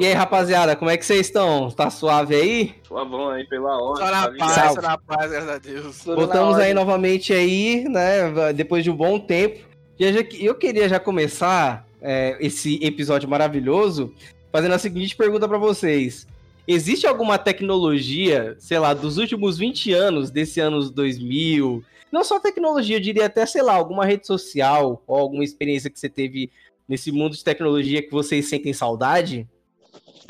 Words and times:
E 0.00 0.06
aí, 0.06 0.12
rapaziada, 0.12 0.74
como 0.74 0.90
é 0.90 0.96
que 0.96 1.06
vocês 1.06 1.20
estão? 1.20 1.70
Tá 1.70 1.88
suave 1.88 2.34
aí? 2.34 2.74
Suavão 2.82 3.30
aí 3.30 3.46
pela 3.46 3.80
hora. 3.80 4.04
Só 4.04 4.10
na 4.10 4.22
tá 4.22 4.34
paz, 4.36 4.56
ligado? 4.56 4.74
só 4.74 4.82
na 4.82 4.98
paz, 4.98 5.30
graças 5.30 5.48
a 5.48 5.58
Deus. 5.58 5.98
Tudo 6.00 6.16
Voltamos 6.16 6.58
aí 6.58 6.74
novamente 6.74 7.32
aí, 7.32 7.84
né? 7.88 8.52
Depois 8.52 8.82
de 8.82 8.90
um 8.90 8.96
bom 8.96 9.20
tempo. 9.20 9.60
E 9.98 10.44
eu 10.44 10.54
queria 10.56 10.88
já 10.88 10.98
começar 10.98 11.86
é, 12.02 12.36
esse 12.40 12.84
episódio 12.84 13.28
maravilhoso 13.28 14.12
fazendo 14.50 14.74
a 14.74 14.78
seguinte 14.78 15.16
pergunta 15.16 15.46
pra 15.48 15.58
vocês. 15.58 16.26
Existe 16.66 17.06
alguma 17.06 17.36
tecnologia, 17.38 18.56
sei 18.58 18.78
lá, 18.78 18.94
dos 18.94 19.18
últimos 19.18 19.58
20 19.58 19.92
anos, 19.92 20.30
desse 20.30 20.60
anos 20.60 20.90
2000, 20.90 21.84
não 22.10 22.24
só 22.24 22.38
tecnologia, 22.40 22.96
eu 22.96 23.00
diria 23.00 23.26
até, 23.26 23.44
sei 23.44 23.60
lá, 23.62 23.74
alguma 23.74 24.04
rede 24.06 24.26
social 24.26 25.02
ou 25.06 25.16
alguma 25.18 25.44
experiência 25.44 25.90
que 25.90 25.98
você 25.98 26.08
teve 26.08 26.50
nesse 26.88 27.10
mundo 27.12 27.34
de 27.36 27.44
tecnologia 27.44 28.02
que 28.02 28.10
vocês 28.10 28.48
sentem 28.48 28.72
saudade? 28.72 29.46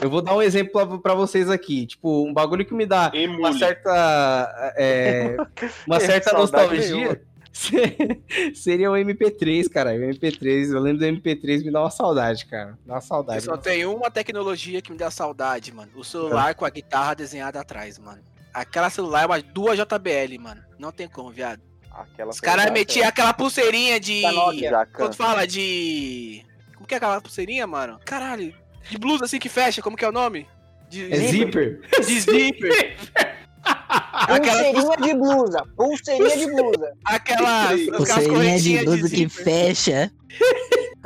Eu 0.02 0.11
vou 0.11 0.20
dar 0.20 0.34
um 0.34 0.42
exemplo 0.42 0.73
pra- 0.73 0.98
pra 0.98 1.15
vocês 1.15 1.48
aqui. 1.48 1.87
Tipo, 1.87 2.25
um 2.27 2.33
bagulho 2.34 2.64
que 2.64 2.75
me 2.75 2.84
dá 2.84 3.12
uma 3.14 3.16
Emule. 3.23 3.59
certa. 3.59 4.73
é, 4.77 5.37
uma 5.87 6.01
certa 6.01 6.33
nostalgia. 6.33 7.23
Seria 8.54 8.90
o 8.90 8.94
MP3, 8.94 9.68
cara. 9.68 9.90
O 9.92 9.98
MP3, 9.98 10.72
eu 10.72 10.80
lembro 10.80 10.98
do 10.98 11.06
MP3, 11.06 11.64
me 11.64 11.70
dá 11.70 11.80
uma 11.82 11.90
saudade, 11.90 12.44
cara. 12.46 12.77
Dá 12.84 12.94
uma 12.94 12.98
Eu 12.98 13.02
saudade. 13.02 13.44
só 13.44 13.56
tenho 13.56 13.94
uma 13.94 14.10
tecnologia 14.10 14.82
que 14.82 14.90
me 14.90 14.98
dá 14.98 15.10
saudade, 15.10 15.72
mano. 15.72 15.90
O 15.94 16.04
celular 16.04 16.54
com 16.54 16.64
a 16.64 16.70
guitarra 16.70 17.14
desenhada 17.14 17.60
atrás, 17.60 17.98
mano. 17.98 18.20
Aquela 18.52 18.90
celular 18.90 19.22
é 19.22 19.27
uma 19.27 19.40
duas 19.40 19.78
JBL, 19.78 20.38
mano. 20.40 20.62
Não 20.78 20.90
tem 20.92 21.08
como, 21.08 21.30
viado. 21.30 21.62
Aquela 21.90 22.30
Os 22.30 22.41
caras 22.41 22.70
metiam 22.72 23.06
aquela 23.06 23.33
pulseirinha 23.33 24.00
de. 24.00 24.22
Nokia. 24.22 24.86
Quando 24.92 25.14
fala 25.14 25.46
de. 25.46 26.44
Como 26.74 26.86
que 26.86 26.94
é 26.94 26.96
aquela 26.96 27.20
pulseirinha, 27.20 27.66
mano? 27.66 28.00
Caralho. 28.05 28.52
De 28.91 28.98
blusa 28.98 29.24
assim 29.24 29.39
que 29.39 29.48
fecha, 29.48 29.80
como 29.80 29.96
que 29.96 30.05
é 30.05 30.08
o 30.08 30.12
nome? 30.12 30.46
De 30.91 31.11
É 31.12 31.16
zíper? 31.16 31.80
De 32.05 32.20
zíper. 32.20 32.96
aquela, 33.65 34.62
Pulseirinha 34.65 34.97
de 34.98 35.15
blusa. 35.15 35.65
Pulseirinha 35.77 36.37
de 36.37 36.47
blusa. 36.53 36.93
aquelas, 37.05 37.70
aquelas 37.73 37.97
Pulseirinha 37.97 38.59
de 38.59 38.84
blusa 38.84 39.09
que 39.11 39.17
zíper. 39.29 39.31
fecha. 39.45 40.12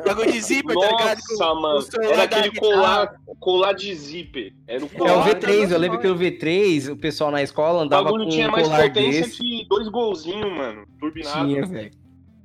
Bagulho 0.06 0.30
de 0.32 0.40
zíper, 0.40 0.76
tá 0.78 0.86
ligado? 0.90 1.18
Nossa, 1.30 1.54
mano. 1.54 1.86
Era 2.12 2.22
aquele 2.22 2.50
colar, 2.58 3.14
colar 3.40 3.72
de 3.72 3.94
zíper. 3.94 4.52
Era 4.66 4.84
o 4.84 4.86
É 4.86 4.88
colar. 4.98 5.18
o 5.18 5.24
V3, 5.24 5.70
eu 5.72 5.78
lembro 5.78 5.98
que 5.98 6.06
o 6.06 6.14
V3, 6.16 6.92
o 6.92 6.96
pessoal 6.96 7.30
na 7.32 7.42
escola 7.42 7.80
O 7.80 7.82
andava 7.82 8.04
com 8.10 8.12
bagulho 8.12 8.30
tinha 8.30 8.48
um 8.48 8.52
mais 8.52 8.66
colar 8.68 8.82
potência 8.88 9.22
desse. 9.22 9.36
que 9.38 9.66
dois 9.68 9.88
golzinhos, 9.88 10.52
mano. 10.56 10.86
Turbinado. 11.00 11.46
Tinha, 11.48 11.66
velho. 11.66 11.90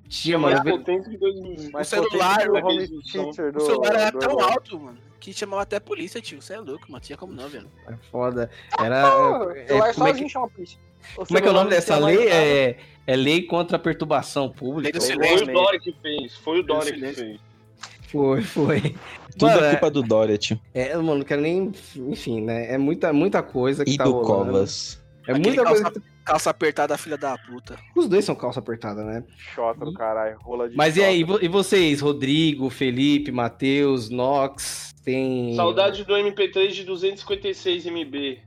Tinha, 0.09 0.38
mais 0.39 0.58
mano. 0.64 0.78
potência 0.80 1.09
que 1.11 1.17
dois 1.17 1.36
golzinhos. 1.36 1.72
O 1.73 1.84
celular, 1.84 2.39
que 2.41 2.50
o 2.50 2.53
daquele 2.53 2.78
home 2.86 3.02
som. 3.06 3.23
teacher 3.25 3.52
do, 3.52 3.58
O 3.58 3.61
celular 3.66 3.95
era 3.95 4.11
tão 4.11 4.39
alto, 4.39 4.80
mano, 4.80 4.97
que 5.23 5.31
chamava 5.31 5.61
até 5.61 5.77
a 5.77 5.81
polícia, 5.81 6.19
tio. 6.19 6.41
Você 6.41 6.53
é 6.53 6.59
louco, 6.59 6.91
mano. 6.91 7.02
Tinha 7.02 7.17
como 7.17 7.31
não, 7.31 7.47
velho. 7.47 7.71
É 7.88 7.95
foda. 8.11 8.49
Era. 8.77 9.07
É, 9.55 9.67
celular 9.67 9.93
como, 9.93 10.07
é 10.07 10.13
que, 10.13 10.29
chama 10.29 10.45
a 10.47 10.49
polícia. 10.49 10.79
como 11.16 11.38
é 11.38 11.41
que 11.41 11.47
é 11.47 11.49
o 11.49 11.53
nome 11.53 11.69
dessa 11.69 11.97
lei? 11.97 12.27
É, 12.27 12.77
é 13.07 13.16
Lei 13.16 13.44
contra 13.44 13.77
a 13.77 13.79
Perturbação 13.79 14.49
Pública. 14.49 14.99
Foi 14.99 15.16
o 15.16 15.45
Dória 15.45 15.79
que 15.79 15.95
fez. 16.01 16.35
Foi 16.35 16.59
o 16.59 16.63
Dória 16.63 16.91
que 16.91 16.99
fez. 16.99 17.39
Foi, 18.07 18.41
foi. 18.41 18.95
Tudo 19.38 19.51
Mano, 19.51 19.66
é 19.66 19.71
culpa 19.71 19.89
do 19.89 20.03
Dória, 20.03 20.38
tio. 20.38 20.59
É, 20.73 20.94
mano, 20.97 21.19
não 21.19 21.23
quero 21.23 21.41
nem. 21.41 21.71
Enfim, 21.95 22.41
né? 22.41 22.73
É 22.73 22.77
muita, 22.77 23.13
muita 23.13 23.41
coisa 23.41 23.85
que 23.85 23.91
E 23.91 23.97
tá 23.97 24.03
do 24.03 24.11
rolando. 24.11 24.51
Covas. 24.51 25.01
É 25.27 25.31
Aquele 25.31 25.47
muita 25.47 25.63
calça, 25.63 25.83
coisa. 25.83 26.03
calça 26.25 26.49
apertada, 26.49 26.97
filha 26.97 27.17
da 27.17 27.38
puta. 27.38 27.77
Os 27.95 28.07
dois 28.09 28.25
são 28.25 28.35
calça 28.35 28.59
apertada, 28.59 29.03
né? 29.03 29.23
Xota 29.55 29.85
do 29.85 29.93
caralho, 29.93 30.38
rola 30.41 30.69
de 30.69 30.75
Mas 30.75 30.97
e 30.97 31.03
aí, 31.03 31.21
e 31.21 31.45
e 31.45 31.47
vocês? 31.47 32.02
Rodrigo, 32.02 32.69
Felipe, 32.69 33.31
Matheus, 33.31 34.09
Nox, 34.09 34.94
tem. 35.03 35.56
Saudade 35.56 36.03
do 36.03 36.13
MP3 36.13 36.69
de 36.72 36.84
256 36.84 37.85
MB. 37.85 38.39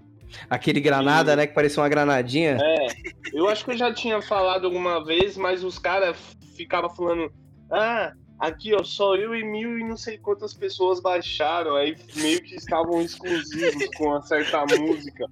Aquele 0.50 0.80
granada, 0.80 1.34
né? 1.36 1.46
Que 1.46 1.54
parecia 1.54 1.82
uma 1.82 1.88
granadinha. 1.88 2.58
É, 2.60 2.86
eu 3.32 3.48
acho 3.48 3.64
que 3.64 3.70
eu 3.70 3.76
já 3.76 3.92
tinha 3.94 4.20
falado 4.20 4.66
alguma 4.66 5.02
vez, 5.04 5.36
mas 5.36 5.64
os 5.64 5.78
caras 5.78 6.16
ficavam 6.56 6.90
falando: 6.90 7.32
ah, 7.70 8.12
aqui 8.38 8.74
ó, 8.74 8.82
só 8.84 9.14
eu 9.16 9.34
e 9.34 9.42
mil 9.44 9.78
e 9.78 9.84
não 9.84 9.96
sei 9.96 10.18
quantas 10.18 10.52
pessoas 10.54 11.00
baixaram, 11.00 11.74
aí 11.76 11.96
meio 12.16 12.42
que 12.42 12.54
estavam 12.54 13.00
exclusivos 13.02 13.86
com 13.96 14.06
uma 14.08 14.22
certa 14.22 14.64
música. 14.76 15.26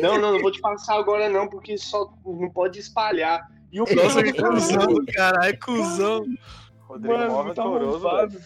Não, 0.00 0.18
não, 0.18 0.32
não 0.32 0.40
vou 0.40 0.50
te 0.52 0.60
passar 0.60 0.96
agora 0.98 1.28
não, 1.28 1.48
porque 1.48 1.76
só 1.78 2.12
não 2.24 2.50
pode 2.50 2.78
espalhar. 2.78 3.48
E 3.72 3.80
o 3.80 3.84
Nossa, 3.84 4.22
cara 4.22 4.32
que 4.32 4.40
cuzão, 4.42 5.04
caralho, 5.12 5.58
cuzão. 5.60 6.24
Rodrigo 6.82 7.18
Mano, 7.18 7.30
mó 7.44 7.54
tá 7.54 7.64
velho. 7.64 8.40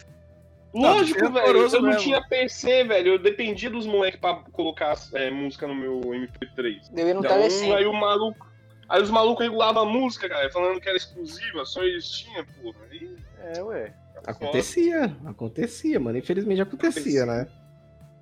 Lógico, 0.74 1.24
Não, 1.24 1.32
velho. 1.32 1.44
horroroso 1.46 1.76
Eu 1.76 1.82
não 1.82 1.88
mesmo. 1.88 2.02
tinha 2.02 2.22
PC, 2.28 2.84
velho. 2.84 3.14
Eu 3.14 3.18
dependia 3.18 3.70
dos 3.70 3.86
moleques 3.86 4.20
pra 4.20 4.34
colocar 4.52 4.94
é, 5.14 5.30
música 5.30 5.66
no 5.66 5.74
meu 5.74 6.00
MP3. 6.00 6.90
Deu 6.92 7.08
ir 7.08 7.14
no 7.14 7.20
Então, 7.20 7.36
telecentro. 7.36 7.74
aí 7.74 7.86
o 7.86 7.92
maluco. 7.92 8.46
Aí 8.88 9.02
os 9.02 9.10
malucos 9.10 9.44
regulavam 9.44 9.82
a 9.82 9.86
música, 9.86 10.28
cara, 10.28 10.50
falando 10.50 10.80
que 10.80 10.88
era 10.88 10.96
exclusiva, 10.96 11.64
só 11.66 11.82
eles 11.82 12.08
tinham, 12.08 12.42
porra. 12.62 12.78
Aí, 12.90 13.16
É, 13.56 13.62
ué. 13.62 13.94
Acontecia, 14.26 15.16
acontecia, 15.24 15.98
mano. 16.00 16.18
Infelizmente 16.18 16.60
acontecia, 16.60 17.24
né? 17.24 17.46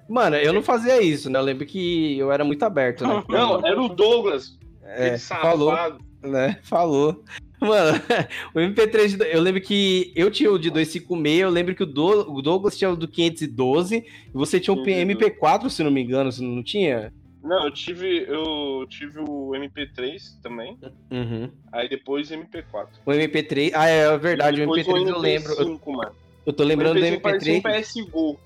Mano, 0.08 0.36
eu 0.36 0.52
não 0.52 0.62
fazia 0.62 1.02
isso, 1.02 1.28
né? 1.28 1.38
Eu 1.38 1.42
lembro 1.42 1.66
que 1.66 2.16
eu 2.18 2.30
era 2.30 2.44
muito 2.44 2.62
aberto, 2.64 3.04
né? 3.06 3.24
Não, 3.28 3.66
era 3.66 3.80
o 3.82 3.88
Douglas, 3.88 4.56
É, 4.84 5.18
falou, 5.18 5.74
né? 6.22 6.58
Falou. 6.62 7.24
Mano, 7.60 7.98
o 8.54 8.58
MP3, 8.60 9.16
de- 9.16 9.24
eu 9.34 9.40
lembro 9.40 9.60
que 9.60 10.12
eu 10.14 10.30
tinha 10.30 10.52
o 10.52 10.58
de 10.58 10.70
256, 10.70 11.40
eu 11.40 11.50
lembro 11.50 11.74
que 11.74 11.82
o, 11.82 11.86
Do- 11.86 12.30
o 12.32 12.40
Douglas 12.40 12.76
tinha 12.76 12.90
o 12.90 12.94
do 12.96 13.08
512, 13.08 13.96
e 13.96 14.04
você 14.32 14.60
tinha 14.60 14.74
o 14.74 14.84
512. 14.84 15.04
MP4, 15.40 15.70
se 15.70 15.82
não 15.82 15.90
me 15.90 16.02
engano, 16.04 16.30
você 16.30 16.42
não 16.42 16.62
tinha? 16.62 17.12
Não, 17.46 17.64
eu 17.64 17.70
tive, 17.70 18.24
eu 18.28 18.86
tive 18.88 19.20
o 19.20 19.52
MP3 19.54 20.40
também, 20.42 20.76
Uhum. 21.10 21.50
aí 21.72 21.88
depois 21.88 22.30
MP4. 22.30 22.88
O 23.04 23.10
MP3, 23.12 23.70
ah, 23.74 23.86
é 23.86 24.18
verdade, 24.18 24.56
o 24.62 24.74
Depois 24.74 24.86
MP3 24.86 25.08
eu 25.08 25.18
lembro. 25.18 25.52
Eu, 25.52 25.66
MP5, 25.78 25.92
mano. 25.96 26.12
eu 26.44 26.52
tô 26.52 26.64
lembrando 26.64 26.98
do 26.98 27.04
o 27.04 27.08
MP5 27.08 27.20
parecia 27.20 27.54
um 27.54 27.56
MP3. 27.60 27.80
PS 27.82 28.10
Go. 28.10 28.38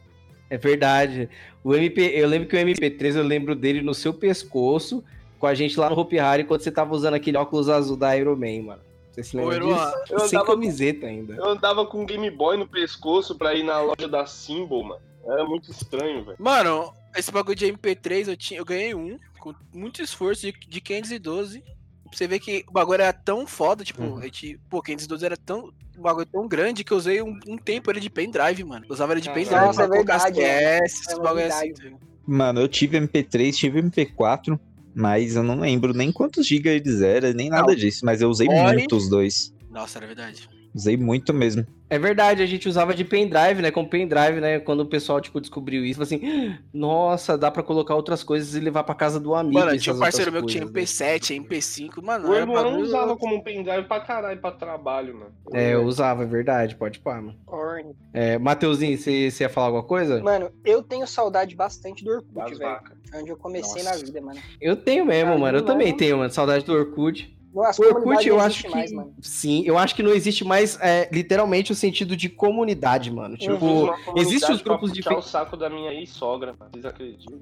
É 0.51 0.59
verdade. 0.59 1.29
O 1.65 1.75
MP, 1.75 2.11
eu 2.15 2.29
lembro 2.29 2.49
que 2.49 2.57
o 2.57 2.59
MP3 2.59 3.17
eu 3.17 3.23
lembro 3.23 3.55
dele 3.55 3.81
no 3.83 3.95
seu 3.95 4.13
pescoço, 4.13 5.03
com 5.39 5.47
a 5.47 5.55
gente 5.55 5.79
lá 5.81 5.89
no 5.89 5.99
Hopi 5.99 6.19
Hari, 6.19 6.45
quando 6.45 6.61
você 6.61 6.71
tava 6.71 6.95
usando 6.95 7.15
aquele 7.15 7.37
óculos 7.39 7.69
azul 7.69 7.97
da 7.97 8.15
Iron 8.17 8.37
Man, 8.37 8.63
mano. 8.65 8.83
Você 9.13 9.23
se 9.25 9.37
lembra 9.37 9.59
disso? 9.59 9.95
eu 10.11 10.19
Sem 10.21 10.39
andava- 10.39 10.47
camiseta 10.53 11.07
ainda. 11.07 11.35
Eu 11.35 11.47
andava 11.47 11.87
com 11.87 12.03
um 12.03 12.07
Game 12.07 12.31
Boy 12.31 12.57
no 12.57 12.67
pescoço 12.69 13.35
pra 13.37 13.55
ir 13.55 13.63
na 13.63 13.81
loja 13.81 14.07
da 14.09 14.27
Symbol, 14.27 14.85
mano. 14.85 15.01
Era 15.27 15.45
muito 15.45 15.71
estranho, 15.71 16.25
velho. 16.25 16.37
Mano, 16.39 16.93
esse 17.17 17.31
bagulho 17.31 17.57
de 17.57 17.67
MP3 17.67 18.29
eu, 18.29 18.37
tinha, 18.37 18.61
eu 18.61 18.65
ganhei 18.65 18.95
um 18.95 19.19
com 19.39 19.55
muito 19.75 20.03
esforço 20.03 20.43
de, 20.43 20.53
de 20.53 20.81
512. 20.81 21.61
Pra 21.61 22.17
você 22.19 22.27
ver 22.27 22.41
que 22.41 22.65
o 22.69 22.73
bagulho 22.73 23.03
era 23.03 23.13
tão 23.13 23.47
foda, 23.47 23.85
tipo, 23.85 24.03
Uhum. 24.03 24.19
a 24.19 24.23
gente, 24.23 24.59
pô, 24.69 24.83
512 24.83 25.25
era 25.25 25.37
tão. 25.37 25.71
Um 25.97 26.03
bagulho 26.03 26.27
tão 26.27 26.49
grande 26.49 26.83
que 26.83 26.93
eu 26.93 26.97
usei 26.97 27.21
um, 27.23 27.39
um 27.47 27.57
tempo 27.59 27.91
ele 27.91 28.01
de 28.01 28.11
pendrive, 28.11 28.65
mano. 28.65 28.85
Eu 28.89 28.93
usava 28.95 29.13
ele 29.13 29.21
de 29.21 29.29
Nossa, 29.29 29.41
pendrive 29.41 29.65
é 29.71 29.73
pra 29.75 29.89
colocar 29.89 30.19
verdade, 30.19 30.41
é. 30.41 30.79
É 30.79 31.17
bagulho 31.17 31.47
assim. 31.47 31.73
verdade. 31.73 31.97
Mano, 32.27 32.61
eu 32.61 32.69
tive 32.69 32.99
MP3, 32.99 33.55
tive 33.55 33.83
MP4, 33.83 34.59
mas 34.95 35.37
eu 35.37 35.43
não 35.43 35.61
lembro 35.61 35.93
nem 35.93 36.11
quantos 36.11 36.47
gigas 36.47 36.75
eles 36.75 37.01
eram, 37.01 37.33
nem 37.33 37.49
nada 37.49 37.69
Não. 37.69 37.75
disso. 37.75 38.05
Mas 38.05 38.21
eu 38.21 38.29
usei 38.29 38.49
muito 38.49 38.97
os 38.97 39.09
dois. 39.09 39.53
Nossa, 39.71 39.99
era 39.99 40.07
verdade. 40.07 40.49
Usei 40.75 40.97
muito 40.97 41.35
mesmo. 41.35 41.67
É 41.89 41.99
verdade, 41.99 42.41
a 42.43 42.47
gente 42.47 42.69
usava 42.69 42.95
de 42.95 43.05
pendrive, 43.05 43.61
né? 43.61 43.73
Com 43.73 43.85
pendrive, 43.85 44.41
né? 44.41 44.61
Quando 44.61 44.81
o 44.81 44.87
pessoal, 44.87 45.21
tipo, 45.21 45.41
descobriu 45.41 45.85
isso, 45.85 45.95
falou 45.99 46.05
assim, 46.07 46.57
nossa, 46.73 47.37
dá 47.37 47.51
pra 47.51 47.65
colocar 47.65 47.97
outras 47.97 48.23
coisas 48.23 48.55
e 48.55 48.61
levar 48.61 48.85
pra 48.85 48.95
casa 48.95 49.19
do 49.19 49.35
amigo. 49.35 49.59
Mano, 49.59 49.77
tinha 49.77 49.95
um 49.95 49.99
parceiro 49.99 50.31
meu 50.31 50.43
que 50.43 50.53
tinha 50.53 50.63
coisas, 50.69 51.01
né? 51.01 51.17
MP7, 51.17 51.35
MP5, 51.45 52.01
mano. 52.03 52.29
O 52.29 52.35
Emuan 52.37 52.63
bagulho- 52.63 52.83
usava 52.83 53.17
como 53.17 53.35
um 53.35 53.41
pendrive 53.41 53.89
pra 53.89 53.99
caralho 54.01 54.41
pra 54.41 54.53
trabalho, 54.53 55.15
mano. 55.19 55.33
É, 55.53 55.75
eu 55.75 55.83
usava, 55.83 56.23
é 56.23 56.27
verdade, 56.27 56.77
pode 56.77 57.01
pá, 57.01 57.17
mano. 57.21 57.35
Orne. 57.49 57.97
É, 58.13 58.39
Mateuzinho, 58.39 58.97
você 58.97 59.31
ia 59.41 59.49
falar 59.49 59.67
alguma 59.67 59.83
coisa? 59.85 60.23
Mano, 60.23 60.51
eu 60.65 60.85
tenho 60.85 61.07
saudade 61.09 61.57
bastante 61.57 62.05
do 62.05 62.13
Orkut, 62.13 62.51
velho. 62.51 62.59
vacas. 62.61 62.97
Onde 63.13 63.31
eu 63.31 63.37
comecei 63.37 63.83
Nossa. 63.83 63.99
na 63.99 64.05
vida, 64.05 64.21
mano. 64.21 64.39
Eu 64.61 64.77
tenho 64.77 65.05
mesmo, 65.05 65.33
Ah, 65.33 65.39
mano. 65.39 65.59
Eu 65.59 65.63
não, 65.63 65.67
também 65.67 65.91
não. 65.91 65.97
tenho, 65.97 66.19
mano. 66.19 66.31
Saudade 66.31 66.65
do 66.65 66.73
Orkut. 66.73 67.37
Nossa, 67.53 67.83
O 67.83 67.87
Orkut, 67.87 68.29
eu 68.29 68.39
acho 68.41 68.63
que. 68.63 68.69
mais. 68.69 68.91
Sim, 69.21 69.63
eu 69.67 69.77
acho 69.77 69.95
que 69.95 70.03
não 70.03 70.13
existe 70.13 70.45
mais, 70.45 70.79
é, 70.81 71.09
literalmente, 71.13 71.73
o 71.73 71.75
sentido 71.75 72.17
de 72.17 72.29
comunidade, 72.29 73.11
mano. 73.11 73.35
Eu 73.35 73.39
Tipo, 73.39 73.65
uma 73.67 73.99
comunidade 73.99 74.21
existe 74.21 74.53
os 74.53 74.63
grupos 74.63 74.93
de. 74.93 75.01
o 75.09 75.21
saco 75.23 75.57
da 75.57 75.69
minha 75.69 75.93
ex-sogra. 75.93 76.55
Vocês 76.73 76.85
acreditam? 76.85 77.41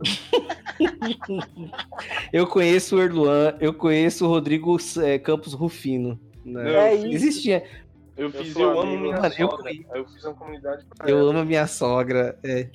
Eu 2.33 2.47
conheço 2.47 2.97
o 2.97 3.01
Erluan, 3.03 3.55
eu 3.61 3.73
conheço 3.75 4.25
o 4.25 4.29
Rodrigo 4.29 4.77
é, 5.03 5.19
Campos 5.19 5.53
Rufino. 5.53 6.19
né? 6.45 6.71
Eu 6.71 6.81
É 6.81 6.95
isso. 6.95 7.07
Existia. 7.09 7.65
Eu 8.17 8.27
Eu 8.27 8.33
fiz 8.33 8.53
sou 8.53 8.63
Eu 8.63 8.81
Amo. 8.81 8.99
Minha 9.01 9.17
Mano, 9.21 9.35
eu 9.39 9.51
Sogra. 9.51 9.71
Aí 9.71 9.87
eu 9.95 10.09
fiz 10.09 10.25
uma 10.25 10.35
comunidade 10.35 10.85
pra 10.97 11.09
Eu 11.09 11.19
ela. 11.19 11.31
amo 11.31 11.39
a 11.41 11.45
minha 11.45 11.67
sogra. 11.67 12.39
é. 12.43 12.69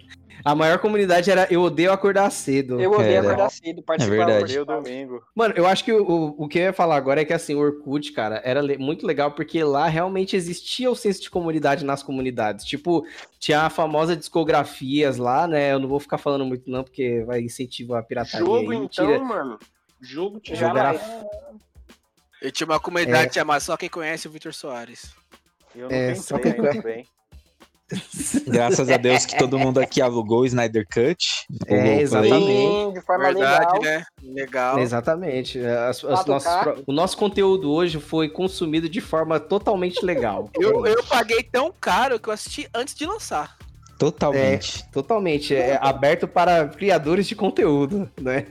A 0.45 0.53
maior 0.55 0.77
comunidade 0.79 1.29
era 1.31 1.47
Eu 1.51 1.61
Odeio 1.61 1.91
Acordar 1.91 2.29
Cedo. 2.29 2.79
Eu 2.79 2.91
odeio 2.91 3.17
Era. 3.17 3.27
acordar 3.27 3.49
cedo, 3.49 3.81
participar. 3.81 4.15
verdade. 4.25 4.53
Meu 4.53 4.65
domingo. 4.65 5.21
Mano, 5.35 5.53
eu 5.57 5.65
acho 5.65 5.83
que 5.83 5.91
o, 5.93 6.35
o, 6.37 6.47
que 6.47 6.59
eu 6.59 6.63
ia 6.63 6.73
falar 6.73 6.95
agora 6.97 7.21
é 7.21 7.25
que 7.25 7.33
assim, 7.33 7.55
o 7.55 7.59
Orkut, 7.59 8.11
cara, 8.11 8.41
era 8.43 8.61
muito 8.77 9.05
legal 9.07 9.31
porque 9.31 9.63
lá 9.63 9.87
realmente 9.87 10.35
existia 10.35 10.89
o 10.91 10.95
senso 10.95 11.21
de 11.21 11.29
comunidade 11.29 11.85
nas 11.85 12.03
comunidades. 12.03 12.65
Tipo, 12.65 13.05
tinha 13.39 13.61
a 13.61 13.69
famosa 13.69 14.15
discografias 14.15 15.17
lá, 15.17 15.47
né? 15.47 15.71
Eu 15.73 15.79
não 15.79 15.87
vou 15.87 15.99
ficar 15.99 16.17
falando 16.17 16.45
muito 16.45 16.69
não, 16.69 16.83
porque 16.83 17.23
vai 17.25 17.39
incentivar 17.41 17.99
a 18.01 18.03
pirataria. 18.03 18.45
Jogo 18.45 18.71
aí, 18.71 18.77
então, 18.77 18.89
tira- 19.07 19.19
mano. 19.19 19.57
Jogo 20.01 20.39
tinha 20.39 20.57
Jogo 20.57 20.77
era- 20.77 20.99
Eu 22.41 22.51
tinha 22.51 22.67
uma 22.67 22.79
comunidade 22.79 23.33
chamada 23.33 23.59
Só 23.61 23.77
Quem 23.77 23.87
Conhece 23.89 24.27
o 24.27 24.31
Vitor 24.31 24.53
Soares. 24.53 25.13
Eu 25.73 25.89
não 25.89 25.95
É, 25.95 26.13
só 26.15 26.37
tentei 26.37 26.53
que- 26.53 26.67
ainda 26.67 26.81
bem. 26.81 27.07
Graças 28.47 28.89
a 28.89 28.97
Deus 28.97 29.25
que 29.25 29.37
todo 29.37 29.57
mundo 29.59 29.79
aqui 29.79 30.01
alugou 30.01 30.41
o 30.41 30.45
Snyder 30.45 30.85
Cut. 30.91 31.45
É, 31.67 32.01
exatamente. 32.01 32.45
Sim, 32.45 32.91
de 32.93 33.01
forma 33.01 33.23
Verdade, 33.25 33.59
legal. 33.79 33.81
né? 33.81 34.03
Legal. 34.23 34.79
Exatamente. 34.79 35.59
As- 35.59 36.03
as 36.03 36.19
4K. 36.23 36.27
nossos 36.27 36.55
pro- 36.63 36.83
o 36.87 36.93
nosso 36.93 37.17
conteúdo 37.17 37.71
hoje 37.71 37.99
foi 37.99 38.29
consumido 38.29 38.87
de 38.89 39.01
forma 39.01 39.39
totalmente 39.39 40.03
legal. 40.05 40.49
Eu, 40.59 40.85
eu 40.85 41.03
paguei 41.03 41.43
tão 41.43 41.73
caro 41.79 42.19
que 42.19 42.29
eu 42.29 42.33
assisti 42.33 42.67
antes 42.73 42.93
de 42.95 43.05
lançar. 43.05 43.57
Totalmente. 43.97 44.83
Totalmente. 44.91 45.55
É 45.55 45.77
aberto 45.81 46.27
para 46.27 46.67
criadores 46.67 47.27
de 47.27 47.35
conteúdo, 47.35 48.09
né? 48.19 48.47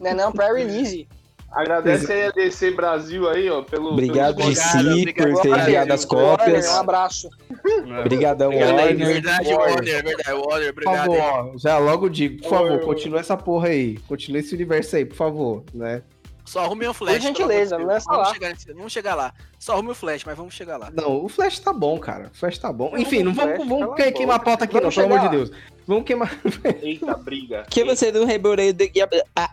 Não 0.00 0.10
é 0.10 0.14
não, 0.14 0.32
pré-release. 0.32 1.06
Agradece 1.52 2.12
aí 2.12 2.24
a 2.26 2.30
DC 2.30 2.70
Brasil 2.72 3.28
aí, 3.28 3.48
ó, 3.48 3.62
pelo. 3.62 3.92
Obrigado, 3.92 4.36
pelo 4.36 4.48
DC, 4.50 4.78
obrigado, 4.78 5.32
por 5.32 5.40
ter 5.42 5.58
enviado 5.58 5.92
as 5.92 6.04
cópias. 6.04 6.68
Um 6.68 6.76
abraço. 6.80 7.28
Obrigadão, 8.04 8.48
Obrigado 8.48 8.78
É 8.78 8.82
Warner. 8.82 9.06
verdade, 9.06 9.52
Warner. 9.54 9.94
É 9.96 10.02
verdade. 10.02 10.32
Warner, 10.32 10.74
Por 10.74 10.82
obrigado. 10.86 10.96
favor, 11.06 11.16
hein. 11.16 11.52
ó, 11.54 11.58
já 11.58 11.78
logo 11.78 12.08
digo, 12.10 12.42
por 12.42 12.50
favor, 12.50 12.80
continua 12.80 13.20
essa 13.20 13.36
porra 13.36 13.68
aí. 13.68 13.96
Continua 14.08 14.40
esse 14.40 14.54
universo 14.54 14.96
aí, 14.96 15.04
por 15.04 15.16
favor, 15.16 15.64
né? 15.72 16.02
Só 16.44 16.60
arrume 16.60 16.86
um 16.88 16.94
flash. 16.94 17.14
Por 17.16 17.22
gentileza, 17.22 17.76
pelo 17.76 17.88
lança 17.88 18.06
vamos 18.08 18.26
lá. 18.28 18.32
Chegar 18.34 18.48
nesse- 18.50 18.72
vamos 18.72 18.92
chegar 18.92 19.14
lá. 19.16 19.32
Só 19.58 19.72
arrume 19.72 19.90
o 19.90 19.94
flash, 19.94 20.22
mas 20.24 20.36
vamos 20.36 20.54
chegar 20.54 20.76
lá. 20.76 20.90
Não, 20.94 21.24
o 21.24 21.28
Flash 21.28 21.58
tá 21.58 21.72
bom, 21.72 21.98
cara. 21.98 22.30
O 22.32 22.38
Flash 22.38 22.58
tá 22.58 22.72
bom. 22.72 22.92
Enfim, 22.96 23.24
não 23.24 23.32
o 23.32 23.34
vamos, 23.34 23.66
vamos 23.66 24.00
a 24.00 24.12
queimar 24.12 24.36
a 24.36 24.38
pauta 24.38 24.64
aqui, 24.64 24.74
não, 24.74 24.82
Vamos 24.82 24.94
pelo 24.94 25.06
amor 25.14 25.20
de. 25.28 25.28
Deus. 25.36 25.50
Vamos 25.86 26.04
queimar. 26.04 26.36
Eita, 26.82 27.14
briga. 27.16 27.64
Que 27.70 27.84
você 27.84 28.10
não 28.10 28.24
reborei 28.26 28.72
de 28.72 28.90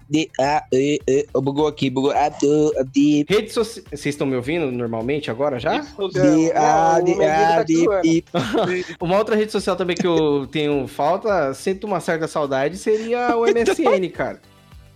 de 0.09 0.29
ah, 0.39 0.63
e, 0.73 0.99
e, 1.07 1.27
bugou 1.33 1.67
aqui, 1.67 1.89
bugou 1.89 2.11
do, 2.41 2.73
de 2.91 3.23
Rede 3.29 3.51
social. 3.51 3.85
Vocês 3.89 4.15
estão 4.15 4.25
me 4.25 4.35
ouvindo 4.35 4.71
normalmente 4.71 5.29
agora 5.29 5.59
já? 5.59 5.77
de 5.79 5.87
Não, 5.97 6.09
de 6.09 7.15
tá 7.15 7.63
de 7.63 7.85
e. 8.03 8.23
Uma 8.99 9.17
outra 9.17 9.35
rede 9.35 9.51
social 9.51 9.75
também 9.75 9.95
que 9.95 10.07
eu 10.07 10.47
tenho 10.51 10.87
falta, 10.87 11.53
sinto 11.53 11.85
uma 11.85 11.99
certa 11.99 12.27
saudade, 12.27 12.77
seria 12.77 13.35
o 13.37 13.45
MSN, 13.47 14.09
cara. 14.11 14.41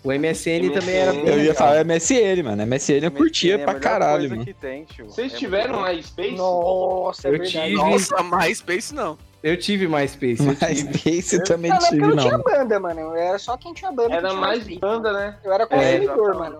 O 0.03 0.11
MSN, 0.11 0.69
também 0.73 0.95
era 0.95 1.13
Eu 1.13 1.43
ia 1.43 1.53
falar 1.53 1.83
MSN, 1.83 2.41
mano. 2.43 2.65
MSN 2.65 3.03
eu 3.03 3.11
curtia 3.11 3.57
É 3.57 3.61
a 3.61 3.65
pra 3.65 3.75
caralho, 3.75 4.29
mano. 4.29 4.45
tem. 4.59 4.85
Vocês 5.05 5.33
É 5.33 5.35
tiveram 5.37 5.81
MySpace? 5.83 6.31
Nossa, 6.31 7.27
é 7.27 7.29
Eu 7.29 7.39
verdade. 7.39 7.51
tive- 7.67 7.73
Nossa, 7.75 8.23
MySpace 8.23 8.93
não. 8.95 9.17
Eu 9.47 9.57
tive 9.57 9.87
MySpace. 9.87 10.37
Eu 10.39 10.55
Mas 10.61 10.79
tive. 10.83 11.17
esse 11.17 11.43
também 11.43 11.71
Não, 11.71 11.77
não, 11.79 11.89
tive, 11.89 12.01
eu 12.01 12.07
não 12.09 12.17
tinha 12.17 12.37
não. 12.37 12.43
banda, 12.43 12.79
mano. 12.79 12.99
Eu 12.99 13.15
era 13.15 13.39
só 13.39 13.55
quem 13.57 13.73
tinha 13.73 13.91
banda. 13.91 14.13
Era 14.15 14.29
tinha 14.29 14.39
mais 14.41 14.57
MySpace, 14.65 14.79
banda, 14.79 15.13
né? 15.13 15.37
Eu 15.43 15.53
era 15.53 15.65
consumidor, 15.67 16.01
exatamente. 16.03 16.37
mano. 16.37 16.59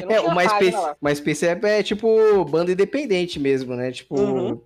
Não 0.00 0.10
É, 0.12 0.20
o 0.20 0.34
MySpace. 0.34 0.96
MySpace 1.02 1.46
é, 1.46 1.58
é 1.78 1.82
tipo 1.82 2.44
banda 2.44 2.70
independente 2.72 3.38
mesmo, 3.40 3.74
né? 3.74 3.90
Tipo, 3.90 4.18
Uhum. 4.20 4.60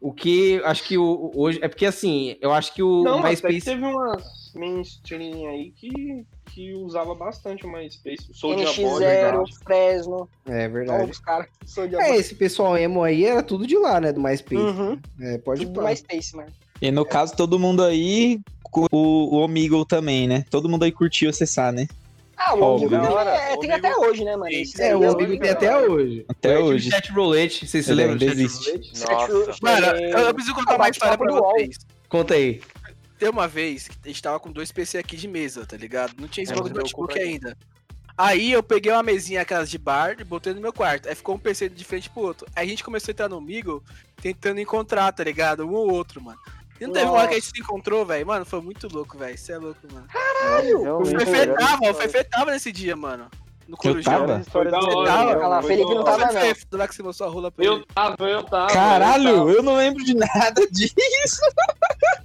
o 0.00 0.12
que 0.12 0.60
acho 0.64 0.82
que 0.84 0.98
o, 0.98 1.30
hoje. 1.34 1.58
É 1.62 1.68
porque 1.68 1.86
assim, 1.86 2.36
eu 2.40 2.52
acho 2.52 2.74
que 2.74 2.82
o 2.82 3.02
Não, 3.02 3.18
até 3.20 3.28
MySpace. 3.30 3.60
teve 3.62 3.84
umas 3.84 4.52
mainstream 4.54 5.48
aí 5.48 5.70
que, 5.70 6.24
que 6.46 6.74
usava 6.74 7.14
bastante 7.14 7.64
o 7.66 7.72
MySpace. 7.72 8.30
O 8.30 8.34
Soulja 8.34 8.72
Boy, 8.74 9.02
NX0, 9.04 9.44
Fresno, 9.64 10.28
É 10.46 10.68
verdade. 10.68 11.00
todos 11.00 11.16
os 11.16 11.22
caras. 11.24 11.46
Sou 11.64 11.88
de 11.88 11.96
É, 11.96 12.16
esse 12.16 12.34
pessoal 12.34 12.76
emo 12.76 13.02
aí 13.02 13.24
era 13.24 13.42
tudo 13.42 13.66
de 13.66 13.76
lá, 13.78 14.00
né? 14.00 14.12
Do 14.12 14.20
MySpace. 14.20 14.56
Uhum. 14.62 14.98
É, 15.20 15.38
pode 15.38 15.62
Tudo 15.66 15.80
do. 15.80 15.82
MySpace, 15.82 16.36
mano. 16.36 16.52
E 16.80 16.90
no 16.90 17.04
caso, 17.04 17.34
todo 17.36 17.58
mundo 17.58 17.82
aí, 17.82 18.40
com 18.62 18.86
o, 18.90 19.36
o 19.36 19.44
Omegle 19.44 19.84
também, 19.86 20.26
né? 20.26 20.44
Todo 20.50 20.68
mundo 20.68 20.84
aí 20.84 20.92
curtiu 20.92 21.30
acessar, 21.30 21.72
né? 21.72 21.86
Ah, 22.36 22.54
o 22.54 22.60
Óbvio. 22.60 22.88
Omegle 22.88 23.06
tem, 23.06 23.16
Cara, 23.16 23.36
é, 23.36 23.56
tem 23.58 23.72
até 23.72 23.96
hoje, 23.96 24.24
né, 24.24 24.36
mano? 24.36 24.52
É, 24.78 24.96
o 24.96 25.04
é 25.04 25.10
Omegle 25.10 25.38
tem 25.38 25.50
até 25.50 25.78
hoje. 25.78 26.24
Até 26.28 26.58
hoje. 26.58 26.90
Chat 26.90 27.12
roulette, 27.12 27.66
vocês 27.66 27.86
se 27.86 27.94
lembram 27.94 28.28
existe. 28.28 28.92
Mano, 29.62 29.86
É, 29.86 30.12
eu, 30.12 30.18
eu 30.18 30.34
preciso 30.34 30.54
contar 30.54 30.76
uma 30.76 30.88
história 30.88 31.16
pra 31.16 31.32
vocês. 31.32 31.78
Conta 32.08 32.34
aí. 32.34 32.60
Tem 33.18 33.28
uma 33.28 33.46
vez 33.46 33.88
que 33.88 33.96
a 34.04 34.08
gente 34.08 34.22
tava 34.22 34.40
com 34.40 34.50
dois 34.50 34.72
PC 34.72 34.98
aqui 34.98 35.16
de 35.16 35.28
mesa, 35.28 35.64
tá 35.64 35.76
ligado? 35.76 36.14
Não 36.20 36.28
tinha 36.28 36.42
esse 36.42 36.52
É, 36.52 36.56
bagulho 36.56 36.74
de 36.74 36.80
notebook 36.80 37.18
ainda. 37.18 37.56
Aí 38.16 38.52
eu 38.52 38.62
peguei 38.62 38.92
uma 38.92 39.02
mesinha 39.02 39.40
aquelas 39.40 39.68
de 39.68 39.78
bar 39.78 40.16
e 40.18 40.24
botei 40.24 40.52
no 40.54 40.60
meu 40.60 40.72
quarto. 40.72 41.08
Aí 41.08 41.14
ficou 41.14 41.34
um 41.34 41.38
PC 41.38 41.68
de 41.68 41.84
frente 41.84 42.08
pro 42.10 42.22
outro. 42.22 42.46
Aí 42.54 42.66
a 42.66 42.68
gente 42.68 42.84
começou 42.84 43.10
a 43.10 43.12
entrar 43.12 43.28
no 43.28 43.40
Migo 43.40 43.82
tentando 44.20 44.60
encontrar, 44.60 45.12
tá 45.12 45.24
ligado? 45.24 45.64
Um 45.66 45.72
ou 45.72 45.92
outro, 45.92 46.20
mano. 46.22 46.38
E 46.80 46.86
não 46.86 46.92
teve 46.92 47.06
uma 47.06 47.12
hora 47.18 47.28
que 47.28 47.34
a 47.34 47.38
gente 47.38 47.50
se 47.54 47.60
encontrou, 47.60 48.04
velho. 48.04 48.26
Mano, 48.26 48.44
foi 48.44 48.60
muito 48.60 48.88
louco, 48.92 49.16
velho. 49.16 49.34
Isso 49.34 49.52
é 49.52 49.58
louco, 49.58 49.78
mano. 49.92 50.06
Caralho! 50.12 51.00
O 51.00 51.06
Fefe 51.06 51.46
tava, 51.54 51.90
o 51.90 51.94
Fefe 51.94 52.24
tava 52.24 52.50
nesse 52.50 52.72
dia, 52.72 52.96
mano. 52.96 53.26
No 53.66 53.78
Corujão. 53.78 54.26
tava? 54.26 54.42
Foi 54.50 54.70
da 54.70 54.78
hora, 54.78 55.06
Tava? 55.10 55.46
lá, 55.48 55.62
foi 55.62 55.70
Felipe 55.70 55.94
não 55.94 56.04
tava, 56.04 56.18
não. 56.26 56.40
Fefe, 56.40 56.66
lá 56.72 56.86
que 56.86 56.94
você 56.94 57.02
mostrou 57.02 57.28
a 57.30 57.32
rola 57.32 57.50
pra 57.50 57.64
ele. 57.64 57.74
Eu 57.74 57.86
tava, 57.86 58.28
eu 58.28 58.42
tava. 58.42 58.72
Caralho, 58.72 59.28
eu 59.28 59.50
eu 59.52 59.62
não 59.62 59.76
lembro 59.76 60.04
de 60.04 60.14
nada 60.14 60.66
disso. 60.70 61.40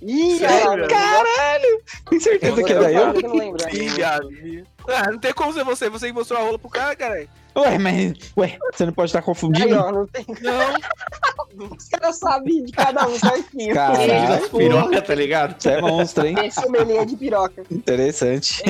Ih, 0.01 0.37
Sério? 0.37 0.87
caralho. 0.89 1.81
Com 2.05 2.19
certeza 2.19 2.61
que 2.63 2.73
Eu 2.73 2.83
era 2.83 2.91
eu. 2.91 2.99
falo 3.13 3.57
que 3.69 4.63
não. 4.89 4.97
Ah, 4.97 5.11
não 5.11 5.19
tem 5.19 5.33
como 5.33 5.53
ser 5.53 5.63
você. 5.63 5.89
Você 5.89 6.07
que 6.07 6.13
mostrou 6.13 6.39
a 6.39 6.43
rola 6.43 6.59
pro 6.59 6.69
cara, 6.69 6.95
caralho. 6.95 7.29
Ué, 7.57 7.77
mas. 7.77 8.13
Ué, 8.37 8.57
você 8.71 8.85
não 8.85 8.93
pode 8.93 9.09
estar 9.09 9.21
confundindo? 9.21 9.75
ó, 9.75 9.91
não 9.91 10.05
tem... 10.07 10.25
Não. 10.41 11.67
Os 11.75 11.89
caras 11.89 12.19
sabem 12.19 12.63
de 12.63 12.71
cada 12.71 13.07
um 13.07 13.17
certinho. 13.17 13.73
Caralho. 13.73 14.27
Das 14.27 14.49
piroca, 14.49 15.01
tá 15.01 15.15
ligado? 15.15 15.61
Você 15.61 15.69
é 15.71 15.81
monstro, 15.81 16.25
hein? 16.27 16.35
Esse 16.45 16.61
sommelier 16.61 17.05
de 17.05 17.17
piroca. 17.17 17.63
Interessante. 17.71 18.63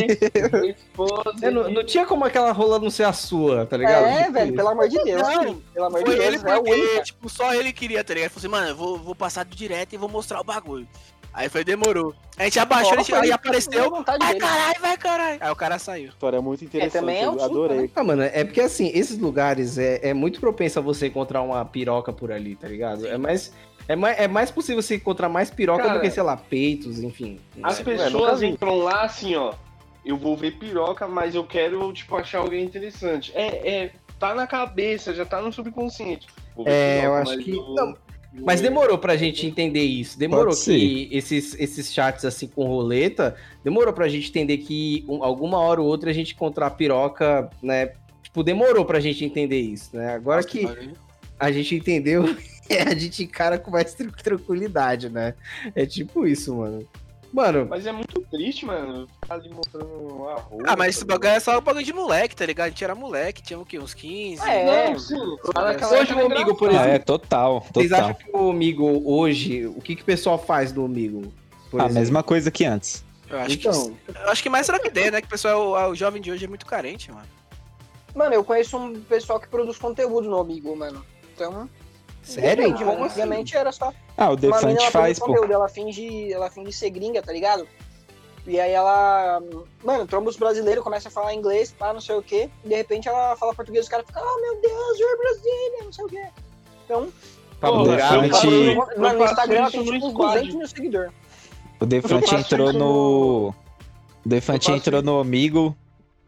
Foda-se. 0.94 1.46
É, 1.46 1.52
não, 1.52 1.70
não 1.70 1.86
tinha 1.86 2.06
como 2.06 2.26
aquela 2.26 2.52
rola 2.52 2.80
não 2.80 2.90
ser 2.90 3.04
a 3.04 3.14
sua, 3.14 3.66
tá 3.66 3.78
ligado? 3.78 4.06
É, 4.06 4.20
Tipo 4.22 4.32
velho, 4.34 4.56
pelo 4.56 4.70
amor 4.70 4.88
de 4.88 5.04
Deus. 5.04 5.22
Não. 5.22 5.56
Pelo 5.74 5.86
amor 5.86 6.00
de 6.00 6.06
Foi 6.06 6.16
Deus, 6.16 6.28
ele 6.28 6.36
é 6.38 6.40
porque, 6.56 6.72
único. 6.72 7.04
tipo, 7.04 7.30
só 7.30 7.54
ele 7.54 7.74
queria, 7.74 8.04
tá 8.04 8.14
ligado? 8.14 8.32
Ele 8.32 8.40
falou 8.42 8.58
assim, 8.58 8.64
mano, 8.66 8.68
eu 8.70 8.76
vou, 8.76 8.98
vou 8.98 9.14
passar 9.16 9.44
do 9.46 9.56
direto 9.56 9.94
e 9.94 9.98
vou 9.98 10.10
mostrar 10.10 10.40
o 10.40 10.44
bagulho. 10.44 10.88
Aí 11.34 11.48
foi, 11.50 11.64
demorou. 11.64 12.14
A 12.38 12.44
gente 12.46 12.60
abaixou, 12.60 12.94
a 12.94 12.98
gente, 12.98 13.14
aí 13.14 13.32
apareceu. 13.32 13.90
Vai 13.92 14.18
dele. 14.20 14.40
caralho, 14.40 14.80
vai 14.82 14.98
caralho. 14.98 15.38
Aí 15.42 15.52
o 15.52 15.56
cara 15.56 15.78
saiu. 15.78 16.10
História 16.10 16.42
muito 16.42 16.64
interessante, 16.66 17.02
também 17.02 17.18
é 17.22 17.26
eu 17.26 17.34
um 17.38 17.44
adorei. 17.44 17.92
Ah, 17.96 18.04
mano, 18.04 18.24
é 18.24 18.44
porque 18.44 18.62
assim, 18.62 18.90
esses 18.94 19.18
lugares 19.18 19.78
é, 19.78 20.00
é 20.10 20.14
muito 20.14 20.40
propenso 20.40 20.80
a 20.80 20.82
você 20.82 21.08
encontrar 21.08 21.42
uma 21.42 21.64
piroca 21.66 22.12
por 22.12 22.32
ali, 22.32 22.56
tá 22.56 22.68
ligado? 22.68 23.06
É 23.08 23.18
mais, 23.18 23.54
é 23.88 23.96
mais, 23.96 24.20
é 24.20 24.28
mais 24.28 24.50
possível 24.52 24.82
você 24.82 24.96
encontrar 24.96 25.30
mais 25.30 25.50
piroca 25.52 25.84
Cara, 25.84 25.96
do 25.96 26.02
que, 26.02 26.10
sei 26.10 26.24
lá, 26.24 26.36
peitos, 26.38 27.00
enfim. 27.00 27.40
As 27.62 27.80
É, 27.80 27.84
pessoas 27.84 28.42
entram 28.42 28.78
lá 28.80 29.04
assim, 29.04 29.36
ó. 29.36 29.54
Eu 30.06 30.18
vou 30.18 30.36
ver 30.36 30.52
piroca, 30.58 31.08
mas 31.08 31.36
eu 31.36 31.44
quero, 31.44 31.92
tipo, 31.94 32.16
achar 32.16 32.40
alguém 32.40 32.64
interessante. 32.64 33.32
É, 33.36 33.70
é, 33.70 33.92
tá 34.18 34.34
na 34.34 34.48
cabeça, 34.48 35.14
já 35.14 35.26
tá 35.26 35.42
no 35.42 35.52
subconsciente. 35.52 36.26
Vou 36.56 36.66
ver 36.66 36.72
É, 36.72 36.98
eu 36.98 37.02
piroca, 37.02 37.22
acho 37.22 37.36
mas 37.36 37.44
que- 37.46 37.52
vou- 37.52 37.76
não, 37.76 37.98
Mas 38.34 38.62
demorou 38.62 38.98
pra 38.98 39.16
gente 39.18 39.46
entender 39.46 39.82
isso. 39.84 40.18
Demorou 40.18 40.54
que 40.74 41.10
esses, 41.12 41.56
esses 41.60 41.94
chats 41.94 42.24
assim 42.26 42.48
com 42.48 42.66
roleta, 42.66 43.36
demorou 43.64 43.92
pra 43.94 44.08
gente 44.08 44.30
entender 44.30 44.58
que 44.60 45.04
um- 45.08 45.24
alguma 45.24 45.58
hora 45.60 45.82
ou 45.82 45.88
outra 45.88 46.12
a 46.12 46.14
gente 46.14 46.34
encontrar 46.34 46.70
piroca, 46.72 47.50
né? 47.62 47.92
Tipo, 48.22 48.44
demorou 48.44 48.86
pra 48.86 49.00
gente 49.00 49.26
entender 49.26 49.60
isso, 49.60 49.96
né? 49.96 50.14
Agora 50.14 50.44
que 50.44 50.66
a 51.40 51.52
gente 51.52 51.74
entendeu, 51.76 52.24
a 52.88 52.94
gente 52.96 53.24
encara 53.24 53.58
com 53.58 53.72
mais 53.72 53.94
tran- 53.96 54.12
tranquilidade, 54.12 55.10
né? 55.10 55.34
É 55.76 55.86
tipo 55.86 56.28
isso, 56.28 56.56
mano. 56.56 56.86
Mano, 57.32 57.68
Mas 57.70 57.86
é 57.86 57.92
muito 57.92 58.22
triste, 58.32 58.66
mano. 58.66 59.08
Ficar 59.22 59.36
ali 59.36 59.50
mostrando 59.50 60.28
a 60.30 60.36
roupa. 60.42 60.64
Ah, 60.68 60.76
mas 60.76 60.96
esse 60.96 61.06
tá 61.06 61.14
bagulho 61.14 61.30
é 61.30 61.40
só 61.40 61.58
um 61.58 61.62
bagulho 61.62 61.86
de 61.86 61.94
moleque, 61.94 62.36
tá 62.36 62.46
ligado? 62.46 62.68
A 62.68 62.70
gente 62.70 62.84
era 62.84 62.96
moleque, 62.96 63.42
tinha 63.42 63.60
o 63.60 63.66
quê? 63.66 63.78
Uns 63.80 63.94
15? 63.94 64.42
É, 64.50 64.90
Não, 64.90 64.98
sim. 65.00 65.16
Lá 65.56 65.66
naquela 65.66 65.92
Hoje 65.94 66.12
época 66.12 66.28
o 66.28 66.32
amigo, 66.34 66.56
por 66.56 66.70
Ah, 66.70 66.74
exemplo, 66.74 66.92
é, 66.92 67.00
total, 67.00 67.66
vocês 67.74 67.92
acham 67.92 68.14
total. 68.14 68.32
que 68.32 68.38
o 68.38 68.50
amigo 68.50 69.02
hoje, 69.06 69.68
o 69.68 69.80
que, 69.82 69.96
que 69.96 70.02
o 70.02 70.06
pessoal 70.06 70.38
faz 70.40 70.72
do 70.72 70.84
amigo? 70.84 71.32
Por 71.70 71.80
A 71.80 71.84
exemplo? 71.86 72.00
mesma 72.00 72.24
coisa 72.24 72.50
que 72.50 72.66
antes. 72.66 73.04
Eu 73.30 73.38
acho, 73.40 73.54
Então, 73.54 73.96
que, 74.06 74.18
eu 74.18 74.30
acho 74.32 74.42
que 74.44 74.50
mais 74.50 74.66
será 74.66 74.80
que 74.80 74.88
ideia, 74.88 75.12
né? 75.12 75.22
Que 75.22 75.28
o 75.28 75.30
pessoal, 75.30 75.92
o 75.92 75.96
jovem 75.96 76.20
de 76.22 76.32
hoje 76.32 76.46
é 76.46 76.48
muito 76.48 76.66
carente, 76.66 77.12
mano. 77.12 77.28
Mano, 78.16 78.34
eu 78.34 78.44
conheço 78.44 78.76
um 78.76 79.00
pessoal 79.02 79.40
que 79.40 79.48
produz 79.48 79.78
conteúdo 79.78 80.28
no 80.28 80.40
Amigo, 80.40 80.76
mano. 80.76 81.06
Então, 81.36 81.70
sério? 82.22 82.64
depende, 82.64 82.84
Como 82.84 83.00
mano. 83.00 83.06
assim? 83.06 83.56
Era 83.58 83.72
só 83.72 83.94
Ah, 84.18 84.30
o 84.32 84.36
Defante 84.36 84.82
ela 84.82 84.92
faz, 84.92 85.20
pô. 85.20 85.26
conteúdo, 85.28 85.52
ela 85.54 85.68
finge, 85.70 86.32
ela 86.34 86.50
finge 86.50 86.72
ser 86.72 86.90
gringa, 86.90 87.22
tá 87.22 87.32
ligado? 87.32 87.68
E 88.48 88.60
aí 88.60 88.72
ela, 88.72 89.42
mano, 89.84 90.08
tromba 90.08 90.30
os 90.30 90.38
brasileiros, 90.38 90.84
começa 90.84 91.10
a 91.10 91.12
falar 91.12 91.34
inglês, 91.34 91.72
pá, 91.78 91.94
não 91.94 92.02
sei 92.02 92.16
o 92.16 92.22
quê, 92.24 92.50
e 92.64 92.70
de 92.70 92.76
repente 92.76 93.08
ela 93.08 93.36
fala 93.36 93.54
português, 93.54 93.86
os 93.86 93.90
caras 93.90 94.06
ficam, 94.08 94.24
oh 94.26 94.42
meu 94.42 94.62
Deus, 94.62 95.00
you're 95.00 95.18
Brazilian, 95.18 95.86
não 95.86 95.92
sei 95.94 96.06
o 96.06 96.08
quê. 96.08 96.24
Então, 96.86 97.08
Pô, 97.62 97.84
Vittar, 97.84 98.22
Defante- 98.22 98.76
mano, 98.98 99.20
no 99.20 99.26
Instagram 99.26 99.58
ela 99.60 99.72
tem 99.72 99.84
tipo 99.84 100.06
uns 100.06 100.12
squad. 100.14 100.34
200 100.40 100.56
mil 100.56 100.68
seguidores. 100.68 101.12
O 101.80 101.86
Defante 101.86 102.36
entrou 102.36 102.72
no. 102.74 103.54
O 104.26 104.30
Defante 104.30 104.72
entrou 104.72 105.02
no 105.02 105.20
Amigo 105.20 105.76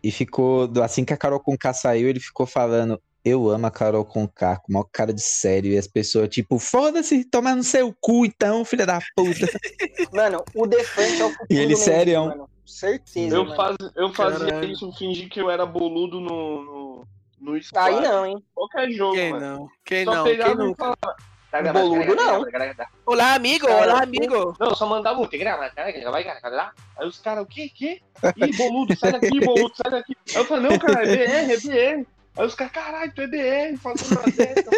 e 0.03 0.12
ficou. 0.12 0.69
Assim 0.83 1.05
que 1.05 1.13
a 1.13 1.17
Carol 1.17 1.39
Conká 1.39 1.74
saiu, 1.74 2.10
ele 2.10 2.19
ficou 2.19 2.45
falando. 2.45 3.01
Eu 3.23 3.49
amo 3.49 3.67
a 3.67 3.71
Carol 3.71 4.03
Conká, 4.03 4.57
com 4.57 4.73
maior 4.73 4.87
cara 4.91 5.13
de 5.13 5.21
sério. 5.21 5.71
E 5.71 5.77
as 5.77 5.87
pessoas, 5.87 6.27
tipo, 6.29 6.57
foda-se, 6.57 7.23
toma 7.23 7.55
no 7.55 7.63
seu 7.63 7.95
cu 8.01 8.25
então, 8.25 8.65
filha 8.65 8.85
da 8.85 8.99
puta. 9.15 9.47
Mano, 10.11 10.43
o 10.55 10.65
Defante 10.65 11.21
é 11.21 11.25
o 11.25 11.29
futuro 11.29 11.47
E 11.49 11.57
ele 11.57 11.75
serião. 11.75 12.25
mano. 12.27 12.49
Certeza, 12.65 13.35
Eu, 13.35 13.43
mano. 13.43 13.55
faz, 13.55 13.75
eu 13.95 14.13
fazia 14.13 14.47
Caralho. 14.47 14.71
isso, 14.71 14.91
fingi 14.97 15.27
que 15.27 15.39
eu 15.41 15.49
era 15.51 15.65
boludo 15.65 16.19
no, 16.21 16.63
no, 16.63 17.07
no 17.39 17.61
squad. 17.61 17.95
Aí 17.95 18.01
não, 18.01 18.25
hein? 18.25 18.43
Qualquer 18.55 18.89
jogo, 18.91 19.15
Quem 19.15 19.31
mano. 19.33 19.45
não? 19.45 19.69
Quem 19.83 20.05
Só 20.05 20.15
não? 20.15 20.23
Quem 20.23 20.37
pegava 20.37 20.53
e 20.53 20.65
nunca? 20.67 20.77
falava. 20.85 21.31
Boludo, 21.73 22.15
não. 22.15 22.45
Olá, 23.05 23.33
amigo! 23.33 23.67
Cara, 23.67 23.83
Olá, 23.83 24.03
amigo! 24.03 24.55
Não, 24.57 24.73
só 24.73 24.87
mandava 24.87 25.19
um. 25.19 25.27
Aí 26.97 27.07
os 27.07 27.19
caras, 27.19 27.43
o 27.43 27.45
que, 27.45 27.67
que? 27.67 28.01
Ih, 28.37 28.55
boludo, 28.55 28.97
sai 28.97 29.11
daqui, 29.11 29.39
boludo, 29.41 29.73
sai 29.75 29.91
daqui. 29.91 30.15
Aí 30.29 30.35
eu 30.37 30.45
falei, 30.45 30.69
não, 30.69 30.79
cara, 30.79 31.05
é 31.05 31.27
BR, 31.27 31.51
é 31.51 31.57
BR. 31.57 32.07
Aí 32.38 32.45
os 32.45 32.55
caras, 32.55 32.73
caralho, 32.73 33.11
tu 33.13 33.21
é 33.21 33.27
BR, 33.27 33.77
fazendo 33.77 34.19
uma 34.19 34.31
dessa. 34.31 34.71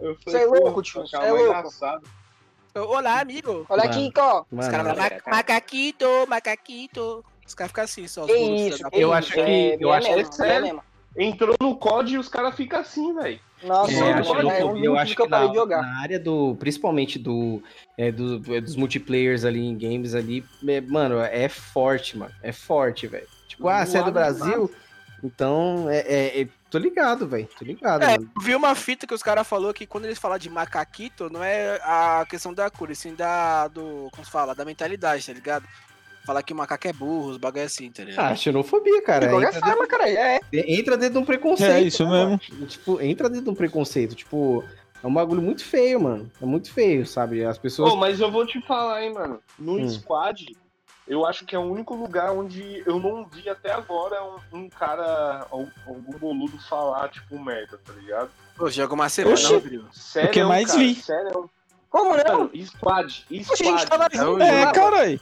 Eu 0.00 0.16
Cê 0.28 0.36
é 0.38 0.46
pô, 0.46 0.54
louco, 0.54 0.82
tio, 0.82 1.02
achava 1.02 1.22
cê 1.24 1.28
é 1.28 1.32
mais 1.32 1.44
louco. 1.44 1.58
engraçado. 1.58 2.02
Olá, 2.74 3.20
amigo! 3.20 3.66
Olha 3.68 3.84
Mano. 3.84 3.94
aqui, 3.94 4.12
ó. 4.18 4.44
Os 4.50 4.68
caras 4.68 4.86
Mano, 4.86 4.96
falam, 4.96 5.20
"Ma- 5.26 5.36
macaquito, 5.36 6.06
macaquito. 6.26 7.24
Os 7.46 7.54
caras 7.54 7.70
ficam 7.70 7.84
assim, 7.84 8.08
só. 8.08 8.22
os 8.24 8.26
Que 8.32 8.38
isso, 8.38 8.78
que 8.90 8.96
Eu 8.96 9.08
isso, 9.08 9.12
acho 9.12 9.32
que- 9.34 9.40
é, 9.40 9.76
eu 9.78 9.92
é 9.92 9.96
acho 9.98 10.06
que 10.14 10.20
é 10.20 10.24
sério. 10.24 10.54
é 10.56 10.60
mesmo. 10.62 10.82
Entrou 11.14 11.54
no 11.60 11.76
COD 11.76 12.14
e 12.14 12.18
os 12.18 12.28
caras 12.28 12.54
ficam 12.56 12.80
assim, 12.80 13.14
velho. 13.14 13.38
Nossa, 13.62 13.92
É, 13.92 14.00
mano, 14.00 14.18
acho, 14.18 14.34
é 14.50 14.62
eu, 14.62 14.72
vídeo 14.72 14.84
eu 14.86 14.96
acho 14.98 15.14
que 15.14 15.20
eu 15.22 15.28
parei 15.28 15.46
na, 15.48 15.52
de 15.52 15.58
jogar. 15.58 15.82
na 15.82 16.00
área 16.00 16.18
do. 16.18 16.56
Principalmente 16.58 17.18
do, 17.18 17.62
é, 17.98 18.10
do- 18.10 18.38
dos 18.40 18.74
multiplayers 18.74 19.44
ali 19.44 19.60
em 19.64 19.76
games 19.76 20.14
ali, 20.14 20.42
é, 20.66 20.80
mano, 20.80 21.20
é 21.20 21.48
forte, 21.50 22.16
mano. 22.16 22.32
É 22.42 22.50
forte, 22.50 23.06
velho. 23.06 23.28
Tipo, 23.46 23.68
ah, 23.68 23.84
você 23.84 23.98
é 23.98 24.02
do 24.02 24.10
Brasil? 24.10 24.70
Então, 25.22 25.88
é, 25.88 25.98
é- 26.00 26.40
é- 26.42 26.48
tô 26.70 26.78
ligado, 26.78 27.26
velho. 27.28 27.48
Tô 27.58 27.64
ligado, 27.64 28.02
É, 28.02 28.16
vi 28.40 28.54
uma 28.54 28.74
fita 28.74 29.06
que 29.06 29.14
os 29.14 29.22
caras 29.22 29.46
falaram 29.46 29.72
que 29.72 29.86
quando 29.86 30.04
eles 30.06 30.18
falam 30.18 30.38
de 30.38 30.50
macaquito, 30.50 31.30
não 31.30 31.42
é 31.44 31.78
a 31.82 32.26
questão 32.28 32.52
da 32.52 32.68
cor, 32.70 32.90
e 32.90 32.96
sim 32.96 33.14
da. 33.14 33.68
do. 33.68 34.08
como 34.12 34.24
se 34.24 34.30
fala? 34.30 34.54
Da 34.54 34.64
mentalidade, 34.64 35.24
tá 35.26 35.32
ligado? 35.32 35.64
Falar 36.24 36.42
que 36.42 36.52
o 36.52 36.56
macaco 36.56 36.86
é 36.86 36.92
burro, 36.92 37.30
os 37.30 37.36
bagulho 37.36 37.64
assim, 37.64 37.90
tá 37.90 38.04
ligado? 38.04 38.24
Ah, 38.32 38.36
xenofobia, 38.36 39.02
cara. 39.02 39.26
De 39.26 39.32
qualquer 39.32 39.56
Entra 39.56 39.60
forma, 39.68 39.86
cara, 39.88 40.08
é. 40.08 40.40
dentro, 40.50 40.70
entra 40.70 40.96
dentro 40.96 41.12
de 41.14 41.18
um 41.18 41.24
preconceito. 41.24 41.70
É 41.72 41.80
isso 41.82 42.04
né, 42.04 42.10
mesmo. 42.10 42.40
mano? 42.52 42.66
Tipo, 42.66 43.00
entra 43.00 43.28
dentro 43.28 43.44
de 43.46 43.50
um 43.50 43.54
preconceito. 43.56 44.14
Tipo, 44.14 44.64
é 45.02 45.06
um 45.06 45.12
bagulho 45.12 45.42
muito 45.42 45.64
feio, 45.64 46.00
mano. 46.00 46.30
É 46.40 46.44
muito 46.46 46.72
feio, 46.72 47.04
sabe? 47.04 47.44
As 47.44 47.58
pessoas. 47.58 47.90
Pô, 47.90 47.96
mas 47.96 48.20
eu 48.20 48.30
vou 48.30 48.46
te 48.46 48.60
falar, 48.64 49.02
hein, 49.02 49.12
mano. 49.12 49.40
No 49.58 49.78
Hum. 49.80 49.88
squad, 49.88 50.46
eu 51.12 51.26
acho 51.26 51.44
que 51.44 51.54
é 51.54 51.58
o 51.58 51.62
único 51.62 51.94
lugar 51.94 52.30
onde 52.32 52.82
eu 52.86 52.98
não 52.98 53.24
vi 53.26 53.48
até 53.48 53.70
agora 53.72 54.22
um, 54.24 54.58
um 54.58 54.68
cara, 54.68 55.46
al- 55.50 55.68
algum 55.86 56.18
boludo 56.18 56.58
falar, 56.68 57.08
tipo, 57.10 57.38
merda, 57.38 57.78
tá 57.84 57.92
ligado? 57.92 58.30
Pô, 58.56 58.70
joga 58.70 58.94
uma 58.94 59.08
semana, 59.08 59.34
Oxi. 59.34 59.52
Rodrigo. 59.54 59.84
Sério, 59.92 60.30
que 60.30 60.42
mais 60.44 60.66
cara, 60.68 60.78
vi. 60.78 60.94
Sério. 60.94 61.50
Como 61.90 62.16
não? 62.16 62.50
Squad, 62.64 63.26
Poxa, 63.28 63.28
a 63.30 63.34
gente 63.36 63.46
squad. 63.82 63.86
tava 63.86 64.08
É 64.12 64.24
o 64.24 64.40
É, 64.40 64.72
caralho. 64.72 65.20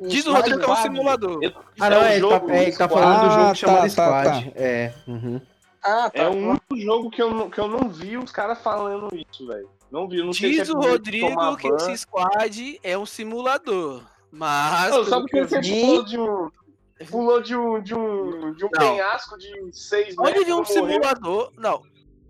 Diz 0.00 0.26
o 0.26 0.32
Rodrigo 0.32 0.58
que 0.60 0.64
é 0.64 0.72
um 0.72 0.76
simulador. 0.76 1.38
Eu- 1.42 1.52
Ah, 1.80 1.90
não, 1.90 1.96
é 1.98 2.00
o 2.00 2.04
é, 2.04 2.12
tá, 2.12 2.18
jogo, 2.18 2.50
é, 2.50 2.62
ele 2.62 2.76
tá 2.76 2.88
falando 2.88 3.20
do 3.20 3.30
jogo 3.30 3.42
Ah, 3.50 3.54
chamado 3.54 3.94
tá, 3.94 4.22
tá, 4.22 4.22
Squad. 4.34 4.52
É. 4.56 4.92
uhum. 5.06 5.40
Ah, 5.82 6.10
tá. 6.10 6.22
É 6.22 6.28
o 6.28 6.32
único 6.32 6.76
jogo 6.78 7.10
que 7.10 7.20
eu, 7.22 7.34
não- 7.34 7.50
que 7.50 7.58
eu 7.60 7.68
não 7.68 7.88
vi 7.90 8.16
os 8.16 8.30
caras 8.32 8.58
falando 8.62 9.08
isso, 9.14 9.46
velho. 9.46 9.68
Não 9.90 10.06
vi, 10.08 10.22
não 10.22 10.32
sei 10.32 10.52
se 10.54 10.60
é 10.60 10.62
Diz 10.64 10.70
o 10.72 10.78
Rodrigo 10.80 11.56
que 11.56 11.68
esse 11.68 11.98
squad 11.98 12.80
é 12.82 12.96
um 12.96 13.06
simulador. 13.06 14.02
Mas. 14.30 14.90
Não, 14.90 14.98
pelo 14.98 15.04
sabe 15.06 15.26
que 15.26 15.38
eu 15.38 15.44
que 15.44 15.48
você 15.50 15.60
vi- 15.60 15.80
pulou 15.80 16.04
de 16.04 16.18
um. 16.18 16.50
Pulou 17.10 17.40
de 17.40 17.56
um, 17.56 17.80
de 17.80 17.94
um, 17.94 18.52
de 18.54 18.64
um 18.64 18.68
Não. 18.72 18.78
penhasco 18.80 19.38
de 19.38 19.70
seis 19.72 20.14
Onde 20.18 20.30
metros. 20.30 20.46
viu 20.46 20.58
um 20.60 20.64
simulador. 20.64 21.52
Não. 21.56 21.82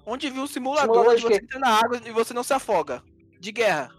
Onde 0.04 0.30
viu 0.30 0.42
um 0.42 0.46
simulador 0.46 0.94
Simulador 0.94 1.12
onde 1.12 1.22
de 1.22 1.28
você 1.28 1.42
entra 1.42 1.58
na 1.58 1.68
água 1.70 2.00
e 2.04 2.10
você 2.10 2.34
não 2.34 2.42
se 2.42 2.52
afoga. 2.52 3.02
De 3.40 3.50
guerra. 3.52 3.90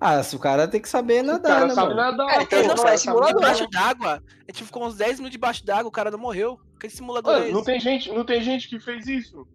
Ah, 0.00 0.22
se 0.22 0.36
o 0.36 0.38
cara 0.38 0.68
tem 0.68 0.80
que 0.82 0.88
saber 0.88 1.22
O 1.22 1.26
nadar, 1.26 1.54
cara 1.54 1.66
né, 1.68 1.74
sabe 1.74 1.94
mano? 1.94 2.10
nadar. 2.18 2.34
É, 2.38 2.42
então 2.42 2.60
pô, 2.60 2.66
não 2.68 2.74
o 2.74 2.78
é 2.78 2.82
sabe 2.88 2.98
simulador, 2.98 3.40
nadar. 3.40 3.54
Debaixo 3.54 3.70
d'água. 3.70 4.22
A 4.46 4.52
gente 4.52 4.64
ficou 4.64 4.84
uns 4.84 4.96
10 4.96 5.12
minutos 5.20 5.32
debaixo 5.32 5.64
d'água, 5.64 5.88
o 5.88 5.92
cara 5.92 6.10
não 6.10 6.18
morreu. 6.18 6.58
Que 6.78 6.90
simulador 6.90 7.32
é 7.32 7.34
Mano, 7.36 7.44
esse? 7.46 7.54
não 7.54 7.64
tem 7.64 7.80
gente, 7.80 8.12
não 8.12 8.24
tem 8.24 8.42
gente 8.42 8.68
que 8.68 8.78
fez 8.78 9.06
isso. 9.06 9.46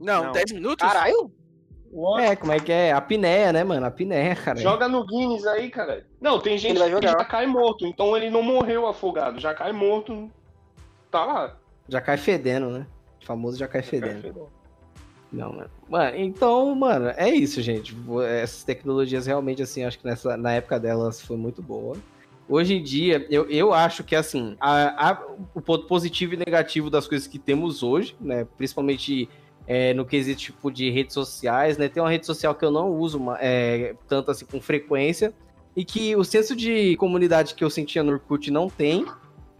Não, 0.00 0.24
Não. 0.24 0.32
10 0.32 0.52
minutos? 0.52 0.86
Caralho. 0.88 1.30
É, 2.20 2.34
como 2.34 2.52
é 2.52 2.58
que 2.58 2.72
é? 2.72 2.90
A 2.92 2.96
apneia, 2.96 3.52
né, 3.52 3.62
mano? 3.64 3.84
A 3.84 3.88
apneia, 3.88 4.34
cara. 4.34 4.58
Joga 4.58 4.88
no 4.88 5.04
Guinness 5.04 5.46
aí, 5.46 5.68
cara. 5.70 6.06
Não, 6.20 6.38
tem 6.40 6.56
gente 6.56 6.80
que 6.80 6.88
jogar. 6.90 7.10
já 7.18 7.24
cai 7.24 7.46
morto, 7.46 7.86
então 7.86 8.16
ele 8.16 8.30
não 8.30 8.42
morreu 8.42 8.86
afogado, 8.86 9.38
já 9.38 9.52
cai 9.54 9.72
morto. 9.72 10.30
Tá 11.10 11.24
lá. 11.24 11.56
Já 11.88 12.00
cai 12.00 12.16
fedendo, 12.16 12.70
né? 12.70 12.86
O 13.22 13.26
famoso 13.26 13.58
já 13.58 13.68
cai 13.68 13.82
fedendo. 13.82 14.48
Não, 15.30 15.52
mano. 15.52 15.70
Mano, 15.88 16.16
então, 16.16 16.74
mano, 16.74 17.12
é 17.16 17.28
isso, 17.28 17.60
gente. 17.62 17.96
Essas 18.40 18.64
tecnologias 18.64 19.26
realmente, 19.26 19.62
assim, 19.62 19.84
acho 19.84 19.98
que 19.98 20.04
nessa, 20.06 20.36
na 20.36 20.52
época 20.52 20.78
delas 20.80 21.20
foi 21.20 21.36
muito 21.36 21.62
boa. 21.62 21.96
Hoje 22.48 22.74
em 22.74 22.82
dia, 22.82 23.26
eu, 23.30 23.48
eu 23.48 23.72
acho 23.72 24.02
que, 24.04 24.14
assim, 24.16 24.56
a- 24.60 25.10
a- 25.10 25.26
o 25.54 25.60
ponto 25.60 25.86
positivo 25.86 26.34
e 26.34 26.36
negativo 26.36 26.90
das 26.90 27.06
coisas 27.06 27.26
que 27.26 27.38
temos 27.38 27.82
hoje, 27.82 28.14
né? 28.20 28.46
Principalmente 28.58 29.28
é, 29.66 29.94
no 29.94 30.04
quesito, 30.04 30.40
tipo, 30.40 30.70
de 30.70 30.90
redes 30.90 31.14
sociais, 31.14 31.78
né? 31.78 31.88
Tem 31.88 32.02
uma 32.02 32.10
rede 32.10 32.26
social 32.26 32.54
que 32.54 32.64
eu 32.64 32.70
não 32.70 32.90
uso 32.90 33.20
é, 33.38 33.94
tanto, 34.08 34.30
assim, 34.30 34.44
com 34.44 34.60
frequência. 34.60 35.32
E 35.74 35.84
que 35.84 36.14
o 36.16 36.24
senso 36.24 36.54
de 36.54 36.96
comunidade 36.96 37.54
que 37.54 37.64
eu 37.64 37.70
sentia 37.70 38.02
no 38.02 38.12
Orkut 38.12 38.50
não 38.50 38.68
tem, 38.68 39.06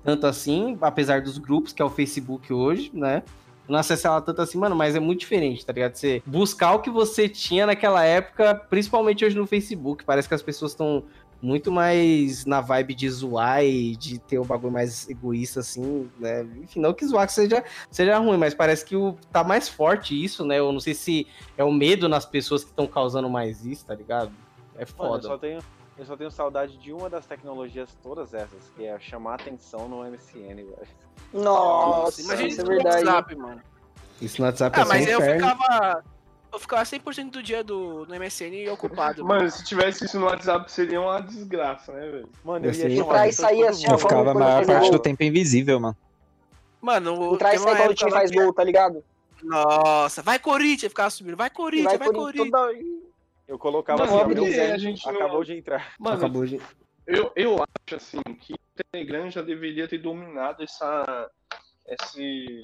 tanto 0.05 0.27
assim, 0.27 0.77
apesar 0.81 1.23
dos 1.23 1.39
grupos, 1.39 1.73
que 1.73 1.81
é 1.81 1.85
o 1.85 1.89
Facebook 1.89 2.53
hoje, 2.53 2.91
né? 2.93 3.23
não 3.69 3.79
acessar 3.79 4.13
ela 4.13 4.21
tanto 4.21 4.43
assim, 4.43 4.59
mano, 4.59 4.75
mas 4.75 4.95
é 4.95 5.01
muito 5.01 5.21
diferente, 5.21 5.65
tá 5.65 5.73
ligado? 5.73 5.95
Você 5.95 6.23
buscar 6.27 6.75
o 6.75 6.81
que 6.81 6.91
você 6.91 7.29
tinha 7.29 7.67
naquela 7.67 8.05
época, 8.05 8.55
principalmente 8.55 9.25
hoje 9.25 9.37
no 9.37 9.47
Facebook. 9.47 10.05
Parece 10.05 10.29
que 10.29 10.35
as 10.35 10.43
pessoas 10.43 10.73
estão 10.73 11.05
muito 11.43 11.73
mais 11.73 12.47
na 12.47 12.61
vibe 12.61 12.95
de 12.95 13.11
zoar 13.11 13.65
e 13.65 13.97
de 13.97 14.19
ter 14.21 14.39
um 14.39 14.45
bagulho 14.45 14.73
mais 14.73 15.09
egoísta, 15.11 15.59
assim, 15.61 16.09
né? 16.19 16.43
Enfim, 16.63 16.79
não 16.81 16.95
que 16.95 17.05
zoar 17.05 17.27
que 17.27 17.33
seja, 17.33 17.65
seja 17.91 18.17
ruim, 18.19 18.39
mas 18.39 18.55
parece 18.55 18.85
que 18.85 18.95
o, 18.95 19.17
tá 19.33 19.43
mais 19.43 19.69
forte 19.69 20.15
isso, 20.25 20.45
né? 20.45 20.61
Eu 20.61 20.71
não 20.73 20.79
sei 20.81 20.95
se 20.95 21.27
é 21.59 21.65
o 21.65 21.73
medo 21.73 22.09
nas 22.09 22.25
pessoas 22.25 22.63
que 22.63 22.71
estão 22.71 22.87
causando 22.87 23.29
mais 23.29 23.65
isso, 23.67 23.85
tá 23.85 23.95
ligado? 23.95 24.31
É 24.77 24.85
Mano, 24.85 24.87
eu 24.87 24.95
foda. 25.09 25.23
só, 25.23 25.37
tenho, 25.37 25.59
eu 25.99 26.07
só 26.07 26.17
tenho 26.17 26.31
saudade 26.31 26.79
de 26.79 26.93
uma 26.93 27.11
das 27.11 27.27
tecnologias 27.27 27.91
todas 28.03 28.33
essas, 28.33 28.71
que 28.77 28.85
é 28.85 28.99
chamar 29.01 29.35
atenção 29.35 29.89
no 29.89 30.05
MSN, 30.09 30.55
velho. 30.55 30.79
Nossa, 31.33 32.21
imagina 32.23 32.49
isso 32.49 32.61
é 32.61 32.65
no 32.65 32.71
verdade. 32.71 33.05
WhatsApp, 33.05 33.37
mano. 33.37 33.63
Isso 34.21 34.41
no 34.41 34.47
WhatsApp 34.47 34.79
Ah, 34.79 34.83
é 34.83 34.87
mas 34.87 35.09
eu 35.09 35.19
inferno. 35.19 35.49
ficava. 35.49 36.05
Eu 36.53 36.59
ficava 36.59 36.83
100% 36.83 37.31
do 37.31 37.43
dia 37.43 37.65
do, 37.65 38.05
no 38.07 38.15
MSN 38.15 38.71
ocupado. 38.71 39.25
Mano, 39.27 39.51
se 39.51 39.65
tivesse 39.65 40.05
isso 40.05 40.19
no 40.21 40.27
WhatsApp 40.27 40.71
seria 40.71 41.01
uma 41.01 41.21
desgraça, 41.21 41.93
né, 41.93 42.07
velho? 42.09 42.29
Mano, 42.45 42.67
eu 42.67 42.73
Eu 42.73 42.89
ia 42.91 43.03
atenção 43.03 43.25
de 43.25 43.33
sair 43.33 43.67
assim. 43.67 43.91
Eu 43.91 43.99
ficava 43.99 44.31
a 44.31 44.35
maior 44.35 44.67
parte 44.67 44.83
gol. 44.83 44.91
do 44.93 44.99
tempo 44.99 45.23
invisível, 45.23 45.81
mano. 45.81 45.97
Mano, 46.81 47.35
Entrar 47.35 47.55
e 47.55 47.59
sair 47.59 47.77
quando 47.77 47.91
o 47.91 47.95
time 47.95 48.11
faz 48.11 48.31
gol, 48.31 48.53
tá 48.53 48.65
ligado? 48.65 49.03
Nossa, 49.43 50.23
vai 50.23 50.39
Corinthians, 50.39 50.91
ficava 50.91 51.11
subindo. 51.11 51.37
Vai 51.37 51.49
E 51.49 51.51
Corinthians, 51.51 51.99
vai 51.99 51.99
vai, 51.99 52.13
Corinthians. 52.13 52.51
toda... 52.51 52.73
Eu 53.49 53.59
colocava 53.59 54.07
Mano, 54.07 54.45
assim, 54.45 54.61
a 54.61 54.79
gente 54.79 55.05
não- 55.07 55.15
acabou 55.15 55.45
de 55.45 55.53
entrar. 55.55 55.93
Mano, 55.99 56.17
Acabou 56.17 56.47
de... 56.47 56.61
eu, 57.07 57.33
eu 57.35 57.57
acho 57.57 57.97
assim 57.97 58.21
que 58.41 58.55
o 58.55 58.85
Telegram 58.91 59.31
já 59.31 59.43
deveria 59.43 59.89
ter 59.89 59.99
dominado 59.99 60.63
essa, 60.63 61.31
esse 61.87 62.61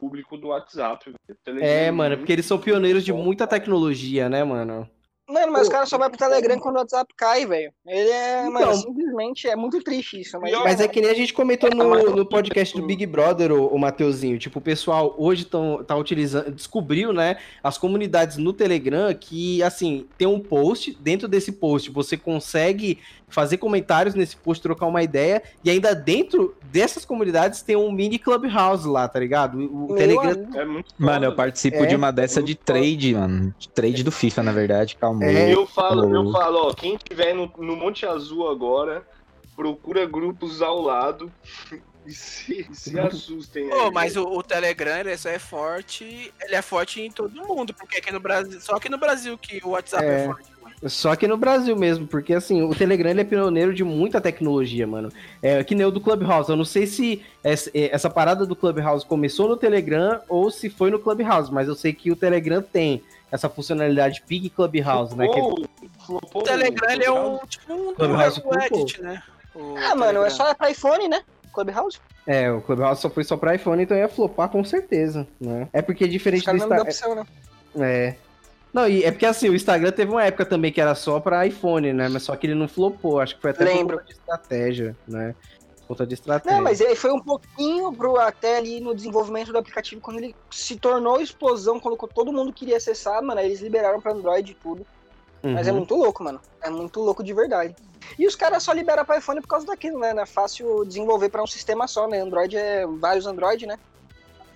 público 0.00 0.36
do 0.38 0.48
WhatsApp. 0.48 1.10
O 1.10 1.34
Telegram 1.44 1.68
É, 1.68 1.90
mano, 1.90 2.16
porque 2.16 2.32
eles 2.32 2.46
são 2.46 2.58
pioneiros 2.58 3.04
de 3.04 3.12
muita 3.12 3.46
tecnologia, 3.46 4.28
né, 4.28 4.42
mano? 4.42 4.88
Mano, 5.28 5.52
mas 5.52 5.62
os 5.62 5.68
Pô, 5.68 5.74
caras 5.74 5.88
só 5.88 5.96
vai 5.96 6.08
pro 6.08 6.18
Telegram 6.18 6.58
quando 6.58 6.74
o 6.74 6.78
WhatsApp 6.80 7.14
cai, 7.16 7.46
velho. 7.46 7.72
Ele 7.86 8.10
é, 8.10 8.40
Então. 8.40 8.52
mano, 8.52 8.74
simplesmente 8.74 9.46
é 9.48 9.54
muito 9.54 9.80
triste 9.80 10.20
isso. 10.20 10.40
Mas, 10.40 10.50
Mas 10.58 10.80
é 10.80 10.88
que 10.88 11.00
nem 11.00 11.08
a 11.08 11.14
gente 11.14 11.32
comentou 11.32 11.70
no, 11.70 11.88
mas- 11.88 12.04
no 12.12 12.26
podcast 12.26 12.76
do 12.76 12.84
Big 12.84 13.06
Brother, 13.06 13.52
o, 13.52 13.68
o 13.68 13.78
Mateuzinho. 13.78 14.40
Tipo, 14.40 14.58
o 14.58 14.62
pessoal 14.62 15.14
hoje 15.16 15.44
tão, 15.44 15.84
tá 15.84 15.94
utilizando, 15.94 16.50
descobriu, 16.50 17.12
né, 17.12 17.36
as 17.62 17.78
comunidades 17.78 18.38
no 18.38 18.52
Telegram 18.52 19.14
que, 19.14 19.62
assim, 19.62 20.08
tem 20.18 20.26
um 20.26 20.40
post, 20.40 20.98
dentro 21.00 21.28
desse 21.28 21.52
post 21.52 21.92
você 21.92 22.16
consegue 22.16 22.98
fazer 23.30 23.56
comentários 23.56 24.14
nesse 24.14 24.36
post, 24.36 24.62
trocar 24.62 24.86
uma 24.86 25.02
ideia, 25.02 25.42
e 25.64 25.70
ainda 25.70 25.94
dentro 25.94 26.54
dessas 26.64 27.04
comunidades 27.04 27.62
tem 27.62 27.76
um 27.76 27.90
mini 27.90 28.18
clubhouse 28.18 28.86
lá, 28.86 29.08
tá 29.08 29.18
ligado? 29.18 29.58
O, 29.58 29.94
Telegram. 29.94 30.48
É 30.54 30.64
muito 30.64 30.92
Mano, 30.98 31.24
eu 31.24 31.34
participo 31.34 31.78
É, 31.78 31.86
de 31.86 31.96
uma 31.96 32.10
dessa 32.10 32.42
de 32.42 32.48
muito 32.52 32.58
foda. 32.58 32.78
trade, 32.78 33.14
mano. 33.14 33.54
De 33.58 33.68
trade 33.68 34.04
do 34.04 34.12
FIFA, 34.12 34.42
na 34.42 34.52
verdade. 34.52 34.96
Calma. 34.96 35.24
É. 35.24 35.54
Eu 35.54 35.66
falo, 35.66 36.14
eu 36.14 36.30
falo, 36.30 36.68
ó, 36.68 36.74
quem 36.74 36.96
tiver 36.96 37.32
no, 37.34 37.50
no 37.58 37.76
Monte 37.76 38.04
Azul 38.04 38.48
agora, 38.50 39.02
procura 39.56 40.06
grupos 40.06 40.62
ao 40.62 40.80
lado 40.80 41.30
e 42.06 42.12
se, 42.12 42.66
se 42.72 42.98
assustem. 42.98 43.68
Pô, 43.68 43.74
aí, 43.86 43.90
mas 43.92 44.16
o, 44.16 44.24
o 44.24 44.42
Telegram, 44.42 44.98
ele 45.00 45.16
só 45.16 45.28
é 45.28 45.38
forte. 45.38 46.32
Ele 46.40 46.54
é 46.54 46.62
forte 46.62 47.00
em 47.00 47.10
todo 47.10 47.34
mundo. 47.46 47.74
Porque 47.74 47.98
aqui 47.98 48.12
no 48.12 48.20
Brasil. 48.20 48.60
Só 48.60 48.74
aqui 48.76 48.88
no 48.88 48.98
Brasil 48.98 49.36
que 49.38 49.60
o 49.64 49.70
WhatsApp 49.70 50.04
é, 50.04 50.22
É. 50.22 50.24
forte. 50.26 50.50
Só 50.86 51.14
que 51.14 51.28
no 51.28 51.36
Brasil 51.36 51.76
mesmo, 51.76 52.06
porque 52.06 52.32
assim, 52.32 52.62
o 52.62 52.74
Telegram 52.74 53.10
ele 53.10 53.20
é 53.20 53.24
pioneiro 53.24 53.74
de 53.74 53.84
muita 53.84 54.20
tecnologia, 54.20 54.86
mano. 54.86 55.10
É 55.42 55.62
que 55.62 55.74
nem 55.74 55.84
o 55.84 55.90
do 55.90 56.00
Clubhouse. 56.00 56.48
Eu 56.48 56.56
não 56.56 56.64
sei 56.64 56.86
se 56.86 57.22
essa, 57.44 57.70
é, 57.74 57.94
essa 57.94 58.08
parada 58.08 58.46
do 58.46 58.56
Clubhouse 58.56 59.04
começou 59.04 59.46
no 59.46 59.56
Telegram 59.56 60.20
ou 60.28 60.50
se 60.50 60.70
foi 60.70 60.90
no 60.90 60.98
Clubhouse, 60.98 61.52
mas 61.52 61.68
eu 61.68 61.74
sei 61.74 61.92
que 61.92 62.10
o 62.10 62.16
Telegram 62.16 62.62
tem 62.62 63.02
essa 63.30 63.48
funcionalidade 63.48 64.22
Pig 64.26 64.48
Clubhouse, 64.48 65.14
né? 65.14 65.28
Que... 65.28 65.38
Flopou, 65.38 65.68
flopou 66.06 66.42
O 66.42 66.44
Telegram 66.44 66.90
ele 66.90 67.04
é 67.04 67.12
um 67.12 67.38
tipo 67.46 67.72
um 67.72 67.94
Clubhouse 67.94 68.42
o 68.42 68.50
Reddit, 68.50 69.02
né? 69.02 69.22
O 69.54 69.74
Ah, 69.76 69.94
mano, 69.94 70.24
é 70.24 70.30
só 70.30 70.54
pra 70.54 70.70
iPhone, 70.70 71.08
né? 71.08 71.22
Clubhouse. 71.52 72.00
É, 72.26 72.50
o 72.50 72.62
Clubhouse 72.62 73.02
só 73.02 73.10
foi 73.10 73.24
só 73.24 73.36
pra 73.36 73.54
iPhone, 73.54 73.82
então 73.82 73.96
ia 73.96 74.08
flopar 74.08 74.48
com 74.48 74.64
certeza, 74.64 75.26
né? 75.38 75.68
É 75.72 75.82
porque 75.82 76.04
Os 76.04 76.10
diferente 76.10 76.46
do 76.46 76.52
me 76.54 76.58
dão 76.58 76.68
Instagram. 76.68 76.82
opção, 76.84 77.14
né? 77.14 77.26
É. 77.76 78.14
Não, 78.72 78.88
e 78.88 79.02
é 79.02 79.10
porque 79.10 79.26
assim, 79.26 79.48
o 79.48 79.54
Instagram 79.54 79.90
teve 79.90 80.10
uma 80.10 80.24
época 80.24 80.46
também 80.46 80.72
que 80.72 80.80
era 80.80 80.94
só 80.94 81.18
pra 81.18 81.46
iPhone, 81.46 81.92
né? 81.92 82.08
Mas 82.08 82.22
só 82.22 82.36
que 82.36 82.46
ele 82.46 82.54
não 82.54 82.68
flopou, 82.68 83.20
acho 83.20 83.34
que 83.34 83.42
foi 83.42 83.50
até 83.50 83.64
Lembro. 83.64 83.98
por 83.98 84.04
conta 84.04 84.04
de 84.04 84.12
estratégia, 84.12 84.96
né? 85.08 85.34
Por 85.80 85.88
conta 85.88 86.06
de 86.06 86.14
estratégia. 86.14 86.56
Não, 86.56 86.64
mas 86.64 86.80
ele 86.80 86.94
foi 86.94 87.10
um 87.10 87.20
pouquinho 87.20 87.92
pro, 87.92 88.16
até 88.16 88.58
ali 88.58 88.80
no 88.80 88.94
desenvolvimento 88.94 89.52
do 89.52 89.58
aplicativo, 89.58 90.00
quando 90.00 90.18
ele 90.18 90.34
se 90.52 90.76
tornou 90.76 91.20
explosão, 91.20 91.80
colocou 91.80 92.08
todo 92.08 92.32
mundo 92.32 92.52
queria 92.52 92.76
acessar, 92.76 93.20
mano, 93.22 93.40
aí 93.40 93.46
eles 93.46 93.60
liberaram 93.60 94.00
pra 94.00 94.12
Android 94.12 94.52
e 94.52 94.54
tudo. 94.54 94.86
Mas 95.42 95.66
é 95.66 95.70
Uhum. 95.70 95.78
muito 95.78 95.94
louco, 95.94 96.22
mano. 96.22 96.40
É 96.62 96.70
muito 96.70 97.00
louco 97.00 97.24
de 97.24 97.32
verdade. 97.32 97.74
E 98.18 98.26
os 98.26 98.36
caras 98.36 98.62
só 98.62 98.72
liberam 98.72 99.04
pra 99.04 99.18
iPhone 99.18 99.40
por 99.40 99.48
causa 99.48 99.66
daquilo, 99.66 99.98
né? 99.98 100.14
É 100.16 100.26
fácil 100.26 100.84
desenvolver 100.84 101.28
pra 101.28 101.42
um 101.42 101.46
sistema 101.46 101.88
só, 101.88 102.06
né? 102.06 102.20
Android 102.20 102.56
é 102.56 102.86
vários 102.86 103.26
Android, 103.26 103.66
né? 103.66 103.76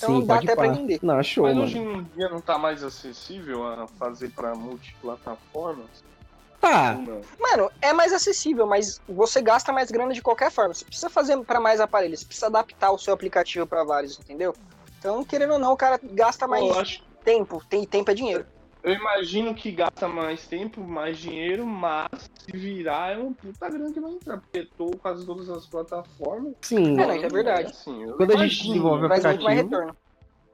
Então 0.05 0.21
Sim, 0.21 0.27
dá 0.27 0.37
até 0.37 0.55
pra 0.55 0.67
pá. 0.67 0.75
entender. 0.75 0.99
Não, 1.03 1.23
show, 1.23 1.45
Mas 1.45 1.55
mano. 1.55 1.67
hoje 1.67 1.79
em 1.79 2.03
dia 2.15 2.29
não 2.29 2.41
tá 2.41 2.59
mais 2.59 2.85
acessível 2.85 3.67
a 3.67 3.87
fazer 3.99 4.31
pra 4.31 4.55
multiplataformas? 4.55 6.05
Tá? 6.61 6.99
Mano, 7.39 7.71
é 7.81 7.93
mais 7.93 8.13
acessível, 8.13 8.67
mas 8.67 9.01
você 9.09 9.43
gasta 9.43 9.73
mais 9.73 9.91
grana 9.91 10.13
de 10.15 10.23
qualquer 10.23 10.51
forma. 10.51 10.73
Você 10.73 10.85
precisa 10.85 11.11
fazer 11.11 11.39
pra 11.45 11.61
mais 11.61 11.81
aparelhos, 11.81 12.21
você 12.21 12.27
precisa 12.27 12.47
adaptar 12.47 12.91
o 12.91 12.99
seu 12.99 13.13
aplicativo 13.13 13.67
pra 13.67 13.85
vários, 13.85 14.19
entendeu? 14.19 14.55
Então, 14.99 15.25
querendo 15.25 15.55
ou 15.55 15.59
não, 15.59 15.73
o 15.73 15.77
cara 15.77 16.01
gasta 16.03 16.47
mais 16.47 17.03
tempo. 17.23 17.63
Tem 17.69 17.85
tempo 17.85 18.11
é 18.11 18.15
dinheiro. 18.15 18.47
Eu 18.85 18.93
imagino 18.93 19.55
que 19.55 19.73
gasta 19.73 20.07
mais 20.07 20.47
tempo, 20.47 20.83
mais 20.83 21.17
dinheiro, 21.17 21.67
mas 21.67 22.31
se 22.37 22.55
virar 22.55 23.15
é 23.15 23.19
um 23.19 23.33
puta 23.33 23.67
grande 23.71 23.99
vai 23.99 24.13
entrar, 24.13 24.37
porque 24.37 24.69
tô 24.77 24.91
quase 24.99 25.25
todas 25.25 25.49
as 25.49 25.65
plataformas. 25.65 26.53
sim. 26.61 27.01
É, 27.01 27.25
é 27.25 27.29
verdade. 27.31 27.71
Assim, 27.71 28.03
eu 28.03 28.15
Quando 28.19 28.33
a 28.33 28.37
gente 28.37 28.57
imagino, 28.57 28.75
desenvolve 28.75 29.09
mais 29.09 29.25
aplicativo. 29.25 29.97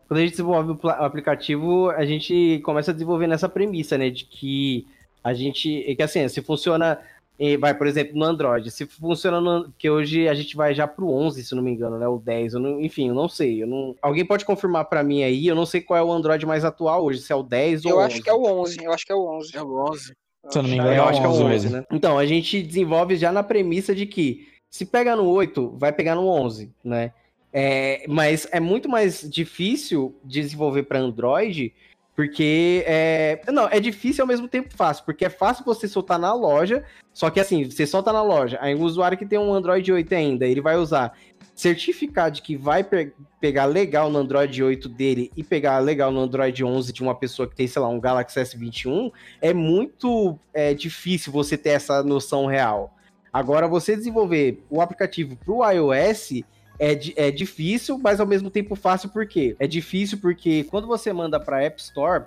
Quando 0.06 0.18
a 0.18 0.22
gente 0.22 0.30
desenvolve 0.30 0.70
o 0.70 0.78
o 0.86 0.88
aplicativo, 0.88 1.90
a 1.90 2.04
gente 2.04 2.60
começa 2.64 2.92
a 2.92 2.94
desenvolver 2.94 3.26
nessa 3.26 3.48
premissa, 3.48 3.98
né? 3.98 4.10
De 4.10 4.24
que 4.24 4.86
a 5.24 5.34
gente. 5.34 5.84
é 5.90 5.94
Que 5.96 6.02
assim, 6.02 6.28
se 6.28 6.40
funciona. 6.40 7.00
Eh, 7.40 7.56
Vai, 7.56 7.74
por 7.74 7.86
exemplo, 7.86 8.16
no 8.18 8.24
Android. 8.24 8.70
Se 8.70 8.84
funciona 8.86 9.40
no. 9.40 9.72
Que 9.78 9.88
hoje 9.90 10.28
a 10.28 10.34
gente 10.34 10.54
vai 10.54 10.74
já 10.74 10.86
pro 10.86 11.08
11, 11.10 11.42
se 11.42 11.54
não 11.54 11.62
me 11.62 11.70
engano, 11.72 11.98
né? 11.98 12.06
O 12.06 12.18
10. 12.18 12.54
Eu 12.54 12.60
não, 12.60 12.80
enfim, 12.80 13.08
eu 13.08 13.14
não 13.14 13.28
sei. 13.28 13.62
Eu 13.62 13.66
não, 13.66 13.96
alguém 14.02 14.24
pode 14.24 14.44
confirmar 14.44 14.84
pra 14.84 15.02
mim 15.02 15.22
aí? 15.22 15.46
Eu 15.46 15.54
não 15.56 15.64
sei 15.66 15.80
qual 15.80 15.98
é 15.98 16.02
o 16.02 16.12
Android 16.12 16.44
mais 16.46 16.64
atual 16.64 17.02
hoje, 17.04 17.20
se 17.20 17.32
é 17.32 17.36
o 17.36 17.42
10 17.42 17.84
ou 17.86 17.90
Eu 17.92 18.00
acho 18.00 18.16
11. 18.16 18.22
que 18.22 18.30
é 18.30 18.34
o 18.34 18.44
11. 18.44 18.84
Eu 18.84 18.92
acho 18.92 19.06
que 19.06 19.12
é 19.12 19.14
o 19.16 19.26
11. 19.26 19.56
É 19.56 19.62
o 19.62 19.88
11. 19.90 20.12
Se 20.48 20.58
eu 20.58 20.62
não 20.62 20.70
me 20.70 20.78
Acho 20.80 20.88
engano, 20.88 20.90
É, 20.90 20.98
eu 20.98 21.04
acho 21.04 21.20
que 21.20 21.26
é 21.26 21.28
o 21.28 21.32
11 21.32 21.42
11, 21.42 21.50
mesmo. 21.52 21.70
né? 21.70 21.84
Então, 21.92 22.18
a 22.18 22.24
gente 22.26 22.62
desenvolve 22.62 23.16
já 23.16 23.30
na 23.32 23.42
premissa 23.42 23.94
de 23.94 24.06
que 24.06 24.46
se 24.70 24.86
pega 24.86 25.14
no 25.16 25.26
8, 25.28 25.76
vai 25.78 25.92
pegar 25.92 26.14
no 26.14 26.26
11, 26.28 26.70
né? 26.84 27.12
É, 27.52 28.04
mas 28.08 28.46
é 28.52 28.60
muito 28.60 28.88
mais 28.88 29.28
difícil 29.28 30.14
desenvolver 30.24 30.84
para 30.84 31.00
Android, 31.00 31.72
porque 32.20 32.84
é, 32.86 33.40
não, 33.50 33.66
é 33.66 33.80
difícil 33.80 34.20
e 34.20 34.22
ao 34.24 34.28
mesmo 34.28 34.46
tempo 34.46 34.68
fácil, 34.76 35.06
porque 35.06 35.24
é 35.24 35.30
fácil 35.30 35.64
você 35.64 35.88
soltar 35.88 36.18
na 36.18 36.34
loja, 36.34 36.84
só 37.14 37.30
que 37.30 37.40
assim, 37.40 37.64
você 37.64 37.86
solta 37.86 38.12
na 38.12 38.22
loja, 38.22 38.58
aí 38.60 38.74
o 38.74 38.82
usuário 38.82 39.16
que 39.16 39.24
tem 39.24 39.38
um 39.38 39.54
Android 39.54 39.90
8 39.90 40.14
ainda, 40.14 40.46
ele 40.46 40.60
vai 40.60 40.76
usar 40.76 41.16
certificar 41.54 42.30
de 42.30 42.42
que 42.42 42.58
vai 42.58 42.84
pe- 42.84 43.14
pegar 43.40 43.64
legal 43.64 44.10
no 44.10 44.18
Android 44.18 44.62
8 44.62 44.86
dele 44.86 45.32
e 45.34 45.42
pegar 45.42 45.78
legal 45.78 46.12
no 46.12 46.20
Android 46.20 46.62
11 46.62 46.92
de 46.92 47.02
uma 47.02 47.14
pessoa 47.14 47.48
que 47.48 47.56
tem, 47.56 47.66
sei 47.66 47.80
lá, 47.80 47.88
um 47.88 47.98
Galaxy 47.98 48.38
S21, 48.38 49.10
é 49.40 49.54
muito 49.54 50.38
é, 50.52 50.74
difícil 50.74 51.32
você 51.32 51.56
ter 51.56 51.70
essa 51.70 52.02
noção 52.02 52.44
real. 52.44 52.94
Agora, 53.32 53.66
você 53.66 53.96
desenvolver 53.96 54.62
o 54.68 54.82
aplicativo 54.82 55.36
para 55.36 55.54
o 55.54 55.70
iOS 55.70 56.42
é, 56.80 56.98
é 57.28 57.30
difícil, 57.30 57.98
mas 57.98 58.20
ao 58.20 58.26
mesmo 58.26 58.50
tempo 58.50 58.74
fácil, 58.74 59.10
por 59.10 59.26
quê? 59.26 59.54
É 59.58 59.66
difícil 59.66 60.18
porque 60.18 60.64
quando 60.64 60.86
você 60.86 61.12
manda 61.12 61.38
para 61.38 61.62
App 61.62 61.78
Store, 61.78 62.24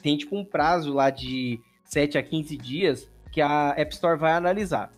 tem 0.00 0.16
tipo 0.16 0.36
um 0.36 0.44
prazo 0.44 0.92
lá 0.94 1.10
de 1.10 1.60
7 1.84 2.16
a 2.16 2.22
15 2.22 2.56
dias 2.56 3.10
que 3.32 3.40
a 3.40 3.74
App 3.76 3.92
Store 3.92 4.16
vai 4.16 4.32
analisar. 4.32 4.92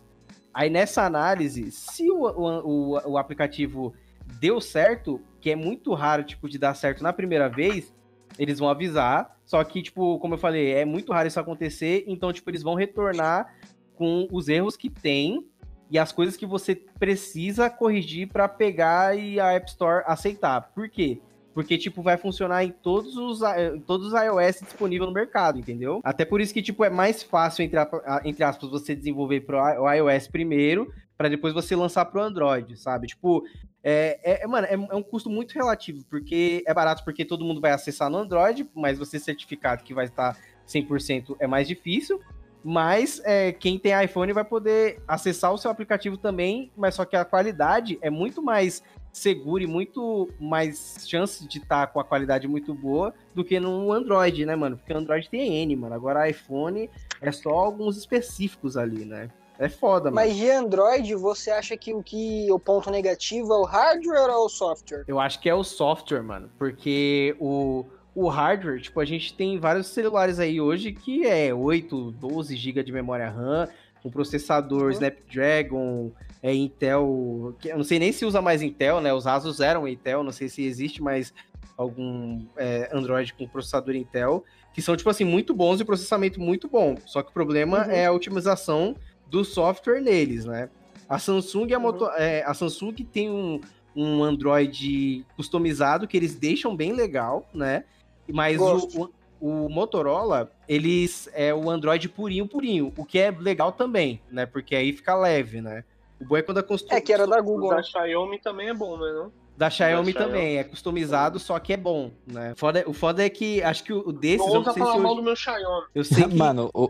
Aí 0.53 0.69
nessa 0.69 1.03
análise, 1.03 1.71
se 1.71 2.11
o, 2.11 2.25
o, 2.25 2.95
o, 2.95 3.11
o 3.13 3.17
aplicativo 3.17 3.91
deu 4.39 4.61
certo, 4.61 5.19
que 5.39 5.49
é 5.49 5.55
muito 5.55 5.93
raro, 5.95 6.23
tipo, 6.23 6.47
de 6.47 6.59
dar 6.59 6.75
certo 6.75 7.01
na 7.01 7.11
primeira 7.11 7.49
vez, 7.49 7.91
eles 8.37 8.59
vão 8.59 8.69
avisar. 8.69 9.35
Só 9.43 9.63
que, 9.63 9.81
tipo, 9.81 10.19
como 10.19 10.35
eu 10.35 10.37
falei, 10.37 10.73
é 10.73 10.85
muito 10.85 11.11
raro 11.11 11.27
isso 11.27 11.39
acontecer. 11.39 12.03
Então, 12.05 12.31
tipo, 12.31 12.49
eles 12.51 12.61
vão 12.61 12.75
retornar 12.75 13.51
com 13.95 14.27
os 14.31 14.47
erros 14.47 14.77
que 14.77 14.89
tem 14.89 15.49
e 15.91 15.99
as 15.99 16.11
coisas 16.11 16.37
que 16.37 16.45
você 16.45 16.73
precisa 16.73 17.69
corrigir 17.69 18.29
para 18.29 18.47
pegar 18.47 19.17
e 19.17 19.39
a 19.39 19.51
App 19.51 19.69
Store 19.69 20.03
aceitar. 20.07 20.71
Por 20.73 20.87
quê? 20.89 21.19
Porque, 21.53 21.77
tipo, 21.77 22.01
vai 22.01 22.15
funcionar 22.15 22.63
em 22.63 22.71
todos 22.71 23.17
os, 23.17 23.41
i- 23.41 23.77
todos 23.85 24.07
os 24.07 24.13
iOS 24.13 24.61
disponíveis 24.61 25.05
no 25.09 25.13
mercado, 25.13 25.59
entendeu? 25.59 25.99
Até 26.01 26.23
por 26.23 26.39
isso 26.39 26.53
que, 26.53 26.61
tipo, 26.61 26.85
é 26.85 26.89
mais 26.89 27.21
fácil, 27.21 27.61
entre, 27.63 27.77
a- 27.77 28.21
entre 28.23 28.41
aspas, 28.41 28.69
você 28.69 28.95
desenvolver 28.95 29.43
i- 29.45 29.77
o 29.77 29.91
iOS 29.91 30.29
primeiro, 30.29 30.93
para 31.17 31.27
depois 31.27 31.53
você 31.53 31.75
lançar 31.75 32.05
pro 32.05 32.21
Android, 32.21 32.77
sabe? 32.77 33.07
Tipo, 33.07 33.43
é, 33.83 34.17
é- 34.23 34.43
é, 34.43 34.47
mano, 34.47 34.65
é, 34.65 34.73
é 34.75 34.95
um 34.95 35.03
custo 35.03 35.29
muito 35.29 35.51
relativo, 35.51 36.05
porque 36.09 36.63
é 36.65 36.73
barato 36.73 37.03
porque 37.03 37.25
todo 37.25 37.43
mundo 37.43 37.59
vai 37.59 37.71
acessar 37.71 38.09
no 38.09 38.17
Android, 38.19 38.65
mas 38.73 38.97
você 38.97 39.19
certificado 39.19 39.83
que 39.83 39.93
vai 39.93 40.05
estar 40.05 40.37
100% 40.65 41.35
é 41.37 41.47
mais 41.47 41.67
difícil. 41.67 42.21
Mas 42.63 43.21
é, 43.23 43.51
quem 43.51 43.79
tem 43.79 44.03
iPhone 44.03 44.31
vai 44.33 44.43
poder 44.43 45.01
acessar 45.07 45.51
o 45.51 45.57
seu 45.57 45.71
aplicativo 45.71 46.17
também, 46.17 46.71
mas 46.77 46.95
só 46.95 47.05
que 47.05 47.15
a 47.15 47.25
qualidade 47.25 47.97
é 48.01 48.09
muito 48.09 48.41
mais 48.41 48.83
segura 49.11 49.63
e 49.63 49.67
muito 49.67 50.29
mais 50.39 51.03
chance 51.07 51.45
de 51.47 51.57
estar 51.57 51.87
com 51.87 51.99
a 51.99 52.03
qualidade 52.03 52.47
muito 52.47 52.73
boa 52.73 53.13
do 53.33 53.43
que 53.43 53.59
no 53.59 53.91
Android, 53.91 54.45
né, 54.45 54.55
mano? 54.55 54.77
Porque 54.77 54.93
o 54.93 54.97
Android 54.97 55.29
tem 55.29 55.61
N, 55.63 55.75
mano. 55.75 55.95
Agora 55.95 56.29
iPhone 56.29 56.89
é 57.19 57.31
só 57.31 57.49
alguns 57.49 57.97
específicos 57.97 58.77
ali, 58.77 59.03
né? 59.05 59.29
É 59.59 59.69
foda, 59.69 60.05
mano. 60.05 60.15
Mas 60.15 60.35
de 60.35 60.49
Android, 60.49 61.13
você 61.15 61.51
acha 61.51 61.77
que 61.77 61.93
o 61.93 62.01
que 62.01 62.51
o 62.51 62.57
ponto 62.57 62.89
negativo 62.89 63.53
é 63.53 63.57
o 63.57 63.63
hardware 63.63 64.31
ou 64.31 64.45
o 64.45 64.49
software? 64.49 65.03
Eu 65.07 65.19
acho 65.19 65.39
que 65.39 65.47
é 65.47 65.53
o 65.53 65.63
software, 65.63 66.23
mano. 66.23 66.49
Porque 66.57 67.35
o, 67.39 67.85
o 68.13 68.27
hardware, 68.27 68.81
tipo, 68.81 68.99
a 68.99 69.05
gente 69.05 69.33
tem 69.33 69.57
vários 69.59 69.87
celulares 69.87 70.39
aí 70.39 70.59
hoje 70.59 70.91
que 70.91 71.25
é 71.25 71.53
8, 71.53 72.11
12 72.11 72.55
GB 72.55 72.83
de 72.83 72.91
memória 72.91 73.29
RAM, 73.29 73.67
um 74.03 74.09
processador 74.09 74.83
Uhum. 74.85 74.89
Snapdragon, 74.91 76.11
é 76.43 76.53
Intel. 76.53 77.55
que 77.59 77.69
Eu 77.69 77.77
não 77.77 77.83
sei 77.83 77.99
nem 77.99 78.11
se 78.11 78.25
usa 78.25 78.41
mais 78.41 78.61
Intel, 78.61 78.99
né? 78.99 79.13
Os 79.13 79.27
Asus 79.27 79.59
eram 79.59 79.87
Intel, 79.87 80.23
não 80.23 80.31
sei 80.31 80.49
se 80.49 80.63
existe 80.63 81.01
mais 81.01 81.33
algum 81.77 82.43
é, 82.57 82.89
Android 82.93 83.33
com 83.33 83.47
processador 83.47 83.95
Intel, 83.95 84.43
que 84.73 84.81
são, 84.81 84.95
tipo 84.95 85.09
assim, 85.09 85.23
muito 85.23 85.53
bons 85.53 85.79
e 85.79 85.85
processamento 85.85 86.39
muito 86.39 86.67
bom. 86.67 86.95
Só 87.05 87.21
que 87.21 87.29
o 87.29 87.33
problema 87.33 87.85
Uhum. 87.85 87.91
é 87.91 88.05
a 88.07 88.11
otimização 88.11 88.95
do 89.29 89.45
software 89.45 90.01
neles, 90.01 90.45
né? 90.45 90.69
A 91.07 91.17
Samsung, 91.19 91.67
e 91.69 91.73
a, 91.73 91.77
Uhum. 91.77 91.83
Moto, 91.83 92.05
é, 92.17 92.43
a 92.43 92.53
Samsung 92.53 92.93
tem 93.11 93.29
um, 93.29 93.59
um 93.95 94.23
Android 94.23 95.25
customizado 95.35 96.07
que 96.07 96.17
eles 96.17 96.35
deixam 96.35 96.75
bem 96.75 96.91
legal, 96.93 97.47
né? 97.53 97.83
Mas 98.33 98.59
o, 98.59 99.09
o, 99.39 99.65
o 99.65 99.69
Motorola, 99.69 100.51
eles 100.67 101.29
é 101.33 101.53
o 101.53 101.69
Android 101.69 102.07
purinho, 102.09 102.47
purinho, 102.47 102.93
o 102.97 103.05
que 103.05 103.19
é 103.19 103.31
legal 103.31 103.71
também, 103.71 104.21
né? 104.31 104.45
Porque 104.45 104.75
aí 104.75 104.93
fica 104.93 105.15
leve, 105.15 105.61
né? 105.61 105.83
O 106.19 106.25
bom 106.25 106.37
é 106.37 106.41
quando 106.41 106.59
a 106.59 106.63
custom... 106.63 106.93
É 106.95 107.01
que 107.01 107.11
era 107.11 107.25
da 107.25 107.41
Google. 107.41 107.69
da 107.69 107.77
né? 107.77 107.83
Xiaomi 107.83 108.39
também 108.39 108.69
é 108.69 108.73
bom, 108.73 108.97
né? 108.97 109.11
Não? 109.13 109.31
da 109.57 109.69
Xiaomi 109.69 110.11
da 110.13 110.19
Xiaomi. 110.19 110.33
também, 110.33 110.57
é 110.57 110.63
customizado, 110.63 111.37
só 111.37 111.59
que 111.59 111.73
é 111.73 111.77
bom, 111.77 112.09
né? 112.25 112.53
Foda- 112.55 112.83
o 112.87 112.93
foda 112.93 113.23
é 113.23 113.29
que 113.29 113.61
acho 113.61 113.83
que 113.83 113.93
o 113.93 114.11
desses, 114.11 114.39
Não 114.39 114.47
eu 114.47 114.51
não 114.53 114.59
ousa 114.59 114.73
falar 114.73 114.97
mal 114.97 115.15
do 115.15 115.21
meu 115.21 115.35
Xiaomi. 115.35 115.85
Eu 115.93 116.03
sei 116.03 116.27
que... 116.27 116.33
Mano, 116.35 116.69
o- 116.73 116.89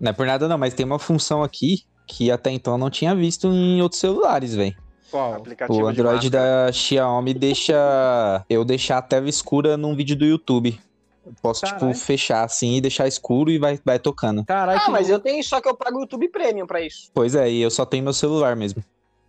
não 0.00 0.10
é 0.10 0.12
por 0.12 0.26
nada 0.26 0.48
não, 0.48 0.58
mas 0.58 0.74
tem 0.74 0.84
uma 0.86 0.98
função 0.98 1.42
aqui 1.42 1.84
que 2.06 2.30
até 2.30 2.50
então 2.50 2.74
eu 2.74 2.78
não 2.78 2.90
tinha 2.90 3.14
visto 3.14 3.46
em 3.48 3.80
outros 3.82 4.00
celulares, 4.00 4.54
velho. 4.54 4.74
Qual? 5.10 5.34
Aplicativo 5.34 5.82
O 5.82 5.86
Android 5.88 6.30
da 6.30 6.70
Xiaomi 6.72 7.34
deixa 7.34 8.44
eu 8.48 8.64
deixar 8.64 8.98
a 8.98 9.02
tela 9.02 9.28
escura 9.28 9.76
num 9.76 9.94
vídeo 9.96 10.16
do 10.16 10.24
YouTube. 10.24 10.78
Eu 11.26 11.32
posso, 11.42 11.60
Caralho. 11.62 11.78
tipo, 11.92 11.94
fechar 11.94 12.44
assim 12.44 12.76
e 12.76 12.80
deixar 12.80 13.06
escuro 13.06 13.50
e 13.50 13.58
vai, 13.58 13.78
vai 13.84 13.98
tocando. 13.98 14.44
Caralho, 14.44 14.78
Ah, 14.80 14.84
que 14.86 14.90
mas 14.90 15.08
eu 15.10 15.18
tenho, 15.20 15.42
só 15.44 15.60
que 15.60 15.68
eu 15.68 15.76
pago 15.76 15.98
o 15.98 16.00
YouTube 16.02 16.28
Premium 16.28 16.66
pra 16.66 16.80
isso. 16.80 17.10
Pois 17.12 17.34
é, 17.34 17.50
e 17.50 17.60
eu 17.60 17.70
só 17.70 17.84
tenho 17.84 18.02
meu 18.04 18.12
celular 18.12 18.56
mesmo. 18.56 18.82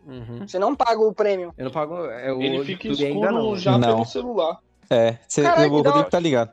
Uhum. 0.08 0.48
Você 0.48 0.58
não 0.58 0.76
paga 0.76 1.00
o 1.00 1.13
Premium. 1.13 1.52
Eu 1.58 1.65
não 1.65 1.72
pago... 1.72 1.96
É, 2.06 2.32
o 2.34 2.41
Ele 2.41 2.63
fica 2.65 2.88
YouTube 2.88 3.04
escuro 3.08 3.26
ainda 3.28 3.32
não. 3.32 3.56
já 3.58 3.78
Não. 3.78 3.94
pelo 3.96 4.06
celular. 4.06 4.58
É, 4.89 5.17
cê, 5.28 5.41
Caraca, 5.44 5.62
Rodrigo 5.67 5.89
hora. 5.89 6.04
tá 6.10 6.20
ligado. 6.20 6.52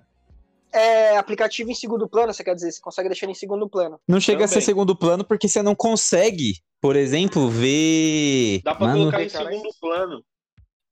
É 0.73 1.17
aplicativo 1.17 1.71
em 1.71 1.75
segundo 1.75 2.09
plano, 2.09 2.33
você 2.33 2.45
quer 2.45 2.55
dizer? 2.55 2.73
Você 2.73 2.81
consegue 2.81 3.09
deixar 3.09 3.25
ele 3.27 3.33
em 3.33 3.35
segundo 3.35 3.69
plano. 3.69 3.99
Não 4.07 4.21
chega 4.21 4.45
a 4.45 4.49
ser 4.49 4.55
Também. 4.55 4.67
segundo 4.67 4.97
plano 4.97 5.25
porque 5.25 5.49
você 5.49 5.63
não 5.63 5.75
consegue, 5.75 6.55
por 6.81 6.95
exemplo, 6.97 7.49
ver. 7.49 8.61
Dá 8.63 8.75
pra 8.75 8.89
Mano, 8.89 8.99
colocar 9.01 9.23
em 9.23 9.29
segundo 9.29 9.69
plano. 9.81 10.23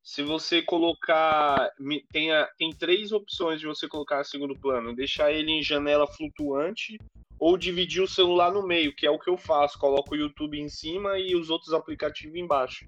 Se 0.02 0.22
você 0.22 0.62
colocar. 0.62 1.68
Tem, 2.12 2.32
a- 2.32 2.48
tem 2.58 2.70
três 2.70 3.12
opções 3.12 3.60
de 3.60 3.66
você 3.66 3.86
colocar 3.88 4.20
em 4.20 4.24
segundo 4.24 4.54
plano: 4.58 4.94
deixar 4.94 5.32
ele 5.32 5.50
em 5.50 5.62
janela 5.62 6.06
flutuante 6.06 6.96
ou 7.38 7.58
dividir 7.58 8.02
o 8.02 8.08
celular 8.08 8.50
no 8.52 8.66
meio, 8.66 8.94
que 8.94 9.06
é 9.06 9.10
o 9.10 9.18
que 9.18 9.28
eu 9.28 9.36
faço. 9.36 9.78
Coloco 9.78 10.14
o 10.14 10.16
YouTube 10.16 10.58
em 10.58 10.68
cima 10.68 11.18
e 11.18 11.34
os 11.34 11.50
outros 11.50 11.74
aplicativos 11.74 12.36
embaixo. 12.36 12.86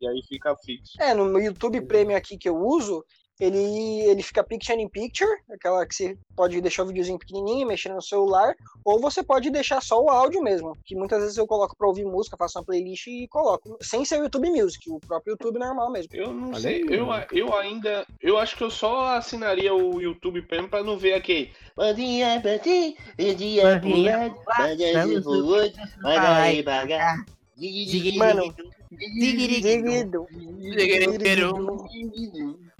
E 0.00 0.06
aí 0.06 0.20
fica 0.28 0.54
fixo. 0.56 0.92
É, 1.00 1.14
no 1.14 1.24
meu 1.24 1.40
YouTube 1.40 1.80
Premium 1.82 2.16
aqui 2.16 2.36
que 2.36 2.48
eu 2.48 2.56
uso, 2.58 3.02
ele, 3.38 4.00
ele 4.08 4.22
fica 4.22 4.42
picture 4.42 4.80
in 4.80 4.88
picture, 4.88 5.30
aquela 5.50 5.86
que 5.86 5.94
você 5.94 6.18
pode 6.34 6.60
deixar 6.60 6.82
o 6.84 6.86
videozinho 6.86 7.18
pequenininho, 7.18 7.66
mexendo 7.66 7.94
no 7.94 8.02
celular, 8.02 8.54
ou 8.84 9.00
você 9.00 9.22
pode 9.22 9.50
deixar 9.50 9.82
só 9.82 10.00
o 10.02 10.08
áudio 10.08 10.42
mesmo, 10.42 10.76
que 10.84 10.94
muitas 10.96 11.20
vezes 11.20 11.36
eu 11.36 11.46
coloco 11.46 11.76
pra 11.76 11.86
ouvir 11.86 12.04
música, 12.04 12.36
faço 12.36 12.58
uma 12.58 12.64
playlist 12.64 13.06
e 13.06 13.28
coloco, 13.28 13.76
sem 13.80 14.04
ser 14.04 14.20
o 14.20 14.24
YouTube 14.24 14.50
Music, 14.50 14.90
o 14.90 15.00
próprio 15.00 15.32
YouTube 15.32 15.58
normal 15.58 15.90
mesmo. 15.90 16.10
Eu 16.14 16.32
não 16.32 16.48
Olha 16.48 16.60
sei, 16.60 16.82
aí, 16.82 16.96
eu, 16.96 17.06
mano. 17.06 17.26
eu 17.32 17.54
ainda. 17.54 18.06
Eu 18.20 18.38
acho 18.38 18.56
que 18.56 18.64
eu 18.64 18.70
só 18.70 19.16
assinaria 19.16 19.74
o 19.74 20.00
YouTube 20.00 20.42
Premium 20.42 20.68
pra 20.68 20.82
não 20.82 20.98
ver 20.98 21.14
aquele. 21.14 21.52
Mandinha 21.76 22.40
pra 22.40 22.58
ti, 22.58 22.96
mandinha 23.18 23.80
pro 23.80 23.96
lado, 23.96 24.36
mandinha 24.58 25.22
pro 25.22 25.46
outro, 25.46 25.82
manda 26.02 26.36
aí 26.36 26.62
pagar. 26.62 27.24
Mano, 28.16 28.54
Digirido. 28.90 30.26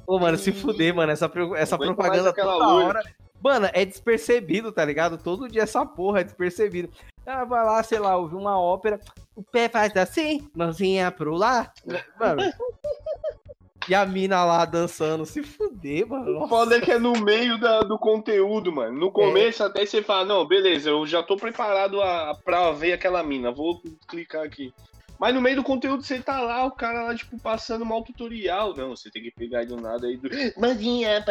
Ô, 0.06 0.18
mano, 0.18 0.36
se 0.38 0.52
fuder, 0.52 0.94
mano, 0.94 1.10
essa, 1.12 1.30
essa 1.56 1.76
propaganda 1.76 2.32
toda 2.32 2.56
loira. 2.56 2.86
hora. 2.86 3.02
Mano, 3.42 3.68
é 3.72 3.84
despercebido, 3.84 4.72
tá 4.72 4.84
ligado? 4.84 5.18
Todo 5.18 5.48
dia 5.48 5.62
essa 5.62 5.84
porra 5.84 6.20
é 6.20 6.24
despercebido. 6.24 6.90
Ah, 7.26 7.44
vai 7.44 7.64
lá, 7.64 7.82
sei 7.82 7.98
lá, 7.98 8.16
ouvir 8.16 8.36
uma 8.36 8.58
ópera, 8.58 9.00
o 9.34 9.42
pé 9.42 9.68
faz 9.68 9.94
assim, 9.96 10.48
mãozinha 10.54 11.10
pro 11.10 11.34
lá. 11.34 11.72
Mano. 12.18 12.42
E 13.88 13.94
a 13.94 14.04
mina 14.04 14.44
lá 14.44 14.64
dançando, 14.64 15.24
se 15.24 15.42
fuder, 15.44 16.08
mano. 16.08 16.28
O 16.30 16.34
Nossa. 16.40 16.48
foda 16.48 16.76
é 16.76 16.80
que 16.80 16.90
é 16.90 16.98
no 16.98 17.12
meio 17.20 17.56
da- 17.60 17.82
do 17.82 17.96
conteúdo, 17.98 18.72
mano. 18.72 18.98
No 18.98 19.12
começo 19.12 19.62
até 19.62 19.86
você 19.86 20.02
fala, 20.02 20.24
não, 20.24 20.44
beleza, 20.46 20.90
eu 20.90 21.06
já 21.06 21.22
tô 21.22 21.36
preparado 21.36 22.02
a, 22.02 22.34
pra 22.44 22.72
ver 22.72 22.92
aquela 22.94 23.22
mina, 23.22 23.52
vou 23.52 23.80
clicar 24.08 24.42
aqui. 24.44 24.72
Mas 25.18 25.34
no 25.34 25.40
meio 25.40 25.56
do 25.56 25.62
conteúdo 25.64 26.02
você 26.02 26.20
tá 26.20 26.40
lá, 26.40 26.64
o 26.64 26.70
cara 26.70 27.04
lá, 27.04 27.14
tipo, 27.14 27.38
passando 27.38 27.84
mal 27.84 28.02
tutorial. 28.02 28.74
Não, 28.76 28.90
você 28.94 29.10
tem 29.10 29.22
que 29.22 29.30
pegar 29.30 29.60
aí 29.60 29.66
do 29.66 29.76
nada 29.80 30.06
aí 30.06 30.16
do. 30.16 30.28
Mandinha 30.60 31.24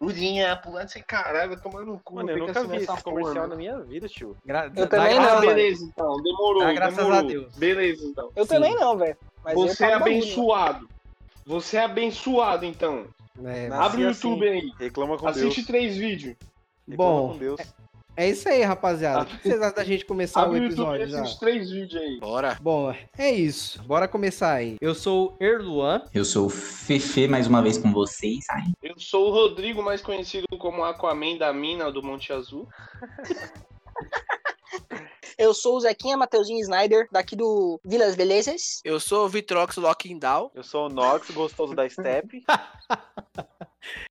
udinha 0.00 0.56
pro 0.56 0.72
lado. 0.72 0.88
Você, 0.88 1.00
caralho, 1.02 1.50
vai 1.50 1.60
tomar 1.60 1.82
no 1.84 1.98
cu. 2.00 2.16
Mano, 2.16 2.30
eu 2.30 2.38
nunca 2.38 2.64
vi 2.64 2.76
essa 2.76 2.94
esse 2.94 3.02
comercial 3.04 3.34
mano. 3.34 3.48
na 3.48 3.56
minha 3.56 3.78
vida, 3.80 4.08
tio. 4.08 4.36
Gra- 4.44 4.70
Eu 4.74 4.88
também 4.88 5.18
Ah, 5.18 5.34
não, 5.34 5.40
beleza, 5.40 5.84
então. 5.84 6.22
Demorou. 6.22 6.62
Dá 6.64 6.72
graças 6.72 6.96
demorou. 6.96 7.18
a 7.18 7.22
Deus. 7.22 7.56
Beleza, 7.56 8.04
então. 8.06 8.30
Eu 8.34 8.44
Sim. 8.44 8.54
também 8.54 8.74
não, 8.74 8.96
velho. 8.96 9.16
Você 9.54 9.84
é 9.84 9.94
abençoado. 9.94 10.88
Você 11.44 11.76
é 11.76 11.84
abençoado, 11.84 12.64
então. 12.64 13.06
É, 13.44 13.68
Abre 13.72 14.04
o 14.04 14.08
assim. 14.10 14.28
YouTube 14.30 14.48
aí. 14.48 14.72
Reclama 14.78 15.16
com 15.18 15.26
Assiste 15.26 15.56
Deus. 15.56 15.66
três 15.66 15.96
vídeos. 15.96 16.36
Reclama 16.88 17.10
Bom, 17.12 17.28
com 17.32 17.38
Deus. 17.38 17.60
É 18.16 18.28
isso 18.28 18.48
aí, 18.48 18.62
rapaziada. 18.62 19.22
O 19.22 19.26
que 19.26 19.42
vocês 19.42 19.60
acham 19.60 19.74
da 19.74 19.84
gente 19.84 20.04
começar 20.04 20.40
o 20.40 20.44
Abre 20.44 20.60
o 20.60 20.62
YouTube 20.64 20.76
episódio 20.76 21.06
e 21.06 21.10
já? 21.10 21.20
assiste 21.22 21.40
três 21.40 21.70
vídeos 21.70 22.02
aí. 22.02 22.20
Bora. 22.20 22.58
Bom, 22.60 22.94
é 23.18 23.30
isso. 23.30 23.82
Bora 23.84 24.06
começar 24.06 24.52
aí. 24.52 24.76
Eu 24.80 24.94
sou 24.94 25.36
o 25.40 25.44
Erluan. 25.44 26.02
Eu 26.14 26.24
sou 26.24 26.46
o 26.46 26.50
Fefe 26.50 27.26
mais 27.28 27.46
uma 27.46 27.62
vez 27.62 27.78
com 27.78 27.92
vocês. 27.92 28.44
Ai, 28.50 28.64
Eu 28.82 28.98
sou 28.98 29.28
o 29.28 29.32
Rodrigo, 29.32 29.82
mais 29.82 30.00
conhecido 30.02 30.46
como 30.58 30.84
Aquaman 30.84 31.36
da 31.38 31.52
Mina 31.52 31.90
do 31.90 32.02
Monte 32.02 32.32
Azul. 32.32 32.68
Eu 35.38 35.52
sou 35.54 35.76
o 35.76 35.80
Zequinha 35.80 36.16
Mateuzinho 36.16 36.60
Snyder, 36.60 37.08
daqui 37.10 37.34
do 37.34 37.80
Vilas 37.84 38.14
Belezas. 38.14 38.80
Eu 38.84 39.00
sou 39.00 39.24
o 39.24 39.28
Vitrox 39.28 39.76
Locking 39.76 40.18
Down. 40.18 40.50
Eu 40.54 40.62
sou 40.62 40.86
o 40.86 40.88
Nox, 40.88 41.30
gostoso 41.30 41.74
da 41.74 41.88
Step. 41.88 42.42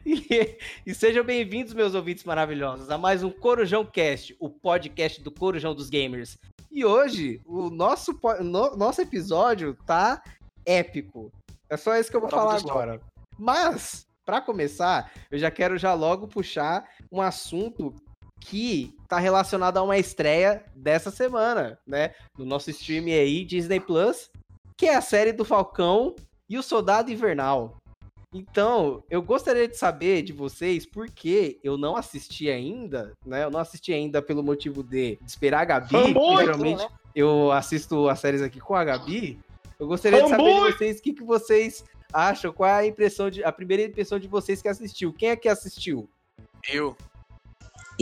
E, 0.05 0.57
e 0.85 0.93
sejam 0.93 1.23
bem-vindos, 1.23 1.73
meus 1.73 1.95
ouvintes 1.95 2.25
maravilhosos, 2.25 2.89
a 2.89 2.97
mais 2.97 3.23
um 3.23 3.29
Corujão 3.29 3.85
Cast, 3.85 4.35
o 4.37 4.49
podcast 4.49 5.21
do 5.21 5.31
Corujão 5.31 5.73
dos 5.73 5.89
Gamers. 5.89 6.37
E 6.69 6.83
hoje, 6.83 7.39
o 7.45 7.69
nosso, 7.69 8.19
no- 8.41 8.75
nosso 8.75 9.01
episódio 9.01 9.77
tá 9.85 10.21
épico. 10.65 11.31
É 11.69 11.77
só 11.77 11.95
isso 11.95 12.09
que 12.11 12.17
eu 12.17 12.21
vou 12.21 12.29
Top 12.29 12.41
falar 12.41 12.57
top. 12.59 12.69
agora. 12.71 13.01
Mas, 13.39 14.05
pra 14.25 14.41
começar, 14.41 15.09
eu 15.31 15.39
já 15.39 15.49
quero 15.49 15.77
já 15.77 15.93
logo 15.93 16.27
puxar 16.27 16.85
um 17.09 17.21
assunto 17.21 17.95
que 18.41 18.93
tá 19.07 19.19
relacionado 19.19 19.77
a 19.77 19.83
uma 19.83 19.97
estreia 19.97 20.65
dessa 20.75 21.11
semana, 21.11 21.79
né? 21.87 22.13
No 22.37 22.43
nosso 22.43 22.69
stream 22.71 23.05
aí, 23.05 23.45
Disney 23.45 23.79
Plus, 23.79 24.29
que 24.75 24.87
é 24.87 24.95
a 24.95 25.01
série 25.01 25.31
do 25.31 25.45
Falcão 25.45 26.15
e 26.49 26.57
o 26.57 26.63
Soldado 26.63 27.11
Invernal. 27.11 27.77
Então, 28.33 29.03
eu 29.09 29.21
gostaria 29.21 29.67
de 29.67 29.77
saber 29.77 30.21
de 30.21 30.31
vocês 30.31 30.85
por 30.85 31.07
que 31.07 31.59
eu 31.63 31.77
não 31.77 31.95
assisti 31.95 32.49
ainda, 32.49 33.11
né? 33.25 33.43
Eu 33.43 33.51
não 33.51 33.59
assisti 33.59 33.93
ainda 33.93 34.21
pelo 34.21 34.41
motivo 34.41 34.81
de, 34.81 35.17
de 35.17 35.27
esperar 35.27 35.61
a 35.61 35.65
Gabi. 35.65 35.89
Fanboy! 35.89 36.37
que 36.37 36.45
geralmente 36.45 36.83
né? 36.83 36.89
eu 37.13 37.51
assisto 37.51 38.09
as 38.09 38.19
séries 38.19 38.41
aqui 38.41 38.59
com 38.59 38.73
a 38.73 38.83
Gabi. 38.83 39.39
Eu 39.77 39.85
gostaria 39.85 40.23
de 40.23 40.29
saber 40.29 40.53
de 40.53 40.59
vocês 40.59 40.99
o 40.99 41.01
que, 41.01 41.13
que 41.13 41.23
vocês 41.23 41.83
acham, 42.13 42.53
qual 42.53 42.69
é 42.69 42.73
a 42.73 42.85
impressão 42.85 43.29
de 43.29 43.43
a 43.43 43.51
primeira 43.51 43.83
impressão 43.83 44.17
de 44.17 44.27
vocês 44.27 44.61
que 44.61 44.67
assistiu. 44.67 45.13
Quem 45.13 45.29
é 45.29 45.35
que 45.35 45.49
assistiu? 45.49 46.09
Eu. 46.69 46.95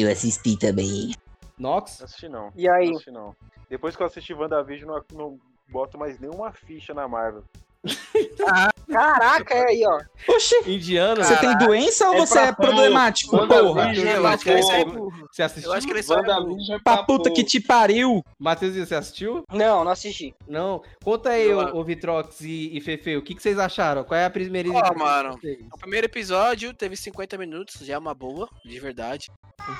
Eu 0.01 0.11
assisti 0.11 0.57
também. 0.57 1.13
Nox? 1.57 1.99
Não 1.99 2.05
assisti 2.05 2.29
não. 2.29 2.51
E 2.55 2.69
aí? 2.69 2.85
Não 2.87 2.93
assisti 2.93 3.11
não. 3.11 3.35
Depois 3.69 3.95
que 3.95 4.01
eu 4.01 4.07
assisti 4.07 4.33
WandaVision, 4.33 4.89
não, 4.89 5.03
não 5.13 5.39
boto 5.69 5.97
mais 5.97 6.19
nenhuma 6.19 6.51
ficha 6.51 6.93
na 6.93 7.07
Marvel. 7.07 7.43
Caraca, 8.91 9.53
é 9.53 9.67
aí, 9.69 9.83
ó. 9.85 9.99
Oxi, 10.33 10.55
Indiano? 10.65 11.23
você 11.23 11.37
tem 11.37 11.57
doença 11.57 12.07
ou 12.09 12.15
É 12.15 12.19
você 12.19 12.39
é 12.39 12.51
problemático, 12.51 13.37
porra? 13.37 13.55
Eu 13.95 14.27
acho 14.27 14.43
que 14.43 14.49
ele 14.49 14.61
pouco. 14.61 14.71
sai 14.75 14.85
burro. 14.85 15.29
Você 15.31 15.43
assistiu? 15.43 15.71
Eu 15.71 15.77
acho 15.77 15.87
que 15.87 15.93
ele 15.93 16.03
sai 16.03 16.23
burro. 16.23 16.57
É 16.71 16.79
Pra 16.79 16.97
pra 16.97 17.03
puta 17.03 17.31
que 17.31 17.43
te 17.43 17.59
pariu. 17.59 18.23
Matheus, 18.37 18.75
você 18.75 18.95
assistiu? 18.95 19.43
Não, 19.51 19.83
não 19.83 19.91
assisti. 19.91 20.33
Não. 20.47 20.81
Conta 21.03 21.29
aí, 21.29 21.53
ô, 21.53 21.77
ô 21.77 21.83
Vitrox 21.83 22.41
e, 22.41 22.75
e 22.75 22.81
Fefe, 22.81 23.15
o 23.15 23.21
que, 23.21 23.35
que 23.35 23.41
vocês 23.41 23.59
acharam? 23.59 24.03
Qual 24.03 24.19
é 24.19 24.25
a 24.25 24.29
primeira 24.29 24.69
Ó, 24.71 24.81
de 24.81 24.95
mano. 24.97 25.39
O 25.73 25.77
primeiro 25.79 26.05
episódio 26.05 26.73
teve 26.73 26.95
50 26.95 27.37
minutos, 27.37 27.75
já 27.85 27.93
é 27.93 27.97
uma 27.97 28.13
boa, 28.13 28.49
de 28.65 28.79
verdade. 28.79 29.27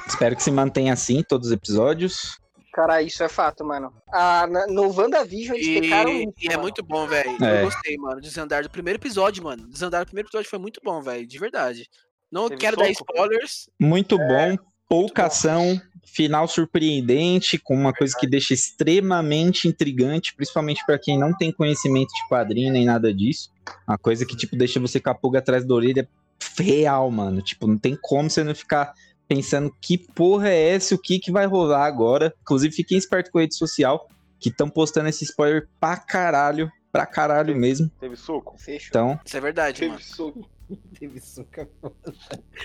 Espero 0.08 0.36
que 0.36 0.44
se 0.44 0.52
mantenha 0.52 0.94
assim 0.94 1.24
todos 1.24 1.48
os 1.48 1.54
episódios. 1.54 2.38
Cara, 2.74 3.02
isso 3.02 3.24
é 3.24 3.28
fato, 3.30 3.66
mano. 3.66 3.92
Ah, 4.14 4.46
na- 4.48 4.68
no 4.68 4.92
WandaVision 4.96 5.56
eles 5.58 5.82
pecaram 5.82 6.12
E, 6.12 6.24
muito, 6.26 6.34
e 6.42 6.46
é 6.48 6.50
mano. 6.52 6.62
muito 6.64 6.84
bom, 6.84 7.08
velho. 7.08 7.44
É. 7.44 7.62
Eu 7.62 7.66
gostei, 7.66 7.98
mano. 7.98 8.22
Desandar 8.22 8.64
do 8.64 8.70
primeiro 8.70 9.00
episódio, 9.00 9.44
mano. 9.44 9.68
Desandar 9.68 10.04
do 10.04 10.08
primeiro 10.08 10.28
episódio 10.28 10.50
foi 10.50 10.60
muito 10.60 10.80
bom, 10.84 11.02
velho. 11.02 11.26
De 11.26 11.40
verdade. 11.40 11.88
Não 12.32 12.48
Teve 12.48 12.62
quero 12.62 12.78
dar 12.78 12.90
spoilers. 12.92 13.70
Muito 13.80 14.18
bom, 14.18 14.56
pouca 14.88 15.24
bom. 15.24 15.28
ação, 15.28 15.82
final 16.06 16.48
surpreendente, 16.48 17.58
com 17.58 17.74
uma 17.76 17.92
coisa 17.92 18.16
que 18.18 18.28
deixa 18.28 18.54
extremamente 18.54 19.68
intrigante, 19.68 20.36
principalmente 20.36 20.86
pra 20.86 21.00
quem 21.00 21.18
não 21.18 21.36
tem 21.36 21.52
conhecimento 21.52 22.10
de 22.10 22.28
quadrinho 22.30 22.72
nem 22.72 22.86
nada 22.86 23.14
disso. 23.14 23.50
Uma 23.88 23.98
coisa 23.98 24.26
que, 24.26 24.36
tipo, 24.38 24.56
deixa 24.56 24.80
você 24.80 25.00
com 25.00 25.10
a 25.10 25.16
pulga 25.16 25.40
atrás 25.40 25.66
da 25.66 25.74
orelha 25.74 26.08
real, 26.58 27.10
mano. 27.12 27.42
Tipo, 27.42 27.68
não 27.68 27.78
tem 27.78 27.98
como 28.02 28.30
você 28.30 28.44
não 28.44 28.54
ficar 28.56 28.94
pensando 29.30 29.72
que 29.80 29.96
porra 29.98 30.50
é 30.50 30.70
essa, 30.72 30.96
o 30.96 30.98
que 30.98 31.20
que 31.20 31.32
vai 31.32 31.46
rolar 31.46 31.86
agora. 31.86 32.34
Inclusive, 32.42 32.74
fiquem 32.76 32.98
espertos 32.98 33.32
com 33.32 33.38
a 33.38 33.42
rede 33.42 33.56
social, 33.56 34.10
que 34.40 34.50
estão 34.50 34.68
postando 34.70 35.08
esse 35.08 35.24
spoiler 35.24 35.70
pra 35.80 35.96
caralho, 35.96 36.70
pra 36.92 37.06
caralho 37.06 37.56
mesmo. 37.56 37.90
Teve 38.00 38.16
suco? 38.16 38.58
Fechou. 38.58 38.88
Então, 38.90 39.20
Isso 39.24 39.38
é 39.38 39.40
verdade, 39.40 39.80
Teve 39.80 39.92
mano. 39.92 40.02
soco. 40.04 40.50
Teve 41.00 41.20
suca. 41.20 41.70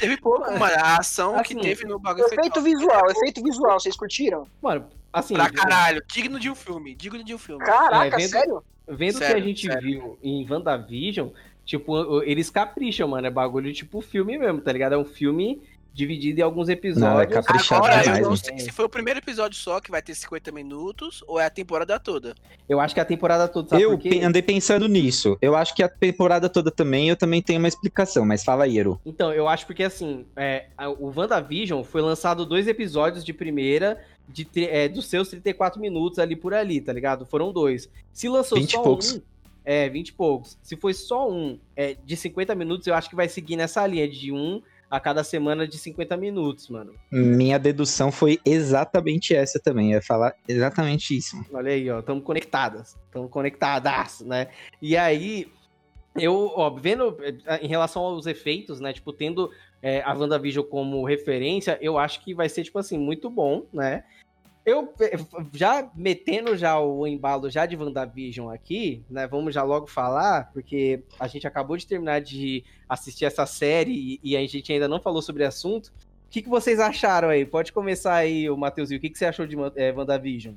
Teve 0.00 0.16
pouco, 0.18 0.40
mano. 0.58 0.64
A 0.78 0.98
ação 0.98 1.34
que 1.42 1.52
Assim, 1.54 1.60
teve 1.60 1.84
no 1.84 1.98
bagulho 1.98 2.28
foi 2.28 2.38
Efeito 2.38 2.62
visual, 2.62 3.10
efeito 3.10 3.42
visual, 3.42 3.78
vocês 3.80 3.96
curtiram? 3.96 4.46
Mano, 4.62 4.86
assim, 5.12 5.34
Pra 5.34 5.50
caralho. 5.50 6.02
Digno 6.12 6.40
de 6.40 6.50
um 6.50 6.54
filme. 6.54 6.94
Digno 6.94 7.22
de 7.22 7.34
um 7.34 7.38
filme. 7.38 7.64
Caraca, 7.64 8.06
É, 8.06 8.10
vendo- 8.18 8.30
sério? 8.30 8.62
vendo 8.88 9.16
o 9.16 9.18
que 9.18 9.24
a 9.24 9.40
gente 9.40 9.66
sério. 9.66 9.82
viu 9.82 10.18
em 10.22 10.46
WandaVision, 10.50 11.28
tipo, 11.64 12.22
eles 12.22 12.50
capricham, 12.50 13.08
mano. 13.08 13.26
É 13.26 13.30
bagulho 13.30 13.72
tipo 13.72 14.00
filme 14.02 14.36
mesmo, 14.38 14.60
tá 14.60 14.70
ligado? 14.72 14.94
É 14.94 14.98
um 14.98 15.04
filme 15.06 15.62
dividido 15.94 16.40
em 16.40 16.42
alguns 16.42 16.68
episódios. 16.68 17.00
Não, 17.08 17.20
é 17.20 17.24
Agora, 17.78 18.02
demais, 18.02 18.06
eu 18.06 18.12
não 18.14 18.22
mano. 18.30 18.36
sei 18.36 18.58
se 18.58 18.72
foi 18.72 18.84
o 18.84 18.88
primeiro 18.88 19.20
episódio 19.20 19.56
só 19.56 19.80
que 19.80 19.90
vai 19.92 20.02
ter 20.02 20.14
50 20.14 20.50
minutos 20.50 21.22
ou 21.28 21.38
é 21.40 21.46
a 21.46 21.50
temporada 21.50 21.98
toda. 22.00 22.34
Eu 22.68 22.80
acho 22.80 22.92
que 22.94 23.00
a 23.00 23.04
temporada 23.04 23.46
toda, 23.46 23.68
sabe 23.68 23.82
eu 23.82 23.90
por 23.92 23.98
quê? 24.00 24.08
pe- 24.10 24.22
andei 24.24 24.42
pensando 24.42 24.88
nisso. 24.88 25.38
Eu 25.40 25.54
acho 25.54 25.72
que 25.74 25.82
a 25.84 25.88
temporada 25.88 26.48
toda 26.48 26.70
também, 26.70 27.08
eu 27.08 27.16
também 27.16 27.40
tenho 27.40 27.60
uma 27.60 27.68
explicação, 27.68 28.24
mas 28.26 28.42
fala 28.42 28.64
aí, 28.64 28.76
Eru. 28.76 29.00
Então, 29.06 29.32
eu 29.32 29.46
acho 29.48 29.64
porque 29.66 29.84
assim, 29.84 30.26
é, 30.36 30.66
a- 30.76 30.90
o 30.90 31.12
WandaVision 31.16 31.84
foi 31.84 32.02
lançado 32.02 32.44
dois 32.44 32.66
episódios 32.66 33.24
de 33.24 33.32
primeira 33.32 34.02
de, 34.28 34.48
é, 34.68 34.88
dos 34.88 35.06
seus 35.06 35.28
34 35.28 35.80
minutos 35.80 36.18
ali 36.18 36.34
por 36.34 36.52
ali, 36.54 36.80
tá 36.80 36.92
ligado? 36.92 37.24
Foram 37.24 37.52
dois. 37.52 37.88
Se 38.12 38.28
lançou 38.28 38.58
20 38.58 38.68
e 38.68 38.72
só 38.72 38.82
poucos. 38.82 39.12
um. 39.14 39.20
É, 39.64 39.88
20 39.88 40.08
e 40.08 40.12
poucos. 40.12 40.58
Se 40.62 40.76
foi 40.76 40.92
só 40.92 41.30
um 41.30 41.58
é, 41.76 41.96
de 42.04 42.16
50 42.16 42.54
minutos, 42.54 42.86
eu 42.86 42.94
acho 42.94 43.08
que 43.08 43.16
vai 43.16 43.28
seguir 43.28 43.56
nessa 43.56 43.86
linha 43.86 44.06
de 44.08 44.30
um 44.32 44.60
a 44.90 45.00
cada 45.00 45.24
semana 45.24 45.66
de 45.66 45.78
50 45.78 46.16
minutos, 46.16 46.68
mano. 46.68 46.94
Minha 47.10 47.58
dedução 47.58 48.12
foi 48.12 48.38
exatamente 48.44 49.34
essa 49.34 49.58
também. 49.58 49.92
Eu 49.92 49.96
ia 49.96 50.02
falar 50.02 50.34
exatamente 50.46 51.16
isso. 51.16 51.36
Olha 51.52 51.72
aí, 51.72 51.90
ó, 51.90 52.00
estamos 52.00 52.24
conectadas, 52.24 52.96
estamos 53.06 53.30
conectadas, 53.30 54.20
né? 54.20 54.48
E 54.80 54.96
aí, 54.96 55.48
eu, 56.16 56.52
ó, 56.54 56.70
vendo 56.70 57.16
eh, 57.20 57.60
em 57.62 57.68
relação 57.68 58.02
aos 58.02 58.26
efeitos, 58.26 58.80
né, 58.80 58.92
tipo, 58.92 59.12
tendo 59.12 59.50
eh, 59.82 60.02
a 60.04 60.14
WandaVision 60.14 60.64
como 60.64 61.04
referência, 61.04 61.78
eu 61.80 61.98
acho 61.98 62.22
que 62.22 62.34
vai 62.34 62.48
ser, 62.48 62.64
tipo 62.64 62.78
assim, 62.78 62.98
muito 62.98 63.28
bom, 63.28 63.66
né? 63.72 64.04
Eu, 64.66 64.92
eh, 65.00 65.18
já 65.52 65.86
metendo 65.94 66.56
já 66.56 66.78
o 66.80 67.06
embalo 67.06 67.50
já 67.50 67.66
de 67.66 67.76
WandaVision 67.76 68.48
aqui, 68.50 69.02
né, 69.10 69.26
vamos 69.26 69.54
já 69.54 69.62
logo 69.62 69.86
falar, 69.86 70.50
porque 70.54 71.02
a 71.20 71.26
gente 71.28 71.46
acabou 71.46 71.76
de 71.76 71.86
terminar 71.86 72.20
de 72.22 72.64
assistir 72.88 73.26
essa 73.26 73.44
série 73.44 73.92
e, 73.92 74.20
e 74.32 74.36
a 74.36 74.46
gente 74.46 74.72
ainda 74.72 74.88
não 74.88 75.00
falou 75.00 75.20
sobre 75.20 75.44
o 75.44 75.48
assunto. 75.48 75.88
O 75.88 76.30
que, 76.30 76.40
que 76.42 76.48
vocês 76.48 76.80
acharam 76.80 77.28
aí? 77.28 77.44
Pode 77.44 77.72
começar 77.72 78.14
aí, 78.14 78.48
o 78.48 78.56
Matheusinho, 78.56 78.98
o 78.98 79.00
que, 79.00 79.10
que 79.10 79.18
você 79.18 79.26
achou 79.26 79.46
de 79.46 79.54
é, 79.76 79.92
WandaVision? 79.92 80.54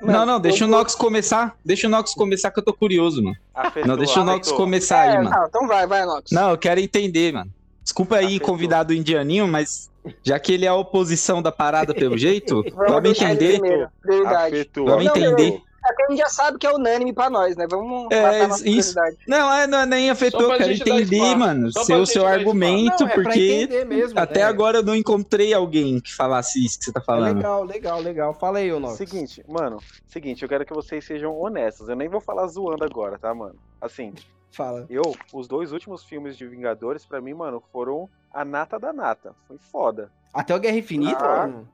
Não, 0.00 0.24
não, 0.24 0.40
deixa 0.40 0.64
o 0.64 0.68
Nox 0.68 0.94
começar. 0.94 1.58
Deixa 1.62 1.86
o 1.86 1.90
Nox 1.90 2.14
começar 2.14 2.50
que 2.50 2.58
eu 2.58 2.64
tô 2.64 2.72
curioso, 2.72 3.22
mano. 3.22 3.36
Afetou, 3.52 3.86
Não, 3.86 3.96
deixa 3.98 4.20
o 4.20 4.24
Nox 4.24 4.46
afetou. 4.48 4.56
começar 4.56 5.00
aí, 5.02 5.10
É, 5.16 5.18
mano. 5.18 5.30
não, 5.30 5.46
então 5.46 5.68
vai, 5.68 5.86
vai, 5.86 6.06
Nox. 6.06 6.30
Não, 6.30 6.50
eu 6.52 6.56
quero 6.56 6.80
entender, 6.80 7.32
mano. 7.34 7.52
Desculpa 7.82 8.16
aí, 8.16 8.36
Afetou. 8.36 8.46
convidado 8.46 8.94
indianinho, 8.94 9.46
mas 9.46 9.89
já 10.22 10.38
que 10.38 10.52
ele 10.52 10.64
é 10.64 10.68
a 10.68 10.74
oposição 10.74 11.42
da 11.42 11.52
parada 11.52 11.94
pelo 11.94 12.16
jeito, 12.18 12.62
Vamos 12.74 13.10
entender. 13.10 13.58
primeiro, 13.60 13.88
prioridade. 14.02 14.70
Vamos 14.76 15.04
Não, 15.04 15.16
entender. 15.16 15.60
É 15.82 15.94
que 15.94 16.02
a 16.02 16.10
gente 16.10 16.18
já 16.18 16.28
sabe 16.28 16.58
que 16.58 16.66
é 16.66 16.72
unânime 16.72 17.10
pra 17.12 17.30
nós, 17.30 17.56
né? 17.56 17.66
Vamos 17.68 18.06
É, 18.10 18.22
matar 18.22 18.48
nossa 18.48 18.68
isso. 18.68 18.94
Não, 19.26 19.50
é, 19.52 19.66
não, 19.66 19.78
é 19.78 19.86
nem 19.86 20.10
afetou, 20.10 20.54
entender, 20.54 21.00
espaço. 21.16 21.38
mano, 21.38 21.72
Só 21.72 21.84
seu, 21.84 22.04
seu 22.06 22.26
argumento, 22.26 23.00
Não, 23.02 23.08
é 23.08 23.14
porque 23.14 23.84
mesmo, 23.88 24.18
até 24.20 24.40
né? 24.40 24.44
agora 24.44 24.76
eu 24.78 24.82
não 24.82 24.94
encontrei 24.94 25.54
alguém 25.54 25.98
que 25.98 26.14
falasse 26.14 26.62
isso 26.64 26.78
que 26.78 26.84
você 26.84 26.92
tá 26.92 27.00
É 27.00 27.02
falando. 27.04 27.36
legal, 27.38 27.64
legal, 27.64 28.00
legal. 28.00 28.34
Fala 28.34 28.58
aí, 28.58 28.70
ô 28.70 28.78
Nox. 28.78 28.98
Seguinte, 28.98 29.42
mano, 29.48 29.78
seguinte, 30.06 30.42
eu 30.42 30.48
quero 30.50 30.66
que 30.66 30.74
vocês 30.74 31.02
sejam 31.04 31.34
honestos. 31.40 31.88
Eu 31.88 31.96
nem 31.96 32.10
vou 32.10 32.20
falar 32.20 32.46
zoando 32.46 32.84
agora, 32.84 33.18
tá, 33.18 33.34
mano? 33.34 33.56
Assim, 33.80 34.12
Fala. 34.52 34.86
eu, 34.90 35.02
os 35.32 35.46
dois 35.46 35.72
últimos 35.72 36.04
filmes 36.04 36.36
de 36.36 36.46
Vingadores, 36.46 37.06
pra 37.06 37.20
mim, 37.20 37.34
mano, 37.34 37.62
foram 37.72 38.08
a 38.32 38.44
nata 38.44 38.78
da 38.78 38.92
nata. 38.92 39.34
Foi 39.46 39.58
foda. 39.58 40.10
Até 40.34 40.54
o 40.54 40.60
Guerra 40.60 40.76
Infinita, 40.76 41.24
Ah. 41.24 41.46
mano? 41.46 41.68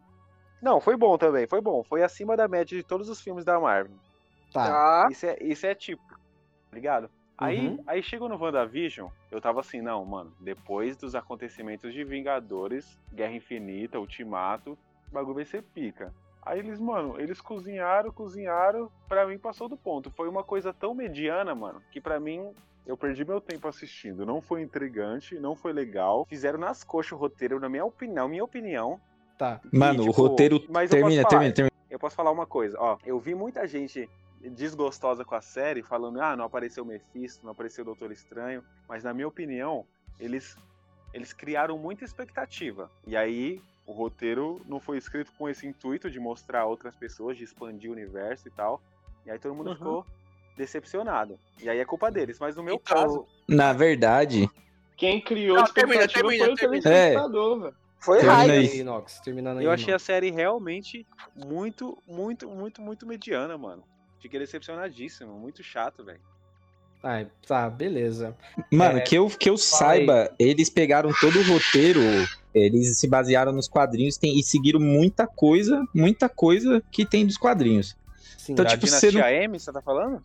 Não, 0.63 0.81
foi 0.81 0.97
bom 0.97 1.17
também, 1.19 1.47
foi 1.47 1.61
bom. 1.61 1.83
Foi 1.85 2.03
acima 2.03 2.37
da 2.37 2.49
média 2.49 2.77
de 2.77 2.83
todos 2.83 3.09
os 3.09 3.21
filmes 3.21 3.45
da 3.45 3.59
Marvel. 3.61 3.97
Tá. 4.53 4.65
Tá. 5.05 5.09
Isso 5.11 5.27
é, 5.27 5.37
isso 5.43 5.67
é 5.67 5.75
tipo, 5.75 6.03
tá 6.09 6.75
ligado? 6.75 7.11
Aí, 7.39 7.69
Uhum. 7.69 7.85
aí 7.87 8.03
chegou 8.03 8.29
no 8.31 8.39
WandaVision, 8.43 9.09
eu 9.31 9.41
tava 9.43 9.61
assim, 9.61 9.83
não, 9.83 10.03
mano, 10.07 10.33
depois 10.41 10.97
dos 10.97 11.15
acontecimentos 11.15 11.93
de 11.93 12.03
Vingadores, 12.03 12.99
Guerra 13.13 13.35
Infinita, 13.35 13.99
Ultimato, 14.01 14.79
o 15.11 15.13
bagulho 15.15 15.35
vai 15.35 15.45
ser 15.45 15.63
pica. 15.63 16.15
Aí 16.47 16.61
eles, 16.61 16.79
mano, 16.79 17.21
eles 17.21 17.41
cozinharam, 17.41 18.13
cozinharam, 18.13 18.89
pra 19.09 19.27
mim 19.27 19.37
passou 19.37 19.69
do 19.69 19.77
ponto. 19.77 20.13
Foi 20.13 20.29
uma 20.29 20.45
coisa 20.45 20.73
tão 20.73 20.95
mediana, 20.95 21.57
mano, 21.57 21.83
que 21.91 22.01
pra 22.01 22.21
mim 22.21 22.55
eu 22.87 22.97
perdi 22.97 23.25
meu 23.25 23.41
tempo 23.41 23.67
assistindo. 23.67 24.25
Não 24.25 24.41
foi 24.41 24.63
intrigante, 24.63 25.35
não 25.41 25.57
foi 25.57 25.73
legal. 25.73 26.25
Fizeram 26.29 26.61
nas 26.61 26.85
coxas 26.85 27.13
o 27.13 27.17
roteiro, 27.17 27.59
na 27.59 27.69
minha 27.69 27.85
opinião, 27.85 28.29
minha 28.29 28.45
opinião. 28.45 29.01
Tá. 29.37 29.61
Mano, 29.73 30.05
E, 30.05 30.07
o 30.07 30.11
tipo, 30.11 30.23
roteiro 30.23 30.63
mas 30.69 30.93
eu 30.93 30.99
termina, 30.99 31.23
posso 31.23 31.31
falar, 31.31 31.31
termina, 31.31 31.53
termina. 31.55 31.73
eu 31.91 31.99
posso 31.99 32.15
falar 32.15 32.31
uma 32.31 32.47
coisa, 32.47 32.77
ó. 32.79 32.97
Eu 33.05 33.19
vi 33.19 33.35
muita 33.35 33.67
gente 33.67 34.09
desgostosa 34.41 35.25
com 35.25 35.35
a 35.35 35.41
série, 35.41 35.83
falando, 35.83 36.21
ah, 36.21 36.37
não 36.37 36.45
apareceu 36.45 36.85
o 36.85 36.87
Mephisto, 36.87 37.45
não 37.45 37.51
apareceu 37.51 37.83
o 37.83 37.87
Doutor 37.87 38.13
Estranho. 38.13 38.63
Mas 38.89 39.03
na 39.03 39.13
minha 39.13 39.27
opinião, 39.27 39.85
eles, 40.21 40.57
eles 41.13 41.33
criaram 41.33 41.77
muita 41.77 42.05
expectativa. 42.05 42.89
E 43.05 43.17
aí, 43.17 43.61
o 43.87 43.93
roteiro 43.93 44.61
não 44.67 44.81
foi 44.81 44.99
escrito 44.99 45.33
com 45.39 45.49
esse 45.49 45.67
intuito 45.67 46.11
de 46.11 46.19
mostrar 46.19 46.63
a 46.63 46.67
outras 46.67 46.97
pessoas, 46.97 47.37
de 47.39 47.45
expandir 47.45 47.89
o 47.91 47.93
universo 47.93 48.49
e 48.49 48.51
tal. 48.51 48.83
E 49.25 49.31
aí 49.31 49.39
todo 49.39 49.55
mundo 49.55 49.71
Uhum. 49.71 49.77
ficou 49.77 50.07
decepcionado. 50.57 51.39
E 51.63 51.69
aí 51.69 51.79
é 51.79 51.85
culpa 51.85 52.11
deles. 52.11 52.39
Mas 52.39 52.57
no 52.57 52.63
meu 52.63 52.75
Então, 52.77 52.97
caso, 52.97 53.27
Na 53.49 53.73
verdade, 53.73 54.49
Quem 54.97 55.21
criou 55.21 55.57
Não, 55.57 55.63
a 55.63 55.67
expectativa 55.67 56.09
termina, 56.23 56.45
foi 56.45 56.53
o 56.53 56.57
termina, 56.57 56.83
telespectador, 56.83 57.61
velho. 57.61 57.75
Foi 57.99 58.19
Termina 58.19 58.37
raiva. 58.37 58.53
aí. 58.55 58.69
aí, 58.71 58.85
Nox. 58.85 59.21
Terminando 59.21 59.59
aí. 59.59 59.65
eu 59.65 59.71
achei 59.71 59.93
a 59.93 59.99
série 59.99 60.31
realmente 60.31 61.07
muito, 61.35 62.03
muito, 62.07 62.49
muito, 62.49 62.81
muito 62.81 63.07
mediana, 63.07 63.57
mano. 63.59 63.85
Fiquei 64.21 64.39
decepcionadíssimo, 64.41 65.33
muito 65.35 65.63
chato, 65.63 66.03
velho. 66.05 66.21
Ah, 67.03 67.25
tá, 67.47 67.69
beleza. 67.71 68.37
mano, 68.73 68.99
É, 68.99 69.01
que 69.03 69.15
eu, 69.17 69.29
que 69.29 69.49
eu 69.51 69.55
aí. 69.55 69.59
saiba, 69.59 70.35
eles 70.39 70.71
pegaram 70.71 71.11
todo 71.21 71.39
o 71.39 71.43
roteiro, 71.43 72.01
eles 72.59 72.99
se 72.99 73.07
basearam 73.09 73.53
nos 73.53 73.69
quadrinhos 73.69 74.17
tem- 74.17 74.39
e 74.39 74.43
seguiram 74.43 74.81
muita 74.81 75.27
coisa, 75.27 75.85
muita 75.95 76.29
coisa 76.29 76.83
que 76.91 77.05
tem 77.05 77.27
dos 77.27 77.37
quadrinhos. 77.37 77.97
Sim, 78.39 78.53
Então, 78.53 78.65
Da 78.65 78.71
tipo, 78.73 78.87
você 78.87 79.11
Dinastia 79.11 79.39
não- 79.39 79.45
M, 79.45 79.59
você 79.59 79.73
tá 79.73 79.83
falando? 79.83 80.23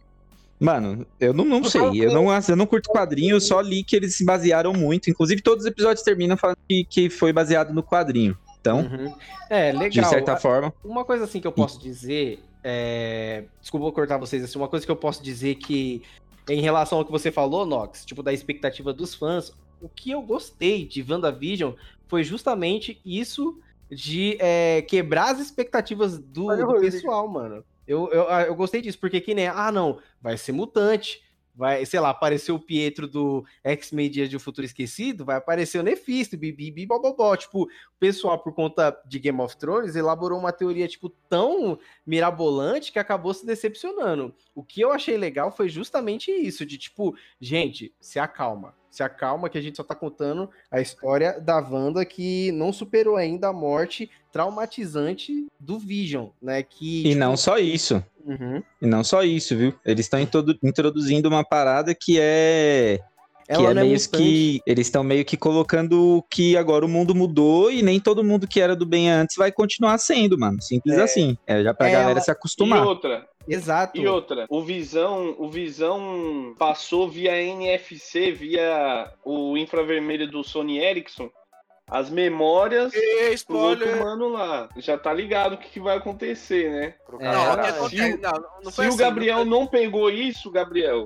Mano, 0.60 1.08
eu 1.20 1.34
não, 1.34 1.44
não 1.44 1.64
sei, 1.64 1.82
eu 1.82 2.14
não, 2.14 2.28
eu 2.32 2.56
não 2.56 2.68
curto 2.68 2.90
quadrinho, 2.92 3.36
eu 3.36 3.42
só 3.42 3.60
li 3.60 3.84
que 3.84 3.96
eles 3.96 4.16
se 4.16 4.24
basearam 4.24 4.74
muito. 4.74 5.10
Inclusive, 5.10 5.42
todos 5.42 5.66
os 5.66 5.72
episódios 5.72 6.04
terminam 6.04 6.38
falando 6.38 6.58
que, 6.70 6.86
que 6.86 7.10
foi 7.10 7.34
baseado 7.34 7.74
no 7.74 7.82
quadrinho. 7.82 8.38
Então, 8.60 8.82
Uhum. 8.82 9.12
É, 9.50 9.72
legal. 9.72 9.90
de 9.90 10.06
certa 10.08 10.38
forma. 10.38 10.72
Uma 10.86 11.04
coisa 11.04 11.24
assim 11.24 11.40
que 11.42 11.48
eu 11.48 11.52
posso 11.52 11.80
dizer, 11.82 12.40
é... 12.64 13.46
desculpa 13.60 13.88
eu 13.88 13.92
cortar 13.92 14.18
vocês, 14.20 14.44
assim, 14.44 14.60
uma 14.60 14.68
coisa 14.68 14.86
que 14.86 14.92
eu 14.92 14.96
posso 14.96 15.24
dizer 15.24 15.56
que, 15.56 16.04
em 16.48 16.62
relação 16.62 17.00
ao 17.00 17.06
que 17.06 17.12
você 17.12 17.32
falou, 17.32 17.66
Nox, 17.66 18.06
tipo, 18.06 18.22
da 18.22 18.32
expectativa 18.32 18.94
dos 18.94 19.16
fãs, 19.16 19.52
o 19.82 19.90
que 19.90 20.12
eu 20.12 20.22
gostei 20.22 20.86
de 20.86 21.04
WandaVision 21.08 21.74
foi 22.12 22.26
justamente 22.26 23.00
isso 23.06 23.58
de 23.90 24.36
é, 24.42 24.82
quebrar 24.82 25.32
as 25.32 25.40
expectativas 25.40 26.20
do, 26.20 26.54
do 26.58 26.82
pessoal, 26.82 27.26
mano. 27.26 27.64
Eu, 27.88 28.10
eu, 28.12 28.30
ah, 28.30 28.42
eu 28.44 28.54
gostei 28.54 28.82
disso, 28.82 29.00
porque 29.00 29.22
que 29.22 29.34
nem, 29.34 29.48
ah, 29.48 29.72
não, 29.72 29.98
vai 30.22 30.38
ser 30.38 30.52
mutante, 30.52 31.24
vai, 31.56 31.86
sei 31.86 32.02
lá, 32.02 32.10
apareceu 32.10 32.56
o 32.56 32.60
Pietro 32.60 33.08
do 33.08 33.46
X-Men 33.64 34.10
Dias 34.10 34.30
de 34.30 34.36
um 34.36 34.42
Futuro 34.42 34.66
Esquecido, 34.66 35.24
vai 35.24 35.38
aparecer 35.38 35.80
o 35.80 35.84
Nefisto, 35.84 36.36
bibi, 36.38 36.86
bobobó, 36.86 37.34
tipo, 37.38 37.64
o 37.64 37.70
pessoal, 37.98 38.38
por 38.38 38.54
conta 38.54 38.94
de 39.06 39.18
Game 39.18 39.40
of 39.40 39.56
Thrones, 39.56 39.96
elaborou 39.96 40.38
uma 40.38 40.52
teoria, 40.52 40.90
tipo, 40.90 41.08
tão 41.30 41.80
mirabolante 42.06 42.92
que 42.92 43.00
acabou 43.00 43.34
se 43.34 43.46
decepcionando. 43.46 44.36
O 44.54 44.66
que 44.66 44.82
eu 44.82 44.92
achei 44.92 45.16
legal 45.16 45.50
foi 45.50 45.70
justamente 45.70 46.30
isso, 46.30 46.66
de 46.66 46.78
tipo, 46.78 47.16
gente, 47.40 47.96
se 48.02 48.20
acalma. 48.20 48.81
Se 48.92 49.02
acalma 49.02 49.50
que 49.50 49.58
a 49.58 49.62
gente 49.62 49.78
só 49.78 49.84
tá 49.84 49.96
contando 49.96 50.50
a 50.70 50.82
história 50.82 51.40
da 51.40 51.58
Wanda 51.60 52.04
que 52.06 52.52
não 52.52 52.72
superou 52.74 53.16
ainda 53.16 53.48
a 53.48 53.54
morte 53.54 54.10
traumatizante 54.32 55.48
do 55.60 55.80
Vision, 55.80 56.28
né? 56.42 56.62
Que, 56.62 57.00
E 57.02 57.04
tipo, 57.10 57.20
não 57.20 57.36
só 57.38 57.58
isso. 57.58 58.04
uhum. 58.26 58.62
E 58.82 58.86
não 58.86 59.04
só 59.04 59.24
isso, 59.24 59.56
viu? 59.56 59.74
Eles 59.86 60.06
estão 60.06 60.20
introduzindo 60.62 61.28
uma 61.30 61.44
parada 61.44 61.96
que 61.96 62.18
é. 62.20 63.00
Que 63.58 63.66
Ela 63.66 63.68
é 63.68 63.72
é 63.72 63.74
meio 63.86 63.94
mutante. 63.94 64.10
que. 64.18 64.62
Eles 64.66 64.88
estão 64.88 65.04
meio 65.04 65.26
que 65.26 65.36
colocando 65.38 66.24
que 66.30 66.56
agora 66.58 66.86
o 66.86 66.90
mundo 66.90 67.14
mudou 67.14 67.72
e 67.72 67.82
nem 67.82 68.00
todo 68.00 68.24
mundo 68.24 68.48
que 68.48 68.60
era 68.62 68.76
do 68.76 68.86
bem 68.86 69.10
antes 69.10 69.36
vai 69.36 69.52
continuar 69.52 69.98
sendo, 69.98 70.38
mano. 70.38 70.62
Simples 70.62 70.98
É. 70.98 71.02
assim. 71.04 71.38
É 71.46 71.62
já 71.64 71.74
pra 71.74 71.90
Ela- 71.90 72.00
galera 72.02 72.22
se 72.22 72.30
E 72.30 72.34
acostumar. 72.34 72.86
outra, 72.86 73.28
Exato. 73.48 74.00
e 74.00 74.08
outra, 74.08 74.46
o 74.50 74.62
Visão, 74.64 75.36
o 75.38 75.50
Visão 75.50 76.54
passou 76.58 77.10
via 77.10 77.36
NFC, 77.42 78.32
via 78.32 79.12
o 79.26 79.58
infravermelho 79.58 80.30
do 80.30 80.44
Sony 80.44 80.80
Ericsson, 80.80 81.30
as 81.90 82.10
memórias 82.10 82.92
do 82.94 82.98
outro 83.58 83.84
spoiler. 83.86 84.00
mano 84.04 84.30
lá. 84.30 84.70
Já 84.78 84.98
tá 84.98 85.12
ligado 85.14 85.54
o 85.54 85.58
que, 85.58 85.68
que 85.70 85.80
vai 85.80 85.98
acontecer, 85.98 86.72
né? 86.72 86.94
Pro 87.06 87.20
É, 87.22 87.26
Não, 87.26 87.56
cara. 87.56 87.90
Se 87.90 87.96
o- 88.02 88.22
não, 88.22 88.32
não 88.64 88.70
Se 88.72 88.76
foi 88.78 88.86
o 88.86 88.90
assim, 88.90 88.98
Gabriel 88.98 89.44
não 89.46 89.62
não 89.62 89.68
pegou 89.68 90.10
isso, 90.10 90.50
Gabriel, 90.50 91.04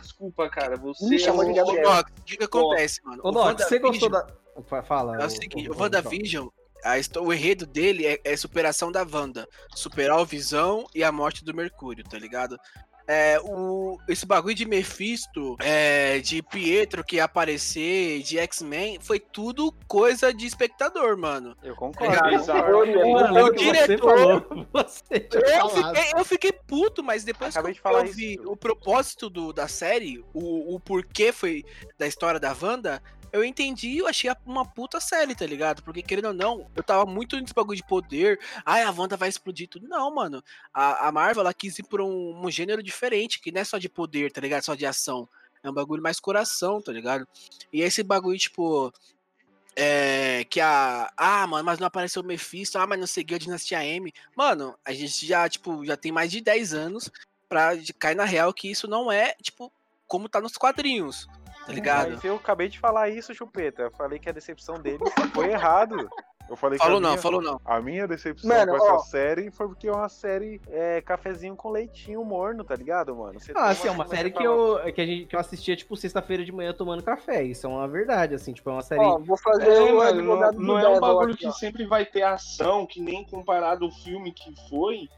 desculpa, 0.00 0.48
cara, 0.48 0.76
você 0.76 1.06
Me 1.08 1.18
chamou 1.18 1.42
é 1.44 1.52
de 1.52 1.60
o- 1.60 1.64
foi- 1.66 1.76
Gabriel. 1.76 2.00
O 2.18 2.22
que, 2.24 2.36
que 2.36 2.44
acontece, 2.44 3.00
mano? 3.04 3.20
Ô, 3.24 3.28
O 3.28 3.32
Nox, 3.32 3.64
você 3.64 3.78
gostou 3.78 4.08
da. 4.10 4.26
Fa- 4.68 4.82
Fala. 4.82 5.22
É 5.22 5.24
o 5.26 5.30
seguinte, 5.30 5.70
o 5.70 5.78
WandaVision, 5.78 6.48
a 6.84 7.20
o 7.20 7.32
enredo 7.32 7.66
dele 7.66 8.06
é, 8.06 8.20
é 8.24 8.36
superação 8.36 8.90
da 8.92 9.06
Wanda. 9.10 9.46
Superar 9.74 10.18
o 10.20 10.24
Visão 10.26 10.86
e 10.94 11.02
a 11.04 11.10
morte 11.12 11.44
do 11.44 11.54
Mercúrio, 11.54 12.04
tá 12.04 12.18
ligado? 12.18 12.58
É, 13.12 13.40
o, 13.42 13.98
esse 14.06 14.24
bagulho 14.24 14.54
de 14.54 14.64
Mephisto, 14.64 15.56
é, 15.58 16.20
de 16.20 16.40
Pietro 16.44 17.02
que 17.02 17.16
ia 17.16 17.24
aparecer, 17.24 18.22
de 18.22 18.38
X-Men, 18.38 18.98
foi 19.00 19.18
tudo 19.18 19.74
coisa 19.88 20.32
de 20.32 20.46
espectador, 20.46 21.18
mano. 21.18 21.56
Eu 21.60 21.74
concordo. 21.74 22.14
Concordo. 22.14 22.36
Exato. 22.36 22.70
Mano, 22.70 23.44
o 23.46 23.52
diretor- 23.52 24.44
falou, 24.46 24.66
você 24.72 25.18
tinha 25.18 25.58
Eu 25.58 25.68
fiquei, 25.70 26.12
eu 26.20 26.24
fiquei 26.24 26.52
puto, 26.52 27.02
mas 27.02 27.24
depois 27.24 27.56
Acabei 27.56 27.72
que 27.72 27.78
de 27.78 27.82
falar 27.82 28.06
eu 28.06 28.12
vi 28.12 28.34
isso. 28.34 28.48
o 28.48 28.56
propósito 28.56 29.28
do, 29.28 29.52
da 29.52 29.66
série, 29.66 30.24
o, 30.32 30.76
o 30.76 30.78
porquê 30.78 31.32
foi 31.32 31.64
da 31.98 32.06
história 32.06 32.38
da 32.38 32.54
Wanda, 32.62 33.02
eu 33.32 33.44
entendi 33.44 33.88
e 33.90 33.98
eu 33.98 34.08
achei 34.08 34.28
uma 34.44 34.64
puta 34.64 34.98
série, 34.98 35.34
tá 35.36 35.46
ligado? 35.46 35.82
Porque, 35.84 36.02
querendo 36.02 36.26
ou 36.28 36.34
não, 36.34 36.66
eu 36.74 36.82
tava 36.82 37.06
muito 37.06 37.38
nesse 37.40 37.54
bagulho 37.54 37.76
de 37.76 37.86
poder. 37.86 38.40
Ai, 38.66 38.82
a 38.82 38.90
Wanda 38.90 39.16
vai 39.16 39.28
explodir 39.28 39.68
tudo. 39.68 39.86
Não, 39.88 40.12
mano. 40.12 40.42
A, 40.74 41.06
a 41.06 41.12
Marvel, 41.12 41.42
ela 41.42 41.54
quis 41.54 41.78
ir 41.78 41.84
por 41.84 42.00
um, 42.00 42.40
um 42.44 42.50
gênero 42.50 42.82
diferente, 43.00 43.40
que 43.40 43.50
não 43.50 43.62
é 43.62 43.64
só 43.64 43.78
de 43.78 43.88
poder, 43.88 44.30
tá 44.30 44.40
ligado? 44.40 44.62
Só 44.62 44.74
de 44.74 44.84
ação. 44.84 45.28
É 45.62 45.70
um 45.70 45.74
bagulho 45.74 46.02
mais 46.02 46.20
coração, 46.20 46.80
tá 46.80 46.92
ligado? 46.92 47.26
E 47.72 47.80
esse 47.80 48.02
bagulho, 48.02 48.38
tipo. 48.38 48.92
É, 49.76 50.44
que 50.50 50.60
a. 50.60 51.10
Ah, 51.16 51.46
mano, 51.46 51.64
mas 51.64 51.78
não 51.78 51.86
apareceu 51.86 52.22
o 52.22 52.24
Mephisto. 52.24 52.78
Ah, 52.78 52.86
mas 52.86 52.98
não 52.98 53.06
seguiu 53.06 53.36
a 53.36 53.38
Dinastia 53.38 53.84
M. 53.84 54.12
Mano, 54.36 54.76
a 54.84 54.92
gente 54.92 55.26
já, 55.26 55.48
tipo, 55.48 55.84
já 55.84 55.96
tem 55.96 56.12
mais 56.12 56.30
de 56.30 56.40
10 56.40 56.74
anos 56.74 57.10
pra 57.48 57.72
cair 57.98 58.14
na 58.14 58.24
real 58.24 58.52
que 58.52 58.70
isso 58.70 58.86
não 58.86 59.10
é, 59.10 59.34
tipo, 59.42 59.72
como 60.06 60.28
tá 60.28 60.40
nos 60.40 60.56
quadrinhos. 60.56 61.28
Tá 61.66 61.72
ligado? 61.72 62.12
Mas 62.12 62.24
eu 62.24 62.36
acabei 62.36 62.68
de 62.68 62.78
falar 62.78 63.10
isso, 63.10 63.34
Chupeta. 63.34 63.82
Eu 63.82 63.90
falei 63.92 64.18
que 64.18 64.28
a 64.28 64.32
decepção 64.32 64.80
dele 64.80 65.04
foi 65.32 65.50
errado. 65.50 66.08
Eu 66.50 66.56
falei 66.56 66.78
que 66.80 66.84
Falou 66.84 66.98
a 66.98 67.00
não, 67.00 67.10
minha, 67.10 67.22
falou 67.22 67.40
não. 67.40 67.60
A 67.64 67.80
minha 67.80 68.08
decepção 68.08 68.50
Mano, 68.50 68.72
com 68.72 68.76
essa 68.76 68.94
ó. 68.94 68.98
série 68.98 69.52
foi 69.52 69.68
porque 69.68 69.86
é 69.86 69.92
uma 69.92 70.08
série 70.08 70.60
é, 70.68 71.00
cafezinho 71.00 71.54
com 71.54 71.70
leitinho 71.70 72.24
morno, 72.24 72.64
tá 72.64 72.74
ligado, 72.74 73.14
mano? 73.14 73.38
Você 73.38 73.52
Ah, 73.54 73.68
assim, 73.68 73.86
é 73.86 73.90
uma 73.92 74.04
série 74.04 74.32
que 74.32 74.42
eu, 74.42 74.80
que, 74.92 75.00
a 75.00 75.06
gente, 75.06 75.26
que 75.26 75.36
eu 75.36 75.38
assistia, 75.38 75.76
tipo, 75.76 75.96
sexta-feira 75.96 76.44
de 76.44 76.50
manhã 76.50 76.72
tomando 76.72 77.04
café. 77.04 77.44
Isso 77.44 77.68
é 77.68 77.70
uma 77.70 77.86
verdade, 77.86 78.34
assim, 78.34 78.52
tipo, 78.52 78.68
é 78.68 78.72
uma 78.72 78.82
série. 78.82 79.00
Ó, 79.00 79.20
vou 79.20 79.36
fazer 79.36 79.70
É, 79.70 79.92
mano, 79.92 80.22
não, 80.22 80.52
não 80.52 80.78
é 80.80 80.88
um 80.88 80.98
bagulho 80.98 81.34
aqui, 81.34 81.44
que 81.44 81.46
ó. 81.46 81.52
sempre 81.52 81.86
vai 81.86 82.04
ter 82.04 82.24
ação, 82.24 82.84
que 82.84 83.00
nem 83.00 83.24
comparado 83.24 83.84
ao 83.84 83.92
filme 83.92 84.32
que 84.32 84.52
foi. 84.68 85.08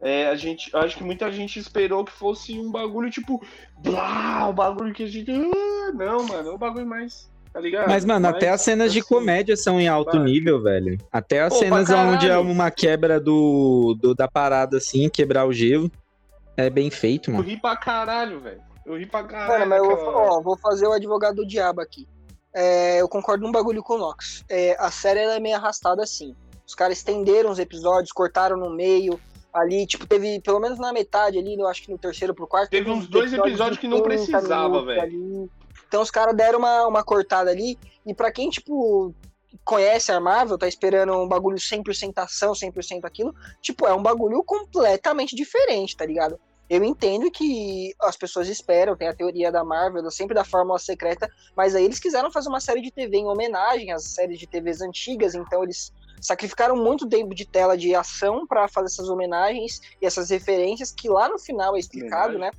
É, 0.00 0.26
a 0.26 0.34
gente, 0.34 0.76
acho 0.76 0.96
que 0.96 1.04
muita 1.04 1.30
gente 1.30 1.58
esperou 1.58 2.04
que 2.04 2.12
fosse 2.12 2.58
um 2.58 2.70
bagulho 2.70 3.10
tipo, 3.10 3.40
blá, 3.78 4.48
o 4.48 4.52
bagulho 4.52 4.92
que 4.92 5.04
a 5.04 5.06
gente. 5.06 5.30
Ah, 5.30 5.92
não, 5.92 6.26
mano, 6.26 6.50
é 6.50 6.52
um 6.52 6.58
bagulho 6.58 6.86
mais. 6.86 7.32
Tá 7.54 7.60
ligado? 7.60 7.88
Mas, 7.88 8.04
mano, 8.04 8.20
Mais, 8.22 8.34
até 8.34 8.48
as 8.50 8.60
cenas 8.62 8.92
de 8.92 8.98
assim, 8.98 9.08
comédia 9.08 9.56
são 9.56 9.80
em 9.80 9.86
alto 9.88 10.16
vai. 10.16 10.24
nível, 10.26 10.60
velho. 10.60 10.98
Até 11.10 11.40
as 11.40 11.52
Pô, 11.54 11.60
cenas 11.60 11.88
onde 11.88 12.28
é 12.28 12.36
uma 12.36 12.68
quebra 12.70 13.20
do, 13.20 13.96
do- 13.98 14.12
da 14.14 14.26
parada, 14.28 14.76
assim, 14.78 15.08
quebrar 15.08 15.46
o 15.46 15.52
gelo. 15.52 15.88
É 16.56 16.68
bem 16.68 16.90
feito, 16.90 17.30
Eu 17.30 17.34
mano. 17.36 17.46
ri 17.48 17.56
pra 17.56 17.76
caralho, 17.76 18.40
velho. 18.40 18.60
Eu 18.84 18.96
ri 18.98 19.06
pra 19.06 19.20
Mano, 19.22 19.32
caralho. 19.32 19.68
mas 19.70 19.78
eu 19.78 19.88
vou, 19.88 20.14
ó, 20.14 20.40
vou 20.42 20.58
fazer 20.58 20.86
o 20.86 20.92
advogado 20.92 21.36
do 21.36 21.46
diabo 21.46 21.80
aqui. 21.80 22.06
É, 22.52 23.00
eu 23.00 23.08
concordo 23.08 23.44
num 23.44 23.52
bagulho 23.52 23.82
com 23.82 23.94
o 23.94 23.98
Nox. 23.98 24.44
É, 24.48 24.76
a 24.78 24.90
série 24.90 25.20
ela 25.20 25.34
é 25.36 25.40
meio 25.40 25.56
arrastada 25.56 26.02
assim. 26.02 26.34
Os 26.66 26.74
caras 26.74 26.98
estenderam 26.98 27.50
os 27.50 27.58
episódios, 27.60 28.10
cortaram 28.12 28.56
no 28.56 28.70
meio. 28.70 29.18
Ali, 29.52 29.86
tipo, 29.86 30.06
teve, 30.08 30.40
pelo 30.40 30.58
menos 30.58 30.78
na 30.80 30.92
metade 30.92 31.38
ali, 31.38 31.54
eu 31.58 31.68
acho 31.68 31.82
que 31.84 31.90
no 31.92 31.98
terceiro 31.98 32.34
pro 32.34 32.46
quarto. 32.48 32.70
Teve 32.70 32.90
uns 32.90 33.06
dois 33.06 33.32
episódios 33.32 33.76
de 33.76 33.80
que 33.82 33.88
não 33.88 34.02
30 34.02 34.26
precisava, 34.32 34.84
velho. 34.84 35.48
Então 35.94 36.02
os 36.02 36.10
caras 36.10 36.34
deram 36.34 36.58
uma, 36.58 36.88
uma 36.88 37.04
cortada 37.04 37.52
ali. 37.52 37.78
E 38.04 38.12
pra 38.12 38.32
quem, 38.32 38.50
tipo, 38.50 39.14
conhece 39.64 40.10
a 40.10 40.18
Marvel, 40.18 40.58
tá 40.58 40.66
esperando 40.66 41.12
um 41.12 41.28
bagulho 41.28 41.56
100% 41.56 42.12
ação, 42.16 42.52
100% 42.52 43.04
aquilo, 43.04 43.32
tipo, 43.62 43.86
é 43.86 43.94
um 43.94 44.02
bagulho 44.02 44.42
completamente 44.42 45.36
diferente, 45.36 45.96
tá 45.96 46.04
ligado? 46.04 46.36
Eu 46.68 46.82
entendo 46.82 47.30
que 47.30 47.94
as 48.02 48.16
pessoas 48.16 48.48
esperam, 48.48 48.96
tem 48.96 49.06
a 49.06 49.14
teoria 49.14 49.52
da 49.52 49.62
Marvel, 49.62 50.10
sempre 50.10 50.34
da 50.34 50.44
fórmula 50.44 50.80
secreta, 50.80 51.30
mas 51.56 51.76
aí 51.76 51.84
eles 51.84 52.00
quiseram 52.00 52.28
fazer 52.28 52.48
uma 52.48 52.60
série 52.60 52.80
de 52.80 52.90
TV 52.90 53.18
em 53.18 53.28
homenagem 53.28 53.92
às 53.92 54.02
séries 54.02 54.40
de 54.40 54.48
TVs 54.48 54.80
antigas, 54.80 55.36
então 55.36 55.62
eles 55.62 55.92
sacrificaram 56.20 56.74
muito 56.74 57.08
tempo 57.08 57.36
de 57.36 57.44
tela 57.44 57.78
de 57.78 57.94
ação 57.94 58.48
pra 58.48 58.66
fazer 58.66 58.86
essas 58.86 59.08
homenagens 59.08 59.80
e 60.02 60.06
essas 60.06 60.30
referências 60.30 60.90
que 60.90 61.08
lá 61.08 61.28
no 61.28 61.38
final 61.38 61.76
é 61.76 61.78
explicado, 61.78 62.36
né? 62.36 62.50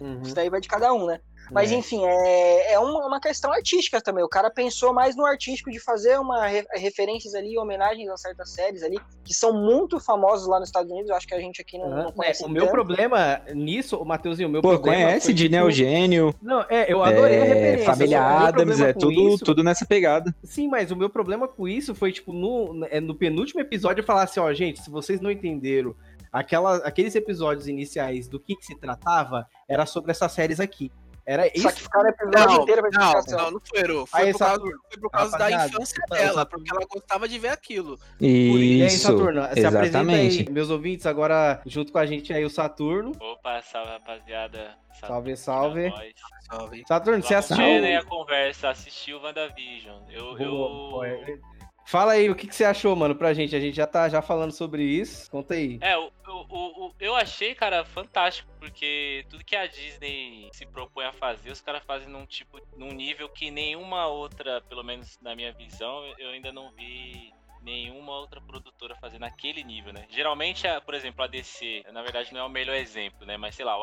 Uhum. 0.00 0.22
Isso 0.22 0.34
daí 0.34 0.48
vai 0.48 0.60
de 0.60 0.68
cada 0.68 0.90
um, 0.94 1.04
né? 1.04 1.20
Mas 1.50 1.72
É. 1.72 1.74
enfim, 1.76 2.00
é, 2.04 2.72
é 2.72 2.78
uma, 2.78 3.06
uma 3.06 3.20
questão 3.20 3.52
artística 3.52 4.00
também. 4.00 4.22
O 4.24 4.28
cara 4.28 4.50
pensou 4.50 4.92
mais 4.92 5.16
no 5.16 5.24
artístico 5.24 5.70
de 5.70 5.80
fazer 5.80 6.18
uma 6.18 6.46
re- 6.46 6.66
referências 6.74 7.34
ali, 7.34 7.58
homenagens 7.58 8.08
a 8.08 8.16
certas 8.16 8.50
séries 8.52 8.82
ali, 8.82 8.98
que 9.24 9.32
são 9.34 9.52
muito 9.52 9.98
famosas 10.00 10.46
lá 10.46 10.58
nos 10.60 10.68
Estados 10.68 10.90
Unidos. 10.90 11.10
Eu 11.10 11.16
acho 11.16 11.26
que 11.26 11.34
a 11.34 11.40
gente 11.40 11.60
aqui 11.60 11.78
não, 11.78 11.86
Aham. 11.92 12.02
não 12.04 12.12
conhece. 12.12 12.42
É, 12.42 12.46
o 12.46 12.50
meu 12.50 12.62
tanto. 12.64 12.72
problema 12.72 13.40
nisso, 13.54 13.96
o 13.96 14.04
Matheusinho, 14.04 14.48
o 14.48 14.52
meu 14.52 14.62
Pô, 14.62 14.70
problema. 14.70 15.04
conhece 15.04 15.32
de 15.32 15.44
tipo, 15.44 15.54
Neo 15.56 15.70
Gênio, 15.70 16.34
Não, 16.42 16.60
é, 16.68 16.92
eu 16.92 17.02
adorei 17.02 17.38
a 17.40 17.44
é, 17.44 17.48
referência. 17.48 17.86
Família 17.86 18.18
meu 18.20 18.28
Adams, 18.28 18.80
é 18.80 18.92
tudo, 18.92 19.12
isso- 19.34 19.44
tudo 19.44 19.62
nessa 19.64 19.86
pegada. 19.86 20.34
Sim, 20.44 20.68
mas 20.68 20.90
o 20.90 20.96
meu 20.96 21.08
problema 21.10 21.48
com 21.48 21.66
isso 21.66 21.94
foi, 21.94 22.12
tipo, 22.12 22.32
no, 22.32 22.86
é, 22.90 23.00
no 23.00 23.14
penúltimo 23.14 23.60
episódio 23.60 24.02
eu 24.02 24.06
falar 24.06 24.24
assim, 24.24 24.40
ó, 24.40 24.52
gente, 24.52 24.80
se 24.82 24.90
vocês 24.90 25.20
não 25.20 25.30
entenderam 25.30 25.94
aquela, 26.32 26.76
aqueles 26.78 27.14
episódios 27.14 27.68
iniciais 27.68 28.28
do 28.28 28.38
que, 28.38 28.54
que 28.54 28.64
se 28.66 28.74
tratava, 28.78 29.46
era 29.68 29.86
sobre 29.86 30.10
essas 30.10 30.30
séries 30.32 30.60
aqui. 30.60 30.90
Era 31.28 31.46
isso. 31.48 31.60
Sacrificaram 31.60 32.06
o 32.06 32.08
episódio 32.08 32.46
Não, 32.46 32.62
inteiro 32.62 32.80
pra 32.80 32.90
não, 32.90 33.06
explicação. 33.06 33.38
não, 33.38 33.50
não 33.50 33.60
foi, 33.60 33.80
Ero. 33.80 34.06
Foi, 34.06 34.20
Aí, 34.22 34.32
por 34.32 34.38
causa, 34.38 34.60
foi 34.60 34.98
por 34.98 35.10
causa 35.10 35.38
da 35.38 35.66
infância 35.66 36.02
dela, 36.08 36.46
porque 36.46 36.70
ela 36.74 36.86
gostava 36.86 37.28
de 37.28 37.38
ver 37.38 37.48
aquilo. 37.48 37.98
E 38.18 38.82
aí, 38.82 38.86
Isso, 38.86 39.00
Saturno, 39.00 39.42
se 39.42 39.46
apresenta 39.46 39.84
exatamente. 39.84 40.38
aí, 40.40 40.50
meus 40.50 40.70
ouvintes, 40.70 41.04
agora 41.04 41.60
junto 41.66 41.92
com 41.92 41.98
a 41.98 42.06
gente 42.06 42.32
aí 42.32 42.46
o 42.46 42.48
Saturno. 42.48 43.12
Opa, 43.20 43.60
salve 43.60 43.90
rapaziada. 43.90 44.74
Salve, 44.98 45.36
salve. 45.36 45.90
Nós. 45.90 46.14
Salve. 46.50 46.84
Saturno, 46.88 47.22
você 47.22 47.34
assistiu? 47.34 47.98
a 47.98 48.04
conversa, 48.06 48.70
assistiu 48.70 49.18
o 49.18 49.22
WandaVision. 49.22 50.00
Eu, 50.10 50.34
Boa, 50.34 50.42
eu... 50.42 50.50
boa. 50.50 51.57
Fala 51.88 52.12
aí, 52.12 52.28
o 52.28 52.34
que, 52.36 52.46
que 52.46 52.54
você 52.54 52.66
achou, 52.66 52.94
mano, 52.94 53.14
pra 53.16 53.32
gente? 53.32 53.56
A 53.56 53.60
gente 53.60 53.74
já 53.74 53.86
tá 53.86 54.10
já 54.10 54.20
falando 54.20 54.52
sobre 54.52 54.82
isso. 54.82 55.30
Conta 55.30 55.54
aí. 55.54 55.78
É, 55.80 55.96
o, 55.96 56.10
o, 56.26 56.86
o, 56.86 56.94
eu 57.00 57.16
achei, 57.16 57.54
cara, 57.54 57.82
fantástico, 57.82 58.46
porque 58.60 59.24
tudo 59.30 59.42
que 59.42 59.56
a 59.56 59.66
Disney 59.66 60.50
se 60.52 60.66
propõe 60.66 61.06
a 61.06 61.14
fazer, 61.14 61.50
os 61.50 61.62
caras 61.62 61.82
fazem 61.86 62.06
num 62.06 62.26
tipo, 62.26 62.60
num 62.76 62.92
nível 62.92 63.26
que 63.30 63.50
nenhuma 63.50 64.06
outra, 64.06 64.60
pelo 64.68 64.82
menos 64.84 65.18
na 65.22 65.34
minha 65.34 65.50
visão, 65.54 66.04
eu 66.18 66.28
ainda 66.28 66.52
não 66.52 66.70
vi 66.72 67.32
nenhuma 67.62 68.18
outra 68.18 68.38
produtora 68.42 68.94
fazer 68.96 69.18
naquele 69.18 69.64
nível, 69.64 69.90
né? 69.90 70.04
Geralmente, 70.10 70.68
a- 70.68 70.82
por 70.82 70.92
exemplo, 70.92 71.24
a 71.24 71.26
DC, 71.26 71.86
na 71.90 72.02
verdade 72.02 72.34
não 72.34 72.40
é 72.40 72.44
o 72.44 72.50
melhor 72.50 72.76
exemplo, 72.76 73.26
né? 73.26 73.38
Mas 73.38 73.54
sei 73.54 73.64
lá, 73.64 73.78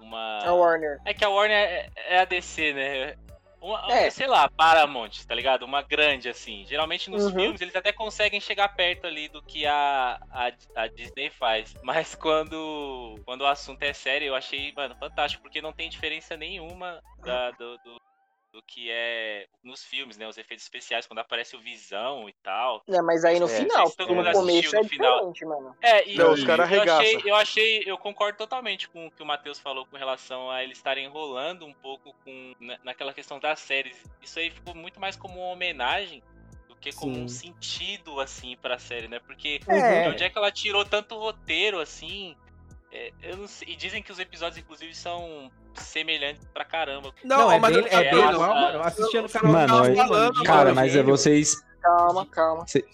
uma. 0.00 0.38
A 0.42 0.54
Warner. 0.54 0.98
É 1.04 1.12
que 1.12 1.22
a 1.22 1.28
Warner 1.28 1.58
é, 1.58 1.90
é 2.08 2.18
a 2.20 2.24
DC, 2.24 2.72
né? 2.72 3.16
Uma, 3.64 3.90
É. 3.90 4.10
Sei 4.10 4.26
lá, 4.26 4.46
Paramount, 4.56 5.10
tá 5.26 5.34
ligado? 5.34 5.64
Uma 5.64 5.80
grande, 5.80 6.28
assim. 6.28 6.66
Geralmente 6.66 7.08
nos 7.10 7.24
Uhum. 7.24 7.30
filmes 7.30 7.60
eles 7.62 7.74
até 7.74 7.92
conseguem 7.92 8.38
chegar 8.40 8.68
perto 8.68 9.06
ali 9.06 9.26
do 9.28 9.42
que 9.42 9.64
a, 9.66 10.18
a, 10.30 10.52
a 10.74 10.86
Disney 10.88 11.30
faz. 11.30 11.72
Mas 11.82 12.14
quando, 12.14 13.18
quando 13.24 13.40
o 13.40 13.46
assunto 13.46 13.82
é 13.82 13.94
sério, 13.94 14.26
eu 14.28 14.34
achei, 14.34 14.70
mano, 14.76 14.94
fantástico, 15.00 15.42
porque 15.42 15.62
não 15.62 15.72
tem 15.72 15.88
diferença 15.88 16.36
nenhuma 16.36 17.00
da- 17.24 17.50
do, 17.52 17.78
do, 17.78 17.96
do 18.54 18.62
que 18.62 18.88
é 18.88 19.48
nos 19.64 19.82
filmes, 19.82 20.16
né? 20.16 20.28
Os 20.28 20.38
efeitos 20.38 20.64
especiais, 20.64 21.08
quando 21.08 21.18
aparece 21.18 21.56
o 21.56 21.60
Visão 21.60 22.28
e 22.28 22.32
tal. 22.34 22.84
É, 22.88 23.02
mas 23.02 23.24
aí 23.24 23.40
no 23.40 23.46
É, 23.46 23.48
final, 23.48 23.90
todo 23.90 23.96
porque 23.96 24.14
mundo 24.14 24.26
no 24.26 24.32
começo 24.32 24.58
assistiu 24.58 24.78
é 24.78 24.82
no 24.84 24.88
final. 24.88 25.32
diferente, 25.32 25.44
mano. 25.44 25.76
É, 25.82 26.08
e 26.08 26.14
Não, 26.16 26.32
os 26.32 26.44
cara 26.44 26.72
eu 26.72 26.82
achei, 26.82 27.20
eu 27.24 27.34
achei, 27.34 27.82
eu 27.84 27.98
concordo 27.98 28.38
totalmente 28.38 28.88
com 28.88 29.08
o 29.08 29.10
que 29.10 29.24
o 29.24 29.26
Matheus 29.26 29.58
falou 29.58 29.84
com 29.86 29.96
relação 29.96 30.48
a 30.52 30.62
eles 30.62 30.78
estarem 30.78 31.04
enrolando 31.04 31.66
um 31.66 31.74
pouco 31.74 32.14
com 32.24 32.52
na- 32.60 32.78
naquela 32.84 33.12
questão 33.12 33.40
das 33.40 33.58
séries. 33.58 34.00
Isso 34.22 34.38
aí 34.38 34.50
ficou 34.52 34.72
muito 34.72 35.00
mais 35.00 35.16
como 35.16 35.40
uma 35.40 35.48
homenagem 35.52 36.22
do 36.68 36.76
que 36.76 36.92
como 36.92 37.18
um 37.18 37.26
sentido 37.26 38.20
assim 38.20 38.56
pra 38.62 38.78
série, 38.78 39.08
né? 39.08 39.18
Porque 39.18 39.60
É. 39.66 40.02
de 40.02 40.08
onde 40.10 40.22
é 40.22 40.30
que 40.30 40.38
ela 40.38 40.52
tirou 40.52 40.84
tanto 40.84 41.18
roteiro 41.18 41.80
assim? 41.80 42.36
É, 42.96 43.12
eu 43.24 43.36
não 43.36 43.48
sei. 43.48 43.68
E 43.72 43.76
dizem 43.76 44.00
que 44.00 44.12
os 44.12 44.20
episódios, 44.20 44.56
inclusive, 44.56 44.94
são 44.94 45.50
semelhantes 45.74 46.46
pra 46.54 46.64
caramba. 46.64 47.12
Não, 47.24 47.50
é 47.50 47.58
mas 47.58 47.74
bem, 47.74 47.84
eu- 47.84 47.88
é 47.98 48.10
bem 48.10 48.24
mano. 48.38 48.68
Eu 48.78 48.82
assisti 48.82 49.20
no 49.20 49.28
canal 49.28 49.52
Mano, 49.52 49.84
é- 49.84 49.94
falando, 49.96 50.34
de 50.34 50.44
Cara, 50.44 50.72
mas 50.72 50.94
é 50.94 51.02
vocês. 51.02 51.60
Calma, 51.82 52.24
calma. 52.26 52.64
Vocês 52.66 52.84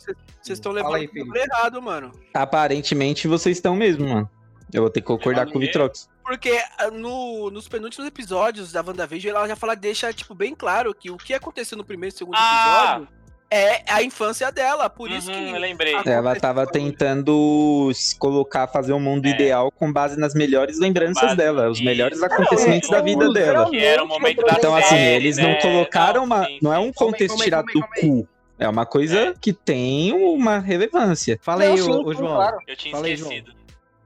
estão 0.48 0.72
levando 0.72 0.94
aí, 0.94 1.06
tudo 1.06 1.36
errado, 1.36 1.82
mano. 1.82 2.10
Aparentemente 2.32 3.28
vocês 3.28 3.58
estão 3.58 3.76
mesmo, 3.76 4.08
mano. 4.08 4.30
Eu 4.72 4.82
vou 4.82 4.90
ter 4.90 5.00
que 5.00 5.06
concordar 5.06 5.46
com 5.46 5.58
o 5.58 5.60
quê? 5.60 5.66
Vitrox. 5.66 6.08
Porque 6.24 6.62
ah, 6.78 6.90
no, 6.90 7.50
nos 7.50 7.68
penúltimos 7.68 8.06
episódios 8.06 8.72
da 8.72 8.80
WandaVision, 8.82 9.36
ela 9.36 9.48
já 9.48 9.56
fala, 9.56 9.74
deixa, 9.76 10.12
tipo, 10.12 10.34
bem 10.34 10.54
claro 10.54 10.94
que 10.94 11.10
o 11.10 11.16
que 11.16 11.34
aconteceu 11.34 11.76
no 11.76 11.84
primeiro 11.84 12.14
e 12.14 12.16
segundo 12.18 12.36
Ah! 12.36 13.00
episódio 13.00 13.19
é 13.50 13.82
a 13.88 14.02
infância 14.02 14.50
dela. 14.52 14.88
Por 14.88 15.10
isso 15.10 15.30
Uhum, 15.30 15.46
que. 15.46 15.50
eu 15.54 15.58
lembrei. 15.60 15.94
Ela 16.06 16.36
tava 16.36 16.66
tentando 16.66 17.90
se 17.94 18.16
colocar, 18.18 18.66
fazer 18.68 18.92
um 18.92 19.00
mundo 19.00 19.26
É. 19.26 19.30
ideal 19.30 19.70
com 19.70 19.92
base 19.92 20.18
nas 20.18 20.34
melhores 20.34 20.78
lembranças 20.78 21.22
base- 21.22 21.36
dela, 21.36 21.68
os 21.70 21.80
melhores 21.80 22.22
acontecimentos 22.22 22.88
da 22.88 23.00
vida 23.00 23.24
Não, 23.26 23.32
dela. 23.32 23.70
Que 23.70 23.78
era 23.84 24.02
o 24.02 24.06
momento 24.08 24.42
da 24.44 24.52
Então, 24.52 24.74
assim, 24.74 24.88
série, 24.96 25.14
eles 25.24 25.36
não 25.36 25.48
né? 25.50 25.60
colocaram 25.60 26.24
uma. 26.24 26.44
sim, 26.44 26.58
Não 26.62 26.72
é 26.72 26.78
um 26.78 26.92
contexto 26.92 27.36
tirado 27.38 27.66
do 27.66 27.80
cu. 28.00 28.28
É 28.58 28.68
uma 28.68 28.84
coisa 28.84 29.18
É. 29.18 29.34
que 29.40 29.52
tem 29.54 30.12
uma 30.12 30.58
relevância. 30.58 31.38
Fala 31.42 31.62
aí, 31.62 31.78
Não, 31.80 32.02
ô, 32.04 32.12
João. 32.12 32.34
claro. 32.36 32.58
Eu 32.68 32.76
tinha 32.76 32.92
Fala 32.92 33.06
aí, 33.06 33.14
esquecido. 33.14 33.52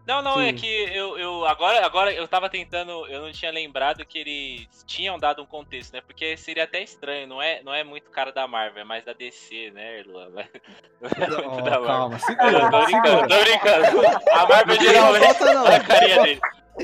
Não, 0.07 0.21
não, 0.21 0.39
é 0.41 0.49
Sim. 0.49 0.57
que 0.57 0.67
eu, 0.95 1.19
eu 1.19 1.47
agora, 1.47 1.85
agora 1.85 2.13
eu 2.13 2.29
tava 2.29 2.51
tentando, 2.51 3.07
eu 3.07 3.23
não 3.23 3.33
tinha 3.33 3.51
lembrado 3.51 4.05
que 4.05 4.19
eles 4.19 4.85
tinham 4.87 5.19
dado 5.19 5.43
um 5.43 5.47
contexto, 5.47 5.95
né? 5.95 6.03
Porque 6.03 6.37
seria 6.37 6.65
até 6.65 6.83
estranho, 6.83 7.27
não 7.27 7.41
é, 7.41 7.63
não 7.63 7.73
é 7.73 7.83
muito 7.83 8.11
cara 8.11 8.31
da 8.31 8.47
Marvel, 8.47 8.83
é 8.83 8.85
mais 8.85 9.03
da 9.05 9.15
DC, 9.15 9.71
né, 9.71 10.01
Erlan? 10.01 10.29
Não 11.01 11.39
é 11.39 11.43
muito 11.49 11.49
Ó, 11.49 11.61
da 11.63 11.71
Marvel. 11.71 11.87
calma, 11.87 12.19
segura, 12.19 12.71
tô 12.71 12.85
brincando, 12.85 13.29
tô 13.29 13.41
brincando. 13.45 14.07
A 14.31 14.47
Marvel 14.47 14.81
geralmente. 14.81 15.25
falta, 15.25 15.55
não. 15.55 15.67
A 15.67 15.81
carinha 15.81 16.23
dele. 16.23 16.41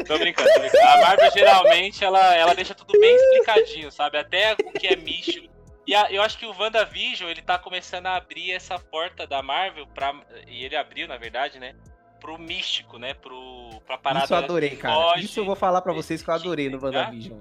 Tô 0.07 0.19
brincando, 0.19 0.51
tô 0.53 0.61
brincando. 0.61 0.87
A 0.87 0.97
Marvel 1.01 1.31
geralmente 1.33 2.05
ela, 2.05 2.35
ela 2.37 2.55
deixa 2.55 2.75
tudo 2.75 2.99
bem 2.99 3.15
explicadinho, 3.17 3.91
sabe? 3.91 4.19
Até 4.19 4.53
o 4.55 4.57
que 4.73 4.87
é 4.87 4.97
místico. 4.97 5.49
E 5.87 5.95
a- 5.95 6.11
eu 6.11 6.23
acho 6.23 6.39
que 6.39 6.47
o 6.47 6.55
WandaVision, 6.57 7.29
ele 7.31 7.43
tá 7.43 7.59
começando 7.59 8.07
a 8.07 8.17
abrir 8.17 8.53
essa 8.53 8.79
porta 8.79 9.27
da 9.27 9.43
Marvel 9.43 9.87
pra. 9.89 10.15
E 10.47 10.65
ele 10.65 10.77
abriu, 10.77 11.09
na 11.09 11.17
verdade, 11.17 11.59
né? 11.59 11.75
Pro 12.21 12.39
místico, 12.39 12.99
né? 12.99 13.15
Pro, 13.15 13.81
pra 13.87 13.97
parada. 13.99 14.25
Isso 14.25 14.35
eu 14.35 14.39
adorei, 14.39 14.77
cara. 14.77 14.95
foge. 14.95 15.25
Isso 15.25 15.41
eu 15.41 15.45
vou 15.45 15.57
falar 15.57 15.81
pra 15.81 15.93
vocês 15.93 16.23
que 16.23 16.29
eu 16.31 16.35
adorei 16.35 16.69
no 16.69 16.79
tá? 16.79 16.87
WandaVision. 16.87 17.39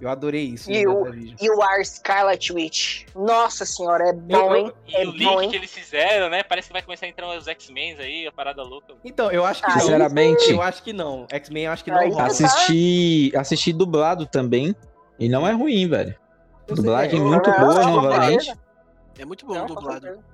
Eu 0.00 0.08
adorei 0.08 0.42
isso. 0.44 0.70
E 0.70 0.86
o- 0.86 0.98
WandaVision. 1.02 1.36
You 1.40 1.62
Are 1.62 1.84
Scarlet 1.84 2.52
Witch. 2.52 3.06
Nossa 3.14 3.64
senhora, 3.64 4.08
é 4.08 4.12
bom, 4.12 4.54
hein? 4.54 4.72
E 4.88 4.96
É 4.96 5.02
o 5.02 5.12
bom, 5.12 5.12
link 5.12 5.42
hein? 5.44 5.50
que 5.50 5.56
eles 5.56 5.72
fizeram, 5.72 6.28
né? 6.28 6.42
Parece 6.42 6.68
que 6.68 6.72
vai 6.72 6.82
começar 6.82 7.06
a 7.06 7.08
entrar 7.08 7.28
os 7.36 7.46
X-Men 7.46 7.96
aí, 7.98 8.26
a 8.26 8.32
parada 8.32 8.62
louca. 8.62 8.94
Então, 9.04 9.30
eu 9.30 9.44
acho 9.44 9.62
que 9.62 9.70
Ah, 9.70 9.74
não. 9.74 9.80
Sinceramente, 9.80 10.50
Eu 10.50 10.62
acho 10.62 10.82
que 10.82 10.92
não. 10.92 11.26
X-Men 11.30 11.64
eu 11.64 11.72
acho 11.72 11.84
que 11.84 11.90
não 11.90 12.18
assisti, 12.20 13.32
assisti 13.36 13.72
dublado 13.72 14.26
também. 14.26 14.74
E 15.18 15.28
não 15.28 15.46
é 15.46 15.52
ruim, 15.52 15.88
velho. 15.88 16.14
Dublagem 16.66 17.20
é, 17.20 17.22
muito 17.22 17.50
boa, 17.52 17.74
não, 17.84 17.90
novamente. 18.02 18.46
beleza. 18.46 18.58
É 19.18 19.24
muito 19.24 19.46
bom 19.46 19.62
o 19.62 19.66
dublado. 19.66 20.24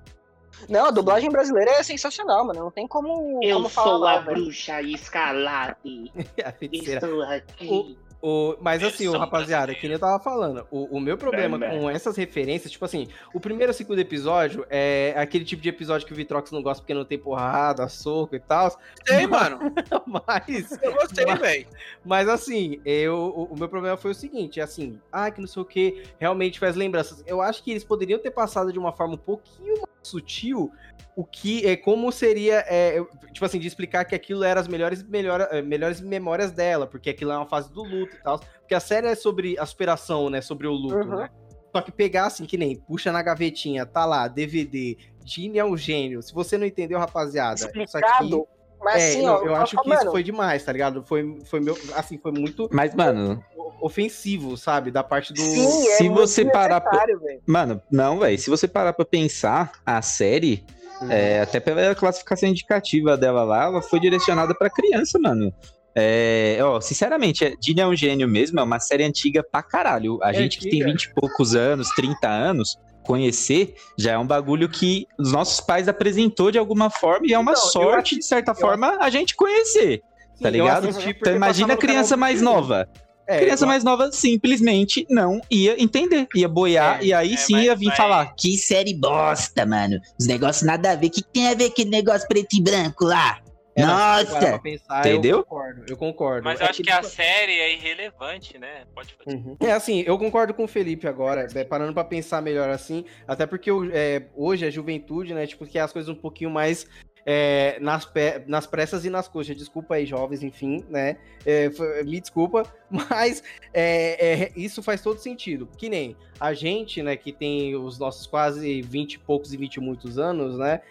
Não, 0.69 0.85
a 0.87 0.91
dublagem 0.91 1.29
brasileira 1.29 1.71
é 1.71 1.83
sensacional, 1.83 2.45
mano. 2.45 2.59
Não 2.59 2.71
tem 2.71 2.87
como, 2.87 3.39
como 3.41 3.69
falar 3.69 4.15
mal, 4.17 4.23
velho. 4.25 4.41
bruxa 4.43 4.81
escalade. 4.81 6.11
a 6.43 6.51
feiticeira. 6.51 7.07
aqui. 7.35 7.97
O, 8.23 8.55
mas 8.61 8.83
assim, 8.83 9.07
o 9.07 9.17
rapaziada, 9.17 9.73
que 9.73 9.81
nem 9.87 9.93
eu 9.93 9.99
tava 9.99 10.21
falando, 10.23 10.67
o, 10.69 10.95
o 10.95 10.99
meu 10.99 11.17
problema 11.17 11.57
Bem, 11.57 11.69
bem. 11.71 11.79
com 11.79 11.89
essas 11.89 12.15
referências, 12.15 12.71
tipo 12.71 12.85
assim, 12.85 13.07
o 13.33 13.39
primeiro 13.39 13.71
e 13.71 13.73
o 13.73 13.75
segundo 13.75 13.97
episódio 13.97 14.63
é 14.69 15.15
aquele 15.17 15.43
tipo 15.43 15.59
de 15.59 15.69
episódio 15.69 16.05
que 16.05 16.13
o 16.13 16.15
Vitrox 16.15 16.51
não 16.51 16.61
gosta 16.61 16.83
porque 16.83 16.93
não 16.93 17.03
tem 17.03 17.17
porrada, 17.17 17.89
soco 17.89 18.35
e 18.35 18.39
tal, 18.39 18.77
Gostei, 18.99 19.25
mano. 19.25 19.57
mas, 20.05 20.77
Eu 20.83 20.93
gostei, 20.93 21.25
Mas- 21.25 21.39
velho. 21.39 21.67
mas 22.05 22.29
assim, 22.29 22.79
eu, 22.85 23.15
o, 23.15 23.43
o 23.55 23.57
meu 23.57 23.67
problema 23.67 23.97
foi 23.97 24.11
o 24.11 24.15
seguinte, 24.15 24.59
é 24.59 24.63
assim, 24.63 24.99
ah, 25.11 25.31
que 25.31 25.41
não 25.41 25.47
sei 25.47 25.63
o 25.63 25.65
que, 25.65 26.03
realmente 26.19 26.59
faz 26.59 26.75
lembranças. 26.75 27.23
Eu 27.25 27.41
acho 27.41 27.63
que 27.63 27.71
eles 27.71 27.83
poderiam 27.83 28.19
ter 28.19 28.29
passado 28.29 28.71
de 28.71 28.77
uma 28.77 28.91
forma 28.91 29.15
um 29.15 29.17
pouquinho 29.17 29.73
mais 29.77 29.90
sutil 30.01 30.71
o 31.15 31.25
que 31.25 31.65
é 31.67 31.75
como 31.75 32.11
seria, 32.11 32.63
é, 32.67 33.03
tipo 33.33 33.45
assim, 33.45 33.59
de 33.59 33.67
explicar 33.67 34.05
que 34.05 34.15
aquilo 34.15 34.43
era 34.43 34.59
as 34.59 34.67
melhores, 34.67 35.03
melhor, 35.03 35.47
eh, 35.51 35.61
melhores 35.61 35.99
memórias 35.99 36.51
dela, 36.51 36.87
porque 36.87 37.09
aquilo 37.09 37.31
é 37.31 37.37
uma 37.37 37.45
fase 37.45 37.71
do 37.71 37.83
luto 37.83 38.15
e 38.15 38.23
tal. 38.23 38.39
Porque 38.39 38.73
a 38.73 38.79
série 38.79 39.07
é 39.07 39.15
sobre 39.15 39.59
a 39.59 39.65
superação, 39.65 40.29
né? 40.29 40.39
Sobre 40.41 40.67
o 40.67 40.71
luto, 40.71 40.95
Uhum. 40.95 41.17
né? 41.17 41.29
Só 41.75 41.81
que 41.81 41.91
pegar 41.91 42.27
assim, 42.27 42.45
que 42.45 42.57
nem 42.57 42.75
puxa 42.75 43.11
na 43.11 43.21
gavetinha, 43.21 43.85
tá 43.85 44.05
lá, 44.05 44.27
DVD, 44.27 44.97
Gene 45.25 45.59
é 45.59 45.65
um 45.65 45.77
gênio. 45.77 46.21
Se 46.21 46.33
você 46.33 46.57
não 46.57 46.65
entendeu, 46.65 46.97
rapaziada, 46.99 47.55
isso 47.55 47.67
aqui. 47.67 47.81
Explicado. 47.83 48.47
Mas 48.83 49.01
É, 49.03 49.09
assim, 49.09 49.27
ó, 49.27 49.43
eu 49.43 49.55
acho 49.55 49.77
que 49.77 49.87
mano, 49.87 50.01
isso 50.01 50.11
foi 50.11 50.23
demais, 50.23 50.63
tá 50.63 50.71
ligado? 50.71 51.03
Foi, 51.03 51.37
foi 51.45 51.59
meu, 51.59 51.77
assim, 51.95 52.17
foi 52.17 52.31
muito 52.31 52.67
Mas, 52.71 52.95
mano, 52.95 53.43
ofensivo, 53.79 54.57
sabe? 54.57 54.91
Da 54.91 55.03
parte 55.03 55.33
do. 55.33 55.39
Sim, 55.39 55.87
é 55.87 55.95
se 55.97 56.03
muito 56.03 56.15
você 56.17 56.45
parar 56.45 56.81
pra-. 56.81 57.05
Mano, 57.45 57.81
não, 57.91 58.19
velho. 58.19 58.37
Se 58.37 58.49
você 58.49 58.67
parar 58.67 58.93
pra 58.93 59.05
pensar, 59.05 59.71
a 59.85 60.01
série, 60.01 60.63
é, 61.09 61.41
até 61.41 61.59
pela 61.59 61.93
classificação 61.95 62.49
indicativa 62.49 63.15
dela 63.17 63.43
lá, 63.43 63.65
ela 63.65 63.81
foi 63.81 63.99
direcionada 63.99 64.53
pra 64.55 64.69
criança, 64.69 65.19
mano. 65.19 65.53
É, 65.93 66.57
ó, 66.61 66.79
sinceramente, 66.79 67.57
Dini 67.59 67.81
é 67.81 67.87
um 67.87 67.95
gênio 67.95 68.27
mesmo, 68.27 68.59
é 68.59 68.63
uma 68.63 68.79
série 68.79 69.03
antiga 69.03 69.43
pra 69.43 69.61
caralho. 69.61 70.19
A 70.23 70.29
É 70.31 70.33
gente 70.33 70.57
que 70.57 70.69
tem 70.69 70.81
antiga. 70.81 70.91
20 70.93 71.03
e 71.03 71.13
poucos 71.13 71.53
anos, 71.55 71.89
30 71.89 72.27
anos, 72.29 72.77
conhecer 73.03 73.75
já 73.97 74.11
é 74.13 74.17
um 74.17 74.25
bagulho 74.25 74.69
que 74.69 75.07
os 75.17 75.31
nossos 75.31 75.59
pais 75.59 75.87
apresentou 75.87 76.51
de 76.51 76.57
alguma 76.57 76.89
forma 76.89 77.27
e 77.27 77.33
é 77.33 77.39
uma 77.39 77.51
Então, 77.51 77.63
sorte, 77.63 78.17
de 78.17 78.25
certa 78.25 78.53
forma, 78.55 78.97
a 78.99 79.09
gente 79.09 79.35
conhecer. 79.35 80.01
Sim, 80.35 80.43
tá 80.43 80.49
ligado? 80.49 80.87
Então 80.89 81.35
imagina 81.35 81.73
a 81.73 81.77
criança 81.77 82.15
mais 82.17 82.39
21. 82.39 82.51
nova. 82.53 82.89
É, 83.27 83.39
criança 83.39 83.63
eu- 83.63 83.67
mais 83.67 83.83
nova 83.83 84.11
simplesmente 84.11 85.05
não 85.09 85.39
ia 85.49 85.81
entender, 85.81 86.27
ia 86.35 86.49
boiar 86.49 86.99
É, 86.99 87.05
e 87.05 87.13
aí 87.13 87.33
é, 87.35 87.37
sim 87.37 87.53
mas- 87.53 87.65
ia 87.65 87.75
vir 87.75 87.85
mas- 87.87 87.97
falar. 87.97 88.33
Que 88.35 88.57
série 88.57 88.93
bosta, 88.93 89.65
mano. 89.65 89.99
Os 90.19 90.25
negócios 90.27 90.63
nada 90.65 90.91
a 90.91 90.95
ver. 90.95 91.07
O 91.07 91.09
que, 91.11 91.21
que 91.21 91.29
tem 91.31 91.47
a 91.47 91.53
ver 91.53 91.65
aquele 91.65 91.89
negócio 91.91 92.27
preto 92.27 92.55
e 92.57 92.61
branco 92.61 93.05
lá? 93.05 93.39
É, 93.75 93.85
Nossa! 93.85 94.37
pra 94.39 94.59
pensar, 94.59 94.99
Entendeu? 94.99 95.37
Eu 95.37 95.43
concordo, 95.43 95.85
eu 95.87 95.97
concordo. 95.97 96.43
Mas 96.43 96.59
É 96.59 96.63
eu 96.63 96.67
acho 96.69 96.83
que 96.83 96.91
a 96.91 96.97
tipo- 96.97 97.07
série 97.07 97.53
é 97.53 97.73
irrelevante, 97.73 98.57
né? 98.57 98.83
Pode 98.93 99.13
fazer. 99.13 99.37
Uhum. 99.37 99.55
É 99.61 99.71
assim, 99.71 100.03
eu 100.05 100.17
concordo 100.17 100.53
com 100.53 100.65
o 100.65 100.67
Felipe 100.67 101.07
agora, 101.07 101.47
é, 101.55 101.63
parando 101.63 101.93
pra 101.93 102.03
pensar 102.03 102.41
melhor 102.41 102.69
assim, 102.69 103.05
até 103.27 103.45
porque 103.45 103.69
é, 103.93 104.23
hoje 104.35 104.65
a 104.65 104.69
juventude, 104.69 105.33
né, 105.33 105.47
tipo, 105.47 105.65
que 105.65 105.79
as 105.79 105.93
coisas 105.93 106.09
um 106.09 106.15
pouquinho 106.19 106.49
mais 106.49 106.85
é, 107.25 107.77
nas, 107.79 108.03
pe- 108.03 108.41
nas 108.47 108.65
pressas 108.65 109.05
e 109.05 109.09
nas 109.09 109.27
coxas. 109.27 109.55
Desculpa 109.55 109.93
aí, 109.95 110.05
jovens, 110.07 110.41
enfim, 110.43 110.83
né? 110.89 111.17
É, 111.45 111.69
me 112.03 112.19
desculpa, 112.19 112.63
mas 112.89 113.43
é, 113.73 114.43
é, 114.45 114.51
isso 114.55 114.81
faz 114.83 115.01
todo 115.01 115.19
sentido. 115.19 115.69
Que 115.77 115.87
nem 115.87 116.17
a 116.39 116.53
gente, 116.53 117.01
né, 117.03 117.15
que 117.15 117.31
tem 117.31 117.75
os 117.75 117.99
nossos 117.99 118.25
quase 118.27 118.81
20 118.81 119.13
e 119.13 119.19
poucos 119.19 119.53
e 119.53 119.57
20 119.57 119.75
e 119.75 119.79
muitos 119.79 120.17
anos, 120.17 120.57
né? 120.57 120.81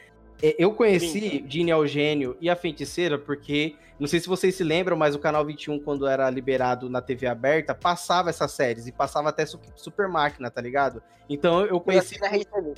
É, 0.43 0.55
Eu 0.59 0.73
conheci 0.73 1.41
Dini 1.41 1.71
Eugênio 1.71 2.37
e 2.41 2.49
a 2.51 2.57
Feiticeira 2.57 3.19
porque, 3.19 3.75
não 3.99 4.07
sei 4.07 4.21
se 4.21 4.29
vocês 4.29 4.55
se 4.55 4.65
lembram, 4.65 4.97
mas 4.97 5.15
o 5.15 5.19
Canal 5.19 5.45
21, 5.45 5.79
quando 5.81 6.07
era 6.07 6.29
liberado 6.31 6.89
na 6.89 7.01
TV 7.01 7.27
aberta, 7.27 7.75
passava 7.75 8.31
essas 8.31 8.51
séries 8.53 8.87
e 8.87 8.93
passava 8.93 9.29
até 9.29 9.45
Su- 9.47 9.61
Super 9.77 10.09
Máquina, 10.09 10.51
tá 10.51 10.61
ligado? 10.61 11.03
Então 11.29 11.61
eu 11.61 11.67
Eu 11.69 11.81
conheci 11.81 12.17
assisti 12.17 12.21
na 12.23 12.29
Rede 12.29 12.47
TV. 12.47 12.75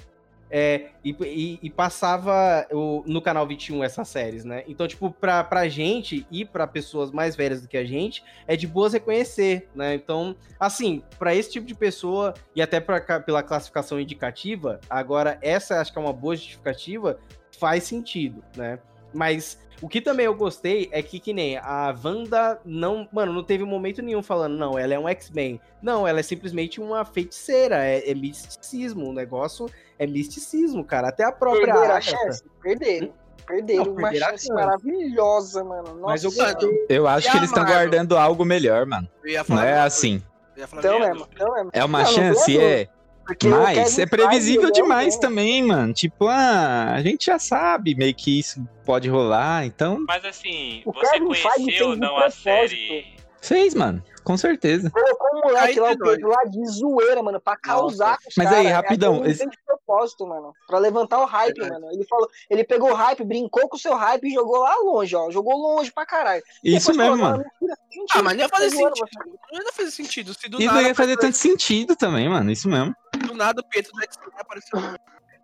é, 0.55 0.91
e, 1.03 1.17
e- 1.25 1.59
e 1.63 1.71
passava 1.71 2.67
o- 2.71 3.03
no 3.07 3.23
canal 3.23 3.47
21 3.47 3.83
essas 3.83 4.07
séries, 4.09 4.45
né? 4.45 4.63
Então, 4.69 4.87
tipo, 4.87 5.11
pra, 5.11 5.43
pra 5.43 5.67
gente 5.69 6.27
e 6.31 6.45
pra 6.45 6.67
pessoas 6.67 7.11
mais 7.11 7.35
velhas 7.35 7.63
do 7.63 7.69
que 7.69 7.77
a 7.79 7.85
gente, 7.87 8.23
é 8.47 8.55
de 8.55 8.67
boas 8.67 8.93
reconhecer, 8.93 9.67
né? 9.75 9.95
Então, 9.95 10.37
assim, 10.61 11.03
pra 11.19 11.35
esse 11.35 11.51
tipo 11.53 11.67
de 11.67 11.75
pessoa, 11.75 12.35
e 12.55 12.61
até 12.61 12.81
pra, 12.81 13.01
pela 13.21 13.43
classificação 13.43 13.99
indicativa, 13.99 14.79
agora 14.91 15.39
essa 15.41 15.81
acho 15.81 15.91
que 15.91 15.99
é 15.99 16.03
uma 16.03 16.13
boa 16.13 16.37
justificativa, 16.37 17.19
faz 17.63 17.85
sentido, 17.85 18.43
né? 18.57 18.81
Mas 19.15 19.57
o 19.81 19.89
que 19.89 20.01
também 20.01 20.27
eu 20.27 20.35
gostei 20.35 20.89
é 20.91 21.01
que, 21.01 21.21
que 21.21 21.33
nem 21.33 21.57
a 21.59 21.95
Wanda 22.05 22.61
não. 22.65 23.09
Mano, 23.13 23.33
não 23.33 23.45
teve 23.45 23.63
momento 23.63 24.03
nenhum 24.03 24.21
falando, 24.23 24.57
não, 24.57 24.77
ela 24.77 24.95
é 24.95 24.99
um 24.99 25.09
X-Men. 25.09 25.61
Não, 25.81 26.09
ela 26.09 26.19
é 26.19 26.23
simplesmente 26.25 26.81
uma 26.81 27.05
feiticeira. 27.05 27.85
É, 27.85 28.11
é 28.11 28.15
misticismo. 28.15 29.11
O 29.11 29.13
negócio 29.13 29.71
é 29.97 30.09
misticismo, 30.09 30.83
cara. 30.85 31.09
Até 31.11 31.23
a 31.25 31.31
própria 31.31 31.73
Perderam 31.73 31.95
a 31.95 32.01
chance? 32.01 32.43
Perderam. 32.61 33.13
Perderam 33.47 33.85
Não, 33.85 33.93
uma 33.93 34.13
chance 34.13 34.53
maravilhosa, 34.53 35.63
mano. 35.63 35.95
Nossa 35.95 36.07
Mas 36.07 36.25
eu 36.25 36.33
gostei. 36.33 36.87
Eu 36.89 37.07
acho 37.07 37.31
que 37.31 37.37
eles 37.37 37.49
estão 37.49 37.65
guardando 37.65 38.17
algo 38.17 38.45
melhor, 38.45 38.87
mano. 38.87 39.09
Eu 39.23 39.31
ia 39.31 39.45
Não 39.49 39.63
é 39.63 39.79
assim. 39.79 40.15
dúvida. 40.19 40.33
Eu 40.57 40.61
ia 40.61 40.67
falar 40.67 40.81
Então 40.81 40.99
mesmo, 41.01 41.15
dúvida. 41.15 41.35
então 41.37 41.55
mesmo. 41.55 41.71
É 41.73 41.85
uma 41.85 41.99
Não, 42.03 42.05
não 42.07 42.13
chance, 42.13 42.47
tenho 42.47 42.61
é. 42.61 42.89
Porque 43.25 43.49
Mas 43.49 43.99
é 43.99 44.07
previsível 44.07 44.71
demais 44.71 45.15
né, 45.15 45.21
também, 45.21 45.63
mano. 45.63 45.93
Tipo, 45.93 46.27
ah, 46.27 46.93
a 46.93 47.03
gente 47.03 47.27
já 47.27 47.39
sabe 47.39 47.95
meio 47.95 48.15
que 48.15 48.39
isso 48.41 48.67
pode 48.85 49.09
rolar, 49.09 49.65
então 49.65 50.05
Mas 50.07 50.25
assim, 50.25 50.83
O 50.85 50.93
você 50.93 51.11
Kevin 51.13 51.27
conheceu 51.27 51.97
não 51.97 52.17
a 52.19 52.31
série? 52.31 53.15
Fez, 53.43 53.75
mano. 53.75 54.03
Com 54.25 54.37
certeza. 54.37 54.89
Colocou 54.89 55.29
o 55.33 55.41
moleque 55.49 55.73
Aí, 55.73 55.81
lá, 55.81 55.87
o 55.87 55.91
Pedro, 55.91 56.07
Pedro, 56.11 56.29
lá 56.29 56.45
de 56.45 56.65
zoeira, 56.69 57.23
mano, 57.25 57.41
pra 57.41 57.57
causar 57.57 58.17
com 58.19 58.29
os 58.29 58.35
Mas 58.37 58.47
caras. 58.49 58.61
aí, 58.61 58.67
É 58.67 58.73
rapidão, 58.73 59.27
esse- 59.27 59.45
de 59.49 59.59
propósito, 59.67 60.25
mano. 60.27 60.53
Pra 60.69 60.79
levantar 60.79 61.21
o 61.21 61.25
hype, 61.25 61.59
Verdade. 61.59 61.81
mano. 61.83 61.93
Ele 61.93 62.05
falou, 62.07 62.29
ele 62.49 62.63
pegou 62.63 62.93
o 62.93 62.95
hype, 62.95 63.25
brincou 63.25 63.69
com 63.69 63.77
o 63.77 63.81
seu 63.81 63.97
hype 63.97 64.25
e 64.29 64.33
jogou 64.33 64.59
lá 64.61 64.77
longe, 64.77 65.17
ó. 65.17 65.29
Jogou 65.29 65.57
longe 65.57 65.91
pra 65.93 66.07
caralho. 66.07 66.43
Isso 66.63 66.93
Depois 66.93 66.97
mesmo, 66.97 67.17
falou, 67.19 67.31
mano. 67.39 67.45
mentira, 67.61 67.79
mentira, 67.91 68.07
Ah, 68.13 68.23
mas 68.23 68.33
não 68.35 68.41
ia 68.45 68.49
fazer 68.49 68.71
sentido. 68.71 69.09
Não 69.53 69.63
ia 69.65 69.73
fazer 69.73 69.91
sentido. 69.91 70.35
Se 70.35 70.49
do 70.49 70.63
E 70.63 70.67
nada, 70.67 70.81
não 70.81 70.87
ia 70.89 70.95
fazer 70.95 71.17
tanto 71.17 71.37
sentido 71.37 71.97
também, 71.97 72.29
mano. 72.29 72.49
Isso 72.51 72.69
mesmo. 72.69 72.95
do 73.27 73.35
nada 73.35 73.61
o 73.61 73.69
Pietro 73.69 73.93
do 73.93 74.03
X-Men 74.05 74.29
apareceu. 74.39 74.79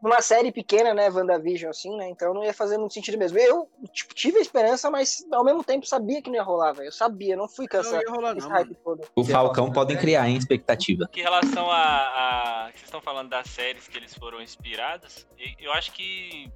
Numa 0.02 0.20
série 0.22 0.52
pequena, 0.52 0.94
né, 0.94 1.10
WandaVision, 1.10 1.70
assim, 1.70 1.96
né? 1.96 2.08
Então 2.08 2.32
não 2.32 2.44
ia 2.44 2.52
fazer 2.54 2.78
muito 2.78 2.94
sentido 2.94 3.18
mesmo. 3.18 3.38
Eu, 3.38 3.68
tipo, 3.92 4.14
tive 4.14 4.38
a 4.38 4.40
esperança, 4.40 4.90
mas 4.90 5.24
ao 5.32 5.44
mesmo 5.44 5.64
tempo 5.64 5.86
sabia 5.86 6.22
que 6.22 6.28
não 6.28 6.36
ia 6.36 6.42
rolar, 6.42 6.72
velho. 6.72 6.88
Eu 6.88 6.92
sabia, 6.92 7.36
não 7.36 7.48
fui 7.48 7.66
com 7.66 7.76
Não 7.82 8.00
ia 8.00 8.10
rolar, 8.10 8.36
esse 8.36 8.46
não, 8.48 8.54
mano. 8.54 8.76
todo. 8.84 9.08
O 9.16 9.24
Falcão 9.24 9.72
podem 9.72 9.96
criar, 9.96 10.28
hein, 10.28 10.36
expectativa. 10.36 11.08
Que 11.10 11.20
em 11.20 11.24
relação 11.24 11.70
a, 11.70 11.78
a- 11.86 12.70
vocês 12.70 12.84
estão 12.84 13.00
falando 13.00 13.28
das 13.30 13.48
séries 13.48 13.88
que 13.88 13.96
eles 13.96 14.14
foram 14.14 14.40
inspirados, 14.40 15.26
eu 15.58 15.72
acho 15.72 15.92
que 15.92 16.50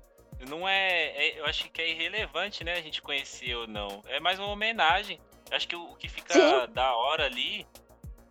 não 0.49 0.69
é, 0.69 1.07
é- 1.09 1.41
eu 1.41 1.45
acho 1.47 1.71
que 1.71 1.81
é 1.83 1.91
irrelevante, 1.91 2.63
né, 2.65 2.75
a 2.75 2.81
gente 2.83 3.03
conhecer 3.03 3.55
ou 3.57 3.67
não. 3.67 4.03
É 4.07 4.21
mais 4.21 4.39
uma 4.39 4.49
homenagem. 4.49 5.21
Eu 5.51 5.57
acho 5.57 5.67
que 5.69 5.77
o, 5.77 5.83
o 5.91 5.97
que 5.97 6.09
fica 6.09 6.33
Sim. 6.33 6.73
da 6.73 6.95
hora 6.97 7.27
ali 7.27 7.67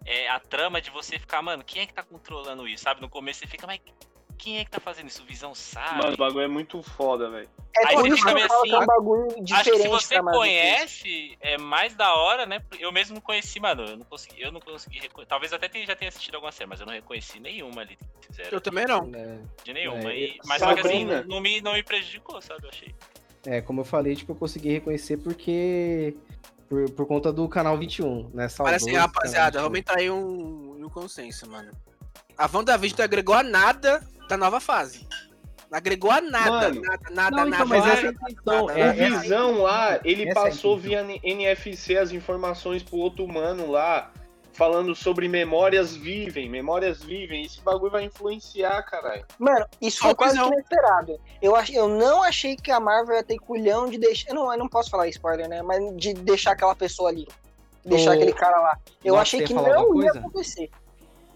é 0.05 0.28
a 0.30 0.39
trama 0.39 0.82
de 0.82 0.89
você 0.89 1.20
ficar, 1.20 1.41
mano, 1.41 1.64
quem 1.64 1.82
é 1.84 1.86
que 1.86 1.93
tá 1.93 2.01
controlando 2.03 2.68
isso? 2.68 2.84
Sabe, 2.84 3.01
no 3.01 3.09
começo 3.09 3.39
você 3.39 3.47
fica, 3.47 3.68
mas 3.68 3.80
quem 4.42 4.58
é 4.58 4.66
que 4.66 4.72
tá 4.72 4.80
fazendo 4.80 5.08
isso? 5.08 5.24
Visão 5.24 5.54
sabe? 5.54 6.00
Mano, 6.00 6.14
o 6.16 6.18
bagulho 6.18 6.42
é 6.42 6.48
muito 6.48 6.82
foda, 6.82 7.30
velho. 7.30 7.48
É 7.78 7.88
Aí 7.88 7.96
por 7.96 8.08
isso 8.08 8.18
fica 8.18 8.28
que 8.28 8.32
eu 8.32 8.36
meio 8.36 8.48
que 8.48 8.54
é 8.54 8.58
um 8.58 8.82
assim, 8.82 8.86
bagulho 8.88 9.28
Acho 9.28 9.36
que 9.36 9.44
diferente 9.44 9.82
se 9.84 9.88
você 9.88 10.20
conhece, 10.20 11.38
é 11.39 11.58
mais 11.60 11.94
da 11.94 12.14
hora, 12.16 12.46
né? 12.48 12.60
Eu 12.80 12.92
mesmo 12.92 13.14
não 13.14 13.22
conheci, 13.22 13.60
mano. 13.60 13.84
Eu 13.84 13.98
não 13.98 14.06
consegui, 14.06 14.42
eu 14.42 14.52
não 14.52 14.60
consegui 14.60 15.00
reconhecer. 15.00 15.30
Talvez 15.30 15.54
até 15.54 15.70
tenha- 15.70 15.86
já 15.86 15.96
tenha 15.96 16.10
assistido 16.10 16.36
alguma 16.36 16.52
série, 16.52 16.68
mas 16.68 16.80
eu 16.80 16.88
não 16.88 16.94
reconheci 16.94 17.39
nenhuma 17.39 17.82
ali 17.82 17.96
que 17.96 18.28
fizeram. 18.28 18.50
Eu 18.52 18.60
também 18.62 18.86
não. 18.88 19.10
É, 19.14 19.38
De 19.64 19.74
nenhuma. 19.74 20.12
É, 20.12 20.18
E- 20.18 20.39
mas 20.44 20.60
só 20.60 20.74
que 20.74 20.80
assim, 20.80 21.06
não 21.28 21.39
me, 21.39 21.62
não 21.62 21.74
me 21.74 21.84
prejudicou, 21.84 22.42
sabe? 22.42 22.66
Eu 22.66 22.70
achei. 22.70 22.96
é, 23.46 23.62
como 23.62 23.82
eu 23.82 23.86
falei, 23.86 24.16
tipo, 24.16 24.32
eu 24.32 24.36
consegui 24.36 24.72
reconhecer 24.72 25.18
porque. 25.18 26.16
Por, 26.68 26.89
por 26.92 27.06
conta 27.06 27.34
do 27.34 27.48
canal 27.50 27.78
21, 27.78 28.24
né? 28.30 28.44
Mas 28.44 28.54
Saudoso 28.54 28.76
assim, 28.76 28.96
rapaziada, 28.96 29.52
canal 29.52 29.64
vamos 29.66 29.80
entrar 29.80 30.00
aí 30.00 30.10
um, 30.10 30.84
um 30.84 30.89
consenso, 30.89 31.48
mano. 31.50 31.70
A 32.42 32.50
WandaVision 32.52 32.98
não 32.98 33.06
agregou 33.06 33.36
a 33.36 33.44
nada 33.44 34.02
da 34.28 34.36
nova 34.36 34.60
fase. 34.60 35.08
Não 35.70 35.78
agregou 35.78 36.10
a 36.10 36.20
nada, 36.20 36.50
Mano, 36.50 36.82
nada, 36.82 37.10
nada, 37.12 37.36
Não, 37.36 37.46
nada. 37.46 37.56
então, 37.56 37.66
mas 37.68 37.86
nada, 37.86 37.94
essa 37.94 38.06
é 38.06 38.10
a 38.10 38.58
é- 38.58 38.64
o 38.64 38.66
nada. 38.66 39.20
Visão 39.22 39.62
lá, 39.62 40.00
ele 40.04 40.24
essa 40.28 40.32
é 40.32 40.34
passou 40.34 40.78
intenção. 40.80 41.06
via 41.06 41.20
NFC 41.24 41.98
as 41.98 42.12
informações 42.12 42.82
pro 42.82 42.98
outro 42.98 43.24
humano 43.24 43.70
lá. 43.70 44.12
falando 44.54 44.94
sobre 44.94 45.30
memórias 45.30 45.96
vivem, 45.96 46.50
memórias 46.50 47.02
vivem. 47.02 47.46
Esse 47.46 47.62
bagulho 47.62 47.89
vai 47.89 48.04
influenciar, 48.04 48.84
caralho. 48.84 49.26
Mano, 49.39 49.66
isso 49.82 50.00
foi 50.00 50.14
quase 50.14 50.38
inesperado. 50.38 51.18
Eu, 51.42 51.56
ach, 51.56 51.70
eu 51.74 51.88
não 51.88 52.22
achei 52.22 52.58
que 52.58 52.70
a 52.70 52.78
Marvel 52.78 53.16
ia 53.16 53.24
ter 53.24 53.38
culhão 53.39 53.89
de 53.89 53.98
deixar. 53.98 54.30
Eu 54.30 54.36
não, 54.36 54.52
eu 54.52 54.60
não 54.60 54.68
posso 54.68 54.89
falar 54.89 55.08
spoiler, 55.08 55.48
né? 55.48 55.62
Mas 55.62 55.96
de 55.96 56.14
deixar 56.14 56.52
aquela 56.52 56.76
pessoa 56.76 57.10
ali. 57.10 57.26
Deixar 57.86 58.12
aquele 58.12 58.34
cara 58.34 58.60
lá. 58.60 58.78
Eu 59.04 59.16
Nox, 59.16 59.22
achei 59.22 59.42
que 59.42 59.54
não 59.54 60.04
ia 60.04 60.12
acontecer. 60.12 60.70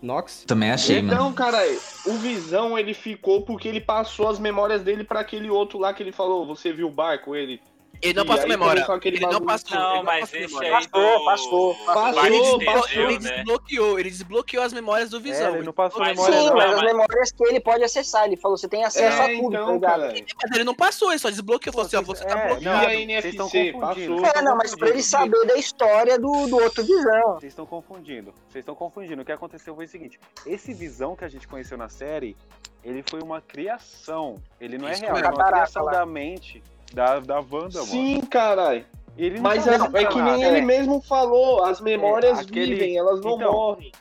Nox? 0.06 0.44
Também 0.46 0.72
achei, 0.72 1.02
mano. 1.02 1.14
Então, 1.14 1.34
caralho, 1.34 1.80
o 2.06 2.14
Visão 2.14 2.78
ele 2.78 2.94
ficou 2.94 3.42
porque 3.42 3.68
ele 3.68 3.82
passou 3.82 4.30
as 4.30 4.40
memórias 4.40 4.82
dele 4.82 5.04
pra 5.04 5.20
aquele 5.20 5.50
outro 5.50 5.80
lá 5.80 5.94
que 5.94 6.02
ele 6.02 6.12
falou. 6.12 6.46
Você 6.46 6.72
viu 6.72 6.88
o 6.88 6.92
barco? 6.92 7.36
Ele. 7.36 7.60
Ele 8.06 8.14
não 8.14 8.26
passou 8.26 8.48
memória. 8.48 8.80
Ele 9.04 9.20
não 9.20 9.42
passou. 9.42 9.70
ele 9.76 9.80
Não, 9.84 9.96
não 9.96 10.04
mas 10.04 10.20
passou 10.22 10.40
esse 10.40 10.48
memória. 10.48 10.78
aí 10.78 10.88
Passou, 10.90 11.26
passou, 11.26 11.76
passou, 11.86 11.94
Barco 12.14 12.60
de 12.60 12.66
passou. 12.66 12.84
Teseu, 12.88 13.04
Ele 13.10 13.20
né? 13.20 13.32
desbloqueou, 13.36 14.00
ele 14.00 14.10
desbloqueou 14.10 14.64
as 14.64 14.74
memórias 14.74 15.10
do 15.10 15.20
Visão. 15.20 15.54
É, 15.54 15.58
ele 15.58 15.66
não 15.66 15.74
passou 15.74 16.00
Mas 16.00 16.10
memória 16.18 16.38
Sim, 16.40 16.46
não, 16.48 16.56
mas 16.56 16.66
não. 16.66 16.74
as 16.76 16.82
mas- 16.82 16.92
memórias 16.94 17.32
que 17.32 17.44
ele 17.46 17.60
pode 17.60 17.84
acessar. 17.84 18.26
Ele 18.26 18.38
falou, 18.38 18.58
você 18.58 18.68
tem 18.68 18.84
acesso 18.84 19.22
a 19.22 19.32
É, 19.32 19.36
tudo, 19.36 19.52
tá 19.52 19.58
então, 19.62 19.74
ligado? 19.74 19.92
caralho. 20.02 20.26
Mas 20.44 20.52
ele 20.56 20.64
não 20.64 20.76
passou, 20.76 21.10
ele 21.12 21.20
só 21.20 21.30
desbloqueou. 21.30 21.74
Falou 21.74 21.88
assim, 21.88 21.98
ó, 21.98 22.02
você 22.02 22.26
tá 22.26 22.40
É, 22.40 22.48
bloqueado. 22.48 22.66
E 22.66 22.70
a 22.70 22.90
vocês 22.90 23.02
NFC, 23.04 23.28
estão 23.30 23.50
passou. 23.50 23.72
confundindo. 23.82 24.26
É, 24.26 24.42
não, 24.42 24.56
mas 24.58 24.76
pra 24.76 24.90
ele 24.90 25.04
saber 25.04 25.46
da 25.46 25.56
história 25.58 26.20
do, 26.20 26.48
do 26.48 26.58
outro 26.58 26.84
Visão. 26.84 27.34
Vocês 27.40 27.52
estão 27.52 27.66
confundindo. 27.66 28.34
Vocês 28.50 28.62
estão 28.62 28.76
confundindo. 28.76 29.22
O 29.22 29.26
que 29.26 29.32
aconteceu 29.32 29.76
foi 29.76 29.86
o 29.86 29.88
seguinte: 29.88 30.20
esse 30.46 30.74
visão 30.74 31.16
que 31.16 31.26
a 31.26 31.28
gente 31.30 31.48
conheceu 31.48 31.78
na 31.78 31.90
série, 31.90 32.36
ele 32.84 33.04
foi 33.10 33.22
uma 33.22 33.42
criação. 33.42 34.36
Ele 34.60 34.78
não 34.78 34.88
é 34.88 34.92
Isso 34.94 35.02
real, 35.02 35.14
mesmo. 35.16 35.28
ele 35.28 35.36
é 35.36 35.38
uma 35.42 35.52
criação 35.52 35.84
lá. 35.84 35.92
da 35.94 36.06
mente 36.06 36.62
da, 36.96 37.20
da 37.20 37.36
Wanda, 37.40 37.80
mano. 37.80 37.86
Sim, 37.86 38.22
caralho. 38.22 38.86
Ele 39.18 39.36
não 39.36 39.44
Mas 39.44 39.68
é, 39.68 39.76
é 39.76 40.06
que 40.06 40.22
nem 40.22 40.44
ele 40.44 40.62
mesmo 40.62 41.02
falou, 41.02 41.64
as 41.64 41.80
memórias 41.80 42.38
É, 42.40 42.42
aquele- 42.42 42.74
vivem, 42.76 42.98
elas 42.98 43.22
não 43.22 43.36
Então, 43.36 43.52
morrem. 43.54 43.92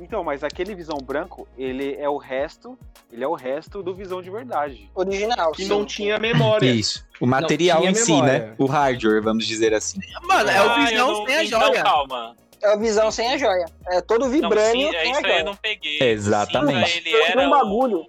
Então, 0.00 0.24
mas 0.24 0.42
aquele 0.42 0.74
visão 0.74 0.98
branco, 0.98 1.46
ele 1.56 1.94
é 1.96 2.08
o 2.08 2.16
resto. 2.16 2.76
Ele 3.12 3.22
é 3.22 3.28
o 3.28 3.34
resto 3.34 3.80
do 3.80 3.94
visão 3.94 4.20
de 4.20 4.28
verdade. 4.28 4.90
Original. 4.92 5.52
Que 5.52 5.62
sim. 5.62 5.68
não 5.68 5.84
tinha 5.84 6.18
memória. 6.18 6.68
Isso. 6.68 7.06
O 7.20 7.26
material 7.26 7.84
em 7.86 7.94
si, 7.94 8.10
memória. 8.12 8.38
né? 8.46 8.54
O 8.58 8.66
hardware, 8.66 9.22
vamos 9.22 9.46
dizer 9.46 9.72
assim. 9.72 10.00
Mano, 10.24 10.50
é 10.50 10.60
o 10.60 10.70
Ah, 10.70 10.84
Visão 10.86 11.12
não- 11.12 11.26
sem 11.26 11.36
a 11.36 11.44
então, 11.44 11.60
joia. 11.60 11.82
calma. 11.84 12.36
É 12.60 12.74
o 12.74 12.78
Visão 12.80 13.10
sem 13.12 13.28
a 13.34 13.38
joia. 13.38 13.66
É 13.86 14.00
todo 14.00 14.22
Não, 14.24 14.30
vibrânio 14.32 14.88
sim, 14.90 14.96
é 14.96 15.04
isso 15.04 15.16
aí 15.18 15.22
eu 15.22 15.30
joia. 15.30 15.44
não 15.44 15.54
peguei. 15.54 15.98
Exatamente. 16.02 16.90
Sim, 16.90 16.98
ele 17.10 17.16
era 17.22 17.40
um 17.42 17.46
o- 17.46 17.50
bagulho. 17.50 18.06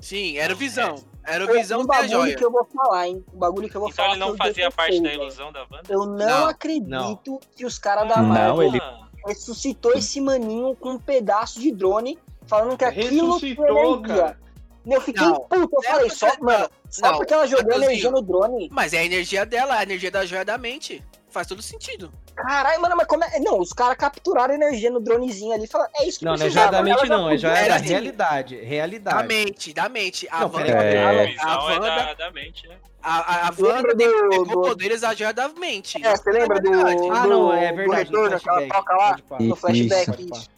Sim, 0.00 0.38
era 0.38 0.54
o 0.54 0.56
Visão. 0.56 0.94
Era 1.24 1.44
o 1.44 1.52
Visão 1.52 1.80
um 1.80 1.86
bagulho 1.86 2.08
joia. 2.10 2.36
que 2.36 2.44
eu 2.44 2.50
vou 2.50 2.64
falar, 2.64 3.08
hein? 3.08 3.24
Um 3.32 3.38
bagulho 3.38 3.68
que 3.68 3.76
eu 3.76 3.80
vou 3.80 3.90
Então 3.90 4.04
falar. 4.04 4.16
ele 4.16 4.24
não 4.26 4.36
fazia 4.36 4.70
parte 4.70 5.00
da 5.00 5.12
ilusão 5.14 5.52
da 5.52 5.60
Wanda? 5.60 5.82
Eu 5.88 6.00
não, 6.06 6.16
Não, 6.16 6.46
acredito 6.48 6.88
não. 6.88 7.40
que 7.56 7.64
os 7.64 7.78
caras 7.78 8.08
da 8.08 8.16
Não, 8.16 8.28
Marvel 8.28 8.62
ele- 8.64 8.80
Ah, 8.80 9.06
ressuscitou 9.26 9.92
esse 9.92 10.20
maninho 10.20 10.74
com 10.74 10.90
um 10.90 10.98
pedaço 10.98 11.60
de 11.60 11.70
drone, 11.70 12.18
falando 12.46 12.76
que 12.76 12.84
aquilo 12.84 13.38
foi 13.38 13.50
Ressuscitou, 13.50 14.02
cara. 14.02 14.38
Eu 14.84 15.00
fiquei 15.00 15.24
Não. 15.24 15.34
puto, 15.34 15.54
eu 15.56 15.80
É 15.84 15.86
falei, 15.88 16.08
porque- 16.08 16.16
só, 16.16 16.32
mano, 16.40 16.68
só 16.90 17.06
não, 17.12 17.16
porque 17.18 17.32
ela 17.32 17.46
jogou 17.46 17.72
energia 17.72 18.10
no 18.10 18.20
drone. 18.20 18.68
Mas 18.72 18.92
é 18.92 18.98
a 18.98 19.04
energia 19.04 19.46
dela, 19.46 19.76
a 19.76 19.82
energia 19.84 20.10
da 20.10 20.26
joia 20.26 20.44
da 20.44 20.58
mente. 20.58 21.00
Faz 21.32 21.46
todo 21.46 21.62
sentido. 21.62 22.12
Caralho, 22.36 22.80
mano, 22.82 22.94
mas 22.96 23.06
como 23.06 23.24
é. 23.24 23.38
Não, 23.40 23.58
os 23.58 23.72
caras 23.72 23.96
capturaram 23.96 24.52
energia 24.52 24.90
no 24.90 25.00
dronezinho 25.00 25.52
ali 25.54 25.64
e 25.64 25.66
falaram, 25.66 25.90
é 25.96 26.06
isso 26.06 26.18
que 26.18 26.24
Não, 26.26 26.36
não 26.36 26.44
é 26.46 26.50
joia 26.50 26.70
da 26.70 26.82
mente, 26.82 26.98
Ela 26.98 27.06
já 27.06 27.16
não. 27.16 27.30
É 27.30 27.68
da 27.68 27.76
assim. 27.76 27.86
realidade. 27.86 28.56
Da 28.56 28.62
Realidade. 28.66 29.28
mente, 29.28 29.72
da 29.72 29.88
mente. 29.88 30.28
A 30.30 30.40
Não, 30.40 30.50
Wanda, 30.52 30.68
É. 30.68 31.02
a, 31.02 31.08
a 31.08 31.10
a 31.22 31.24
visão 31.26 31.70
é 31.70 31.72
Wanda, 31.74 31.86
da, 31.88 32.14
da 32.14 32.30
mente, 32.32 32.68
né? 32.68 32.76
a, 33.02 33.18
a, 33.18 33.48
a 33.48 33.52
Wanda 33.58 33.94
do- 33.94 33.96
pegou 33.96 34.44
do- 34.46 34.60
poderes 34.60 35.00
da 35.00 35.14
joia 35.14 35.32
da 35.32 35.48
mente. 35.48 36.04
É, 36.06 36.14
você 36.16 36.30
lembra 36.30 36.60
do, 36.60 36.70
verdade. 36.70 37.08
Ah, 37.10 37.22
do- 37.22 37.28
não, 37.30 37.52
é 37.54 37.70
do 37.70 37.76
verdade. 37.76 38.12
no 38.12 38.18
retorno, 38.20 38.36
aquela 38.36 38.66
troca 38.68 38.94
lá? 38.94 39.16
No 39.40 39.56
flashback, 39.56 40.22
isso. 40.30 40.50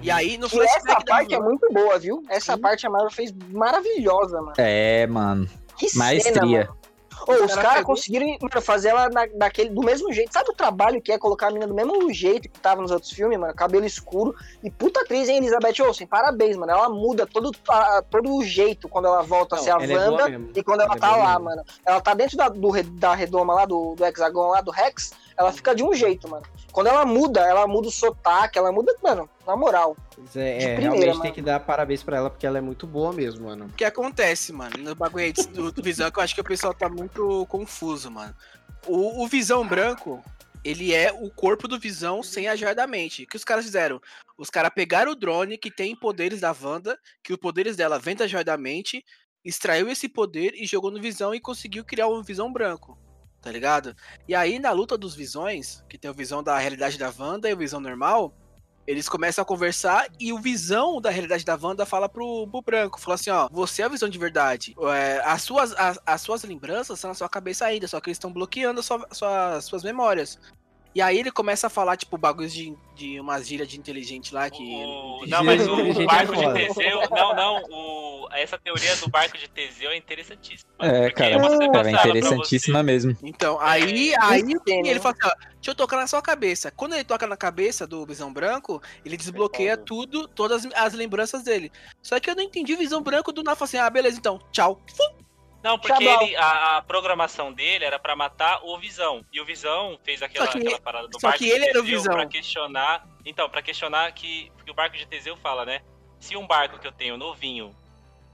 E 0.00 0.10
aí, 0.10 0.36
no 0.38 0.46
E 0.46 0.48
essa 0.48 0.56
flashback 0.56 1.04
da 1.04 1.14
parte 1.14 1.34
é 1.34 1.38
muito 1.40 1.72
boa, 1.72 1.98
viu? 1.98 2.24
Essa 2.28 2.54
Sim. 2.54 2.60
parte 2.60 2.86
a 2.86 2.90
Marvel 2.90 3.10
fez 3.10 3.32
maravilhosa, 3.52 4.40
mano. 4.40 4.54
É, 4.58 5.06
mano. 5.06 5.48
Que 5.76 5.88
cena, 5.90 6.04
Maestria. 6.04 6.40
mano. 6.64 6.76
Ô, 7.26 7.32
os 7.32 7.38
cara 7.54 7.62
caras 7.62 7.78
pegou- 7.78 7.94
conseguiram 7.94 8.26
mano, 8.40 8.62
fazer 8.62 8.88
ela 8.88 9.08
na- 9.10 9.26
daquele, 9.34 9.70
do 9.70 9.82
mesmo 9.82 10.12
jeito. 10.12 10.32
Sabe 10.32 10.50
o 10.50 10.54
trabalho 10.54 11.00
que 11.00 11.12
é 11.12 11.18
colocar 11.18 11.48
a 11.48 11.50
menina 11.50 11.66
do 11.66 11.74
mesmo 11.74 12.12
jeito 12.12 12.48
que 12.48 12.58
tava 12.60 12.82
nos 12.82 12.90
outros 12.90 13.12
filmes, 13.12 13.38
mano? 13.38 13.54
Cabelo 13.54 13.84
escuro. 13.84 14.34
E 14.62 14.70
puta 14.70 15.00
atriz, 15.00 15.28
hein, 15.28 15.38
Elizabeth 15.38 15.80
Olsen? 15.82 16.06
Parabéns, 16.06 16.56
mano. 16.56 16.72
Ela 16.72 16.88
muda 16.88 17.26
todo, 17.26 17.50
a- 17.68 18.02
todo 18.10 18.34
o 18.34 18.44
jeito 18.44 18.88
quando 18.88 19.06
ela 19.06 19.22
volta 19.22 19.56
Não, 19.56 19.62
a 19.62 19.64
ser 19.64 19.70
a 19.70 19.82
é 19.84 19.96
Wanda 20.10 20.28
mesmo. 20.28 20.50
e 20.54 20.62
quando 20.62 20.80
ela 20.80 20.90
Ela 20.90 20.96
é 20.96 21.00
tá 21.00 21.08
boa 21.12 21.18
lá, 21.22 21.30
mesmo. 21.30 21.44
mano. 21.44 21.62
Ela 21.86 22.00
tá 22.00 22.14
dentro 22.14 22.36
da, 22.36 22.48
do, 22.48 22.70
da 22.94 23.14
redoma 23.14 23.54
lá, 23.54 23.64
do, 23.64 23.94
do 23.94 24.04
hexagon 24.04 24.48
lá, 24.48 24.60
do 24.60 24.70
Rex. 24.70 25.12
Ela 25.36 25.52
fica 25.52 25.74
de 25.74 25.82
um 25.82 25.94
jeito, 25.94 26.28
mano. 26.28 26.44
Quando 26.72 26.86
ela 26.86 27.04
muda, 27.04 27.40
ela 27.40 27.66
muda 27.66 27.88
o 27.88 27.90
sotaque, 27.90 28.58
ela 28.58 28.72
muda, 28.72 28.94
mano, 29.02 29.28
na 29.46 29.56
moral. 29.56 29.96
É, 30.34 30.64
é, 30.64 30.74
primeira, 30.74 30.80
realmente 30.80 31.08
mano. 31.08 31.22
tem 31.22 31.32
que 31.32 31.42
dar 31.42 31.60
parabéns 31.60 32.02
pra 32.02 32.16
ela, 32.16 32.30
porque 32.30 32.46
ela 32.46 32.58
é 32.58 32.60
muito 32.60 32.86
boa 32.86 33.12
mesmo, 33.12 33.46
mano. 33.46 33.66
O 33.66 33.72
que 33.72 33.84
acontece, 33.84 34.52
mano, 34.52 34.76
no 34.78 34.94
bagulho 34.94 35.24
aí 35.24 35.32
do, 35.32 35.72
do 35.72 35.82
Visão, 35.82 36.10
que 36.10 36.18
eu 36.18 36.22
acho 36.22 36.34
que 36.34 36.40
o 36.40 36.44
pessoal 36.44 36.74
tá 36.74 36.88
muito 36.88 37.46
confuso, 37.46 38.10
mano. 38.10 38.34
O, 38.86 39.22
o 39.22 39.26
Visão 39.26 39.66
branco, 39.66 40.22
ele 40.64 40.94
é 40.94 41.12
o 41.12 41.30
corpo 41.30 41.66
do 41.66 41.78
Visão 41.78 42.22
sem 42.22 42.48
a 42.48 42.56
joia 42.56 42.74
da 42.74 42.86
mente. 42.86 43.24
O 43.24 43.26
que 43.26 43.36
os 43.36 43.44
caras 43.44 43.64
fizeram? 43.64 44.00
Os 44.38 44.48
caras 44.50 44.72
pegaram 44.74 45.12
o 45.12 45.16
drone 45.16 45.58
que 45.58 45.70
tem 45.70 45.94
poderes 45.94 46.40
da 46.40 46.54
Wanda, 46.58 46.98
que 47.22 47.32
os 47.32 47.38
poderes 47.38 47.76
dela 47.76 47.98
vem 47.98 48.16
da 48.16 48.26
joia 48.26 48.44
da 48.44 48.56
mente, 48.56 49.04
extraiu 49.44 49.88
esse 49.88 50.08
poder 50.08 50.52
e 50.54 50.66
jogou 50.66 50.90
no 50.90 51.00
Visão 51.00 51.34
e 51.34 51.40
conseguiu 51.40 51.84
criar 51.84 52.08
um 52.08 52.22
Visão 52.22 52.52
branco. 52.52 52.98
Tá 53.42 53.50
ligado? 53.50 53.94
E 54.28 54.34
aí, 54.36 54.58
na 54.60 54.70
luta 54.70 54.96
dos 54.96 55.14
visões, 55.16 55.84
que 55.88 55.98
tem 55.98 56.08
o 56.10 56.14
visão 56.14 56.42
da 56.42 56.56
realidade 56.56 56.96
da 56.96 57.12
Wanda 57.18 57.50
e 57.50 57.52
o 57.52 57.56
visão 57.58 57.80
normal, 57.80 58.32
eles 58.86 59.08
começam 59.08 59.42
a 59.42 59.44
conversar 59.44 60.06
e 60.18 60.32
o 60.32 60.38
visão 60.38 61.00
da 61.00 61.10
realidade 61.10 61.44
da 61.44 61.58
Wanda 61.60 61.84
fala 61.84 62.08
pro, 62.08 62.46
pro 62.48 62.62
branco, 62.62 63.00
fala 63.00 63.16
assim, 63.16 63.30
ó, 63.30 63.48
você 63.50 63.82
é 63.82 63.84
a 63.84 63.88
visão 63.88 64.08
de 64.08 64.18
verdade. 64.18 64.74
É, 64.94 65.20
as, 65.24 65.42
suas, 65.42 65.72
as, 65.74 65.98
as 66.06 66.20
suas 66.20 66.44
lembranças 66.44 67.00
são 67.00 67.08
na 67.08 67.14
sua 67.14 67.28
cabeça 67.28 67.64
ainda, 67.66 67.88
só 67.88 68.00
que 68.00 68.10
eles 68.10 68.16
estão 68.16 68.32
bloqueando 68.32 68.82
sua, 68.82 69.06
sua- 69.12 69.60
suas 69.60 69.82
memórias. 69.82 70.38
E 70.94 71.00
aí 71.00 71.18
ele 71.18 71.30
começa 71.30 71.66
a 71.68 71.70
falar, 71.70 71.96
tipo, 71.96 72.18
bagulhos 72.18 72.52
de, 72.52 72.76
de 72.94 73.18
umas 73.18 73.48
gírias 73.48 73.66
de 73.68 73.78
inteligente 73.78 74.34
lá 74.34 74.50
que. 74.50 74.62
O- 74.62 75.24
Não, 75.26 75.42
mas 75.42 75.66
o, 75.66 75.74
o 75.74 76.02
é 76.02 76.04
barco 76.04 76.36
de. 76.36 76.52
Teseu. 76.52 77.00
Não, 77.10 77.34
não. 77.34 77.62
o- 77.70 78.28
Essa 78.32 78.58
teoria 78.58 78.94
do 78.96 79.08
barco 79.08 79.38
de 79.38 79.48
Teseu 79.48 79.90
é 79.90 79.96
interessantíssima. 79.96 80.70
É, 80.80 81.10
cara. 81.10 81.38
Cara, 81.38 81.40
passada 81.40 81.70
pra 81.70 81.90
interessantíssima 81.90 82.82
mesmo. 82.82 83.16
Então, 83.22 83.58
aí, 83.60 84.12
É, 84.12 84.16
aí 84.22 84.42
né? 84.42 84.54
ele 84.66 85.00
fala 85.00 85.14
assim, 85.18 85.32
ó, 85.34 85.38
deixa 85.54 85.70
eu 85.70 85.74
tocar 85.74 85.96
na 85.96 86.06
sua 86.06 86.20
cabeça. 86.20 86.70
Quando 86.70 86.94
ele 86.94 87.04
toca 87.04 87.26
na 87.26 87.36
cabeça 87.36 87.86
do 87.86 88.04
Visão 88.06 88.32
Branco, 88.32 88.82
ele 89.04 89.16
desbloqueia 89.16 89.72
foda. 89.72 89.84
tudo, 89.86 90.28
todas 90.28 90.66
as 90.74 90.92
lembranças 90.92 91.42
dele. 91.42 91.70
Só 92.02 92.18
que 92.20 92.28
eu 92.30 92.34
não 92.36 92.42
entendi 92.42 92.74
o 92.74 92.78
Visão 92.78 93.02
Branco 93.02 93.32
do 93.32 93.42
nada, 93.42 93.56
assim, 93.62 93.78
ah, 93.78 93.88
beleza, 93.88 94.18
então, 94.18 94.38
tchau. 94.50 94.80
Não, 95.62 95.78
porque 95.78 95.94
Tchabal. 96.04 96.22
ele, 96.22 96.36
a, 96.36 96.76
a 96.78 96.82
programação 96.82 97.52
dele 97.52 97.84
era 97.84 97.98
pra 97.98 98.16
matar 98.16 98.60
o 98.64 98.76
Visão. 98.78 99.24
E 99.32 99.40
o 99.40 99.44
Visão 99.44 99.98
fez 100.02 100.20
aquela, 100.22 100.48
que- 100.48 100.58
aquela 100.58 100.80
parada 100.80 101.08
do 101.08 101.18
barco 101.20 101.38
que 101.38 101.44
de 101.44 101.50
ele 101.52 101.64
era 101.66 101.78
o 101.78 101.82
Teseu 101.82 101.98
Visão. 101.98 102.12
pra 102.14 102.26
questionar. 102.26 103.06
Então, 103.24 103.48
pra 103.48 103.62
questionar 103.62 104.10
que, 104.12 104.50
que 104.64 104.70
o 104.70 104.74
barco 104.74 104.96
de 104.96 105.06
Teseu 105.06 105.36
fala, 105.36 105.64
né? 105.64 105.80
Se 106.18 106.36
um 106.36 106.46
barco 106.46 106.78
que 106.78 106.86
eu 106.86 106.92
tenho 106.92 107.16
novinho, 107.16 107.74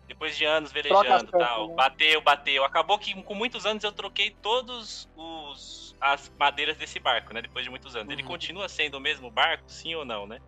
depois 0.06 0.36
de 0.36 0.44
anos 0.46 0.72
velejando 0.72 1.24
e 1.28 1.30
tal, 1.38 1.68
né? 1.68 1.74
bateu, 1.74 2.20
bateu. 2.22 2.64
Acabou 2.64 2.98
que 2.98 3.20
com 3.22 3.34
muitos 3.34 3.66
anos 3.66 3.84
eu 3.84 3.92
troquei 3.92 4.30
todos 4.30 5.08
os 5.16 5.94
as 6.00 6.32
madeiras 6.38 6.76
desse 6.76 6.98
barco, 7.00 7.34
né? 7.34 7.42
Depois 7.42 7.64
de 7.64 7.70
muitos 7.70 7.96
anos. 7.96 8.10
Ele 8.12 8.22
Uhum. 8.22 8.28
continua 8.28 8.68
sendo 8.68 8.94
o 8.96 9.00
mesmo 9.00 9.30
barco, 9.30 9.64
sim 9.66 9.94
ou 9.96 10.04
não, 10.04 10.26
né? 10.28 10.38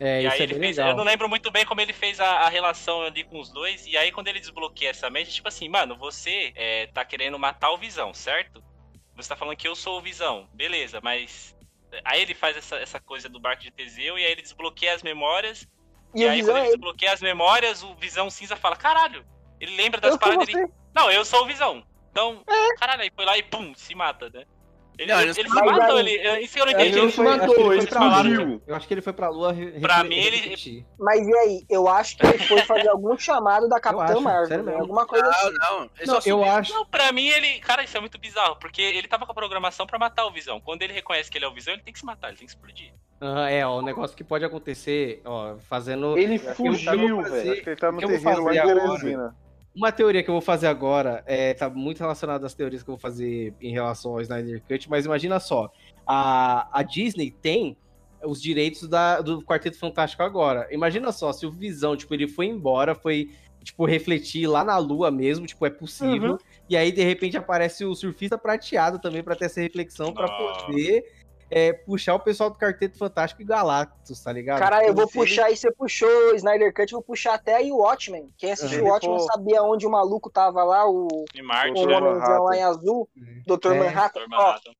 É, 0.00 0.22
e 0.22 0.26
isso 0.26 0.34
aí 0.34 0.40
é 0.40 0.42
ele 0.44 0.54
fez. 0.54 0.76
legal. 0.76 0.90
Eu 0.90 0.96
não 0.96 1.04
lembro 1.04 1.28
muito 1.28 1.50
bem 1.50 1.64
como 1.64 1.80
ele 1.80 1.92
fez 1.92 2.20
a, 2.20 2.40
a 2.40 2.48
relação 2.48 3.02
ali 3.02 3.24
com 3.24 3.40
os 3.40 3.50
dois. 3.50 3.86
E 3.86 3.96
aí, 3.96 4.12
quando 4.12 4.28
ele 4.28 4.40
desbloqueia 4.40 4.90
essa 4.90 5.10
mente, 5.10 5.32
tipo 5.32 5.48
assim, 5.48 5.68
mano, 5.68 5.96
você 5.96 6.52
é, 6.54 6.86
tá 6.86 7.04
querendo 7.04 7.38
matar 7.38 7.70
o 7.70 7.78
Visão, 7.78 8.14
certo? 8.14 8.62
Você 9.16 9.28
tá 9.28 9.36
falando 9.36 9.56
que 9.56 9.66
eu 9.66 9.74
sou 9.74 9.98
o 9.98 10.02
Visão. 10.02 10.48
Beleza, 10.52 11.00
mas. 11.02 11.56
Aí 12.04 12.20
ele 12.20 12.34
faz 12.34 12.56
essa, 12.56 12.76
essa 12.76 13.00
coisa 13.00 13.28
do 13.28 13.40
barco 13.40 13.62
de 13.62 13.70
Teseu 13.70 14.18
e 14.18 14.24
aí 14.24 14.32
ele 14.32 14.42
desbloqueia 14.42 14.94
as 14.94 15.02
memórias. 15.02 15.66
E, 16.14 16.22
E, 16.22 16.28
aí, 16.28 16.42
quando 16.42 16.58
é 16.58 16.60
ele 16.60 16.68
desbloqueia 16.68 17.12
as 17.12 17.20
memórias, 17.20 17.82
o 17.82 17.94
Visão 17.94 18.30
Cinza 18.30 18.56
fala: 18.56 18.76
caralho, 18.76 19.24
ele 19.58 19.74
lembra 19.74 20.00
das 20.00 20.12
Eu 20.12 20.18
paradas 20.18 20.46
dele. 20.46 20.68
Não, 20.94 21.10
eu 21.10 21.24
sou 21.24 21.42
o 21.42 21.46
Visão. 21.46 21.82
Então, 22.10 22.42
caralho, 22.78 23.02
aí 23.02 23.10
foi 23.14 23.24
lá 23.24 23.36
e 23.38 23.42
pum, 23.42 23.74
se 23.74 23.94
mata, 23.94 24.30
né? 24.30 24.44
Ele, 24.98 25.12
Não, 25.12 25.20
ele, 25.20 25.30
ele 25.30 25.48
não 25.48 25.56
se 25.56 25.64
matou, 25.64 26.00
ele. 26.00 26.10
eu- 26.26 26.36
Isso 26.40 26.58
eu 26.58 26.64
não 26.66 26.72
entendi. 26.72 26.88
ele 26.88 26.96
ele 26.98 27.02
não 27.06 27.10
se 27.12 27.20
matou, 27.22 27.72
ele 27.72 27.86
fugiu. 27.86 28.62
Eu 28.66 28.74
acho 28.74 28.88
que 28.88 28.94
ele 28.94 29.00
foi 29.00 29.12
pra 29.12 29.28
lua. 29.28 29.52
re- 29.52 29.78
Pra 29.80 30.02
mim, 30.02 30.16
ele- 30.16 30.36
repetir. 30.38 30.84
Mas 30.98 31.26
e 31.26 31.36
aí? 31.36 31.64
Eu 31.70 31.86
acho 31.86 32.16
que 32.16 32.26
ele 32.26 32.38
foi 32.38 32.60
fazer 32.62 32.88
algum 32.88 33.16
chamado 33.16 33.68
da 33.68 33.78
Capitã 33.80 34.04
acho, 34.14 34.20
Marvel. 34.20 34.62
né? 34.64 34.74
Alguma 34.74 35.06
coisa 35.06 35.24
Não, 35.24 35.30
assim. 35.30 35.54
não. 35.60 35.90
Não, 36.06 36.20
só 36.20 36.28
eu 36.28 36.44
acho. 36.44 36.72
Não, 36.74 36.84
pra 36.84 37.12
mim 37.12 37.28
ele. 37.28 37.60
Cara, 37.60 37.84
isso 37.84 37.96
é 37.96 38.00
muito 38.00 38.18
bizarro, 38.18 38.56
porque 38.56 38.82
ele 38.82 39.06
tava 39.06 39.24
com 39.24 39.30
a 39.30 39.34
programação 39.34 39.86
pra 39.86 39.98
matar 40.00 40.26
o 40.26 40.32
Visão. 40.32 40.60
Quando 40.60 40.82
ele 40.82 40.92
reconhece 40.92 41.30
que 41.30 41.38
ele 41.38 41.44
é 41.44 41.48
o 41.48 41.54
Visão, 41.54 41.72
ele 41.74 41.82
tem 41.82 41.92
que 41.92 42.00
se 42.00 42.04
matar, 42.04 42.28
ele 42.28 42.36
tem 42.38 42.46
que 42.46 42.52
explodir. 42.52 42.92
Ah, 43.20 43.48
é, 43.50 43.64
ó, 43.66 43.78
o 43.78 43.82
negócio 43.82 44.16
que 44.16 44.24
pode 44.24 44.44
acontecer, 44.44 45.20
ó, 45.24 45.56
fazendo. 45.68 46.16
Ele 46.18 46.38
fugiu, 46.38 47.22
velho. 47.22 47.52
ele 47.52 47.76
tá 47.76 47.92
no 47.92 47.98
terreno 48.00 48.42
lá 48.44 48.54
em? 48.54 48.62
Teresina. 48.62 49.36
Uma 49.78 49.92
teoria 49.92 50.24
que 50.24 50.28
eu 50.28 50.34
vou 50.34 50.42
fazer 50.42 50.66
agora 50.66 51.22
é, 51.24 51.54
tá 51.54 51.70
muito 51.70 52.00
relacionada 52.00 52.44
às 52.44 52.52
teorias 52.52 52.82
que 52.82 52.90
eu 52.90 52.96
vou 52.96 53.00
fazer 53.00 53.54
em 53.60 53.70
relação 53.70 54.10
ao 54.10 54.20
Snyder 54.20 54.60
Cut, 54.66 54.90
mas 54.90 55.04
imagina 55.04 55.38
só, 55.38 55.70
a, 56.04 56.68
a 56.76 56.82
Disney 56.82 57.30
tem 57.30 57.76
os 58.24 58.42
direitos 58.42 58.88
da, 58.88 59.20
do 59.20 59.40
Quarteto 59.40 59.78
Fantástico 59.78 60.20
agora. 60.24 60.66
Imagina 60.72 61.12
só, 61.12 61.32
se 61.32 61.46
o 61.46 61.52
Visão, 61.52 61.96
tipo, 61.96 62.12
ele 62.12 62.26
foi 62.26 62.46
embora, 62.46 62.92
foi, 62.92 63.30
tipo, 63.62 63.84
refletir 63.84 64.48
lá 64.48 64.64
na 64.64 64.76
Lua 64.78 65.12
mesmo, 65.12 65.46
tipo, 65.46 65.64
é 65.64 65.70
possível. 65.70 66.32
Uhum. 66.32 66.38
E 66.68 66.76
aí, 66.76 66.90
de 66.90 67.04
repente, 67.04 67.36
aparece 67.36 67.84
o 67.84 67.94
Surfista 67.94 68.36
Prateado 68.36 68.98
também 68.98 69.22
pra 69.22 69.36
ter 69.36 69.44
essa 69.44 69.60
reflexão, 69.60 70.12
pra 70.12 70.26
Nossa. 70.26 70.66
poder 70.66 71.04
é, 71.50 71.72
puxar 71.72 72.14
o 72.14 72.20
pessoal 72.20 72.50
do 72.50 72.58
Quarteto 72.58 72.98
Fantástico 72.98 73.40
e 73.42 73.44
Galactus, 73.44 74.20
tá 74.22 74.32
ligado? 74.32 74.58
Caralho, 74.58 74.88
eu 74.88 74.94
vou 74.94 75.04
ele- 75.04 75.12
puxar 75.12 75.46
aí, 75.46 75.56
você 75.56 75.70
puxou 75.72 76.08
o 76.08 76.34
Snyder 76.34 76.72
Cut, 76.74 76.92
eu 76.92 76.98
vou 76.98 77.04
puxar 77.04 77.34
até 77.34 77.54
aí 77.56 77.72
o 77.72 77.78
Watchmen. 77.78 78.28
Quem 78.36 78.52
assistiu 78.52 78.80
Uhum. 78.82 78.88
o 78.88 78.90
Watchmen 78.92 79.16
Pô. 79.18 79.22
sabia 79.24 79.62
onde 79.62 79.86
o 79.86 79.90
maluco 79.90 80.30
tava 80.30 80.62
lá, 80.64 80.88
o, 80.88 81.08
Em 81.34 81.42
o 81.42 81.46
Marte, 81.46 81.86
né? 81.86 81.96
homenzão 81.96 82.20
lá 82.20 82.38
Manhattan. 82.50 82.56
em 82.56 82.62
azul, 82.62 83.08
Uhum. 83.16 83.42
Dr. 83.46 83.72
É, 83.72 83.78
Manhattan. 83.78 84.20
Dr. 84.20 84.26
Ó, 84.34 84.36
Manhattan. 84.36 84.70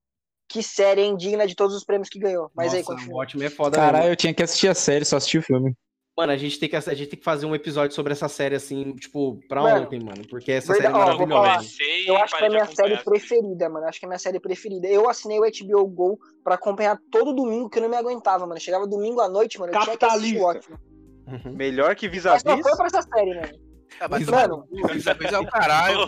que 0.49 0.62
série, 0.62 1.03
hein? 1.03 1.16
Digna 1.16 1.47
de 1.47 1.55
todos 1.55 1.75
os 1.75 1.85
prêmios 1.85 2.09
que 2.09 2.19
ganhou. 2.19 2.51
Mas 2.55 2.73
aí, 2.75 2.81
Nossa, 2.81 2.93
o 2.93 2.97
continua. 2.97 3.16
Watchmen 3.19 3.47
é 3.47 3.51
foda 3.51 3.77
Caralho, 3.77 4.09
eu 4.11 4.16
tinha 4.16 4.35
que 4.35 4.43
assistir 4.43 4.69
a 4.69 4.75
série, 4.75 5.05
só 5.05 5.16
assisti 5.16 5.39
o 5.39 5.43
filme. 5.43 5.75
Mano, 6.19 6.33
a 6.33 6.37
gente, 6.37 6.59
tem 6.59 6.69
que, 6.69 6.75
a 6.75 6.81
gente 6.81 7.07
tem 7.07 7.16
que 7.19 7.25
fazer 7.25 7.47
um 7.47 7.55
episódio 7.55 7.95
sobre 7.95 8.12
essa 8.12 8.27
série, 8.29 8.57
assim, 8.57 8.93
tipo, 8.97 9.39
pra 9.49 9.62
Mano, 9.62 9.83
ontem, 9.83 10.01
mano. 10.01 10.23
Porque 10.29 10.51
essa 10.51 10.73
verdade- 10.73 10.93
série 10.93 11.03
é 11.03 11.07
maravilhosa. 11.07 11.43
falar. 11.43 11.55
Comecei 11.59 12.05
e 12.05 12.09
Eu 12.09 12.16
acho 12.16 12.37
que 12.37 12.43
é 12.43 12.47
a 12.47 12.51
minha 12.51 12.66
série 12.66 12.97
preferida, 13.05 13.69
mano. 13.69 13.87
Acho 13.87 14.01
que 14.01 14.05
é 14.05 14.09
a 14.09 14.11
minha 14.11 14.19
série 14.19 14.41
preferida. 14.41 14.89
Eu 14.89 15.09
assinei 15.09 15.39
o 15.39 15.45
HBO 15.45 15.87
Go 15.87 16.19
pra 16.43 16.57
acompanhar 16.57 16.99
todo 17.09 17.33
domingo, 17.33 17.71
que 17.71 17.79
eu 17.79 17.83
não 17.85 17.89
me 17.89 17.97
aguentava, 17.97 18.45
mano. 18.49 18.59
Chegava 18.61 18.85
domingo 18.85 19.21
à 19.21 19.29
noite, 19.29 19.61
mano. 19.61 19.73
Eu 19.73 19.79
Capitalista. 19.79 20.61
Uhum. 21.29 21.53
Melhor 21.55 21.95
que 21.95 22.07
Mas 22.07 22.14
vis-a-vis? 22.16 22.62
foi 22.62 22.77
pra 22.77 22.87
essa 22.87 23.03
série, 23.03 23.35
mano. 23.37 23.69
Ah, 24.01 24.07
mas 24.09 24.27
Mano, 24.27 24.64
vis-a-vis 24.93 25.33
é 25.33 25.39
o 25.39 25.47
caralho. 25.49 26.01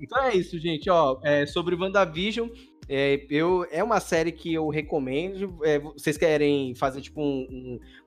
Então 0.00 0.22
é 0.24 0.34
isso, 0.34 0.58
gente. 0.58 0.88
Ó, 0.90 1.18
é, 1.22 1.44
sobre 1.46 1.74
WandaVision, 1.76 2.48
é, 2.92 3.24
eu, 3.30 3.64
é 3.70 3.84
uma 3.84 4.00
série 4.00 4.32
que 4.32 4.52
eu 4.52 4.68
recomendo. 4.68 5.56
É, 5.62 5.78
vocês 5.78 6.16
querem 6.18 6.74
fazer, 6.74 7.00
tipo, 7.00 7.20
um, 7.22 7.46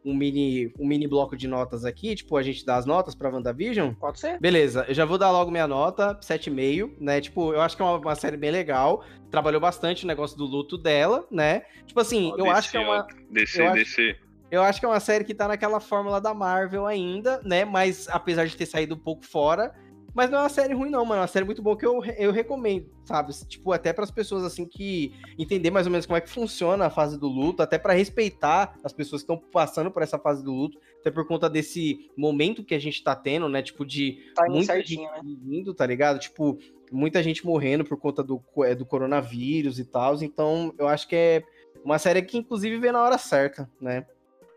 um, 0.04 0.12
um 0.12 0.14
mini, 0.14 0.74
um 0.78 0.86
mini 0.86 1.08
bloco 1.08 1.38
de 1.38 1.48
notas 1.48 1.86
aqui? 1.86 2.14
Tipo, 2.16 2.36
a 2.36 2.44
gente 2.44 2.66
dá 2.66 2.76
as 2.76 2.86
notas 2.86 3.16
pra 3.16 3.30
WandaVision? 3.30 3.94
Pode 3.94 4.20
ser? 4.20 4.38
Beleza, 4.42 4.84
eu 4.90 4.94
já 4.94 5.06
vou 5.06 5.18
dar 5.18 5.32
logo 5.32 5.50
minha 5.50 5.66
nota, 5.68 6.16
7,5, 6.22 6.98
né? 7.00 7.22
Tipo, 7.22 7.54
eu 7.54 7.62
acho 7.62 7.78
que 7.78 7.82
é 7.82 7.86
uma, 7.86 7.98
uma 7.98 8.16
série 8.16 8.36
bem 8.36 8.52
legal. 8.52 9.06
Trabalhou 9.32 9.62
bastante 9.62 10.04
o 10.04 10.08
negócio 10.08 10.38
do 10.38 10.46
luto 10.46 10.78
dela, 10.78 11.26
né? 11.32 11.62
Tipo 11.88 12.02
assim, 12.02 12.32
Ó, 12.34 12.38
eu 12.38 12.52
acho 12.52 12.70
que 12.70 12.76
é 12.76 12.82
uma. 12.82 13.08
Descer, 13.32 13.62
eu 13.62 13.68
acho- 13.68 13.76
descer. 13.76 14.20
Eu 14.52 14.62
acho 14.62 14.80
que 14.80 14.86
é 14.86 14.90
uma 14.90 15.00
série 15.00 15.24
que 15.24 15.34
tá 15.34 15.48
naquela 15.48 15.80
fórmula 15.80 16.22
da 16.22 16.32
Marvel 16.34 16.86
ainda, 16.86 17.42
né? 17.44 17.66
Mas 17.66 18.08
apesar 18.10 18.46
de 18.46 18.56
ter 18.56 18.66
saído 18.68 18.94
um 18.96 19.00
pouco 19.00 19.26
fora. 19.26 19.74
Mas 20.14 20.30
não 20.30 20.38
é 20.38 20.42
uma 20.42 20.50
série 20.50 20.74
ruim, 20.74 20.90
não, 20.90 21.04
mano. 21.04 21.20
É 21.20 21.22
uma 21.22 21.28
série 21.28 21.46
muito 21.46 21.62
boa 21.62 21.78
que 21.78 21.86
eu, 21.86 22.04
eu 22.18 22.32
recomendo, 22.32 22.88
sabe? 23.04 23.34
Tipo, 23.48 23.72
até 23.72 23.92
para 23.92 24.04
as 24.04 24.12
pessoas, 24.12 24.44
assim, 24.44 24.66
que 24.66 25.14
entender 25.38 25.72
mais 25.72 25.88
ou 25.88 25.92
menos 25.92 26.06
como 26.06 26.18
é 26.18 26.22
que 26.22 26.30
funciona 26.30 26.86
a 26.86 26.90
fase 26.90 27.20
do 27.20 27.28
luto, 27.28 27.64
até 27.64 27.80
para 27.80 27.94
respeitar 27.94 28.76
as 28.84 28.94
pessoas 28.94 29.24
que 29.24 29.32
estão 29.32 29.50
passando 29.52 29.90
por 29.90 30.04
essa 30.04 30.20
fase 30.20 30.44
do 30.44 30.54
luto, 30.54 30.78
até 31.00 31.10
por 31.10 31.26
conta 31.28 31.50
desse 31.50 32.12
momento 32.16 32.64
que 32.64 32.76
a 32.76 32.80
gente 32.80 33.04
tá 33.04 33.16
tendo, 33.16 33.50
né? 33.50 33.62
Tipo, 33.62 33.84
de 33.86 34.20
Timing 34.36 34.52
muita 34.52 34.74
certinho, 34.74 35.10
né? 35.10 35.22
gente 35.24 35.40
vindo, 35.42 35.74
tá 35.74 35.86
ligado? 35.86 36.20
Tipo, 36.20 36.60
muita 36.92 37.24
gente 37.24 37.44
morrendo 37.46 37.84
por 37.84 37.98
conta 37.98 38.24
do, 38.24 38.42
é, 38.60 38.76
do 38.76 38.86
coronavírus 38.86 39.80
e 39.80 39.86
tal. 39.86 40.22
Então, 40.22 40.74
eu 40.78 40.88
acho 40.88 41.08
que 41.08 41.16
é 41.16 41.44
uma 41.84 41.98
série 41.98 42.22
que, 42.22 42.38
inclusive, 42.38 42.78
vê 42.78 42.92
na 42.92 43.02
hora 43.02 43.18
certa, 43.18 43.70
né? 43.82 44.06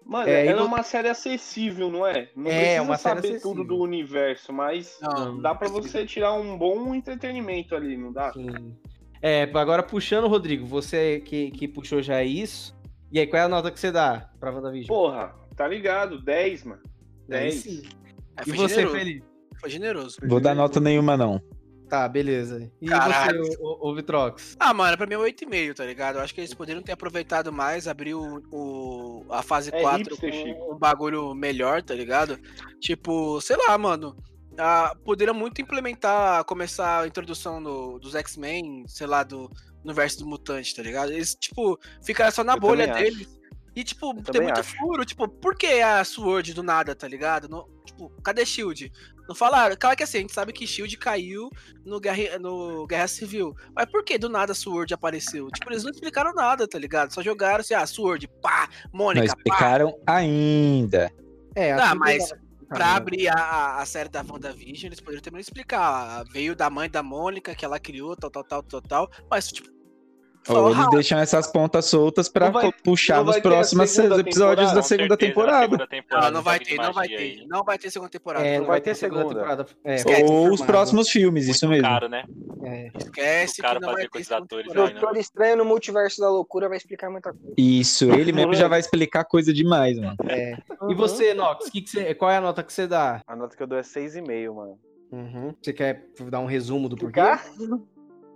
Mano, 0.07 0.29
É, 0.29 0.47
ela 0.47 0.61
é 0.61 0.65
uma 0.65 0.85
série 0.85 1.09
acessível, 1.09 1.91
não 1.91 2.07
é? 2.07 2.31
Não 2.37 2.49
É, 2.51 2.59
precisa 2.61 2.83
uma 2.83 2.97
série 2.97 3.17
saber 3.17 3.29
acessível. 3.29 3.51
tudo 3.57 3.65
do 3.65 3.83
universo, 3.83 4.53
mas 4.53 4.97
Não, 5.03 5.41
dá 5.41 5.53
pra 5.55 5.69
você 5.69 6.07
tirar 6.07 6.33
um 6.35 6.57
bom 6.57 6.95
entretenimento 6.95 7.75
ali, 7.75 7.97
não 7.97 8.13
dá? 8.13 8.33
Sim. 8.33 8.73
É, 9.21 9.43
agora 9.55 9.83
puxando, 9.83 10.29
Rodrigo, 10.29 10.65
você 10.65 11.21
que, 11.21 11.51
que 11.51 11.67
puxou 11.67 12.01
já 12.01 12.23
isso. 12.23 12.77
E 13.11 13.19
aí, 13.19 13.27
qual 13.27 13.41
é 13.43 13.45
a 13.45 13.49
nota 13.49 13.71
que 13.71 13.81
você 13.81 13.91
dá 13.91 14.31
pra 14.39 14.53
WandaVision? 14.53 14.87
Porra, 14.87 15.35
tá 15.57 15.67
ligado? 15.67 16.21
10, 16.23 16.65
mano. 16.65 16.83
Aí 17.31 17.51
10. 17.51 17.55
sim. 17.55 17.83
É, 18.37 18.43
E 18.43 18.45
foi 18.45 18.57
você, 18.57 18.75
generoso. 18.77 18.97
Felipe? 18.99 19.27
Foi 19.61 19.71
generoso. 19.71 20.17
Vou 20.29 20.39
dar 20.41 20.55
nota 20.55 20.79
nenhuma, 20.79 21.17
não. 21.17 21.41
Tá, 21.89 22.09
beleza. 22.09 22.70
E 22.80 22.87
Caralho. 22.89 23.45
você, 23.45 23.57
o, 23.61 23.91
o 23.91 23.95
Vitrox? 23.95 24.57
Ah, 24.59 24.74
mano, 24.74 24.97
pra 24.97 25.07
mim 25.07 25.14
é 25.14 25.18
8,5, 25.18 25.74
tá 25.74 25.84
ligado? 25.84 26.16
Eu 26.16 26.22
acho 26.22 26.34
que 26.34 26.41
eles 26.41 26.53
poderiam 26.53 26.82
ter 26.82 26.93
aproveitado 26.93 27.53
mais, 27.53 27.87
abrir 27.87 28.14
o, 28.14 28.43
o- 28.51 29.24
a 29.30 29.41
fase 29.43 29.70
É 29.72 29.80
4 29.80 30.14
hipster, 30.16 30.32
Chico. 30.32 30.59
com 30.66 30.74
um 30.74 30.78
bagulho 30.78 31.32
melhor, 31.34 31.82
tá 31.82 31.95
ligado? 31.95 32.39
Tipo, 32.80 33.41
sei 33.41 33.57
lá, 33.57 33.78
mano. 33.78 34.16
Ah, 34.59 34.95
poderiam 35.05 35.34
muito 35.34 35.61
implementar, 35.61 36.43
começar 36.45 37.03
a 37.03 37.07
introdução 37.07 37.62
do- 37.62 37.99
dos 38.01 38.14
X-Men, 38.16 38.84
sei 38.89 39.07
lá, 39.07 39.22
do 39.22 39.49
universo 39.84 40.18
do 40.20 40.26
mutante, 40.26 40.74
tá 40.74 40.82
ligado? 40.82 41.12
Eles, 41.12 41.37
tipo, 41.37 41.78
ficaram 42.03 42.32
só 42.32 42.43
na 42.43 42.55
Eu 42.55 42.61
bolha 42.61 42.89
também 42.89 43.03
acho. 43.05 43.14
deles. 43.16 43.37
E, 43.76 43.84
tipo, 43.84 44.14
tem 44.14 44.22
também 44.24 44.43
muito 44.45 44.59
acho. 44.61 44.74
furo, 44.78 45.05
tipo, 45.05 45.28
por 45.28 45.55
que 45.55 45.66
a 45.82 46.03
Sword 46.03 46.55
do 46.55 46.62
nada, 46.62 46.95
tá 46.95 47.07
ligado? 47.07 47.47
Não- 47.49 47.68
tipo, 47.84 48.11
cadê 48.24 48.45
Shield? 48.47 48.91
Não 49.29 49.35
falaram? 49.35 49.77
Claro 49.79 49.97
que 49.97 50.03
assim, 50.03 50.18
a 50.18 50.20
gente 50.20 50.33
sabe 50.33 50.53
que 50.53 50.66
Shield 50.66 50.97
caiu 50.99 51.51
no 51.85 51.99
Guerra, 52.01 52.39
no 52.39 52.87
Guerra 52.87 53.09
Civil. 53.09 53.55
Mas 53.74 53.87
por 53.87 54.05
que 54.05 54.18
do 54.18 54.29
nada 54.29 54.53
a 54.53 54.55
Sword 54.55 54.93
apareceu? 54.95 55.49
Tipo, 55.51 55.70
eles 55.70 55.85
não 55.85 55.91
explicaram 55.91 56.33
nada, 56.35 56.66
tá 56.68 56.79
ligado? 56.79 57.12
Só 57.12 57.22
jogaram 57.22 57.61
assim, 57.61 57.74
ah, 57.74 57.87
Sword, 57.87 58.29
pá, 58.41 58.68
Não 58.93 58.99
Mônica, 58.99 59.27
pá. 59.27 59.35
explicaram 59.37 59.99
ainda. 60.07 61.11
É, 61.55 61.72
Ah, 61.72 61.91
assim, 61.91 61.99
mas 61.99 62.29
tá, 62.29 62.37
Pra 62.68 62.97
abrir 62.97 63.29
a, 63.29 63.77
a 63.77 63.87
série 63.87 64.09
da 64.09 64.22
WandaVision, 64.22 64.87
eles 64.87 65.01
poderiam 65.01 65.22
também 65.22 65.41
explicar. 65.41 65.81
ah, 65.81 66.24
Veio 66.33 66.55
da 66.57 66.68
mãe 66.68 66.91
da 66.91 67.01
Mônica, 67.03 67.55
que 67.55 67.64
ela 67.64 67.79
criou, 67.79 68.16
tal, 68.16 68.31
tal, 68.31 68.43
tal, 68.43 68.62
tal, 68.62 68.83
tal. 68.83 69.11
Mas, 69.31 69.49
tipo. 69.49 69.76
Ou 70.49 70.67
eles 70.67 70.77
rápido. 70.77 70.95
deixam 70.95 71.19
essas 71.19 71.47
pontas 71.47 71.85
soltas 71.87 72.29
pra 72.29 72.51
vai- 72.51 72.73
puxar 72.85 73.25
nos 73.25 73.39
próximos 73.41 73.99
episódios 73.99 74.73
da 74.73 74.83
segunda 74.83 75.17
temporada. 75.17 75.63
segunda 75.65 75.87
temporada, 75.87 76.27
Não, 76.27 76.35
não 76.37 76.43
vai 76.43 76.59
ter, 76.61 76.77
não 76.77 76.93
vai 76.93 77.09
ter. 77.09 77.17
aí. 77.17 77.47
Não 77.49 77.65
vai 77.65 77.79
ter 77.79 77.91
segunda 77.91 78.11
temporada. 78.11 78.47
É, 78.47 78.53
não 78.55 78.61
não 78.61 78.67
vai 78.67 78.81
ter 78.81 78.95
segunda, 78.95 79.21
segunda. 79.23 79.41
temporada. 79.41 79.67
É, 79.85 79.95
Esquece, 79.97 80.23
Ou 80.25 80.53
os 80.53 80.61
próximos 80.63 81.09
filmes, 81.11 81.49
isso 81.49 81.67
Muito 81.67 81.83
mesmo. 81.83 81.95
caro, 81.95 82.09
né? 82.09 82.25
É. 82.65 82.91
Esquece 82.99 83.63
que 83.63 83.63
não 83.63 83.81
vai 83.81 84.09
fazer 84.09 84.25
ter 84.25 84.35
atores 84.35 84.67
né? 84.69 84.75
Doutor 84.75 85.17
Estranho 85.17 85.57
no 85.57 85.65
Multiverso 85.65 86.21
da 86.21 86.29
Loucura 86.31 86.69
vai 86.69 86.77
explicar 86.79 87.11
muita 87.11 87.33
coisa. 87.33 87.55
Isso, 87.57 88.05
ele 88.13 88.33
mesmo 88.33 88.55
já 88.55 88.69
vai 88.69 88.81
explicar 88.81 89.25
coisa 89.25 89.53
demais, 89.53 89.99
mano. 89.99 90.17
é. 90.29 90.57
E 90.89 90.95
você, 90.95 91.33
Nox, 91.35 91.69
que 91.71 91.81
que 91.81 91.91
você- 91.91 92.15
qual 92.15 92.31
é 92.31 92.37
a 92.37 92.41
nota 92.41 92.63
que 92.63 92.73
você 92.73 92.87
dá? 92.87 93.23
A 93.27 93.35
nota 93.37 93.57
que 93.57 93.63
eu 93.63 93.67
dou 93.67 93.79
é 93.79 93.83
6,5, 93.83 94.55
mano. 94.55 94.79
Uhum. 95.13 95.55
Você 95.63 95.73
quer 95.73 96.07
dar 96.29 96.41
um 96.41 96.47
resumo 96.47 96.89
do 96.89 96.97
porquê? 96.97 97.21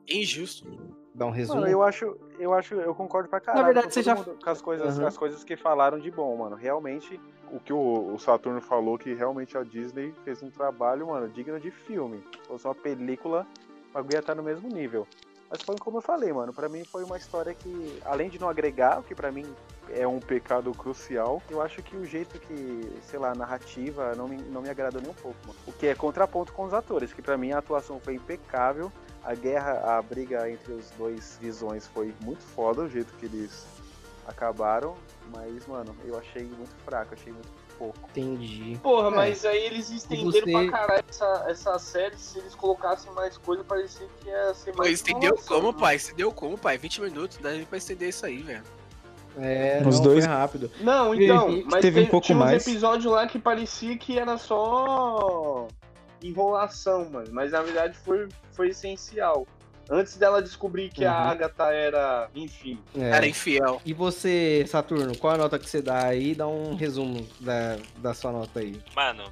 Injusto. 0.09 0.67
Dar 1.15 1.27
um 1.27 1.31
resumo? 1.31 1.61
Mano, 1.61 1.73
eu 1.73 1.83
acho, 1.83 2.17
eu 2.39 2.55
acho, 2.55 2.75
eu 2.75 2.95
concordo 2.95 3.29
pra 3.29 3.41
caralho. 3.41 3.65
verdade, 3.67 3.87
com 3.89 3.93
você 3.93 4.03
já- 4.03 4.15
mundo, 4.15 4.39
com 4.43 4.51
as 4.51 4.63
coisas, 4.63 4.99
Aham. 4.99 5.09
as 5.09 5.19
coisas 5.19 5.43
que 5.45 5.57
falaram 5.57 5.99
de 5.99 6.11
bom, 6.11 6.37
mano. 6.37 6.55
Realmente, 6.55 7.21
o 7.51 7.59
que 7.59 7.73
o, 7.73 8.15
o 8.15 8.19
Saturno 8.19 8.61
falou 8.61 8.97
que 8.97 9.13
realmente 9.13 9.59
a 9.59 9.63
Disney 9.65 10.15
fez 10.25 10.43
um 10.43 10.51
trabalho, 10.51 11.09
mano, 11.09 11.29
digno 11.29 11.59
de 11.59 11.71
filme. 11.71 12.23
Se 12.43 12.47
fosse 12.47 12.65
uma 12.67 12.75
película, 12.75 13.47
o 13.91 13.95
bagulho 13.95 14.15
ia 14.15 14.21
estar 14.21 14.35
no 14.37 14.43
mesmo 14.43 14.69
nível. 14.69 15.07
Mas 15.51 15.63
foi 15.63 15.77
como 15.79 15.99
eu 15.99 16.01
falei, 16.03 16.33
mano. 16.33 16.53
Pra 16.53 16.69
mim 16.69 16.85
foi 16.85 17.03
uma 17.03 17.17
história 17.17 17.53
que, 17.53 18.01
além 18.05 18.31
de 18.31 18.39
não 18.41 18.49
agregar, 18.49 19.01
o 19.01 19.03
que 19.03 19.17
pra 19.17 19.33
mim 19.33 19.45
é 19.91 20.07
um 20.07 20.21
pecado 20.21 20.71
crucial, 20.73 21.43
eu 21.51 21.61
acho 21.61 21.83
que 21.83 21.97
o 21.97 22.05
jeito 22.07 22.39
que, 22.39 22.89
sei 23.03 23.19
lá, 23.19 23.33
a 23.33 23.35
narrativa 23.35 24.15
não 24.15 24.29
me, 24.29 24.37
não 24.37 24.63
me 24.63 24.71
agradou 24.71 25.03
nem 25.03 25.11
um 25.11 25.15
pouco, 25.15 25.37
mano. 25.45 25.59
O 25.67 25.73
que 25.73 25.89
é 25.89 25.95
contraponto 25.97 26.53
com 26.53 26.63
os 26.67 26.73
atores, 26.73 27.13
que 27.13 27.21
pra 27.21 27.37
mim 27.37 27.51
a 27.51 27.59
atuação 27.59 27.99
foi 27.99 28.15
impecável. 28.15 28.93
A 29.25 29.35
guerra, 29.35 29.99
a 29.99 30.03
briga 30.03 30.51
entre 30.51 30.73
os 30.73 30.91
dois 30.99 31.39
visões 31.41 31.87
foi 31.87 32.15
muito 32.25 32.43
foda, 32.43 32.83
o 32.83 32.89
jeito 32.89 33.13
que 33.15 33.27
eles 33.27 33.67
acabaram. 34.27 34.95
Mas, 35.35 35.67
mano, 35.67 35.95
eu 36.05 36.19
achei 36.19 36.45
muito 36.45 36.75
fraco, 36.85 37.15
achei 37.15 37.33
muito 37.33 37.49
pouco. 37.79 37.99
Entendi. 38.11 38.79
Porra, 38.83 39.09
É. 39.09 39.11
mas 39.11 39.45
aí 39.45 39.63
eles 39.65 39.91
estenderam 39.91 40.31
você- 40.33 40.43
pra 40.53 40.71
caralho 40.71 41.05
essa, 41.09 41.45
essa 41.49 41.79
série. 41.79 42.17
Se 42.17 42.39
eles 42.39 42.55
colocassem 42.55 43.13
mais 43.13 43.37
coisa, 43.39 43.63
parecia 43.63 44.07
que 44.21 44.29
ia 44.29 44.55
ser 44.55 44.75
mais. 44.75 44.89
Pô, 44.89 44.95
estendeu 44.95 45.31
enrolação, 45.31 45.57
como, 45.61 45.73
né? 45.73 45.79
pai? 45.79 45.97
Estendeu 45.97 46.33
como, 46.33 46.59
pai? 46.59 46.79
20 46.79 47.01
minutos, 47.01 47.37
dá 47.39 47.51
pra 47.69 47.79
estender 47.79 48.09
isso 48.09 48.27
aí, 48.27 48.43
velho. 48.43 48.65
É, 49.39 49.81
Os 49.87 49.97
não, 49.97 50.03
dois- 50.03 50.25
foi 50.25 50.35
rápido. 50.35 50.71
Não, 50.81 51.15
então, 51.15 51.47
Teve 51.81 52.01
mas 52.01 52.09
um 52.09 52.11
pouco 52.11 52.27
tinha 52.27 52.37
mais. 52.39 52.67
episódios 52.67 53.11
lá 53.13 53.27
que 53.29 53.39
parecia 53.39 53.97
que 53.97 54.19
era 54.19 54.37
só 54.37 55.69
enrolação, 56.23 57.09
mano. 57.11 57.29
Mas 57.33 57.53
na 57.53 57.63
verdade 57.63 57.97
foi, 57.99 58.29
foi 58.53 58.69
essencial. 58.69 59.47
Antes 59.93 60.17
dela 60.17 60.41
descobrir 60.41 60.89
que 60.91 61.05
a 61.05 61.11
Uhum. 61.11 61.29
Agatha 61.31 61.73
era, 61.73 62.31
enfim. 62.35 62.79
É. 62.97 63.11
Era 63.11 63.27
infiel. 63.27 63.83
E 63.85 63.93
você, 63.93 64.65
Saturno, 64.69 65.17
qual 65.19 65.35
a 65.35 65.39
nota 65.39 65.59
que 65.59 65.69
você 65.69 65.83
dá 65.83 66.07
aí? 66.07 66.33
Dá 66.35 66.47
um 66.47 66.77
resumo 66.77 67.27
da, 67.41 67.77
da 67.97 68.15
sua 68.15 68.31
nota 68.31 68.61
aí. 68.61 68.81
Mano, 68.95 69.25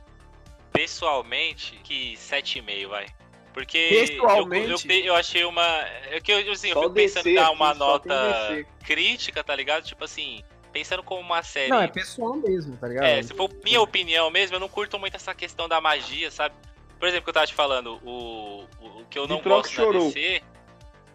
pessoalmente, 0.72 1.78
que 1.84 2.14
7,5, 2.16 2.88
vai. 2.88 3.06
Porque 3.52 3.78
eu, 3.78 4.06
Pessoalmente? 4.06 4.88
eu, 4.88 5.04
eu 5.06 5.14
achei 5.14 5.44
uma. 5.44 5.64
É 6.10 6.20
que 6.20 6.30
eu, 6.32 6.52
assim, 6.52 6.68
eu 6.68 6.80
fico 6.80 6.90
pensando 6.90 7.26
em 7.26 7.34
descer 7.34 7.34
dar 7.34 7.46
aqui, 7.46 7.54
uma 7.56 7.74
nota 7.74 8.66
crítica, 8.84 9.42
tá 9.42 9.56
ligado? 9.56 9.84
Tipo 9.84 10.04
assim, 10.04 10.42
pensando 10.72 11.02
como 11.02 11.20
uma 11.20 11.42
série. 11.42 11.68
Não, 11.70 11.80
é 11.82 11.88
pessoal 11.88 12.36
mesmo, 12.36 12.76
tá 12.76 12.86
ligado? 12.86 13.04
É, 13.04 13.22
se 13.22 13.34
for 13.34 13.50
minha 13.64 13.80
opinião 13.80 14.30
mesmo, 14.30 14.54
eu 14.56 14.60
não 14.60 14.68
curto 14.68 14.98
muito 14.98 15.16
essa 15.16 15.34
questão 15.34 15.68
da 15.68 15.80
magia, 15.80 16.30
sabe? 16.30 16.54
Por 16.98 17.08
exemplo, 17.08 17.24
que 17.24 17.30
eu 17.30 17.34
tava 17.34 17.46
te 17.46 17.54
falando, 17.54 18.00
o, 18.04 18.66
o, 18.80 19.00
o 19.00 19.06
que 19.08 19.18
eu 19.18 19.28
não 19.28 19.40
gosto 19.40 19.70
chorou. 19.72 20.08
da 20.08 20.14
DC 20.14 20.42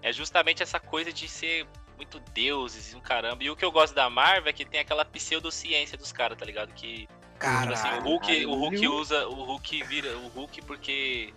é 0.02 0.14
justamente 0.14 0.64
essa 0.64 0.80
coisa 0.80 1.12
de 1.12 1.28
ser 1.28 1.68
muito 1.98 2.20
deuses 2.34 2.94
e 2.94 2.96
um 2.96 3.00
caramba. 3.00 3.44
E 3.44 3.50
o 3.50 3.56
que 3.56 3.66
eu 3.66 3.72
gosto 3.72 3.94
da 3.94 4.10
Marvel 4.10 4.50
é 4.50 4.54
que 4.54 4.66
tem 4.66 4.80
aquela 4.80 5.06
pseudociência 5.06 5.98
dos 5.98 6.12
caras, 6.12 6.38
tá 6.38 6.46
ligado? 6.46 6.74
Que 6.74 7.08
Cara, 7.40 7.74
assim, 7.74 7.90
o 7.90 8.02
Hulk, 8.04 8.46
o 8.46 8.54
Hulk 8.54 8.88
usa, 8.88 9.28
o 9.28 9.44
Hulk 9.44 9.84
vira 9.84 10.18
o 10.18 10.28
Hulk 10.30 10.62
porque 10.62 11.34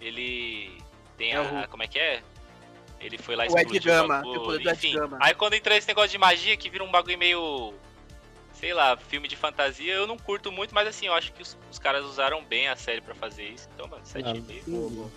ele 0.00 0.82
tem 1.16 1.32
É 1.32 1.40
o 1.40 1.58
a, 1.58 1.66
como 1.66 1.82
é 1.82 1.86
que 1.86 1.98
é? 1.98 2.22
Ele 3.00 3.18
foi 3.18 3.36
lá 3.36 3.44
O 3.44 3.46
Ed 3.46 3.56
explodiu 3.56 3.92
Gama, 3.92 4.16
bagulho, 4.16 4.40
o 4.40 4.44
poder 4.44 4.62
do 4.62 4.70
Ed 4.70 4.78
enfim. 4.78 4.94
Gama. 4.94 5.18
Aí 5.20 5.34
quando 5.34 5.54
entra 5.54 5.76
esse 5.76 5.86
negócio 5.86 6.10
de 6.10 6.18
magia 6.18 6.56
que 6.56 6.70
vira 6.70 6.82
um 6.82 6.90
bagulho 6.90 7.18
meio 7.18 7.74
sei 8.62 8.72
lá, 8.72 8.96
filme 8.96 9.26
de 9.26 9.34
fantasia, 9.34 9.92
eu 9.92 10.06
não 10.06 10.16
curto 10.16 10.52
muito, 10.52 10.72
mas 10.72 10.86
assim, 10.86 11.06
eu 11.06 11.14
acho 11.14 11.32
que 11.32 11.42
os, 11.42 11.58
os 11.68 11.80
caras 11.80 12.04
usaram 12.04 12.44
bem 12.44 12.68
a 12.68 12.76
série 12.76 13.00
pra 13.00 13.12
fazer 13.12 13.42
isso. 13.42 13.68
Então, 13.74 13.88
mano, 13.88 14.04
7,5. 14.04 14.36
Entendi. 14.36 15.12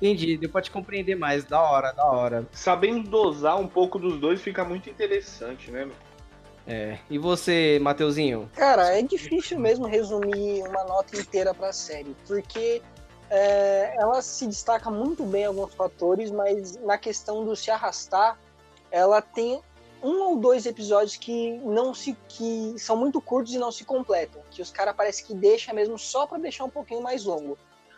Entendi, 0.00 0.36
deu 0.36 0.48
pra 0.48 0.62
te 0.62 0.70
compreender 0.70 1.16
mais. 1.16 1.44
Da 1.44 1.60
hora, 1.60 1.90
da 1.90 2.04
hora. 2.04 2.46
Sabendo 2.52 3.10
dosar 3.10 3.58
um 3.58 3.66
pouco 3.66 3.98
dos 3.98 4.16
dois 4.20 4.40
fica 4.40 4.64
muito 4.64 4.88
interessante, 4.88 5.72
né? 5.72 5.86
meu? 5.86 5.94
É. 6.64 6.98
E 7.10 7.18
você, 7.18 7.80
Mateuzinho? 7.82 8.48
Cara, 8.54 8.96
é 8.96 9.02
difícil 9.02 9.58
mesmo 9.58 9.88
resumir 9.88 10.62
uma 10.62 10.84
nota 10.84 11.16
inteira 11.16 11.52
pra 11.52 11.72
série, 11.72 12.14
porque 12.28 12.80
é, 13.28 13.96
ela 13.98 14.22
se 14.22 14.46
destaca 14.46 14.88
muito 14.88 15.24
bem 15.24 15.42
em 15.42 15.46
alguns 15.46 15.74
fatores, 15.74 16.30
mas 16.30 16.76
na 16.76 16.96
questão 16.96 17.44
do 17.44 17.56
se 17.56 17.72
arrastar, 17.72 18.38
ela 18.92 19.20
tem 19.20 19.60
um 20.02 20.20
ou 20.22 20.36
dois 20.36 20.66
episódios 20.66 21.16
que 21.16 21.52
não 21.58 21.94
se 21.94 22.16
que 22.28 22.74
são 22.78 22.96
muito 22.96 23.20
curtos 23.20 23.54
e 23.54 23.58
não 23.58 23.70
se 23.70 23.84
completam, 23.84 24.42
que 24.50 24.60
os 24.60 24.70
caras 24.70 24.94
parece 24.96 25.24
que 25.24 25.34
deixa 25.34 25.72
mesmo 25.72 25.98
só 25.98 26.26
pra 26.26 26.38
deixar 26.38 26.64
um 26.64 26.70
pouquinho 26.70 27.00
mais 27.02 27.24
longo. 27.24 27.56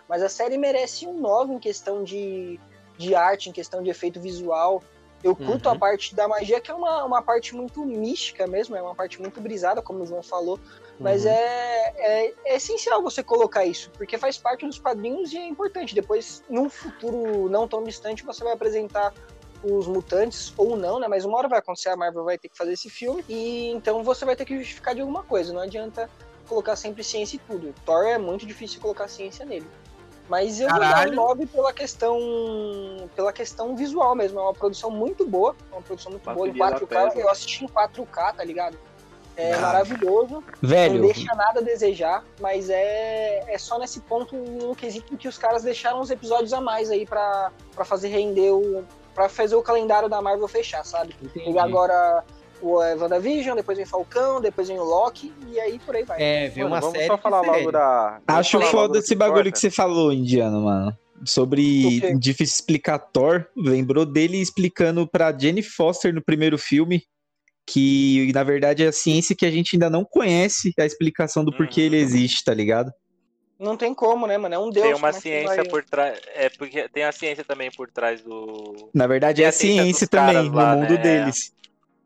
Mas 0.08 0.22
a 0.22 0.28
série 0.28 0.58
merece 0.58 1.06
um 1.06 1.18
9 1.18 1.54
em 1.54 1.58
questão 1.58 2.04
de, 2.04 2.60
de 2.98 3.14
arte, 3.14 3.48
em 3.48 3.52
questão 3.52 3.82
de 3.82 3.88
efeito 3.88 4.20
visual. 4.20 4.82
Eu 5.22 5.34
curto 5.34 5.66
Uhum. 5.70 5.74
a 5.74 5.78
parte 5.78 6.14
da 6.14 6.28
magia, 6.28 6.60
que 6.60 6.70
é 6.70 6.74
uma, 6.74 7.02
uma 7.04 7.22
parte 7.22 7.54
muito 7.56 7.82
mística 7.82 8.46
mesmo, 8.46 8.76
é 8.76 8.82
uma 8.82 8.94
parte 8.94 9.18
muito 9.22 9.40
brisada, 9.40 9.80
como 9.80 10.02
o 10.02 10.06
João 10.06 10.22
falou. 10.22 10.60
Mas 11.00 11.24
Uhum. 11.24 11.30
é, 11.30 11.94
é, 11.96 12.34
é 12.44 12.56
essencial 12.56 13.02
você 13.02 13.22
colocar 13.22 13.64
isso, 13.64 13.90
porque 13.92 14.18
faz 14.18 14.36
parte 14.36 14.66
dos 14.66 14.78
quadrinhos 14.78 15.32
e 15.32 15.38
é 15.38 15.46
importante. 15.46 15.94
Depois, 15.94 16.42
num 16.50 16.68
futuro 16.68 17.48
não 17.48 17.66
tão 17.66 17.82
distante, 17.82 18.22
você 18.22 18.44
vai 18.44 18.52
apresentar 18.52 19.14
os 19.64 19.86
mutantes, 19.86 20.52
ou 20.56 20.76
não, 20.76 20.98
né? 20.98 21.08
Mas 21.08 21.24
uma 21.24 21.38
hora 21.38 21.48
vai 21.48 21.58
acontecer, 21.58 21.88
a 21.88 21.96
Marvel 21.96 22.24
vai 22.24 22.36
ter 22.38 22.48
que 22.48 22.56
fazer 22.56 22.72
esse 22.72 22.90
filme, 22.90 23.24
e 23.28 23.70
então 23.70 24.02
você 24.02 24.24
vai 24.24 24.36
ter 24.36 24.44
que 24.44 24.56
justificar 24.58 24.94
de 24.94 25.00
alguma 25.00 25.22
coisa. 25.22 25.52
Não 25.52 25.60
adianta 25.60 26.08
colocar 26.48 26.76
sempre 26.76 27.02
ciência 27.02 27.36
e 27.36 27.38
tudo. 27.40 27.74
Thor 27.86 28.04
é 28.06 28.18
muito 28.18 28.44
difícil 28.46 28.80
colocar 28.80 29.08
ciência 29.08 29.44
nele. 29.46 29.66
Mas 30.28 30.58
eu 30.60 30.68
Caralho. 30.68 31.14
vou 31.14 31.16
dar 31.16 31.22
um 31.22 31.26
9 31.28 31.46
pela 31.46 31.72
questão, 31.72 32.18
pela 33.14 33.32
questão 33.32 33.76
visual 33.76 34.14
mesmo. 34.14 34.38
É 34.38 34.42
uma 34.42 34.54
produção 34.54 34.90
muito 34.90 35.26
boa, 35.26 35.54
é 35.70 35.74
uma 35.74 35.82
produção 35.82 36.12
muito 36.12 36.30
boa 36.32 36.48
em 36.48 36.52
Bateria 36.56 36.86
4K. 36.86 36.96
ela 36.96 37.10
pesa. 37.10 37.20
Eu 37.20 37.30
assisti 37.30 37.64
em 37.64 37.68
4K, 37.68 38.32
tá 38.34 38.44
ligado? 38.44 38.78
É 39.36 39.52
Ah. 39.54 39.60
maravilhoso. 39.60 40.34
Não 40.62 40.68
Velho, 40.68 41.02
deixa 41.02 41.34
nada 41.34 41.60
a 41.60 41.62
desejar, 41.62 42.24
mas 42.40 42.70
é, 42.70 43.52
é 43.52 43.58
só 43.58 43.78
nesse 43.78 44.00
ponto 44.00 44.34
no 44.36 44.74
quesito 44.76 45.16
que 45.16 45.26
os 45.28 45.36
caras 45.36 45.62
deixaram 45.62 46.00
uns 46.00 46.10
episódios 46.10 46.52
a 46.52 46.60
mais 46.60 46.90
aí 46.90 47.04
pra 47.04 47.50
fazer 47.84 48.08
render 48.08 48.50
o. 48.52 48.84
pra 49.14 49.28
fazer 49.28 49.54
o 49.54 49.62
calendário 49.62 50.08
da 50.08 50.20
Marvel 50.20 50.48
fechar, 50.48 50.84
sabe? 50.84 51.14
Entendi. 51.22 51.44
Pegar 51.46 51.64
agora 51.64 52.24
o 52.60 52.82
é, 52.82 52.94
WandaVision, 52.96 53.56
depois 53.56 53.76
vem 53.78 53.86
Falcão, 53.86 54.40
depois 54.40 54.68
vem 54.68 54.78
o 54.78 54.84
Loki, 54.84 55.32
e 55.48 55.60
aí 55.60 55.78
por 55.78 55.94
aí 55.94 56.04
vai. 56.04 56.20
É, 56.22 56.50
Mano, 56.50 56.66
uma 56.66 56.80
vamos 56.80 56.96
série. 56.96 57.06
só 57.08 57.18
falar 57.18 57.40
que 57.42 57.46
logo 57.46 57.72
da. 57.72 58.20
vamos 58.26 58.40
acho 58.40 58.60
foda 58.62 58.98
esse 58.98 59.14
bagulho 59.14 59.40
importa. 59.40 59.52
que 59.52 59.58
você 59.58 59.70
falou, 59.70 60.12
Indiano, 60.12 60.62
mano. 60.62 60.96
Sobre 61.24 62.00
difícil 62.18 62.54
explicar 62.56 62.98
Thor. 62.98 63.46
Lembrou 63.56 64.04
dele 64.04 64.38
explicando 64.38 65.06
pra 65.06 65.36
Jenny 65.36 65.62
Foster 65.62 66.12
no 66.12 66.22
primeiro 66.22 66.58
filme 66.58 67.02
que, 67.66 68.30
na 68.34 68.42
verdade, 68.44 68.84
é 68.84 68.88
a 68.88 68.92
ciência 68.92 69.34
que 69.34 69.46
a 69.46 69.50
gente 69.50 69.74
ainda 69.76 69.88
não 69.88 70.04
conhece 70.04 70.72
a 70.78 70.84
explicação 70.84 71.42
do 71.44 71.50
porquê 71.56 71.80
Uhum. 71.80 71.86
ele 71.86 71.96
existe, 71.96 72.44
tá 72.44 72.52
ligado? 72.52 72.92
Não 73.64 73.76
tem 73.76 73.94
como, 73.94 74.26
né, 74.26 74.36
mano? 74.36 74.54
É 74.54 74.58
um 74.58 74.70
deus. 74.70 74.86
Tem 74.86 74.94
uma 74.94 75.08
é 75.08 75.12
ciência 75.12 75.56
vai- 75.56 75.68
por 75.68 75.82
trás. 75.84 76.20
É, 76.34 76.50
porque 76.50 76.86
tem 76.90 77.02
a 77.04 77.12
ciência 77.12 77.42
também 77.44 77.70
por 77.70 77.90
trás 77.90 78.20
do. 78.22 78.90
Na 78.94 79.06
verdade, 79.06 79.36
Tem 79.36 79.46
é 79.46 79.48
a 79.48 79.52
ciência 79.52 80.06
também, 80.06 80.50
lá, 80.50 80.74
no 80.74 80.80
mundo 80.82 80.90
né? 80.94 80.98
deles. 80.98 81.52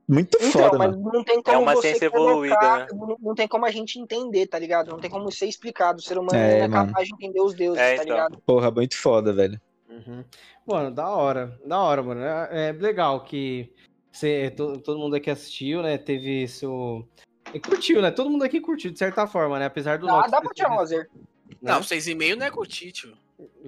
Muito 0.08 0.38
Então, 0.40 0.50
foda, 0.52 0.78
mas 0.78 0.90
mano. 0.92 1.10
não 1.12 1.22
tem 1.24 1.42
como 1.42 1.60
uma 1.60 1.74
você 1.74 1.88
ciência 1.88 2.10
colocar, 2.10 2.30
evoluída, 2.56 2.78
né? 2.78 2.86
não, 2.92 3.16
não 3.20 3.34
tem 3.34 3.46
como 3.46 3.66
a 3.66 3.70
gente 3.70 3.98
entender, 3.98 4.46
tá 4.46 4.58
ligado? 4.58 4.90
Não 4.90 4.98
tem 4.98 5.10
como 5.10 5.30
ser 5.30 5.46
explicado. 5.46 5.98
O 5.98 6.02
ser 6.02 6.16
humano 6.16 6.38
É, 6.38 6.60
é 6.60 6.68
capaz 6.68 7.06
de 7.08 7.12
entender 7.14 7.40
os 7.42 7.54
deuses, 7.54 7.78
É, 7.82 7.96
tá 7.96 8.04
então. 8.04 8.16
ligado? 8.16 8.38
Porra, 8.46 8.70
muito 8.70 8.96
foda, 8.96 9.34
velho. 9.34 9.60
Uhum. 9.90 10.24
Mano, 10.64 10.90
da 10.90 11.10
hora, 11.10 11.58
da 11.66 11.78
hora, 11.78 12.02
mano. 12.02 12.22
É, 12.22 12.68
é 12.68 12.72
legal 12.72 13.22
que 13.24 13.70
você, 14.10 14.50
to- 14.50 14.78
todo 14.78 14.98
mundo 14.98 15.16
aqui 15.16 15.28
assistiu, 15.28 15.82
né? 15.82 15.98
Teve 15.98 16.46
seu. 16.48 17.06
e 17.52 17.60
curtiu, 17.60 18.00
né? 18.00 18.10
Todo 18.10 18.30
mundo 18.30 18.44
aqui 18.44 18.60
curtiu, 18.60 18.90
de 18.90 18.98
certa 18.98 19.26
forma, 19.26 19.58
né? 19.58 19.66
Apesar 19.66 19.98
do. 19.98 20.06
Loki 20.06 20.30
dá 20.30 20.40
pra 20.40 20.54
tirar 20.54 20.72
um 20.72 20.76
lazer. 20.76 21.06
Né? 21.62 21.72
Não, 21.72 21.80
6,5 21.80 22.36
não 22.36 22.46
é 22.46 22.50
tio. 22.92 23.12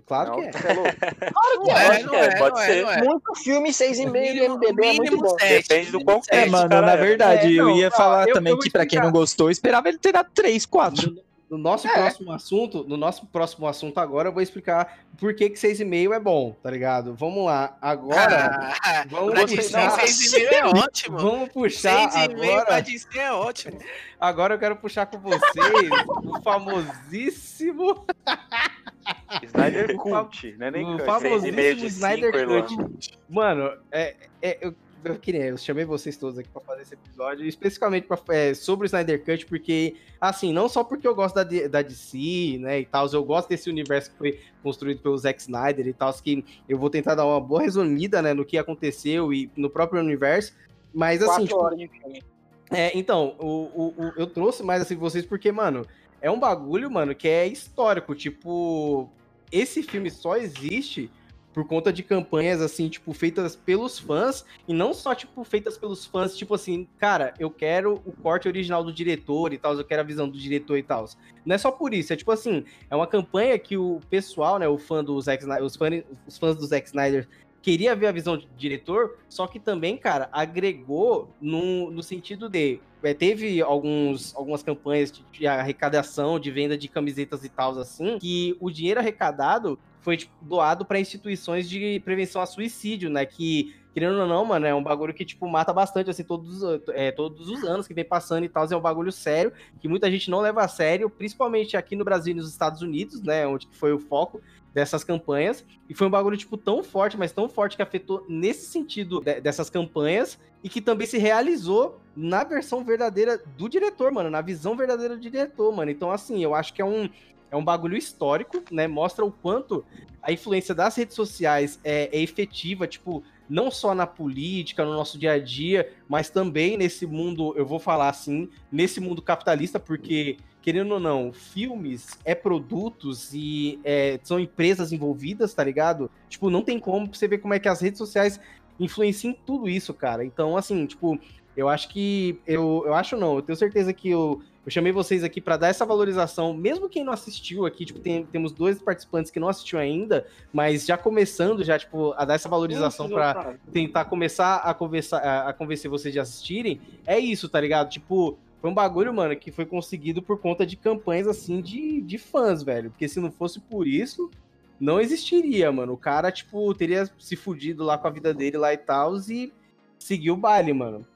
Claro 0.05 0.33
que 0.35 0.41
Não, 0.41 0.49
é. 0.49 0.53
você 0.53 0.67
é 0.69 0.73
louco. 0.75 0.91
Claro 1.33 1.61
que 1.63 1.71
Não 1.71 1.77
é. 1.79 1.85
é, 2.01 2.03
não 2.03 2.11
que 2.11 2.17
é, 2.17 2.25
é, 2.25 2.37
pode 2.39 2.55
não 2.57 2.63
é, 2.63 2.67
ser. 2.67 2.83
não 2.83 2.91
é. 2.91 3.03
Muito 3.05 3.35
filme, 3.37 3.71
6,5 3.71 4.33
de 4.33 4.49
MDB 4.49 4.87
é 4.87 4.93
muito 4.95 5.03
Mínimo 5.03 5.23
bom. 5.23 5.39
sete, 5.39 5.69
Depende 5.69 5.91
do 5.93 6.01
sete. 6.25 6.35
É, 6.37 6.47
mano, 6.47 6.69
cara 6.69 6.87
na 6.87 6.97
né? 6.97 7.03
verdade, 7.03 7.47
É, 7.47 7.61
eu 7.61 7.67
não, 7.67 7.77
ia 7.77 7.91
falar 7.91 8.29
eu- 8.29 8.35
também 8.35 8.53
eu 8.53 8.59
que 8.59 8.69
pra 8.71 8.85
quem 8.85 8.99
não 9.01 9.13
gostou, 9.13 9.47
eu 9.47 9.53
esperava 9.53 9.89
ele 9.89 9.99
ter 9.99 10.13
dado 10.13 10.29
3, 10.35 10.67
4. 10.67 11.17
No 11.51 11.59
nosso 11.59 11.89
É. 11.89 11.93
próximo 11.93 12.31
assunto, 12.31 12.85
no 12.85 12.97
nosso 12.97 13.27
próximo 13.27 13.67
assunto 13.67 13.99
agora, 13.99 14.29
eu 14.29 14.33
vou 14.33 14.41
explicar 14.41 15.01
por 15.19 15.35
que 15.35 15.51
que 15.51 15.59
6,5 15.59 16.15
é 16.15 16.21
bom, 16.21 16.53
tá 16.63 16.71
ligado? 16.71 17.13
Vamos 17.17 17.45
lá. 17.45 17.77
Agora, 17.83 18.73
Ah, 18.85 19.05
vamos 19.09 19.33
pra 19.33 19.47
puxar. 19.49 20.05
Disney, 20.05 20.47
6,5 20.47 20.53
é 20.55 20.65
ótimo. 20.79 21.19
Vamos 21.19 21.49
puxar 21.49 22.09
6,5 22.09 22.37
pra 22.39 22.61
agora. 22.61 22.81
Disney 22.81 23.19
é 23.19 23.33
ótimo. 23.33 23.79
Agora 24.21 24.55
eu 24.55 24.59
quero 24.61 24.77
puxar 24.77 25.07
com 25.07 25.19
vocês 25.19 25.91
o 26.25 26.41
famosíssimo, 26.41 28.07
Snyder 29.43 29.97
Cult, 29.97 30.57
né? 30.57 30.71
Nem 30.71 30.95
o 30.95 30.99
famosíssimo 31.05 31.87
Snyder. 31.87 32.47
Cut. 32.47 33.19
Mano, 33.29 33.73
é, 33.91 34.15
é, 34.41 34.59
eu, 34.61 34.73
eu 35.05 35.19
queria, 35.19 35.47
eu 35.47 35.57
chamei 35.57 35.85
vocês 35.85 36.17
todos 36.17 36.39
aqui 36.39 36.49
pra 36.49 36.61
fazer 36.61 36.83
esse 36.83 36.95
episódio, 36.95 37.47
especificamente 37.47 38.07
pra, 38.07 38.19
é, 38.31 38.55
sobre 38.55 38.85
o 38.85 38.89
Snyder 38.89 39.25
Cut, 39.25 39.47
porque, 39.47 39.97
assim, 40.21 40.53
não 40.53 40.69
só 40.69 40.83
porque 40.85 41.07
eu 41.07 41.15
gosto 41.15 41.35
da, 41.35 41.45
da 41.45 41.83
DC, 41.83 42.59
né, 42.61 42.81
e 42.81 42.85
tal, 42.85 43.07
eu 43.13 43.25
gosto 43.25 43.49
desse 43.49 43.69
universo 43.71 44.11
que 44.11 44.17
foi 44.19 44.41
construído 44.63 45.01
pelo 45.01 45.17
Zack 45.17 45.41
Snyder 45.41 45.87
e 45.87 45.93
tal, 45.93 46.13
que 46.15 46.45
eu 46.69 46.79
vou 46.79 46.91
tentar 46.91 47.15
dar 47.15 47.25
uma 47.27 47.41
boa 47.41 47.63
resumida, 47.63 48.21
né, 48.21 48.35
no 48.35 48.45
que 48.45 48.59
aconteceu 48.59 49.33
e 49.33 49.51
no 49.57 49.71
próprio 49.71 50.01
universo, 50.03 50.53
mas, 50.93 51.23
assim, 51.23 51.45
tipo, 51.47 51.59
horas 51.61 51.79
de 51.79 51.89
filme. 51.89 52.23
é, 52.71 52.97
então, 52.99 53.35
o, 53.39 53.47
o, 53.47 53.95
o- 53.97 54.13
eu 54.17 54.27
trouxe 54.27 54.63
mais 54.63 54.83
assim 54.83 54.97
vocês 54.97 55.25
porque, 55.25 55.51
mano, 55.53 55.87
é 56.21 56.31
um 56.31 56.39
bagulho, 56.39 56.91
mano, 56.91 57.15
que 57.15 57.27
é 57.29 57.47
histórico. 57.47 58.15
Tipo, 58.15 59.09
esse 59.51 59.83
filme 59.83 60.11
só 60.11 60.37
existe 60.37 61.11
por 61.53 61.67
conta 61.67 61.93
de 61.93 62.03
campanhas, 62.03 62.61
assim, 62.61 62.89
tipo, 62.89 63.13
feitas 63.13 63.57
pelos 63.57 63.99
fãs, 63.99 64.45
e 64.69 64.73
não 64.73 64.95
só, 64.95 65.15
tipo, 65.15 65.43
feitas 65.45 65.77
pelos 65.77 66.07
fãs, 66.07 66.37
tipo 66.37 66.55
assim, 66.55 66.87
cara, 66.99 67.35
eu 67.39 67.51
quero 67.51 68.01
o 68.05 68.13
corte 68.13 68.47
original 68.47 68.85
do 68.85 68.93
diretor 68.93 69.53
e 69.53 69.59
tal, 69.59 69.75
eu 69.75 69.85
quero 69.85 70.01
a 70.01 70.05
visão 70.05 70.29
do 70.29 70.39
diretor 70.39 70.79
e 70.79 70.83
tal. 70.83 71.07
Não 71.45 71.55
é 71.55 71.59
só 71.59 71.71
por 71.71 71.93
isso, 71.93 72.13
é 72.13 72.17
tipo 72.17 72.31
assim, 72.31 72.65
é 72.89 72.95
uma 72.95 73.07
campanha 73.07 73.59
que 73.59 73.77
o 73.77 74.01
pessoal, 74.09 74.59
né, 74.59 74.69
o 74.69 74.79
fã 74.79 75.03
do 75.03 75.21
Zack 75.21 75.43
Snyder, 75.43 75.65
os, 75.65 75.77
fã, 75.77 75.89
os 76.27 76.39
fãs 76.39 76.57
do 76.57 76.67
Zack 76.67 76.87
Snyder 76.87 77.29
queria 77.63 77.95
ver 77.95 78.07
a 78.07 78.13
visão 78.13 78.37
do 78.37 78.47
diretor, 78.57 79.19
só 79.29 79.47
que 79.47 79.59
também, 79.59 79.97
cara, 79.97 80.29
agregou 80.33 81.35
no, 81.41 81.91
no 81.91 82.03
sentido 82.03 82.49
de. 82.49 82.81
é, 83.03 83.15
teve 83.15 83.61
alguns, 83.61 84.35
algumas 84.35 84.63
campanhas 84.63 85.13
de, 85.13 85.25
de 85.33 85.47
arrecadação, 85.47 86.39
de 86.39 86.51
venda 86.51 86.77
de 86.77 86.89
camisetas 86.89 87.45
e 87.45 87.49
tal, 87.49 87.79
assim, 87.79 88.19
que 88.19 88.57
o 88.61 88.71
dinheiro 88.71 89.01
arrecadado 89.01 89.79
foi 90.01 90.17
tipo, 90.17 90.33
doado 90.43 90.85
para 90.85 90.99
instituições 90.99 91.69
de 91.69 92.01
prevenção 92.05 92.41
a 92.41 92.47
suicídio, 92.47 93.11
né? 93.11 93.27
Que, 93.27 93.75
querendo 93.93 94.19
ou 94.19 94.27
não, 94.27 94.45
mano, 94.45 94.67
é 94.67 94.75
um 94.75 94.83
bagulho 94.83 95.13
que, 95.13 95.25
tipo, 95.25 95.47
mata 95.47 95.73
bastante, 95.73 96.09
assim, 96.09 96.25
todos, 96.25 96.63
é, 96.95 97.13
todos 97.13 97.49
os 97.49 97.63
anos 97.65 97.87
que 97.87 97.93
vem 97.93 98.05
passando 98.05 98.45
e 98.45 98.49
tal. 98.49 98.67
É 98.71 98.77
um 98.77 98.81
bagulho 98.81 99.13
sério, 99.13 99.53
que 99.79 99.89
muita 99.89 100.11
gente 100.11 100.31
não 100.31 100.41
leva 100.41 100.63
a 100.63 100.69
sério, 100.69 101.11
principalmente 101.11 101.77
aqui 101.77 101.95
no 101.95 102.05
Brasil 102.05 102.33
e 102.33 102.37
nos 102.37 102.49
Estados 102.49 102.81
Unidos, 102.81 103.23
né? 103.23 103.47
Onde 103.47 103.69
foi 103.73 103.93
o 103.93 103.99
foco 103.99 104.41
dessas 104.73 105.05
campanhas. 105.05 105.65
E 105.89 105.95
foi 105.95 106.07
um 106.07 106.11
bagulho, 106.11 106.37
tipo, 106.37 106.57
tão 106.57 106.83
forte, 106.83 107.17
mas 107.17 107.33
tão 107.33 107.49
forte 107.49 107.77
que 107.77 107.83
afetou 107.83 108.25
nesse 108.29 108.67
sentido 108.67 109.21
de- 109.21 109.41
dessas 109.41 109.69
campanhas 109.69 110.39
e 110.63 110.69
que 110.69 110.81
também 110.81 111.07
se 111.07 111.19
realizou 111.19 112.01
na 112.15 112.45
versão 112.45 112.85
verdadeira 112.85 113.39
do 113.57 113.69
diretor, 113.69 114.13
mano, 114.13 114.31
na 114.31 114.41
visão 114.41 114.77
verdadeira 114.77 115.17
do 115.17 115.21
diretor, 115.21 115.75
mano. 115.75 115.91
Então, 115.91 116.11
assim, 116.11 116.43
eu 116.43 116.55
acho 116.55 116.73
que 116.75 116.83
é 116.83 116.85
um, 116.85 117.09
é 117.51 117.57
um 117.57 117.65
bagulho 117.65 117.97
histórico, 117.97 118.63
né? 118.71 118.87
Mostra 118.87 119.25
o 119.25 119.33
quanto 119.33 119.85
a 120.23 120.33
influência 120.33 120.75
das 120.75 120.95
redes 120.97 121.17
sociais 121.17 121.81
é, 121.83 122.17
é 122.17 122.23
efetiva, 122.23 122.87
tipo, 122.87 123.23
não 123.49 123.71
só 123.71 123.95
na 123.95 124.07
política, 124.07 124.85
no 124.85 124.93
nosso 124.93 125.19
dia 125.19 125.33
a 125.33 125.39
dia, 125.39 125.93
mas 126.09 126.31
também 126.31 126.77
nesse 126.77 127.07
mundo, 127.07 127.53
eu 127.57 127.67
vou 127.67 127.81
falar 127.81 128.09
assim, 128.09 128.49
nesse 128.71 129.01
mundo 129.01 129.21
capitalista, 129.21 129.81
porque 129.81 130.37
querendo 130.63 130.93
ou 130.93 131.01
não, 131.01 131.33
filmes 131.33 132.19
é 132.25 132.35
produtos 132.35 133.31
e 133.33 133.81
é, 133.85 134.19
são 134.23 134.39
empresas 134.39 134.93
envolvidas, 134.93 135.55
tá 135.55 135.65
ligado? 135.65 136.11
Tipo, 136.29 136.51
não 136.51 136.63
tem 136.63 136.79
como 136.79 137.07
você 137.13 137.27
ver 137.27 137.39
como 137.39 137.55
é 137.55 137.59
que 137.59 137.69
as 137.69 137.81
redes 137.81 137.99
sociais 137.99 138.39
influencia 138.79 139.31
em 139.31 139.35
tudo 139.35 139.69
isso, 139.69 139.93
cara. 139.95 140.25
Então, 140.25 140.57
assim, 140.57 140.87
tipo, 140.87 141.19
eu 141.57 141.69
acho 141.69 141.89
que. 141.89 142.39
Eu, 142.47 142.83
eu 142.87 142.95
acho 142.95 143.17
não, 143.17 143.37
eu 143.37 143.43
tenho 143.43 143.57
certeza 143.57 143.93
que 143.93 144.09
eu, 144.11 144.41
eu 144.65 144.71
chamei 144.71 144.93
vocês 144.93 145.25
aqui 145.25 145.41
pra 145.41 145.57
dar 145.57 145.69
essa 145.69 145.85
valorização, 145.85 146.55
mesmo 146.55 146.89
quem 146.89 147.05
não 147.05 147.13
assistiu 147.13 147.67
aqui, 147.67 147.85
tipo, 147.85 147.99
tem- 147.99 148.25
temos 148.27 148.53
dois 148.53 148.81
participantes 148.81 149.31
que 149.31 149.41
não 149.41 149.49
assistiu 149.49 149.79
ainda, 149.79 150.27
mas 150.53 150.87
já 150.87 150.97
começando, 150.97 151.65
já, 151.65 151.79
tipo, 151.79 152.13
a 152.17 152.25
dar 152.25 152.35
essa 152.35 152.49
valorização 152.49 153.07
pra 153.15 153.33
tentar 153.73 154.05
começar 154.05 154.57
a 154.57 154.73
conversar, 154.75 155.19
a, 155.19 155.49
a 155.49 155.53
convencer 155.53 155.91
vocês 155.91 156.13
de 156.15 156.21
assistirem, 156.21 156.81
é 157.07 157.19
isso, 157.19 157.49
tá 157.49 157.61
ligado? 157.61 157.91
Tipo, 157.91 158.39
foi 158.61 158.71
um 158.71 158.75
bagulho, 158.75 159.13
mano, 159.15 159.35
que 159.37 159.51
foi 159.51 159.65
conseguido 159.65 160.23
por 160.23 160.39
conta 160.39 160.67
de 160.67 160.77
campanhas 160.77 161.27
assim 161.27 161.61
de, 161.61 162.01
de 162.03 162.19
fãs, 162.19 162.63
velho. 162.63 162.91
Porque 162.91 163.09
se 163.09 163.19
não 163.21 163.31
fosse 163.31 163.59
por 163.61 163.87
isso, 163.87 164.31
não 164.79 165.01
existiria, 165.01 165.71
mano. 165.73 165.95
O 165.95 165.99
cara, 165.99 166.31
tipo, 166.31 166.73
teria 166.75 167.09
se 167.19 167.37
fudido 167.37 167.83
lá 167.85 167.97
com 167.97 168.07
a 168.09 168.11
vida 168.11 168.35
dele 168.35 168.57
lá 168.59 168.73
e 168.73 168.79
tal 168.79 169.17
e 169.17 169.53
seguiu 169.99 170.35
o 170.35 170.37
baile, 170.37 170.73
mano. 170.73 171.07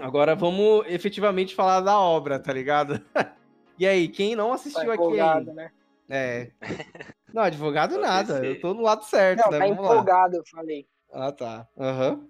Agora 0.00 0.34
vamos 0.34 0.84
efetivamente 0.88 1.54
falar 1.54 1.80
da 1.80 1.98
obra, 2.00 2.38
tá 2.38 2.52
ligado? 2.52 3.00
e 3.78 3.86
aí, 3.86 4.08
quem 4.08 4.34
não 4.34 4.48
Tá 4.48 4.54
assistiu 4.54 4.90
aqui 4.92 5.02
empolgado, 5.02 5.50
ainda? 5.50 5.52
né? 5.52 5.70
É. 6.08 6.50
Não, 7.32 7.42
advogado 7.42 7.98
nada. 7.98 8.44
Eu 8.44 8.60
tô 8.60 8.74
no 8.74 8.82
lado 8.82 9.04
certo, 9.04 9.40
Não, 9.44 9.50
né? 9.50 9.58
tá 9.58 9.66
Vamos 9.66 9.84
lá. 9.84 9.92
empolgado, 9.92 10.36
eu 10.36 10.42
falei. 10.50 10.86
Ah, 11.12 11.32
tá. 11.32 11.66
Aham. 11.78 12.16
Tá 12.16 12.22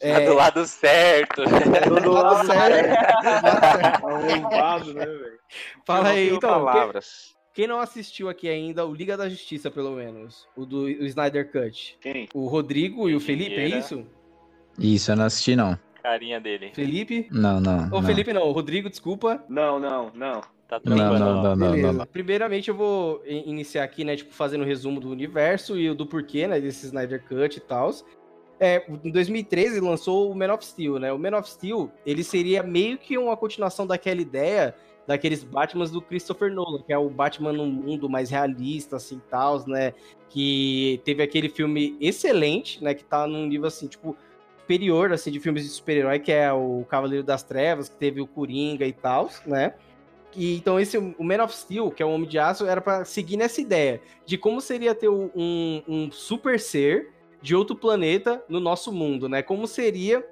É, 0.00 0.26
do 0.26 0.34
lado 0.34 0.66
certo. 0.66 1.42
tô 1.44 2.00
do 2.00 2.10
lado 2.12 2.46
certo. 2.46 2.96
Tô 3.22 3.30
do 3.30 3.42
lado 3.42 3.80
certo. 3.80 4.06
Arrombado, 4.06 4.94
né, 4.94 5.06
velho? 5.06 5.38
Fala 5.86 6.08
aí, 6.10 6.26
então. 6.28 6.40
quem- 6.40 6.48
palavras. 6.50 7.36
Quem 7.54 7.66
não 7.66 7.80
assistiu 7.80 8.28
aqui 8.28 8.48
ainda, 8.50 8.84
o 8.84 8.92
Liga 8.94 9.16
da 9.16 9.28
Justiça, 9.30 9.70
pelo 9.70 9.92
menos. 9.92 10.46
O 10.54 10.66
do 10.66 10.82
o 10.82 11.04
Snyder 11.06 11.50
Cut. 11.50 11.96
Quem? 12.02 12.28
O 12.34 12.46
Rodrigo 12.48 13.08
e 13.08 13.14
o 13.14 13.20
Felipe, 13.20 13.54
é 13.54 13.66
isso? 13.66 14.04
Isso, 14.78 15.10
eu 15.10 15.16
não 15.16 15.24
assisti, 15.24 15.56
não. 15.56 15.78
Carinha 16.02 16.38
dele. 16.38 16.70
Felipe? 16.74 17.26
Não, 17.32 17.58
não. 17.58 17.86
Não. 17.88 18.02
Felipe 18.02 18.30
não, 18.34 18.42
o 18.42 18.52
Rodrigo, 18.52 18.90
desculpa. 18.90 19.42
Não, 19.48 19.80
não, 19.80 20.10
não. 20.14 20.40
Tá 20.68 20.80
Não, 20.84 20.96
tranquilo. 20.96 21.18
não, 21.18 21.42
não, 21.42 21.56
não, 21.56 21.70
Beleza. 21.70 21.86
não, 21.86 21.92
não. 22.00 22.06
Primeiramente 22.06 22.68
eu 22.68 22.74
vou 22.74 23.22
iniciar 23.24 23.84
aqui, 23.84 24.04
né, 24.04 24.16
tipo, 24.16 24.34
fazendo 24.34 24.62
um 24.62 24.66
resumo 24.66 25.00
do 25.00 25.08
universo 25.08 25.78
e 25.78 25.88
o 25.88 25.94
do 25.94 26.04
porquê, 26.04 26.46
né, 26.46 26.60
desse 26.60 26.86
Snyder 26.86 27.22
Cut 27.26 27.56
e 27.56 27.60
tal. 27.60 27.90
É, 28.58 28.84
em 29.04 29.10
2013 29.10 29.80
lançou 29.80 30.30
o 30.30 30.34
Man 30.34 30.52
of 30.52 30.64
Steel, 30.64 30.98
né? 30.98 31.12
O 31.12 31.18
Man 31.18 31.38
of 31.38 31.48
Steel, 31.48 31.90
ele 32.06 32.24
seria 32.24 32.62
meio 32.62 32.96
que 32.96 33.18
uma 33.18 33.36
continuação 33.36 33.86
daquela 33.86 34.20
ideia 34.20 34.74
daqueles 35.06 35.44
Batmans 35.44 35.90
do 35.90 36.02
Christopher 36.02 36.52
Nolan, 36.52 36.82
que 36.82 36.92
é 36.92 36.98
o 36.98 37.08
Batman 37.08 37.52
num 37.52 37.70
mundo 37.70 38.08
mais 38.08 38.28
realista, 38.28 38.96
assim, 38.96 39.20
tal, 39.30 39.66
né? 39.66 39.94
Que 40.28 41.00
teve 41.04 41.22
aquele 41.22 41.48
filme 41.48 41.96
excelente, 42.00 42.82
né? 42.82 42.92
Que 42.92 43.04
tá 43.04 43.26
num 43.26 43.46
nível, 43.46 43.68
assim, 43.68 43.86
tipo, 43.86 44.16
superior, 44.58 45.12
assim, 45.12 45.30
de 45.30 45.38
filmes 45.38 45.62
de 45.62 45.68
super-herói, 45.68 46.18
que 46.18 46.32
é 46.32 46.52
o 46.52 46.84
Cavaleiro 46.88 47.22
das 47.22 47.44
Trevas, 47.44 47.88
que 47.88 47.96
teve 47.96 48.20
o 48.20 48.26
Coringa 48.26 48.84
e 48.84 48.92
tal, 48.92 49.30
né? 49.46 49.74
E, 50.34 50.56
então 50.56 50.78
esse 50.78 50.98
o 50.98 51.24
Man 51.24 51.42
of 51.42 51.56
Steel, 51.56 51.90
que 51.90 52.02
é 52.02 52.06
o 52.06 52.10
Homem 52.10 52.28
de 52.28 52.38
Aço, 52.38 52.66
era 52.66 52.80
pra 52.80 53.04
seguir 53.04 53.36
nessa 53.36 53.60
ideia 53.60 54.02
de 54.26 54.36
como 54.36 54.60
seria 54.60 54.94
ter 54.94 55.08
um, 55.08 55.30
um 55.88 56.10
super 56.10 56.60
ser 56.60 57.12
de 57.40 57.54
outro 57.54 57.76
planeta 57.76 58.42
no 58.48 58.60
nosso 58.60 58.92
mundo, 58.92 59.28
né? 59.28 59.42
Como 59.42 59.66
seria 59.66 60.26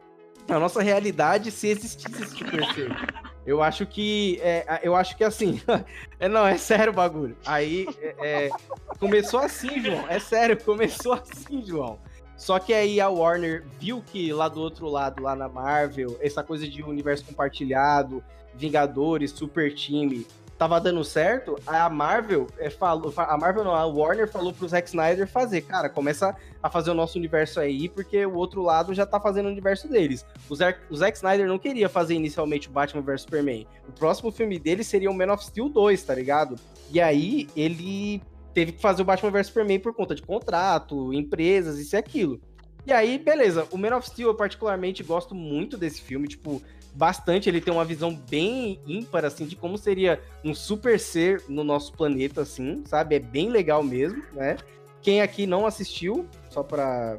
a 0.48 0.58
nossa 0.58 0.82
realidade 0.82 1.50
se 1.50 1.68
existisse 1.68 2.22
esse 2.22 2.36
super 2.36 2.64
ser. 2.74 2.90
Eu 3.46 3.62
acho 3.62 3.84
que 3.84 4.40
é, 4.40 4.80
eu 4.82 4.96
acho 4.96 5.18
que 5.18 5.22
assim, 5.22 5.60
é, 6.18 6.26
não 6.30 6.46
é 6.46 6.56
sério 6.56 6.94
o 6.94 6.96
bagulho. 6.96 7.36
Aí 7.44 7.86
é, 8.00 8.46
é, 8.46 8.50
começou 8.98 9.38
assim, 9.38 9.82
João. 9.82 10.08
É 10.08 10.18
sério, 10.18 10.58
começou 10.64 11.12
assim, 11.12 11.62
João. 11.62 11.98
Só 12.38 12.58
que 12.58 12.72
aí 12.72 13.02
a 13.02 13.08
Warner 13.10 13.66
viu 13.78 14.02
que 14.02 14.32
lá 14.32 14.48
do 14.48 14.62
outro 14.62 14.88
lado, 14.88 15.22
lá 15.22 15.36
na 15.36 15.46
Marvel, 15.46 16.16
essa 16.22 16.42
coisa 16.42 16.66
de 16.66 16.82
universo 16.82 17.26
compartilhado, 17.26 18.24
Vingadores, 18.54 19.30
Super 19.30 19.74
Time, 19.74 20.26
tava 20.58 20.80
dando 20.80 21.02
certo, 21.04 21.58
a 21.66 21.88
Marvel 21.90 22.46
é, 22.58 22.70
falou, 22.70 23.12
a 23.16 23.36
Marvel 23.36 23.64
não, 23.64 23.74
a 23.74 23.84
Warner 23.84 24.28
falou 24.28 24.52
pro 24.52 24.68
Zack 24.68 24.88
Snyder 24.88 25.26
fazer, 25.26 25.62
cara, 25.62 25.88
começa 25.88 26.34
a 26.62 26.70
fazer 26.70 26.90
o 26.90 26.94
nosso 26.94 27.18
universo 27.18 27.58
aí, 27.58 27.88
porque 27.88 28.24
o 28.24 28.34
outro 28.34 28.62
lado 28.62 28.94
já 28.94 29.04
tá 29.04 29.20
fazendo 29.20 29.46
o 29.46 29.50
universo 29.50 29.88
deles. 29.88 30.24
O 30.48 30.54
Zack, 30.54 30.78
o 30.88 30.96
Zack 30.96 31.16
Snyder 31.16 31.46
não 31.46 31.58
queria 31.58 31.88
fazer 31.88 32.14
inicialmente 32.14 32.68
o 32.68 32.70
Batman 32.70 33.02
vs 33.02 33.22
Superman. 33.22 33.66
O 33.88 33.92
próximo 33.92 34.30
filme 34.30 34.58
dele 34.58 34.84
seria 34.84 35.10
o 35.10 35.14
Man 35.14 35.32
of 35.32 35.44
Steel 35.44 35.68
2, 35.68 36.02
tá 36.02 36.14
ligado? 36.14 36.56
E 36.90 37.00
aí 37.00 37.48
ele 37.56 38.22
teve 38.52 38.72
que 38.72 38.80
fazer 38.80 39.02
o 39.02 39.04
Batman 39.04 39.32
vs 39.32 39.48
Superman 39.48 39.80
por 39.80 39.92
conta 39.92 40.14
de 40.14 40.22
contrato, 40.22 41.12
empresas, 41.12 41.78
isso 41.78 41.96
e 41.96 41.98
aquilo. 41.98 42.40
E 42.86 42.92
aí, 42.92 43.18
beleza. 43.18 43.66
O 43.70 43.78
Man 43.78 43.96
of 43.96 44.06
Steel, 44.06 44.28
eu 44.28 44.34
particularmente 44.34 45.02
gosto 45.02 45.34
muito 45.34 45.76
desse 45.76 46.02
filme, 46.02 46.28
tipo, 46.28 46.62
bastante. 46.94 47.48
Ele 47.48 47.60
tem 47.60 47.72
uma 47.74 47.84
visão 47.84 48.14
bem 48.14 48.80
ímpar, 48.86 49.24
assim, 49.24 49.44
de 49.46 49.56
como 49.56 49.76
seria 49.76 50.20
um 50.44 50.54
super 50.54 50.98
ser 50.98 51.42
no 51.48 51.64
nosso 51.64 51.92
planeta, 51.92 52.42
assim, 52.42 52.82
sabe? 52.86 53.16
É 53.16 53.18
bem 53.18 53.50
legal 53.50 53.82
mesmo, 53.82 54.22
né? 54.32 54.56
Quem 55.02 55.20
aqui 55.20 55.46
não 55.46 55.66
assistiu, 55.66 56.26
só 56.50 56.62
pra. 56.62 57.18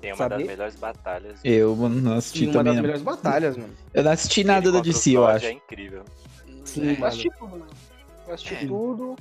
Tem 0.00 0.12
uma 0.12 0.16
Saber? 0.16 0.38
das 0.38 0.46
melhores 0.46 0.74
batalhas. 0.76 1.40
Eu 1.42 1.74
não 1.76 2.14
assisti 2.16 2.38
Sim, 2.38 2.44
uma 2.46 2.52
também. 2.52 2.64
das 2.66 2.74
não. 2.76 2.82
melhores 2.82 3.02
batalhas, 3.02 3.56
mano. 3.56 3.74
Eu 3.92 4.04
não 4.04 4.12
assisti 4.12 4.40
Ele 4.40 4.48
nada 4.48 4.70
da 4.72 4.80
DC, 4.80 5.10
eu 5.16 5.26
acho. 5.26 5.46
É 5.46 5.52
incrível. 5.52 6.04
Sim, 6.64 6.96
Eu 6.98 7.04
assisti 7.04 7.28
tudo, 7.36 7.50
mano. 7.50 7.66
Eu 8.28 8.34
assisti 8.34 8.54
É. 8.54 8.66
tudo. 8.66 9.16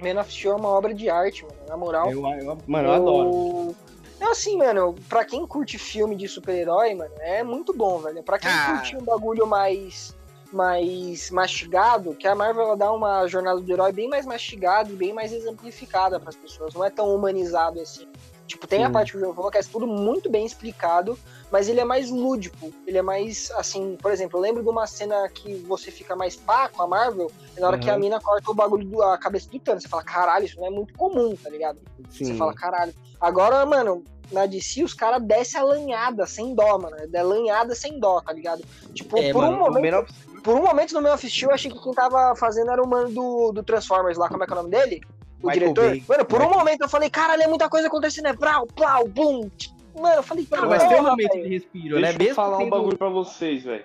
Man 0.00 0.20
of 0.20 0.32
Steel 0.32 0.52
é 0.54 0.56
uma 0.56 0.68
obra 0.70 0.94
de 0.94 1.08
arte, 1.10 1.42
mano. 1.44 1.56
Na 1.68 1.76
moral. 1.76 2.10
Eu, 2.10 2.24
eu- 2.26 2.58
mano, 2.66 2.88
eu 2.88 2.92
adoro. 2.92 3.76
Não, 4.22 4.30
assim, 4.30 4.56
mano, 4.56 4.94
pra 5.08 5.24
quem 5.24 5.44
curte 5.48 5.76
filme 5.78 6.14
de 6.14 6.28
super-herói, 6.28 6.94
mano, 6.94 7.12
é 7.18 7.42
muito 7.42 7.74
bom, 7.74 7.98
velho. 7.98 8.22
Pra 8.22 8.38
quem 8.38 8.48
Ah. 8.48 8.66
curte 8.70 8.96
um 8.96 9.02
bagulho 9.02 9.46
mais 9.48 10.14
mais 10.52 11.30
mastigado, 11.30 12.14
que 12.14 12.28
a 12.28 12.34
Marvel 12.34 12.62
ela 12.64 12.76
dá 12.76 12.92
uma 12.92 13.26
jornada 13.26 13.58
do 13.58 13.72
herói 13.72 13.90
bem 13.90 14.06
mais 14.06 14.26
mastigada 14.26 14.92
e 14.92 14.94
bem 14.94 15.10
mais 15.10 15.32
exemplificada 15.32 16.20
pras 16.20 16.36
pessoas. 16.36 16.74
Não 16.74 16.84
é 16.84 16.90
tão 16.90 17.12
humanizado 17.14 17.80
assim. 17.80 18.06
Tipo, 18.52 18.66
tem 18.66 18.84
a 18.84 18.88
Sim. 18.88 18.92
parte 18.92 19.12
que 19.12 19.16
o 19.16 19.20
João 19.20 19.34
falou 19.34 19.50
que 19.50 19.56
é 19.56 19.62
tudo 19.62 19.86
muito 19.86 20.30
bem 20.30 20.44
explicado, 20.44 21.18
mas 21.50 21.70
ele 21.70 21.80
é 21.80 21.84
mais 21.86 22.10
lúdico. 22.10 22.70
Ele 22.86 22.98
é 22.98 23.02
mais, 23.02 23.50
assim, 23.52 23.96
por 23.96 24.12
exemplo, 24.12 24.36
eu 24.38 24.42
lembro 24.42 24.62
de 24.62 24.68
uma 24.68 24.86
cena 24.86 25.26
que 25.30 25.54
você 25.66 25.90
fica 25.90 26.14
mais 26.14 26.36
pá 26.36 26.68
com 26.68 26.82
a 26.82 26.86
Marvel, 26.86 27.32
é 27.56 27.60
na 27.60 27.68
hora 27.68 27.78
que 27.78 27.88
a 27.88 27.94
Uhum. 27.94 28.00
mina 28.00 28.20
corta 28.20 28.50
o 28.50 28.54
bagulho 28.54 28.84
do 28.86 29.02
a 29.02 29.16
cabeça 29.16 29.48
do 29.48 29.58
Thanos. 29.58 29.82
Você 29.84 29.88
fala, 29.88 30.02
caralho, 30.02 30.44
isso 30.44 30.60
não 30.60 30.66
é 30.66 30.70
muito 30.70 30.92
comum, 30.92 31.34
tá 31.34 31.48
ligado? 31.48 31.78
Você 32.10 32.26
Sim. 32.26 32.36
fala, 32.36 32.52
caralho. 32.52 32.92
Agora, 33.18 33.64
mano, 33.64 34.04
na 34.30 34.44
DC 34.44 34.84
os 34.84 34.92
caras 34.92 35.22
descem 35.22 35.58
a 35.58 35.64
lanhada 35.64 36.26
sem 36.26 36.54
dó, 36.54 36.78
mano. 36.78 36.94
É 37.10 37.22
lanhada 37.22 37.74
sem 37.74 37.98
dó, 37.98 38.20
tá 38.20 38.34
ligado? 38.34 38.62
Tipo, 38.92 39.18
É, 39.18 39.32
por, 39.32 39.44
mano, 39.44 39.54
um 39.56 39.58
momento, 39.72 40.14
por 40.44 40.56
um 40.56 40.62
momento 40.62 40.92
no 40.92 41.00
meu 41.00 41.14
assistiu, 41.14 41.48
eu 41.48 41.54
achei 41.54 41.70
que 41.70 41.82
quem 41.82 41.92
tava 41.94 42.36
fazendo 42.36 42.70
era 42.70 42.82
o 42.82 42.86
mano 42.86 43.10
do, 43.10 43.52
do 43.52 43.62
Transformers 43.62 44.18
lá, 44.18 44.28
como 44.28 44.44
é 44.44 44.46
que 44.46 44.52
é 44.52 44.56
o 44.56 44.62
nome 44.62 44.70
dele? 44.70 45.00
O 45.42 45.46
Michael 45.48 45.72
diretor? 45.74 45.88
Bay. 45.90 46.04
Mano, 46.08 46.24
por 46.24 46.36
um 46.40 46.44
Michael- 46.44 46.58
momento 46.58 46.80
eu 46.82 46.88
falei, 46.88 47.10
caralho, 47.10 47.42
é 47.42 47.46
muita 47.48 47.68
coisa 47.68 47.88
acontecendo, 47.88 48.26
é 48.28 48.34
plau, 48.36 48.66
plau, 48.66 49.06
bum. 49.08 49.50
Mano, 49.94 50.14
eu 50.16 50.22
falei, 50.22 50.46
Mano, 50.50 50.62
porra, 50.62 50.76
mas 50.78 50.88
tem 50.88 51.00
um 51.00 51.04
momento 51.04 51.32
de 51.32 51.48
respiro, 51.48 51.96
Deixa 51.96 52.00
né? 52.00 52.14
eu 52.14 52.18
Mesmo 52.18 52.34
falar 52.34 52.58
um 52.58 52.70
bagulho 52.70 52.96
pra 52.96 53.08
vocês, 53.08 53.62
velho. 53.64 53.84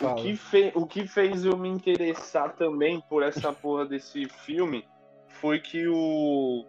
O 0.00 0.14
que, 0.14 0.36
fe- 0.36 0.72
o 0.76 0.86
que 0.86 1.06
fez 1.06 1.44
eu 1.44 1.56
me 1.56 1.68
interessar 1.68 2.54
também 2.54 3.02
por 3.08 3.22
essa 3.24 3.52
porra 3.52 3.84
desse 3.84 4.26
filme 4.28 4.84
foi 5.40 5.58
que 5.58 5.88
o, 5.88 6.64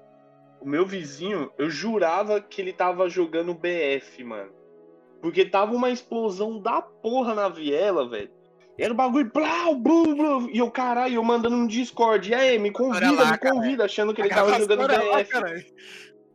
o 0.59 0.65
meu 0.67 0.85
vizinho, 0.87 1.51
eu 1.57 1.69
jurava 1.69 2.41
que 2.41 2.59
ele 2.61 2.73
tava 2.73 3.07
jogando 3.07 3.53
BF, 3.53 4.23
mano. 4.23 4.49
Porque 5.21 5.45
tava 5.45 5.73
uma 5.75 5.91
explosão 5.91 6.57
da 6.59 6.81
porra 6.81 7.35
na 7.35 7.47
viela, 7.47 8.09
velho. 8.09 8.31
Era 8.81 8.93
o 8.93 8.95
bagulho, 8.95 9.31
blau, 9.31 9.75
blu, 9.75 10.15
blu, 10.15 10.49
e 10.51 10.57
eu, 10.57 10.71
caralho, 10.71 11.13
eu 11.15 11.23
mandando 11.23 11.55
um 11.55 11.67
Discord, 11.67 12.31
e 12.31 12.33
aí, 12.33 12.57
me 12.57 12.71
convida, 12.71 13.11
lá, 13.11 13.31
me 13.33 13.37
convida, 13.37 13.85
achando 13.85 14.11
que 14.11 14.21
ele 14.21 14.29
tava 14.29 14.57
jogando 14.57 14.81
horas 14.81 15.29
lá. 15.31 15.43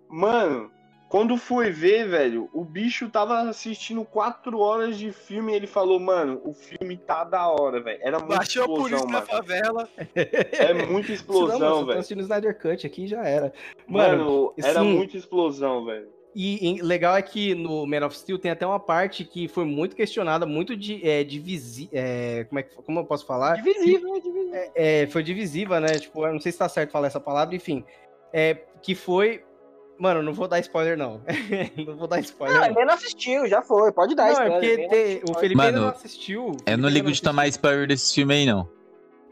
Mano, 0.09 0.71
quando 1.09 1.37
foi 1.37 1.71
ver, 1.71 2.09
velho, 2.09 2.49
o 2.53 2.65
bicho 2.65 3.09
tava 3.09 3.41
assistindo 3.41 4.05
quatro 4.05 4.61
horas 4.61 4.97
de 4.97 5.11
filme 5.11 5.53
e 5.53 5.57
ele 5.57 5.67
falou, 5.67 5.99
mano, 5.99 6.41
o 6.45 6.53
filme 6.53 6.97
tá 6.97 7.25
da 7.25 7.49
hora, 7.49 7.81
velho. 7.81 7.99
Era 8.01 8.19
muita 8.21 8.37
Baixou 8.37 8.63
a 8.63 8.67
polícia 8.67 8.95
explosão, 8.97 9.07
na 9.07 9.13
mano. 9.13 9.27
favela. 9.27 9.89
É 10.15 10.73
muita 10.73 10.87
não, 10.87 10.93
mano, 10.93 11.15
explosão, 11.15 11.59
só 11.59 11.81
tô 11.81 11.87
velho. 11.87 11.99
assistindo 11.99 12.21
Snyder 12.23 12.59
Cut 12.61 12.87
aqui 12.87 13.05
e 13.05 13.09
já 13.09 13.25
era. 13.25 13.53
Mano, 13.89 14.19
Mano, 14.25 14.55
era 14.59 14.81
sim. 14.81 14.97
muita 14.97 15.17
explosão, 15.17 15.85
velho. 15.85 16.16
E, 16.39 16.77
e 16.77 16.83
legal 16.83 17.17
é 17.17 17.23
que 17.23 17.55
no 17.55 17.87
Man 17.87 18.05
of 18.05 18.15
Steel 18.15 18.39
tem 18.39 18.51
até 18.51 18.67
uma 18.67 18.79
parte 18.79 19.25
que 19.25 19.49
foi 19.49 19.65
muito 19.65 19.97
questionada, 19.97 20.45
muito 20.45 20.77
de, 20.77 21.01
é, 21.03 21.25
divisi, 21.25 21.89
é, 21.91 22.45
como, 22.45 22.59
é 22.59 22.63
que, 22.63 22.77
como 22.77 23.01
eu 23.01 23.05
posso 23.07 23.25
falar? 23.25 23.57
Divisível, 23.57 24.15
é 24.15 24.21
divisível. 24.21 24.71
É, 24.75 25.07
foi 25.07 25.23
divisiva, 25.23 25.81
né? 25.81 25.99
Tipo, 25.99 26.27
eu 26.27 26.35
não 26.35 26.39
sei 26.39 26.53
se 26.53 26.59
tá 26.59 26.69
certo 26.69 26.91
falar 26.91 27.07
essa 27.07 27.19
palavra, 27.19 27.57
enfim. 27.57 27.83
É, 28.35 28.55
que 28.83 28.95
foi. 28.95 29.43
Mano, 29.99 30.23
não 30.23 30.35
vou 30.35 30.47
dar 30.47 30.59
spoiler, 30.61 30.95
não. 30.99 31.23
não 31.87 31.97
vou 31.97 32.07
dar 32.07 32.21
spoiler. 32.21 32.55
Não, 32.61 32.69
Não, 32.69 32.83
é 32.83 32.85
Man 32.85 32.93
of 32.93 33.09
Steel, 33.09 33.49
já 33.49 33.63
foi, 33.63 33.91
pode 33.93 34.15
dar 34.15 34.25
não 34.25 34.29
é 34.29 34.33
spoiler, 34.33 34.61
porque 34.61 34.89
te- 34.89 35.17
Steel, 35.17 35.23
o. 35.35 35.41
Felipe 35.41 35.61
ainda 35.63 35.73
Mano, 35.73 35.87
não 35.87 35.89
assistiu. 35.89 36.57
Eu 36.67 36.77
não 36.77 36.89
ligo 36.91 37.11
de 37.11 37.23
tomar 37.23 37.45
assistiu. 37.45 37.61
spoiler 37.61 37.89
desse 37.89 38.15
filme 38.15 38.35
aí, 38.35 38.45
não. 38.45 38.69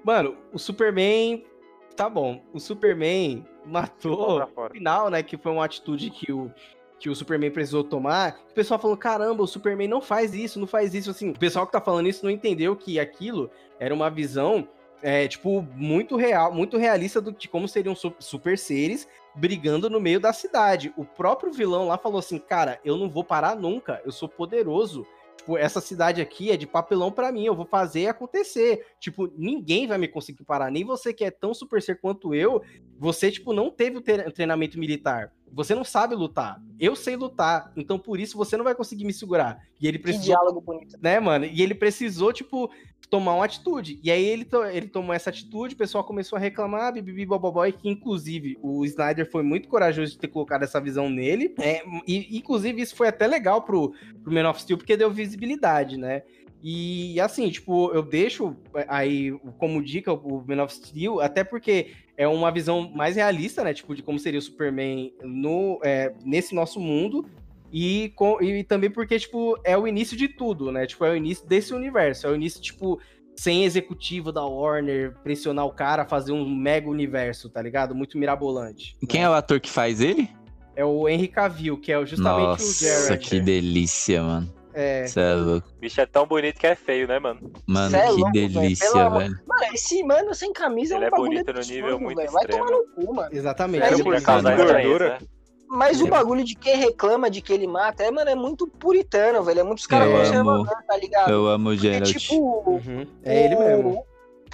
Mano, 0.02 0.38
o 0.55 0.59
Superman. 0.59 1.44
Tá 1.94 2.09
bom. 2.09 2.42
O 2.50 2.59
Superman 2.59 3.46
matou. 3.66 4.40
No 4.40 4.70
final, 4.70 5.11
né? 5.11 5.22
Que 5.22 5.36
foi 5.36 5.52
uma 5.52 5.66
atitude 5.66 6.09
que 6.11 6.32
o, 6.32 6.50
que 6.99 7.11
o 7.11 7.14
Superman 7.14 7.51
precisou 7.51 7.84
tomar, 7.84 8.38
o 8.51 8.55
pessoal 8.55 8.80
falou: 8.80 8.97
caramba, 8.97 9.42
o 9.42 9.47
Superman 9.47 9.88
não 9.88 10.01
faz 10.01 10.34
isso, 10.34 10.59
não 10.59 10.66
faz 10.66 10.95
isso. 10.95 11.11
Assim, 11.11 11.30
o 11.30 11.38
pessoal 11.38 11.66
que 11.66 11.72
tá 11.72 11.80
falando 11.80 12.09
isso 12.09 12.24
não 12.24 12.30
entendeu 12.30 12.74
que 12.76 12.99
aquilo 12.99 13.51
era 13.78 13.92
uma 13.92 14.09
visão, 14.11 14.66
é, 15.03 15.28
tipo, 15.28 15.61
muito 15.74 16.16
real, 16.16 16.53
muito 16.53 16.78
realista 16.78 17.20
do, 17.20 17.32
de 17.32 17.49
como 17.49 17.68
seriam 17.68 17.95
su- 17.95 18.14
super 18.18 18.57
seres 18.57 19.07
brigando 19.34 19.90
no 19.90 20.01
meio 20.01 20.20
da 20.20 20.32
cidade. 20.32 20.95
O 20.97 21.05
próprio 21.05 21.53
vilão 21.53 21.88
lá 21.88 21.99
falou 21.99 22.18
assim: 22.20 22.38
cara, 22.38 22.80
eu 22.84 22.97
não 22.97 23.11
vou 23.11 23.24
parar 23.24 23.55
nunca, 23.57 24.01
eu 24.05 24.12
sou 24.12 24.28
poderoso. 24.28 25.07
Tipo, 25.36 25.59
essa 25.59 25.80
cidade 25.80 26.22
aqui 26.22 26.51
é 26.51 26.57
de 26.57 26.66
papelão 26.66 27.12
pra 27.12 27.30
mim, 27.30 27.45
eu 27.45 27.55
vou 27.55 27.66
fazer 27.66 28.07
acontecer. 28.07 28.86
Tipo, 28.99 29.30
ninguém 29.36 29.86
vai 29.86 29.99
me 29.99 30.09
conseguir 30.09 30.45
parar, 30.45 30.70
nem 30.70 30.84
você 30.84 31.12
que 31.12 31.24
é 31.24 31.30
tão 31.30 31.53
super 31.53 31.82
ser 31.82 32.01
quanto 32.01 32.34
eu, 32.34 32.62
você, 32.99 33.30
tipo, 33.30 33.53
não 33.53 33.70
teve 33.70 33.99
o 33.99 34.01
tre- 34.01 34.30
treinamento 34.30 34.78
militar. 34.78 35.32
Você 35.55 35.74
não 35.74 35.84
sabe 35.84 36.14
lutar. 36.14 36.61
Eu 36.78 36.94
sei 36.96 37.16
lutar, 37.16 37.72
então 37.76 37.98
por 37.98 38.18
isso 38.20 38.36
você 38.36 38.57
não 38.57 38.64
vai 38.64 38.74
conseguir 38.74 39.05
me 39.05 39.12
segurar. 39.12 39.59
E 39.80 39.86
ele 39.86 39.98
Que 39.98 40.05
precisou 40.05 40.26
diálogo 40.26 40.61
bonito. 40.61 40.96
né, 41.00 41.20
mano? 41.20 41.44
E 41.46 41.62
ele 41.62 41.74
precisou, 41.74 42.32
tipo, 42.32 42.70
tomar 43.09 43.34
uma 43.34 43.44
atitude. 43.44 44.00
E 44.02 44.11
aí 44.11 44.24
ele, 44.24 44.44
to- 44.44 44.64
ele 44.64 44.88
tomou 44.88 45.14
essa 45.14 45.30
atitude, 45.30 45.74
o 45.74 45.78
pessoal 45.78 46.02
começou 46.05 46.36
a 46.36 46.40
reclamar, 46.40 46.92
bibibi, 46.92 47.24
bobobó, 47.24 47.64
e 47.64 47.72
que 47.72 47.88
inclusive 47.88 48.59
o 48.62 48.84
Snyder 48.84 49.30
foi 49.30 49.42
muito 49.42 49.68
corajoso 49.68 50.12
de 50.12 50.18
ter 50.18 50.28
colocado 50.28 50.62
essa 50.64 50.80
visão 50.80 51.09
nele. 51.09 51.55
É, 51.61 51.82
e 52.07 52.36
inclusive 52.36 52.80
isso 52.82 52.96
foi 52.96 53.09
até 53.09 53.26
legal 53.26 53.62
pro, 53.62 53.92
pro 54.22 54.32
Man 54.32 54.48
of 54.50 54.61
Steel, 54.61 54.76
porque 54.78 54.96
deu 54.96 55.11
visibilidade, 55.11 55.96
né? 55.96 56.22
E 56.66 57.20
assim, 57.20 57.50
tipo, 57.50 57.92
eu 57.92 58.02
deixo 58.02 58.56
aí 58.88 59.30
como 59.58 59.84
dica 59.84 60.10
o 60.14 60.42
Man 60.48 60.64
of 60.64 60.72
Steel, 60.74 61.20
até 61.20 61.44
porque 61.44 61.88
é 62.16 62.26
uma 62.26 62.50
visão 62.50 62.90
mais 62.90 63.16
realista, 63.16 63.62
né? 63.62 63.74
Tipo, 63.74 63.94
de 63.94 64.02
como 64.02 64.18
seria 64.18 64.38
o 64.38 64.42
Superman 64.42 65.12
no, 65.22 65.78
é, 65.84 66.14
nesse 66.24 66.54
nosso 66.54 66.80
mundo. 66.80 67.26
E, 67.70 68.12
com- 68.16 68.40
e 68.40 68.64
também 68.64 68.88
porque, 68.88 69.18
tipo, 69.18 69.58
é 69.62 69.76
o 69.76 69.86
início 69.86 70.16
de 70.16 70.26
tudo, 70.26 70.72
né? 70.72 70.86
Tipo, 70.86 71.04
é 71.04 71.10
o 71.10 71.16
início 71.16 71.46
desse 71.46 71.74
universo. 71.74 72.26
É 72.26 72.30
o 72.30 72.34
início, 72.34 72.62
tipo, 72.62 72.98
sem 73.36 73.64
executivo 73.64 74.32
da 74.32 74.46
Warner 74.46 75.14
pressionar 75.22 75.66
o 75.66 75.72
cara 75.72 76.04
a 76.04 76.06
fazer 76.06 76.32
um 76.32 76.48
mega 76.48 76.88
universo, 76.88 77.50
tá 77.50 77.60
ligado? 77.60 77.94
Muito 77.94 78.16
mirabolante. 78.16 78.96
Quem 79.06 79.20
né? 79.20 79.26
é 79.26 79.28
o 79.28 79.34
ator 79.34 79.60
que 79.60 79.68
faz 79.68 80.00
ele? 80.00 80.30
É 80.74 80.82
o 80.84 81.06
Henry 81.06 81.28
Cavill, 81.28 81.76
que 81.76 81.92
é 81.92 82.06
justamente 82.06 82.42
o 82.42 82.48
Nossa, 82.52 83.06
Geralt. 83.06 83.28
que 83.28 83.38
delícia, 83.38 84.22
mano. 84.22 84.63
É. 84.75 85.05
É 85.16 85.35
louco. 85.35 85.68
O 85.77 85.81
bicho 85.81 86.01
é 86.01 86.07
tão 86.07 86.27
bonito 86.27 86.59
que 86.59 86.66
é 86.66 86.75
feio, 86.75 87.07
né, 87.09 87.18
mano? 87.18 87.53
Mano, 87.66 87.91
Cê 87.91 87.97
é 87.97 88.01
que 88.07 88.09
louco, 88.12 88.33
velho. 88.33 88.49
delícia, 88.61 88.91
amor- 89.07 89.18
velho. 89.22 89.39
Mano, 89.47 89.62
esse 89.75 90.03
mano 90.03 90.35
sem 90.35 90.53
camisa 90.53 90.97
Ele 90.97 91.05
é 91.05 91.07
é 91.07 91.09
um 91.09 91.11
bagulho 91.12 91.31
bonito 91.31 91.53
no 91.53 91.61
nível 91.61 92.01
muito 92.01 92.16
velho. 92.18 92.33
Vai 92.33 92.47
tomar 92.47 92.64
extremo. 92.64 92.83
no 92.99 93.07
cu, 93.07 93.14
mano. 93.14 93.29
Exatamente. 93.33 93.93
Eu 93.93 93.99
por 94.05 94.12
de 94.14 94.18
estranheza, 94.20 94.57
gordura. 94.72 95.09
né? 95.11 95.18
Mas 95.66 96.01
o 96.01 96.07
É. 96.07 96.11
bagulho 96.11 96.45
de 96.45 96.55
quem 96.55 96.77
reclama 96.77 97.29
de 97.31 97.41
que 97.41 97.53
ele 97.53 97.66
mata 97.66 98.03
é, 98.05 98.11
mano, 98.11 98.31
é 98.31 98.35
muito 98.35 98.66
puritano, 98.66 99.43
velho. 99.43 99.61
É 99.61 99.62
muitos 99.62 99.87
caras 99.87 100.09
conservadores, 100.12 100.87
tá 100.87 100.97
ligado? 100.97 101.31
Eu 101.31 101.47
amo 101.49 101.70
o 101.70 101.72
Porque, 101.72 101.89
Geralt. 101.93 102.12
tipo, 102.16 102.70
Uhum. 102.70 103.07
É 103.25 103.45
ele 103.45 103.57
mesmo. 103.57 104.05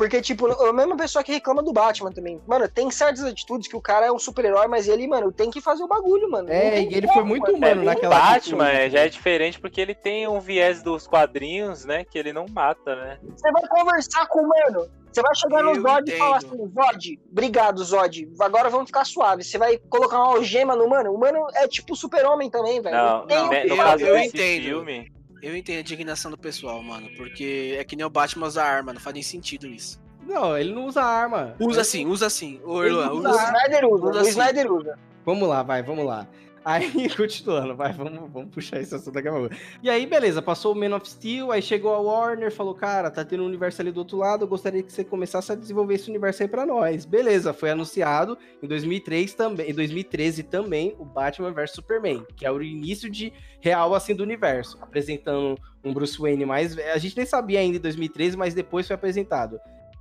Porque, 0.01 0.23
tipo, 0.23 0.47
a 0.47 0.73
mesma 0.73 0.97
pessoa 0.97 1.23
que 1.23 1.31
reclama 1.31 1.63
do 1.63 1.75
Batman 1.75 2.11
também. 2.11 2.41
Mano, 2.47 2.67
tem 2.67 2.91
certas 2.91 3.23
atitudes 3.23 3.69
que 3.69 3.77
o 3.77 3.83
cara 3.83 4.07
é 4.07 4.11
um 4.11 4.19
super-herói, 4.19 4.67
mas 4.67 4.89
ele, 4.89 5.07
mano, 5.07 5.31
tem 5.31 5.51
que 5.51 5.61
fazer 5.61 5.83
o 5.83 5.87
bagulho, 5.87 6.27
mano. 6.31 6.49
Não 6.49 6.55
É, 6.55 6.81
e 6.81 6.87
ele 6.95 7.07
como, 7.07 7.13
foi 7.19 7.25
muito 7.29 7.53
mano. 7.53 7.59
humano 7.59 7.83
É, 7.83 7.85
naquela 7.85 8.17
o 8.17 8.19
Batman 8.19 8.65
atitude. 8.65 8.81
é, 8.87 8.89
já 8.91 9.01
é 9.01 9.09
diferente 9.11 9.61
porque 9.61 9.79
ele 9.79 9.95
tem 9.95 10.27
um 10.27 10.41
viés 10.41 10.83
dos 10.83 11.07
quadrinhos, 11.07 11.85
né? 11.85 12.03
Que 12.03 12.19
ele 12.19 12.33
não 12.33 12.47
mata, 12.51 12.97
né? 12.97 13.19
Você 13.37 13.53
vai 13.53 13.69
conversar 13.69 14.27
com 14.29 14.41
o 14.41 14.49
mano. 14.49 14.89
Você 15.13 15.21
vai 15.21 15.35
chegar 15.35 15.63
no 15.63 15.71
Eu 15.75 15.83
Zod 15.83 16.11
e 16.11 16.17
falar 16.17 16.39
entendo. 16.39 16.55
assim, 16.55 16.73
Zod, 16.73 17.21
obrigado, 17.31 17.85
Zod. 17.85 18.29
Agora 18.41 18.71
vamos 18.71 18.87
ficar 18.87 19.05
suave. 19.05 19.45
Você 19.45 19.59
vai 19.59 19.77
colocar 19.77 20.17
uma 20.17 20.29
algema 20.35 20.75
no 20.75 20.89
mano. 20.89 21.13
O 21.13 21.19
mano 21.19 21.47
é 21.57 21.69
tipo 21.69 21.95
super-homem 21.95 22.49
também, 22.49 22.81
velho. 22.81 22.97
Não, 22.97 23.27
Tem 23.27 23.37
não, 23.37 23.47
o 23.49 23.51
que 23.51 23.65
no 23.65 23.75
eu- 23.75 23.77
caso 23.77 24.03
eu 24.07 24.15
desse 24.15 24.29
entendo. 24.29 24.63
filme, 24.65 25.13
Eu 25.43 25.57
entendo 25.57 25.79
a 25.79 25.81
indignação 25.81 26.31
do 26.31 26.39
pessoal, 26.39 26.83
mano. 26.83 27.09
Porque 27.17 27.77
é 27.79 27.85
que 27.85 27.97
nem 27.97 28.05
o 28.05 28.11
Batman 28.11 28.47
usar 28.47 28.65
arma, 28.65 28.93
não 28.93 29.01
faz 29.01 29.15
nem 29.15 29.23
sentido 29.23 29.67
isso. 29.67 30.01
Não, 30.27 30.57
ele 30.57 30.73
não 30.73 30.87
usa 30.87 31.03
arma. 31.03 31.57
Usa 31.59 31.83
sim, 31.83 32.07
usa 32.07 32.29
sim. 32.29 32.61
Ô, 32.65 32.85
Ele 32.85 32.95
Erlan, 32.95 33.13
usa 33.13 33.29
O 33.29 33.33
usa 33.33 33.39
sim. 33.39 33.47
Snyder 33.47 33.85
usa, 33.87 34.05
Usa 34.07 34.21
o 34.21 34.25
sim. 34.25 34.31
Snyder 34.31 34.73
usa. 34.73 34.99
Vamos 35.25 35.49
lá, 35.49 35.63
vai, 35.63 35.83
vamos 35.83 36.05
lá. 36.07 36.27
Aí, 36.65 37.09
continuando, 37.17 37.75
vai, 37.75 37.93
vamos, 37.93 38.31
vamos 38.31 38.55
puxar 38.55 38.81
esse 38.81 38.95
assunto 38.95 39.15
daqui 39.15 39.29
a 39.29 39.33
pouco. 39.33 39.55
E 39.83 39.89
aí, 39.89 40.07
beleza, 40.07 40.43
passou 40.43 40.75
o 40.75 40.79
Man 40.79 40.95
of 40.95 41.09
Steel, 41.09 41.51
aí 41.51 41.63
chegou 41.63 41.95
a 41.95 41.99
Warner, 41.99 42.53
falou, 42.53 42.75
cara, 42.75 43.11
tá 43.11 43.25
tendo 43.25 43.43
um 43.43 43.47
universo 43.47 43.81
ali 43.81 43.91
do 43.91 43.99
outro 43.99 44.19
lado, 44.19 44.45
eu 44.45 44.49
gostaria 44.49 44.83
que 44.83 44.93
você 44.93 45.03
começasse 45.03 45.51
a 45.51 45.55
desenvolver 45.55 45.95
esse 45.95 46.11
universo 46.11 46.43
aí 46.43 46.49
pra 46.49 46.67
nós. 46.67 47.05
Beleza, 47.07 47.53
foi 47.53 47.71
anunciado 47.71 48.37
em 48.63 48.69
2003 48.69 49.33
também, 49.35 49.71
em 49.71 49.75
2013 49.75 50.43
também, 50.43 50.95
o 50.99 51.05
Batman 51.05 51.53
vs 51.53 51.73
Superman, 51.73 52.27
que 52.37 52.45
é 52.45 52.53
o 52.53 52.63
início 52.63 53.09
de 53.09 53.33
real, 53.61 53.95
assim, 53.95 54.15
do 54.15 54.23
universo, 54.23 54.79
apresentando 54.83 55.57
um 55.83 55.95
Bruce 55.95 56.19
Wayne 56.19 56.45
mais... 56.45 56.77
A 56.79 56.99
gente 56.99 57.17
nem 57.17 57.27
sabia 57.27 57.61
ainda 57.61 57.79
em 57.79 57.81
2013, 57.81 58.37
mas 58.37 58.53
depois 58.53 58.87
foi 58.87 58.95
apresentado 58.95 59.59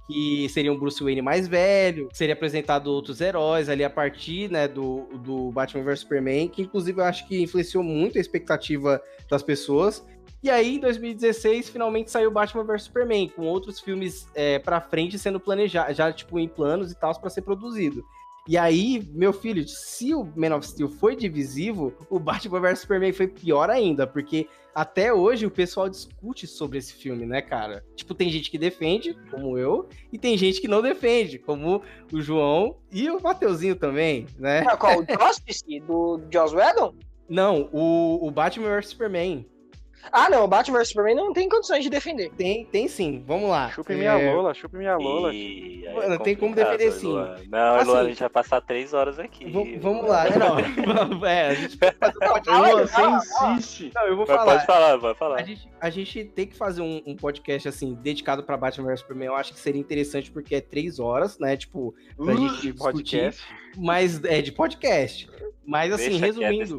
que 0.10 0.50
seria 0.50 0.74
um 0.74 0.78
Bruce 0.78 1.04
Wayne 1.04 1.22
mais 1.22 1.48
velho, 1.48 2.10
seria 2.12 2.34
apresentado 2.34 2.88
outros 2.88 3.22
heróis 3.22 3.70
ali 3.70 3.84
a 3.84 3.90
partir, 3.92 4.50
né, 4.50 4.68
do, 4.68 5.08
do 5.20 5.52
Batman 5.52 5.84
vs 5.84 6.00
Superman, 6.00 6.48
que 6.48 6.64
inclusive 6.64 7.00
eu 7.00 7.06
acho 7.06 7.28
que 7.28 7.40
influenciou 7.40 7.84
muito 7.84 8.18
a 8.18 8.22
expectativa 8.22 9.00
das 9.30 9.44
pessoas. 9.44 10.04
E 10.42 10.50
aí, 10.50 10.78
em 10.78 10.80
2016, 10.80 11.70
finalmente 11.70 12.10
saiu 12.10 12.32
Batman 12.32 12.64
vs 12.64 12.84
Superman, 12.84 13.30
com 13.30 13.44
outros 13.44 13.80
filmes 13.80 14.28
é, 14.34 14.58
pra 14.58 14.82
frente 14.82 15.20
sendo 15.20 15.40
planejados, 15.40 15.96
já 15.96 16.12
tipo 16.12 16.40
em 16.40 16.48
planos 16.48 16.92
e 16.92 16.96
tal, 16.96 17.14
pra 17.20 17.30
ser 17.30 17.44
produzido. 17.44 18.04
E 18.48 18.58
aí, 18.58 19.08
meu 19.14 19.32
filho, 19.32 19.68
se 19.68 20.12
o 20.16 20.28
Man 20.36 20.56
of 20.56 20.66
Steel 20.66 20.90
foi 20.90 21.16
divisivo, 21.16 21.94
o 22.10 22.18
Batman 22.18 22.62
vs 22.62 22.80
Superman 22.80 23.14
foi 23.14 23.28
pior 23.28 23.70
ainda, 23.70 24.08
porque 24.08 24.48
até 24.74 25.14
hoje 25.14 25.46
o 25.46 25.52
pessoal 25.52 25.90
discute 25.90 26.48
sobre 26.48 26.78
esse 26.78 26.94
filme, 26.94 27.26
né, 27.26 27.42
cara? 27.42 27.84
Tipo, 27.96 28.14
tem 28.14 28.30
gente 28.30 28.50
que 28.50 28.58
defende, 28.58 29.18
como 29.32 29.58
eu, 29.58 29.88
e 30.12 30.18
tem 30.18 30.38
gente 30.38 30.62
que 30.62 30.68
não 30.68 30.82
defende, 30.82 31.40
como 31.40 31.82
o 32.12 32.22
João 32.22 32.78
e 32.92 33.10
o 33.10 33.22
Mateuzinho 33.22 33.76
também, 33.76 34.26
né? 34.38 34.64
Qual? 34.78 35.00
O 35.00 35.06
Justice 35.28 35.80
do 35.82 36.22
Joss 36.32 36.56
Whedon? 36.56 36.96
Não, 37.28 37.70
o, 37.72 38.28
o 38.28 38.32
Batman 38.32 38.70
vs 38.76 38.90
Superman. 38.90 39.46
Ah, 40.12 40.30
não, 40.30 40.44
o 40.46 40.48
Batman 40.48 40.80
vs 40.80 40.90
Superman 40.90 41.16
não 41.16 41.34
tem 41.34 41.48
condições 41.50 41.84
de 41.84 41.90
defender. 41.90 42.32
Tem, 42.32 42.66
tem 42.66 42.88
sim, 42.88 43.24
vamos 43.28 43.50
lá. 43.50 43.70
Chupe 43.72 43.94
É, 43.94 43.96
minha 43.96 44.16
Lola, 44.34 44.54
chupe 44.54 44.78
minha 44.78 44.96
Lola. 44.98 45.34
E 45.34 45.86
é 45.86 46.18
tem 46.20 46.36
como 46.36 46.56
defender 46.56 46.92
sim. 46.92 47.08
Luan. 47.08 47.36
Não, 47.50 47.76
Assim, 47.76 47.90
Luan, 47.90 48.00
a 48.02 48.04
gente 48.06 48.20
vai 48.20 48.30
passar 48.30 48.62
três 48.62 48.94
horas 48.94 49.20
aqui. 49.20 49.46
v- 49.46 49.78
vamos 49.80 50.08
lá, 50.08 50.28
é, 50.28 50.38
não, 50.38 50.58
é, 51.28 51.48
a 51.50 51.54
gente 51.54 51.78
pode 51.78 51.96
fazer 51.98 52.18
um 52.18 52.28
podcast- 52.34 52.72
Luan, 52.72 52.86
você 53.20 53.46
insiste. 53.58 53.92
Não, 53.94 54.04
eu 54.08 54.16
vou 54.18 54.26
Mas 54.28 54.36
falar. 54.38 54.52
pode 54.54 54.66
falar, 54.66 54.98
vai 54.98 55.16
falar. 55.16 55.36
A 55.40 55.44
gente, 55.44 55.70
a 55.80 55.90
gente 55.90 56.24
tem 56.26 56.48
que 56.48 56.56
fazer 56.56 56.82
um, 56.82 57.02
um 57.06 57.16
podcast, 57.16 57.68
assim, 57.68 57.94
dedicado 57.94 58.44
pra 58.44 58.58
Batman 58.58 58.88
vs 58.88 59.02
Superman. 59.02 59.28
Eu 59.28 59.36
acho 59.36 59.54
que 59.54 59.60
seria 59.60 59.80
interessante, 59.82 60.32
porque 60.32 60.56
é 60.56 60.62
três 60.62 61.00
horas, 61.00 61.38
né? 61.38 61.56
Tipo, 61.58 61.94
pra 62.18 62.34
gente 62.36 62.62
De 62.62 62.72
discutir. 62.72 62.74
podcast. 62.78 63.44
Mas 63.78 64.24
é 64.24 64.42
de 64.42 64.52
podcast. 64.52 65.30
Mas, 65.66 65.94
assim, 65.94 66.10
Deixa 66.20 66.26
resumindo. 66.26 66.78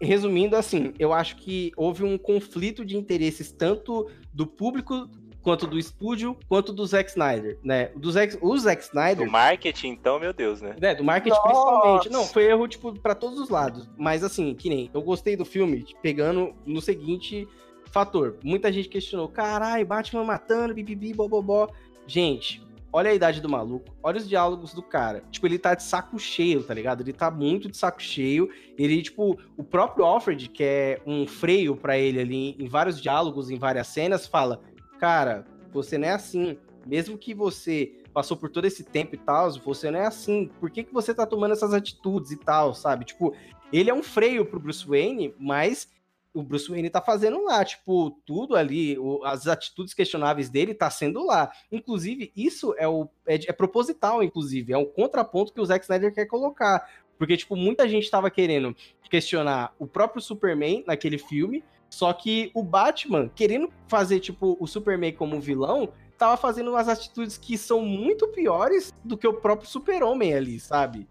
Resumindo, 0.00 0.56
assim, 0.56 0.94
eu 0.98 1.12
acho 1.12 1.36
que 1.36 1.72
houve 1.76 2.04
um 2.04 2.16
conflito 2.16 2.84
de 2.84 2.96
interesses 2.96 3.52
tanto 3.52 4.08
do 4.32 4.46
público 4.46 5.08
quanto 5.42 5.66
do 5.66 5.78
estúdio, 5.78 6.36
quanto 6.48 6.72
do 6.72 6.86
Zack 6.86 7.10
Snyder, 7.10 7.58
né? 7.64 7.86
Do 7.96 8.10
Zack, 8.10 8.38
o 8.40 8.58
Zack 8.58 8.82
Snyder, 8.82 9.26
Do 9.26 9.30
marketing, 9.30 9.88
então, 9.88 10.18
meu 10.18 10.32
Deus, 10.32 10.60
né? 10.60 10.76
né, 10.80 10.94
do 10.94 11.04
marketing 11.04 11.36
Nossa! 11.36 11.48
principalmente. 11.48 12.10
Não, 12.10 12.24
foi 12.24 12.44
erro, 12.44 12.68
tipo, 12.68 12.92
pra 12.98 13.14
todos 13.14 13.38
os 13.38 13.48
lados. 13.48 13.88
Mas, 13.96 14.22
assim, 14.22 14.54
que 14.54 14.68
nem, 14.68 14.90
eu 14.92 15.02
gostei 15.02 15.36
do 15.36 15.44
filme 15.44 15.84
pegando 16.02 16.54
no 16.66 16.80
seguinte 16.80 17.48
fator. 17.90 18.36
Muita 18.44 18.72
gente 18.72 18.88
questionou, 18.88 19.28
caralho, 19.28 19.86
Batman 19.86 20.24
matando, 20.24 20.74
bibibi, 20.74 21.12
bobobó. 21.12 21.68
Gente, 22.06 22.62
olha 22.92 23.10
a 23.10 23.14
idade 23.14 23.40
do 23.40 23.48
maluco, 23.48 23.94
olha 24.02 24.18
os 24.18 24.28
diálogos 24.28 24.74
do 24.74 24.82
cara. 24.82 25.22
Tipo, 25.30 25.46
ele 25.46 25.58
tá 25.58 25.74
de 25.74 25.82
saco 25.82 26.18
cheio, 26.18 26.62
tá 26.62 26.74
ligado? 26.74 27.02
Ele 27.02 27.12
tá 27.12 27.30
muito 27.30 27.70
de 27.70 27.76
saco 27.76 28.02
cheio. 28.02 28.50
Ele, 28.76 29.02
tipo, 29.02 29.38
o 29.56 29.64
próprio 29.64 30.04
Alfred, 30.04 30.48
que 30.48 30.62
é 30.62 31.02
um 31.06 31.26
freio 31.26 31.76
pra 31.76 31.98
ele 31.98 32.20
ali 32.20 32.56
em 32.58 32.68
vários 32.68 33.00
diálogos, 33.00 33.50
em 33.50 33.58
várias 33.58 33.86
cenas, 33.86 34.26
fala: 34.26 34.60
Cara, 34.98 35.46
você 35.72 35.96
não 35.96 36.08
é 36.08 36.12
assim. 36.12 36.58
Mesmo 36.86 37.18
que 37.18 37.34
você 37.34 37.92
passou 38.12 38.36
por 38.36 38.50
todo 38.50 38.64
esse 38.64 38.82
tempo 38.82 39.14
e 39.14 39.18
tal, 39.18 39.52
você 39.52 39.90
não 39.90 40.00
é 40.00 40.06
assim. 40.06 40.50
Por 40.58 40.70
que, 40.70 40.82
que 40.82 40.92
você 40.92 41.14
tá 41.14 41.26
tomando 41.26 41.52
essas 41.52 41.72
atitudes 41.72 42.32
e 42.32 42.36
tal, 42.36 42.74
sabe? 42.74 43.04
Tipo, 43.04 43.34
ele 43.72 43.90
é 43.90 43.94
um 43.94 44.02
freio 44.02 44.44
pro 44.44 44.58
Bruce 44.58 44.86
Wayne, 44.86 45.34
mas 45.38 45.88
o 46.32 46.42
Bruce 46.42 46.70
Wayne 46.70 46.90
tá 46.90 47.00
fazendo 47.00 47.42
lá, 47.44 47.64
tipo, 47.64 48.12
tudo 48.24 48.54
ali, 48.54 48.98
o- 48.98 49.24
as 49.24 49.46
atitudes 49.46 49.92
questionáveis 49.94 50.48
dele 50.48 50.74
tá 50.74 50.88
sendo 50.90 51.24
lá. 51.26 51.50
Inclusive, 51.72 52.32
isso 52.36 52.74
é, 52.78 52.86
o, 52.86 53.08
é, 53.26 53.34
é 53.48 53.52
proposital, 53.52 54.22
inclusive, 54.22 54.72
é 54.72 54.78
um 54.78 54.84
contraponto 54.84 55.52
que 55.52 55.60
o 55.60 55.64
Zack 55.64 55.84
Snyder 55.84 56.14
quer 56.14 56.26
colocar. 56.26 56.88
Porque, 57.18 57.36
tipo, 57.36 57.54
muita 57.56 57.88
gente 57.88 58.10
tava 58.10 58.30
querendo 58.30 58.74
questionar 59.10 59.74
o 59.78 59.86
próprio 59.86 60.22
Superman 60.22 60.84
naquele 60.86 61.18
filme, 61.18 61.62
só 61.90 62.12
que 62.12 62.50
o 62.54 62.62
Batman, 62.62 63.28
querendo 63.28 63.68
fazer, 63.88 64.20
tipo, 64.20 64.56
o 64.60 64.66
Superman 64.66 65.12
como 65.12 65.40
vilão, 65.40 65.92
tava 66.16 66.36
fazendo 66.36 66.70
umas 66.70 66.88
atitudes 66.88 67.36
que 67.36 67.58
são 67.58 67.82
muito 67.82 68.28
piores 68.28 68.92
do 69.04 69.18
que 69.18 69.26
o 69.26 69.34
próprio 69.34 69.68
Super-Homem 69.68 70.32
ali, 70.32 70.60
sabe? 70.60 71.08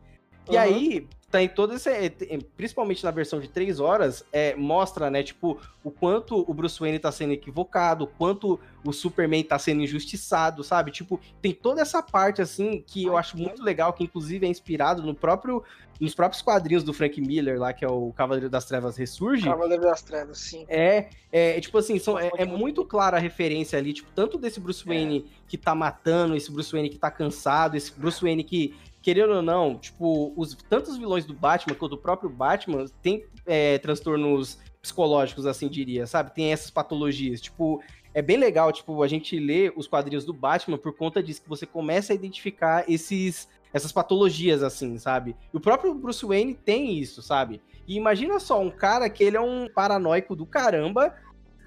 E 0.49 0.55
Uhum. 0.55 0.61
aí, 0.61 1.07
tem 1.31 1.47
todo 1.47 1.73
esse. 1.73 1.89
é, 1.89 2.09
tem- 2.09 2.39
Principalmente 2.57 3.03
na 3.03 3.11
versão 3.11 3.39
de 3.39 3.47
três 3.47 3.79
horas, 3.79 4.23
é, 4.31 4.55
mostra, 4.55 5.09
né, 5.09 5.21
tipo, 5.23 5.59
o 5.83 5.91
quanto 5.91 6.43
o 6.49 6.53
Bruce 6.53 6.79
Wayne 6.79 6.99
tá 6.99 7.11
sendo 7.11 7.33
equivocado, 7.33 8.03
o 8.03 8.07
quanto 8.07 8.59
o 8.83 8.91
Superman 8.93 9.43
tá 9.43 9.57
sendo 9.59 9.81
injustiçado, 9.81 10.63
sabe? 10.63 10.91
Tipo, 10.91 11.19
tem 11.41 11.53
toda 11.53 11.81
essa 11.81 12.01
parte, 12.01 12.41
assim, 12.41 12.83
que 12.85 13.03
eu 13.05 13.17
acho 13.17 13.37
muito 13.37 13.63
legal, 13.63 13.93
que 13.93 14.03
inclusive 14.03 14.45
é 14.45 14.49
inspirado 14.49 15.01
no 15.03 15.13
próprio. 15.13 15.63
Nos 15.99 16.15
próprios 16.15 16.41
quadrinhos 16.41 16.81
do 16.81 16.93
Frank 16.93 17.19
Miller, 17.19 17.59
lá, 17.59 17.73
que 17.73 17.83
é 17.83 17.87
o 17.89 18.13
Cavaleiro 18.13 18.49
das 18.49 18.63
Trevas 18.63 18.95
Ressurge. 18.95 19.43
Cavaleiro 19.43 19.83
das 19.83 20.01
Trevas, 20.01 20.37
sim. 20.37 20.63
É, 20.69 21.09
é, 21.29 21.59
tipo 21.59 21.77
assim, 21.77 21.99
são, 21.99 22.17
é, 22.17 22.31
é 22.37 22.45
muito 22.45 22.85
clara 22.85 23.17
a 23.17 23.19
referência 23.19 23.77
ali, 23.77 23.91
tipo, 23.91 24.09
tanto 24.15 24.37
desse 24.37 24.61
Bruce 24.61 24.85
Wayne 24.85 25.25
que 25.45 25.57
tá 25.57 25.75
matando, 25.75 26.37
esse 26.37 26.49
Bruce 26.49 26.71
Wayne 26.71 26.89
que 26.89 26.97
tá 26.97 27.11
cansado, 27.11 27.75
esse 27.75 27.91
Bruce 27.91 28.21
Wayne 28.21 28.45
que, 28.45 28.73
querendo 29.01 29.33
ou 29.33 29.41
não, 29.41 29.77
tipo, 29.77 30.33
os, 30.35 30.55
tanto 30.69 30.91
os 30.91 30.97
vilões 30.97 31.25
do 31.25 31.33
Batman 31.33 31.75
quanto 31.75 31.93
o 31.93 31.97
próprio 31.97 32.29
Batman 32.29 32.85
tem 33.01 33.25
é, 33.45 33.77
transtornos 33.77 34.57
psicológicos, 34.81 35.45
assim 35.45 35.67
diria, 35.67 36.05
sabe? 36.05 36.33
Tem 36.33 36.51
essas 36.51 36.69
patologias, 36.69 37.41
tipo, 37.41 37.81
é 38.13 38.21
bem 38.21 38.37
legal, 38.37 38.71
tipo, 38.71 39.01
a 39.03 39.07
gente 39.07 39.39
lê 39.39 39.71
os 39.75 39.87
quadrinhos 39.87 40.25
do 40.25 40.33
Batman 40.33 40.77
por 40.77 40.95
conta 40.95 41.21
disso, 41.21 41.41
que 41.41 41.49
você 41.49 41.65
começa 41.65 42.11
a 42.11 42.15
identificar 42.15 42.83
esses, 42.89 43.47
essas 43.73 43.91
patologias, 43.91 44.63
assim, 44.63 44.97
sabe? 44.97 45.35
E 45.53 45.57
o 45.57 45.59
próprio 45.59 45.93
Bruce 45.93 46.25
Wayne 46.25 46.53
tem 46.53 46.97
isso, 46.97 47.21
sabe? 47.21 47.61
E 47.87 47.95
imagina 47.95 48.39
só, 48.39 48.59
um 48.59 48.71
cara 48.71 49.09
que 49.09 49.23
ele 49.23 49.37
é 49.37 49.41
um 49.41 49.67
paranoico 49.73 50.35
do 50.35 50.45
caramba, 50.45 51.15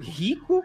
rico, 0.01 0.63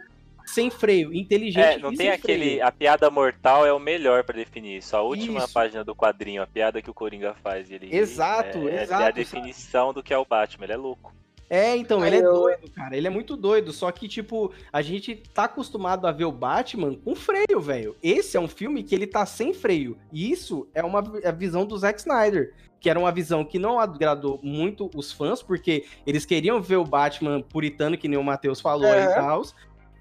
sem 0.47 0.69
freio, 0.71 1.13
inteligente 1.13 1.63
É, 1.63 1.77
não 1.77 1.91
e 1.93 1.97
tem 1.97 2.07
sem 2.07 2.15
aquele. 2.15 2.45
freio. 2.45 2.65
A 2.65 2.71
piada 2.71 3.09
mortal 3.11 3.65
é 3.65 3.73
o 3.73 3.79
melhor 3.79 4.23
pra 4.23 4.35
definir 4.35 4.77
isso. 4.77 4.95
A 4.95 5.01
última 5.01 5.43
Isso. 5.43 5.53
página 5.53 5.83
do 5.83 5.93
quadrinho, 5.95 6.41
a 6.41 6.47
piada 6.47 6.81
que 6.81 6.89
o 6.89 6.93
Coringa 6.93 7.35
faz. 7.43 7.69
Ele, 7.69 7.95
Exato, 7.95 8.67
é, 8.67 8.83
exato, 8.83 9.03
É 9.03 9.07
a 9.07 9.11
definição 9.11 9.93
do 9.93 10.01
que 10.01 10.13
é 10.13 10.17
o 10.17 10.25
Batman. 10.25 10.65
Ele 10.65 10.73
é 10.73 10.77
louco. 10.77 11.13
É, 11.49 11.77
então, 11.77 12.05
ele 12.05 12.17
é 12.17 12.21
doido, 12.21 12.69
cara. 12.71 12.97
Ele 12.97 13.07
é 13.07 13.09
muito 13.09 13.37
doido. 13.37 13.71
Só 13.71 13.89
que, 13.91 14.07
tipo, 14.07 14.51
a 14.71 14.81
gente 14.81 15.15
tá 15.33 15.45
acostumado 15.45 16.05
a 16.05 16.11
ver 16.11 16.25
o 16.25 16.31
Batman 16.31 16.93
com 16.95 17.15
freio, 17.15 17.61
velho. 17.61 17.95
Esse 18.03 18.35
é 18.35 18.39
um 18.39 18.49
filme 18.49 18.83
que 18.83 18.93
ele 18.93 19.07
tá 19.07 19.25
sem 19.25 19.53
freio. 19.53 19.97
E 20.11 20.29
isso 20.29 20.67
é 20.73 20.83
uma 20.83 20.99
a 21.23 21.31
visão 21.31 21.65
do 21.65 21.77
Zack 21.77 21.99
Snyder. 21.99 22.53
Que 22.79 22.89
era 22.91 22.99
uma 22.99 23.11
visão 23.11 23.43
que 23.43 23.57
não 23.57 23.79
agradou 23.79 24.39
muito 24.43 24.89
os 24.93 25.11
fãs, 25.11 25.41
porque 25.41 25.85
eles 26.05 26.25
queriam 26.25 26.61
ver 26.61 26.75
o 26.75 26.83
Batman 26.83 27.41
puritano, 27.41 27.97
que 27.97 28.07
nem 28.07 28.19
o 28.19 28.23
Matheus 28.23 28.61
falou 28.61 28.85
aí 28.91 29.03
e 29.03 29.13
tal. 29.15 29.41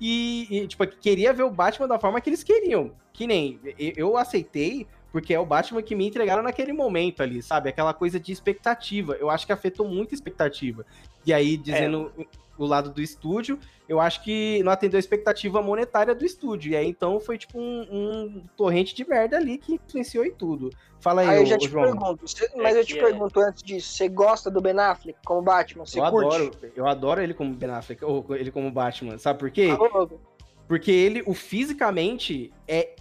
E, 0.00 0.46
e, 0.50 0.66
tipo, 0.66 0.86
queria 0.86 1.32
ver 1.32 1.42
o 1.44 1.50
Batman 1.50 1.88
da 1.88 1.98
forma 1.98 2.20
que 2.20 2.28
eles 2.30 2.42
queriam. 2.42 2.92
Que 3.12 3.26
nem 3.26 3.58
eu- 3.78 4.16
aceitei, 4.16 4.86
porque 5.10 5.32
é 5.32 5.40
o 5.40 5.46
Batman 5.46 5.82
que 5.82 5.94
me 5.94 6.06
entregaram 6.06 6.42
naquele 6.42 6.72
momento 6.72 7.22
ali, 7.22 7.42
sabe? 7.42 7.70
Aquela 7.70 7.94
coisa 7.94 8.20
de 8.20 8.30
expectativa. 8.32 9.14
Eu 9.14 9.30
acho 9.30 9.46
que 9.46 9.52
afetou 9.52 9.88
muito 9.88 10.12
a 10.12 10.14
expectativa. 10.14 10.84
E 11.24 11.32
aí, 11.32 11.56
dizendo 11.56 12.12
o 12.58 12.66
lado 12.66 12.90
do 12.90 13.00
estúdio, 13.02 13.58
eu 13.88 14.00
acho 14.00 14.22
que 14.24 14.62
não 14.64 14.72
atendeu 14.72 14.98
a 14.98 15.00
expectativa 15.00 15.60
monetária 15.62 16.14
do 16.14 16.24
estúdio. 16.24 16.72
E 16.72 16.76
aí, 16.76 16.88
então, 16.88 17.20
foi 17.20 17.38
tipo 17.38 17.58
um, 17.58 17.80
um 17.90 18.44
torrente 18.56 18.94
de 18.94 19.08
merda 19.08 19.36
ali 19.36 19.58
que 19.58 19.74
influenciou 19.74 20.24
em 20.24 20.32
tudo. 20.32 20.70
Fala 21.00 21.20
aí, 21.22 21.28
Aí 21.28 21.36
eu 21.38 21.42
ô, 21.42 21.46
já 21.46 21.58
te 21.58 21.68
João. 21.68 21.84
pergunto, 21.84 22.26
você- 22.26 22.50
mas 22.56 22.76
eu 22.76 22.84
te 22.84 22.98
é- 22.98 23.02
pergunto 23.02 23.38
antes 23.40 23.62
disso, 23.62 23.92
você 23.92 24.08
gosta 24.08 24.50
do 24.50 24.60
Ben 24.60 24.78
Affleck 24.78 25.18
como 25.24 25.42
Batman? 25.42 25.84
Você 25.86 26.00
Eu 26.00 26.10
curte? 26.10 26.34
adoro, 26.36 26.50
eu 26.74 26.86
adoro 26.86 27.22
ele 27.22 27.34
como 27.34 27.54
Ben 27.54 27.70
Affleck, 27.70 28.04
ou 28.04 28.24
ele 28.34 28.50
como 28.50 28.70
Batman. 28.70 29.18
Sabe 29.18 29.38
por 29.38 29.50
quê? 29.50 29.68
Porque 30.66 30.90
ele, 30.90 31.22
o 31.26 31.32
fisicamente, 31.34 32.52
é 32.66 32.96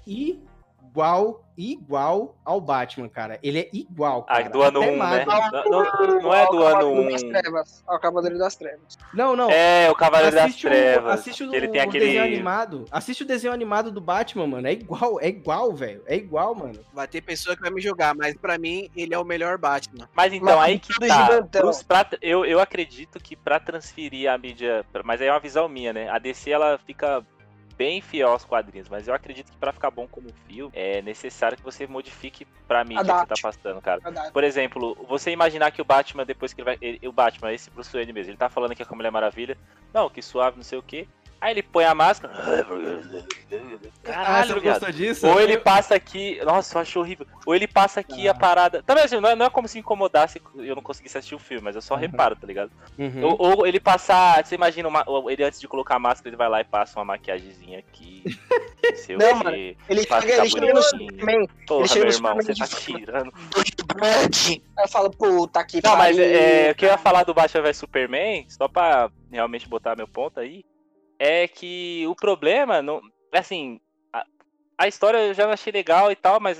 igual, 0.95 1.43
igual 1.57 2.35
ao 2.45 2.61
Batman, 2.61 3.09
cara. 3.09 3.37
Ele 3.43 3.59
é 3.59 3.69
igual, 3.73 4.25
Ah, 4.29 4.37
cara. 4.37 4.49
do 4.49 4.61
ano 4.61 4.79
Até 4.81 4.87
1, 4.87 4.91
né? 4.91 4.97
magro. 5.25 5.51
Não, 5.51 5.83
não- 5.83 6.21
não 6.21 6.33
é 6.33 6.43
Ao 6.43 6.51
do 6.51 6.63
ano 6.63 6.73
Cavaleiro 6.77 7.11
das 7.11 7.23
1. 7.23 7.29
Trevas, 7.29 7.83
Ao 7.85 7.99
Cavaleiro 7.99 8.37
das 8.37 8.55
Trevas. 8.55 8.97
Não, 9.13 9.35
não. 9.35 9.49
É, 9.51 9.91
o 9.91 9.95
Cavaleiro 9.95 10.35
das 10.35 10.45
Assiste 10.45 10.65
o- 10.67 10.69
Trevas. 10.69 11.13
assiste 11.19 11.43
o, 11.43 11.53
ele 11.55 11.67
o 11.67 11.71
tem 11.71 11.81
aquele. 11.81 12.05
desenho 12.05 12.23
animado. 12.23 12.85
Assiste 12.91 13.23
o 13.23 13.25
desenho 13.25 13.53
animado 13.53 13.91
do 13.91 13.99
Batman, 13.99 14.47
mano. 14.47 14.67
É 14.67 14.71
igual, 14.71 15.19
é 15.19 15.27
igual, 15.27 15.73
velho. 15.73 16.01
É 16.05 16.15
igual, 16.15 16.55
mano. 16.55 16.79
Vai 16.93 17.07
ter 17.07 17.21
pessoa 17.21 17.55
que 17.55 17.61
vai 17.61 17.71
me 17.71 17.81
jogar, 17.81 18.15
mas 18.15 18.35
pra 18.37 18.57
mim 18.57 18.89
ele 18.95 19.13
é 19.13 19.19
o 19.19 19.25
melhor 19.25 19.57
Batman. 19.57 20.07
Mas 20.15 20.31
então, 20.33 20.55
Mas 20.57 20.65
aí 20.69 20.79
que 20.79 20.93
tá. 21.07 21.41
Pros- 21.51 21.83
pra- 21.83 22.07
eu, 22.21 22.45
eu 22.45 22.59
acredito 22.59 23.19
que 23.19 23.35
pra 23.35 23.59
transferir 23.59 24.31
a 24.31 24.37
mídia. 24.37 24.85
Mas 25.03 25.19
aí 25.21 25.27
é 25.27 25.31
uma 25.31 25.39
visão 25.39 25.67
minha, 25.67 25.91
né? 25.91 26.09
A 26.09 26.19
DC 26.19 26.51
ela 26.51 26.79
fica 26.85 27.21
bem 27.77 28.01
fiel 28.01 28.29
aos 28.29 28.45
quadrinhos, 28.45 28.87
mas 28.89 29.07
eu 29.07 29.13
acredito 29.13 29.51
que 29.51 29.57
pra 29.57 29.71
ficar 29.73 29.91
bom 29.91 30.07
como 30.07 30.27
filme, 30.47 30.71
é 30.73 31.01
necessário 31.01 31.57
que 31.57 31.63
você 31.63 31.85
modifique 31.85 32.45
pra 32.67 32.83
mídia 32.83 33.03
que 33.03 33.11
Adapte. 33.11 33.35
você 33.35 33.41
tá 33.41 33.47
passando, 33.49 33.81
cara. 33.81 33.99
Verdade. 34.01 34.31
Por 34.31 34.43
exemplo, 34.43 34.95
você 35.07 35.31
imaginar 35.31 35.71
que 35.71 35.81
o 35.81 35.85
Batman, 35.85 36.25
depois 36.25 36.53
que 36.53 36.61
ele 36.61 36.65
vai. 36.65 36.77
ele- 36.81 37.07
o 37.07 37.11
Batman, 37.11 37.51
esse 37.53 37.69
Bruce 37.69 37.91
Wayne 37.91 38.13
mesmo, 38.13 38.31
ele 38.31 38.37
tá 38.37 38.49
falando 38.49 38.75
que 38.75 38.81
é 38.81 38.85
com 38.85 38.93
a 38.93 38.97
Mulher 38.97 39.11
Maravilha. 39.11 39.57
Não, 39.93 40.09
que 40.09 40.21
suave, 40.21 40.57
não 40.57 40.63
sei 40.63 40.77
o 40.77 40.83
quê. 40.83 41.07
Aí 41.45 41.51
ele 41.51 41.61
põe 41.61 41.85
a 41.85 41.93
máscara. 41.93 42.33
ah, 42.33 44.01
Caralho, 44.03 44.47
você 44.55 44.59
viado. 44.59 44.73
gostou 44.79 44.91
disso? 44.91 45.27
Ou 45.27 45.39
ele 45.39 45.59
passa 45.59 45.93
aqui. 45.93 46.39
Nossa, 46.43 46.75
eu 46.75 46.81
acho 46.81 46.99
horrível. 46.99 47.27
Ou 47.45 47.53
ele 47.53 47.67
passa 47.67 47.99
aqui 47.99 48.27
a 48.27 48.33
parada. 48.33 48.81
Também 48.81 49.03
assim, 49.03 49.19
não 49.19 49.29
é, 49.29 49.35
não 49.35 49.45
é 49.45 49.49
como 49.51 49.67
se 49.67 49.77
incomodasse 49.77 50.41
eu 50.55 50.75
não 50.75 50.81
conseguisse 50.81 51.19
assistir 51.19 51.35
o 51.35 51.39
filme, 51.39 51.63
mas 51.63 51.75
eu 51.75 51.83
só 51.83 51.93
reparo, 51.95 52.35
tá 52.35 52.47
ligado? 52.47 52.71
Uhum. 52.97 53.23
Ou, 53.25 53.57
ou 53.59 53.67
ele 53.67 53.79
passar. 53.79 54.43
Você 54.43 54.55
imagina 54.55 54.87
uma- 54.87 55.05
ele 55.31 55.43
antes 55.43 55.59
de 55.61 55.67
colocar 55.67 55.97
a 55.97 55.99
máscara, 55.99 56.29
ele 56.29 56.35
vai 56.35 56.49
lá 56.49 56.61
e 56.61 56.63
passa 56.63 56.97
uma 56.97 57.05
maquiagemzinha 57.05 57.77
aqui. 57.77 58.23
Não 58.83 58.95
sei 58.95 59.17
Não, 59.17 59.35
mano, 59.35 59.55
Ele 59.55 59.77
chega, 60.03 60.25
ele 60.37 60.49
chega 60.49 60.73
no. 60.73 60.81
Superman, 60.81 61.47
Porra, 61.67 61.95
meu 61.95 62.07
irmão, 62.07 62.35
você 62.35 62.53
Superman 62.55 62.55
tá 62.55 62.67
tirando. 62.67 63.33
Aí 64.01 64.61
eu 64.79 64.87
falo, 64.87 65.09
puta 65.11 65.63
que 65.63 65.79
Não, 65.83 65.95
mas 65.95 66.17
é, 66.17 66.71
o 66.71 66.75
que 66.75 66.85
eu 66.85 66.89
ia 66.89 66.97
falar 66.97 67.23
do 67.23 67.33
Batman 67.35 67.61
vs 67.63 67.77
Superman, 67.77 68.45
só 68.49 68.67
pra 68.67 69.09
realmente 69.31 69.67
botar 69.67 69.95
meu 69.95 70.07
ponto 70.07 70.39
aí, 70.39 70.63
é 71.19 71.47
que 71.47 72.05
o 72.07 72.15
problema, 72.15 72.81
não, 72.81 73.01
assim, 73.31 73.79
a, 74.11 74.25
a 74.77 74.87
história 74.87 75.17
eu 75.19 75.33
já 75.33 75.51
achei 75.51 75.71
legal 75.71 76.11
e 76.11 76.15
tal, 76.15 76.39
mas 76.39 76.59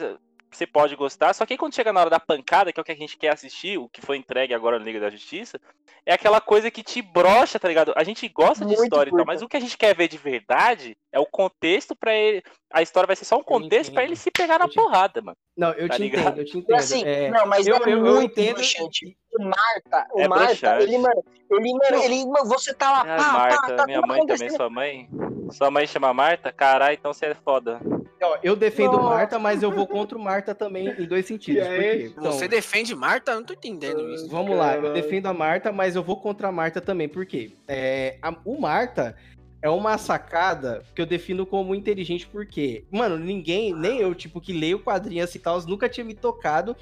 você 0.56 0.66
pode 0.68 0.96
gostar, 0.96 1.34
só 1.34 1.46
que 1.46 1.54
aí 1.54 1.58
quando 1.58 1.76
chega 1.76 1.92
na 1.94 2.00
hora 2.02 2.10
da 2.10 2.20
pancada, 2.20 2.72
que 2.72 2.80
é 2.80 2.82
o 2.82 2.84
que 2.84 2.92
a 2.92 2.96
gente 2.96 3.18
quer 3.18 3.34
assistir, 3.34 3.78
o 3.78 3.88
que 3.90 4.02
foi 4.02 4.18
entregue 4.18 4.54
agora 4.54 4.80
no 4.80 4.86
Liga 4.86 5.00
da 5.00 5.10
Justiça, 5.10 5.60
é 6.06 6.14
aquela 6.14 6.40
coisa 6.40 6.70
que 6.72 6.84
te 6.84 7.02
brocha, 7.02 7.60
tá 7.60 7.68
ligado? 7.68 7.94
A 7.96 8.04
gente 8.04 8.28
gosta 8.30 8.64
de 8.66 8.72
Muito 8.76 8.84
história 8.84 9.10
e 9.10 9.16
tal, 9.16 9.26
mas 9.26 9.42
o 9.42 9.48
que 9.50 9.58
a 9.58 9.60
gente 9.60 9.78
quer 9.78 9.96
ver 9.96 10.08
de 10.08 10.18
verdade 10.18 10.96
é 11.12 11.20
o 11.20 11.26
contexto 11.26 11.96
pra 11.96 12.14
ele. 12.14 12.44
A 12.72 12.82
história 12.82 13.08
vai 13.08 13.16
ser 13.16 13.26
só 13.26 13.38
um 13.38 13.44
contexto 13.44 13.92
pra 13.92 14.04
entendo. 14.04 14.12
ele 14.12 14.16
se 14.16 14.32
pegar 14.32 14.60
na 14.60 14.68
te- 14.68 14.76
porrada, 14.76 15.22
mano. 15.22 15.38
Não, 15.58 15.72
eu 15.74 15.88
Tá 15.88 15.96
te 15.96 16.02
ligado? 16.02 16.22
entendo, 16.28 16.40
eu 16.40 16.46
te 16.46 16.58
entendo. 16.58 16.76
assim, 16.78 17.04
É, 17.06 17.30
não, 17.32 17.46
mas 17.48 17.66
eu- 17.68 17.76
é 17.78 17.80
eu- 17.86 18.06
eu 18.06 18.22
entendo- 18.22 18.56
broxante. 18.56 19.18
O 19.38 19.44
Marta, 19.44 20.08
o 20.14 20.22
É 20.22 20.28
Marta, 20.28 20.82
ele, 20.82 20.98
mano, 20.98 21.24
ele, 21.52 21.74
mano, 21.74 22.04
ele, 22.04 22.26
mano, 22.26 22.46
você 22.48 22.74
tá 22.74 22.92
lá, 22.92 23.00
Ah, 23.02 23.18
pá, 23.18 23.32
Marta, 23.34 23.62
pá, 23.68 23.76
tá 23.76 23.86
minha 23.86 24.02
mãe 24.02 24.26
também, 24.26 24.50
sua 24.50 24.70
mãe. 24.70 25.10
Sua 25.52 25.70
mãe 25.70 25.86
chama 25.88 26.14
Marta? 26.14 26.52
Caralho, 26.52 26.96
então 27.00 27.14
você 27.14 27.28
é 27.28 27.36
foda. 27.36 27.80
ó, 28.22 28.38
eu 28.44 28.56
defendo 28.56 28.94
Nossa. 28.94 29.10
Marta, 29.10 29.40
mas 29.40 29.62
eu 29.64 29.72
vou 29.72 29.88
contra 29.88 30.18
o 30.18 30.22
Marta 30.22 30.56
também 30.56 30.90
em 30.98 31.06
dois 31.06 31.26
sentidos. 31.26 31.64
É? 31.66 31.96
Então, 32.04 32.32
Você 32.32 32.48
defende 32.48 32.96
Marta? 32.96 33.32
Eu 33.32 33.36
não 33.38 33.44
tô 33.44 33.54
entendendo 33.54 34.10
isso. 34.10 34.28
Vamos 34.30 34.58
lá, 34.58 34.76
eu 34.76 34.94
defendo 34.94 35.28
a 35.28 35.34
Marta, 35.34 35.72
mas 35.72 35.96
eu 35.96 36.04
vou 36.04 36.18
contra 36.18 36.48
a 36.48 36.52
Marta 36.52 36.82
também. 36.82 37.08
Por 37.08 37.26
quê? 37.26 37.52
É, 37.68 38.18
a- 38.22 38.36
o 38.44 38.60
Marta 38.60 39.16
é 39.62 39.70
uma 39.70 39.98
sacada 39.98 40.84
que 40.94 41.02
eu 41.02 41.06
defino 41.06 41.46
como 41.46 41.74
inteligente, 41.76 42.28
porque, 42.28 42.86
mano, 42.92 43.18
ninguém, 43.18 43.74
nem 43.74 44.00
eu, 44.00 44.14
tipo, 44.14 44.40
que 44.42 44.54
leio 44.54 44.80
quadrinhos 44.80 45.34
e 45.34 45.40
tal, 45.40 45.60
nunca 45.66 45.90
tinha 45.90 46.04
me 46.06 46.14
tocado 46.14 46.76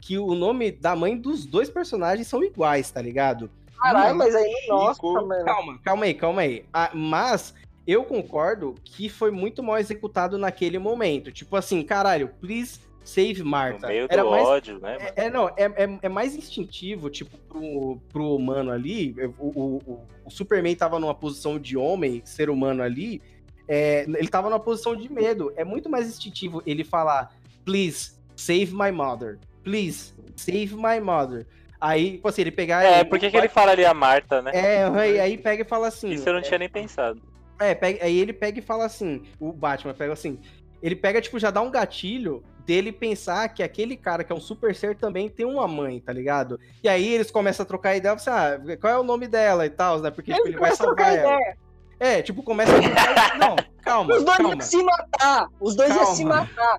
que 0.00 0.18
o 0.18 0.34
nome 0.34 0.70
da 0.70 0.94
mãe 0.94 1.16
dos 1.16 1.46
dois 1.46 1.70
personagens 1.70 2.26
são 2.26 2.44
iguais, 2.44 2.90
tá 2.90 3.00
ligado? 3.00 3.50
Caralho, 3.78 4.16
mas 4.16 4.34
aí, 4.34 4.66
nossa, 4.68 5.00
mano. 5.02 5.44
Calma, 5.44 5.78
calma 5.82 6.04
aí, 6.06 6.14
calma 6.14 6.40
aí. 6.42 6.64
Ah, 6.72 6.90
mas 6.94 7.54
eu 7.86 8.04
concordo 8.04 8.74
que 8.82 9.08
foi 9.08 9.30
muito 9.30 9.62
mal 9.62 9.78
executado 9.78 10.38
naquele 10.38 10.78
momento. 10.78 11.30
Tipo 11.30 11.56
assim, 11.56 11.82
caralho, 11.82 12.30
please 12.40 12.80
save 13.04 13.42
No 13.42 13.50
Marta. 13.50 13.86
meio 13.86 14.08
do 14.08 14.12
Era 14.12 14.24
mais 14.24 14.46
ódio, 14.46 14.80
né? 14.80 14.98
mano? 14.98 15.12
é, 15.14 15.26
é, 15.26 15.30
não, 15.30 15.48
é, 15.50 15.64
é, 15.64 15.98
é 16.02 16.08
mais 16.08 16.34
instintivo, 16.34 17.10
tipo, 17.10 17.36
pro, 17.48 18.00
pro 18.08 18.34
humano 18.34 18.70
ali. 18.72 19.14
O, 19.38 19.60
o, 19.60 20.06
o, 20.24 20.30
Superman 20.30 20.74
tava 20.74 20.98
numa 20.98 21.14
posição 21.14 21.58
de 21.58 21.76
homem, 21.76 22.22
ser 22.24 22.48
humano 22.48 22.82
ali. 22.82 23.20
é, 23.68 24.04
ele 24.08 24.28
tava 24.28 24.48
numa 24.48 24.60
posição 24.60 24.96
de 24.96 25.12
medo. 25.12 25.52
É 25.54 25.64
muito 25.64 25.90
mais 25.90 26.08
instintivo 26.08 26.62
ele 26.66 26.82
falar, 26.82 27.34
please, 27.64 28.12
save 28.34 28.74
my 28.74 28.90
mother. 28.90 29.38
Please, 29.62 30.14
save 30.34 30.74
my 30.74 30.98
mother. 31.00 31.46
Aí, 31.80 32.12
tipo 32.12 32.28
assim, 32.28 32.40
ele 32.40 32.50
pegar. 32.50 32.82
É, 32.82 33.04
por 33.04 33.18
que, 33.18 33.30
que 33.30 33.36
ele 33.36 33.48
fala 33.48 33.72
ali 33.72 33.84
a 33.84 33.92
Marta, 33.92 34.40
né? 34.40 34.52
É, 34.54 34.84
aí, 34.84 35.20
aí 35.20 35.38
pega 35.38 35.62
e 35.62 35.66
fala 35.66 35.88
assim. 35.88 36.10
Isso 36.10 36.26
eu 36.26 36.32
não 36.32 36.40
tinha 36.40 36.58
nem 36.58 36.68
pensado. 36.68 37.20
É, 37.60 37.74
pega- 37.74 38.04
aí 38.04 38.18
ele 38.18 38.32
pega 38.32 38.58
e 38.58 38.62
fala 38.62 38.84
assim, 38.84 39.22
o 39.38 39.52
Batman 39.52 39.94
pega 39.94 40.12
assim, 40.12 40.38
ele 40.82 40.96
pega, 40.96 41.20
tipo, 41.20 41.38
já 41.38 41.50
dá 41.50 41.60
um 41.60 41.70
gatilho 41.70 42.42
dele 42.66 42.90
pensar 42.92 43.48
que 43.50 43.62
aquele 43.62 43.96
cara 43.96 44.24
que 44.24 44.32
é 44.32 44.34
um 44.34 44.40
super 44.40 44.74
ser 44.74 44.96
também 44.96 45.28
tem 45.28 45.44
uma 45.46 45.68
mãe, 45.68 46.00
tá 46.00 46.12
ligado? 46.12 46.58
E 46.82 46.88
aí 46.88 47.06
eles 47.06 47.30
começam 47.30 47.62
a 47.62 47.66
trocar 47.66 47.94
ideia, 47.96 48.16
você, 48.18 48.30
ah, 48.30 48.58
qual 48.80 48.92
é 48.92 48.98
o 48.98 49.02
nome 49.04 49.26
dela 49.28 49.64
e 49.66 49.70
tal, 49.70 50.00
né? 50.00 50.10
Porque 50.10 50.32
tipo, 50.32 50.46
Ele 50.46 50.54
ele 50.54 50.60
vai 50.60 50.74
salvar 50.74 51.14
ela. 51.16 51.36
ideia. 51.36 51.56
É, 52.00 52.22
tipo, 52.22 52.42
começa 52.42 52.72
a 52.76 52.80
trocar 52.80 53.38
Não, 53.38 53.56
calma, 53.82 54.14
Os 54.16 54.24
dois 54.24 54.36
calma. 54.36 54.54
iam 54.54 54.60
se 54.60 54.82
matar. 54.82 55.48
Os 55.60 55.76
dois 55.76 55.94
iam 55.94 56.06
se 56.06 56.22
Calma. 56.24 56.36
matar. 56.40 56.78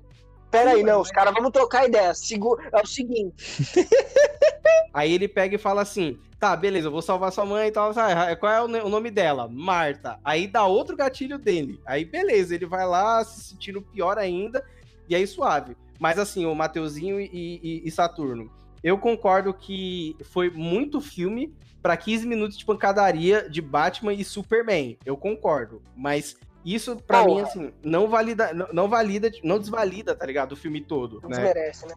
Pera 0.50 0.72
aí, 0.72 0.82
não, 0.82 1.00
os 1.00 1.10
caras, 1.10 1.32
vamos 1.34 1.50
trocar 1.50 1.86
ideia. 1.86 2.14
Segu- 2.14 2.58
É 2.72 2.80
o 2.80 2.86
seguinte, 2.86 3.34
Aí 4.92 5.12
ele 5.12 5.28
pega 5.28 5.54
e 5.54 5.58
fala 5.58 5.82
assim: 5.82 6.18
tá, 6.40 6.56
beleza, 6.56 6.86
eu 6.88 6.90
vou 6.92 7.02
salvar 7.02 7.30
sua 7.32 7.44
mãe 7.44 7.68
e 7.68 7.70
tal. 7.70 7.92
Ah, 7.96 8.34
qual 8.36 8.52
é 8.52 8.62
o 8.62 8.88
nome 8.88 9.10
dela? 9.10 9.46
Marta. 9.48 10.18
Aí 10.24 10.46
dá 10.46 10.64
outro 10.66 10.96
gatilho 10.96 11.38
dele. 11.38 11.78
Aí 11.84 12.04
beleza, 12.04 12.54
ele 12.54 12.66
vai 12.66 12.86
lá 12.86 13.22
se 13.24 13.50
sentindo 13.50 13.82
pior 13.82 14.18
ainda. 14.18 14.64
E 15.08 15.14
aí 15.14 15.26
suave. 15.26 15.76
Mas 16.00 16.18
assim, 16.18 16.46
o 16.46 16.54
Mateuzinho 16.54 17.20
e, 17.20 17.28
e- 17.32 17.82
e 17.84 17.90
Saturno. 17.90 18.50
Eu 18.82 18.96
concordo 18.98 19.52
que 19.52 20.16
foi 20.24 20.50
muito 20.50 21.00
filme 21.00 21.52
pra 21.82 21.96
15 21.96 22.26
minutos 22.26 22.56
de 22.56 22.64
pancadaria 22.64 23.48
de 23.48 23.60
Batman 23.60 24.12
e 24.14 24.24
Superman. 24.24 24.96
Eu 25.04 25.16
concordo. 25.16 25.82
Mas 25.96 26.36
isso, 26.66 26.96
pra 26.96 27.22
Porra. 27.22 27.34
mim, 27.34 27.40
assim, 27.42 27.72
não 27.82 28.08
valida, 28.08 28.52
não, 28.52 28.66
não 28.72 28.88
valida, 28.88 29.30
não 29.44 29.58
desvalida, 29.58 30.16
tá 30.16 30.26
ligado? 30.26 30.52
O 30.52 30.56
filme 30.56 30.80
todo. 30.80 31.20
não 31.22 31.30
né? 31.30 31.36
desmerece, 31.36 31.86
né? 31.86 31.94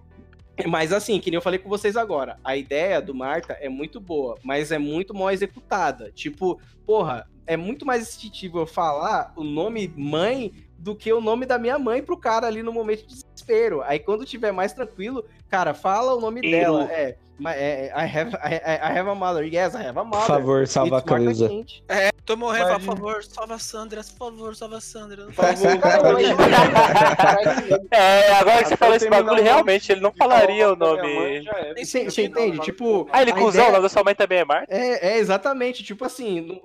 Mas 0.68 0.94
assim, 0.94 1.20
que 1.20 1.32
nem 1.32 1.38
eu 1.38 1.41
falei 1.41 1.58
com 1.58 1.70
vocês 1.70 1.96
agora, 1.96 2.38
a 2.44 2.56
ideia 2.56 3.02
do 3.02 3.16
Marta 3.16 3.54
é 3.54 3.70
muito 3.70 4.00
boa, 4.00 4.38
mas 4.44 4.72
é 4.72 4.78
muito 4.78 5.14
mal 5.14 5.32
executada. 5.32 6.12
Tipo, 6.12 6.60
porra, 6.86 7.28
é 7.48 7.58
muito 7.58 7.86
mais 7.86 8.10
instintivo 8.10 8.60
eu 8.60 8.68
falar 8.68 9.34
o 9.36 9.44
nome 9.44 9.91
mãe 9.96 10.54
do 10.78 10.96
que 10.96 11.12
o 11.12 11.22
nome 11.22 11.46
da 11.46 11.58
minha 11.58 11.80
mãe 11.80 12.04
pro 12.04 12.18
cara 12.18 12.46
ali 12.46 12.62
no 12.62 12.72
momento 12.72 13.08
de 13.08 13.16
desespero. 13.16 13.82
Aí 13.82 14.00
quando 14.00 14.26
tiver 14.26 14.52
mais 14.52 14.74
tranquilo, 14.74 15.26
cara, 15.48 15.74
fala 15.74 16.14
o 16.14 16.22
nome 16.22 16.41
Eru. 16.41 16.52
dela. 16.52 16.91
É, 16.91 17.18
ma- 17.40 17.56
é, 17.56 17.88
I, 17.88 18.06
have, 18.18 18.36
I, 18.36 18.56
I- 18.56 18.80
I 18.91 18.98
have 18.99 19.10
a 19.10 19.16
mother. 19.16 19.44
Yes, 19.44 19.74
I 19.76 19.80
have 19.88 19.98
a 19.98 20.03
Por 20.03 20.06
mother. 20.06 20.28
favor, 20.28 20.68
salva 20.68 20.98
a 20.98 20.99
It's 20.99 21.10
Martha 21.10 21.24
Cleusa. 21.24 21.49
Kent. 21.49 21.84
Tô 22.26 22.36
morrendo, 22.38 22.70
por 22.74 22.82
favor, 22.82 23.24
salva 23.24 23.56
a 23.56 23.60
Sandra, 23.60 24.02
por 24.03 24.32
favor, 24.32 24.56
salva 24.56 24.78
a 24.78 24.82
Sandra. 24.82 25.26
Por 25.26 25.34
favor, 25.34 26.20
É, 27.91 28.32
agora 28.34 28.64
que 28.64 28.70
você 28.70 28.78
falou 28.78 28.95
esse 28.95 29.10
bagulho, 29.10 29.41
realmente 29.41 29.91
ele 29.91 30.02
não 30.02 30.11
falaria 30.11 30.72
o 30.72 30.76
nome. 30.76 31.44
Você 31.78 32.06
você 32.06 32.24
entende? 32.26 32.60
Tipo. 32.60 33.07
Ah, 33.11 33.22
ele 33.22 33.32
a 33.32 33.36
cuzão, 33.36 33.68
o 33.70 33.72
nome 33.72 33.84
da 33.84 33.90
sua 33.90 34.03
mãe 34.03 34.14
também 34.16 34.40
é 34.40 34.45
Marta? 34.45 34.74
É, 34.74 35.14
é, 35.14 35.18
exatamente. 35.18 35.84
Tipo 35.84 36.06
assim, 36.06 36.41
no- 36.41 36.53
no- 36.56 36.61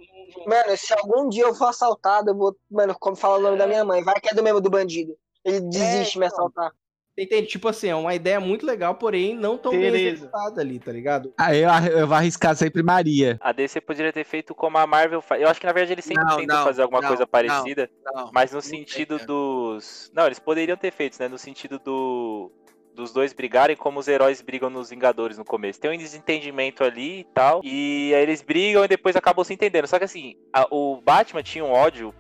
Mano, 0.47 0.77
se 0.77 0.93
algum 0.93 1.29
dia 1.29 1.45
eu 1.45 1.55
for 1.55 1.69
assaltado, 1.69 2.31
eu 2.31 2.35
vou, 2.37 2.55
mano, 2.71 2.95
como 2.99 3.17
fala 3.17 3.39
o 3.39 3.41
nome 3.41 3.57
da 3.57 3.67
minha 3.67 3.85
mãe, 3.85 4.03
vai 4.03 4.21
que 4.21 4.29
é 4.31 4.35
do 4.35 4.43
mesmo 4.43 4.61
do 4.61 4.69
bandido. 4.69 5.15
Ele 5.45 5.61
desiste 5.61 6.15
de 6.15 6.19
me 6.19 6.27
então. 6.27 6.37
assaltar. 6.39 6.73
Entende? 7.17 7.47
Tipo 7.47 7.69
assim, 7.69 7.89
é 7.89 7.95
uma 7.95 8.13
ideia 8.15 8.41
muito 8.41 8.67
legal, 8.67 8.97
porém 8.97 9.37
não 9.37 9.57
tão 9.57 9.71
bem 9.71 9.83
Tereza. 9.83 10.09
executada 10.17 10.61
ali, 10.61 10.81
tá 10.81 10.91
ligado? 10.91 11.33
Ah, 11.39 11.55
eu, 11.55 11.69
eu 11.97 12.07
vou 12.09 12.17
arriscar 12.17 12.57
sempre 12.57 12.83
Maria. 12.83 13.39
A 13.41 13.53
DC 13.53 13.81
poderia 13.81 14.13
ter 14.13 14.25
feito 14.25 14.53
como 14.55 14.79
a 14.79 14.87
Marvel 14.87 15.23
faz. 15.23 15.41
Eu 15.41 15.49
acho 15.49 15.61
que 15.61 15.67
na 15.67 15.73
verdade 15.73 15.93
eles 15.93 16.05
sempre 16.05 16.25
Não, 16.25 16.37
tentam 16.39 16.57
não, 16.59 16.65
fazer 16.65 16.83
alguma 16.83 17.01
não, 17.01 17.09
coisa 17.09 17.25
parecida, 17.27 17.89
Não. 18.05 18.31
mas 18.33 18.51
no 18.51 18.57
Não 18.57 18.63
sentido 18.63 19.17
tem, 19.19 19.27
dos. 19.29 20.11
Não, 20.13 20.27
eles 20.27 20.41
poderiam 20.41 20.77
ter 20.77 20.91
feito, 20.93 21.17
né? 21.21 21.29
No 21.29 21.39
sentido 21.39 21.79
do. 21.79 22.51
Dos 22.97 23.13
dois 23.13 23.33
brigarem 23.33 23.77
como 23.77 23.99
os 23.99 24.07
heróis 24.07 24.41
brigam 24.41 24.71
nos 24.71 24.91
Vingadores 24.91 25.37
no 25.37 25.45
começo. 25.45 25.81
Tem 25.81 25.91
um 25.93 25.97
desentendimento 25.99 26.85
ali 26.85 27.21
e 27.21 27.25
tal. 27.25 27.61
E 27.65 28.13
aí 28.15 28.23
eles 28.23 28.41
brigam 28.41 28.85
e 28.85 28.89
depois 28.89 29.17
acabam 29.17 29.45
se 29.45 29.53
entendendo. 29.53 29.89
Só 29.89 29.99
que 29.99 30.05
assim, 30.05 30.35
a- 30.53 30.69
o 30.71 31.01
Batman 31.01 31.43
tinha 31.43 31.65
um 31.65 31.73
ódio 31.73 32.15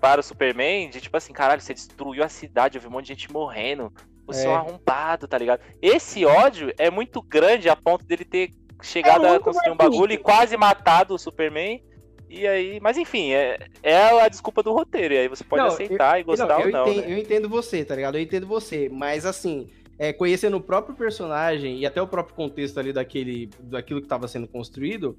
para 0.00 0.20
o 0.20 0.22
Superman 0.24 0.88
de 0.88 1.00
tipo 1.00 1.16
assim, 1.16 1.32
caralho, 1.32 1.60
você 1.60 1.74
destruiu 1.74 2.22
a 2.22 2.28
cidade, 2.28 2.78
eu 2.78 2.80
vi 2.80 2.86
um 2.86 2.92
monte 2.92 3.06
de 3.06 3.14
gente 3.14 3.32
morrendo. 3.32 3.92
Você 4.32 4.46
é 4.46 4.50
um 4.50 4.52
É. 4.52 4.56
arrombado, 4.56 5.28
tá 5.28 5.38
ligado? 5.38 5.60
Esse 5.80 6.24
ódio 6.24 6.72
é 6.78 6.90
muito 6.90 7.20
grande 7.22 7.68
a 7.68 7.76
ponto 7.76 8.04
dele 8.04 8.24
ter 8.24 8.50
chegado 8.82 9.26
É 9.26 9.36
a 9.36 9.40
construir 9.40 9.72
um 9.72 9.76
bagulho 9.76 10.12
e 10.12 10.18
quase 10.18 10.56
matado 10.56 11.14
o 11.14 11.18
Superman. 11.18 11.82
E 12.28 12.46
aí, 12.46 12.78
mas 12.80 12.96
enfim, 12.96 13.32
é, 13.32 13.58
é 13.82 14.22
a 14.22 14.28
desculpa 14.28 14.62
do 14.62 14.72
roteiro. 14.72 15.14
E 15.14 15.18
aí 15.18 15.28
você 15.28 15.42
pode 15.42 15.62
Não, 15.64 15.68
aceitar 15.68 16.20
e 16.20 16.22
gostar 16.22 16.46
Não, 16.46 16.58
ou 16.60 16.62
eu, 16.62 16.70
não. 16.70 16.86
entendo, 16.88 17.02
né? 17.06 17.12
eu 17.12 17.18
entendo 17.18 17.48
você, 17.48 17.84
tá 17.84 17.96
ligado? 17.96 18.16
Eu 18.16 18.22
entendo 18.22 18.46
você, 18.46 18.88
mas 18.88 19.26
assim, 19.26 19.68
é, 19.98 20.12
conhecendo 20.12 20.56
o 20.56 20.60
próprio 20.60 20.94
personagem 20.94 21.78
e 21.78 21.84
até 21.86 22.00
o 22.00 22.06
próprio 22.06 22.36
contexto 22.36 22.78
ali 22.78 22.92
daquele, 22.92 23.50
daquilo 23.58 24.00
que 24.00 24.06
estava 24.06 24.28
sendo 24.28 24.46
construído, 24.46 25.18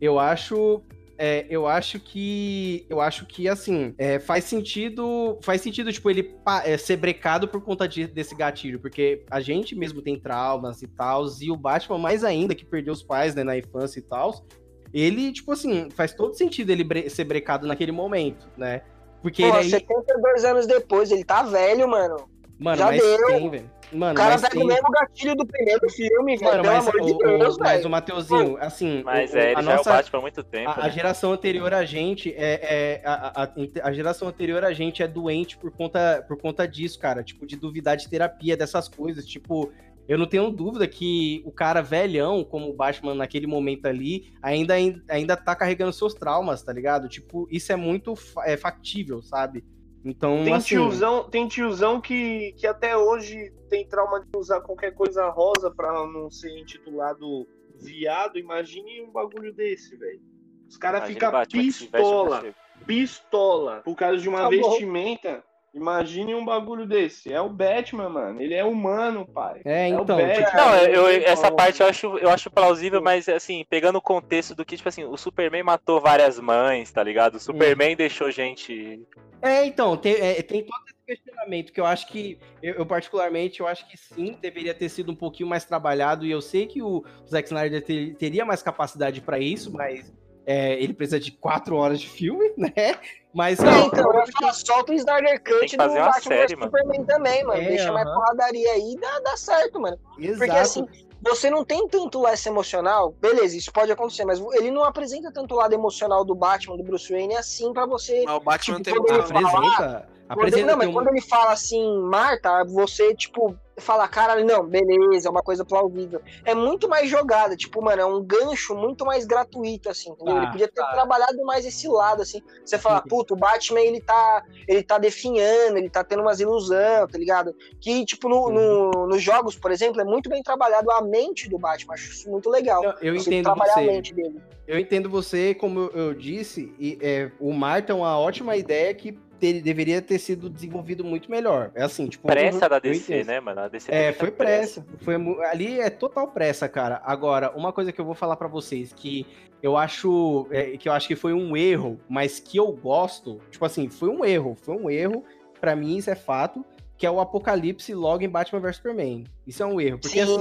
eu 0.00 0.18
acho, 0.18 0.80
é, 1.18 1.46
eu 1.48 1.66
acho 1.66 2.00
que, 2.00 2.86
eu 2.88 3.00
acho 3.00 3.26
que 3.26 3.48
assim, 3.48 3.94
é, 3.98 4.18
faz 4.18 4.44
sentido, 4.44 5.38
faz 5.42 5.60
sentido 5.60 5.92
tipo 5.92 6.10
ele 6.10 6.34
é, 6.64 6.76
ser 6.76 6.96
brecado 6.96 7.46
por 7.48 7.60
conta 7.62 7.86
de- 7.86 8.06
desse 8.06 8.34
gatilho, 8.34 8.80
porque 8.80 9.24
a 9.30 9.40
gente 9.40 9.74
mesmo 9.76 10.02
tem 10.02 10.18
traumas 10.18 10.82
e 10.82 10.88
tal, 10.88 11.24
e 11.40 11.50
o 11.50 11.56
Batman 11.56 11.98
mais 11.98 12.24
ainda 12.24 12.54
que 12.54 12.64
perdeu 12.64 12.92
os 12.92 13.02
pais, 13.02 13.34
né, 13.34 13.44
na 13.44 13.56
infância 13.56 13.98
e 13.98 14.02
tal. 14.02 14.44
Ele, 14.92 15.32
tipo 15.32 15.50
assim, 15.52 15.88
faz 15.90 16.14
todo 16.14 16.34
sentido 16.34 16.70
ele 16.70 16.84
bre- 16.84 17.10
ser 17.10 17.24
brecado 17.24 17.66
naquele 17.66 17.90
momento, 17.92 18.48
né? 18.56 18.82
Porque 19.20 19.42
Pô, 19.42 19.48
ele 19.48 19.56
aí, 19.58 19.70
72 19.70 20.44
anos 20.44 20.66
depois, 20.66 21.10
ele 21.10 21.24
tá 21.24 21.42
velho, 21.42 21.88
mano. 21.88 22.28
Mano, 22.64 22.78
Já 22.78 22.86
mas 22.86 23.02
deu. 23.02 23.26
tem, 23.26 23.50
velho. 23.50 23.70
Mano, 23.92 24.12
o 24.12 24.16
cara 24.16 24.36
pega 24.36 24.48
tem... 24.50 24.62
o 24.62 24.66
mesmo 24.66 24.90
gatilho 24.90 25.36
do 25.36 25.46
primeiro 25.46 25.90
filme, 25.90 26.36
velho. 26.36 26.50
Mano, 26.50 26.62
Pelo 26.62 26.74
mas, 26.74 26.88
amor 26.88 27.00
de 27.06 27.12
o, 27.12 27.18
Deus, 27.18 27.56
o, 27.56 27.60
mas 27.60 27.84
o. 27.84 27.90
Mateuzinho, 27.90 28.56
assim, 28.58 29.02
Mas 29.04 29.32
o- 29.32 29.36
é, 29.38 29.50
ele 29.52 29.56
a 29.60 29.62
já 29.62 29.70
é 29.70 29.74
o 29.74 29.76
nossa, 29.76 29.90
Batman 29.92 30.18
há 30.18 30.22
muito 30.22 30.42
tempo. 30.42 30.70
a, 30.70 30.72
a 30.80 30.84
né? 30.84 30.90
geração 30.90 31.32
anterior 31.32 31.74
a 31.74 31.84
gente 31.84 32.32
é, 32.34 32.54
é- 32.62 33.02
a, 33.04 33.42
a- 33.44 33.52
a 33.82 33.92
geração 33.92 34.26
anterior 34.28 34.64
a 34.64 34.72
gente 34.72 35.02
é 35.02 35.06
doente 35.06 35.58
por 35.58 35.70
conta, 35.70 36.24
por 36.26 36.40
conta 36.40 36.66
disso, 36.66 36.98
cara. 36.98 37.22
Tipo, 37.22 37.46
de 37.46 37.54
duvidar 37.56 37.96
de 37.98 38.08
terapia, 38.08 38.56
dessas 38.56 38.88
coisas. 38.88 39.26
Tipo, 39.26 39.70
eu 40.08 40.16
não 40.18 40.26
tenho 40.26 40.50
dúvida 40.50 40.88
que 40.88 41.42
o 41.44 41.52
cara 41.52 41.82
velhão, 41.82 42.42
como 42.42 42.68
o 42.70 42.74
Batman 42.74 43.14
naquele 43.14 43.46
momento 43.46 43.86
ali, 43.86 44.32
ainda, 44.42 44.74
ainda 45.08 45.36
tá 45.36 45.54
carregando 45.54 45.92
seus 45.92 46.14
traumas, 46.14 46.62
tá 46.62 46.72
ligado? 46.72 47.08
Tipo, 47.08 47.46
isso 47.50 47.70
é 47.70 47.76
muito 47.76 48.16
fa- 48.16 48.44
é, 48.46 48.56
factível, 48.56 49.22
sabe? 49.22 49.62
Então, 50.04 50.44
Tem 50.44 50.52
assim... 50.52 50.68
tiozão, 50.68 51.24
tem 51.30 51.48
tiozão 51.48 52.00
que, 52.00 52.52
que 52.58 52.66
até 52.66 52.94
hoje 52.96 53.50
tem 53.70 53.88
trauma 53.88 54.20
de 54.20 54.28
usar 54.36 54.60
qualquer 54.60 54.94
coisa 54.94 55.28
rosa 55.30 55.70
pra 55.74 55.92
não 56.06 56.30
ser 56.30 56.50
intitulado 56.58 57.46
viado. 57.80 58.38
Imagine 58.38 59.00
um 59.02 59.10
bagulho 59.10 59.52
desse, 59.54 59.96
velho. 59.96 60.20
Os 60.68 60.76
caras 60.76 61.06
ficam 61.06 61.30
pistola, 61.46 62.54
pistola, 62.86 63.80
por 63.84 63.96
causa 63.96 64.18
de 64.18 64.28
uma 64.28 64.38
Tá 64.42 64.44
bom. 64.44 64.50
vestimenta. 64.50 65.42
Imagine 65.74 66.36
um 66.36 66.44
bagulho 66.44 66.86
desse. 66.86 67.32
É 67.32 67.40
o 67.40 67.48
Batman, 67.48 68.08
mano. 68.08 68.40
Ele 68.40 68.54
é 68.54 68.64
humano, 68.64 69.26
pai. 69.26 69.60
É, 69.64 69.88
o 69.88 70.02
então, 70.02 70.16
Batman. 70.16 70.44
tipo, 70.44 70.56
Não, 70.56 70.76
eu, 70.76 71.08
essa 71.08 71.50
parte 71.50 71.80
eu 71.80 71.88
acho, 71.88 72.18
eu 72.18 72.30
acho 72.30 72.48
plausível, 72.48 73.02
mas 73.02 73.28
assim, 73.28 73.64
pegando 73.68 73.96
o 73.96 74.02
contexto 74.02 74.54
do 74.54 74.64
que, 74.64 74.76
tipo 74.76 74.88
assim, 74.88 75.04
o 75.04 75.16
Superman 75.16 75.64
matou 75.64 76.00
várias 76.00 76.38
mães, 76.38 76.92
tá 76.92 77.02
ligado? 77.02 77.34
O 77.34 77.40
Superman 77.40 77.96
deixou 77.96 78.30
gente. 78.30 79.02
É, 79.42 79.66
então, 79.66 79.96
tem, 79.96 80.14
é, 80.14 80.40
tem 80.42 80.62
todo 80.62 80.80
esse 80.86 81.04
questionamento 81.06 81.72
que 81.72 81.80
eu 81.80 81.86
acho 81.86 82.06
que, 82.06 82.38
eu, 82.62 82.74
eu 82.76 82.86
particularmente, 82.86 83.60
eu 83.60 83.66
acho 83.66 83.86
que 83.88 83.96
sim, 83.96 84.38
deveria 84.40 84.72
ter 84.72 84.88
sido 84.88 85.10
um 85.10 85.16
pouquinho 85.16 85.48
mais 85.48 85.64
trabalhado, 85.64 86.24
e 86.24 86.30
eu 86.30 86.40
sei 86.40 86.66
que 86.66 86.80
o 86.80 87.04
Zack 87.28 87.48
Snyder 87.48 87.82
ter- 87.84 88.14
teria 88.14 88.44
mais 88.44 88.62
capacidade 88.62 89.20
pra 89.20 89.38
isso, 89.40 89.72
mas 89.72 90.12
é, 90.46 90.74
ele 90.82 90.92
precisa 90.94 91.18
de 91.20 91.30
quatro 91.32 91.76
horas 91.76 92.00
de 92.00 92.08
filme, 92.08 92.52
né? 92.56 92.96
Mas, 93.32 93.60
É, 93.60 93.64
não, 93.64 93.86
então, 93.88 94.12
eu 94.12 94.24
falo, 94.40 94.52
solta 94.54 94.92
o 94.92 94.94
Snyder 94.94 95.42
Cut 95.42 95.66
que 95.66 95.76
do 95.76 95.88
Batman 95.88 96.20
série, 96.20 96.56
mano. 96.56 96.70
Superman 96.70 97.04
também, 97.04 97.44
mano. 97.44 97.60
É, 97.60 97.66
Deixa 97.68 97.92
mais 97.92 98.06
aham. 98.06 98.14
porradaria 98.14 98.70
aí 98.72 98.92
e 98.92 99.00
dá, 99.00 99.18
dá 99.20 99.36
certo, 99.36 99.80
mano. 99.80 99.98
exato. 100.18 100.38
Porque 100.38 100.56
assim, 100.56 100.86
você 101.20 101.50
não 101.50 101.64
tem 101.64 101.88
tanto 101.88 102.20
lado 102.20 102.38
emocional, 102.46 103.10
beleza, 103.20 103.56
isso 103.56 103.72
pode 103.72 103.90
acontecer, 103.90 104.24
mas 104.24 104.38
ele 104.52 104.70
não 104.70 104.84
apresenta 104.84 105.32
tanto 105.32 105.54
lado 105.56 105.72
emocional 105.72 106.24
do 106.24 106.34
Batman, 106.34 106.76
do 106.76 106.84
Bruce 106.84 107.10
Wayne, 107.10 107.34
assim 107.34 107.72
pra 107.72 107.86
você. 107.86 108.22
Mas 108.24 108.36
o 108.36 108.40
Batman 108.40 108.76
Tipo, 108.76 108.84
tem 108.84 108.94
quando 108.94 109.08
ele 109.08 109.16
muito. 109.18 109.28
fala- 109.32 109.48
apresenta, 109.48 110.08
Quando, 110.28 110.38
apresenta 110.38 110.66
não, 110.70 110.78
mas 110.78 110.88
um- 110.88 110.92
quando 110.92 111.08
ele 111.08 111.20
fala 111.22 111.52
assim, 111.52 111.98
Marta, 112.02 112.64
você, 112.64 113.14
tipo, 113.14 113.58
fala, 113.78 114.06
cara, 114.08 114.42
não, 114.44 114.64
beleza, 114.64 115.28
é 115.28 115.30
uma 115.30 115.42
coisa 115.42 115.64
plausível. 115.64 116.20
É 116.44 116.54
muito 116.54 116.88
mais 116.88 117.08
jogada, 117.08 117.56
tipo, 117.56 117.82
mano, 117.82 118.00
é 118.02 118.06
um 118.06 118.22
gancho 118.22 118.74
muito 118.74 119.04
mais 119.04 119.24
gratuito, 119.26 119.88
assim, 119.90 120.10
entendeu? 120.10 120.34
Tá, 120.34 120.42
ele 120.42 120.50
podia 120.52 120.68
ter 120.68 120.80
tá. 120.80 120.92
trabalhado 120.92 121.44
mais 121.44 121.64
esse 121.66 121.88
lado, 121.88 122.22
assim. 122.22 122.40
Você 122.64 122.78
fala, 122.78 123.00
puta, 123.02 123.34
o 123.34 123.36
Batman, 123.36 123.80
ele 123.80 124.00
tá, 124.00 124.44
ele 124.68 124.82
tá 124.82 124.98
definhando, 124.98 125.76
ele 125.78 125.90
tá 125.90 126.04
tendo 126.04 126.22
umas 126.22 126.40
ilusões, 126.40 127.10
tá 127.10 127.18
ligado? 127.18 127.54
Que, 127.80 128.04
tipo, 128.04 128.28
no, 128.28 128.48
no- 128.50 129.06
nos 129.08 129.22
jogos, 129.22 129.56
por 129.56 129.70
exemplo, 129.70 130.00
é 130.00 130.04
muito 130.04 130.28
bem 130.30 130.42
trabalhado 130.42 130.90
a 130.90 131.02
mente 131.02 131.48
do 131.48 131.58
Batman, 131.58 131.94
acho 131.94 132.10
isso 132.12 132.30
muito 132.30 132.48
legal. 132.50 132.82
Não, 132.82 132.94
eu 133.00 133.14
Você 133.18 133.30
entendo 133.30 133.44
trabalhar 133.44 133.72
a 133.74 133.76
você. 133.80 133.86
mente 133.86 134.14
dele. 134.14 134.40
Eu 134.66 134.78
entendo 134.78 135.10
você, 135.10 135.54
como 135.54 135.80
eu, 135.80 135.90
eu 135.90 136.14
disse, 136.14 136.74
e 136.78 136.98
é, 137.02 137.30
o 137.38 137.52
Marta 137.52 137.92
é 137.92 137.94
uma 137.94 138.18
ótima 138.18 138.56
ideia 138.56 138.94
que 138.94 139.18
ter- 139.52 139.60
deveria 139.60 140.00
ter 140.00 140.18
sido 140.18 140.48
desenvolvido 140.48 141.04
muito 141.04 141.30
melhor. 141.30 141.70
É 141.74 141.82
assim, 141.82 142.06
tipo... 142.06 142.26
Pressa 142.26 142.64
eu- 142.64 142.68
da 142.70 142.78
DC, 142.78 143.24
né, 143.24 143.40
mano? 143.40 143.60
A 143.60 143.68
DC 143.68 143.92
É, 143.92 144.12
foi 144.12 144.30
pressa. 144.30 144.84
Foi, 145.02 145.16
mu- 145.18 145.40
ali 145.42 145.78
é 145.80 145.90
total 145.90 146.28
pressa, 146.28 146.68
cara. 146.68 147.02
Agora, 147.04 147.52
uma 147.56 147.72
coisa 147.72 147.92
que 147.92 148.00
eu 148.00 148.04
vou 148.04 148.14
falar 148.14 148.36
pra 148.36 148.48
vocês 148.48 148.92
que 148.92 149.26
eu 149.62 149.76
acho 149.76 150.46
é, 150.50 150.76
que 150.76 150.88
eu 150.88 150.92
acho 150.92 151.06
que 151.08 151.16
foi 151.16 151.32
um 151.34 151.56
erro, 151.56 152.00
mas 152.08 152.38
que 152.40 152.56
eu 152.58 152.72
gosto, 152.72 153.40
tipo 153.50 153.64
assim, 153.64 153.88
foi 153.88 154.08
um 154.08 154.24
erro, 154.24 154.56
foi 154.62 154.74
um 154.76 154.88
erro. 154.88 155.22
Pra 155.60 155.74
mim 155.76 155.96
isso 155.96 156.10
é 156.10 156.14
fato, 156.14 156.64
que 156.96 157.06
é 157.06 157.10
o 157.10 157.20
Apocalipse 157.20 157.92
logo 157.94 158.22
em 158.22 158.28
Batman 158.28 158.60
vs 158.60 158.76
Superman. 158.76 159.24
Isso 159.46 159.62
é 159.62 159.66
um 159.66 159.80
erro, 159.80 159.98
porque 159.98 160.20
assim, 160.20 160.34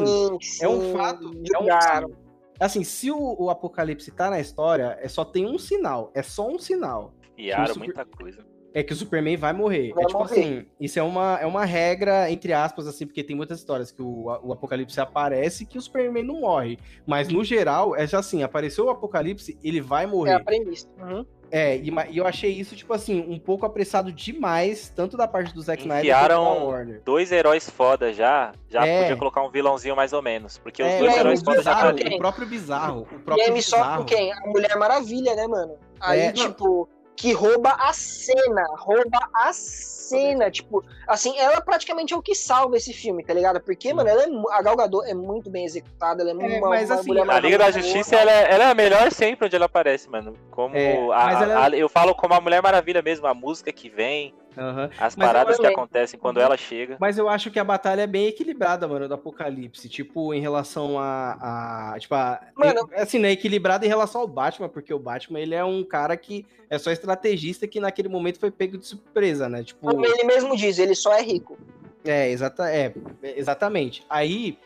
é 0.62 0.68
um 0.68 0.82
sim, 0.82 0.94
fato, 0.94 1.26
é 1.54 1.58
um 1.60 1.62
jogaram. 1.64 2.12
assim, 2.60 2.84
se 2.84 3.10
o, 3.12 3.36
o 3.40 3.50
Apocalipse 3.50 4.12
tá 4.12 4.30
na 4.30 4.40
história, 4.40 4.98
é 5.02 5.08
só 5.08 5.24
tem 5.26 5.46
um 5.46 5.58
sinal, 5.58 6.12
é 6.14 6.22
só 6.22 6.48
um 6.48 6.60
sinal. 6.60 7.14
Piaram 7.36 7.68
super- 7.74 7.86
muita 7.86 8.06
coisa. 8.06 8.46
É 8.74 8.82
que 8.82 8.92
o 8.92 8.96
Superman 8.96 9.38
vai 9.38 9.54
morrer. 9.54 9.94
Vai 9.94 10.04
é 10.04 10.08
tipo 10.08 10.20
morrer. 10.20 10.32
assim, 10.32 10.66
isso 10.80 10.98
é 10.98 11.04
uma, 11.04 11.38
é 11.40 11.46
uma 11.46 11.64
regra, 11.64 12.32
entre 12.32 12.54
aspas, 12.54 12.88
assim, 12.88 13.06
porque 13.06 13.24
tem 13.24 13.36
muitas 13.36 13.60
histórias 13.60 13.92
que 13.92 14.02
o, 14.02 14.26
o 14.44 14.52
Apocalipse 14.52 15.00
aparece 15.00 15.66
que 15.66 15.78
o 15.78 15.82
Superman 15.82 16.24
não 16.24 16.42
morre. 16.42 16.80
Mas 17.06 17.28
no 17.28 17.44
geral, 17.44 17.96
é 17.96 18.08
já 18.08 18.20
assim, 18.20 18.42
apareceu 18.42 18.86
o 18.86 18.90
Apocalipse, 18.90 19.58
ele 19.64 19.80
vai 19.80 20.06
É 20.06 20.08
morrer. 20.08 20.34
a 20.34 20.40
premissa. 20.44 20.88
Uhum. 21.00 21.26
É, 21.52 21.78
e, 21.78 21.92
e 22.10 22.18
eu 22.18 22.26
achei 22.26 22.50
isso, 22.50 22.76
tipo 22.76 22.92
assim, 22.96 23.24
um 23.30 23.38
pouco 23.38 23.64
apressado 23.64 24.12
demais, 24.12 24.90
tanto 24.90 25.16
da 25.16 25.28
parte 25.28 25.54
do 25.54 25.62
Zack 25.62 25.84
Snyder 25.84 26.00
Enfiaram 26.06 26.44
quanto 26.44 26.60
da 26.60 26.66
Warner. 26.66 27.02
Dois 27.06 27.32
heróis 27.32 27.70
foda 27.70 28.12
já. 28.12 28.54
Já 28.68 28.88
É. 28.88 29.02
podia 29.04 29.18
colocar 29.18 29.44
um 29.44 29.52
vilãozinho 29.52 29.96
mais 29.96 30.14
ou 30.14 30.22
menos. 30.24 30.58
Porque 30.58 30.82
os 30.82 30.90
É, 30.90 30.98
dois 30.98 31.12
e 31.12 31.14
aí, 31.14 31.20
heróis 31.20 31.44
foda 31.44 31.62
já 31.62 31.76
tá 31.76 31.94
o 31.94 32.18
próprio 32.18 32.48
bizarro. 32.48 33.02
O 33.12 33.16
E 33.16 33.20
próprio 33.20 33.46
aí 33.46 33.52
me 33.52 33.58
bizarro. 33.58 34.04
quem? 34.06 34.34
A 34.34 34.40
Mulher 34.48 34.76
Maravilha, 34.80 35.36
né, 35.36 35.46
mano? 35.46 35.76
Aí, 36.00 36.22
É, 36.22 36.26
não. 36.28 36.34
tipo, 36.34 36.90
que 37.16 37.32
rouba 37.34 37.70
a 37.80 37.94
cena, 37.94 38.66
rouba 38.78 39.20
a 39.36 39.52
cena, 39.54 40.50
tipo, 40.52 40.84
assim, 41.08 41.38
ela 41.38 41.62
praticamente 41.62 42.14
é 42.14 42.18
o 42.18 42.22
que 42.22 42.36
salva 42.36 42.76
esse 42.78 42.92
filme, 42.94 43.24
tá 43.24 43.34
ligado? 43.34 43.62
Porque, 43.62 43.94
mano, 43.94 44.10
ela 44.10 44.24
é, 44.24 44.28
a 44.52 44.62
Gal 44.62 44.76
Gadot 44.76 45.08
é 45.10 45.14
muito 45.14 45.50
bem 45.50 45.64
executada, 45.66 46.22
ela 46.22 46.32
é, 46.32 46.56
É, 46.56 46.60
uma, 46.60 46.70
mas 46.70 46.90
uma 46.90 47.00
assim, 47.00 47.08
mulher 47.08 47.30
a 47.30 47.40
Liga 47.40 47.58
da. 47.58 47.72
Justiça, 47.72 48.16
ela 48.16 48.32
é, 48.32 48.54
ela 48.54 48.64
é 48.66 48.72
a 48.72 48.76
melhor 48.76 49.12
sempre 49.12 49.46
onde 49.46 49.56
ela 49.56 49.66
aparece, 49.66 50.10
mano. 50.10 50.36
Como 50.52 50.76
É, 50.76 50.98
a- 51.14 51.32
ela- 51.44 51.66
a- 51.66 51.70
eu 51.70 51.88
falo 51.88 52.14
como 52.16 52.34
a 52.34 52.42
Mulher 52.42 52.62
Maravilha 52.62 53.02
mesmo, 53.02 53.26
a 53.28 53.34
música 53.34 53.72
que 53.72 53.90
vem, 53.90 54.34
Aham. 54.58 54.90
as 55.00 55.16
Mas 55.16 55.28
paradas 55.28 55.58
que 55.58 55.66
acontecem 55.66 56.20
quando 56.20 56.40
ela 56.40 56.58
chega. 56.58 56.98
Mas 57.00 57.18
eu 57.18 57.28
acho 57.30 57.50
que 57.52 57.60
a 57.60 57.64
batalha 57.64 58.02
é 58.02 58.08
bem 58.08 58.28
equilibrada, 58.28 58.88
mano, 58.88 59.08
do 59.08 59.14
Apocalipse. 59.14 59.90
Tipo, 59.90 60.34
em 60.34 60.40
relação 60.40 61.00
a. 61.00 61.94
a 61.94 62.00
tipo, 62.00 62.16
a, 62.16 62.40
Mano- 62.56 62.90
é, 62.92 63.02
assim, 63.02 63.20
né? 63.20 63.32
Equilibrada 63.32 63.86
em 63.86 63.90
relação 63.90 64.22
ao 64.22 64.28
Batman, 64.28 64.70
porque 64.70 64.94
o 64.94 65.00
Batman, 65.00 65.40
ele 65.40 65.56
é 65.56 65.64
um 65.64 65.84
cara 65.84 66.16
que 66.18 66.46
é 66.70 66.78
só 66.78 66.92
estrategista 66.92 67.68
que 67.68 67.80
naquele 67.80 68.10
momento 68.10 68.40
foi 68.40 68.52
pego 68.52 68.78
de 68.78 68.86
surpresa, 68.86 69.48
né? 69.50 69.64
Tipo. 69.64 69.88
Como 69.88 70.06
ele 70.06 70.24
mesmo 70.24 70.56
diz, 70.56 70.80
ele 70.80 70.96
só 70.96 71.14
é 71.14 71.22
rico. 71.22 71.58
É, 72.06 72.30
exata, 72.30 72.70
é, 72.70 72.94
exatamente. 73.24 74.04
Aí, 74.10 74.58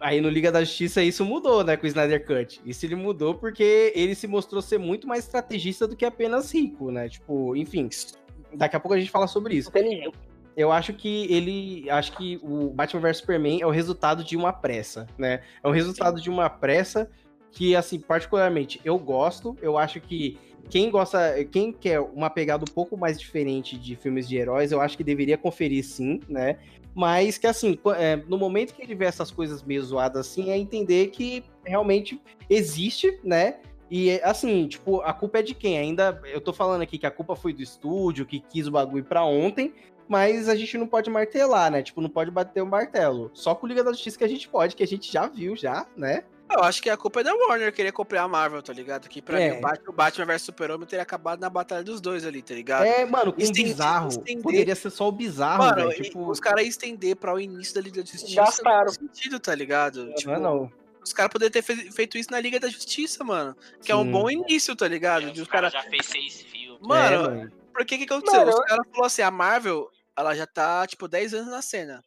aí 0.00 0.20
no 0.20 0.28
Liga 0.28 0.50
da 0.50 0.64
Justiça 0.64 1.02
isso 1.02 1.24
mudou, 1.24 1.62
né, 1.62 1.76
com 1.76 1.84
o 1.84 1.86
Snyder 1.86 2.24
Cut. 2.24 2.60
Isso 2.64 2.86
ele 2.86 2.94
mudou 2.94 3.34
porque 3.34 3.92
ele 3.94 4.14
se 4.14 4.26
mostrou 4.26 4.62
ser 4.62 4.78
muito 4.78 5.06
mais 5.06 5.24
estrategista 5.24 5.86
do 5.86 5.94
que 5.94 6.04
apenas 6.04 6.52
rico, 6.52 6.90
né? 6.90 7.08
Tipo, 7.08 7.54
enfim, 7.54 7.88
daqui 8.54 8.76
a 8.76 8.80
pouco 8.80 8.94
a 8.94 8.98
gente 8.98 9.10
fala 9.10 9.26
sobre 9.26 9.54
isso. 9.54 9.68
Inteligente. 9.70 10.16
Eu 10.56 10.70
acho 10.70 10.92
que 10.92 11.32
ele. 11.32 11.88
Acho 11.90 12.16
que 12.16 12.38
o 12.42 12.70
Batman 12.70 13.00
vs 13.00 13.18
Superman 13.18 13.62
é 13.62 13.66
o 13.66 13.70
resultado 13.70 14.22
de 14.22 14.36
uma 14.36 14.52
pressa, 14.52 15.06
né? 15.16 15.40
É 15.62 15.68
o 15.68 15.70
resultado 15.70 16.20
de 16.20 16.28
uma 16.28 16.50
pressa 16.50 17.10
que, 17.50 17.74
assim, 17.74 17.98
particularmente 17.98 18.80
eu 18.84 18.98
gosto. 18.98 19.56
Eu 19.62 19.78
acho 19.78 20.00
que 20.00 20.38
quem 20.68 20.90
gosta. 20.90 21.44
Quem 21.50 21.72
quer 21.72 22.00
uma 22.00 22.28
pegada 22.28 22.64
um 22.68 22.72
pouco 22.72 22.96
mais 22.96 23.18
diferente 23.18 23.78
de 23.78 23.96
filmes 23.96 24.28
de 24.28 24.36
heróis, 24.36 24.72
eu 24.72 24.80
acho 24.80 24.96
que 24.96 25.04
deveria 25.04 25.38
conferir 25.38 25.84
sim, 25.84 26.20
né? 26.28 26.58
Mas 26.94 27.38
que, 27.38 27.46
assim, 27.46 27.78
é, 27.96 28.16
no 28.16 28.36
momento 28.36 28.74
que 28.74 28.82
ele 28.82 28.94
vê 28.94 29.06
essas 29.06 29.30
coisas 29.30 29.62
meio 29.62 29.82
zoadas 29.82 30.26
assim, 30.26 30.50
é 30.50 30.58
entender 30.58 31.08
que 31.08 31.42
realmente 31.64 32.20
existe, 32.50 33.18
né? 33.24 33.60
E 33.94 34.18
assim, 34.22 34.66
tipo, 34.68 35.02
a 35.02 35.12
culpa 35.12 35.40
é 35.40 35.42
de 35.42 35.54
quem? 35.54 35.76
Ainda 35.78 36.18
eu 36.24 36.40
tô 36.40 36.50
falando 36.50 36.80
aqui 36.80 36.96
que 36.96 37.06
a 37.06 37.10
culpa 37.10 37.36
foi 37.36 37.52
do 37.52 37.62
estúdio, 37.62 38.24
que 38.24 38.40
quis 38.40 38.66
o 38.66 38.70
bagulho 38.70 39.04
pra 39.04 39.22
ontem, 39.22 39.74
mas 40.08 40.48
a 40.48 40.54
gente 40.56 40.78
não 40.78 40.86
pode 40.86 41.10
martelar, 41.10 41.70
né? 41.70 41.82
Tipo, 41.82 42.00
não 42.00 42.08
pode 42.08 42.30
bater 42.30 42.62
o 42.62 42.66
martelo. 42.66 43.30
Só 43.34 43.54
com 43.54 43.66
o 43.66 43.68
Liga 43.68 43.84
da 43.84 43.92
Justiça 43.92 44.16
que 44.16 44.24
a 44.24 44.28
gente 44.28 44.48
pode, 44.48 44.74
que 44.74 44.82
a 44.82 44.86
gente 44.86 45.12
já 45.12 45.26
viu 45.26 45.54
já, 45.54 45.86
né? 45.94 46.24
Eu 46.50 46.60
acho 46.60 46.82
que 46.82 46.88
a 46.88 46.96
culpa 46.96 47.20
é 47.20 47.24
da 47.24 47.34
Warner 47.34 47.72
querer 47.72 47.92
copiar 47.92 48.24
a 48.24 48.28
Marvel, 48.28 48.62
tá 48.62 48.72
ligado? 48.72 49.08
Que 49.10 49.20
pra 49.20 49.38
É. 49.40 49.50
mim 49.52 49.58
o 49.58 49.60
Batman, 49.60 49.90
o 49.90 49.92
Batman 49.92 50.24
vs 50.26 50.42
Super-Homem 50.42 50.86
teria 50.86 51.02
acabado 51.02 51.40
na 51.40 51.50
batalha 51.50 51.82
dos 51.84 52.00
dois 52.00 52.24
ali, 52.26 52.40
tá 52.42 52.54
ligado? 52.54 52.84
É, 52.84 53.04
mano, 53.04 53.30
com 53.32 53.40
o 53.40 53.42
Estender- 53.42 53.72
bizarro. 53.72 54.08
estender. 54.08 54.42
Poderia 54.42 54.74
ser 54.74 54.90
só 54.90 55.06
o 55.08 55.12
bizarro, 55.12 55.64
Mano, 55.64 55.76
velho. 55.88 55.92
e 55.92 56.02
Tipo, 56.02 56.30
os 56.30 56.40
caras 56.40 56.66
estender 56.66 57.16
pra 57.16 57.32
o 57.34 57.40
início 57.40 57.74
da 57.74 57.80
Liga 57.82 58.02
da 58.02 58.10
Justiça. 58.10 58.36
Gastaram. 58.36 58.86
Não 58.86 58.92
sentido, 58.92 59.38
tá 59.38 59.54
ligado? 59.54 60.12
Tipo, 60.14 60.30
não, 60.32 60.40
não. 60.40 60.72
Os 61.04 61.12
caras 61.12 61.32
poderiam 61.32 61.50
ter 61.52 61.62
fe- 61.62 61.90
feito 61.92 62.16
isso 62.18 62.30
na 62.30 62.40
Liga 62.40 62.58
da 62.60 62.68
Justiça, 62.68 63.22
mano. 63.24 63.56
Que 63.82 63.90
é 63.92 63.96
um 63.96 64.04
Sim. 64.04 64.10
bom 64.12 64.30
início, 64.30 64.74
tá 64.76 64.86
ligado? 64.88 65.30
De 65.32 65.42
Os 65.42 65.48
cara... 65.48 65.70
caras 65.70 65.84
já 65.84 65.90
fez 65.90 66.06
seis 66.06 66.42
filmes. 66.42 66.80
Mano, 66.80 67.14
É, 67.14 67.18
mano. 67.18 67.52
porque 67.72 67.98
que 67.98 68.06
que 68.06 68.12
aconteceu? 68.12 68.40
Mano, 68.40 68.52
Os 68.52 68.60
caras 68.66 68.86
falaram 68.86 69.04
assim, 69.06 69.22
a 69.22 69.30
Marvel, 69.30 69.88
ela 70.16 70.34
já 70.34 70.46
tá, 70.46 70.86
tipo, 70.86 71.08
10 71.08 71.34
anos 71.34 71.50
na 71.50 71.62
cena. 71.62 72.02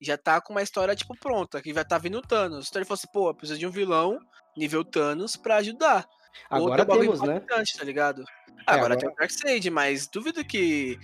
Já 0.00 0.18
tá 0.18 0.40
com 0.40 0.52
uma 0.52 0.62
história, 0.62 0.96
tipo, 0.96 1.16
pronta, 1.16 1.62
que 1.62 1.72
vai 1.72 1.84
tá 1.84 1.96
vindo 1.98 2.18
o 2.18 2.22
Thanos. 2.22 2.66
Então 2.68 2.80
ele 2.80 2.86
falou 2.86 2.96
assim, 2.98 3.08
pô, 3.12 3.30
eu 3.30 3.34
preciso 3.34 3.58
de 3.60 3.66
um 3.66 3.70
vilão 3.70 4.18
nível 4.56 4.84
Thanos 4.84 5.36
pra 5.36 5.56
ajudar. 5.56 6.04
Agora 6.50 6.82
Outro 6.82 6.86
bagulho 6.86 7.12
temos, 7.12 7.20
né? 7.28 7.40
tá 7.78 7.84
ligado? 7.84 8.22
É, 8.22 8.24
agora, 8.66 8.94
agora- 8.94 8.96
tem 8.96 9.08
o 9.08 9.14
Darkseid, 9.14 9.70
mas 9.70 10.08
duvido 10.08 10.44
que, 10.44 10.98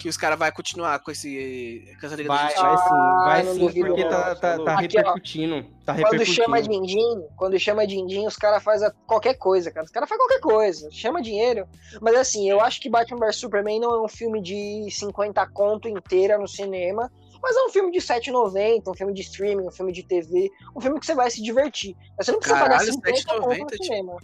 que 0.00 0.08
os 0.08 0.16
caras 0.16 0.38
vão 0.38 0.50
continuar 0.52 0.98
com, 1.00 1.10
esse, 1.10 1.84
com 2.00 2.06
essa 2.06 2.16
Liga 2.16 2.30
da 2.30 2.34
Vai, 2.34 2.44
Justiça. 2.46 2.66
vai 2.66 2.76
sim, 2.78 2.88
Ah, 2.90 3.24
vai 3.26 3.44
sim, 3.44 3.84
porque 3.84 4.02
não, 4.02 4.08
tá, 4.10 4.34
tá, 4.34 4.58
tá 4.64 4.74
Aqui, 4.78 4.96
ó. 4.96 5.00
repercutindo. 5.00 5.66
Tá 5.84 5.94
Quando 5.94 6.24
chama 6.24 6.62
Din-Din, 6.62 7.26
quando 7.36 7.58
chama 7.58 7.86
Din-Din, 7.86 8.26
os 8.26 8.36
caras 8.36 8.62
fazem 8.62 8.90
qualquer 9.06 9.34
coisa, 9.34 9.70
cara. 9.70 9.84
Os 9.84 9.90
caras 9.92 10.08
fazem 10.08 10.26
qualquer 10.26 10.40
coisa, 10.40 10.88
chama 10.90 11.20
dinheiro. 11.20 11.68
Mas 12.00 12.14
assim, 12.14 12.48
eu 12.48 12.62
acho 12.62 12.80
que 12.80 12.88
Batman 12.88 13.18
vs 13.26 13.36
Superman 13.36 13.78
não 13.78 13.90
é 13.94 14.02
um 14.02 14.08
filme 14.08 14.40
de 14.40 14.88
50 14.90 15.46
conto 15.50 15.86
inteira 15.86 16.38
no 16.38 16.48
cinema, 16.48 17.12
mas 17.42 17.54
é 17.54 17.62
um 17.62 17.68
filme 17.68 17.92
de 17.92 17.98
7,90, 17.98 18.88
um 18.88 18.94
filme 18.94 19.12
de 19.12 19.20
streaming, 19.20 19.66
um 19.68 19.70
filme 19.70 19.92
de 19.92 20.02
TV, 20.02 20.48
um 20.74 20.80
filme 20.80 20.98
que 20.98 21.04
você 21.04 21.14
vai 21.14 21.30
se 21.30 21.42
divertir. 21.42 21.94
Mas 22.16 22.24
você 22.24 22.32
não 22.32 22.38
precisa 22.38 22.58
pagar 22.58 22.78
Caralho, 22.78 22.92
50 22.94 23.24
conto 23.34 23.48
7,90, 23.50 23.58
no 23.60 23.66
tio. 23.66 23.84
cinema. 23.84 24.16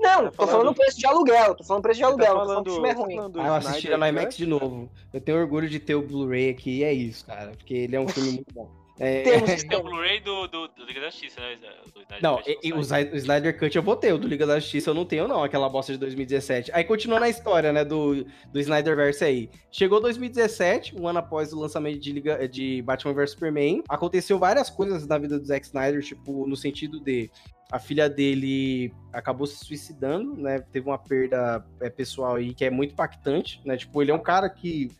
Não, 0.00 0.24
Tá 0.24 0.30
tô 0.30 0.36
falando 0.46 0.50
falando- 0.60 0.74
preço 0.74 0.98
de 0.98 1.06
aluguel, 1.06 1.54
tô 1.54 1.64
falando 1.64 1.82
preço 1.82 1.98
de 1.98 2.04
Você 2.04 2.10
aluguel, 2.10 2.26
tá 2.26 2.32
tô 2.32 2.38
falando 2.46 2.48
falando, 2.48 2.64
que 2.64 2.70
o 2.70 2.74
filme 2.74 2.88
é 2.88 2.94
tá 2.94 3.00
ruim. 3.00 3.16
falando 3.16 3.32
do 3.32 3.40
Ah, 3.40 3.46
eu 3.46 3.54
assisti 3.54 3.88
no 3.88 4.06
IMAX 4.06 4.36
de 4.36 4.46
novo. 4.46 4.90
Eu 5.12 5.20
tenho 5.20 5.38
orgulho 5.38 5.68
de 5.68 5.78
ter 5.80 5.94
o 5.94 6.02
Blu-ray 6.02 6.50
aqui 6.50 6.78
e 6.78 6.84
é 6.84 6.92
isso, 6.92 7.24
cara. 7.26 7.52
Porque 7.52 7.74
ele 7.74 7.96
é 7.96 8.00
um 8.00 8.08
filme 8.08 8.32
muito 8.32 8.54
bom. 8.54 8.70
É, 8.98 9.22
Temos 9.24 9.62
Tem 9.62 9.78
o. 9.78 9.82
Blu-ray 9.82 10.20
do, 10.20 10.46
do, 10.46 10.68
do 10.68 10.84
Liga 10.86 11.02
da 11.02 11.10
Justiça, 11.10 11.38
né? 11.38 11.56
Do 11.92 12.00
Snyder 12.00 12.22
Não, 12.22 12.40
e, 12.46 12.58
e 12.62 12.70
não 12.70 12.78
o, 12.78 12.80
o 12.80 13.16
Snyder 13.16 13.58
Cut 13.58 13.76
eu 13.76 13.82
vou 13.82 13.94
ter, 13.94 14.10
o 14.14 14.16
do 14.18 14.26
Liga 14.26 14.46
da 14.46 14.58
Justiça 14.58 14.88
eu 14.88 14.94
não 14.94 15.04
tenho, 15.04 15.28
não, 15.28 15.44
aquela 15.44 15.68
bosta 15.68 15.92
de 15.92 15.98
2017. 15.98 16.70
Aí 16.72 16.82
continua 16.82 17.20
na 17.20 17.28
história, 17.28 17.74
né, 17.74 17.84
do, 17.84 18.24
do 18.50 18.58
Snyderverse 18.58 19.22
aí. 19.22 19.50
Chegou 19.70 20.00
2017, 20.00 20.98
um 20.98 21.06
ano 21.06 21.18
após 21.18 21.52
o 21.52 21.60
lançamento 21.60 21.98
de, 21.98 22.10
Liga, 22.10 22.48
de 22.48 22.80
Batman 22.80 23.12
vs 23.12 23.32
Superman. 23.32 23.82
Aconteceu 23.86 24.38
várias 24.38 24.70
coisas 24.70 25.06
na 25.06 25.18
vida 25.18 25.38
do 25.38 25.44
Zack 25.46 25.66
Snyder, 25.66 26.02
tipo, 26.02 26.46
no 26.46 26.56
sentido 26.56 26.98
de 26.98 27.30
a 27.70 27.78
filha 27.78 28.08
dele 28.08 28.92
acabou 29.12 29.46
se 29.46 29.64
suicidando, 29.64 30.36
né? 30.36 30.60
Teve 30.60 30.88
uma 30.88 30.98
perda 30.98 31.64
é, 31.80 31.90
pessoal 31.90 32.36
aí 32.36 32.54
que 32.54 32.64
é 32.64 32.70
muito 32.70 32.92
impactante, 32.92 33.60
né? 33.64 33.76
Tipo, 33.76 34.02
ele 34.02 34.10
é 34.10 34.14
um 34.14 34.22
cara 34.22 34.48
que 34.48 34.90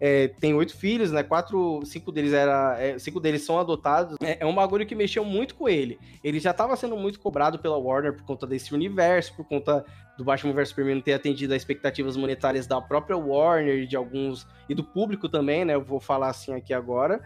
é, 0.00 0.28
tem 0.28 0.54
oito 0.54 0.76
filhos, 0.76 1.12
né? 1.12 1.22
Quatro, 1.22 1.80
cinco 1.84 2.10
deles 2.10 2.32
era, 2.32 2.76
é, 2.80 2.98
cinco 2.98 3.20
deles 3.20 3.44
são 3.44 3.58
adotados. 3.58 4.16
É, 4.20 4.38
é 4.40 4.46
um 4.46 4.54
bagulho 4.54 4.86
que 4.86 4.94
mexeu 4.94 5.24
muito 5.24 5.54
com 5.54 5.68
ele. 5.68 5.98
Ele 6.22 6.40
já 6.40 6.50
estava 6.50 6.76
sendo 6.76 6.96
muito 6.96 7.20
cobrado 7.20 7.58
pela 7.58 7.76
Warner 7.76 8.12
por 8.12 8.24
conta 8.24 8.46
desse 8.46 8.74
universo, 8.74 9.34
por 9.34 9.44
conta 9.46 9.84
do 10.16 10.24
Batman 10.24 10.52
vs 10.52 10.70
Superman 10.70 11.00
ter 11.00 11.12
atendido 11.12 11.54
às 11.54 11.62
expectativas 11.62 12.16
monetárias 12.16 12.66
da 12.66 12.80
própria 12.80 13.16
Warner 13.16 13.86
de 13.86 13.96
alguns 13.96 14.46
e 14.68 14.74
do 14.74 14.82
público 14.82 15.28
também, 15.28 15.64
né? 15.64 15.74
Eu 15.74 15.84
vou 15.84 16.00
falar 16.00 16.30
assim 16.30 16.52
aqui 16.52 16.74
agora. 16.74 17.20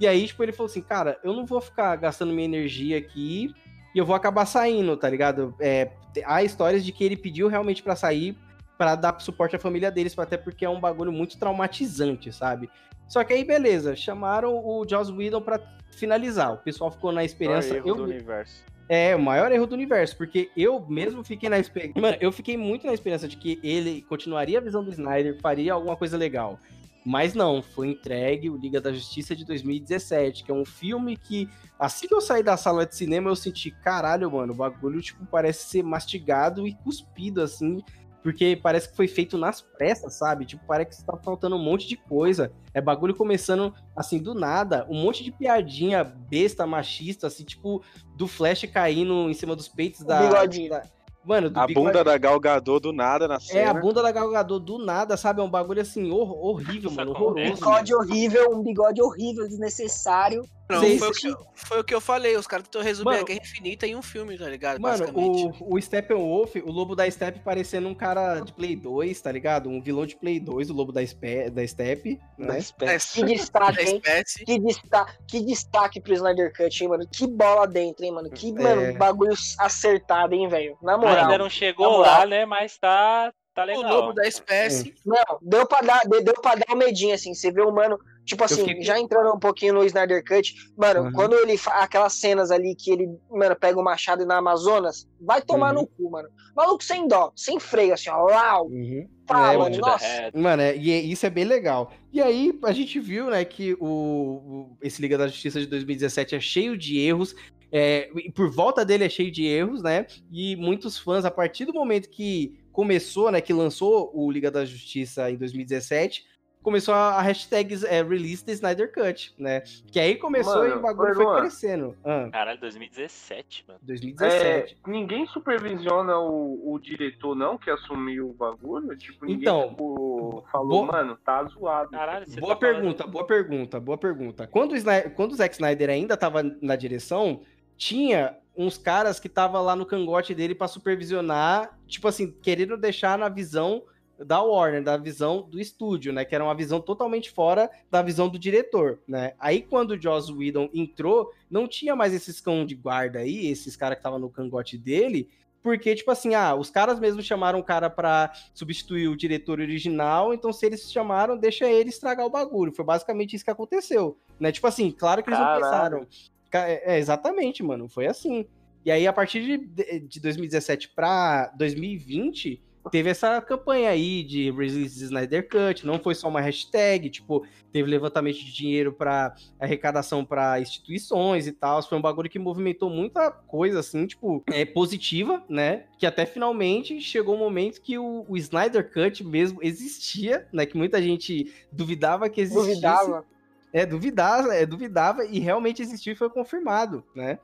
E 0.00 0.06
aí, 0.06 0.26
tipo, 0.26 0.42
ele 0.42 0.52
falou 0.52 0.70
assim, 0.70 0.80
cara, 0.80 1.18
eu 1.24 1.32
não 1.32 1.44
vou 1.44 1.60
ficar 1.60 1.96
gastando 1.96 2.32
minha 2.32 2.44
energia 2.44 2.96
aqui 2.96 3.52
e 3.98 4.00
eu 4.00 4.06
vou 4.06 4.14
acabar 4.14 4.46
saindo, 4.46 4.96
tá 4.96 5.10
ligado? 5.10 5.52
É, 5.58 5.90
há 6.24 6.40
histórias 6.44 6.84
de 6.84 6.92
que 6.92 7.02
ele 7.02 7.16
pediu 7.16 7.48
realmente 7.48 7.82
pra 7.82 7.96
sair 7.96 8.36
pra 8.78 8.94
dar 8.94 9.20
suporte 9.20 9.56
à 9.56 9.58
família 9.58 9.90
deles, 9.90 10.16
até 10.16 10.36
porque 10.36 10.64
é 10.64 10.68
um 10.70 10.78
bagulho 10.78 11.10
muito 11.10 11.36
traumatizante, 11.36 12.32
sabe? 12.32 12.70
Só 13.08 13.24
que 13.24 13.32
aí, 13.32 13.42
beleza, 13.42 13.96
chamaram 13.96 14.54
o 14.56 14.86
Joss 14.88 15.10
Whedon 15.10 15.40
pra 15.40 15.58
finalizar. 15.90 16.52
O 16.52 16.58
pessoal 16.58 16.92
ficou 16.92 17.10
na 17.10 17.24
esperança. 17.24 17.70
Maior 17.70 17.78
erro 17.80 17.88
eu- 17.88 17.94
do 17.96 18.04
universo. 18.04 18.64
é, 18.88 19.16
o 19.16 19.18
maior 19.20 19.50
erro 19.50 19.66
do 19.66 19.74
universo, 19.74 20.16
porque 20.16 20.48
eu 20.56 20.78
mesmo 20.88 21.24
fiquei 21.24 21.48
na 21.48 21.58
esperança. 21.58 22.00
Mano, 22.00 22.16
eu 22.20 22.30
fiquei 22.30 22.56
muito 22.56 22.86
na 22.86 22.94
esperança 22.94 23.26
de 23.26 23.36
que 23.36 23.58
ele 23.64 24.02
continuaria 24.02 24.58
a 24.58 24.62
visão 24.62 24.84
do 24.84 24.92
Snyder, 24.92 25.40
faria 25.42 25.72
alguma 25.72 25.96
coisa 25.96 26.16
legal. 26.16 26.60
Mas 27.08 27.32
não, 27.32 27.62
foi 27.62 27.88
entregue 27.88 28.50
o 28.50 28.56
Liga 28.58 28.82
da 28.82 28.92
Justiça 28.92 29.34
de 29.34 29.42
2017, 29.42 30.44
que 30.44 30.50
é 30.50 30.54
um 30.54 30.66
filme 30.66 31.16
que, 31.16 31.48
assim 31.78 32.06
que 32.06 32.12
eu 32.14 32.20
saí 32.20 32.42
da 32.42 32.54
sala 32.54 32.84
de 32.84 32.94
cinema, 32.94 33.30
eu 33.30 33.34
senti, 33.34 33.70
caralho, 33.70 34.30
mano, 34.30 34.52
o 34.52 34.56
bagulho, 34.56 35.00
tipo, 35.00 35.24
parece 35.24 35.70
ser 35.70 35.82
mastigado 35.82 36.68
e 36.68 36.74
cuspido, 36.74 37.40
assim, 37.40 37.82
porque 38.22 38.60
parece 38.62 38.90
que 38.90 38.96
foi 38.96 39.08
feito 39.08 39.38
nas 39.38 39.62
pressas, 39.62 40.18
sabe? 40.18 40.44
Tipo, 40.44 40.66
parece 40.66 41.00
que 41.00 41.06
tá 41.06 41.16
faltando 41.16 41.56
um 41.56 41.64
monte 41.64 41.88
de 41.88 41.96
coisa. 41.96 42.52
É 42.74 42.80
bagulho 42.80 43.14
começando, 43.14 43.72
assim, 43.96 44.18
do 44.18 44.34
nada, 44.34 44.86
um 44.90 45.00
monte 45.02 45.24
de 45.24 45.32
piadinha 45.32 46.04
besta, 46.04 46.66
machista, 46.66 47.28
assim, 47.28 47.42
tipo, 47.42 47.82
do 48.18 48.28
Flash 48.28 48.66
caindo 48.70 49.30
em 49.30 49.32
cima 49.32 49.56
dos 49.56 49.66
peitos 49.66 50.04
da... 50.04 50.20
bigodinho. 50.20 50.68
da- 50.68 50.82
Mano, 51.24 51.50
do 51.50 51.60
A 51.60 51.66
bigode- 51.66 51.86
bunda 51.86 52.04
da 52.04 52.16
Gal 52.16 52.40
Gadot 52.40 52.80
do 52.80 52.92
nada 52.92 53.28
na 53.28 53.38
cena. 53.38 53.60
É, 53.60 53.66
a 53.66 53.74
bunda 53.74 54.00
da 54.02 54.10
Gal 54.10 54.30
Gadot 54.30 54.64
do 54.64 54.78
nada, 54.78 55.16
sabe? 55.16 55.40
É 55.40 55.44
um 55.44 55.50
bagulho, 55.50 55.82
assim, 55.82 56.10
hor- 56.10 56.32
horrível, 56.44 56.90
mano, 56.90 57.10
horroroso. 57.10 57.54
bigode 57.54 57.94
horrível, 57.94 58.50
um 58.54 58.62
bigode 58.62 59.02
horrível, 59.02 59.46
desnecessário. 59.46 60.42
Não, 60.68 60.80
foi, 60.98 61.08
o 61.08 61.12
que, 61.12 61.26
eu- 61.28 61.36
foi 61.54 61.80
o 61.80 61.84
que 61.84 61.94
eu 61.94 62.00
falei, 62.00 62.36
os 62.36 62.46
caras 62.46 62.64
tentam 62.66 62.82
resumir 62.82 63.06
Mano, 63.12 63.20
a 63.22 63.24
Guerra 63.24 63.40
Infinita 63.42 63.86
em 63.86 63.96
um 63.96 64.02
filme, 64.02 64.36
tá 64.36 64.48
ligado? 64.48 64.80
Mano, 64.80 65.06
o, 65.14 65.74
o 65.76 65.80
Steppenwolf, 65.80 66.54
o 66.56 66.70
Lobo 66.70 66.94
da 66.94 67.10
Steppe 67.10 67.40
parecendo 67.40 67.88
um 67.88 67.94
cara 67.94 68.40
de 68.40 68.52
Play 68.52 68.76
2, 68.76 69.20
tá 69.20 69.32
ligado? 69.32 69.68
Um 69.70 69.80
vilão 69.80 70.04
de 70.04 70.16
Play 70.16 70.38
2, 70.38 70.68
o 70.70 70.74
Lobo 70.74 70.92
da, 70.92 71.02
Spe, 71.06 71.48
da 71.50 71.66
Steppe, 71.66 72.20
né? 72.36 72.58
É, 72.82 72.98
Que 72.98 73.24
destaque, 73.24 73.76
da 73.84 73.90
hein? 73.90 74.02
Que 74.44 74.58
destaque, 74.58 75.12
que 75.26 75.40
destaque 75.40 76.00
pro 76.00 76.12
Snyder 76.14 76.52
Cut, 76.54 76.82
hein, 76.82 76.88
mano? 76.90 77.08
Que 77.10 77.26
bola 77.26 77.66
dentro, 77.66 78.04
hein, 78.04 78.12
mano? 78.12 78.28
Que, 78.30 78.48
É. 78.50 78.52
mano, 78.52 78.98
bagulho 78.98 79.34
acertado, 79.58 80.34
hein, 80.34 80.48
velho? 80.48 80.76
Na 80.82 80.94
Ainda 80.94 81.06
moral. 81.06 81.38
não 81.38 81.50
chegou 81.50 81.98
lá, 81.98 82.26
né? 82.26 82.44
Mas 82.44 82.76
tá, 82.78 83.32
tá 83.54 83.62
O 83.62 83.66
legal. 83.66 83.90
lobo 83.90 84.12
da 84.12 84.26
espécie. 84.26 84.94
Não, 85.04 85.38
deu 85.42 85.66
pra 85.66 85.80
dar, 85.80 86.00
de- 86.06 86.20
deu 86.22 86.34
pra 86.34 86.54
dar 86.54 86.72
um 86.74 86.76
medinho, 86.76 87.14
assim. 87.14 87.34
Você 87.34 87.50
vê 87.50 87.62
o 87.62 87.72
mano, 87.72 87.98
tipo 88.28 88.44
assim, 88.44 88.64
fiquei- 88.64 88.82
já 88.82 88.98
entrando 89.00 89.34
um 89.34 89.38
pouquinho 89.38 89.72
no 89.74 89.84
Snyder 89.84 90.22
Cut, 90.24 90.54
mano, 90.76 91.04
Uhum. 91.04 91.12
quando 91.12 91.34
ele 91.34 91.56
fa- 91.56 91.82
aquelas 91.82 92.12
cenas 92.12 92.50
ali 92.50 92.74
que 92.76 92.90
ele, 92.90 93.08
mano, 93.30 93.56
pega 93.56 93.80
o 93.80 93.82
machado 93.82 94.26
na 94.26 94.36
Amazonas, 94.36 95.08
vai 95.20 95.40
tomar 95.40 95.74
Uhum. 95.74 95.80
no 95.82 95.86
cu, 95.86 96.10
mano. 96.10 96.28
Maluco 96.54 96.84
sem 96.84 97.08
dó, 97.08 97.32
sem 97.34 97.58
freio, 97.58 97.94
assim, 97.94 98.10
ó, 98.10 98.24
lau, 98.26 98.66
Uhum. 98.66 99.08
pá, 99.26 99.54
É, 99.54 99.56
mano, 99.56 99.78
nossa. 99.78 100.04
Head. 100.06 100.38
Mano, 100.38 100.62
é, 100.62 100.76
e 100.76 100.90
é- 100.92 101.00
isso 101.00 101.24
é 101.24 101.30
bem 101.30 101.44
legal. 101.44 101.90
E 102.12 102.20
aí, 102.20 102.52
a 102.64 102.72
gente 102.72 103.00
viu, 103.00 103.30
né, 103.30 103.44
que 103.44 103.74
o, 103.80 103.86
o- 103.86 104.76
esse 104.82 105.00
Liga 105.00 105.16
da 105.16 105.26
Justiça 105.26 105.58
de 105.58 105.66
2017 105.66 106.34
é 106.36 106.40
cheio 106.40 106.76
de 106.76 106.98
erros. 107.00 107.34
é, 107.70 108.08
e 108.16 108.32
por 108.32 108.50
volta 108.50 108.82
dele 108.82 109.04
é 109.04 109.10
cheio 109.10 109.30
de 109.30 109.44
erros, 109.44 109.82
né? 109.82 110.06
E 110.32 110.56
muitos 110.56 110.96
fãs, 110.96 111.26
a 111.26 111.30
partir 111.30 111.66
do 111.66 111.72
momento 111.74 112.08
que 112.08 112.58
começou, 112.72 113.30
né, 113.30 113.42
que 113.42 113.52
lançou 113.52 114.10
o 114.14 114.30
Liga 114.32 114.50
da 114.50 114.64
Justiça 114.64 115.30
em 115.30 115.36
2017, 115.36 116.24
começou 116.68 116.94
a, 116.94 117.14
a 117.16 117.22
hashtag 117.22 117.74
é, 117.86 118.02
Release 118.02 118.44
the 118.44 118.52
Snyder 118.52 118.92
Cut, 118.92 119.34
né? 119.38 119.62
Que 119.90 119.98
aí 119.98 120.16
começou 120.16 120.56
Mano, 120.56 120.74
e 120.74 120.78
o 120.78 120.80
bagulho 120.80 121.14
foi 121.14 121.40
crescendo. 121.40 121.96
Ah, 122.04 122.28
Caralho, 122.30 122.60
2017, 122.60 123.64
mano. 123.66 123.80
2017. 123.82 124.76
É, 124.86 124.90
ninguém 124.90 125.26
supervisiona 125.26 126.18
o, 126.18 126.72
o 126.74 126.78
diretor, 126.78 127.34
não, 127.34 127.56
que 127.56 127.70
assumiu 127.70 128.28
o 128.30 128.34
bagulho? 128.34 128.96
Tipo, 128.96 129.24
ninguém 129.26 129.40
Então, 129.42 129.70
tipo, 129.70 130.44
falou, 130.52 130.86
bo- 130.86 130.92
mano, 130.92 131.16
tá 131.24 131.42
zoado. 131.44 131.90
Caralho, 131.90 132.26
você 132.28 132.38
Boa 132.40 132.54
tá 132.54 132.60
falando- 132.60 132.74
pergunta, 132.80 133.06
boa 133.06 133.26
pergunta, 133.26 133.80
boa 133.80 133.98
pergunta. 133.98 134.46
Quando 134.46 134.72
o, 134.72 134.76
Snyder, 134.76 135.10
quando 135.14 135.32
o 135.32 135.36
Zack 135.36 135.54
Snyder 135.54 135.90
ainda 135.90 136.16
tava 136.16 136.42
na 136.60 136.76
direção, 136.76 137.40
tinha 137.76 138.36
uns 138.56 138.76
caras 138.76 139.18
que 139.20 139.28
tava 139.28 139.60
lá 139.60 139.74
no 139.76 139.86
cangote 139.86 140.34
dele 140.34 140.54
pra 140.54 140.66
supervisionar, 140.68 141.78
tipo 141.86 142.08
assim, 142.08 142.30
querendo 142.42 142.76
deixar 142.76 143.16
na 143.16 143.28
visão 143.28 143.84
da 144.24 144.42
Warner, 144.42 144.82
da 144.82 144.96
visão 144.96 145.42
do 145.42 145.60
estúdio, 145.60 146.12
né? 146.12 146.24
Que 146.24 146.34
era 146.34 146.44
uma 146.44 146.54
visão 146.54 146.80
totalmente 146.80 147.30
fora 147.30 147.70
da 147.90 148.02
visão 148.02 148.28
do 148.28 148.38
diretor, 148.38 148.98
né? 149.06 149.32
Aí 149.38 149.62
quando 149.62 149.92
o 149.92 150.00
Joss 150.00 150.32
Whedon 150.32 150.68
entrou, 150.72 151.32
não 151.50 151.68
tinha 151.68 151.94
mais 151.94 152.12
esses 152.12 152.40
cão 152.40 152.64
de 152.64 152.74
guarda 152.74 153.20
aí, 153.20 153.46
esses 153.46 153.76
caras 153.76 153.96
que 153.96 154.00
estavam 154.00 154.18
no 154.18 154.30
cangote 154.30 154.76
dele, 154.76 155.28
porque, 155.62 155.94
tipo 155.94 156.10
assim, 156.10 156.34
ah, 156.34 156.54
os 156.54 156.70
caras 156.70 157.00
mesmo 157.00 157.20
chamaram 157.20 157.58
o 157.58 157.64
cara 157.64 157.90
pra 157.90 158.32
substituir 158.54 159.08
o 159.08 159.16
diretor 159.16 159.60
original, 159.60 160.32
então 160.32 160.52
se 160.52 160.64
eles 160.64 160.90
chamaram, 160.90 161.36
deixa 161.36 161.68
ele 161.68 161.90
estragar 161.90 162.24
o 162.24 162.30
bagulho. 162.30 162.72
Foi 162.72 162.84
basicamente 162.84 163.34
isso 163.34 163.44
que 163.44 163.50
aconteceu, 163.50 164.16
né? 164.38 164.52
Tipo 164.52 164.66
assim, 164.66 164.90
claro 164.90 165.22
que 165.22 165.28
eles 165.28 165.38
Caralho. 165.38 165.60
não 165.60 165.70
pensaram. 165.70 166.06
É, 166.52 166.94
é, 166.94 166.98
exatamente, 166.98 167.62
mano, 167.62 167.88
foi 167.88 168.06
assim. 168.06 168.46
E 168.84 168.90
aí, 168.90 169.06
a 169.06 169.12
partir 169.12 169.42
de, 169.44 170.00
de 170.00 170.20
2017 170.20 170.90
pra 170.90 171.52
2020, 171.56 172.62
teve 172.90 173.10
essa 173.10 173.40
campanha 173.40 173.90
aí 173.90 174.22
de 174.22 174.50
Release 174.50 175.04
Snyder 175.04 175.48
Cut, 175.48 175.86
não 175.86 175.98
foi 175.98 176.14
só 176.14 176.28
uma 176.28 176.40
hashtag, 176.40 177.10
tipo, 177.10 177.46
teve 177.72 177.88
levantamento 177.88 178.36
de 178.36 178.52
dinheiro 178.52 178.92
para 178.92 179.34
arrecadação 179.58 180.24
para 180.24 180.60
instituições 180.60 181.46
e 181.46 181.52
tal, 181.52 181.82
foi 181.82 181.98
um 181.98 182.02
bagulho 182.02 182.30
que 182.30 182.38
movimentou 182.38 182.90
muita 182.90 183.30
coisa, 183.30 183.80
assim, 183.80 184.06
tipo, 184.06 184.42
é, 184.52 184.64
positiva, 184.64 185.42
né, 185.48 185.84
que 185.98 186.06
até 186.06 186.24
finalmente 186.26 187.00
chegou 187.00 187.34
o 187.34 187.38
momento 187.38 187.80
que 187.80 187.98
o, 187.98 188.24
o 188.28 188.36
Snyder 188.36 188.92
Cut 188.92 189.24
mesmo 189.24 189.60
existia, 189.62 190.46
né, 190.52 190.66
que 190.66 190.76
muita 190.76 191.02
gente 191.02 191.52
duvidava 191.70 192.28
que 192.28 192.40
existisse. 192.40 192.68
Duvidava. 192.68 193.24
É, 193.70 193.84
duvidava, 193.84 194.54
é, 194.54 194.64
duvidava 194.64 195.26
e 195.26 195.38
realmente 195.38 195.82
existiu 195.82 196.14
e 196.14 196.16
foi 196.16 196.30
confirmado, 196.30 197.04
né? 197.14 197.38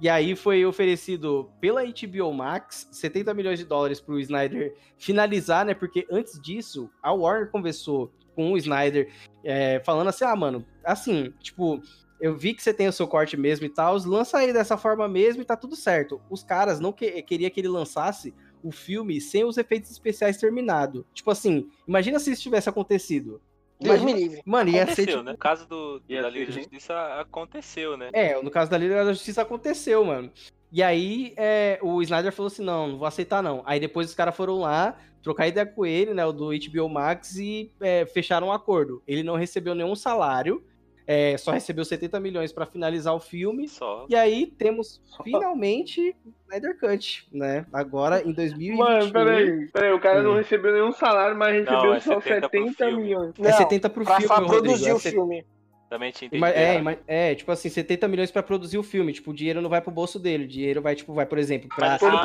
E 0.00 0.08
aí 0.08 0.36
foi 0.36 0.64
oferecido 0.66 1.50
pela 1.58 1.82
HBO 1.82 2.32
Max 2.32 2.88
70 2.92 3.32
milhões 3.32 3.58
de 3.58 3.64
dólares 3.64 4.00
pro 4.00 4.20
Snyder 4.20 4.74
finalizar, 4.98 5.64
né? 5.64 5.74
Porque 5.74 6.06
antes 6.10 6.40
disso, 6.40 6.90
a 7.02 7.12
Warner 7.12 7.50
conversou 7.50 8.12
com 8.34 8.52
o 8.52 8.58
Snyder 8.58 9.10
é, 9.42 9.80
falando 9.80 10.08
assim, 10.08 10.24
ah, 10.24 10.36
mano, 10.36 10.64
assim, 10.84 11.32
tipo, 11.40 11.80
eu 12.20 12.36
vi 12.36 12.52
que 12.52 12.62
você 12.62 12.74
tem 12.74 12.88
o 12.88 12.92
seu 12.92 13.08
corte 13.08 13.36
mesmo 13.36 13.64
e 13.64 13.70
tal, 13.70 13.96
lança 14.04 14.38
aí 14.38 14.52
dessa 14.52 14.76
forma 14.76 15.08
mesmo 15.08 15.40
e 15.40 15.44
tá 15.46 15.56
tudo 15.56 15.74
certo. 15.74 16.20
Os 16.28 16.42
caras 16.42 16.78
não 16.78 16.92
que, 16.92 17.22
queria 17.22 17.48
que 17.48 17.60
ele 17.60 17.68
lançasse 17.68 18.34
o 18.62 18.70
filme 18.70 19.20
sem 19.20 19.44
os 19.44 19.56
efeitos 19.56 19.90
especiais 19.90 20.36
terminado. 20.36 21.06
Tipo 21.14 21.30
assim, 21.30 21.70
imagina 21.86 22.18
se 22.18 22.32
isso 22.32 22.42
tivesse 22.42 22.68
acontecido. 22.68 23.40
Deus 23.78 24.02
me 24.02 24.12
livre. 24.12 24.42
Mano, 24.44 24.70
ia 24.70 24.86
ser 24.86 24.92
Aconteceu, 24.92 25.06
tipo, 25.06 25.22
né? 25.22 25.32
No 25.32 25.38
caso 25.38 25.68
do, 25.68 26.02
Ia 26.08 26.22
da 26.22 26.30
ser, 26.30 26.38
Liga 26.38 26.52
da. 26.52 26.58
Justiça, 26.58 27.20
aconteceu, 27.20 27.96
né? 27.96 28.10
É, 28.12 28.42
no 28.42 28.50
caso 28.50 28.70
da 28.70 28.78
Liga 28.78 29.04
da 29.04 29.12
Justiça 29.12 29.42
aconteceu, 29.42 30.04
mano. 30.04 30.30
E 30.72 30.82
aí 30.82 31.34
é, 31.36 31.78
o 31.82 32.02
Snyder 32.02 32.32
falou 32.32 32.48
assim: 32.48 32.64
não, 32.64 32.88
não 32.88 32.98
vou 32.98 33.06
aceitar, 33.06 33.42
não. 33.42 33.62
Aí 33.66 33.78
depois 33.78 34.08
os 34.08 34.14
caras 34.14 34.36
foram 34.36 34.60
lá, 34.60 34.96
trocar 35.22 35.46
ideia 35.46 35.66
com 35.66 35.84
ele, 35.84 36.14
né? 36.14 36.24
O 36.24 36.32
do 36.32 36.50
HBO 36.50 36.88
Max, 36.88 37.36
e 37.36 37.70
é, 37.80 38.06
fecharam 38.06 38.48
um 38.48 38.52
acordo. 38.52 39.02
Ele 39.06 39.22
não 39.22 39.36
recebeu 39.36 39.74
nenhum 39.74 39.94
salário, 39.94 40.64
é, 41.06 41.36
só 41.38 41.52
recebeu 41.52 41.84
70 41.84 42.18
milhões 42.18 42.52
pra 42.52 42.66
finalizar 42.66 43.14
o 43.14 43.20
filme. 43.20 43.68
Só. 43.68 44.06
E 44.08 44.14
aí 44.16 44.46
temos 44.46 45.00
finalmente 45.22 46.14
Snyder 46.48 46.78
Cut, 46.78 47.28
né? 47.32 47.64
Agora 47.72 48.22
em 48.22 48.32
2021. 48.32 48.76
Mano, 48.76 49.12
peraí, 49.12 49.66
peraí, 49.72 49.92
o 49.92 50.00
cara 50.00 50.22
não 50.22 50.32
Hum. 50.32 50.36
recebeu 50.36 50.72
nenhum 50.72 50.92
salário, 50.92 51.36
mas 51.36 51.64
Não, 51.64 51.72
recebeu 51.72 51.94
é 51.94 52.00
só 52.00 52.20
70 52.20 52.48
pro 52.48 52.58
70 52.60 52.86
filme. 52.86 53.02
milhões. 53.02 53.32
É 53.40 53.52
70 53.52 53.90
pro 53.90 54.04
pra 54.04 54.16
filme, 54.16 54.34
Rodrigo. 54.34 54.50
produzir 54.62 54.88
é 54.90 54.94
o 54.94 54.98
filme. 54.98 55.46
Também 55.88 56.08
entendido. 56.10 56.44
É, 56.46 56.78
ima- 56.78 56.96
é, 57.06 57.32
tipo 57.36 57.52
assim, 57.52 57.68
70 57.68 58.08
milhões 58.08 58.32
pra 58.32 58.42
produzir 58.42 58.76
o 58.76 58.82
filme. 58.82 59.12
Tipo, 59.12 59.30
o 59.30 59.34
dinheiro 59.34 59.60
não 59.60 59.70
vai 59.70 59.80
pro 59.80 59.92
bolso 59.92 60.18
dele. 60.18 60.42
O 60.44 60.48
dinheiro 60.48 60.82
vai, 60.82 60.96
tipo, 60.96 61.14
vai, 61.14 61.24
por 61.24 61.38
exemplo, 61.38 61.68
pra 61.68 61.94
Ah, 61.94 61.98
filme. 62.00 62.16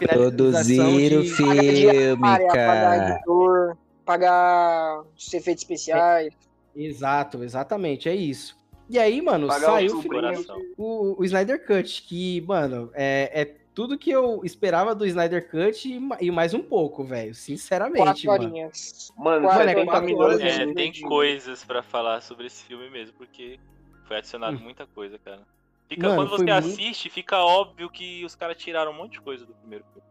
é, 0.00 0.08
Produzir 0.08 0.80
o 0.80 1.22
de- 1.22 1.28
filme, 1.28 1.72
diária, 1.74 2.16
pagar 2.16 2.54
cara. 2.54 3.10
editor, 3.10 3.76
pagar 4.06 5.02
os 5.14 5.34
efeitos 5.34 5.62
especiais. 5.62 6.32
Exato, 6.74 7.42
exatamente, 7.42 8.08
é 8.08 8.14
isso. 8.14 8.58
E 8.88 8.98
aí, 8.98 9.20
mano, 9.22 9.46
Pagar 9.46 9.66
saiu 9.66 9.98
o 9.98 10.02
o, 10.76 11.20
o 11.20 11.24
Snyder 11.24 11.64
Cut, 11.64 12.02
que, 12.02 12.40
mano, 12.40 12.90
é, 12.94 13.30
é 13.42 13.44
tudo 13.72 13.96
que 13.96 14.10
eu 14.10 14.40
esperava 14.44 14.94
do 14.94 15.06
Snyder 15.06 15.48
Cut 15.48 15.88
e, 15.88 16.26
e 16.26 16.30
mais 16.30 16.54
um 16.54 16.60
pouco, 16.62 17.04
velho. 17.04 17.32
Sinceramente, 17.34 18.02
Quatro 18.02 18.26
mano. 18.26 18.44
horinhas. 18.44 19.12
Mano, 19.16 19.46
Quatro, 19.46 19.64
70 19.68 19.84
quatro 19.86 20.06
milhões 20.06 20.24
horas, 20.24 20.40
é 20.40 20.48
É, 20.62 20.64
muito 20.64 20.76
tem 20.76 20.92
coisas 21.02 21.64
pra 21.64 21.82
falar 21.82 22.20
sobre 22.20 22.46
esse 22.48 22.64
filme 22.64 22.90
mesmo, 22.90 23.14
porque 23.16 23.60
foi 24.06 24.16
adicionado 24.16 24.56
Hum. 24.56 24.60
muita 24.60 24.86
coisa, 24.86 25.18
cara. 25.18 25.42
Fica, 25.88 26.08
Mano, 26.08 26.16
quando 26.22 26.30
você 26.30 26.44
muito- 26.44 26.52
assiste, 26.66 27.08
fica 27.10 27.38
óbvio 27.38 27.88
que 27.90 28.24
os 28.24 28.34
caras 28.34 28.56
tiraram 28.56 28.90
um 28.92 28.94
monte 28.96 29.12
de 29.12 29.20
coisa 29.20 29.44
do 29.46 29.54
primeiro 29.54 29.84
filme. 29.92 30.08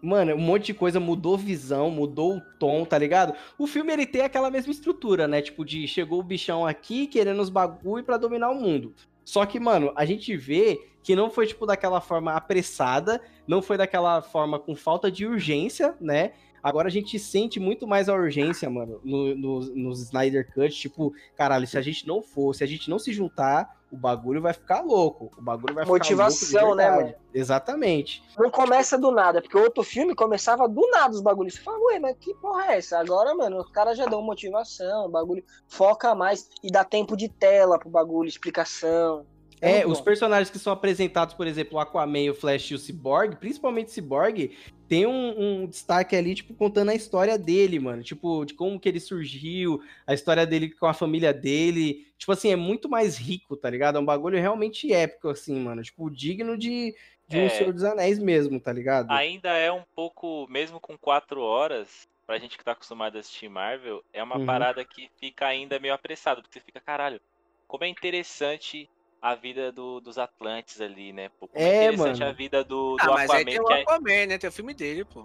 Mano, 0.00 0.34
um 0.34 0.38
monte 0.38 0.66
de 0.66 0.74
coisa 0.74 1.00
mudou 1.00 1.36
visão, 1.36 1.90
mudou 1.90 2.36
o 2.36 2.40
tom, 2.40 2.84
tá 2.84 2.96
ligado? 2.96 3.34
O 3.58 3.66
filme 3.66 3.92
ele 3.92 4.06
tem 4.06 4.22
aquela 4.22 4.50
mesma 4.50 4.70
estrutura, 4.70 5.26
né? 5.26 5.42
Tipo, 5.42 5.64
de 5.64 5.88
chegou 5.88 6.20
o 6.20 6.22
bichão 6.22 6.64
aqui 6.64 7.06
querendo 7.06 7.40
os 7.40 7.50
bagulho 7.50 8.04
pra 8.04 8.16
dominar 8.16 8.50
o 8.50 8.54
mundo. 8.54 8.94
Só 9.24 9.44
que, 9.44 9.58
mano, 9.58 9.92
a 9.96 10.04
gente 10.04 10.36
vê 10.36 10.80
que 11.02 11.16
não 11.16 11.30
foi, 11.30 11.46
tipo, 11.46 11.66
daquela 11.66 12.00
forma 12.00 12.32
apressada, 12.32 13.20
não 13.46 13.60
foi 13.60 13.76
daquela 13.76 14.22
forma 14.22 14.58
com 14.58 14.74
falta 14.76 15.10
de 15.10 15.26
urgência, 15.26 15.96
né? 16.00 16.32
Agora 16.62 16.88
a 16.88 16.90
gente 16.90 17.18
sente 17.18 17.58
muito 17.58 17.86
mais 17.86 18.08
a 18.08 18.14
urgência, 18.14 18.68
mano, 18.70 19.00
no, 19.04 19.34
no, 19.34 19.60
nos 19.74 20.02
Snyder 20.02 20.52
Cut. 20.52 20.70
Tipo, 20.70 21.12
caralho, 21.36 21.66
se 21.66 21.76
a 21.76 21.82
gente 21.82 22.06
não 22.06 22.22
for, 22.22 22.54
se 22.54 22.62
a 22.64 22.66
gente 22.66 22.88
não 22.88 22.98
se 22.98 23.12
juntar, 23.12 23.77
o 23.90 23.96
bagulho 23.96 24.40
vai 24.40 24.52
ficar 24.52 24.82
louco. 24.82 25.30
O 25.36 25.42
bagulho 25.42 25.74
vai 25.74 25.84
Motivação, 25.84 26.48
ficar 26.48 26.60
louco 26.62 26.76
de 26.76 26.82
né, 26.82 26.90
verdade. 26.90 27.16
Exatamente. 27.32 28.22
Não 28.38 28.50
começa 28.50 28.98
do 28.98 29.10
nada, 29.10 29.40
porque 29.40 29.56
o 29.56 29.62
outro 29.62 29.82
filme 29.82 30.14
começava 30.14 30.68
do 30.68 30.88
nada 30.90 31.14
os 31.14 31.20
bagulhos. 31.20 31.54
Você 31.54 31.60
fala, 31.60 31.78
ué, 31.84 31.98
mas 31.98 32.16
que 32.18 32.34
porra 32.34 32.72
é 32.72 32.78
essa? 32.78 32.98
Agora, 32.98 33.34
mano, 33.34 33.58
os 33.58 33.70
caras 33.70 33.96
já 33.96 34.06
dão 34.06 34.22
motivação, 34.22 35.06
o 35.06 35.08
bagulho 35.08 35.42
foca 35.66 36.14
mais 36.14 36.48
e 36.62 36.70
dá 36.70 36.84
tempo 36.84 37.16
de 37.16 37.28
tela 37.28 37.78
pro 37.78 37.88
bagulho, 37.88 38.28
explicação. 38.28 39.26
É, 39.60 39.78
muito 39.78 39.92
os 39.92 39.98
bom. 39.98 40.04
personagens 40.04 40.50
que 40.50 40.58
são 40.58 40.72
apresentados, 40.72 41.34
por 41.34 41.46
exemplo, 41.46 41.78
o 41.78 41.80
Aquaman, 41.80 42.30
o 42.30 42.34
Flash 42.34 42.70
e 42.70 42.74
o 42.74 42.78
Cyborg, 42.78 43.36
principalmente 43.36 43.88
o 43.88 43.90
Cyborg, 43.90 44.56
tem 44.88 45.06
um, 45.06 45.62
um 45.62 45.66
destaque 45.66 46.16
ali, 46.16 46.34
tipo, 46.34 46.54
contando 46.54 46.90
a 46.90 46.94
história 46.94 47.38
dele, 47.38 47.78
mano. 47.78 48.02
Tipo, 48.02 48.44
de 48.44 48.54
como 48.54 48.80
que 48.80 48.88
ele 48.88 49.00
surgiu, 49.00 49.82
a 50.06 50.14
história 50.14 50.46
dele 50.46 50.70
com 50.74 50.86
a 50.86 50.94
família 50.94 51.32
dele. 51.32 52.06
Tipo 52.18 52.32
assim, 52.32 52.50
é 52.50 52.56
muito 52.56 52.88
mais 52.88 53.16
rico, 53.18 53.56
tá 53.56 53.68
ligado? 53.70 53.96
É 53.98 54.00
um 54.00 54.04
bagulho 54.04 54.38
realmente 54.40 54.92
épico, 54.92 55.28
assim, 55.28 55.54
mano. 55.60 55.82
Tipo, 55.82 56.10
digno 56.10 56.56
de, 56.56 56.94
de 57.28 57.38
um 57.38 57.46
É. 57.46 57.48
Senhor 57.48 57.72
dos 57.72 57.84
Anéis 57.84 58.18
mesmo, 58.18 58.58
tá 58.60 58.72
ligado? 58.72 59.08
Ainda 59.12 59.50
é 59.50 59.70
um 59.72 59.84
pouco, 59.94 60.46
mesmo 60.48 60.80
com 60.80 60.96
quatro 60.98 61.40
horas, 61.40 62.08
pra 62.26 62.38
gente 62.38 62.58
que 62.58 62.64
tá 62.64 62.72
acostumado 62.72 63.16
a 63.16 63.20
assistir 63.20 63.48
Marvel, 63.48 64.04
é 64.12 64.22
uma 64.22 64.38
Uhum. 64.38 64.46
parada 64.46 64.84
que 64.84 65.10
fica 65.18 65.46
ainda 65.46 65.78
meio 65.78 65.94
apressado, 65.94 66.42
porque 66.42 66.58
você 66.58 66.64
fica, 66.64 66.80
caralho, 66.80 67.20
como 67.66 67.84
é 67.84 67.88
interessante 67.88 68.88
a 69.20 69.34
vida 69.34 69.72
do- 69.72 70.00
dos 70.00 70.16
Atlantes 70.18 70.80
ali, 70.80 71.12
né? 71.12 71.28
Pô, 71.40 71.48
como 71.48 71.62
É, 71.64 71.84
interessante 71.86 72.18
mano. 72.20 72.30
a 72.30 72.32
vida 72.34 72.62
do, 72.64 72.96
do 72.96 73.02
Ah, 73.02 73.06
mas 73.14 73.30
aí 73.30 73.42
Aquaman. 73.42 73.44
tem 73.44 73.60
o 73.60 73.64
que 73.64 73.72
é- 73.72 73.82
Aquaman, 73.82 74.26
né? 74.26 74.38
Tem 74.38 74.48
o 74.48 74.52
filme 74.52 74.74
dele, 74.74 75.04
pô. 75.04 75.24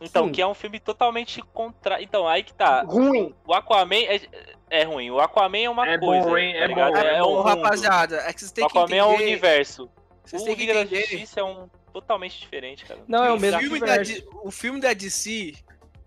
Então, 0.00 0.26
Sim. 0.26 0.32
que 0.32 0.40
é 0.40 0.46
um 0.46 0.54
filme 0.54 0.78
totalmente 0.78 1.42
contra. 1.52 2.00
Então, 2.00 2.28
aí 2.28 2.44
que 2.44 2.54
tá. 2.54 2.82
Ruim. 2.82 3.34
O 3.44 3.52
Aquaman 3.52 3.96
é, 3.96 4.20
é 4.70 4.82
ruim. 4.84 5.10
O 5.10 5.18
Aquaman 5.18 5.58
é 5.58 5.68
uma 5.70 5.88
É 5.88 5.98
coisa. 5.98 6.24
bom, 6.28 6.38
hein? 6.38 6.52
tá 6.52 6.58
É 6.60 6.66
ligado? 6.68 6.92
bom, 6.92 6.98
é 6.98 7.22
um 7.22 7.26
Ô, 7.26 7.36
mundo. 7.38 7.46
rapaziada, 7.46 8.16
é 8.18 8.32
que 8.32 8.38
vocês 8.38 8.50
O 8.52 8.54
têm 8.54 8.68
que 8.68 8.78
Aquaman 8.78 8.84
entender. 8.96 8.98
é 8.98 9.04
um 9.04 9.14
universo. 9.16 9.90
Vocês 10.24 10.42
o 10.42 10.44
têm 10.44 10.54
que 10.54 10.60
Liga 10.66 10.74
da. 10.74 10.84
Justiça 10.84 11.40
é 11.40 11.42
um 11.44 11.68
totalmente 11.92 12.38
diferente, 12.38 12.84
cara. 12.84 13.00
Não, 13.08 13.24
é 13.24 13.32
o 13.32 13.36
o 13.36 13.40
mesmo 13.40 13.58
filme, 13.60 13.80
da, 13.80 13.94
o 14.44 14.50
filme 14.52 14.80
da 14.80 14.92
DC, 14.92 15.54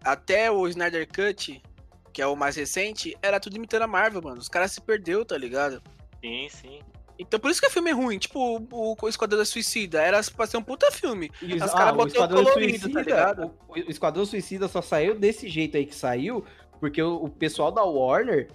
até 0.01 0.49
o 0.49 0.65
Snyder 0.69 1.05
Cut, 1.07 1.61
que 2.13 2.21
é 2.21 2.27
o 2.27 2.35
mais 2.35 2.55
recente, 2.55 3.17
era 3.21 3.41
tudo 3.41 3.57
imitando 3.57 3.81
a 3.81 3.87
Marvel, 3.87 4.21
mano. 4.21 4.37
Os 4.39 4.47
caras 4.47 4.71
se 4.71 4.79
perdeu, 4.79 5.25
tá 5.25 5.37
ligado? 5.37 5.81
Sim, 6.23 6.47
sim. 6.49 6.79
Então 7.21 7.39
por 7.39 7.51
isso 7.51 7.61
que 7.61 7.67
o 7.67 7.71
filme 7.71 7.89
é 7.91 7.93
ruim. 7.93 8.17
Tipo, 8.17 8.57
o, 8.71 8.95
o 8.99 9.09
Esquadrão 9.09 9.39
da 9.39 9.45
Suicida 9.45 10.01
era 10.01 10.21
pra 10.35 10.47
ser 10.47 10.57
um 10.57 10.63
puta 10.63 10.91
filme. 10.91 11.31
E 11.41 11.55
Os 11.55 11.61
ah, 11.61 11.69
caras 11.69 12.07
Esquadrão 12.07 12.43
colorido, 12.43 12.79
Suicida, 12.79 12.93
tá 12.93 13.01
ligado? 13.01 13.51
o, 13.67 13.73
o 13.73 13.91
Esquadrão 13.91 14.25
Suicida 14.25 14.67
só 14.67 14.81
saiu 14.81 15.15
desse 15.17 15.47
jeito 15.47 15.77
aí 15.77 15.85
que 15.85 15.95
saiu, 15.95 16.43
porque 16.79 17.01
o, 17.01 17.15
o 17.15 17.29
pessoal 17.29 17.71
da 17.71 17.83
Warner 17.83 18.49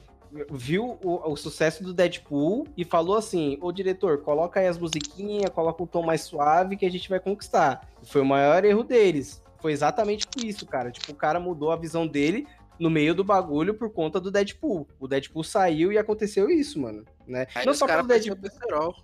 viu 0.50 0.98
o, 1.02 1.32
o 1.32 1.36
sucesso 1.36 1.82
do 1.82 1.94
Deadpool 1.94 2.66
e 2.76 2.84
falou 2.84 3.16
assim: 3.16 3.58
Ô 3.60 3.72
diretor, 3.72 4.18
coloca 4.22 4.60
aí 4.60 4.66
as 4.66 4.78
musiquinhas, 4.78 5.50
coloca 5.50 5.82
um 5.82 5.86
tom 5.86 6.04
mais 6.04 6.22
suave 6.22 6.76
que 6.76 6.86
a 6.86 6.90
gente 6.90 7.08
vai 7.08 7.20
conquistar. 7.20 7.88
Foi 8.02 8.20
o 8.20 8.26
maior 8.26 8.64
erro 8.64 8.82
deles. 8.82 9.42
Foi 9.60 9.72
exatamente 9.72 10.26
por 10.26 10.44
isso, 10.44 10.66
cara. 10.66 10.90
Tipo, 10.90 11.12
o 11.12 11.14
cara 11.14 11.40
mudou 11.40 11.72
a 11.72 11.76
visão 11.76 12.06
dele 12.06 12.46
no 12.78 12.90
meio 12.90 13.14
do 13.14 13.24
bagulho 13.24 13.74
por 13.74 13.90
conta 13.90 14.20
do 14.20 14.30
Deadpool. 14.30 14.86
O 15.00 15.08
Deadpool 15.08 15.44
saiu 15.44 15.92
e 15.92 15.98
aconteceu 15.98 16.48
isso, 16.50 16.80
mano. 16.80 17.04
Né? 17.26 17.46
Aí 17.54 17.64
Não 17.66 17.74
só 17.74 17.86
perderam 17.86 18.06
Deadpool. 18.36 18.94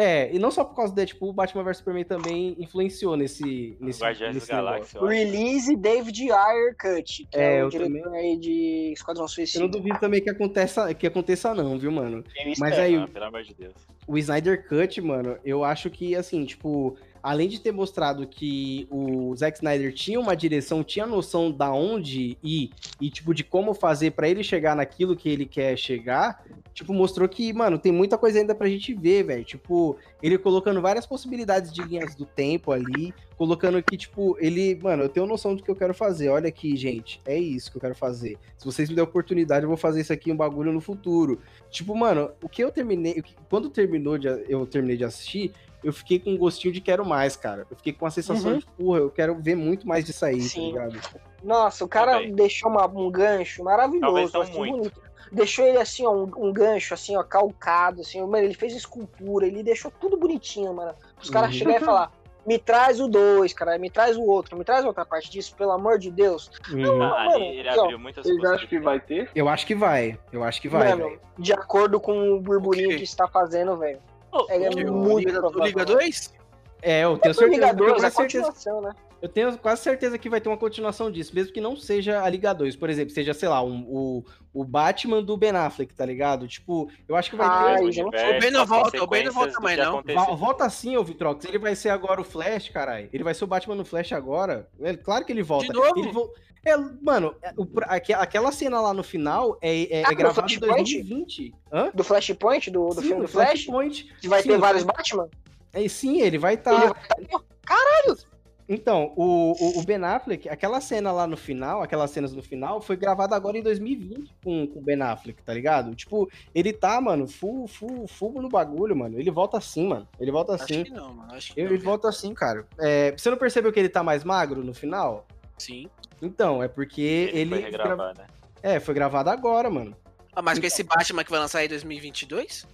É, 0.00 0.32
e 0.32 0.38
não 0.38 0.52
só 0.52 0.62
por 0.62 0.76
causa 0.76 0.92
do 0.92 0.94
Deadpool, 0.96 1.30
o 1.30 1.32
Batman 1.32 1.64
vs 1.64 1.78
Superman 1.78 2.04
também 2.04 2.54
influenciou 2.56 3.16
nesse. 3.16 3.76
nesse 3.80 4.00
Guardiões 4.00 4.32
nesse 4.32 4.46
Galáxia. 4.46 5.00
Release 5.00 5.74
David 5.74 6.30
Ayer 6.30 6.76
Cut, 6.80 7.26
que 7.28 7.36
É, 7.36 7.56
é, 7.58 7.64
o 7.64 7.68
diretor 7.68 8.14
aí 8.14 8.36
de 8.38 8.92
Esquadrão 8.92 9.22
Eu 9.22 9.24
não 9.24 9.28
Suicida. 9.28 9.66
duvido 9.66 9.98
também 9.98 10.22
que 10.22 10.30
aconteça, 10.30 10.94
que 10.94 11.04
aconteça 11.04 11.52
não, 11.52 11.76
viu, 11.76 11.90
mano? 11.90 12.18
Eu 12.18 12.44
Mas 12.46 12.52
espero. 12.70 12.80
aí, 12.80 12.94
Ah, 12.94 13.08
pelo 13.12 13.24
amor 13.24 13.42
de 13.42 13.54
Deus. 13.54 13.74
o 14.06 14.16
Snyder 14.16 14.68
Cut, 14.68 15.00
mano, 15.00 15.36
eu 15.44 15.64
acho 15.64 15.90
que, 15.90 16.14
assim, 16.14 16.44
tipo, 16.44 16.96
além 17.22 17.48
de 17.48 17.60
ter 17.60 17.72
mostrado 17.72 18.26
que 18.26 18.86
o 18.90 19.34
Zack 19.36 19.58
Snyder 19.58 19.92
tinha 19.92 20.18
uma 20.18 20.36
direção, 20.36 20.84
tinha 20.84 21.06
noção 21.06 21.50
da 21.50 21.72
onde 21.72 22.36
ir 22.42 22.70
e, 23.00 23.10
tipo, 23.10 23.34
de 23.34 23.44
como 23.44 23.74
fazer 23.74 24.12
pra 24.12 24.28
ele 24.28 24.42
chegar 24.42 24.76
naquilo 24.76 25.16
que 25.16 25.28
ele 25.28 25.46
quer 25.46 25.76
chegar, 25.76 26.44
tipo, 26.74 26.92
mostrou 26.92 27.28
que, 27.28 27.52
mano, 27.52 27.78
tem 27.78 27.90
muita 27.92 28.16
coisa 28.16 28.38
ainda 28.38 28.54
pra 28.54 28.68
gente 28.68 28.94
ver, 28.94 29.24
velho. 29.24 29.44
Tipo, 29.44 29.96
ele 30.22 30.38
colocando 30.38 30.80
várias 30.80 31.06
possibilidades 31.06 31.72
de 31.72 31.82
linhas 31.82 32.14
do 32.14 32.24
tempo 32.24 32.70
ali, 32.72 33.12
colocando 33.36 33.82
que, 33.82 33.96
tipo, 33.96 34.36
ele, 34.40 34.78
mano, 34.82 35.04
eu 35.04 35.08
tenho 35.08 35.26
noção 35.26 35.54
do 35.54 35.62
que 35.62 35.70
eu 35.70 35.76
quero 35.76 35.92
fazer. 35.94 36.28
Olha 36.28 36.48
aqui, 36.48 36.76
gente, 36.76 37.20
é 37.26 37.36
isso 37.36 37.70
que 37.70 37.76
eu 37.76 37.80
quero 37.80 37.94
fazer. 37.94 38.36
Se 38.56 38.64
vocês 38.64 38.88
me 38.88 38.94
derem 38.94 39.08
oportunidade, 39.08 39.64
eu 39.64 39.68
vou 39.68 39.76
fazer 39.76 40.00
isso 40.00 40.12
aqui 40.12 40.30
um 40.32 40.36
bagulho 40.36 40.72
no 40.72 40.80
futuro. 40.80 41.40
Tipo, 41.70 41.94
mano, 41.96 42.30
o 42.42 42.48
que 42.48 42.62
eu 42.62 42.70
terminei, 42.70 43.22
quando 43.50 43.68
terminou 43.70 44.16
de, 44.18 44.28
eu 44.48 44.66
terminei 44.66 44.96
de 44.96 45.04
assistir, 45.04 45.52
eu 45.84 45.92
fiquei 45.92 46.18
com 46.18 46.30
um 46.30 46.36
gostinho 46.36 46.74
de 46.74 46.80
quero 46.80 47.04
mais, 47.06 47.36
cara. 47.36 47.64
Eu 47.70 47.76
fiquei 47.76 47.92
com 47.92 48.04
a 48.04 48.10
sensação 48.10 48.52
Uhum. 48.52 48.58
de, 48.58 48.66
porra, 48.76 48.98
eu 48.98 49.10
quero 49.10 49.34
ver 49.40 49.54
muito 49.54 49.86
mais 49.86 50.04
disso 50.04 50.24
aí, 50.24 50.40
Sim. 50.40 50.72
tá 50.74 50.86
ligado? 50.86 51.00
Nossa, 51.44 51.84
o 51.84 51.88
cara 51.88 52.14
Também. 52.14 52.34
deixou 52.34 52.68
uma- 52.68 52.86
um 52.88 53.08
gancho 53.08 53.62
maravilhoso, 53.62 54.36
assim, 54.40 54.56
muito. 54.58 54.76
bonito. 54.76 55.07
Deixou 55.32 55.66
ele 55.66 55.78
assim, 55.78 56.06
ó, 56.06 56.12
um, 56.12 56.30
um 56.36 56.52
gancho, 56.52 56.94
assim, 56.94 57.16
ó, 57.16 57.22
calcado, 57.22 58.00
assim, 58.00 58.20
mano, 58.20 58.38
ele 58.44 58.54
fez 58.54 58.74
escultura, 58.74 59.46
ele 59.46 59.62
deixou 59.62 59.90
tudo 59.90 60.16
bonitinho, 60.16 60.72
mano. 60.74 60.94
Os 61.22 61.28
caras 61.30 61.50
Uhum. 61.50 61.56
chegarem 61.56 61.82
e 61.82 61.84
falar, 61.84 62.12
me 62.46 62.58
traz 62.58 62.98
o 63.00 63.08
dois, 63.08 63.52
cara, 63.52 63.76
me 63.78 63.90
traz 63.90 64.16
o 64.16 64.22
outro, 64.22 64.56
me 64.56 64.64
traz 64.64 64.84
outra 64.84 65.04
parte 65.04 65.30
disso, 65.30 65.54
pelo 65.56 65.72
amor 65.72 65.98
de 65.98 66.10
Deus. 66.10 66.50
Uhum. 66.72 67.02
Ah, 67.02 67.24
mano, 67.26 67.44
ele 67.44 67.68
ó, 67.68 67.82
abriu 67.84 67.98
muitas 67.98 68.24
Vocês 68.24 68.42
acham 68.44 68.66
que 68.68 68.78
vai 68.80 68.98
ter? 69.00 69.30
Eu 69.34 69.48
acho 69.48 69.66
que 69.66 69.74
vai, 69.74 70.18
eu 70.32 70.42
acho 70.42 70.60
que 70.60 70.68
vai, 70.68 70.88
mano, 70.90 71.04
velho. 71.10 71.20
de 71.38 71.52
acordo 71.52 72.00
com 72.00 72.32
o 72.32 72.40
burburinho 72.40 72.88
O 72.88 72.90
quê? 72.92 72.96
que 72.98 73.04
está 73.04 73.28
fazendo, 73.28 73.76
velho. 73.76 74.00
Ô, 74.32 74.46
É, 74.48 74.62
é 74.64 74.70
muito 74.70 75.28
Liga, 75.28 75.46
o. 75.46 75.62
Liga 75.64 75.84
2? 75.84 76.34
É, 76.80 77.04
eu 77.04 77.18
tenho 77.18 77.32
O 77.32 77.34
certeza, 77.34 77.60
Liga 77.60 77.66
eu 77.72 77.76
tenho 77.76 77.90
2 77.90 78.02
é 78.02 78.06
a 78.06 78.10
continuação, 78.10 78.80
né? 78.80 78.92
Eu 79.20 79.28
tenho 79.28 79.56
quase 79.58 79.82
certeza 79.82 80.16
que 80.18 80.28
vai 80.28 80.40
ter 80.40 80.48
uma 80.48 80.56
continuação 80.56 81.10
disso, 81.10 81.34
mesmo 81.34 81.52
que 81.52 81.60
não 81.60 81.76
seja 81.76 82.22
a 82.22 82.28
Liga 82.28 82.52
2, 82.52 82.76
por 82.76 82.88
exemplo, 82.90 83.12
seja, 83.14 83.34
sei 83.34 83.48
lá, 83.48 83.62
um- 83.62 83.84
o, 83.88 84.24
o 84.52 84.64
Batman 84.64 85.22
do 85.22 85.36
Ben 85.36 85.50
Affleck, 85.50 85.94
tá 85.94 86.04
ligado? 86.04 86.46
Tipo, 86.48 86.90
eu 87.08 87.16
acho 87.16 87.30
que 87.30 87.36
vai 87.36 87.46
Ai, 87.48 87.76
ter... 87.76 87.84
universo, 88.02 88.36
O 88.36 88.40
Ben 88.40 88.50
não 88.50 88.66
volta, 88.66 89.02
o 89.02 89.06
Ben 89.06 89.24
não 89.24 89.32
volta 89.32 89.60
mais, 89.60 89.78
não. 89.78 89.98
aconteceu. 89.98 90.36
Volta 90.36 90.64
assim, 90.64 90.96
ô 90.96 91.04
Vitrox. 91.04 91.44
Ele 91.44 91.58
vai 91.58 91.74
ser 91.74 91.88
agora 91.90 92.20
o 92.20 92.24
Flash, 92.24 92.68
caralho. 92.68 93.08
Ele 93.12 93.24
vai 93.24 93.34
ser 93.34 93.44
o 93.44 93.46
Batman 93.46 93.74
no 93.74 93.84
Flash 93.84 94.12
agora. 94.12 94.68
É, 94.80 94.96
claro 94.96 95.24
que 95.24 95.32
ele 95.32 95.42
volta. 95.42 95.66
De 95.66 95.72
novo? 95.72 95.98
Ele 95.98 96.12
vo- 96.12 96.32
É, 96.66 96.76
mano, 97.00 97.34
é, 97.40 97.52
o- 97.56 97.66
aque- 97.84 98.12
aquela 98.12 98.50
cena 98.52 98.80
lá 98.80 98.92
no 98.92 99.02
final 99.02 99.56
é, 99.62 100.00
é, 100.00 100.04
Ah, 100.04 100.08
é 100.08 100.10
no 100.10 100.16
gravada 100.16 100.52
em 100.52 100.58
Flashpoint? 100.58 100.92
2020. 100.92 101.54
Hã? 101.72 101.90
Do 101.94 102.04
Flashpoint, 102.04 102.70
do, 102.70 102.88
do 102.88 102.94
Sim, 103.00 103.06
filme 103.08 103.22
do 103.22 103.28
Flash, 103.28 103.48
Flashpoint. 103.64 104.12
que 104.20 104.28
vai 104.28 104.42
Sim, 104.42 104.48
ter 104.50 104.58
vários 104.58 104.82
Batman. 104.84 105.28
É, 105.72 105.86
sim, 105.88 106.20
ele 106.20 106.36
vai 106.38 106.54
estar. 106.54 106.72
Ele 106.74 106.92
vai 106.92 107.26
tá- 107.26 108.27
Então, 108.68 109.12
o, 109.16 109.52
o, 109.52 109.78
o 109.80 109.82
Ben 109.84 110.04
Affleck, 110.04 110.46
aquela 110.48 110.78
cena 110.80 111.10
lá 111.10 111.26
no 111.26 111.36
final, 111.38 111.82
aquelas 111.82 112.10
cenas 112.10 112.34
no 112.34 112.42
final, 112.42 112.82
foi 112.82 112.96
gravada 112.96 113.34
agora 113.34 113.56
em 113.56 113.62
2020 113.62 114.34
com, 114.44 114.66
com 114.66 114.78
o 114.78 114.82
Ben 114.82 115.00
Affleck, 115.00 115.42
tá 115.42 115.54
ligado? 115.54 115.94
Tipo, 115.94 116.28
ele 116.54 116.72
tá, 116.72 117.00
mano, 117.00 117.26
full, 117.26 117.66
full, 117.66 118.06
full 118.06 118.42
no 118.42 118.48
bagulho, 118.48 118.94
mano. 118.94 119.18
Ele 119.18 119.30
volta 119.30 119.56
assim, 119.56 119.88
mano. 119.88 120.06
Ele 120.20 120.30
volta 120.30 120.54
assim. 120.54 120.82
Acho 120.82 120.84
que 120.84 120.90
não, 120.90 121.14
mano. 121.14 121.34
Acho 121.34 121.54
que 121.54 121.60
Ele 121.60 121.78
não. 121.78 121.84
volta 121.84 122.08
assim, 122.08 122.34
cara. 122.34 122.66
É, 122.78 123.12
você 123.16 123.30
não 123.30 123.38
percebeu 123.38 123.72
que 123.72 123.80
ele 123.80 123.88
tá 123.88 124.02
mais 124.02 124.22
magro 124.22 124.62
no 124.62 124.74
final? 124.74 125.26
Sim. 125.56 125.88
Então, 126.20 126.62
é 126.62 126.68
porque 126.68 127.00
Ele, 127.00 127.40
ele. 127.40 127.50
foi 127.50 127.60
regravar, 127.60 128.18
né? 128.18 128.26
É, 128.62 128.78
foi 128.80 128.92
gravado 128.94 129.30
agora, 129.30 129.70
mano. 129.70 129.96
Ah, 130.34 130.42
mas 130.42 130.58
com 130.58 130.66
esse 130.66 130.82
Batman 130.82 131.24
que 131.24 131.30
vai 131.30 131.40
lançar 131.40 131.64
em 131.64 131.68
2022? 131.68 132.66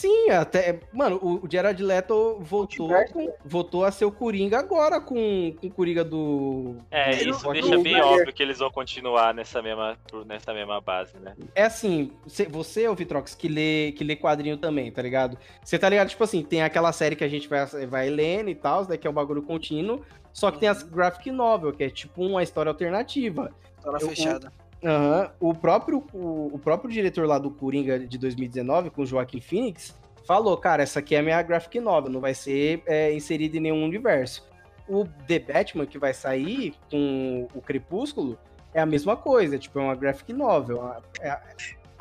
Sim, 0.00 0.30
até. 0.30 0.80
Mano, 0.92 1.18
o 1.22 1.44
o 1.44 1.48
Jared 1.50 1.82
Leto 1.82 2.38
voltou, 2.40 2.88
com- 3.12 3.32
voltou 3.44 3.84
a 3.84 3.90
ser 3.90 4.04
o 4.04 4.12
Coringa 4.12 4.58
agora 4.58 5.00
com, 5.00 5.54
com 5.60 5.66
o 5.66 5.70
Coringa 5.70 6.02
do. 6.04 6.76
É, 6.90 7.10
do 7.16 7.30
isso 7.30 7.40
Joaquin 7.40 7.60
deixa 7.60 7.76
bem 7.76 7.94
Phoenix. 7.94 8.06
óbvio 8.06 8.32
que 8.32 8.42
eles 8.42 8.58
vão 8.58 8.70
continuar 8.70 9.34
nessa 9.34 9.60
mesma, 9.60 9.96
nessa 10.26 10.54
mesma 10.54 10.80
base, 10.80 11.18
né? 11.18 11.34
É 11.54 11.64
assim, 11.64 12.12
você- 12.26 12.46
você, 12.46 12.88
ô 12.88 12.94
Vitrox, 12.94 13.34
que 13.34 13.48
lê, 13.48 13.92
que 13.92 14.02
lê 14.04 14.16
quadrinho 14.16 14.56
também, 14.56 14.90
tá 14.90 15.02
ligado? 15.02 15.36
Você 15.62 15.78
tá 15.78 15.88
ligado, 15.88 16.08
tipo 16.08 16.24
assim, 16.24 16.42
tem 16.42 16.62
aquela 16.62 16.92
série 16.92 17.14
que 17.16 17.24
a 17.24 17.28
gente 17.28 17.48
vai, 17.48 17.66
vai 17.86 18.08
lendo 18.08 18.48
e 18.50 18.54
tal, 18.54 18.86
né, 18.88 18.96
que 18.96 19.06
é 19.06 19.10
um 19.10 19.14
bagulho 19.14 19.42
contínuo, 19.42 20.02
só 20.32 20.50
que 20.50 20.58
tem 20.58 20.68
as 20.68 20.82
graphic 20.82 21.30
novel, 21.30 21.72
que 21.72 21.84
é 21.84 21.90
tipo 21.90 22.22
uma 22.24 22.42
história 22.42 22.70
alternativa. 22.70 23.50
Na 23.84 23.98
Eu- 23.98 24.08
fechada. 24.08 24.52
Aham. 24.84 25.30
O, 25.38 25.54
próprio, 25.54 26.04
o, 26.12 26.50
o 26.54 26.58
próprio 26.58 26.90
diretor 26.90 27.26
lá 27.26 27.38
do 27.38 27.50
Coringa 27.50 27.98
de 27.98 28.16
2019, 28.18 28.90
com 28.90 29.02
o 29.02 29.06
Joaquim 29.06 29.40
Phoenix, 29.40 29.94
falou, 30.26 30.56
cara, 30.56 30.82
essa 30.82 31.00
aqui 31.00 31.14
é 31.14 31.18
a 31.18 31.22
minha 31.22 31.42
graphic 31.42 31.78
novel, 31.80 32.10
não 32.10 32.20
vai 32.20 32.34
ser 32.34 32.82
é, 32.86 33.12
inserida 33.12 33.56
em 33.56 33.60
nenhum 33.60 33.84
universo. 33.84 34.48
O 34.88 35.04
The 35.26 35.38
Batman, 35.38 35.86
que 35.86 35.98
vai 35.98 36.14
sair 36.14 36.74
com 36.90 37.46
o 37.54 37.60
Crepúsculo, 37.60 38.38
é 38.72 38.80
a 38.80 38.86
mesma 38.86 39.16
coisa, 39.16 39.58
tipo, 39.58 39.78
é 39.78 39.82
uma 39.82 39.94
graphic 39.94 40.32
novel. 40.32 40.78
uma- 40.78 41.02
é- 41.20 41.38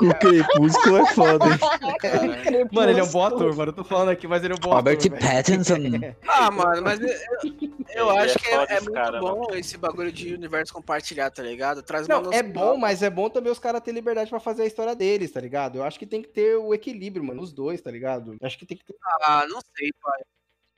O 0.01 0.13
Crepúsculo 0.15 0.97
é 0.97 1.05
foda, 1.13 1.45
hein? 1.45 2.69
Mano, 2.71 2.91
ele 2.91 2.99
é 2.99 3.03
um 3.03 3.11
bom 3.11 3.23
ator, 3.25 3.55
mano. 3.55 3.71
Eu 3.71 3.75
tô 3.75 3.83
falando 3.83 4.09
aqui, 4.09 4.27
mas 4.27 4.43
ele 4.43 4.53
é 4.53 4.55
um 4.55 4.59
bom 4.59 4.69
Robert 4.71 4.97
ator. 4.97 5.09
velho. 5.09 5.21
Pattinson. 5.21 5.75
Ah, 6.27 6.49
mano, 6.49 6.81
mas 6.81 6.99
eu, 7.01 7.07
eu 7.09 8.09
Ele 8.11 8.19
acho 8.19 8.37
é 8.37 8.41
que 8.41 8.47
é, 8.49 8.77
é 8.77 8.79
muito 8.79 8.93
cara, 8.93 9.19
bom 9.19 9.47
esse 9.53 9.77
bagulho 9.77 10.11
de 10.11 10.33
universo 10.33 10.73
compartilhado, 10.73 11.35
tá 11.35 11.43
ligado? 11.43 11.83
Traz 11.83 12.07
uma 12.07 12.21
Não, 12.21 12.31
é 12.31 12.41
bom, 12.41 12.77
mas 12.77 13.03
é 13.03 13.09
bom 13.09 13.29
também 13.29 13.51
os 13.51 13.59
caras 13.59 13.81
terem 13.81 13.95
liberdade 13.99 14.29
pra 14.29 14.39
fazer 14.39 14.63
a 14.63 14.65
história 14.65 14.95
deles, 14.95 15.31
tá 15.31 15.41
ligado? 15.41 15.77
Eu 15.77 15.83
acho 15.83 15.99
que 15.99 16.05
tem 16.05 16.21
que 16.21 16.29
ter 16.29 16.55
o 16.55 16.73
equilíbrio, 16.73 17.23
mano, 17.23 17.41
os 17.41 17.51
dois, 17.51 17.81
tá 17.81 17.91
ligado? 17.91 18.37
Acho 18.41 18.57
que 18.57 18.65
tem 18.65 18.77
que 18.77 18.85
ter. 18.85 18.95
Ah, 19.23 19.45
não 19.49 19.59
sei, 19.75 19.89
pai. 20.01 20.21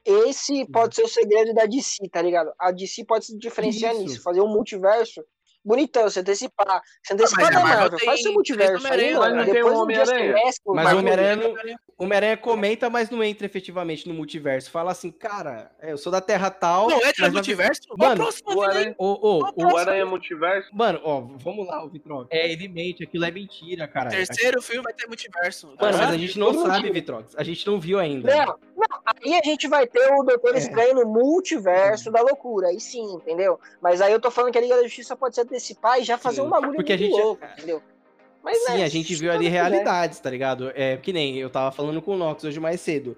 Esse 0.04 0.66
pode 0.66 0.96
ser 0.96 1.04
o 1.04 1.08
segredo 1.08 1.54
da 1.54 1.66
DC, 1.66 2.10
tá 2.10 2.22
ligado? 2.22 2.52
A 2.58 2.72
DC 2.72 3.06
pode 3.06 3.26
se 3.26 3.38
diferenciar 3.38 3.94
Isso. 3.94 4.02
nisso, 4.02 4.24
fazer 4.24 4.42
um 4.42 4.48
multiverso 4.48 5.24
bonitão, 5.64 6.10
se 6.10 6.20
antecipar. 6.20 6.82
Se 7.04 7.14
antecipar 7.14 7.46
mas 7.46 7.54
da 7.54 7.60
a 7.60 7.64
Marvel 7.64 7.80
Marvel, 7.82 7.98
tem 8.00 8.06
faz 8.08 8.22
seu 8.22 8.34
multiverso 8.34 8.88
aí, 8.88 9.14
mano. 9.14 9.20
mas 9.20 9.36
não 9.36 9.44
tem 9.46 9.54
Depois 9.54 9.80
um 9.80 9.88
dia 9.88 10.06
você 10.06 10.12
Homem-Aranha. 10.12 10.34
mescla, 10.34 10.74
Mas 10.76 10.94
o 10.94 10.98
Homem-Aranha 10.98 11.56
Homem-Aranha 12.04 12.38
comenta, 12.38 12.90
mas 12.90 13.10
não 13.10 13.24
entra 13.24 13.46
efetivamente 13.46 14.08
no 14.08 14.14
multiverso. 14.14 14.72
Fala 14.72 14.92
assim, 14.92 15.12
cara, 15.12 15.72
é, 15.80 15.92
eu 15.92 15.98
sou 15.98 16.12
da 16.12 16.20
Terra 16.22 16.50
tal. 16.50 16.90
Não 16.90 16.98
entra 17.06 17.28
no 17.28 17.34
multiverso? 17.34 17.82
Mano, 17.98 18.28
O. 18.46 18.62
Aranha, 18.62 18.96
ô, 18.98 19.40
ô, 19.40 19.52
o 19.56 19.78
Aranha 19.78 20.06
Multiverso. 20.06 20.70
Mano, 20.74 21.00
ó, 21.04 21.22
vamos 21.22 21.68
lá, 21.68 21.84
o 21.84 21.90
Vitrox. 21.90 22.28
É, 22.32 22.52
ele 22.52 22.68
mente, 22.68 23.04
aquilo 23.04 23.26
é 23.26 23.32
mentira, 23.32 23.88
cara. 23.88 24.10
Terceiro 24.10 24.62
filme 24.62 24.84
vai 24.84 24.94
ter 24.94 25.08
multiverso. 25.08 25.68
Mano, 25.68 25.78
mas 25.80 26.00
a 26.10 26.18
gente 26.18 26.40
não 26.40 26.54
sabe. 26.66 26.92
Vitrox. 26.92 27.36
A 27.38 27.44
gente 27.44 27.66
não 27.68 27.80
viu 27.80 28.00
ainda. 28.00 28.36
Não, 28.36 28.46
não, 28.76 29.00
aí 29.06 29.36
a 29.36 29.42
gente 29.44 29.68
vai 29.68 29.86
ter 29.88 30.12
o 30.14 30.24
Doutor 30.24 30.56
É. 30.56 30.58
Estranho 30.58 30.96
no 30.96 31.06
multiverso 31.06 32.12
da 32.12 32.22
loucura, 32.22 32.68
aí 32.70 32.80
sim, 32.80 33.14
entendeu? 33.14 33.60
Mas 33.82 34.02
aí 34.02 34.12
eu 34.12 34.20
tô 34.20 34.32
falando 34.32 34.52
que 34.52 34.58
a 34.58 34.62
Liga 34.62 34.76
da 34.76 34.84
Justiça 34.84 35.16
pode 35.16 35.36
se 35.36 35.42
antecipar 35.42 36.00
e 36.00 36.04
já 36.04 36.18
fazer 36.18 36.38
Sim, 36.42 36.48
um 36.48 36.50
bagulho 36.50 36.76
porque 36.76 36.94
a 36.94 36.98
gente- 36.98 37.12
louco, 37.12 37.44
entendeu? 37.58 37.82
Mas, 38.44 38.58
Sim, 38.64 38.74
né, 38.74 38.84
a 38.84 38.90
gente 38.90 39.14
viu 39.16 39.32
ali 39.32 39.48
realidades, 39.48 40.20
tá 40.20 40.30
ligado? 40.30 40.72
É, 40.76 40.98
que 40.98 41.14
nem 41.14 41.38
eu 41.38 41.50
tava 41.50 41.72
falando 41.72 42.02
com 42.02 42.16
o 42.16 42.18
Nox 42.18 42.44
hoje 42.44 42.60
mais 42.60 42.82
cedo. 42.82 43.16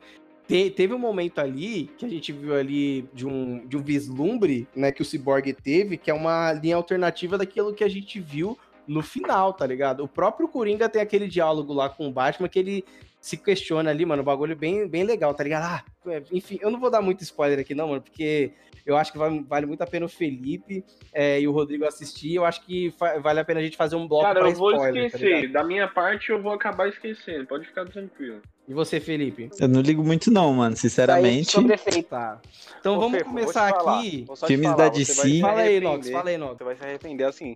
Te- 0.48 0.70
teve 0.70 0.94
um 0.94 1.00
momento 1.00 1.40
ali 1.40 1.90
que 1.98 2.06
a 2.06 2.10
gente 2.10 2.32
viu 2.34 2.54
ali 2.54 3.08
de 3.14 3.26
um, 3.26 3.66
de 3.66 3.78
um 3.78 3.82
vislumbre, 3.82 4.68
né, 4.76 4.92
que 4.92 5.02
o 5.02 5.06
Cyborg 5.06 5.54
teve, 5.54 5.98
que 5.98 6.12
é 6.12 6.14
uma 6.14 6.52
linha 6.52 6.76
alternativa 6.76 7.38
daquilo 7.38 7.74
que 7.74 7.84
a 7.84 7.90
gente 7.90 8.20
viu 8.20 8.58
no 8.86 9.02
final, 9.02 9.54
tá 9.54 9.66
ligado? 9.66 10.04
O 10.04 10.08
próprio 10.08 10.48
Coringa 10.48 10.90
tem 10.90 11.02
aquele 11.02 11.28
diálogo 11.28 11.72
lá 11.72 11.90
com 11.90 12.08
o 12.08 12.12
Batman 12.12 12.50
que 12.50 12.60
ele 12.60 12.86
se 13.24 13.38
questiona 13.38 13.90
ali, 13.90 14.06
mano, 14.06 14.22
um 14.22 14.26
bagulho 14.26 14.54
bem, 14.54 14.86
bem 14.86 15.06
legal, 15.06 15.34
tá 15.34 15.46
ligado? 15.46 15.64
Ah, 15.64 15.84
é, 16.12 16.22
enfim, 16.30 16.60
eu 16.62 16.70
não 16.70 16.78
vou 16.78 16.92
dar 16.92 17.02
muito 17.02 17.24
spoiler 17.24 17.58
aqui 17.58 17.74
não, 17.74 17.88
mano, 17.88 18.02
porque 18.02 18.52
eu 18.86 18.98
acho 18.98 19.14
que 19.14 19.18
vai- 19.18 19.40
vale 19.48 19.66
muito 19.66 19.82
a 19.82 19.88
pena 19.88 20.06
o 20.06 20.10
Felipe 20.10 20.84
é, 21.14 21.40
e 21.40 21.48
o 21.48 21.54
Rodrigo 21.54 21.86
assistir, 21.86 22.36
eu 22.36 22.44
acho 22.44 22.66
que 22.66 22.94
vale 23.22 23.40
a 23.40 23.46
pena 23.46 23.62
a 23.62 23.64
gente 23.64 23.78
fazer 23.78 23.96
um 23.96 24.06
bloco 24.10 24.26
Cara, 24.26 24.42
pra 24.42 24.50
eu 24.50 24.54
vou 24.56 24.72
spoiler, 24.74 25.04
tá 25.10 25.16
esquecer. 25.18 25.36
ligado? 25.36 25.54
da 25.54 25.64
minha 25.64 25.88
parte, 25.88 26.32
eu 26.32 26.42
vou 26.42 26.52
acabar 26.52 26.90
esquecendo. 26.90 27.48
Pode 27.48 27.66
ficar 27.66 27.86
tranquilo. 27.86 28.42
E 28.68 28.74
você, 28.74 29.00
Felipe? 29.00 29.50
Eu 29.60 29.68
não 29.70 29.80
ligo 29.80 30.04
muito 30.04 30.30
não, 30.30 30.54
mano, 30.54 30.76
sinceramente. 30.76 31.52
Sobre. 31.52 31.78
Tá. 32.04 32.42
Então 32.80 32.96
Ô, 32.98 33.00
vamos 33.00 33.18
Fefo, 33.20 33.30
começar 33.30 33.70
aqui. 33.70 34.26
Filmes 34.48 34.70
falar, 34.70 34.78
da 34.78 34.90
DC. 34.90 35.40
Fala 35.40 35.62
aí. 35.62 35.80
Nox, 35.80 36.10
fala 36.10 36.30
aí, 36.30 36.38
Nox. 36.38 36.58
Você 36.58 36.64
vai 36.64 36.76
se 36.76 36.84
arrepender 36.84 37.24
assim. 37.26 37.56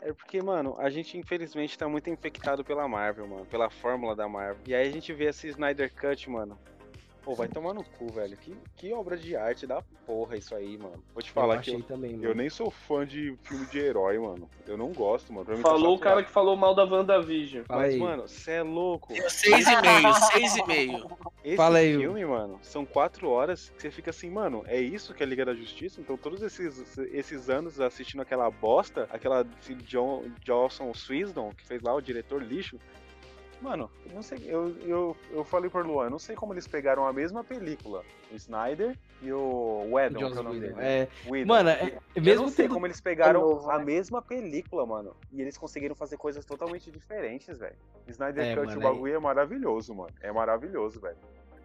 É 0.00 0.12
porque, 0.12 0.40
mano, 0.40 0.76
a 0.78 0.88
gente 0.88 1.18
infelizmente 1.18 1.76
tá 1.76 1.88
muito 1.88 2.08
infectado 2.10 2.64
pela 2.64 2.86
Marvel, 2.86 3.26
mano. 3.26 3.46
Pela 3.46 3.70
fórmula 3.70 4.14
da 4.14 4.28
Marvel. 4.28 4.62
E 4.66 4.74
aí 4.74 4.88
a 4.88 4.90
gente 4.90 5.12
vê 5.12 5.26
esse 5.26 5.48
Snyder 5.48 5.92
Cut, 5.92 6.30
mano. 6.30 6.58
Pô, 7.26 7.34
vai 7.34 7.48
tomar 7.48 7.74
no 7.74 7.82
cu, 7.82 8.06
velho. 8.06 8.36
Que, 8.36 8.56
que 8.76 8.92
obra 8.92 9.16
de 9.16 9.34
arte 9.34 9.66
da 9.66 9.82
porra 10.06 10.36
isso 10.36 10.54
aí, 10.54 10.78
mano. 10.78 11.02
Vou 11.12 11.20
te 11.20 11.30
Eu 11.30 11.34
falar 11.34 11.54
que 11.54 11.70
achei 11.70 11.74
eu, 11.74 11.82
também, 11.82 12.12
mano. 12.12 12.24
eu 12.24 12.36
nem 12.36 12.48
sou 12.48 12.70
fã 12.70 13.04
de 13.04 13.36
filme 13.42 13.66
de 13.66 13.80
herói, 13.80 14.16
mano. 14.16 14.48
Eu 14.64 14.76
não 14.76 14.92
gosto, 14.92 15.32
mano. 15.32 15.44
Pra 15.44 15.56
tá 15.56 15.62
Falou 15.62 15.96
o 15.96 15.98
cara 15.98 16.22
que 16.22 16.30
falou 16.30 16.54
mal 16.56 16.72
da 16.72 16.84
WandaVision. 16.84 17.64
Fala 17.64 17.82
Mas, 17.82 17.94
aí. 17.94 18.00
mano, 18.00 18.28
você 18.28 18.52
é 18.52 18.62
louco. 18.62 19.12
Seis 19.28 19.66
e 19.66 19.82
meio, 19.82 20.14
seis 20.14 20.56
e 20.56 20.66
meio. 20.68 21.10
Esse 21.42 21.56
Fala 21.56 21.78
aí, 21.78 21.96
filme, 21.96 22.24
mano, 22.24 22.60
são 22.62 22.86
quatro 22.86 23.28
horas 23.28 23.70
que 23.70 23.82
você 23.82 23.90
fica 23.90 24.10
assim, 24.10 24.30
mano, 24.30 24.62
é 24.68 24.80
isso 24.80 25.12
que 25.12 25.20
é 25.20 25.26
Liga 25.26 25.44
da 25.44 25.52
Justiça? 25.54 26.00
Então 26.00 26.16
todos 26.16 26.42
esses, 26.42 26.96
esses 26.96 27.50
anos 27.50 27.80
assistindo 27.80 28.20
aquela 28.20 28.48
bosta, 28.52 29.08
aquela 29.10 29.44
John, 29.84 30.22
Johnson 30.44 30.94
Swindon, 30.94 31.52
que 31.56 31.66
fez 31.66 31.82
lá 31.82 31.92
o 31.92 32.00
diretor 32.00 32.40
lixo. 32.40 32.78
Mano, 33.60 33.90
eu 34.06 34.14
não 34.14 34.22
sei, 34.22 34.38
eu, 34.44 34.76
eu, 34.82 35.16
eu 35.30 35.42
falei 35.44 35.70
por 35.70 35.84
Luan, 35.86 36.04
eu 36.04 36.10
não 36.10 36.18
sei 36.18 36.36
como 36.36 36.52
eles 36.52 36.66
pegaram 36.68 37.06
a 37.06 37.12
mesma 37.12 37.42
película, 37.42 38.04
o 38.30 38.34
Snyder 38.36 38.94
e 39.22 39.32
o 39.32 39.88
Whedon, 39.90 40.18
que 40.18 40.24
é 40.24 40.26
o 40.26 40.34
nome 40.42 40.60
Whedon. 40.60 40.76
dele. 40.76 40.86
É, 40.86 41.08
Whedon. 41.26 41.48
mano, 41.48 41.70
é, 41.70 41.98
eu 42.14 42.22
mesmo 42.22 42.42
não 42.42 42.48
sei 42.50 42.66
tendo- 42.66 42.74
como 42.74 42.86
eles 42.86 43.00
pegaram 43.00 43.40
É 43.40 43.42
novo, 43.42 43.70
a 43.70 43.78
né? 43.78 43.84
mesma 43.84 44.20
película, 44.20 44.84
mano. 44.84 45.16
E 45.32 45.40
eles 45.40 45.56
conseguiram 45.56 45.94
fazer 45.94 46.18
coisas 46.18 46.44
totalmente 46.44 46.90
diferentes, 46.90 47.58
velho. 47.58 47.76
Snyder 48.06 48.44
É, 48.44 48.54
Cut, 48.54 48.66
mano, 48.66 48.78
o 48.78 48.82
bagulho 48.82 49.14
é 49.14 49.18
maravilhoso, 49.18 49.94
mano. 49.94 50.12
É 50.20 50.30
maravilhoso, 50.30 51.00
velho. 51.00 51.16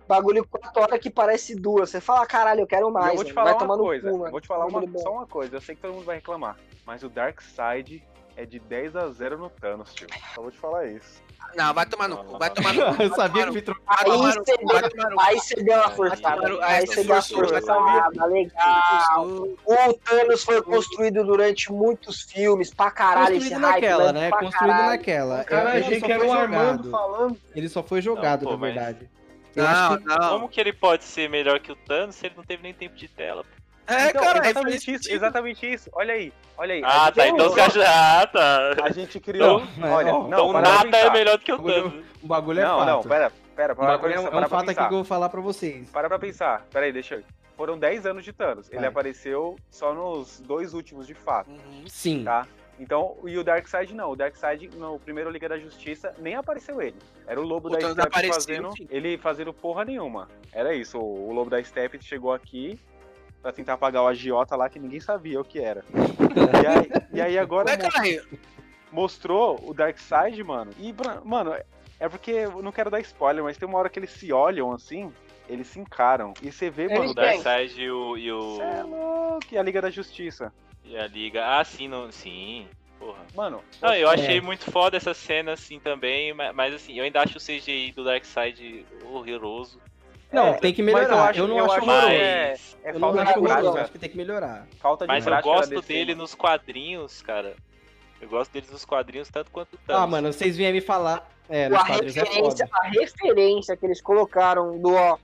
Bagulho 0.08 0.48
4 0.48 0.82
horas 0.82 1.00
que 1.00 1.10
parece 1.10 1.56
duas. 1.56 1.90
Você 1.90 2.00
fala, 2.02 2.26
caralho, 2.26 2.62
eu 2.62 2.68
quero 2.68 2.90
mais. 2.90 3.10
eu 3.10 3.16
vou 3.16 3.26
te 3.26 3.34
falar 3.34 3.54
Vai 3.54 3.66
uma 3.66 3.78
coisa. 3.78 4.10
cu, 4.10 4.18
vou 4.18 4.42
te 4.42 4.48
falar 4.48 4.66
uma- 4.66 5.00
só 5.00 5.12
uma 5.14 5.28
coisa. 5.28 5.56
Eu 5.58 5.62
sei 5.62 5.76
que 5.76 5.82
todo 5.82 5.94
mundo 5.94 6.06
vai 6.06 6.16
reclamar. 6.16 6.58
Mas 6.86 7.04
o 7.04 7.10
Dark 7.10 7.40
Side 7.42 8.04
é 8.36 8.46
de 8.46 8.60
10 8.60 8.96
a 8.96 9.10
0 9.10 9.38
no 9.38 9.50
Thanos, 9.50 9.94
tio. 9.94 10.08
Só 10.36 10.42
vou 10.42 10.52
te 10.52 10.58
falar 10.58 10.86
isso. 10.88 11.22
Não, 11.56 11.74
vai 11.74 11.86
tomar 11.86 12.08
no 12.08 12.24
cu, 12.24 12.38
vai 12.38 12.50
tomar 12.50 12.74
no 12.74 12.96
cu. 12.96 13.04
eu 13.04 13.14
sabia 13.16 13.44
que 13.46 13.52
vai 13.52 13.56
me 13.56 13.62
trocou. 13.62 13.84
tomar 13.84 13.98
Aí 13.98 14.36
você 14.36 14.56
deu, 14.58 15.20
aí 15.20 15.40
você 15.40 15.56
deu 15.64 15.76
uma 15.76 15.88
Aí 15.88 15.96
forçada. 15.96 16.66
Aí 16.66 16.88
você 16.88 17.04
deu 17.04 17.16
uma 17.16 17.18
eu 17.18 17.24
forçada, 17.24 18.26
legal. 18.26 19.28
O 19.66 19.94
Thanos 20.06 20.44
foi 20.44 20.62
construído 20.62 21.24
durante 21.26 21.72
muitos 21.72 22.22
filmes, 22.22 22.74
pra 22.74 22.90
caralho, 22.92 23.36
esse 23.36 23.50
Construído 23.50 23.66
hype. 23.68 23.82
naquela, 23.82 24.14
né? 24.14 24.32
Construído 24.32 24.78
naquela. 24.78 25.44
Cara, 25.44 25.76
Ele 25.76 25.86
achei 25.86 26.00
só 26.00 26.06
que 26.06 26.12
era 26.12 26.20
foi 26.22 26.30
o 26.30 26.34
Armando 26.34 26.84
jogado. 26.84 26.92
falando. 26.92 27.38
Ele 27.56 27.70
só 27.70 27.84
foi 27.84 28.02
jogado, 28.02 28.44
pô, 28.46 28.52
na 28.52 28.58
verdade. 28.58 29.10
Não, 29.56 29.98
não. 30.00 30.30
Como 30.30 30.48
que 30.50 30.62
ele 30.62 30.72
pode 30.72 31.04
ser 31.04 31.30
melhor 31.30 31.60
que 31.60 31.72
o 31.72 31.76
Thanos 31.76 32.16
se 32.16 32.28
ele 32.28 32.36
não 32.38 32.44
teve 32.44 32.64
nem 32.64 32.74
tempo 32.74 32.96
de 32.96 33.08
tela? 33.10 33.44
É, 33.88 34.10
Então, 34.10 34.24
cara, 34.24 34.38
é 34.46 34.50
exatamente 34.50 34.92
isso, 34.94 35.12
exatamente 35.12 35.74
isso. 35.74 35.90
Olha 35.94 36.14
aí, 36.14 36.32
olha 36.58 36.74
aí. 36.76 36.82
Ah, 36.86 37.12
tá. 37.12 37.28
Então 37.28 37.50
você 37.50 37.60
acha. 37.62 37.84
Ah, 37.86 38.28
tá. 38.28 38.76
a 38.84 38.92
gente 38.92 39.20
criou. 39.20 39.64
Não, 39.78 39.92
olha, 39.92 40.12
não, 40.12 40.28
Então 40.28 40.54
nada 40.54 40.98
é 40.98 41.10
melhor 41.10 41.38
do 41.38 41.44
que 41.44 41.52
o 41.52 41.58
Bagulho- 41.58 41.90
Thanos. 41.92 42.06
O 42.24 42.28
bagulho 42.28 42.60
é 42.60 42.64
Não, 42.64 42.80
fato. 42.80 42.88
não, 42.88 43.02
pera, 43.04 43.32
pera, 43.56 43.74
O 43.74 43.76
para 43.76 43.86
pra 43.86 43.86
bagulho 43.98 44.12
é, 44.14 44.16
pensar. 44.18 44.28
é 44.28 44.32
para 44.32 44.46
um 44.46 44.50
fato 44.50 44.62
aqui 44.64 44.68
pensar. 44.76 44.88
que 44.88 44.94
eu 44.94 44.98
vou 44.98 45.06
falar 45.06 45.30
pra 45.30 45.42
vocês. 45.42 45.90
Para 45.90 46.08
pra 46.08 46.20
pensar. 46.20 46.66
Pera 46.72 46.86
aí, 46.86 46.92
deixa 46.94 47.16
eu. 47.16 47.24
Foram 47.58 47.78
10 47.78 48.06
anos 48.06 48.24
de 48.24 48.32
Thanos. 48.32 48.70
Ele 48.70 48.80
Vai. 48.80 48.90
apareceu 48.90 49.56
só 49.70 49.94
nos 49.94 50.40
dois 50.40 50.74
últimos 50.74 51.06
de 51.06 51.14
fato. 51.14 51.50
Uhum. 51.52 51.84
Sim. 51.88 52.24
Tá? 52.24 52.48
Então, 52.80 53.16
e 53.26 53.38
o 53.38 53.44
Darkseid 53.44 53.94
não. 53.94 54.12
O 54.12 54.16
Darkseid, 54.16 54.70
no 54.76 54.98
primeiro 55.00 55.30
Liga 55.30 55.48
da 55.48 55.60
Justiça, 55.60 56.16
nem 56.18 56.34
apareceu 56.36 56.82
ele. 56.82 56.96
Era 57.28 57.40
o 57.40 57.44
Lobo 57.44 57.68
O 57.68 57.72
da 57.72 57.78
Thanos 57.78 57.94
Steppe 58.04 58.28
fazendo. 58.34 58.74
Ele 58.90 59.18
fazendo 59.20 59.54
porra 59.54 59.86
nenhuma. 59.86 60.28
Era 60.52 60.74
isso. 60.74 60.98
O, 60.98 61.30
o 61.30 61.34
Lobo 61.34 61.50
da 61.52 61.62
Steppe 61.64 62.00
chegou 62.02 62.34
aqui 62.34 62.80
pra 63.42 63.52
tentar 63.52 63.78
pagar 63.78 64.04
o 64.04 64.08
agiota 64.08 64.56
lá 64.56 64.70
que 64.70 64.80
ninguém 64.80 65.00
sabia 65.00 65.40
o 65.40 65.44
que 65.46 65.60
era. 65.60 65.84
e, 65.94 66.68
aí, 66.68 66.90
e 67.14 67.22
aí 67.22 67.38
agora 67.38 67.70
Ué, 67.72 67.78
caralho, 67.78 68.24
mostrou 68.92 69.60
o 69.68 69.74
Darkseid, 69.74 70.44
mano. 70.44 70.72
E, 70.80 70.94
mano, 71.24 71.56
é 72.00 72.10
porque 72.10 72.32
eu 72.32 72.62
não 72.62 72.72
quero 72.72 72.90
dar 72.92 73.00
spoiler, 73.02 73.44
mas 73.44 73.58
tem 73.58 73.68
uma 73.68 73.78
hora 73.80 73.90
que 73.90 74.00
eles 74.00 74.12
se 74.12 74.32
olham 74.32 74.72
assim. 74.72 75.12
Eles 75.50 75.68
se 75.68 75.80
encaram. 75.80 76.34
E 76.42 76.52
você 76.52 76.70
vê, 76.70 76.84
Eles 76.84 76.98
mano, 76.98 77.10
O 77.10 77.12
o 77.12 77.16
têm. 77.16 77.42
Darkseid 77.44 77.82
e 77.82 77.92
o. 77.92 78.18
E, 78.18 78.32
o... 78.32 78.56
Cê 78.58 78.62
é 78.64 78.84
louco. 78.84 79.48
E 79.52 79.58
a 79.58 79.64
Liga 79.64 79.82
da 79.82 79.90
Justiça. 79.90 80.54
e 80.86 80.96
a 80.98 81.08
Liga. 81.08 81.46
Ah, 81.60 81.64
sim, 81.64 81.88
não... 81.88 82.12
sim. 82.12 82.68
Porra. 82.98 83.20
Mano, 83.36 83.62
Não, 83.82 83.94
eu 83.96 84.10
É. 84.10 84.14
achei 84.14 84.40
muito 84.40 84.70
foda 84.72 84.96
essa 84.96 85.14
cena 85.14 85.54
assim 85.54 85.80
também, 85.80 86.34
ma- 86.36 86.54
mas 86.54 86.74
assim, 86.76 86.94
eu 87.00 87.04
ainda 87.04 87.20
acho 87.22 87.38
o 87.40 87.42
CGI 87.42 87.92
do 87.92 88.04
Darkseid 88.04 88.86
horroroso. 89.04 89.82
Não, 90.32 90.48
É, 90.48 90.54
tem 90.54 90.74
que 90.74 90.82
mas 90.82 90.94
eu 90.94 91.00
melhorar. 91.02 91.18
Eu, 91.18 91.24
acho- 91.30 91.48
não 91.48 91.58
eu 91.58 91.66
acho 91.66 91.74
acho 91.74 91.84
horroroso. 91.86 92.08
Mas, 92.08 92.22
é- 92.22 92.56
É 92.84 92.90
eu 92.90 92.94
não 92.94 93.00
falta 93.00 93.22
acho 93.22 93.34
de 93.34 93.42
prática. 93.48 93.82
acho 93.82 93.92
que 93.92 94.00
tem 94.00 94.10
que 94.10 94.18
melhorar. 94.18 94.68
Falta 94.80 95.06
de 95.06 95.08
mas 95.10 95.26
eu 95.26 95.32
prática 95.32 95.54
gosto 95.54 95.82
dele 95.82 96.16
nos 96.16 96.34
quadrinhos, 96.34 97.22
cara. 97.22 97.56
Eu 98.22 98.30
gosto 98.30 98.52
deles 98.52 98.70
nos 98.72 98.86
quadrinhos 98.86 99.30
tanto 99.30 99.50
quanto 99.52 99.74
o 99.74 99.78
Thanos. 99.80 100.04
Ah, 100.04 100.08
mano, 100.08 100.32
vocês 100.32 100.56
vêm 100.56 100.72
me 100.72 100.82
falar. 100.82 101.28
É, 101.50 101.66
a 101.66 101.68
é 101.68 102.02
referência, 102.02 102.66
foda. 102.66 102.70
a 102.72 102.88
referência 102.88 103.76
que 103.76 103.86
eles 103.86 104.00
colocaram 104.02 104.80
do, 104.80 104.94
ó, 104.94 105.18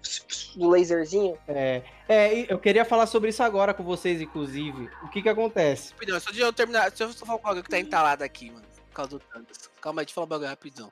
do 0.57 0.69
laserzinho. 0.69 1.38
É, 1.47 1.81
é, 2.09 2.51
eu 2.51 2.59
queria 2.59 2.84
falar 2.84 3.05
sobre 3.05 3.29
isso 3.29 3.41
agora 3.41 3.73
com 3.73 3.84
vocês, 3.84 4.19
inclusive. 4.19 4.89
O 5.03 5.07
que 5.09 5.21
que 5.21 5.29
acontece? 5.29 5.93
rapidão, 5.93 6.19
só 6.19 6.31
de 6.31 6.41
eu 6.41 6.51
terminar. 6.51 6.89
Deixa 6.89 7.05
eu 7.05 7.13
só 7.13 7.25
falar 7.25 7.39
com 7.39 7.47
algo 7.47 7.63
que 7.63 7.69
tá 7.69 7.79
entalado 7.79 8.23
aqui, 8.25 8.51
mano. 8.51 8.65
Por 8.98 9.03
causa 9.03 9.10
do 9.11 9.19
Thanos. 9.19 9.69
Calma 9.80 10.02
aí, 10.02 10.06
deixa 10.06 10.11
eu 10.11 10.15
falar 10.15 10.26
um 10.26 10.30
bagulho 10.30 10.49
rapidão. 10.49 10.91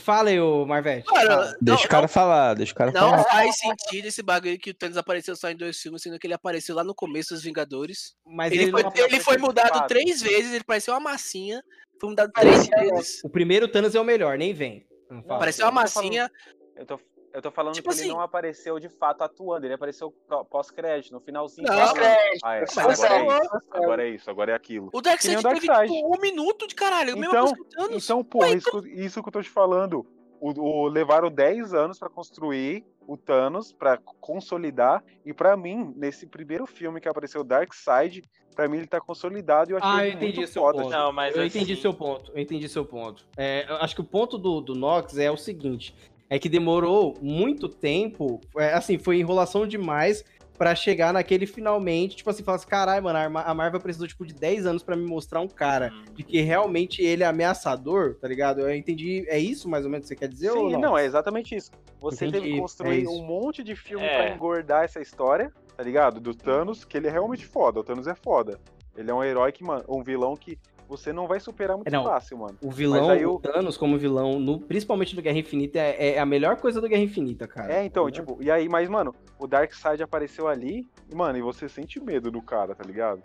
Fala 0.00 0.30
aí, 0.30 0.40
ô 0.40 0.66
Marvete. 0.66 1.08
Fala. 1.08 1.56
Deixa 1.60 1.82
não, 1.82 1.86
o 1.86 1.88
cara 1.88 2.08
falar, 2.08 2.54
deixa 2.54 2.72
o 2.72 2.74
cara 2.74 2.90
Não 2.90 3.10
falar. 3.10 3.24
faz 3.24 3.56
sentido 3.58 4.06
esse 4.06 4.22
bagulho 4.24 4.58
que 4.58 4.70
o 4.70 4.74
Thanos 4.74 4.96
apareceu 4.96 5.36
só 5.36 5.48
em 5.48 5.56
dois 5.56 5.78
filmes, 5.78 6.02
sendo 6.02 6.18
que 6.18 6.26
ele 6.26 6.34
apareceu 6.34 6.74
lá 6.74 6.82
no 6.82 6.92
começo 6.92 7.32
dos 7.32 7.44
Vingadores. 7.44 8.16
Mas 8.26 8.52
Ele, 8.52 8.64
ele 8.64 8.70
foi, 8.72 8.82
não 8.82 8.92
ele 8.96 9.20
foi 9.20 9.38
mudado 9.38 9.86
três 9.86 10.20
vezes, 10.20 10.52
ele 10.52 10.64
pareceu 10.64 10.94
uma 10.94 10.98
massinha. 10.98 11.62
Foi 12.00 12.10
mudado 12.10 12.32
três 12.32 12.66
vezes. 12.66 13.22
O 13.22 13.28
primeiro 13.30 13.68
Thanos 13.68 13.94
é 13.94 14.00
o 14.00 14.04
melhor, 14.04 14.36
nem 14.36 14.52
vem. 14.52 14.84
Não. 15.08 15.22
Pareceu 15.22 15.64
uma 15.66 15.82
massinha. 15.82 16.28
Eu 16.74 16.84
tô, 16.84 17.00
eu 17.34 17.42
tô 17.42 17.50
falando 17.50 17.74
Tipo 17.74 17.88
que 17.88 17.94
assim- 17.94 18.04
ele 18.04 18.12
não 18.14 18.20
apareceu 18.20 18.78
de 18.78 18.88
fato 18.88 19.22
atuando, 19.22 19.66
ele 19.66 19.74
apareceu 19.74 20.10
pós-crédito, 20.50 21.12
no 21.12 21.20
finalzinho. 21.20 21.66
Pós-crédito, 21.66 22.40
Ah, 22.44 22.56
é. 22.56 22.60
mas 22.60 22.78
Agora 22.78 23.14
é 23.14 23.18
atuou. 23.18 23.32
isso. 23.58 23.66
Agora 23.70 24.02
é 24.02 24.08
isso, 24.08 24.30
agora 24.30 24.52
é 24.52 24.54
aquilo. 24.54 24.86
O 24.92 25.00
nem 25.02 25.36
o 25.36 25.42
teve 25.42 25.60
tipo, 25.60 26.16
um 26.16 26.20
minuto 26.20 26.66
de 26.66 26.74
caralho. 26.74 27.16
Então- 27.18 27.30
coisa 27.48 27.54
que 27.54 27.60
o 27.60 27.64
Thanos. 27.64 28.04
Então, 28.04 28.24
pô, 28.24 28.44
isso, 28.46 28.86
isso 28.88 29.22
que 29.22 29.28
eu 29.28 29.32
tô 29.32 29.42
te 29.42 29.50
falando. 29.50 30.06
O, 30.40 30.50
o- 30.60 30.88
levaram 30.88 31.30
10 31.30 31.72
anos 31.72 31.98
pra 31.98 32.10
construir 32.10 32.84
o 33.06 33.16
Thanos, 33.16 33.72
pra 33.72 33.96
consolidar. 34.20 35.02
E 35.24 35.32
pra 35.32 35.56
mim, 35.56 35.92
nesse 35.96 36.26
primeiro 36.26 36.66
filme 36.66 37.00
que 37.00 37.08
apareceu 37.08 37.40
o 37.40 37.44
Darkseid, 37.44 38.22
pra 38.54 38.68
mim 38.68 38.78
ele 38.78 38.86
tá 38.86 39.00
consolidado 39.00 39.70
e 39.70 39.72
eu 39.72 39.78
achei 39.78 39.90
Ah, 39.90 40.06
eu 40.06 40.12
entendi 40.12 40.46
seu 40.46 40.62
foda. 40.62 40.82
ponto. 40.82 40.90
Não, 40.90 41.12
mas 41.12 41.34
eu 41.34 41.42
assim- 41.42 41.58
entendi 41.58 41.76
seu 41.80 41.94
ponto. 41.94 42.30
Eu 42.34 42.40
entendi 42.42 42.68
seu 42.68 42.84
ponto. 42.84 43.26
É, 43.38 43.64
eu 43.70 43.76
acho 43.76 43.94
que 43.94 44.00
o 44.02 44.04
ponto 44.04 44.36
do, 44.36 44.60
do 44.60 44.74
Nox 44.74 45.16
é 45.16 45.30
o 45.30 45.36
seguinte: 45.36 45.94
é 46.30 46.38
que 46.38 46.48
demorou 46.48 47.14
muito 47.20 47.68
tempo. 47.68 48.40
é, 48.56 48.72
assim, 48.74 48.98
foi 48.98 49.18
enrolação 49.18 49.66
demais 49.66 50.24
pra 50.56 50.74
chegar 50.74 51.12
naquele 51.12 51.46
finalmente. 51.46 52.16
Tipo 52.16 52.30
assim, 52.30 52.42
falar 52.42 52.56
assim: 52.56 52.68
caralho, 52.68 53.02
mano, 53.02 53.18
a 53.18 53.28
Mar- 53.28 53.48
a 53.48 53.54
Marvel 53.54 53.80
precisou 53.80 54.06
tipo, 54.06 54.24
de 54.24 54.32
10 54.34 54.66
anos 54.66 54.82
pra 54.82 54.96
me 54.96 55.04
mostrar 55.04 55.40
um 55.40 55.48
cara 55.48 55.92
Hum. 55.92 56.04
de 56.14 56.22
que 56.22 56.40
realmente 56.40 57.02
ele 57.02 57.22
é 57.22 57.26
ameaçador, 57.26 58.14
tá 58.20 58.28
ligado? 58.28 58.60
Eu 58.60 58.74
entendi. 58.74 59.24
É 59.28 59.38
isso 59.38 59.68
mais 59.68 59.84
ou 59.84 59.90
menos 59.90 60.04
que 60.04 60.08
você 60.08 60.16
quer 60.16 60.28
dizer? 60.28 60.50
ou 60.52 60.70
Sim, 60.70 60.76
não, 60.78 60.96
é 60.96 61.04
exatamente 61.04 61.54
isso. 61.54 61.70
Você 62.00 62.26
Entendi, 62.26 62.32
teve 62.40 62.52
que 62.52 62.58
é 62.58 62.60
construir 62.60 63.02
isso. 63.02 63.12
um 63.12 63.24
monte 63.26 63.62
de 63.62 63.74
filme 63.74 64.04
É. 64.04 64.16
pra 64.26 64.34
engordar 64.34 64.84
essa 64.84 65.00
história, 65.00 65.50
tá 65.76 65.82
ligado? 65.82 66.20
Do 66.20 66.34
Thanos, 66.34 66.84
que 66.84 66.96
ele 66.96 67.08
é 67.08 67.10
realmente 67.10 67.46
foda. 67.46 67.80
O 67.80 67.84
Thanos 67.84 68.06
é 68.06 68.14
foda. 68.14 68.60
Ele 68.96 69.10
é 69.10 69.14
um 69.14 69.24
herói 69.24 69.50
que, 69.52 69.64
mano, 69.64 69.82
um 69.88 70.02
vilão 70.04 70.36
que 70.36 70.56
você 70.88 71.12
não 71.12 71.26
vai 71.26 71.40
superar 71.40 71.76
muito 71.76 71.88
É, 71.88 71.90
não. 71.90 72.04
fácil, 72.04 72.38
mano. 72.38 72.56
O 72.62 72.70
vilão, 72.70 73.10
aí 73.10 73.24
o 73.26 73.34
o- 73.34 73.40
Thanos 73.40 73.76
como 73.76 73.96
vilão, 73.98 74.38
no, 74.38 74.60
principalmente 74.60 75.14
no 75.16 75.22
Guerra 75.22 75.38
Infinita, 75.38 75.78
é, 75.78 76.14
é 76.14 76.18
a 76.18 76.26
melhor 76.26 76.56
coisa 76.56 76.80
do 76.80 76.88
Guerra 76.88 77.02
Infinita, 77.02 77.46
cara. 77.48 77.72
É, 77.72 77.84
então, 77.84 78.04
Tá 78.06 78.10
tipo, 78.12 78.38
e 78.42 78.50
aí, 78.50 78.68
mas, 78.68 78.88
mano, 78.88 79.14
o 79.38 79.46
Darkseid 79.46 80.02
apareceu 80.02 80.46
ali, 80.48 80.88
e, 81.10 81.14
mano, 81.14 81.38
e 81.38 81.42
você 81.42 81.68
sente 81.68 81.98
medo 82.00 82.30
do 82.30 82.40
cara, 82.42 82.74
tá 82.74 82.84
ligado? 82.84 83.22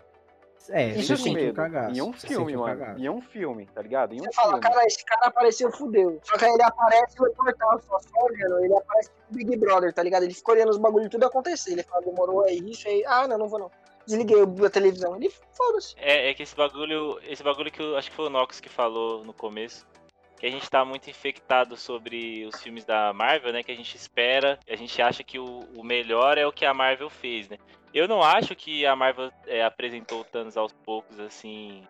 É, 0.68 0.90
Isso 0.90 1.08
você 1.08 1.16
sim. 1.16 1.22
sente 1.24 1.38
um 1.38 1.42
medo. 1.42 1.54
cagaço. 1.56 1.96
Em 1.96 2.02
um 2.02 2.12
você 2.12 2.26
filme, 2.28 2.54
um 2.56 2.60
mano. 2.60 2.78
cagaço. 2.78 3.00
Em 3.00 3.08
um 3.08 3.20
filme, 3.22 3.66
tá 3.74 3.80
ligado? 3.80 4.12
Em 4.14 4.20
um 4.20 4.24
Você 4.24 4.32
fala, 4.34 4.48
filme. 4.48 4.60
cara, 4.62 4.84
esse 4.86 5.04
cara 5.04 5.26
apareceu, 5.26 5.72
fudeu. 5.72 6.20
Só 6.22 6.36
que 6.36 6.44
aí 6.44 6.52
ele 6.52 6.62
aparece 6.62 7.16
e 7.18 7.22
o 7.26 7.32
portal 7.32 7.80
só 7.80 7.98
só 7.98 8.24
olhando. 8.26 8.58
Ele 8.64 8.74
aparece 8.76 9.08
tipo 9.10 9.22
Big 9.32 9.56
Brother, 9.56 9.92
tá 9.94 10.02
ligado? 10.02 10.24
Ele 10.24 10.34
fica 10.34 10.52
olhando 10.52 10.68
os 10.68 10.76
bagulhos 10.76 11.08
tudo 11.08 11.24
acontecer. 11.24 11.72
Ele 11.72 11.82
fala, 11.82 12.02
demorou, 12.04 12.44
é 12.46 12.52
isso, 12.52 12.86
aí. 12.86 13.02
Ah, 13.06 13.26
não, 13.26 13.38
não 13.38 13.48
vou 13.48 13.58
não. 13.58 13.70
Desliguei 14.06 14.36
a 14.66 14.70
televisão. 14.70 15.16
Ele, 15.16 15.30
foda-se. 15.52 15.94
É, 15.98 16.30
é 16.30 16.34
que 16.34 16.42
esse 16.42 16.56
bagulho, 16.56 17.20
esse 17.22 17.42
bagulho 17.42 17.70
que 17.70 17.80
eu 17.80 17.96
acho 17.96 18.10
que 18.10 18.16
foi 18.16 18.26
o 18.26 18.30
Nox 18.30 18.60
que 18.60 18.68
falou 18.68 19.24
no 19.24 19.32
começo, 19.32 19.86
que 20.38 20.46
a 20.46 20.50
gente 20.50 20.68
tá 20.70 20.84
muito 20.84 21.08
infectado 21.10 21.76
sobre 21.76 22.46
os 22.46 22.62
filmes 22.62 22.84
da 22.84 23.12
Marvel, 23.12 23.52
né? 23.52 23.62
Que 23.62 23.72
a 23.72 23.76
gente 23.76 23.94
espera, 23.94 24.58
a 24.68 24.74
gente 24.74 25.00
acha 25.02 25.22
que 25.22 25.38
o, 25.38 25.60
o 25.76 25.84
melhor 25.84 26.38
é 26.38 26.46
o 26.46 26.52
que 26.52 26.64
a 26.64 26.72
Marvel 26.72 27.10
fez, 27.10 27.48
né? 27.48 27.58
Eu 27.92 28.08
não 28.08 28.22
acho 28.22 28.54
que 28.54 28.86
a 28.86 28.96
Marvel 28.96 29.30
é, 29.46 29.64
apresentou 29.64 30.20
o 30.20 30.24
Thanos 30.24 30.56
aos 30.56 30.72
poucos, 30.72 31.18
assim, 31.20 31.86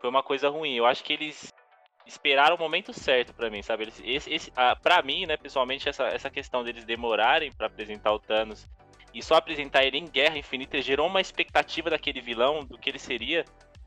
foi 0.00 0.10
uma 0.10 0.22
coisa 0.22 0.48
ruim. 0.48 0.74
Eu 0.74 0.86
acho 0.86 1.04
que 1.04 1.12
eles 1.12 1.52
esperaram 2.04 2.56
o 2.56 2.58
momento 2.58 2.92
certo 2.92 3.32
pra 3.34 3.50
mim, 3.50 3.62
sabe? 3.62 3.84
Eles, 3.84 4.02
esse, 4.04 4.32
esse, 4.32 4.52
ah, 4.56 4.74
pra 4.74 5.02
mim, 5.02 5.26
né, 5.26 5.36
pessoalmente, 5.36 5.88
essa, 5.88 6.04
essa 6.08 6.30
questão 6.30 6.64
deles 6.64 6.84
demorarem 6.84 7.52
pra 7.52 7.68
apresentar 7.68 8.12
o 8.12 8.18
Thanos 8.18 8.66
e 9.12 9.22
só 9.22 9.36
apresentar 9.36 9.84
ele 9.84 9.98
em 9.98 10.06
Guerra 10.06 10.38
Infinita 10.38 10.80
gerou 10.80 11.06
uma 11.06 11.20
expectativa 11.20 11.90
daquele 11.90 12.20
vilão, 12.20 12.64
do 12.64 12.78
que 12.78 12.88
ele 12.88 12.98
seria. 12.98 13.44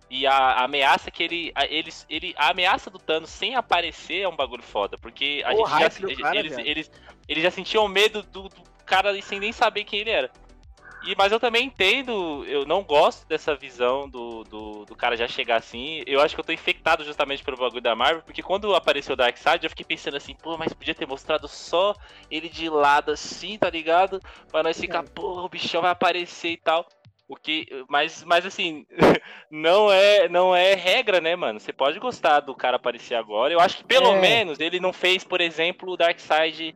E 0.10 0.28
a, 0.28 0.34
a 0.34 0.64
ameaça 0.66 1.10
que 1.10 1.24
ele, 1.24 1.52
a, 1.56 1.66
eles, 1.66 2.06
ele. 2.08 2.36
A 2.38 2.52
ameaça 2.52 2.90
do 2.90 3.00
Thanos 3.00 3.30
sem 3.30 3.56
aparecer 3.56 4.22
é 4.22 4.30
um 4.30 4.36
bagulho 4.36 4.62
foda. 4.62 4.98
Porque 5.00 5.42
a 5.44 5.54
O 5.54 5.58
gente 5.58 5.70
já, 5.70 6.22
cara, 6.22 6.40
eles, 6.40 6.58
eles, 6.60 6.92
eles 7.28 7.44
já 7.44 7.50
sentiam 7.50 7.88
medo 7.88 8.22
do, 8.22 8.44
do 8.44 8.64
cara 8.86 9.20
sem 9.22 9.40
nem 9.40 9.52
saber 9.52 9.84
quem 9.84 10.02
ele 10.02 10.12
era. 10.12 10.32
E, 11.06 11.16
mas 11.16 11.32
eu 11.32 11.40
também 11.40 11.66
entendo, 11.66 12.44
eu 12.48 12.66
não 12.66 12.82
gosto 12.84 13.28
dessa 13.28 13.56
visão 13.56 14.10
do, 14.10 14.44
do, 14.44 14.86
do 14.86 14.96
cara 14.96 15.16
já 15.16 15.28
chegar 15.28 15.58
assim. 15.58 16.04
Eu 16.08 16.20
acho 16.20 16.34
que 16.34 16.42
eu 16.42 16.46
tô 16.46 16.52
infectado 16.52 17.04
justamente 17.04 17.44
pelo 17.44 17.58
bagulho 17.58 17.82
da 17.82 17.96
Marvel, 17.96 18.24
porque 18.24 18.42
quando 18.42 18.74
apareceu 18.76 19.14
o 19.14 19.16
Darkseid, 19.16 19.64
eu 19.64 19.70
fiquei 19.70 19.86
pensando 19.86 20.18
assim, 20.18 20.36
pô, 20.36 20.58
mas 20.58 20.74
podia 20.74 20.96
ter 20.96 21.08
mostrado 21.08 21.48
só 21.48 21.94
ele 22.32 22.50
de 22.50 22.70
lado 22.70 23.12
assim, 23.12 23.58
tá 23.58 23.70
ligado? 23.70 24.20
Pra 24.52 24.64
nós 24.64 24.80
ficar, 24.80 25.04
pô, 25.04 25.44
o 25.44 25.50
bichão 25.50 25.82
vai 25.82 25.92
aparecer 25.92 26.50
e 26.50 26.58
tal. 26.58 26.88
O 27.28 27.36
que, 27.36 27.66
mas, 27.90 28.24
mas 28.24 28.46
assim, 28.46 28.86
não 29.50 29.92
é, 29.92 30.30
não 30.30 30.56
é 30.56 30.76
regra, 30.76 31.20
né, 31.20 31.36
mano? 31.36 31.60
Você 31.60 31.74
pode 31.74 32.00
gostar 32.00 32.40
do 32.40 32.54
cara 32.54 32.76
aparecer 32.78 33.16
agora. 33.16 33.52
Eu 33.52 33.60
acho 33.60 33.78
que 33.78 33.84
pelo 33.84 34.12
É. 34.12 34.20
menos 34.20 34.60
ele 34.60 34.80
não 34.80 34.94
fez, 34.94 35.24
por 35.24 35.42
exemplo, 35.42 35.92
o 35.92 35.98
Darkseid 35.98 36.76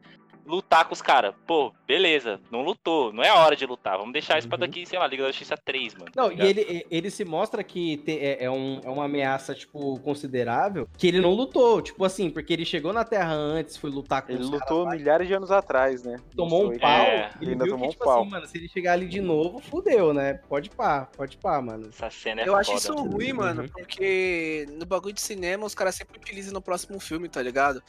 lutar 0.49 0.85
com 0.85 0.93
os 0.93 1.01
caras. 1.01 1.33
Pô, 1.45 1.71
beleza, 1.87 2.39
não 2.51 2.61
lutou, 2.63 3.13
não 3.13 3.23
é 3.23 3.29
a 3.29 3.35
hora 3.35 3.55
de 3.55 3.65
lutar. 3.65 3.97
Vamos 3.97 4.11
deixar 4.13 4.39
isso 4.39 4.47
pra 4.47 4.55
Uhum. 4.57 4.61
daqui, 4.61 4.85
sei 4.85 4.97
lá, 4.97 5.05
Liga 5.07 5.23
da 5.23 5.29
Justiça 5.29 5.55
3, 5.55 5.93
mano. 5.93 6.05
tá 6.11 6.21
Não, 6.21 6.31
e 6.31 6.35
ligado? 6.35 6.47
ele, 6.47 6.85
ele 6.89 7.11
se 7.11 7.23
mostra 7.23 7.63
que 7.63 7.97
te- 7.97 8.17
é, 8.17 8.45
é 8.45 8.51
um- 8.51 8.81
é 8.83 8.89
uma 8.89 9.05
ameaça, 9.05 9.53
tipo, 9.53 9.99
considerável, 9.99 10.87
que 10.97 11.07
ele 11.07 11.21
não 11.21 11.31
lutou, 11.33 11.81
tipo 11.81 12.03
assim, 12.03 12.29
porque 12.29 12.51
ele 12.51 12.65
chegou 12.65 12.91
na 12.91 13.05
Terra 13.05 13.33
antes, 13.33 13.77
foi 13.77 13.89
lutar 13.91 14.23
com 14.23 14.31
Ele 14.31 14.41
os 14.41 14.49
caras 14.49 14.61
lutou 14.69 14.83
lá, 14.85 14.91
milhares 14.95 15.27
de 15.27 15.33
anos 15.33 15.51
atrás, 15.51 16.03
né? 16.03 16.17
tomou 16.35 16.71
um 16.71 16.77
pau, 16.79 17.05
É, 17.05 17.31
ele 17.41 17.51
ainda 17.51 17.65
viu 17.65 17.73
tomou 17.73 17.89
que, 17.89 17.95
um 17.95 17.97
tipo 17.97 18.05
pau. 18.05 18.21
assim, 18.21 18.29
mano, 18.31 18.47
se 18.47 18.57
ele 18.57 18.67
chegar 18.67 18.93
ali 18.93 19.07
de 19.07 19.21
novo, 19.21 19.59
fudeu, 19.59 20.13
né? 20.13 20.33
Pode 20.49 20.69
pá, 20.71 21.07
pode 21.15 21.37
pá, 21.37 21.61
mano. 21.61 21.89
Essa 21.89 22.09
cena 22.09 22.41
é 22.41 22.43
Eu 22.43 22.47
foda. 22.53 22.61
acho 22.61 22.73
isso 22.75 22.93
ruim, 22.95 23.33
mano, 23.33 23.61
Uhum. 23.61 23.67
porque 23.67 24.65
no 24.79 24.85
bagulho 24.85 25.13
de 25.13 25.21
cinema 25.21 25.65
os 25.65 25.75
caras 25.75 25.95
sempre 25.95 26.17
utilizam 26.17 26.53
no 26.53 26.61
próximo 26.61 26.99
filme, 26.99 27.29
tá 27.29 27.41
ligado? 27.41 27.83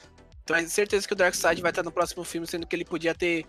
Então 0.51 0.57
é 0.57 0.67
certeza 0.67 1.07
que 1.07 1.13
o 1.13 1.17
Darkseid 1.17 1.63
vai 1.63 1.71
estar 1.71 1.85
no 1.85 1.93
próximo 1.93 2.25
filme, 2.25 2.45
sendo 2.47 2.67
que 2.67 2.75
ele 2.75 2.85
podia 2.85 3.15
ter. 3.15 3.45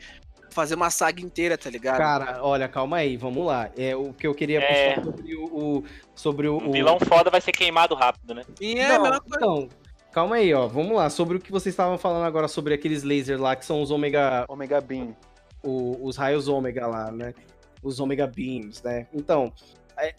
fazer 0.54 0.76
uma 0.76 0.90
saga 0.90 1.22
inteira, 1.22 1.58
tá 1.58 1.70
ligado? 1.70 1.98
Cara, 1.98 2.44
olha, 2.44 2.68
calma 2.68 2.98
aí, 2.98 3.16
vamos 3.16 3.46
lá. 3.46 3.70
É 3.78 3.96
o 3.96 4.12
que 4.14 4.28
eu 4.28 4.36
queria 4.36 4.60
É. 4.62 4.96
sobre 5.02 5.34
o, 5.34 5.46
o- 5.46 5.84
sobre 6.14 6.48
o, 6.50 6.58
Um 6.58 6.68
o- 6.68 6.72
vilão 6.74 7.00
foda 7.00 7.30
vai 7.32 7.40
ser 7.40 7.54
queimado 7.54 7.96
rápido, 7.96 8.34
né? 8.34 8.44
E 8.60 8.78
é 8.78 8.96
a 8.96 9.00
Não, 9.00 9.06
coisa. 9.12 9.22
então, 9.28 9.70
calma 10.12 10.36
aí, 10.36 10.54
ó. 10.54 10.68
Vamos 10.68 10.94
lá, 10.98 11.10
sobre 11.10 11.38
o 11.38 11.40
que 11.40 11.54
vocês 11.54 11.72
estavam 11.72 11.98
falando 11.98 12.26
agora 12.26 12.50
sobre 12.50 12.74
aqueles 12.74 13.02
lasers 13.02 13.40
lá 13.40 13.56
que 13.56 13.66
são 13.66 13.82
os 13.82 13.92
ômega 13.92 14.44
Omega 14.50 14.82
Beam. 14.82 15.16
o- 15.64 16.06
os 16.06 16.18
raios 16.18 16.50
ômega 16.50 16.86
lá, 16.86 17.10
né? 17.14 17.34
Os 17.82 18.02
ômega 18.02 18.28
beams, 18.28 18.84
né? 18.84 19.08
Então, 19.14 19.54
é, 19.98 20.14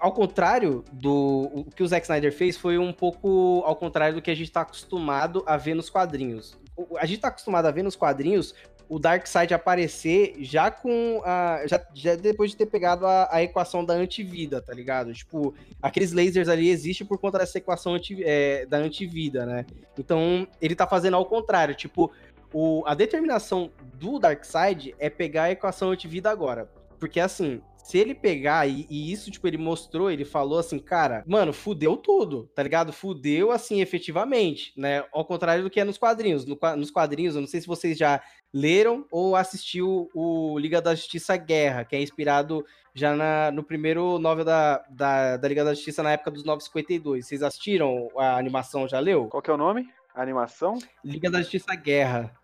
ao 0.00 0.12
contrário 0.12 0.84
do 0.92 1.50
o 1.52 1.64
que 1.64 1.82
o 1.82 1.88
Zack 1.88 2.04
Snyder 2.04 2.32
fez 2.32 2.56
foi 2.56 2.78
um 2.78 2.92
pouco 2.92 3.62
ao 3.64 3.76
contrário 3.76 4.14
do 4.14 4.22
que 4.22 4.30
a 4.30 4.34
gente 4.34 4.50
tá 4.50 4.62
acostumado 4.62 5.42
a 5.46 5.56
ver 5.56 5.74
nos 5.74 5.90
quadrinhos. 5.90 6.56
A 6.98 7.06
gente 7.06 7.20
tá 7.20 7.28
acostumado 7.28 7.66
a 7.66 7.70
ver 7.70 7.82
nos 7.82 7.96
quadrinhos 7.96 8.54
o 8.88 8.98
Darkseid 8.98 9.52
aparecer 9.52 10.36
já 10.38 10.70
com 10.70 11.20
a 11.24 11.66
já, 11.66 11.84
já 11.92 12.16
depois 12.16 12.52
de 12.52 12.56
ter 12.56 12.66
pegado 12.66 13.06
a, 13.06 13.28
a 13.30 13.42
equação 13.42 13.84
da 13.84 13.92
antivida, 13.92 14.62
tá 14.62 14.72
ligado? 14.72 15.12
Tipo, 15.12 15.54
aqueles 15.82 16.12
lasers 16.12 16.48
ali 16.48 16.70
existem 16.70 17.06
por 17.06 17.18
conta 17.18 17.38
dessa 17.38 17.58
equação 17.58 17.94
anti- 17.94 18.24
é, 18.24 18.64
da 18.64 18.78
antivida, 18.78 19.44
né? 19.44 19.66
Então, 19.98 20.48
ele 20.60 20.74
tá 20.74 20.86
fazendo 20.86 21.16
ao 21.16 21.26
contrário, 21.26 21.74
tipo, 21.74 22.10
o, 22.52 22.82
a 22.86 22.94
determinação 22.94 23.70
do 23.94 24.18
Darkseid 24.18 24.94
é 24.98 25.10
pegar 25.10 25.44
a 25.44 25.50
equação 25.50 25.90
antivida 25.90 26.30
agora. 26.30 26.70
Porque 26.98 27.20
assim, 27.20 27.60
se 27.84 27.96
ele 27.96 28.14
pegar, 28.14 28.68
e, 28.68 28.86
e 28.90 29.10
isso, 29.12 29.30
tipo, 29.30 29.46
ele 29.48 29.56
mostrou, 29.56 30.10
ele 30.10 30.24
falou 30.24 30.58
assim, 30.58 30.78
cara, 30.78 31.24
mano, 31.26 31.52
fudeu 31.52 31.96
tudo, 31.96 32.50
tá 32.54 32.62
ligado? 32.62 32.92
Fudeu, 32.92 33.50
assim, 33.50 33.80
efetivamente, 33.80 34.72
né? 34.76 35.04
Ao 35.12 35.24
contrário 35.24 35.62
do 35.62 35.70
que 35.70 35.80
é 35.80 35.84
nos 35.84 35.96
quadrinhos. 35.98 36.44
No 36.44 36.58
nos 36.76 36.90
quadrinhos, 36.90 37.34
eu 37.34 37.40
não 37.40 37.48
sei 37.48 37.60
se 37.60 37.66
vocês 37.66 37.96
já 37.96 38.20
leram 38.52 39.06
ou 39.10 39.36
assistiu 39.36 40.10
o 40.14 40.58
Liga 40.58 40.80
da 40.82 40.94
Justiça 40.94 41.36
Guerra, 41.36 41.84
que 41.84 41.94
é 41.96 42.02
inspirado 42.02 42.64
já 42.94 43.14
na- 43.14 43.50
no 43.52 43.62
primeiro 43.62 44.18
novel 44.18 44.44
da, 44.44 44.78
da, 44.90 45.36
da 45.36 45.48
Liga 45.48 45.64
da 45.64 45.72
Justiça 45.74 46.02
na 46.02 46.12
época 46.12 46.30
dos 46.30 46.44
952. 46.44 47.26
Vocês 47.26 47.42
assistiram 47.42 48.08
a 48.16 48.36
animação, 48.36 48.88
já 48.88 48.98
leu? 48.98 49.28
Qual 49.28 49.42
que 49.42 49.50
é 49.50 49.54
o 49.54 49.58
nome? 49.58 49.88
A 50.14 50.20
animação? 50.22 50.78
Liga 51.04 51.30
da 51.30 51.40
Justiça 51.40 51.74
Guerra. 51.74 52.34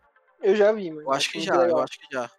Eu 0.43 0.55
já 0.55 0.71
vi, 0.73 0.91
mano. 0.91 1.03
Eu 1.03 1.13
acho 1.13 1.31
que 1.33 1.41
já, 1.41 1.57
legal. 1.57 1.79
eu 1.79 1.85
acho 1.85 1.99
que 1.99 2.07
já. 2.13 2.31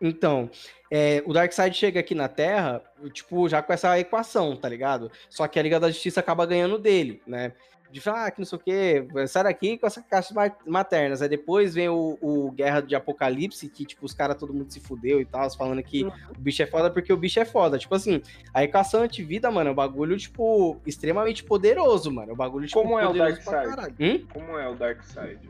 Então, 0.00 0.48
é, 0.90 1.22
o 1.26 1.32
Darkseid 1.32 1.76
chega 1.76 2.00
aqui 2.00 2.14
na 2.14 2.28
Terra, 2.28 2.82
tipo, 3.12 3.48
já 3.48 3.60
com 3.62 3.72
essa 3.72 3.98
equação, 3.98 4.56
tá 4.56 4.68
ligado? 4.68 5.10
Só 5.28 5.46
que 5.48 5.58
a 5.58 5.62
Liga 5.62 5.80
da 5.80 5.90
Justiça 5.90 6.20
acaba 6.20 6.46
ganhando 6.46 6.78
dele, 6.78 7.20
né? 7.26 7.52
De 7.90 8.02
falar, 8.02 8.26
ah, 8.26 8.30
que 8.30 8.38
não 8.38 8.44
sei 8.44 8.58
o 8.58 8.60
quê, 8.60 9.08
sai 9.26 9.44
daqui 9.44 9.78
com 9.78 9.86
essas 9.86 10.04
caixas 10.04 10.32
ma- 10.32 10.54
maternas. 10.66 11.22
Aí 11.22 11.28
depois 11.28 11.74
vem 11.74 11.88
o, 11.88 12.18
o 12.20 12.50
Guerra 12.50 12.82
de 12.82 12.94
Apocalipse, 12.94 13.66
que, 13.66 13.82
tipo, 13.86 14.04
os 14.04 14.12
caras, 14.12 14.36
todo 14.36 14.52
mundo 14.52 14.70
se 14.70 14.78
fudeu 14.78 15.22
e 15.22 15.24
tal, 15.24 15.50
falando 15.56 15.82
que 15.82 16.04
o 16.04 16.38
bicho 16.38 16.62
é 16.62 16.66
foda 16.66 16.90
porque 16.90 17.10
o 17.10 17.16
bicho 17.16 17.40
é 17.40 17.46
foda. 17.46 17.78
Tipo 17.78 17.94
assim, 17.94 18.20
a 18.52 18.62
equação 18.62 19.00
antivida, 19.02 19.50
mano, 19.50 19.70
é 19.70 19.72
um 19.72 19.74
bagulho, 19.74 20.18
tipo, 20.18 20.76
extremamente 20.86 21.42
poderoso, 21.42 22.12
mano. 22.12 22.30
É 22.30 22.34
um 22.34 22.36
bagulho, 22.36 22.66
tipo, 22.66 22.78
Como 22.82 22.98
é 22.98 23.08
o 23.08 23.14
Darkseid? 23.14 23.66
caralho. 23.68 23.94
Hum? 23.98 24.26
Como 24.34 24.58
é 24.58 24.68
o 24.68 24.74
Darkseid? 24.74 25.48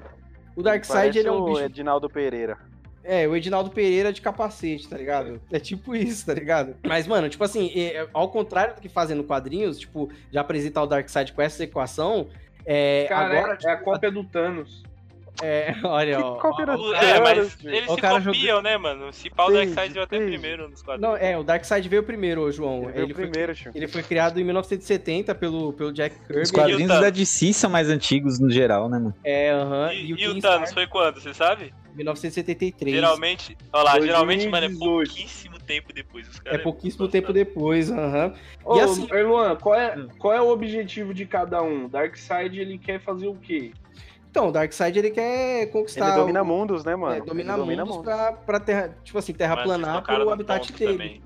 O 0.55 0.63
Darkseid, 0.63 1.19
ele 1.19 1.29
é 1.29 1.33
um 1.33 1.41
o 1.43 1.45
bicho 1.47 1.63
Edinaldo 1.65 2.09
Pereira. 2.09 2.57
É, 3.09 3.27
o 3.27 3.35
Edinaldo 3.35 3.71
Pereira 3.71 4.13
de 4.13 4.21
capacete, 4.21 4.87
tá 4.87 4.97
ligado? 4.97 5.41
É 5.51 5.59
tipo 5.59 5.97
isso, 5.97 6.27
tá 6.27 6.35
ligado? 6.35 6.77
Mas, 6.87 7.07
mano, 7.07 7.29
tipo 7.29 7.43
assim, 7.43 7.73
é- 7.75 7.97
é- 7.97 8.09
ao 8.13 8.29
contrário 8.29 8.75
do 8.75 8.81
que 8.83 8.89
fazem 8.89 9.17
no 9.17 9.25
quadrinhos, 9.25 9.79
tipo, 9.79 10.11
de 10.31 10.37
apresentar 10.39 10.83
o 10.83 10.87
Darkseid 10.87 11.33
com 11.33 11.41
essa 11.41 11.65
equação, 11.65 12.29
é, 12.67 13.07
Cara, 13.09 13.39
agora, 13.39 13.59
é, 13.65 13.67
é 13.67 13.73
a 13.73 13.77
cópia 13.79 14.11
do 14.11 14.23
Thanos. 14.25 14.83
é, 15.43 15.73
olha, 15.85 16.21
ó, 16.21 16.39
É, 17.01 17.21
mas 17.21 17.57
eles 17.65 17.89
O 17.89 17.95
se 17.95 18.01
copiam, 18.25 18.61
né, 18.61 18.77
mano? 18.77 19.11
Se 19.13 19.31
pau 19.31 19.49
o 19.49 19.53
Darkseid 19.53 19.93
veio 19.95 20.05
até 20.05 20.19
primeiro 20.19 20.69
nos 20.69 20.83
quadrinhos. 20.83 21.11
Não, 21.15 21.17
é, 21.17 21.39
o 21.39 21.43
Darkseid 21.43 21.89
veio 21.89 22.03
primeiro, 22.03 22.51
João. 22.53 22.83
Ele 22.83 22.93
veio 22.93 23.05
Ele, 23.05 23.15
foi, 23.15 23.27
primeiro, 23.29 23.55
tio. 23.55 23.73
ele 23.75 23.89
foi 23.89 24.03
criado 24.03 24.39
em 24.39 24.45
1970 24.45 25.35
pelo, 25.35 25.73
pelo 25.73 25.93
Jack 25.93 26.15
Kirby. 26.27 26.43
Os 26.43 26.51
quadrinhos 26.51 26.89
da 27.01 27.09
DC 27.09 27.55
são 27.55 27.71
mais 27.71 27.89
antigos 27.89 28.39
no 28.39 28.51
geral, 28.51 28.89
né, 28.91 28.99
mano? 28.99 29.15
É, 29.25 29.51
aham. 29.53 29.93
E, 29.95 30.13
o 30.13 30.19
e 30.19 30.29
o 30.29 30.41
Thanos 30.41 30.69
Stark, 30.69 30.75
foi 30.75 30.87
quando, 30.87 31.21
você 31.21 31.33
sabe? 31.33 31.73
1973. 31.99 32.95
Geralmente, 32.95 33.57
olha 33.73 33.83
lá, 33.83 34.01
geralmente, 34.01 34.49
mano, 34.49 34.67
é 34.67 34.69
2018. 34.69 35.09
pouquíssimo 35.11 35.59
tempo 35.61 35.93
depois. 35.93 36.29
Os 36.29 36.39
É 36.39 36.43
caras 36.43 36.63
pouquíssimo 36.63 37.09
tempo 37.09 37.33
depois, 37.33 37.91
aham. 37.91 38.33
Ô, 38.65 38.77
E 38.77 38.81
assim- 38.81 39.07
Erluan, 39.13 39.57
qual 39.57 39.75
é, 39.75 39.97
Hum. 39.99 40.09
qual 40.19 40.33
é 40.35 40.41
o 40.41 40.49
objetivo 40.49 41.13
de 41.13 41.27
cada 41.27 41.63
um? 41.63 41.89
Darkseid, 41.89 42.59
ele 42.61 42.79
quer 42.79 43.01
fazer 43.01 43.29
o 43.29 43.35
quê? 43.35 43.73
Então, 44.31 44.49
o 44.49 44.53
Darkseid, 44.53 44.99
ele 44.99 45.11
quer 45.11 45.67
conquistar... 45.73 46.09
Ele 46.09 46.17
domina 46.17 46.43
o- 46.43 46.47
mundos, 46.47 46.85
né, 46.85 46.95
mano? 46.95 47.15
É, 47.17 47.21
domina 47.21 47.53
Ele 47.55 47.61
domina 47.63 47.85
mundos 47.85 48.03
pra, 48.03 48.33
pra 48.33 48.61
terra, 48.61 48.97
tipo 49.03 49.19
assim, 49.19 49.33
terraplanar 49.33 50.03
pro 50.03 50.31
habitat 50.31 50.73
dele. 50.73 50.93
também. 50.93 51.23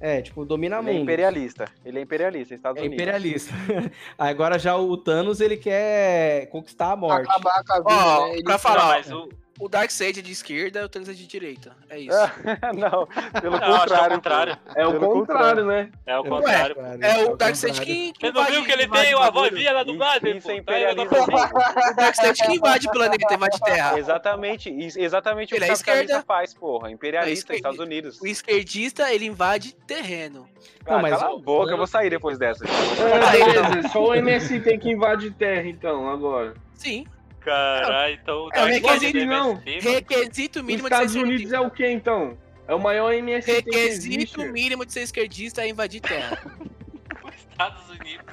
É, 0.00 0.20
tipo, 0.20 0.44
domina 0.44 0.76
Ele 0.76 0.80
é 0.80 0.92
mundos. 0.92 1.02
imperialista. 1.02 1.64
Ele 1.84 1.98
é 1.98 2.02
imperialista, 2.02 2.54
Estados 2.54 2.78
É 2.78 2.80
Unidos. 2.84 2.94
imperialista. 3.02 3.54
Agora 4.18 4.58
já 4.58 4.76
o 4.76 4.96
Thanos, 4.96 5.40
ele 5.40 5.56
quer 5.56 6.46
conquistar 6.50 6.92
a 6.92 6.96
morte. 6.96 7.22
Acabar 7.30 7.62
com 7.64 7.72
a 7.72 7.76
vida, 7.78 8.06
Ó, 8.06 8.26
né? 8.26 8.32
Ele- 8.34 8.42
pra 8.42 8.58
falar, 8.58 8.86
mas 8.88 9.10
o, 9.12 9.28
O 9.60 9.68
Darkseid 9.68 10.18
é 10.18 10.22
de 10.22 10.32
esquerda, 10.32 10.84
o 10.84 10.88
Thanos 10.88 11.08
é 11.08 11.12
de 11.12 11.26
direita. 11.28 11.72
É 11.88 11.98
isso. 11.98 12.16
não, 12.76 13.06
pelo 13.40 13.52
Não, 13.56 13.58
que 13.60 13.64
é 13.64 13.68
o 13.70 13.78
contrário. 13.78 14.14
contrário. 14.16 14.58
É 14.74 14.86
o 14.86 14.98
contrário, 14.98 15.64
né? 15.64 15.90
É 16.04 16.18
o 16.18 16.24
contrário. 16.24 16.74
cara, 16.74 16.98
É 17.00 17.24
o 17.24 17.36
Darkseid 17.36 17.78
contrário. 17.78 17.94
que, 17.94 18.12
que 18.14 18.26
Você 18.26 18.32
não 18.32 18.44
viu 18.46 18.64
que 18.64 18.72
ele 18.72 18.88
tem 18.88 19.14
uma 19.14 19.28
o 19.28 19.32
bagulho. 19.32 19.50
vozinha 19.52 19.72
na 19.72 19.82
dublagem? 19.84 20.36
Isso 20.38 20.50
é 20.50 20.56
imperialismo. 20.56 21.08
O 21.16 21.94
Darkseid 21.94 22.42
que 22.42 22.52
invade 22.52 22.88
o 22.88 22.90
planeta, 22.90 23.34
invade 23.34 23.60
terra. 23.60 23.96
Exatamente, 23.98 24.70
exatamente 24.98 25.54
o 25.54 25.56
Ele 25.56 25.64
que 25.66 25.70
é 25.70 25.74
o 25.74 25.76
capitalista 25.78 26.02
esquerda. 26.02 26.24
faz, 26.26 26.52
porra. 26.54 26.90
Imperialista, 26.90 27.52
É 27.52 27.56
Estados. 27.56 27.78
Unidos. 27.78 28.20
O 28.20 28.26
esquerdista, 28.26 29.12
ele 29.12 29.26
invade 29.26 29.72
terreno. 29.86 30.48
Ah, 30.86 30.94
Não, 30.94 31.02
mas 31.02 31.16
cala 31.18 31.32
o- 31.34 31.36
a 31.38 31.40
boca, 31.40 31.72
eu 31.72 31.76
vou 31.76 31.86
sair 31.86 32.10
depois 32.10 32.38
dessa. 32.38 32.64
Beleza, 32.64 33.88
só 33.92 34.02
o 34.04 34.14
MST 34.14 34.78
que 34.78 34.90
invade 34.90 35.30
terra, 35.30 35.68
então, 35.68 36.08
agora. 36.08 36.54
Sim. 36.74 37.06
Caralho, 37.44 38.14
então 38.14 38.46
o 38.46 38.50
É, 38.54 38.62
o 38.62 38.80
Darkseid 38.80 39.18
requisito 39.18 39.26
não. 39.26 39.54
Requisito 39.54 40.58
Os 40.60 40.64
mínimo 40.64 40.88
de 40.88 40.94
Estados 40.94 41.12
ser 41.12 41.22
Unidos 41.22 41.52
é 41.52 41.60
o 41.60 41.70
que, 41.70 41.86
então? 41.86 42.38
É 42.66 42.74
o 42.74 42.78
maior 42.78 43.12
MST 43.12 43.62
que 43.62 43.76
Requisito 43.76 44.44
mínimo 44.46 44.86
de 44.86 44.92
ser 44.92 45.02
esquerdista 45.02 45.62
é 45.62 45.68
invadir 45.68 46.00
terra. 46.00 46.38
Os 47.22 47.34
Estados 47.34 47.88
Unidos 47.90 48.24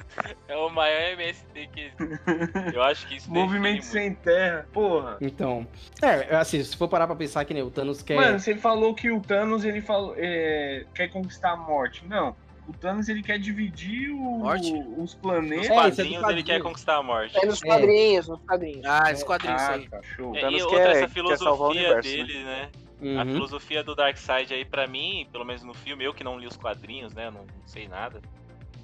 é 0.48 0.56
o 0.56 0.68
maior 0.70 1.12
MST 1.12 1.68
que 1.72 1.80
existe. 1.80 2.74
Eu 2.74 2.82
acho 2.82 3.06
que 3.06 3.16
isso 3.16 3.30
Movimento 3.30 3.76
define 3.76 3.82
sem 3.82 4.14
terra, 4.14 4.66
porra. 4.72 5.16
Então, 5.20 5.66
é, 6.00 6.34
assim, 6.36 6.62
se 6.62 6.76
for 6.76 6.88
parar 6.88 7.06
pra 7.06 7.16
pensar 7.16 7.44
que 7.44 7.54
nem 7.54 7.62
o 7.62 7.70
Thanos 7.70 8.02
quer. 8.02 8.16
Mano, 8.16 8.38
você 8.38 8.54
falou 8.54 8.94
que 8.94 9.10
o 9.10 9.20
Thanos 9.20 9.64
ele 9.64 9.80
falou, 9.80 10.14
é, 10.16 10.84
quer 10.94 11.08
conquistar 11.08 11.52
a 11.52 11.56
morte. 11.56 12.04
Não. 12.06 12.34
O 12.68 12.72
Thanos 12.72 13.08
ele 13.08 13.22
quer 13.22 13.38
dividir 13.38 14.10
o- 14.10 14.38
Morte? 14.38 14.72
os 14.72 14.96
Nos 14.96 15.14
planetas. 15.14 15.58
É, 15.58 15.62
isso 15.64 15.72
é 15.72 15.74
quadrinhos 15.74 16.28
ele 16.28 16.42
quer 16.42 16.62
conquistar 16.62 16.96
a 16.96 17.02
morte. 17.02 17.36
É 17.36 17.44
nos 17.46 17.62
É. 17.62 17.66
quadrinhos, 17.66 18.28
nos 18.28 18.40
quadrinhos. 18.42 18.84
Ah, 18.86 19.10
esse 19.10 19.24
quadrinho 19.24 19.56
isso 19.56 19.64
Ah, 19.64 19.74
aí. 19.74 19.88
tá, 19.88 20.00
show. 20.02 20.36
É, 20.36 20.50
e 20.50 20.62
outra, 20.62 20.78
quer- 20.78 20.96
essa 20.96 21.08
filosofia 21.08 21.66
universo, 21.68 22.08
dele, 22.10 22.44
né? 22.44 22.70
A 23.18 23.24
Uhum. 23.24 23.32
filosofia 23.32 23.82
do 23.82 23.96
Darkseid 23.96 24.54
aí, 24.54 24.64
pra 24.64 24.86
mim, 24.86 25.26
pelo 25.32 25.44
menos 25.44 25.64
no 25.64 25.74
filme, 25.74 26.04
eu 26.04 26.14
que 26.14 26.22
não 26.22 26.38
li 26.38 26.46
os 26.46 26.56
quadrinhos, 26.56 27.12
né? 27.12 27.30
Não, 27.30 27.40
não 27.40 27.66
sei 27.66 27.88
nada. 27.88 28.22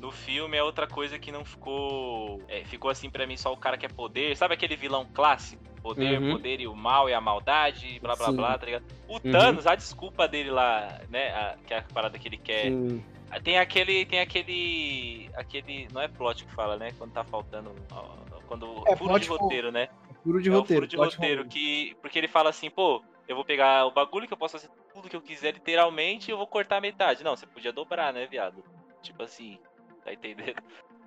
No 0.00 0.10
filme 0.10 0.56
é 0.56 0.62
outra 0.62 0.86
coisa 0.88 1.18
que 1.18 1.30
não 1.30 1.44
ficou. 1.44 2.42
é, 2.48 2.64
ficou 2.64 2.90
assim 2.90 3.08
pra 3.08 3.26
mim 3.28 3.36
só 3.36 3.52
o 3.52 3.56
cara 3.56 3.76
que 3.78 3.86
é 3.86 3.88
poder. 3.88 4.36
Sabe 4.36 4.54
aquele 4.54 4.76
vilão 4.76 5.06
clássico? 5.14 5.62
Poder, 5.80 6.20
Uhum. 6.20 6.32
poder 6.32 6.60
e 6.60 6.66
o 6.66 6.74
mal 6.74 7.08
e 7.08 7.14
a 7.14 7.20
maldade, 7.20 7.98
blá 8.00 8.16
blá 8.16 8.26
Sim. 8.26 8.36
blá, 8.36 8.58
tá 8.58 8.66
ligado? 8.66 8.84
O 9.06 9.14
Uhum. 9.14 9.20
Thanos, 9.32 9.66
a 9.68 9.76
desculpa 9.76 10.26
dele 10.26 10.50
lá, 10.50 11.00
né? 11.08 11.28
a- 11.28 11.56
que 11.64 11.72
é 11.72 11.78
a 11.78 11.82
parada 11.82 12.18
que 12.18 12.26
ele 12.26 12.36
quer. 12.36 12.64
Sim. 12.64 13.02
Tem 13.42 13.58
aquele. 13.58 14.04
Tem 14.06 14.20
aquele. 14.20 15.30
aquele. 15.34 15.88
Não 15.92 16.00
é 16.00 16.08
plot 16.08 16.44
que 16.44 16.52
fala, 16.54 16.76
né? 16.76 16.92
Quando 16.98 17.12
tá 17.12 17.24
faltando. 17.24 17.74
Quando. 18.46 18.82
É, 18.86 18.96
furo 18.96 19.10
plot 19.10 19.22
de 19.22 19.28
com- 19.28 19.36
roteiro, 19.36 19.70
né? 19.70 19.88
Furo 20.22 20.42
de 20.42 20.48
é 20.48 20.52
o 20.52 20.56
roteiro. 20.56 20.82
furo 20.82 20.88
de 20.88 20.96
roteiro, 20.96 21.46
que. 21.46 21.96
Porque 22.00 22.18
ele 22.18 22.28
fala 22.28 22.50
assim, 22.50 22.70
pô, 22.70 23.02
eu 23.26 23.36
vou 23.36 23.44
pegar 23.44 23.86
o 23.86 23.90
bagulho 23.90 24.26
que 24.26 24.32
eu 24.32 24.36
posso 24.38 24.58
fazer 24.58 24.70
tudo 24.92 25.08
que 25.08 25.16
eu 25.16 25.20
quiser, 25.22 25.52
literalmente, 25.54 26.30
e 26.30 26.32
eu 26.32 26.36
vou 26.38 26.46
cortar 26.46 26.80
metade. 26.80 27.22
Não, 27.22 27.36
você 27.36 27.46
podia 27.46 27.72
dobrar, 27.72 28.12
né, 28.12 28.26
viado? 28.26 28.64
Tipo 29.02 29.22
assim, 29.22 29.58
tá 30.04 30.12
entendendo? 30.12 30.60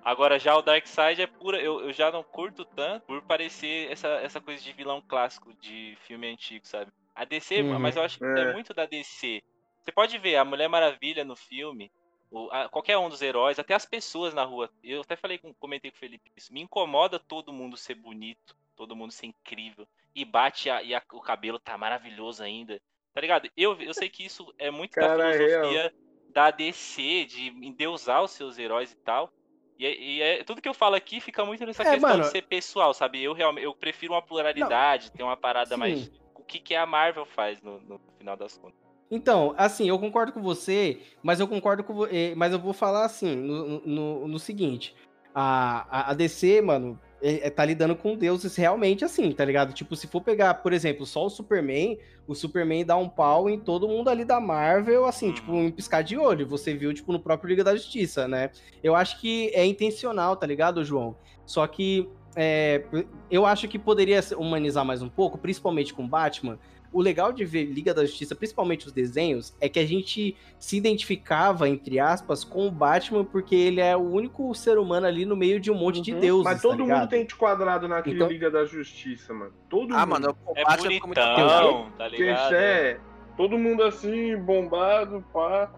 Agora 0.04 0.38
já 0.38 0.56
o 0.56 0.62
Darkseid 0.62 1.20
é 1.22 1.26
pura. 1.26 1.60
Eu, 1.60 1.80
eu 1.80 1.92
já 1.92 2.10
não 2.10 2.22
curto 2.22 2.64
tanto 2.64 3.06
por 3.06 3.22
parecer 3.22 3.90
essa, 3.90 4.08
essa 4.08 4.40
coisa 4.40 4.62
de 4.62 4.72
vilão 4.72 5.00
clássico 5.06 5.52
de 5.60 5.96
filme 6.06 6.26
antigo, 6.28 6.66
sabe? 6.66 6.90
A 7.14 7.24
DC, 7.24 7.60
Uhum. 7.62 7.78
mas 7.78 7.96
eu 7.96 8.02
acho 8.02 8.18
que 8.18 8.24
é. 8.24 8.40
É. 8.50 8.52
muito 8.52 8.72
da 8.72 8.86
DC. 8.86 9.42
Você 9.80 9.92
pode 9.92 10.16
ver 10.18 10.36
a 10.36 10.44
Mulher 10.44 10.68
Maravilha 10.68 11.24
no 11.24 11.36
filme, 11.36 11.90
o- 12.32 12.48
a- 12.50 12.68
qualquer 12.68 12.96
um 12.98 13.08
dos 13.08 13.22
heróis, 13.22 13.58
até 13.58 13.74
as 13.74 13.84
pessoas 13.86 14.32
na 14.34 14.42
rua. 14.44 14.70
Eu 14.82 15.02
até 15.02 15.14
falei 15.16 15.38
com, 15.38 15.52
comentei 15.54 15.90
com 15.90 15.96
o 15.96 16.00
Felipe 16.00 16.32
isso. 16.36 16.52
Me 16.52 16.60
incomoda 16.62 17.18
todo 17.18 17.52
mundo 17.52 17.76
ser 17.76 17.94
bonito, 17.94 18.56
todo 18.74 18.96
mundo 18.96 19.12
ser 19.12 19.26
incrível. 19.26 19.86
E 20.14 20.24
bate 20.24 20.68
a- 20.70 20.82
e 20.82 20.94
a- 20.94 21.02
o 21.12 21.20
cabelo 21.20 21.58
tá 21.58 21.76
maravilhoso 21.78 22.42
ainda. 22.42 22.80
Tá 23.14 23.20
ligado? 23.20 23.48
Eu, 23.56 23.80
eu 23.80 23.92
sei 23.92 24.08
que 24.08 24.24
isso 24.24 24.52
é 24.58 24.70
muito 24.70 24.92
Cara, 24.94 25.16
da 25.16 25.28
é 25.30 25.32
filosofia 25.38 25.94
da 26.30 26.50
DC, 26.50 27.26
de 27.26 27.48
endeusar 27.48 28.22
os 28.22 28.30
seus 28.30 28.58
heróis 28.58 28.90
e 28.92 28.96
tal. 28.96 29.30
E, 29.78 29.84
é- 29.86 29.98
e 29.98 30.22
é, 30.22 30.44
tudo 30.44 30.62
que 30.62 30.68
eu 30.68 30.72
falo 30.74 30.94
aqui 30.94 31.20
fica 31.20 31.44
muito 31.44 31.66
nessa 31.66 31.82
É, 31.82 31.90
questão 31.92 32.10
mano. 32.10 32.22
de 32.22 32.30
ser 32.30 32.42
pessoal, 32.42 32.94
sabe? 32.94 33.22
Eu 33.22 33.34
realmente 33.34 33.64
eu 33.64 33.74
prefiro 33.74 34.14
uma 34.14 34.22
pluralidade, 34.22 35.10
ter 35.12 35.22
uma 35.22 35.36
parada 35.36 35.74
Sim. 35.74 35.80
mais. 35.80 36.10
O 36.34 36.42
que, 36.44 36.58
que 36.58 36.74
a 36.74 36.86
Marvel 36.86 37.26
faz 37.26 37.60
no, 37.60 37.80
no 37.80 38.00
final 38.18 38.36
das 38.36 38.56
contas. 38.56 38.80
Então, 39.14 39.52
assim, 39.58 39.86
eu 39.86 39.98
concordo 39.98 40.32
com 40.32 40.40
você, 40.40 41.00
mas 41.22 41.38
eu 41.38 41.46
concordo 41.46 41.84
com 41.84 42.06
eh, 42.06 42.32
mas 42.34 42.50
eu 42.50 42.58
vou 42.58 42.72
falar 42.72 43.04
assim, 43.04 43.36
no, 43.36 43.80
no, 43.86 44.26
no 44.26 44.38
seguinte. 44.38 44.94
A, 45.34 46.10
a, 46.10 46.14
DC, 46.14 46.62
mano, 46.62 46.98
é- 47.22 47.46
é- 47.46 47.50
tá 47.50 47.62
lidando 47.62 47.94
com 47.94 48.16
deuses 48.16 48.56
realmente 48.56 49.04
assim, 49.04 49.30
tá 49.32 49.44
ligado? 49.44 49.74
Tipo, 49.74 49.94
se 49.96 50.06
for 50.06 50.22
pegar, 50.22 50.54
por 50.54 50.72
exemplo, 50.72 51.04
só 51.04 51.26
o 51.26 51.30
Superman, 51.30 51.98
o 52.26 52.34
Superman 52.34 52.86
dá 52.86 52.96
um 52.96 53.08
pau 53.08 53.50
em 53.50 53.58
todo 53.60 53.86
mundo 53.86 54.08
ali 54.08 54.24
da 54.24 54.40
Marvel, 54.40 55.04
assim, 55.04 55.28
Uhum. 55.28 55.34
tipo, 55.34 55.54
em 55.56 55.70
piscar 55.70 56.02
de 56.02 56.16
olho. 56.16 56.46
Você 56.48 56.72
viu, 56.74 56.92
tipo, 56.94 57.12
no 57.12 57.20
próprio 57.20 57.48
Liga 57.50 57.62
da 57.64 57.76
Justiça, 57.76 58.26
né? 58.26 58.50
Eu 58.82 58.94
acho 58.96 59.20
que 59.20 59.50
é 59.54 59.64
intencional, 59.66 60.36
tá 60.36 60.46
ligado, 60.46 60.82
João? 60.84 61.16
Só 61.44 61.66
que 61.66 62.08
é, 62.34 62.82
eu 63.30 63.44
acho 63.44 63.68
que 63.68 63.78
poderia 63.78 64.20
humanizar 64.38 64.86
mais 64.86 65.02
um 65.02 65.08
pouco, 65.10 65.36
principalmente 65.36 65.92
com 65.92 66.08
Batman. 66.08 66.58
O 66.92 67.00
legal 67.00 67.32
de 67.32 67.44
ver 67.44 67.64
Liga 67.64 67.94
da 67.94 68.04
Justiça, 68.04 68.34
principalmente 68.34 68.86
os 68.86 68.92
desenhos, 68.92 69.56
é 69.60 69.68
que 69.68 69.78
a 69.80 69.86
gente 69.86 70.36
se 70.58 70.76
identificava, 70.76 71.68
entre 71.68 71.98
aspas, 71.98 72.44
com 72.44 72.66
o 72.66 72.70
Batman, 72.70 73.24
porque 73.24 73.54
ele 73.54 73.80
é 73.80 73.96
o 73.96 74.00
único 74.00 74.54
ser 74.54 74.76
humano 74.78 75.06
ali 75.06 75.24
no 75.24 75.34
meio 75.34 75.58
de 75.58 75.70
um 75.70 75.74
monte 75.74 76.00
de 76.02 76.12
Uhum. 76.12 76.20
deuses. 76.20 76.44
Mas 76.44 76.56
tá 76.60 76.68
todo 76.68 76.80
mundo 76.80 76.88
ligado? 76.88 77.08
tem 77.08 77.24
te 77.24 77.34
quadrado 77.34 77.88
naquele 77.88 78.16
Então- 78.16 78.28
Liga 78.28 78.50
da 78.50 78.64
Justiça, 78.66 79.32
mano. 79.32 79.52
Todo 79.70 79.94
Ah, 79.94 80.00
mundo. 80.00 80.10
mano, 80.10 80.36
o 80.46 80.52
É 80.54 80.64
Batman 80.64 80.90
ficou 80.90 81.08
muito 81.08 81.20
bonitão, 81.20 81.86
tá 81.96 82.08
ligado? 82.08 82.54
é 82.54 83.00
todo 83.36 83.58
mundo 83.58 83.82
assim, 83.84 84.36
bombado, 84.36 85.24
pá. 85.32 85.70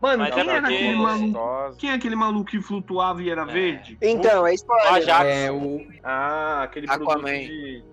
Mano, 0.00 0.22
Mas 0.22 0.32
quem 0.34 0.48
é 0.48 0.54
era 0.56 0.66
aquele 0.66 0.94
maluco? 0.96 1.76
Quem 1.76 1.90
é 1.90 1.92
aquele 1.94 2.16
maluco 2.16 2.50
que 2.50 2.62
flutuava 2.62 3.22
e 3.22 3.28
era 3.28 3.44
verde? 3.44 3.98
Então, 4.00 4.46
é 4.46 4.50
O 4.52 4.54
spoiler. 4.54 4.92
Ajax. 4.94 5.26
É 5.28 5.52
o. 5.52 5.86
Ah, 6.02 6.62
aquele 6.62 6.86
Aquaman. 6.88 7.20
produto 7.20 7.26
de... 7.48 7.84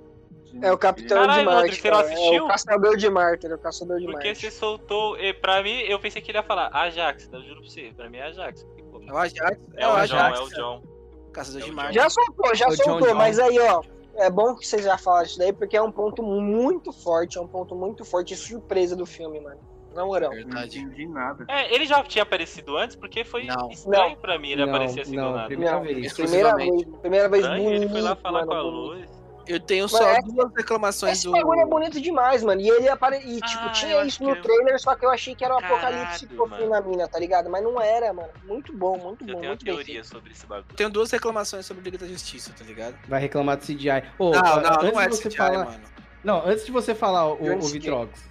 É 0.61 0.71
o 0.71 0.77
Capitão 0.77 1.19
Caralho, 1.21 1.39
de 1.39 1.45
Marte. 1.45 1.81
Você 1.81 1.91
não. 1.91 1.99
É 1.99 2.03
assistiu? 2.03 2.45
o 2.45 2.47
Caçador 2.47 2.97
de 2.97 3.09
Marte, 3.09 3.45
ele 3.45 3.53
é 3.53 3.55
o 3.55 3.59
Caçador 3.59 3.99
de 3.99 4.05
Porque 4.05 4.27
Marte. 4.27 4.41
você 4.41 4.51
soltou. 4.51 5.17
e 5.19 5.33
Pra 5.33 5.61
mim, 5.61 5.79
eu 5.81 5.99
pensei 5.99 6.21
que 6.21 6.31
ele 6.31 6.37
ia 6.37 6.43
falar 6.43 6.69
Ajax, 6.73 7.29
eu 7.31 7.41
juro 7.43 7.61
pra 7.61 7.69
você. 7.69 7.93
Pra 7.95 8.09
mim 8.09 8.17
é 8.17 8.23
Ajax. 8.23 8.65
É 9.07 9.13
o 9.13 9.17
Ajax. 9.17 9.59
É 9.75 9.87
o 9.87 9.89
John, 9.89 9.95
Ajax, 9.97 10.39
é 10.39 10.41
o 10.41 10.49
John. 10.49 10.83
Caçador 11.31 11.61
É 11.61 11.65
de 11.65 11.71
Marte. 11.71 11.93
Já 11.95 12.09
soltou, 12.09 12.55
já 12.55 12.71
soltou, 12.71 13.07
John. 13.09 13.15
mas 13.15 13.39
aí, 13.39 13.59
ó, 13.59 13.81
é 14.15 14.29
bom 14.29 14.55
que 14.55 14.65
vocês 14.67 14.83
já 14.83 14.97
falaram 14.97 15.25
isso 15.27 15.37
daí, 15.37 15.53
porque 15.53 15.77
é 15.77 15.81
um 15.81 15.91
ponto 15.91 16.23
muito 16.23 16.91
forte, 16.91 17.37
é 17.37 17.41
um 17.41 17.47
ponto 17.47 17.75
muito 17.75 18.03
forte 18.03 18.29
de 18.29 18.37
surpresa 18.37 18.95
do 18.95 19.05
filme, 19.05 19.39
mano. 19.39 19.59
Na 19.93 20.05
moral. 20.05 20.29
Não 20.29 20.37
Verdade. 20.37 20.79
entendi 20.79 21.07
nada. 21.07 21.45
É, 21.47 21.73
ele 21.73 21.85
já 21.87 22.03
tinha 22.03 22.21
aparecido 22.21 22.77
antes, 22.77 22.95
porque 22.95 23.23
foi 23.23 23.45
Não. 23.45 23.69
estranho 23.71 24.15
pra 24.17 24.37
mim 24.37 24.51
ele 24.51 24.63
Não, 24.63 24.69
aparecer 24.69 25.01
assim 25.01 25.15
não, 25.15 25.29
do 25.31 25.35
nada. 25.35 25.47
primeira 25.47 25.75
Não, 25.75 25.81
vez. 25.81 26.13
Primeira 26.13 26.55
vez, 26.55 26.85
primeira 27.01 27.29
vez 27.29 27.47
bonito, 27.47 27.69
ele 27.71 27.89
foi 27.89 28.01
lá 28.01 28.15
falar 28.15 28.45
mano, 28.45 28.51
com 28.51 28.57
a 28.57 28.61
luz. 28.61 29.16
Eu 29.47 29.59
tenho 29.59 29.87
só 29.87 30.03
Mas 30.03 30.23
duas 30.25 30.51
reclamações 30.55 31.13
Esse 31.19 31.25
do. 31.25 31.31
bagulho 31.31 31.61
é 31.61 31.65
bonito 31.65 31.99
demais, 32.01 32.43
mano. 32.43 32.59
E 32.61 32.69
ele 32.69 32.89
apare... 32.89 33.17
E, 33.17 33.39
tipo, 33.41 33.63
Ah, 33.63 33.65
eu 33.67 33.71
tinha 33.71 34.05
isso 34.05 34.17
que 34.19 34.23
no 34.25 34.31
eu- 34.35 34.41
trailer, 34.41 34.79
só 34.79 34.95
que 34.95 35.05
eu 35.05 35.09
achei 35.09 35.33
que 35.35 35.43
era 35.45 35.55
um 35.55 35.59
Caralho, 35.59 35.97
apocalipse 36.01 36.27
mano. 36.35 36.69
na 36.69 36.81
mina, 36.81 37.07
tá 37.07 37.17
ligado? 37.19 37.49
Mas 37.49 37.63
não 37.63 37.81
era, 37.81 38.11
mano. 38.13 38.29
Muito 38.45 38.73
bom, 38.73 38.97
muito 38.97 39.23
Eu 39.23 39.27
bom, 39.27 39.39
tenho 39.39 39.43
uma 39.43 39.47
muito 39.49 39.65
bem 39.65 39.73
teoria 39.75 40.03
sobre 40.03 40.31
esse 40.31 40.45
bagulho. 40.45 40.75
Tenho 40.75 40.89
duas 40.89 41.09
reclamações 41.11 41.65
sobre 41.65 41.83
Liga 41.83 41.97
da 41.97 42.07
Justiça, 42.07 42.51
tá 42.57 42.63
ligado? 42.65 42.95
Vai 43.07 43.21
reclamar 43.21 43.57
do 43.57 43.63
CGI. 43.63 44.03
Ô, 44.19 44.31
não, 44.31 44.41
não, 44.41 44.51
antes 44.57 44.93
não 44.93 45.01
é 45.01 45.07
de 45.07 45.15
você 45.15 45.27
CGI, 45.29 45.37
falar. 45.37 45.65
mano. 45.65 45.81
Não, 46.23 46.45
antes 46.45 46.65
de 46.65 46.71
você 46.71 46.93
falar, 46.95 47.27
o, 47.27 47.55
o. 47.55 47.61
Vitrox. 47.61 48.27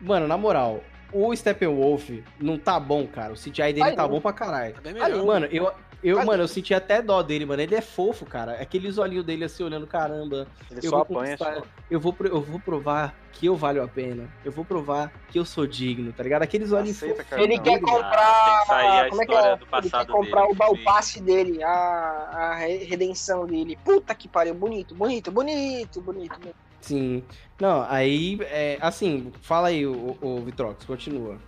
Mano, 0.00 0.26
na 0.26 0.36
moral, 0.36 0.80
o 1.12 1.34
Steppenwolf 1.34 2.10
não 2.40 2.58
tá 2.58 2.78
bom, 2.80 3.06
cara. 3.06 3.32
O 3.32 3.36
CGI 3.36 3.72
dele 3.72 3.82
Ai, 3.82 3.94
tá 3.96 4.02
não. 4.02 4.08
bom 4.10 4.20
pra 4.20 4.32
caralho. 4.32 4.74
Tá 4.74 4.80
bem 4.80 4.92
Ai, 4.94 5.02
melhor. 5.10 5.18
não. 5.18 5.26
Mano, 5.26 5.46
eu, 5.50 5.72
eu, 6.04 6.18
Ai. 6.18 6.24
mano, 6.24 6.42
eu 6.42 6.48
senti 6.48 6.72
até 6.74 7.00
dó 7.02 7.22
dele, 7.22 7.46
mano. 7.46 7.60
Ele 7.62 7.74
é 7.74 7.80
fofo, 7.80 8.24
cara. 8.26 8.52
Aqueles 8.60 8.98
olhinhos 8.98 9.24
dele 9.24 9.44
assim, 9.44 9.62
olhando, 9.64 9.86
caramba. 9.86 10.46
Ele 10.70 10.80
Eu 10.86 10.90
só 10.90 11.04
vou 11.04 11.18
apanha. 11.18 11.36
só. 11.38 11.62
Eu 11.90 11.98
vou, 11.98 12.12
pro- 12.12 12.28
eu 12.28 12.40
vou 12.40 12.60
provar 12.60 13.14
que 13.32 13.46
eu 13.46 13.56
valho 13.56 13.82
a 13.82 13.88
pena. 13.88 14.28
Eu 14.44 14.52
vou 14.52 14.64
provar 14.64 15.12
que 15.30 15.38
eu 15.38 15.44
sou 15.44 15.66
digno, 15.66 16.12
tá 16.12 16.22
ligado? 16.22 16.42
Aqueles 16.42 16.70
olhinhos 16.72 16.96
Aceita, 16.98 17.16
fofos. 17.16 17.30
cara. 17.30 17.42
Ele 17.42 17.56
Não. 17.56 17.62
quer 17.64 17.70
tem 17.70 17.84
que 17.84 17.90
comprar. 17.90 18.64
sair 18.66 18.86
a 19.00 19.08
como 19.08 19.22
é 19.22 19.26
que 19.26 19.32
história 19.32 19.48
é? 19.52 19.56
do 19.56 19.66
Ele 19.78 19.90
quer 19.90 20.06
comprar 20.06 20.40
dele, 20.42 20.52
o 20.52 20.56
bal 20.56 20.76
sim. 20.76 20.84
passe 20.84 21.22
dele, 21.22 21.62
a, 21.62 21.68
a 21.70 22.54
re- 22.54 22.84
redenção 22.84 23.46
dele. 23.46 23.78
Puta 23.84 24.14
que 24.14 24.28
pariu, 24.28 24.54
bonito, 24.54 24.94
bonito, 24.94 25.30
bonito, 25.32 26.00
bonito. 26.00 26.38
bonito. 26.38 26.54
Sim. 26.80 27.24
Não, 27.58 27.86
aí, 27.88 28.38
é, 28.42 28.76
assim, 28.80 29.32
fala 29.40 29.68
aí, 29.68 29.86
o, 29.86 30.16
o 30.20 30.40
Vitrox, 30.44 30.84
continua. 30.84 31.38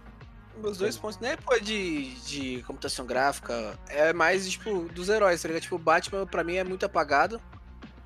Meus 0.59 0.79
dois 0.79 0.97
pontos, 0.97 1.19
nem 1.19 1.33
é 1.33 1.37
pô 1.37 1.59
de, 1.59 2.11
de 2.27 2.63
computação 2.67 3.05
gráfica, 3.07 3.79
é 3.89 4.13
mais, 4.13 4.49
tipo, 4.49 4.89
dos 4.93 5.09
heróis, 5.09 5.41
tá 5.43 5.49
ligado? 5.49 5.63
Tipo, 5.63 5.77
o 5.77 5.79
Batman, 5.79 6.27
pra 6.27 6.43
mim, 6.43 6.57
é 6.57 6.65
muito 6.65 6.85
apagado. 6.87 7.41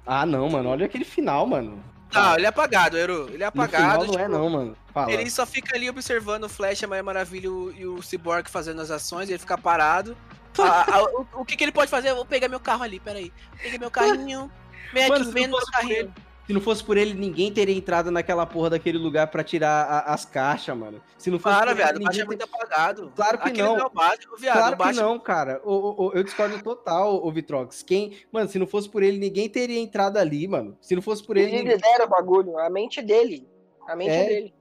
Ah, 0.06 0.26
não, 0.26 0.48
mano, 0.48 0.68
olha 0.70 0.86
aquele 0.86 1.04
final, 1.04 1.46
mano. 1.46 1.82
Não, 2.12 2.34
ele 2.34 2.44
é 2.44 2.48
apagado, 2.48 2.98
Eru. 2.98 3.28
Ele 3.32 3.44
é 3.44 3.46
apagado. 3.46 3.84
final 3.84 4.06
não 4.06 4.14
é 4.14 4.24
tipo, 4.24 4.28
não, 4.38 4.50
mano. 4.50 4.76
Fala. 4.92 5.12
Ele 5.12 5.30
só 5.30 5.46
fica 5.46 5.76
ali 5.76 5.88
observando 5.88 6.44
o 6.44 6.48
Flash, 6.48 6.82
a 6.82 6.88
Mulher 6.88 7.02
Maravilha 7.04 7.46
e 7.46 7.86
o- 7.86 8.02
Cyborg 8.02 8.50
fazendo 8.50 8.80
as 8.82 8.90
ações, 8.90 9.28
ele 9.28 9.38
fica 9.38 9.56
parado. 9.56 10.16
A- 10.58 10.96
a- 10.96 11.04
o, 11.04 11.26
o 11.34 11.44
que, 11.44 11.56
que 11.56 11.62
ele 11.62 11.70
pode 11.70 11.88
fazer? 11.88 12.10
Eu 12.10 12.16
vou 12.16 12.24
pegar 12.26 12.48
meu 12.48 12.58
carro 12.58 12.82
ali, 12.82 12.98
peraí. 12.98 13.32
Peguei 13.62 13.78
meu 13.78 13.90
carrinho, 13.92 14.50
vem 14.92 15.04
aqui, 15.04 15.22
no 15.22 15.32
meu 15.32 15.58
carrinho. 15.72 15.94
ele- 15.94 16.10
Se 16.50 16.54
não 16.54 16.60
fosse 16.60 16.82
por 16.82 16.96
ele, 16.96 17.14
ninguém 17.14 17.52
teria 17.52 17.76
entrado 17.76 18.10
naquela 18.10 18.44
porra 18.44 18.70
daquele 18.70 18.98
lugar 18.98 19.28
pra 19.28 19.44
tirar 19.44 19.84
a- 19.84 20.12
as 20.12 20.24
caixas, 20.24 20.76
mano. 20.76 21.00
Se 21.16 21.30
não 21.30 21.38
fosse 21.38 21.54
Para, 21.54 21.66
por 21.66 21.70
ele, 21.70 21.76
viado, 21.84 21.94
o 21.94 21.98
ninguém 22.00 22.06
Batman 22.06 22.22
é 22.22 22.26
muito 22.26 22.42
apagado. 22.42 23.12
Claro 23.14 23.38
que 23.38 23.48
Aquele 23.50 23.68
não. 23.68 23.78
é 23.78 23.84
o 23.86 23.90
Batman, 23.90 24.36
viado. 24.36 24.56
Claro 24.56 24.74
o 24.74 24.78
Batman... 24.78 24.94
que 24.94 25.00
não, 25.08 25.18
cara. 25.20 25.60
O, 25.64 25.72
o- 25.72 26.06
o- 26.08 26.12
eu 26.12 26.24
discordo 26.24 26.60
total, 26.60 27.24
o 27.24 27.30
Vitrox. 27.30 27.84
Quem, 27.84 28.16
mano, 28.32 28.48
se 28.48 28.58
não 28.58 28.66
fosse 28.66 28.88
por 28.88 29.00
ele, 29.04 29.16
ninguém 29.16 29.48
teria 29.48 29.78
entrado 29.78 30.16
ali, 30.16 30.48
mano. 30.48 30.76
Se 30.80 30.92
não 30.96 31.02
fosse 31.02 31.22
por 31.22 31.36
ele, 31.36 31.54
Ele 31.54 31.72
ninguém- 31.76 32.04
o 32.04 32.08
bagulho, 32.08 32.58
a 32.58 32.68
mente 32.68 32.98
é 32.98 33.02
dele. 33.04 33.48
A 33.86 33.94
mente 33.94 34.10
é, 34.10 34.24
É, 34.24 34.26
dele. 34.26 34.54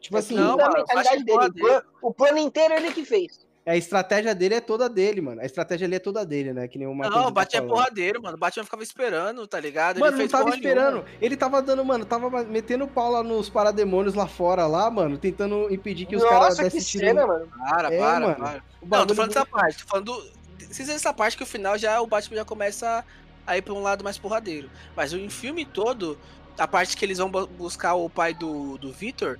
tipo 0.00 0.18
assim, 0.18 0.34
Não, 0.34 0.60
é 0.60 0.62
a 0.64 0.66
mano, 0.66 0.76
mentalidade 0.80 1.16
é 1.16 1.24
dele. 1.24 1.38
O 1.48 1.52
plano, 1.54 1.82
o 2.02 2.12
plano 2.12 2.38
inteiro 2.40 2.74
ele 2.74 2.92
que 2.92 3.06
fez. 3.06 3.41
A 3.64 3.76
estratégia 3.76 4.34
dele 4.34 4.54
é 4.56 4.60
toda 4.60 4.88
dele, 4.88 5.20
mano. 5.20 5.40
A 5.40 5.44
estratégia 5.44 5.86
ali 5.86 5.94
é 5.94 5.98
toda 5.98 6.26
dele, 6.26 6.52
né? 6.52 6.66
Que 6.66 6.78
nem 6.78 6.86
o 6.88 6.94
Matheus 6.94 7.14
Não, 7.14 7.22
tá 7.22 7.28
o 7.28 7.32
Batman 7.32 7.58
é 7.58 7.60
falando. 7.60 7.74
porradeiro, 7.76 8.22
mano. 8.22 8.36
O 8.36 8.40
Batman 8.40 8.64
ficava 8.64 8.82
esperando, 8.82 9.46
tá 9.46 9.60
ligado? 9.60 10.00
Mano, 10.00 10.10
não 10.12 10.18
fez 10.18 10.30
tava 10.32 10.50
esperando. 10.50 10.94
nenhuma. 10.94 11.04
Ele 11.20 11.36
tava 11.36 11.62
dando, 11.62 11.84
mano, 11.84 12.04
tava 12.04 12.28
metendo 12.44 12.88
pau 12.88 13.10
lá 13.12 13.22
nos 13.22 13.48
parademônios 13.48 14.14
lá 14.14 14.26
fora, 14.26 14.66
lá, 14.66 14.90
mano, 14.90 15.16
tentando 15.16 15.72
impedir 15.72 16.06
que 16.06 16.16
os 16.16 16.24
caras 16.24 16.40
Nossa, 16.40 16.56
que 16.56 16.62
dessem 16.64 16.80
tiro. 16.80 17.06
cena, 17.06 17.26
mano. 17.26 17.48
Para, 17.56 17.94
É, 17.94 17.98
para, 17.98 18.20
mano. 18.20 18.34
para. 18.36 18.64
Não, 18.98 19.06
tô 19.06 19.14
falando 19.14 19.30
do- 19.30 19.34
dessa 19.34 19.46
parte. 19.46 19.82
Tô 19.84 19.88
falando 19.88 20.06
do... 20.06 20.42
Vocês 20.70 20.88
essa 20.88 21.12
parte 21.12 21.36
que 21.36 21.42
o 21.42 21.46
final 21.46 21.76
já 21.78 22.00
o 22.00 22.06
Batman 22.06 22.36
já 22.38 22.44
começa 22.44 23.04
a 23.46 23.56
ir 23.58 23.62
pra 23.62 23.74
um 23.74 23.82
lado 23.82 24.02
mais 24.02 24.18
porradeiro. 24.18 24.70
Mas 24.96 25.12
o 25.12 25.30
filme 25.30 25.64
todo, 25.64 26.18
a 26.58 26.66
parte 26.66 26.96
que 26.96 27.04
eles 27.04 27.18
vão 27.18 27.30
bu- 27.30 27.46
buscar 27.46 27.94
o 27.94 28.08
pai 28.08 28.32
do, 28.34 28.76
do 28.78 28.90
Victor, 28.92 29.38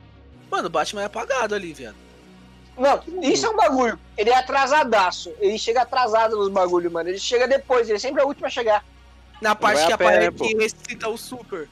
mano, 0.50 0.66
o 0.66 0.70
Batman 0.70 1.02
é 1.02 1.04
apagado 1.06 1.54
ali, 1.54 1.72
viado. 1.72 1.96
Não, 2.76 3.02
isso 3.22 3.46
é 3.46 3.50
um 3.50 3.56
bagulho. 3.56 3.98
Ele 4.16 4.30
é 4.30 4.36
atrasadaço. 4.36 5.32
Ele 5.40 5.58
chega 5.58 5.82
atrasado 5.82 6.36
nos 6.36 6.48
bagulhos, 6.48 6.90
mano. 6.90 7.08
Ele 7.08 7.18
chega 7.18 7.46
depois, 7.46 7.88
ele 7.88 7.98
sempre 7.98 8.22
é 8.22 8.24
o 8.24 8.28
último 8.28 8.46
a 8.46 8.50
chegar. 8.50 8.84
Na 9.40 9.54
parte 9.54 9.78
vai 9.78 9.86
que 9.86 9.92
aparece 9.92 10.30
que 10.30 10.56
ressuscita 10.56 11.08
o 11.08 11.18
Super. 11.18 11.68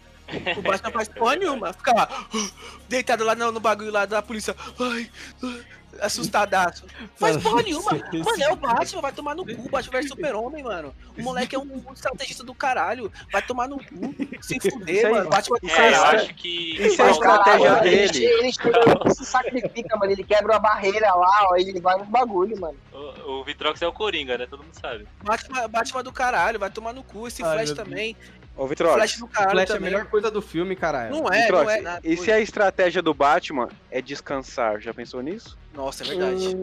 O 0.56 0.62
Batman 0.62 0.90
faz 0.93 1.09
porra 1.09 1.36
nenhuma. 1.36 1.72
Fica 1.72 1.93
lá, 1.93 2.09
deitado 2.89 3.24
lá 3.24 3.35
no, 3.35 3.52
no 3.52 3.60
bagulho 3.60 3.90
lá 3.90 4.06
da 4.06 4.22
polícia. 4.22 4.55
Ai, 4.78 5.10
ai, 5.43 5.64
assustadaço. 6.01 6.85
Faz 7.17 7.37
Mano, 7.37 7.51
porra 7.51 7.62
nenhuma. 7.62 7.91
Mano, 7.93 8.43
é 8.43 8.53
o 8.53 8.57
Batman, 8.57 9.01
vai 9.01 9.12
tomar 9.12 9.35
no 9.35 9.45
cu. 9.45 9.69
Batman 9.69 9.91
versus 9.93 10.11
Super-Homem, 10.11 10.62
mano. 10.62 10.95
O 11.19 11.23
moleque 11.23 11.55
é 11.55 11.59
um 11.59 11.93
estrategista 11.93 12.45
do 12.45 12.55
caralho. 12.55 13.12
Vai 13.33 13.43
tomar 13.43 13.69
no 13.69 13.79
cu. 13.79 14.15
Se 14.41 14.59
fuder, 14.61 15.07
aí- 15.07 15.12
mano. 15.12 15.31
Batman 15.31 15.59
Cara, 15.61 15.83
aí, 15.87 15.95
eu 15.95 16.05
acho 16.05 16.35
que. 16.35 16.77
Isso 16.87 17.01
é 17.01 17.05
a 17.05 17.09
Não, 17.09 17.12
estratégia 17.15 17.69
ele 17.85 18.09
dele. 18.12 18.25
Ele, 18.27 18.53
chega, 18.53 18.79
ele 19.05 19.15
se 19.15 19.25
sacrifica, 19.25 19.97
mano. 19.97 20.12
Ele 20.12 20.25
quebra 20.25 20.57
a 20.57 20.59
barreira 20.59 21.15
lá, 21.15 21.49
ó. 21.51 21.57
Ele 21.57 21.81
vai 21.81 21.99
nos 21.99 22.09
bagulho, 22.09 22.59
mano. 22.61 22.77
O, 22.93 23.41
o 23.41 23.45
Vitrox 23.45 23.81
é 23.83 23.87
o 23.87 23.93
Coringa, 23.93 24.37
né? 24.39 24.47
Todo 24.47 24.62
mundo 24.62 24.75
sabe. 24.81 25.07
Batman, 25.23 25.69
Batman 25.69 26.03
do 26.03 26.12
caralho, 26.12 26.59
vai 26.59 26.71
tomar 26.71 26.93
no 26.93 27.03
cu. 27.03 27.27
Esse 27.29 27.43
Ai, 27.43 27.53
Flash 27.67 27.73
também. 27.73 28.17
Ô, 28.56 28.66
Flash 28.66 28.68
Vitrox, 28.68 29.18
do 29.18 29.27
caralho 29.28 29.51
Flash 29.52 29.70
é 29.70 29.72
a 29.72 29.77
também. 29.77 29.90
melhor 29.93 30.06
coisa 30.06 30.31
do 30.31 30.43
filme, 30.43 30.77
caralho. 30.77 31.10
Não 31.16 31.32
é, 31.32 31.40
Vitrox, 31.43 31.64
não 31.64 31.70
é 31.70 31.81
nada. 31.81 32.01
e 32.05 32.16
se 32.16 32.31
a 32.31 32.39
estratégia 32.40 33.01
do 33.01 33.14
Batman 33.14 33.68
é 33.90 34.02
descansar? 34.02 34.81
Já 34.81 34.93
pensou 34.93 35.22
nisso? 35.22 35.56
Nossa, 35.72 36.05
é 36.05 36.09
verdade. 36.09 36.55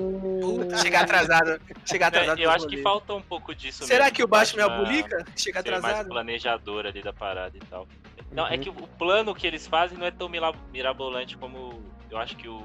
Puta, 0.41 0.77
chegar 0.83 1.03
atrasado. 1.03 1.59
Chegar 1.85 2.07
atrasado. 2.07 2.39
É, 2.39 2.45
eu 2.45 2.51
acho 2.51 2.67
que 2.67 2.77
faltou 2.83 3.17
um 3.17 3.21
pouco 3.21 3.55
disso 3.55 3.85
Será 3.85 4.05
mesmo, 4.05 4.15
que 4.15 4.23
o 4.23 4.27
Batman 4.27 4.63
é 4.63 4.65
o 4.67 4.77
Bulica? 4.85 5.25
Chega 5.35 5.61
ser 5.63 5.71
mais 5.71 5.83
atrasado. 5.83 6.09
planejador 6.09 6.85
ali 6.85 7.01
da 7.01 7.13
parada 7.13 7.57
e 7.57 7.61
tal. 7.61 7.87
Não, 8.31 8.45
é 8.45 8.55
Uhum. 8.55 8.59
que 8.59 8.69
o 8.69 8.73
plano 8.73 9.33
que 9.33 9.47
eles 9.47 9.65
fazem 9.65 9.97
não 9.97 10.05
é 10.05 10.11
tão 10.11 10.29
mirabolante 10.71 11.37
como 11.37 11.81
eu 12.11 12.17
acho 12.17 12.35
que 12.35 12.47
o 12.47 12.61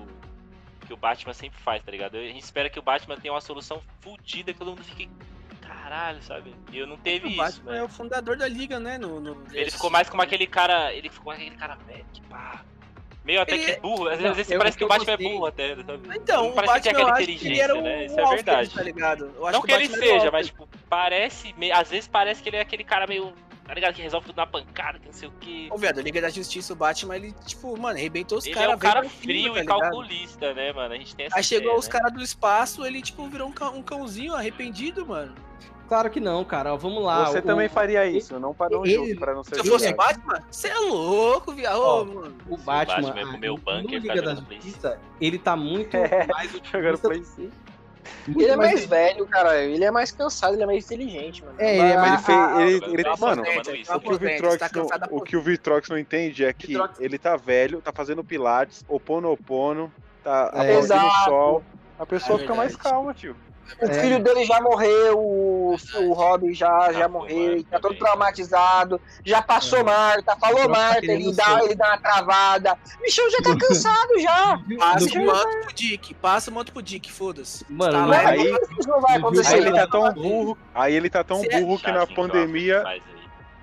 que 0.84 0.92
o 0.92 0.96
Batman 0.96 1.32
sempre 1.32 1.60
faz, 1.60 1.80
tá 1.82 1.92
ligado? 1.92 2.16
A 2.16 2.20
gente 2.22 2.42
espera 2.42 2.68
que 2.68 2.76
o 2.78 2.82
Batman 2.82 3.16
tenha 3.16 3.32
uma 3.32 3.40
solução 3.40 3.80
fodida 4.00 4.52
que 4.52 4.58
todo 4.58 4.70
mundo 4.72 4.82
fique 4.82 5.08
caralho, 5.74 6.22
sabe? 6.22 6.54
E 6.70 6.78
eu 6.78 6.86
não 6.86 6.96
teve 6.96 7.26
O 7.26 7.30
isso, 7.30 7.36
Batman 7.38 7.72
é 7.72 7.78
né? 7.78 7.82
o 7.84 7.88
fundador 7.88 8.36
da 8.36 8.48
liga, 8.48 8.78
né? 8.80 8.98
No, 8.98 9.20
no- 9.20 9.44
Ele 9.52 9.70
ficou 9.70 9.90
mais 9.90 10.08
como 10.08 10.22
aquele 10.22 10.46
cara, 10.46 10.92
ele 10.92 11.08
ficou 11.08 11.32
aquele 11.32 11.56
cara 11.56 11.74
velho, 11.86 12.04
que 12.12 12.20
pá. 12.22 12.62
Meio 13.24 13.40
até 13.40 13.54
Ele- 13.54 13.74
que 13.74 13.80
burro, 13.80 14.08
às 14.08 14.18
Não, 14.20 14.34
vezes 14.34 14.50
eu- 14.50 14.58
parece 14.58 14.76
que 14.76 14.82
o 14.84 14.88
que 14.88 14.92
Batman 14.94 15.12
é 15.12 15.16
gostei- 15.16 15.32
burro 15.32 15.46
até, 15.46 15.76
sabe? 15.76 16.00
Então, 16.16 16.42
não 16.42 16.50
o 16.50 16.54
parece 16.54 16.72
que 16.74 16.88
Batman 16.88 16.90
aquela 17.04 17.16
que 17.16 17.22
ele 17.22 17.32
inteligência, 17.34 17.62
era 17.62 17.74
o, 17.76 17.82
né? 17.82 18.04
Isso 18.06 18.18
é 18.18 18.22
Alfred, 18.22 18.44
verdade. 18.44 18.70
tá 18.74 18.82
ligado? 18.82 19.32
Eu 19.36 19.46
acho 19.46 19.52
Não 19.58 19.62
que 19.64 19.72
ele 19.72 19.84
era 19.84 19.92
o 19.92 19.96
seja, 19.96 20.16
mas 20.16 20.24
Alfred. 20.24 20.46
tipo, 20.46 20.68
parece, 20.88 21.52
me- 21.56 21.70
às 21.70 21.88
vezes 21.88 22.08
parece 22.08 22.42
que 22.42 22.48
ele 22.48 22.56
é 22.56 22.60
aquele 22.60 22.82
cara 22.82 23.06
meio, 23.06 23.32
tá 23.72 23.74
ligado? 23.76 23.94
Que 23.94 24.02
resolve 24.02 24.26
tudo 24.26 24.36
na 24.36 24.46
pancada, 24.46 24.98
que 24.98 25.06
não 25.06 25.12
sei 25.14 25.28
o 25.28 25.32
que. 25.40 25.66
Ô, 25.70 25.78
viado, 25.78 25.98
Liga 26.02 26.20
da 26.20 26.28
Justiça, 26.28 26.74
o 26.74 26.76
Batman, 26.76 27.16
ele, 27.16 27.32
tipo, 27.46 27.74
mano, 27.80 27.96
arrebentou 27.98 28.36
os 28.36 28.44
Ele 28.44 28.54
caras. 28.54 28.72
é 28.72 28.76
um 28.76 28.78
cara 28.78 29.08
frio 29.08 29.54
tá 29.54 29.60
e 29.62 29.64
calculista, 29.64 30.52
né, 30.52 30.72
mano? 30.74 30.92
A 30.92 30.98
gente 30.98 31.16
tem 31.16 31.26
essa 31.26 31.36
Aí 31.38 31.42
chegou 31.42 31.68
ideia, 31.68 31.78
os 31.78 31.86
né? 31.86 31.92
caras 31.92 32.12
do 32.12 32.20
espaço, 32.22 32.84
ele, 32.84 33.00
tipo, 33.00 33.26
virou 33.28 33.48
um, 33.48 33.52
cão- 33.52 33.74
um 33.74 33.82
cãozinho 33.82 34.34
arrependido, 34.34 35.06
mano. 35.06 35.34
Claro 35.88 36.10
que 36.10 36.20
não, 36.20 36.44
cara. 36.44 36.74
Ó, 36.74 36.76
Vamos 36.76 37.02
lá. 37.02 37.26
Você 37.26 37.38
o- 37.38 37.42
também 37.42 37.68
faria 37.68 38.06
isso, 38.06 38.38
não 38.38 38.52
para 38.54 38.70
não, 38.76 38.84
ele- 38.84 39.14
para 39.14 39.34
não 39.34 39.42
ser 39.42 39.54
Se 39.54 39.60
eu 39.60 39.64
fosse. 39.72 39.92
Batman, 39.94 40.42
você 40.50 40.68
é 40.68 40.78
louco, 40.78 41.52
viado. 41.52 41.80
Ó, 41.80 42.02
Ô, 42.02 42.04
mano. 42.04 42.36
O 42.48 42.56
Se 42.56 42.62
o 42.62 42.64
Batman, 42.64 43.08
Batman 43.10 43.32
comer 43.32 43.48
o 43.50 43.52
no 43.54 43.58
bunker 43.58 44.00
Liga 44.00 44.22
pra 44.22 44.22
da 44.22 44.34
Justiça, 44.34 44.98
ele 45.20 45.38
tá 45.38 45.56
muito 45.56 45.94
É, 45.96 46.26
mais 46.26 46.50
Jogando 46.70 46.98
Play 46.98 47.20
do 47.20 47.26
5. 47.26 47.52
Muito 48.26 48.40
Ele 48.40 48.50
é 48.50 48.56
mais 48.56 48.84
velho, 48.84 49.26
cara. 49.26 49.62
Ele 49.62 49.84
é 49.84 49.90
mais 49.90 50.10
cansado, 50.12 50.54
ele 50.54 50.62
é 50.62 50.66
mais 50.66 50.84
inteligente, 50.84 51.44
mano. 51.44 51.54
É, 51.58 51.72
ele 51.76 51.80
é 51.80 51.88
Ele 51.90 51.96
mais- 51.96 52.24
fez, 52.26 52.38
Ah, 52.38 52.62
ele, 52.62 52.84
ele- 52.84 53.16
mano, 53.18 53.42
o 53.42 54.00
que 54.00 54.12
o 54.12 54.18
Vitrox 54.18 54.56
tá 54.58 54.70
não, 54.74 54.82
cansado 54.82 55.00
da 55.00 55.06
o 55.10 55.20
que 55.20 55.36
o 55.36 55.42
Vitrox 55.42 55.88
não 55.88 55.98
entende 55.98 56.44
é 56.44 56.52
que 56.52 56.68
Vitrox- 56.68 57.00
ele 57.00 57.18
tá 57.18 57.36
velho, 57.36 57.80
tá 57.80 57.92
fazendo 57.92 58.22
pilates, 58.24 58.84
oponopono, 58.88 59.92
tá 60.24 60.50
É. 60.54 60.60
aplaudindo 60.76 61.06
o 61.06 61.24
sol. 61.24 61.64
A 61.98 62.06
pessoa 62.06 62.38
É 62.38 62.40
fica 62.42 62.54
mais 62.54 62.74
calma, 62.76 63.14
tio. 63.14 63.36
O 63.80 63.84
É. 63.86 64.00
filho 64.00 64.18
dele 64.22 64.44
já 64.44 64.60
morreu, 64.60 65.18
o, 65.18 65.76
o 66.00 66.12
Robin 66.12 66.52
já, 66.52 66.92
já 66.92 67.08
foi, 67.08 67.08
morreu, 67.08 67.52
ele 67.52 67.64
tá 67.64 67.78
todo 67.80 67.94
traumatizado, 67.96 69.00
já 69.24 69.40
passou 69.42 69.80
É. 69.80 69.82
Marta, 69.82 70.36
falou 70.36 70.62
tá 70.62 70.68
Marta, 70.68 71.00
querendo 71.00 71.20
ele 71.28 71.32
dá, 71.34 71.64
ele 71.64 71.74
dá 71.74 71.88
uma 71.88 71.98
travada. 71.98 72.78
O 72.98 73.02
bichão 73.02 73.30
já 73.30 73.38
tá 73.42 73.56
cansado 73.58 74.18
já. 74.18 74.60
Passa 74.78 75.18
o 75.18 75.26
manto 75.26 75.60
pro 75.64 75.74
Dick, 75.74 76.14
passa 76.14 76.50
o 76.50 76.54
manto 76.54 76.72
pro 76.72 76.82
Dick, 76.82 77.10
foda-se. 77.12 77.64
Mano, 77.68 77.92
Tá 77.92 78.00
não 78.00 78.08
lá, 78.08 78.22
é- 78.22 78.26
aí- 78.26 78.56
Isso 78.78 78.88
não 78.88 79.00
vai 79.00 79.18
no 79.18 79.26
acontecer. 79.28 79.54
Aí 79.54 79.60
ele 79.60 79.72
tá 79.72 79.86
tão 79.86 80.12
burro, 80.14 80.58
aí 80.74 80.94
ele 80.94 81.10
tá 81.10 81.24
tão 81.24 81.42
é 81.44 81.60
burro 81.60 81.78
que 81.78 81.90
na 81.90 82.02
então, 82.04 82.14
pandemia 82.14 82.82
aí. 82.86 83.02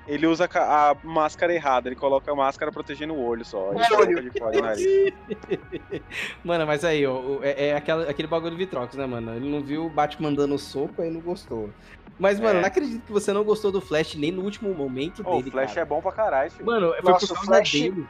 Ele 0.10 0.28
usa 0.28 0.48
ca- 0.48 0.92
a 0.92 1.08
máscara 1.08 1.54
errada, 1.54 1.88
ele 1.90 1.96
coloca 1.96 2.32
a 2.32 2.36
máscara 2.36 2.72
protegendo 2.72 3.14
o 3.14 3.26
olho 3.26 3.46
só. 3.46 3.72
É, 3.74 4.22
de 4.22 4.40
fora 4.40 4.58
o 4.58 4.62
nariz. 4.62 4.86
Mano, 6.44 6.66
mas 6.66 6.84
aí, 6.84 7.06
ó, 7.06 7.14
o- 7.20 7.40
é, 7.44 7.68
é 7.68 7.76
aquela- 7.76 8.10
aquele 8.10 8.28
bagulho 8.28 8.52
do 8.52 8.58
Vitrox, 8.58 8.96
né, 8.96 9.06
mano? 9.06 9.36
Ele 9.36 9.50
não 9.50 9.62
viu 9.62 9.86
o 9.86 9.90
Batman 9.90 10.34
dando 10.34 10.58
soco, 10.58 11.02
aí 11.02 11.10
não 11.10 11.22
gostou. 11.22 11.70
Mas, 12.20 12.40
mano, 12.40 12.60
É. 12.60 12.62
não 12.62 12.68
acredito 12.68 13.06
que 13.06 13.12
você 13.12 13.32
não 13.32 13.44
gostou 13.44 13.72
do 13.72 13.80
Flash 13.80 14.16
nem 14.16 14.32
no 14.32 14.42
último 14.44 14.74
momento 14.74 15.22
Ô, 15.26 15.36
o 15.36 15.38
dele, 15.38 15.52
Flash 15.52 15.70
cara. 15.74 15.82
é 15.82 15.86
bom 15.86 16.02
pra 16.02 16.12
caralho, 16.12 16.52
filho. 16.52 16.66
Mano, 16.66 16.94
foi 17.02 17.12
Nossa, 17.12 17.28
por 17.28 17.32
o 17.34 17.36
causa 17.36 17.46
Flash- 17.52 17.72
dele. 17.72 18.08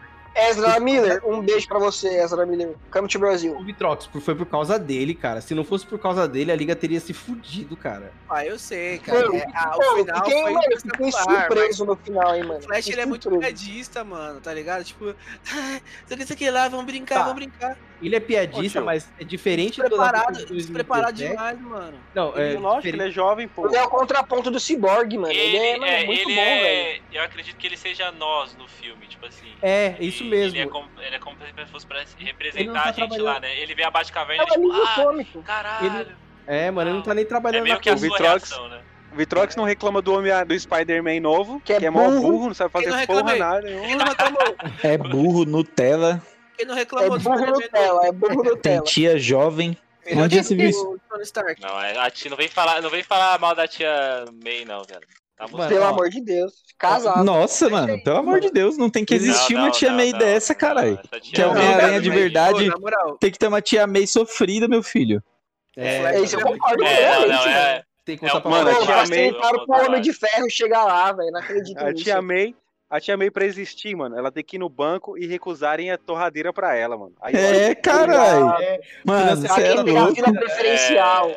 Ezra 0.47 0.79
Miller, 0.79 1.21
um 1.25 1.41
beijo 1.41 1.67
pra 1.67 1.79
você, 1.79 2.07
Ezra 2.21 2.45
Miller. 2.45 2.75
Come 2.91 3.07
to 3.07 3.19
Brasil. 3.19 3.55
O 3.57 3.63
Vitrox, 3.63 4.05
foi 4.21 4.35
por 4.35 4.45
causa 4.45 4.77
dele, 4.79 5.13
cara. 5.13 5.41
Se 5.41 5.53
não 5.53 5.63
fosse 5.63 5.85
por 5.85 5.99
causa 5.99 6.27
dele, 6.27 6.51
a 6.51 6.55
liga 6.55 6.75
teria 6.75 6.99
se 6.99 7.13
fudido, 7.13 7.75
cara. 7.75 8.11
Ah, 8.29 8.45
eu 8.45 8.57
sei, 8.57 8.99
cara. 8.99 9.19
Mano, 9.25 9.35
É, 9.35 9.45
ah, 9.53 9.75
o 9.77 9.95
final 10.03 10.23
fiquei, 10.23 10.41
foi 10.41 10.51
mano, 10.53 10.63
fiquei 10.81 11.11
surpreso 11.11 11.85
no 11.85 11.95
final, 11.95 12.35
hein, 12.35 12.39
mas 12.41 12.47
mano. 12.47 12.59
O 12.59 12.63
Flash, 12.63 12.87
ele 12.89 13.01
é 13.01 13.05
muito 13.05 13.29
piadista, 13.37 14.03
mano, 14.03 14.39
tá 14.39 14.53
ligado? 14.53 14.83
Tipo, 14.83 15.09
ah, 15.53 15.79
você 16.07 16.15
isso 16.15 16.33
aqui 16.33 16.49
lá, 16.49 16.67
vamos 16.69 16.85
brincar, 16.85 17.15
Tá. 17.15 17.21
vamos 17.23 17.35
brincar. 17.35 17.77
Ele 18.01 18.15
é 18.15 18.19
piadista, 18.19 18.81
Ô, 18.81 18.85
mas 18.85 19.09
é 19.19 19.23
diferente 19.23 19.77
do 19.81 19.83
da 19.83 19.89
Despreparado, 19.89 20.31
Liga 20.39 20.45
de 20.45 20.55
despreparado 20.55 21.13
2017. 21.17 21.31
demais, 21.57 21.61
mano. 21.61 21.97
Não, 22.15 22.37
é, 22.37 22.51
Ele, 22.51 22.57
lógico, 22.57 22.75
diferente- 22.83 23.01
ele 23.01 23.09
é 23.09 23.11
jovem, 23.11 23.47
pô. 23.47 23.67
Ele 23.67 23.75
é 23.75 23.83
o 23.83 23.89
contraponto 23.89 24.49
do 24.49 24.59
Cyborg, 24.59 25.17
mano. 25.17 25.33
Ele, 25.33 25.57
é, 25.57 25.77
mano, 25.77 25.91
é, 25.91 26.05
muito 26.05 26.21
ele 26.21 26.35
bom, 26.35 26.41
velho. 26.41 26.65
é, 26.65 26.99
Eu 27.11 27.23
acredito 27.23 27.57
que 27.57 27.67
ele 27.67 27.75
seja 27.77 28.11
nós 28.13 28.55
no 28.57 28.67
filme, 28.67 29.05
tipo 29.07 29.25
assim. 29.25 29.51
É, 29.61 29.95
isso 29.99 30.23
Ele- 30.23 30.29
mesmo. 30.29 30.57
Ele 30.57 30.63
é 30.67 30.71
como, 30.71 30.87
ele 31.01 31.15
é 31.15 31.19
como 31.19 31.35
se 31.37 31.71
fosse 31.71 31.85
pra 31.85 31.99
Ele 31.99 32.07
representar 32.19 32.83
tá 32.83 32.89
a 32.89 32.91
gente 32.93 33.17
lá, 33.19 33.39
né? 33.39 33.59
Ele 33.59 33.75
vê 33.75 33.83
a 33.83 33.91
Batcaverna 33.91 34.43
É 34.43 34.45
e 34.45 34.49
tipo, 34.49 34.71
ah, 34.71 34.95
cômico. 34.95 35.43
caralho. 35.43 36.07
É, 36.47 36.71
mano, 36.71 36.89
ele 36.89 36.97
não 36.97 37.03
tá 37.03 37.13
nem 37.13 37.23
É 37.25 37.27
trabalhando 37.27 37.63
meio 37.63 37.75
na 37.75 37.81
que 37.81 37.89
a 37.89 37.97
sua 37.97 38.09
Vitrox- 38.09 38.49
reação, 38.49 38.69
né? 38.69 38.79
Vitrox 39.11 39.55
não 39.55 39.63
reclama 39.63 40.01
do, 40.01 40.13
homem, 40.13 40.31
do 40.45 40.57
Spider-Man 40.59 41.19
novo, 41.19 41.59
Que 41.65 41.75
que 41.77 41.83
é 41.83 41.87
é, 41.87 41.89
mó 41.89 42.09
burro. 42.09 42.47
não 42.47 42.53
sabe 42.53 42.71
fazer 42.71 42.91
não 42.91 43.05
porra 43.05 43.35
nada. 43.35 43.67
Reclamou? 43.67 44.55
É 44.83 44.97
burro, 44.97 45.45
Nutella, 45.45 46.21
Quem 46.59 46.67
não 46.67 46.75
É 46.75 46.79
reclamou 46.79 47.17
do 47.17 47.23
burro 47.23 47.37
Spider-Man 47.37 47.59
Nutella, 47.61 48.05
é 48.07 48.11
burro 48.11 48.41
tem 48.43 48.51
Nutella. 48.51 48.81
tia 48.83 49.17
jovem. 49.17 49.77
Melhor 50.05 50.23
Onde 50.25 50.43
se 50.43 50.55
viu 50.55 50.65
o 50.65 50.69
isso? 50.69 50.99
Não, 51.61 51.81
é- 51.81 51.97
a 51.97 52.09
tia 52.11 52.29
não 52.29 52.35
vem 52.35 52.49
falar, 52.49 52.81
não 52.81 52.89
vem 52.89 53.01
falar 53.03 53.39
mal 53.39 53.55
da 53.55 53.65
tia 53.65 54.25
May, 54.43 54.65
não, 54.65 54.83
velho. 54.83 55.01
Tá 55.37 55.47
Mano. 55.47 55.69
Pelo 55.69 55.85
ó, 55.85 55.87
amor 55.89 56.09
de 56.09 56.19
Deus. 56.19 56.51
Casado. 56.77 57.23
Nossa, 57.23 57.69
mano, 57.69 58.01
pelo 58.03 58.17
amor 58.17 58.41
de 58.41 58.49
Deus, 58.51 58.77
não 58.77 58.89
tem 58.89 59.05
que 59.05 59.13
existir 59.15 59.53
Não, 59.53 59.61
uma 59.61 59.67
não, 59.67 59.73
tia 59.73 59.89
não, 59.89 59.95
May 59.97 60.11
dessa, 60.11 60.53
caralho. 60.53 60.99
tia 61.21 61.31
Que 61.33 61.41
é 61.41 61.47
Homem-Aranha 61.47 61.91
não, 61.93 62.01
de 62.01 62.09
verdade. 62.09 62.71
Pô, 62.71 63.13
Tem 63.19 63.31
que 63.31 63.39
ter 63.39 63.47
uma 63.47 63.61
tia 63.61 63.87
May 63.87 64.05
sofrida, 64.05 64.67
meu 64.67 64.83
filho. 64.83 65.23
É, 65.77 65.99
Flash 66.01 66.15
É 66.15 66.19
isso, 66.21 66.35
eu 66.35 66.39
é 66.39 66.43
concordo. 66.43 66.83
É, 66.83 66.87
não, 66.87 67.17
plenamente, 67.21 67.29
não, 67.29 67.53
mano. 67.53 67.57
é. 67.67 67.83
tem 68.03 68.17
que 68.17 68.25
É 68.25 68.29
contar 68.29 68.37
o- 68.39 68.41
pra 68.41 68.51
Mano, 68.51 68.69
a 68.69 68.75
tia 68.85 68.95
May- 68.95 69.07
tentaram 69.31 69.65
pro 69.65 69.85
Homem 69.85 70.01
de 70.01 70.13
Ferro 70.13 70.49
chegar 70.49 70.83
lá, 70.83 71.11
velho. 71.13 71.31
Não 71.31 71.39
acredito 71.39 71.77
A 71.79 71.93
tia 71.93 72.21
May, 72.21 72.55
a 72.89 72.99
tia 72.99 73.15
May 73.15 73.29
pra 73.29 73.45
existir, 73.45 73.95
mano, 73.95 74.17
ela 74.17 74.31
tem 74.31 74.43
que 74.43 74.55
ir 74.55 74.59
no 74.59 74.69
banco 74.69 75.17
e 75.17 75.27
recusarem 75.27 75.91
a 75.91 75.97
torradeira 75.97 76.51
pra 76.51 76.75
ela, 76.75 76.97
mano. 76.97 77.13
Aí, 77.21 77.35
É, 77.35 77.75
caralho. 77.75 78.49
É, 78.61 78.79
Mano, 79.05 79.37
Financiar 79.37 79.55
você 79.55 79.61
é 79.63 79.71
a 79.77 79.81
louco. 79.81 80.15
fila 80.15 80.33
preferencial. 80.33 81.31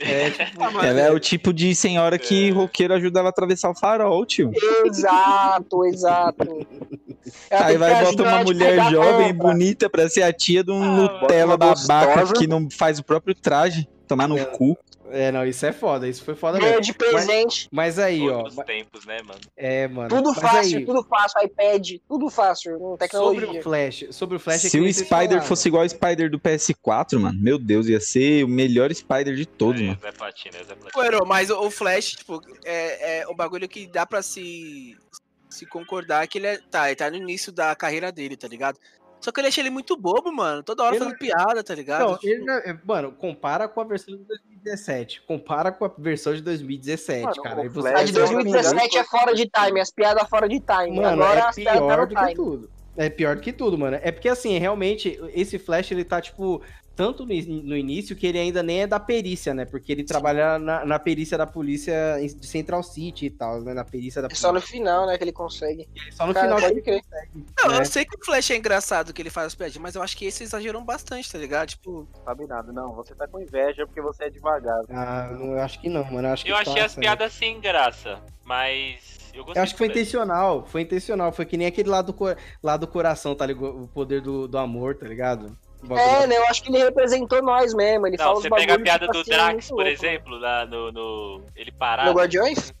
É, 0.00 0.30
tipo, 0.30 0.60
Ah, 0.64 0.70
mano, 0.72 0.88
Ela 0.88 1.00
é 1.02 1.10
o 1.12 1.20
tipo 1.20 1.52
de 1.52 1.72
senhora 1.72 2.18
que 2.18 2.48
É. 2.48 2.52
roqueiro 2.52 2.94
ajuda 2.94 3.20
ela 3.20 3.28
a 3.28 3.30
atravessar 3.30 3.70
o 3.70 3.74
farol, 3.76 4.26
tio. 4.26 4.50
Exato, 4.84 5.84
exato. 5.86 6.66
Ela 7.48 7.66
Aí 7.66 7.76
vai 7.76 8.04
bota 8.04 8.22
uma 8.24 8.42
mulher 8.42 8.90
jovem, 8.90 9.32
bonita, 9.32 9.88
pra 9.88 10.08
ser 10.08 10.22
a 10.22 10.32
tia 10.32 10.64
de 10.64 10.72
um 10.72 10.82
Ah, 10.82 10.96
Nutella 11.20 11.56
babaca 11.56 12.32
que 12.34 12.46
não 12.48 12.68
faz 12.70 12.98
o 12.98 13.04
próprio 13.04 13.34
traje. 13.36 13.88
Tomar 14.08 14.26
no 14.26 14.38
É. 14.38 14.44
cu. 14.46 14.76
É, 15.10 15.30
não, 15.32 15.44
isso 15.46 15.64
é 15.64 15.72
foda, 15.72 16.08
isso 16.08 16.24
foi 16.24 16.34
foda 16.34 16.58
Ganha 16.58 16.70
mesmo. 16.76 16.82
de 16.84 16.92
presente, 16.94 17.68
Mas 17.70 17.98
aí, 17.98 18.28
ó. 18.28 18.38
Outros 18.38 18.56
tempos, 18.64 19.04
né, 19.06 19.18
mano? 19.22 19.40
É, 19.56 19.86
mano. 19.88 20.08
tudo 20.08 20.30
mas 20.30 20.38
fácil, 20.40 20.78
aí, 20.78 20.84
tudo 20.86 21.02
fácil, 21.04 21.42
iPad, 21.44 21.90
tudo 22.08 22.30
fácil, 22.30 22.72
com 22.78 22.84
Sobre 22.84 22.98
tecnologia. 23.06 23.60
o 23.60 23.62
Flash, 23.62 24.04
sobre 24.10 24.36
o 24.36 24.40
Flash 24.40 24.64
é 24.64 24.68
Se 24.70 24.80
o 24.80 24.92
Spider 24.92 25.42
fosse 25.42 25.68
igual 25.68 25.84
o 25.84 25.88
Spider 25.88 26.30
do 26.30 26.38
PS4, 26.40 27.18
mano, 27.18 27.38
meu 27.40 27.58
Deus, 27.58 27.86
ia 27.86 28.00
ser 28.00 28.44
o 28.44 28.48
melhor 28.48 28.92
Spider 28.94 29.34
de 29.34 29.46
todos, 29.46 29.80
É, 29.80 29.84
mano. 29.84 29.98
Zé 30.00 30.12
Platina, 30.12 30.58
Zé 30.64 30.74
Platina. 30.74 31.06
Ero, 31.06 31.26
mas 31.26 31.50
o 31.50 31.58
o 31.68 31.70
Flash, 31.70 32.12
tipo, 32.12 32.40
é, 32.64 33.20
é 33.20 33.28
um 33.28 33.34
bagulho 33.34 33.68
que 33.68 33.86
dá 33.86 34.06
pra 34.06 34.22
se, 34.22 34.96
se 35.50 35.66
concordar 35.66 36.26
que 36.26 36.38
ele 36.38 36.46
é, 36.46 36.58
tá, 36.70 36.86
ele 36.86 36.96
tá 36.96 37.10
no 37.10 37.16
início 37.16 37.52
da 37.52 37.74
carreira 37.76 38.10
dele, 38.10 38.36
tá 38.36 38.48
ligado? 38.48 38.78
Só 39.20 39.32
que 39.32 39.40
eu 39.40 39.46
achei 39.46 39.62
ele 39.62 39.70
muito 39.70 39.96
bobo, 39.96 40.32
mano. 40.32 40.62
Toda 40.62 40.82
hora 40.84 40.94
Ele- 40.94 41.04
fazendo 41.04 41.18
piada, 41.18 41.64
tá 41.64 41.74
ligado? 41.74 42.00
Não, 42.06 42.14
Tipo, 42.18 42.26
ele 42.28 42.44
não- 42.44 42.54
é- 42.54 42.78
mano, 42.84 43.12
compara 43.12 43.68
com 43.68 43.80
a 43.80 43.84
versão 43.84 44.16
de 44.16 44.22
2017. 44.24 45.22
Compara 45.22 45.72
com 45.72 45.84
a 45.84 45.90
versão 45.98 46.34
de 46.34 46.40
2017, 46.42 47.22
Mano, 47.24 47.42
cara. 47.42 47.56
o 47.58 47.62
Aí 47.62 47.68
você 47.68 47.88
A 47.88 48.02
de 48.04 48.12
ver 48.12 48.18
uma 48.20 48.28
2017 48.42 48.98
é 48.98 49.04
fora 49.04 49.34
de 49.34 49.46
time, 49.48 49.80
as 49.80 49.90
piadas 49.90 50.28
fora 50.28 50.48
de 50.48 50.60
time. 50.60 50.96
Mano, 51.00 51.22
Agora 51.22 51.40
é 51.40 51.42
as 51.42 51.56
piadas 51.56 51.80
pior 51.80 52.06
do 52.06 52.14
que 52.14 52.20
time. 52.20 52.34
tudo. 52.34 52.70
É 52.96 53.08
pior 53.08 53.36
do 53.36 53.42
que 53.42 53.52
tudo, 53.52 53.78
mano. 53.78 53.98
É 54.02 54.10
porque, 54.10 54.28
assim, 54.28 54.58
realmente, 54.58 55.18
esse 55.34 55.58
Flash, 55.58 55.90
ele 55.92 56.04
tá, 56.04 56.20
tipo, 56.20 56.60
tanto 56.98 57.24
no, 57.24 57.32
no 57.62 57.76
início 57.76 58.16
que 58.16 58.26
ele 58.26 58.40
ainda 58.40 58.60
nem 58.60 58.80
é 58.82 58.86
da 58.88 58.98
perícia, 58.98 59.54
né? 59.54 59.64
Porque 59.64 59.92
ele 59.92 60.02
trabalha 60.02 60.58
na, 60.58 60.84
na 60.84 60.98
perícia 60.98 61.38
da 61.38 61.46
polícia 61.46 61.94
de 62.20 62.44
Central 62.44 62.82
City 62.82 63.26
e 63.26 63.30
tal, 63.30 63.60
né? 63.60 63.72
Na 63.72 63.84
perícia 63.84 64.20
da 64.20 64.26
É 64.28 64.34
só 64.34 64.52
no 64.52 64.60
final, 64.60 65.06
né, 65.06 65.16
que 65.16 65.22
ele 65.22 65.30
consegue. 65.30 65.88
Só 66.10 66.26
no 66.26 66.34
Cara, 66.34 66.56
final 66.56 66.58
que 66.82 66.90
ele 66.90 67.00
consegue. 67.00 67.46
não, 67.56 67.70
né? 67.70 67.78
eu 67.78 67.84
sei 67.84 68.04
que 68.04 68.16
o 68.20 68.24
Flash 68.24 68.50
é 68.50 68.56
engraçado 68.56 69.12
que 69.14 69.22
ele 69.22 69.30
faz 69.30 69.46
as 69.46 69.54
piadinhas, 69.54 69.80
mas 69.80 69.94
eu 69.94 70.02
acho 70.02 70.16
que 70.16 70.24
esse 70.24 70.42
exageram 70.42 70.84
bastante, 70.84 71.30
tá 71.30 71.38
ligado? 71.38 71.68
Tipo, 71.68 72.08
Sabe 72.24 72.48
nada, 72.48 72.72
não. 72.72 72.92
Você 72.96 73.14
tá 73.14 73.28
com 73.28 73.40
inveja 73.40 73.86
porque 73.86 74.00
você 74.00 74.24
é 74.24 74.30
devagar. 74.30 74.80
Ah, 74.90 75.30
não, 75.38 75.52
eu 75.52 75.60
acho 75.60 75.80
que 75.80 75.88
não, 75.88 76.02
mano. 76.02 76.26
Eu, 76.26 76.32
acho 76.32 76.44
que 76.44 76.50
Eu 76.50 76.56
achei 76.56 76.74
tá 76.74 76.84
as 76.84 76.90
certo. 76.92 77.00
piadas 77.04 77.32
sem 77.32 77.60
graça, 77.60 78.20
mas 78.44 79.30
eu. 79.32 79.44
Eu 79.54 79.62
acho 79.62 79.72
que 79.74 79.78
foi 79.78 79.86
intencional, 79.86 80.66
foi 80.66 80.80
intencional. 80.82 81.30
Foi 81.30 81.46
que 81.46 81.56
nem 81.56 81.68
aquele 81.68 81.88
lá 81.88 82.02
do, 82.02 82.12
co- 82.12 82.34
lá 82.60 82.76
do 82.76 82.88
coração, 82.88 83.36
tá 83.36 83.46
ligado? 83.46 83.84
O 83.84 83.86
poder 83.86 84.20
do, 84.20 84.48
do 84.48 84.58
amor, 84.58 84.96
tá 84.96 85.06
ligado? 85.06 85.56
É, 85.90 86.26
né, 86.26 86.36
eu 86.36 86.44
acho 86.46 86.62
que 86.62 86.70
ele 86.70 86.78
representou 86.82 87.42
nós 87.42 87.72
mesmo. 87.74 88.06
Ele 88.06 88.16
Não, 88.16 88.24
fala 88.24 88.36
os 88.36 88.42
você 88.42 88.50
pega 88.50 88.74
a 88.74 88.78
piada 88.80 89.00
tipo 89.06 89.12
do 89.12 89.20
assim, 89.20 89.30
Drax, 89.30 89.68
por 89.68 89.86
exemplo, 89.86 90.38
lá 90.38 90.66
no. 90.66 90.90
no 90.92 91.42
ele 91.54 91.70
No 91.70 91.76
parado. 91.78 92.12
Guardiões? 92.12 92.72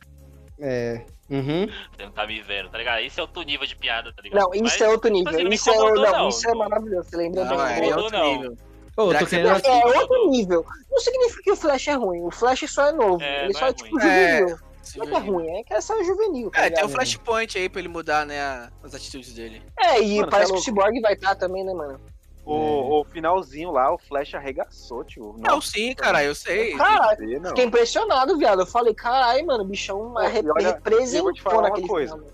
É. 0.60 1.04
Uhum. 1.30 1.66
Você 1.94 2.04
não 2.04 2.10
tá 2.10 2.26
me 2.26 2.40
vendo, 2.40 2.70
tá 2.70 2.78
ligado? 2.78 3.00
Esse 3.00 3.20
é 3.20 3.22
outro 3.22 3.42
nível 3.42 3.66
de 3.66 3.76
piada, 3.76 4.12
tá 4.12 4.22
ligado? 4.22 4.40
Não, 4.40 4.54
isso 4.54 4.62
Mas- 4.64 4.80
é 4.80 4.88
outro 4.88 5.10
mas 5.12 5.24
nível. 5.24 5.48
me 5.48 5.54
Isso 5.54 5.70
é, 5.70 5.76
não, 5.76 5.94
não. 5.94 6.28
isso 6.28 6.48
é 6.50 6.54
maravilhoso. 6.54 7.08
Você 7.10 7.16
lembra 7.16 7.44
não, 7.44 7.56
bem? 7.56 7.66
é, 7.66 7.88
é 7.90 7.96
outro 7.96 8.18
não. 8.18 8.32
nível. 8.32 8.56
Ô, 8.96 9.02
eu 9.12 9.18
tô 9.18 9.24
é 9.24 9.26
querendo. 9.26 9.66
É, 9.66 9.80
é 9.80 9.98
outro 10.00 10.30
nível. 10.30 10.64
Não 10.90 10.98
significa 10.98 11.42
que 11.42 11.50
o 11.52 11.56
Flash 11.56 11.88
é 11.88 11.92
ruim. 11.94 12.22
O 12.24 12.30
Flash 12.30 12.64
só 12.68 12.86
é 12.88 12.92
novo. 12.92 13.22
É, 13.22 13.44
ele 13.44 13.52
só 13.54 13.66
é 13.66 13.68
é 13.68 13.72
tipo 13.74 14.00
juvenil. 14.00 14.58
Sim, 14.82 14.98
Não 15.00 15.06
é 15.06 15.10
que 15.10 15.14
é 15.14 15.18
ruim, 15.18 15.50
é 15.50 15.62
que 15.64 15.74
é 15.74 15.80
só 15.82 16.02
juvenil. 16.02 16.50
tá 16.50 16.60
É, 16.60 16.62
tem 16.62 16.72
o 16.72 16.86
ligado? 16.86 16.90
Flashpoint 16.92 17.58
aí 17.58 17.68
pra 17.68 17.78
ele 17.78 17.88
mudar, 17.88 18.24
né, 18.24 18.70
as 18.82 18.94
atitudes 18.94 19.34
dele. 19.34 19.62
É, 19.78 20.00
e 20.02 20.16
Mano, 20.16 20.30
parece 20.30 20.50
tá 20.50 20.54
que 20.54 20.60
o 20.60 20.64
Cyborg 20.64 21.00
vai 21.02 21.12
estar 21.12 21.34
também, 21.34 21.62
né, 21.62 21.74
mano? 21.74 22.00
O, 22.50 23.00
o 23.00 23.04
finalzinho 23.04 23.70
lá, 23.70 23.92
o 23.92 23.98
Flash 23.98 24.34
arregaçou, 24.34 25.04
tio. 25.04 25.34
Não, 25.38 25.60
sim, 25.60 25.94
cara, 25.94 26.24
eu 26.24 26.34
sei. 26.34 26.74
Caralho, 26.76 27.40
não. 27.40 27.48
fiquei 27.50 27.64
impressionado, 27.64 28.38
viado. 28.38 28.60
Eu 28.62 28.66
falei, 28.66 28.94
caralho, 28.94 29.46
mano, 29.46 29.64
o 29.64 29.66
bichão 29.66 30.12
Pô, 30.12 30.18
rep- 30.20 30.46
olha, 30.56 30.68
eu 30.68 30.72
representou 30.74 31.24
vou 31.24 31.32
te 31.34 31.42
falar 31.42 31.56
uma 31.58 31.68
naquele 31.68 31.88
coisa. 31.88 32.14
final. 32.14 32.28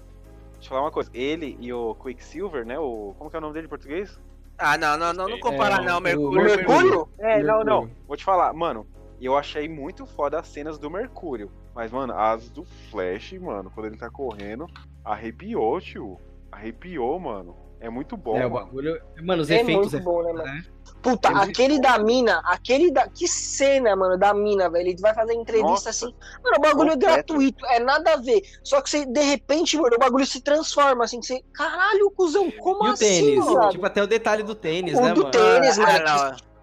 Deixa 0.54 0.66
eu 0.66 0.68
falar 0.68 0.80
uma 0.82 0.90
coisa. 0.92 1.10
Ele 1.12 1.56
e 1.60 1.72
o 1.72 1.94
Quicksilver, 1.96 2.64
né? 2.64 2.78
O, 2.78 3.14
como 3.18 3.28
que 3.28 3.36
é 3.36 3.38
o 3.38 3.42
nome 3.42 3.54
dele 3.54 3.66
em 3.66 3.68
português? 3.68 4.18
Ah, 4.56 4.78
não, 4.78 4.96
não, 4.96 5.12
não, 5.12 5.28
não 5.28 5.40
compara 5.40 5.76
É, 5.82 5.84
não, 5.84 5.98
o- 5.98 6.00
Mercúrio. 6.00 6.28
O 6.28 6.44
Mercúrio? 6.44 7.08
É, 7.18 7.42
não, 7.42 7.56
Mercúrio. 7.58 7.64
não. 7.64 7.90
Vou 8.06 8.16
te 8.16 8.24
falar, 8.24 8.52
mano. 8.52 8.86
Eu 9.20 9.36
achei 9.36 9.68
muito 9.68 10.06
foda 10.06 10.38
as 10.38 10.46
cenas 10.48 10.78
do 10.78 10.88
Mercúrio. 10.90 11.50
Mas, 11.74 11.90
mano, 11.90 12.16
as 12.16 12.48
do 12.50 12.64
Flash, 12.90 13.32
mano, 13.32 13.68
quando 13.74 13.86
ele 13.86 13.96
tá 13.96 14.08
correndo, 14.08 14.66
arrepiou, 15.04 15.80
tio. 15.80 16.20
Arrepiou, 16.52 17.18
mano. 17.18 17.56
É 17.84 17.90
muito 17.90 18.16
bom, 18.16 18.34
É, 18.34 18.46
o 18.46 18.50
mano. 18.50 18.64
bagulho. 18.66 18.98
Mano, 19.22 19.42
os 19.42 19.50
É 19.50 19.60
efeitos. 19.60 19.92
muito 19.92 20.04
bom, 20.04 20.22
né, 20.22 20.32
mano? 20.32 20.44
né? 20.44 20.62
Puta, 21.02 21.28
É 21.28 21.34
aquele 21.34 21.74
bom. 21.74 21.80
da 21.82 21.98
mina, 21.98 22.40
aquele 22.46 22.90
da. 22.90 23.06
Que 23.06 23.28
cena, 23.28 23.94
mano, 23.94 24.16
da 24.16 24.32
mina, 24.32 24.70
velho. 24.70 24.88
Ele 24.88 25.00
vai 25.02 25.12
fazer 25.14 25.34
entrevista 25.34 25.68
Nossa. 25.70 25.90
assim. 25.90 26.06
Mano, 26.42 26.56
o 26.56 26.60
bagulho 26.62 26.92
é 26.92 26.96
gratuito, 26.96 27.66
é 27.66 27.80
nada 27.80 28.14
a 28.14 28.16
ver. 28.16 28.40
Só 28.62 28.80
que 28.80 28.88
você, 28.88 29.04
de 29.04 29.20
repente, 29.20 29.76
mano, 29.76 29.96
o 29.96 29.98
bagulho 29.98 30.24
se 30.24 30.40
transforma, 30.40 31.04
assim. 31.04 31.20
que 31.20 31.26
Você, 31.26 31.42
caralho, 31.52 32.10
cuzão, 32.12 32.50
como 32.52 32.86
E 32.86 32.88
o 32.88 32.92
assim, 32.92 33.04
tênis? 33.06 33.44
mano? 33.44 33.68
Tipo, 33.68 33.84
até 33.84 34.02
o 34.02 34.06
detalhe 34.06 34.42
do 34.42 34.54
tênis, 34.54 34.98
O 34.98 35.02
né, 35.02 35.12
do 35.12 35.20
mano? 35.24 35.30
tênis, 35.30 35.78
Ah, 35.78 35.82
mano. 35.82 36.04
não. 36.30 36.53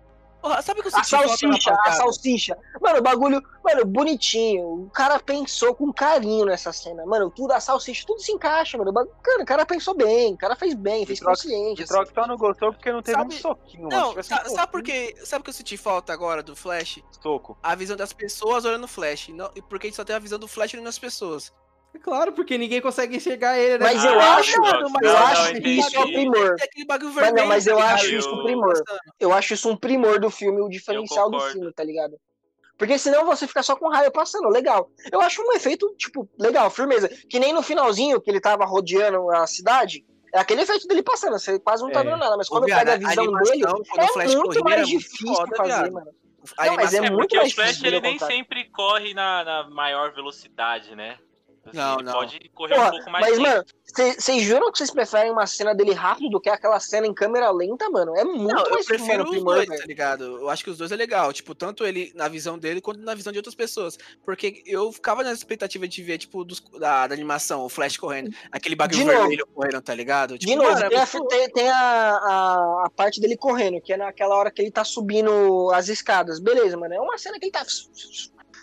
Porra, 0.41 0.61
sabe 0.61 0.80
o 0.80 0.84
que 0.84 0.89
eu 0.89 0.97
A 0.99 1.03
senti 1.03 1.11
falta 1.11 1.27
na 1.27 1.38
salsicha, 1.38 1.77
a 1.85 1.91
salsicha. 1.91 2.57
Mano, 2.81 2.99
o 2.99 3.01
bagulho, 3.01 3.41
mano, 3.63 3.85
bonitinho. 3.85 4.85
O 4.85 4.89
cara 4.89 5.19
pensou 5.19 5.76
com 5.76 5.93
carinho 5.93 6.45
nessa 6.45 6.73
cena. 6.73 7.05
Mano, 7.05 7.30
tudo, 7.30 7.51
a 7.51 7.59
salsicha, 7.59 8.03
tudo 8.07 8.19
se 8.22 8.31
encaixa, 8.31 8.77
mano. 8.77 8.91
Cara, 9.22 9.43
o 9.43 9.45
cara 9.45 9.65
pensou 9.65 9.93
bem, 9.93 10.34
o 10.34 10.38
cara 10.38 10.55
fez 10.55 10.73
bem, 10.73 11.05
fez 11.05 11.19
Vitrox- 11.19 11.43
consciente. 11.43 11.84
assim. 11.84 11.93
Vitrox 11.93 12.11
só 12.13 12.27
não 12.27 12.38
gostou 12.38 12.73
porque 12.73 12.91
não 12.91 13.01
teve 13.01 13.18
Sabe- 13.18 13.35
um 13.35 13.38
soquinho, 13.38 13.84
mano. 13.84 13.95
Não, 13.95 14.09
um 14.11 14.15
sa- 14.15 14.23
sabe 14.23 14.49
soquinho, 14.49 14.68
por 14.69 14.84
quê? 14.84 15.15
Sabe 15.23 15.41
o 15.41 15.43
que 15.43 15.49
eu 15.49 15.53
senti 15.53 15.77
falta 15.77 16.11
agora 16.11 16.41
do 16.41 16.55
Flash? 16.55 16.99
Soco. 17.22 17.57
A 17.61 17.76
visão 17.76 17.95
das 17.95 18.11
pessoas 18.11 18.65
olhando 18.65 18.85
o 18.85 18.88
Flash. 18.88 19.30
Não, 19.30 19.51
e 19.55 19.61
porque 19.61 19.88
a 19.88 19.89
gente 19.89 19.95
só 19.95 20.03
tem 20.03 20.15
a 20.15 20.19
visão 20.19 20.39
do 20.39 20.47
Flash 20.47 20.73
olhando 20.73 20.89
as 20.89 20.97
pessoas. 20.99 21.53
Claro, 22.01 22.31
porque 22.31 22.57
ninguém 22.57 22.81
consegue 22.81 23.18
enxergar 23.18 23.57
ele, 23.59 23.77
né? 23.77 23.85
Mas 23.93 24.03
eu 24.03 24.19
Ah, 24.19 24.35
acho, 24.38 24.57
não, 24.57 24.63
mano, 24.63 24.89
não, 24.89 25.01
eu 25.01 25.13
não, 25.13 25.27
acho 25.27 25.53
que 25.53 25.69
isso 25.69 25.95
é 25.95 25.99
o 25.99 26.03
primor. 26.05 26.55
Mas 27.15 27.34
não, 27.34 27.45
mas 27.45 27.68
eu 27.68 27.77
tá 27.77 27.93
acho 27.93 28.05
ligado? 28.05 28.19
isso 28.19 28.34
um 28.34 28.43
primor. 28.43 28.84
Eu 29.19 29.34
acho 29.34 29.53
isso 29.53 29.69
um 29.69 29.76
primor 29.77 30.19
do 30.19 30.30
filme, 30.30 30.61
o 30.61 30.69
diferencial 30.69 31.30
do 31.30 31.39
filme, 31.39 31.72
tá 31.73 31.84
ligado? 31.84 32.15
Porque 32.77 32.97
senão 32.97 33.26
você 33.26 33.45
fica 33.45 33.61
só 33.61 33.76
com 33.76 33.89
raio 33.89 34.11
passando, 34.11 34.47
legal. 34.49 34.89
Eu 35.11 35.22
acho 35.22 35.41
um 35.43 35.53
efeito, 35.53 35.93
tipo, 35.97 36.27
legal, 36.39 36.69
firmeza. 36.72 37.07
Que 37.30 37.39
nem 37.39 37.53
no 37.53 37.61
finalzinho, 37.61 38.19
que 38.19 38.31
ele 38.31 38.39
tava 38.41 38.65
rodeando 38.65 39.30
a 39.30 39.45
cidade, 39.45 40.03
é 40.34 40.39
aquele 40.39 40.61
efeito 40.61 40.88
dele 40.88 41.03
passando, 41.03 41.38
você 41.38 41.59
quase 41.59 41.84
não 41.84 41.91
tá 41.91 41.99
É. 41.99 42.03
vendo 42.03 42.18
nada. 42.18 42.35
Mas 42.38 42.49
quando 42.49 42.65
viado, 42.65 42.80
pega 42.80 42.93
a 42.93 42.97
visão 42.97 43.23
animação, 43.26 43.51
dele, 43.51 43.63
quando 43.88 44.01
é 44.01 44.05
o 44.05 44.13
Flash 44.13 44.35
muito 44.35 44.63
mais 44.63 44.80
muito 44.89 44.99
difícil 44.99 45.35
foda, 45.35 45.55
fazer, 45.55 45.69
viado. 45.73 45.93
mano. 45.93 46.07
A 46.57 46.65
Não, 46.65 46.76
mas 46.76 46.93
é 46.93 46.97
É, 46.97 47.01
muito 47.01 47.18
porque 47.18 47.38
mais 47.38 47.51
o 47.51 47.55
Flash 47.55 47.84
ele 47.84 48.01
nem 48.01 48.13
contar. 48.13 48.26
sempre 48.26 48.65
corre 48.72 49.13
na, 49.13 49.43
na 49.43 49.69
maior 49.69 50.11
velocidade, 50.11 50.95
né? 50.95 51.19
Assim, 51.63 51.77
Não, 51.77 51.97
não. 51.97 52.13
pode 52.13 52.49
correr 52.55 52.79
um 52.79 52.89
pouco 52.89 53.11
mais 53.11 53.25
mas, 53.29 53.38
lento. 53.38 53.47
mano, 53.47 53.65
vocês 54.17 54.41
juram 54.43 54.71
que 54.71 54.79
vocês 54.79 54.89
preferem 54.89 55.31
uma 55.31 55.45
cena 55.45 55.75
dele 55.75 55.93
rápido 55.93 56.29
do 56.31 56.41
que 56.41 56.49
aquela 56.49 56.79
cena 56.79 57.05
em 57.05 57.13
câmera 57.13 57.51
lenta, 57.51 57.88
mano? 57.88 58.15
É 58.17 58.23
muito 58.23 58.55
Não, 58.55 58.63
eu 58.65 58.71
mais 58.71 58.85
prefiro 58.88 59.09
mano, 59.19 59.23
os 59.25 59.29
primor, 59.29 59.55
dois, 59.55 59.67
velho. 59.67 59.79
tá 59.79 59.85
ligado? 59.85 60.23
Eu 60.23 60.49
acho 60.49 60.63
que 60.63 60.71
os 60.71 60.77
dois 60.79 60.91
é 60.91 60.95
legal. 60.95 61.31
Tipo, 61.31 61.53
tanto 61.53 61.85
ele 61.85 62.11
na 62.15 62.27
visão 62.27 62.57
dele 62.57 62.81
quanto 62.81 62.99
na 63.01 63.13
visão 63.13 63.31
de 63.31 63.38
outras 63.38 63.53
pessoas. 63.53 63.95
Porque 64.25 64.63
eu 64.65 64.91
ficava 64.91 65.23
na 65.23 65.31
expectativa 65.31 65.88
de 65.88 66.01
ver, 66.01 66.17
tipo, 66.17 66.43
dos- 66.43 66.61
da, 66.79 67.05
da 67.05 67.13
animação, 67.13 67.63
o 67.63 67.69
Flash 67.69 67.95
correndo. 67.95 68.35
Aquele 68.51 68.75
bagulho 68.75 69.05
vermelho 69.05 69.45
correndo, 69.53 69.81
tá 69.81 69.93
ligado? 69.93 70.39
Tipo, 70.39 70.49
De 70.51 70.55
novo, 70.57 70.71
mano, 70.71 70.85
é 70.85 70.89
tem, 70.89 70.97
muito- 70.97 71.27
tem- 71.27 71.49
tem 71.51 71.69
a, 71.69 71.75
a, 71.77 72.85
a 72.85 72.89
parte 72.89 73.21
dele 73.21 73.38
correndo, 73.38 73.79
que 73.81 73.93
é 73.93 73.97
naquela 73.97 74.35
hora 74.35 74.49
que 74.49 74.63
ele 74.63 74.71
tá 74.71 74.83
subindo 74.83 75.69
as 75.75 75.89
escadas. 75.89 76.39
Beleza, 76.39 76.75
mano. 76.75 76.95
É 76.95 76.99
uma 76.99 77.19
cena 77.19 77.38
que 77.38 77.45
ele 77.45 77.51
tá. 77.51 77.63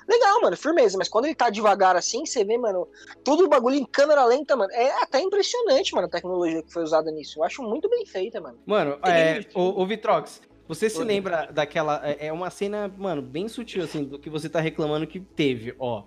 Legal, 0.08 0.40
mano, 0.40 0.56
firmeza. 0.56 0.96
Mas 0.96 1.08
quando 1.08 1.26
ele 1.26 1.34
tá 1.34 1.50
devagar 1.50 1.94
assim, 1.94 2.24
você 2.24 2.42
vê, 2.42 2.56
mano, 2.56 2.88
todo 3.22 3.44
o 3.44 3.48
bagulho 3.48 3.76
em 3.76 3.84
câmera 3.84 4.24
lenta, 4.24 4.56
mano. 4.56 4.72
É 4.72 5.02
até 5.02 5.20
impressionante, 5.20 5.94
mano, 5.94 6.06
a 6.06 6.10
tecnologia 6.10 6.62
que 6.62 6.72
foi 6.72 6.82
usada 6.82 7.10
nisso. 7.10 7.38
Eu 7.38 7.44
acho 7.44 7.62
muito 7.62 7.88
bem 7.90 8.06
feita, 8.06 8.40
mano. 8.40 8.58
Mano, 8.64 8.98
é, 9.02 9.34
limite. 9.34 9.50
ô, 9.54 9.82
ô 9.82 9.86
Vitrox, 9.86 10.40
você 10.66 10.88
se 10.88 10.98
Oi. 10.98 11.04
lembra 11.04 11.50
daquela. 11.52 12.00
É 12.04 12.28
é 12.28 12.32
uma 12.32 12.48
cena, 12.48 12.92
mano, 12.96 13.20
bem 13.20 13.48
sutil, 13.48 13.84
assim, 13.84 14.04
do 14.04 14.18
que 14.18 14.30
você 14.30 14.48
tá 14.48 14.60
reclamando 14.60 15.06
que 15.06 15.20
teve, 15.20 15.74
ó. 15.78 16.04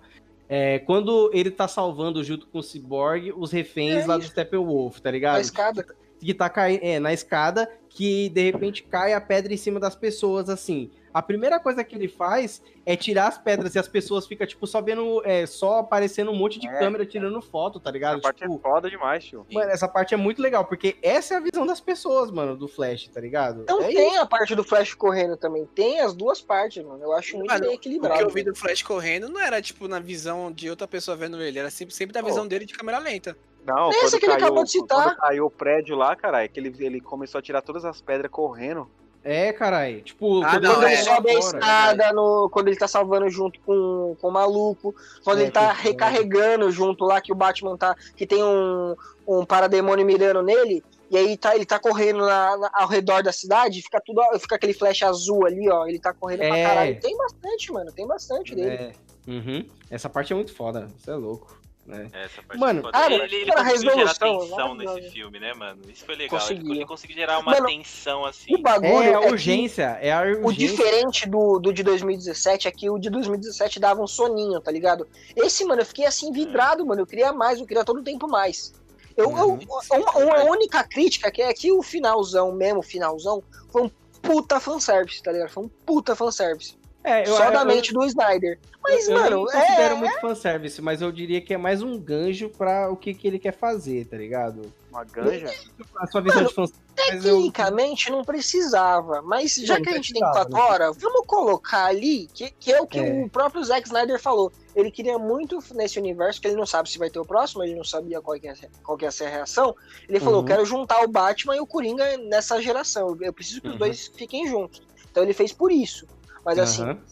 É, 0.48 0.80
quando 0.80 1.30
ele 1.32 1.50
tá 1.50 1.66
salvando 1.66 2.22
junto 2.22 2.46
com 2.46 2.58
o 2.58 2.62
Cyborg 2.62 3.32
os 3.36 3.52
reféns 3.52 4.04
É 4.04 4.06
lá 4.06 4.18
do. 4.18 4.24
Steppenwolf, 4.24 4.98
tá 5.00 5.10
ligado? 5.10 5.36
A 5.36 5.40
escada. 5.40 5.86
que 6.20 6.34
tá 6.34 6.50
caindo 6.50 6.82
é, 6.82 6.98
na 6.98 7.12
escada, 7.12 7.70
que 7.88 8.28
de 8.28 8.50
repente 8.50 8.82
cai 8.82 9.14
a 9.14 9.20
pedra 9.20 9.54
em 9.54 9.56
cima 9.56 9.80
das 9.80 9.94
pessoas, 9.94 10.50
assim. 10.50 10.90
A 11.14 11.20
primeira 11.20 11.60
coisa 11.60 11.84
que 11.84 11.94
ele 11.94 12.08
faz 12.08 12.62
é 12.86 12.96
tirar 12.96 13.28
as 13.28 13.38
pedras 13.38 13.74
e 13.74 13.78
as 13.78 13.86
pessoas 13.86 14.26
ficam, 14.26 14.46
tipo, 14.46 14.66
só 14.66 14.80
vendo, 14.80 15.22
é, 15.24 15.44
só 15.46 15.78
aparecendo 15.80 16.30
um 16.30 16.34
monte 16.36 16.58
de 16.58 16.66
É. 16.68 16.78
câmera 16.78 17.04
tirando 17.04 17.40
foto, 17.42 17.78
tá 17.78 17.90
ligado? 17.90 18.14
Essa 18.14 18.22
parte 18.22 18.38
Tipo, 18.40 18.54
é 18.56 18.58
foda 18.58 18.88
demais, 18.90 19.24
tio. 19.24 19.46
mano, 19.52 19.70
essa 19.70 19.86
parte 19.86 20.14
é 20.14 20.16
muito 20.16 20.40
legal, 20.40 20.64
porque 20.64 20.96
essa 21.02 21.34
é 21.34 21.36
a 21.36 21.40
visão 21.40 21.66
das 21.66 21.80
pessoas, 21.80 22.30
mano, 22.30 22.56
do 22.56 22.66
Flash, 22.66 23.08
tá 23.08 23.20
ligado? 23.20 23.62
Então 23.62 23.80
é 23.82 23.88
tem 23.88 24.16
a 24.18 24.24
parte 24.26 24.54
do 24.54 24.64
Flash 24.64 24.94
correndo 24.94 25.36
também. 25.36 25.66
Tem 25.66 26.00
as 26.00 26.14
duas 26.14 26.40
partes, 26.40 26.82
mano. 26.84 27.02
Eu 27.02 27.12
acho 27.12 27.36
muito 27.36 27.48
Mano, 27.50 27.60
bem 27.60 27.70
O 27.70 27.74
equilibrado. 27.74 28.16
que 28.18 28.24
eu 28.24 28.30
vi 28.30 28.42
do 28.42 28.54
Flash 28.54 28.82
correndo 28.82 29.28
não 29.28 29.40
era, 29.40 29.60
tipo, 29.60 29.86
na 29.88 30.00
visão 30.00 30.50
de 30.50 30.70
outra 30.70 30.88
pessoa 30.88 31.16
vendo 31.16 31.40
ele. 31.42 31.58
Era 31.58 31.70
sempre, 31.70 31.94
sempre 31.94 32.12
da 32.14 32.22
visão 32.22 32.46
dele 32.46 32.64
de 32.64 32.72
câmera 32.74 32.98
lenta. 32.98 33.36
Não, 33.64 33.90
Esse 33.90 34.00
quando 34.00 34.10
que 34.18 34.26
ele 34.26 34.32
caiu, 34.32 34.44
acabou 34.46 34.64
de 34.64 34.70
citar. 34.72 35.04
Quando 35.04 35.16
caiu 35.18 35.46
o 35.46 35.50
prédio 35.50 35.94
lá, 35.94 36.16
cara, 36.16 36.42
é 36.42 36.48
que 36.48 36.58
ele, 36.58 36.74
ele 36.80 37.00
começou 37.00 37.38
a 37.38 37.42
tirar 37.42 37.62
todas 37.62 37.84
as 37.84 38.00
pedras 38.00 38.30
correndo. 38.30 38.90
É, 39.24 39.52
caralho. 39.52 40.00
Tipo, 40.02 40.42
Ah, 40.42 40.50
quando 40.52 40.62
não, 40.64 40.74
Quando 40.74 40.84
ele 40.84 40.92
ele 40.94 41.00
é, 41.00 41.04
sai 41.04 41.14
sobe 41.16 41.30
a 41.30 41.38
escada, 41.38 42.12
no, 42.12 42.50
quando 42.50 42.68
ele 42.68 42.76
tá 42.76 42.88
salvando 42.88 43.28
junto 43.30 43.60
com, 43.60 44.16
com 44.20 44.28
o 44.28 44.32
maluco, 44.32 44.94
quando 45.24 45.38
É, 45.38 45.42
ele 45.42 45.50
tá 45.52 45.74
que- 45.74 45.82
recarregando 45.82 46.70
junto 46.72 47.04
lá, 47.04 47.20
que 47.20 47.30
o 47.32 47.34
Batman 47.36 47.76
tá. 47.76 47.94
que 48.16 48.26
tem 48.26 48.42
um, 48.42 48.96
um 49.26 49.44
parademônio 49.44 50.04
mirando 50.04 50.42
nele, 50.42 50.82
e 51.08 51.16
aí 51.16 51.36
tá, 51.36 51.54
ele 51.54 51.64
tá 51.66 51.78
correndo 51.78 52.18
na- 52.26 52.56
na- 52.56 52.70
ao 52.72 52.88
redor 52.88 53.22
da 53.22 53.30
cidade, 53.32 53.80
fica 53.82 54.00
tudo. 54.04 54.20
fica 54.40 54.56
aquele 54.56 54.72
flash 54.74 55.02
azul 55.02 55.46
ali, 55.46 55.68
ó. 55.70 55.86
Ele 55.86 56.00
tá 56.00 56.12
correndo 56.12 56.40
pra 56.40 56.56
É. 56.58 56.64
caralho. 56.66 57.00
Tem 57.00 57.16
bastante, 57.16 57.70
mano, 57.72 57.92
tem 57.92 58.06
bastante 58.06 58.54
dele. 58.56 58.70
É. 58.74 58.92
Uhum. 59.28 59.64
Essa 59.88 60.08
parte 60.08 60.32
é 60.32 60.36
muito 60.36 60.52
foda. 60.52 60.88
Isso 60.98 61.08
é 61.10 61.14
louco. 61.14 61.61
Né? 61.84 62.08
Essa 62.12 62.42
parte 62.42 62.58
Mano, 62.60 62.82
cara, 62.90 63.12
ele, 63.14 63.34
ele 63.36 63.46
cara, 63.52 63.64
conseguiu 63.70 63.92
gerar 63.94 64.14
tensão 64.14 64.48
maravilhosa. 64.48 65.00
nesse 65.00 65.10
filme, 65.10 65.40
né, 65.40 65.52
mano? 65.54 65.80
Isso 65.88 66.04
foi 66.04 66.14
legal. 66.14 66.38
Ele, 66.38 66.48
Conseguiu. 66.54 66.74
ele 66.74 66.86
conseguiu 66.86 67.16
gerar 67.16 67.38
uma 67.40 67.52
Mano, 67.52 67.66
tensão 67.66 68.24
assim. 68.24 68.54
O 68.54 68.58
bagulho 68.58 69.02
É 69.02 69.14
a 69.14 69.22
é 69.22 69.30
urgência. 69.30 69.98
É 70.00 70.12
a 70.12 70.20
urgência. 70.22 70.46
O 70.46 70.52
diferente 70.52 71.28
do, 71.28 71.58
do 71.58 71.72
de 71.72 71.82
2017 71.82 72.68
é 72.68 72.70
que 72.70 72.88
o 72.88 72.98
de 72.98 73.10
2017 73.10 73.80
dava 73.80 74.00
um 74.00 74.06
soninho, 74.06 74.60
tá 74.60 74.70
ligado? 74.70 75.08
Esse, 75.34 75.64
mano, 75.64 75.82
eu 75.82 75.86
fiquei 75.86 76.06
assim 76.06 76.30
vidrado, 76.32 76.86
mano. 76.86 77.02
Eu 77.02 77.06
queria 77.06 77.32
mais, 77.32 77.58
eu 77.58 77.66
queria 77.66 77.84
todo 77.84 77.98
o 78.00 78.04
tempo 78.04 78.28
mais. 78.28 78.72
Eu, 79.16 79.24
eu- 79.36 79.48
Uhum. 79.50 79.66
uma, 79.92 80.18
uma 80.18 80.44
única 80.50 80.82
crítica 80.84 81.30
que 81.30 81.42
é 81.42 81.52
que 81.52 81.70
o 81.72 81.82
finalzão, 81.82 82.52
mesmo 82.52 82.78
o 82.78 82.82
finalzão, 82.82 83.42
foi 83.70 83.82
um 83.82 83.90
puta 84.22 84.58
fanservice, 84.60 85.22
tá 85.22 85.32
ligado? 85.32 85.50
Foi 85.50 85.64
um 85.64 85.68
puta 85.84 86.14
fanservice. 86.16 86.76
É, 87.04 87.22
eu, 87.28 87.34
Só 87.36 87.46
eu, 87.46 87.52
da 87.52 87.64
mente 87.64 87.92
do 87.92 88.04
Snyder. 88.04 88.58
Mas, 88.80 89.08
eu, 89.08 89.14
mano, 89.16 89.36
eu 89.36 89.44
nem 89.44 89.60
considero 89.60 89.94
é. 89.94 89.98
muito 89.98 90.20
fanservice, 90.20 90.80
mas 90.82 91.02
eu 91.02 91.10
diria 91.10 91.40
que 91.40 91.52
é 91.54 91.56
mais 91.58 91.82
um 91.82 91.98
ganjo 91.98 92.48
pra 92.48 92.90
o 92.90 92.96
que, 92.96 93.12
que 93.14 93.26
ele 93.26 93.38
quer 93.38 93.52
fazer, 93.52 94.06
tá 94.06 94.16
ligado? 94.16 94.72
Uma 94.90 95.04
ganja? 95.04 95.52
A 95.96 96.06
sua 96.06 96.20
visão 96.20 96.36
Mano, 96.38 96.48
de 96.48 96.54
fanservice. 96.54 96.82
mas 96.96 97.24
eu- 97.24 97.36
Tecnicamente 97.36 98.10
não 98.10 98.24
precisava, 98.24 99.20
mas 99.22 99.54
já 99.56 99.74
Não, 99.76 99.82
que 99.82 99.88
a 99.88 99.92
gente 99.94 100.12
tem 100.12 100.20
quatro 100.22 100.56
horas, 100.56 100.96
vamos 100.96 101.26
colocar 101.26 101.86
ali, 101.86 102.28
que, 102.32 102.50
que 102.50 102.72
é 102.72 102.80
o 102.80 102.86
que 102.86 102.98
É. 102.98 103.24
o 103.24 103.28
próprio 103.28 103.64
Zack 103.64 103.86
Snyder 103.86 104.20
falou. 104.20 104.52
Ele 104.74 104.90
queria 104.90 105.18
muito 105.18 105.58
nesse 105.74 105.98
universo, 105.98 106.40
que 106.40 106.46
ele 106.48 106.56
não 106.56 106.66
sabe 106.66 106.88
se 106.90 106.98
vai 106.98 107.10
ter 107.10 107.18
o 107.18 107.24
próximo, 107.24 107.62
ele 107.64 107.74
não 107.74 107.84
sabia 107.84 108.20
qual 108.20 108.38
que 108.38 108.46
ia 108.46 108.54
ser, 108.54 108.70
qual 108.84 108.96
que 108.96 109.04
ia 109.04 109.10
ser 109.10 109.24
a 109.24 109.30
reação. 109.30 109.74
Ele 110.08 110.20
falou: 110.20 110.40
Uhum. 110.40 110.46
quero 110.46 110.64
juntar 110.64 111.02
o 111.02 111.08
Batman 111.08 111.56
e 111.56 111.60
o 111.60 111.66
Coringa 111.66 112.16
nessa 112.18 112.60
geração. 112.62 113.16
Eu 113.20 113.32
preciso 113.32 113.60
que 113.60 113.66
os 113.68 113.72
Uhum. 113.74 113.78
dois 113.78 114.06
fiquem 114.16 114.46
juntos. 114.46 114.82
Então 115.10 115.22
ele 115.22 115.34
fez 115.34 115.52
por 115.52 115.70
isso. 115.72 116.06
Mas 116.44 116.58
assim, 116.58 116.82
Aham. 116.82 117.02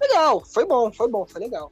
legal, 0.00 0.42
foi 0.52 0.66
bom, 0.66 0.92
foi 0.92 1.08
bom, 1.08 1.26
foi 1.26 1.40
legal. 1.42 1.70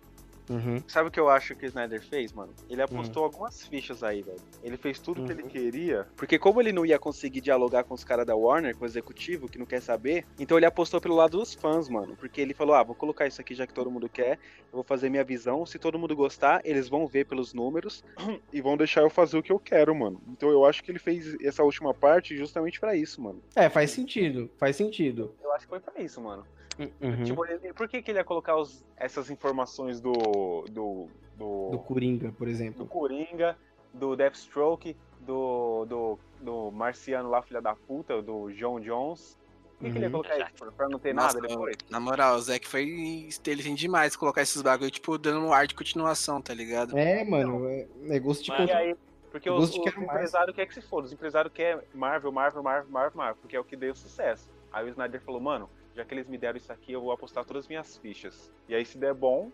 Uhum. 0.48 0.80
Sabe 0.86 1.08
o 1.08 1.10
que 1.10 1.18
eu 1.18 1.28
acho 1.28 1.56
que 1.56 1.66
o 1.66 1.68
Snyder 1.68 2.00
fez, 2.00 2.32
mano? 2.32 2.54
Ele 2.70 2.80
apostou 2.80 3.24
algumas 3.24 3.62
fichas 3.66 4.04
aí, 4.04 4.22
velho. 4.22 4.40
Ele 4.62 4.76
fez 4.76 5.00
tudo 5.00 5.24
que 5.24 5.32
ele 5.32 5.42
Uhum. 5.42 5.48
queria. 5.48 6.06
Porque 6.16 6.38
como 6.38 6.60
ele 6.60 6.72
não 6.72 6.86
ia 6.86 7.00
conseguir 7.00 7.40
dialogar 7.40 7.82
com 7.82 7.94
os 7.94 8.04
caras 8.04 8.24
da 8.24 8.36
Warner, 8.36 8.76
com 8.76 8.84
o 8.84 8.86
executivo, 8.86 9.48
que 9.48 9.58
não 9.58 9.66
quer 9.66 9.82
saber, 9.82 10.24
então 10.38 10.56
ele 10.56 10.64
apostou 10.66 11.00
pelo 11.00 11.16
lado 11.16 11.36
dos 11.38 11.52
fãs, 11.54 11.88
mano. 11.88 12.16
Porque 12.16 12.40
ele 12.40 12.54
falou, 12.54 12.76
ah, 12.76 12.84
vou 12.84 12.94
colocar 12.94 13.26
isso 13.26 13.40
aqui 13.40 13.56
já 13.56 13.66
que 13.66 13.74
todo 13.74 13.90
mundo 13.90 14.08
quer, 14.08 14.38
eu 14.66 14.76
vou 14.76 14.84
fazer 14.84 15.10
minha 15.10 15.24
visão. 15.24 15.66
Se 15.66 15.80
todo 15.80 15.98
mundo 15.98 16.14
gostar, 16.14 16.60
eles 16.64 16.88
vão 16.88 17.08
ver 17.08 17.24
pelos 17.26 17.52
números 17.52 18.04
e 18.52 18.60
vão 18.62 18.76
deixar 18.76 19.00
eu 19.00 19.10
fazer 19.10 19.36
o 19.38 19.42
que 19.42 19.50
eu 19.50 19.58
quero, 19.58 19.92
mano. 19.96 20.22
Então 20.28 20.48
eu 20.50 20.64
acho 20.64 20.80
que 20.80 20.92
ele 20.92 21.00
fez 21.00 21.34
essa 21.42 21.64
última 21.64 21.92
parte 21.92 22.36
justamente 22.36 22.78
pra 22.78 22.94
isso, 22.94 23.20
mano. 23.20 23.42
É, 23.56 23.68
faz 23.68 23.90
sentido. 23.90 24.48
Faz 24.58 24.76
sentido. 24.76 25.34
Eu 25.42 25.52
acho 25.54 25.64
que 25.64 25.70
foi 25.70 25.80
pra 25.80 26.00
isso, 26.00 26.20
mano. 26.20 26.46
Uhum. 26.78 27.24
Tipo, 27.24 27.44
ele- 27.46 27.72
por 27.72 27.88
que, 27.88 28.02
que 28.02 28.10
ele 28.10 28.18
ia 28.18 28.24
colocar 28.24 28.56
os- 28.56 28.84
essas 28.96 29.30
informações 29.30 30.00
do. 30.00 30.12
do. 30.70 31.08
do. 31.36 31.70
Do 31.70 31.78
Coringa, 31.78 32.32
por 32.36 32.46
do 32.46 32.50
exemplo. 32.50 32.86
Coringa, 32.86 33.56
do 33.94 34.14
Deathstroke, 34.16 34.96
do, 35.20 35.84
do, 35.86 36.18
do 36.40 36.70
Marciano 36.70 37.30
lá, 37.30 37.40
filha 37.42 37.60
da 37.62 37.74
puta, 37.74 38.20
do 38.20 38.50
John 38.52 38.80
Jones. 38.80 39.36
Por 39.78 39.84
que, 39.84 39.90
que 39.92 39.98
ele 39.98 40.04
ia 40.04 40.06
Uhum. 40.06 40.12
colocar 40.22 40.38
isso? 40.38 40.54
Pra- 40.58 40.72
Pra 40.72 40.88
não 40.88 40.98
ter 40.98 41.14
Nossa, 41.14 41.34
nada 41.38 41.48
depois? 41.48 41.76
Na 41.90 42.00
moral, 42.00 42.36
o 42.36 42.40
Zack 42.40 42.66
foi 42.66 42.82
inteligente 43.28 43.78
demais 43.80 44.16
colocar 44.16 44.40
esses 44.42 44.60
bagulho, 44.62 44.90
tipo, 44.90 45.18
dando 45.18 45.44
um 45.46 45.52
ar 45.52 45.66
de 45.66 45.74
continuação, 45.74 46.40
tá 46.40 46.54
ligado? 46.54 46.96
É, 46.96 47.22
mano. 47.24 47.66
É, 47.68 47.86
é 48.08 48.18
gosto 48.18 48.42
de 48.44 48.50
controle. 48.50 48.72
aí, 48.72 48.96
porque 49.30 49.48
Eu 49.50 49.54
os, 49.56 49.70
os 49.70 49.76
empresários 49.76 50.54
querem 50.54 50.68
que 50.68 50.74
se 50.74 50.80
foda. 50.80 51.06
Os 51.06 51.12
empresários 51.12 51.52
querem 51.52 51.82
Marvel, 51.94 52.32
Marvel, 52.32 52.62
Marvel, 52.62 52.90
Marvel, 52.90 53.16
Marvel, 53.18 53.36
porque 53.42 53.54
é 53.56 53.60
o 53.60 53.64
que 53.64 53.76
deu 53.76 53.94
sucesso. 53.94 54.48
Aí 54.72 54.86
o 54.86 54.88
Snyder 54.88 55.20
falou, 55.20 55.40
mano, 55.42 55.68
já 55.96 56.04
que 56.04 56.14
eles 56.14 56.28
me 56.28 56.36
deram 56.38 56.56
isso 56.58 56.70
aqui, 56.72 56.92
eu 56.92 57.00
vou 57.00 57.10
apostar 57.10 57.44
todas 57.44 57.64
as 57.64 57.68
minhas 57.68 57.96
fichas. 57.98 58.52
E 58.68 58.74
aí, 58.74 58.84
se 58.84 58.98
der 58.98 59.14
bom, 59.14 59.50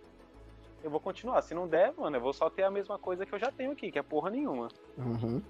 eu 0.82 0.90
vou 0.90 0.98
continuar. 1.01 1.40
Se 1.43 1.55
não 1.55 1.66
der, 1.69 1.93
mano, 1.97 2.16
eu 2.16 2.20
vou 2.20 2.32
só 2.32 2.51
ter 2.51 2.64
a 2.64 2.70
mesma 2.70 2.98
coisa 2.98 3.24
que 3.24 3.32
eu 3.32 3.39
já 3.39 3.51
tenho 3.52 3.70
aqui, 3.73 3.90
que 3.93 3.98
é 3.98 4.02
porra 4.02 4.28
nenhuma. 4.31 4.69
Uhum. 4.98 5.40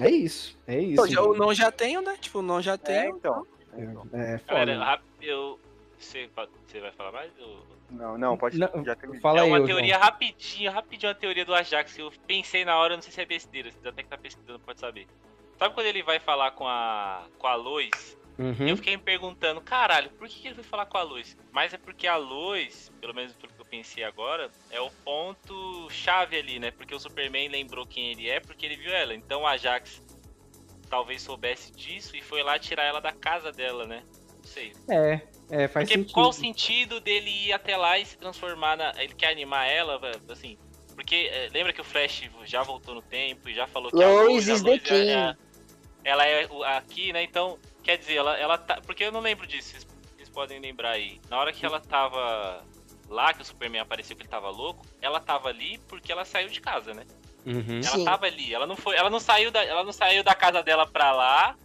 É 0.00 0.08
isso. 0.10 0.58
É 0.66 0.78
isso. 0.80 1.06
Então, 1.06 1.30
o 1.30 1.34
não 1.36 1.52
já 1.52 1.70
tenho, 1.70 2.00
né? 2.00 2.16
Tipo, 2.18 2.38
o 2.38 2.42
não 2.42 2.62
já 2.62 2.72
É, 2.74 2.76
tenho. 2.78 3.16
então. 3.16 3.46
Então. 3.76 4.06
É, 4.12 4.34
é 4.34 4.40
Galera, 4.46 4.72
foda. 4.74 4.84
rap- 4.84 5.02
eu. 5.20 5.60
Você, 5.98 6.28
vai 6.80 6.90
falar 6.92 7.12
mais? 7.12 7.30
ou- 7.38 7.64
Não, 7.90 8.18
não, 8.18 8.36
pode 8.36 8.58
Não. 8.58 8.68
Fala 9.20 9.40
é 9.40 9.42
uma 9.44 9.64
teoria 9.64 9.94
João. 9.94 10.00
rapidinha, 10.00 10.70
rapidinho 10.70 11.10
uma 11.12 11.14
teoria 11.18 11.44
do 11.44 11.54
Ajax. 11.54 11.96
Eu 11.98 12.10
pensei 12.26 12.64
na 12.64 12.76
hora, 12.76 12.94
eu 12.94 12.96
não 12.96 13.02
sei 13.02 13.12
se 13.12 13.20
é 13.20 13.24
besteira. 13.26 13.70
Você 13.70 13.86
até 13.86 14.02
que 14.02 14.08
tá 14.08 14.18
pesquisando, 14.18 14.58
pode 14.60 14.80
saber. 14.80 15.06
Sabe 15.58 15.74
quando 15.74 15.86
ele 15.86 16.02
vai 16.02 16.18
falar 16.18 16.50
com 16.52 16.66
a. 16.66 17.22
com 17.38 17.46
a 17.46 17.54
Lois? 17.54 18.18
Uhum. 18.38 18.66
Eu 18.68 18.76
fiquei 18.76 18.96
me 18.96 19.02
perguntando, 19.02 19.60
caralho, 19.60 20.10
por 20.10 20.26
que 20.26 20.40
que 20.40 20.48
ele 20.48 20.54
foi 20.54 20.64
falar 20.64 20.86
com 20.86 20.96
a 20.98 21.02
Lois? 21.02 21.36
Mas 21.50 21.74
é 21.74 21.78
porque 21.78 22.06
a 22.06 22.16
Lois, 22.16 22.90
pelo 23.00 23.14
menos 23.14 23.32
pelo 23.34 23.52
que 23.52 23.60
eu 23.60 23.64
pensei 23.66 24.02
agora, 24.04 24.50
é 24.70 24.80
o 24.80 24.90
ponto 25.04 25.88
chave 25.90 26.36
ali, 26.38 26.58
né? 26.58 26.70
Porque 26.70 26.94
o 26.94 26.98
Superman 26.98 27.48
lembrou 27.48 27.86
quem 27.86 28.10
ele 28.10 28.28
é 28.28 28.40
porque 28.40 28.64
ele 28.66 28.76
viu 28.76 28.90
ela. 28.92 29.14
Então 29.14 29.42
o 29.42 29.46
Ajax 29.46 30.02
talvez 30.88 31.22
soubesse 31.22 31.72
disso 31.72 32.16
e 32.16 32.22
foi 32.22 32.42
lá 32.42 32.58
tirar 32.58 32.84
ela 32.84 33.00
da 33.00 33.12
casa 33.12 33.52
dela, 33.52 33.86
né? 33.86 34.02
Não 34.36 34.44
sei. 34.44 34.72
É, 34.90 35.20
é, 35.50 35.68
faz 35.68 35.86
Porque 35.88 36.00
sentido. 36.00 36.12
qual 36.14 36.28
o 36.30 36.32
sentido 36.32 37.00
dele 37.00 37.30
ir 37.30 37.52
até 37.52 37.76
lá 37.76 37.98
e 37.98 38.04
se 38.04 38.16
transformar 38.18 38.76
na. 38.76 38.92
Ele 39.02 39.14
quer 39.14 39.30
animar 39.30 39.66
ela, 39.68 39.98
velho, 39.98 40.20
assim. 40.30 40.58
Porque 40.94 41.30
é, 41.32 41.48
lembra 41.52 41.72
que 41.72 41.80
o 41.80 41.84
Flash 41.84 42.28
já 42.44 42.62
voltou 42.62 42.94
no 42.94 43.02
tempo 43.02 43.48
e 43.48 43.54
já 43.54 43.66
falou 43.66 43.90
que 43.90 44.02
a 44.02 44.06
Lois 44.08 44.48
a 44.48 44.52
is 44.54 44.62
the 44.62 44.68
Lois 44.68 44.82
é- 44.84 44.88
king. 44.88 45.10
é- 45.10 45.36
ela 46.04 46.26
é 46.26 46.48
aqui, 46.76 47.12
né? 47.12 47.22
Então, 47.22 47.58
quer 47.82 47.98
dizer, 47.98 48.14
ela, 48.16 48.36
ela 48.38 48.58
tá. 48.58 48.80
Porque 48.80 49.04
eu 49.04 49.12
não 49.12 49.20
lembro 49.20 49.46
disso, 49.46 49.70
vocês, 49.70 49.86
vocês 50.16 50.28
podem 50.28 50.60
lembrar 50.60 50.90
aí. 50.92 51.20
Na 51.28 51.38
hora 51.38 51.52
que 51.52 51.64
ela 51.64 51.80
tava 51.80 52.64
lá, 53.08 53.32
que 53.34 53.42
o 53.42 53.44
Superman 53.44 53.80
apareceu 53.82 54.16
que 54.16 54.22
ele 54.22 54.28
tava 54.28 54.48
louco, 54.50 54.86
ela 55.00 55.20
tava 55.20 55.48
ali 55.48 55.78
porque 55.88 56.10
ela 56.10 56.24
saiu 56.24 56.48
de 56.48 56.60
casa, 56.60 56.94
né? 56.94 57.04
Uhum. 57.44 57.80
Ela 57.84 57.96
Sim. 57.96 58.04
tava 58.04 58.26
ali, 58.26 58.54
ela 58.54 58.66
não 58.66 58.76
foi, 58.76 58.96
ela 58.96 59.10
não 59.10 59.18
saiu 59.20 59.50
da, 59.50 59.64
ela 59.64 59.82
não 59.82 59.92
saiu 59.92 60.22
da 60.22 60.34
casa 60.34 60.62
dela 60.62 60.86
pra 60.86 61.12
lá 61.12 61.56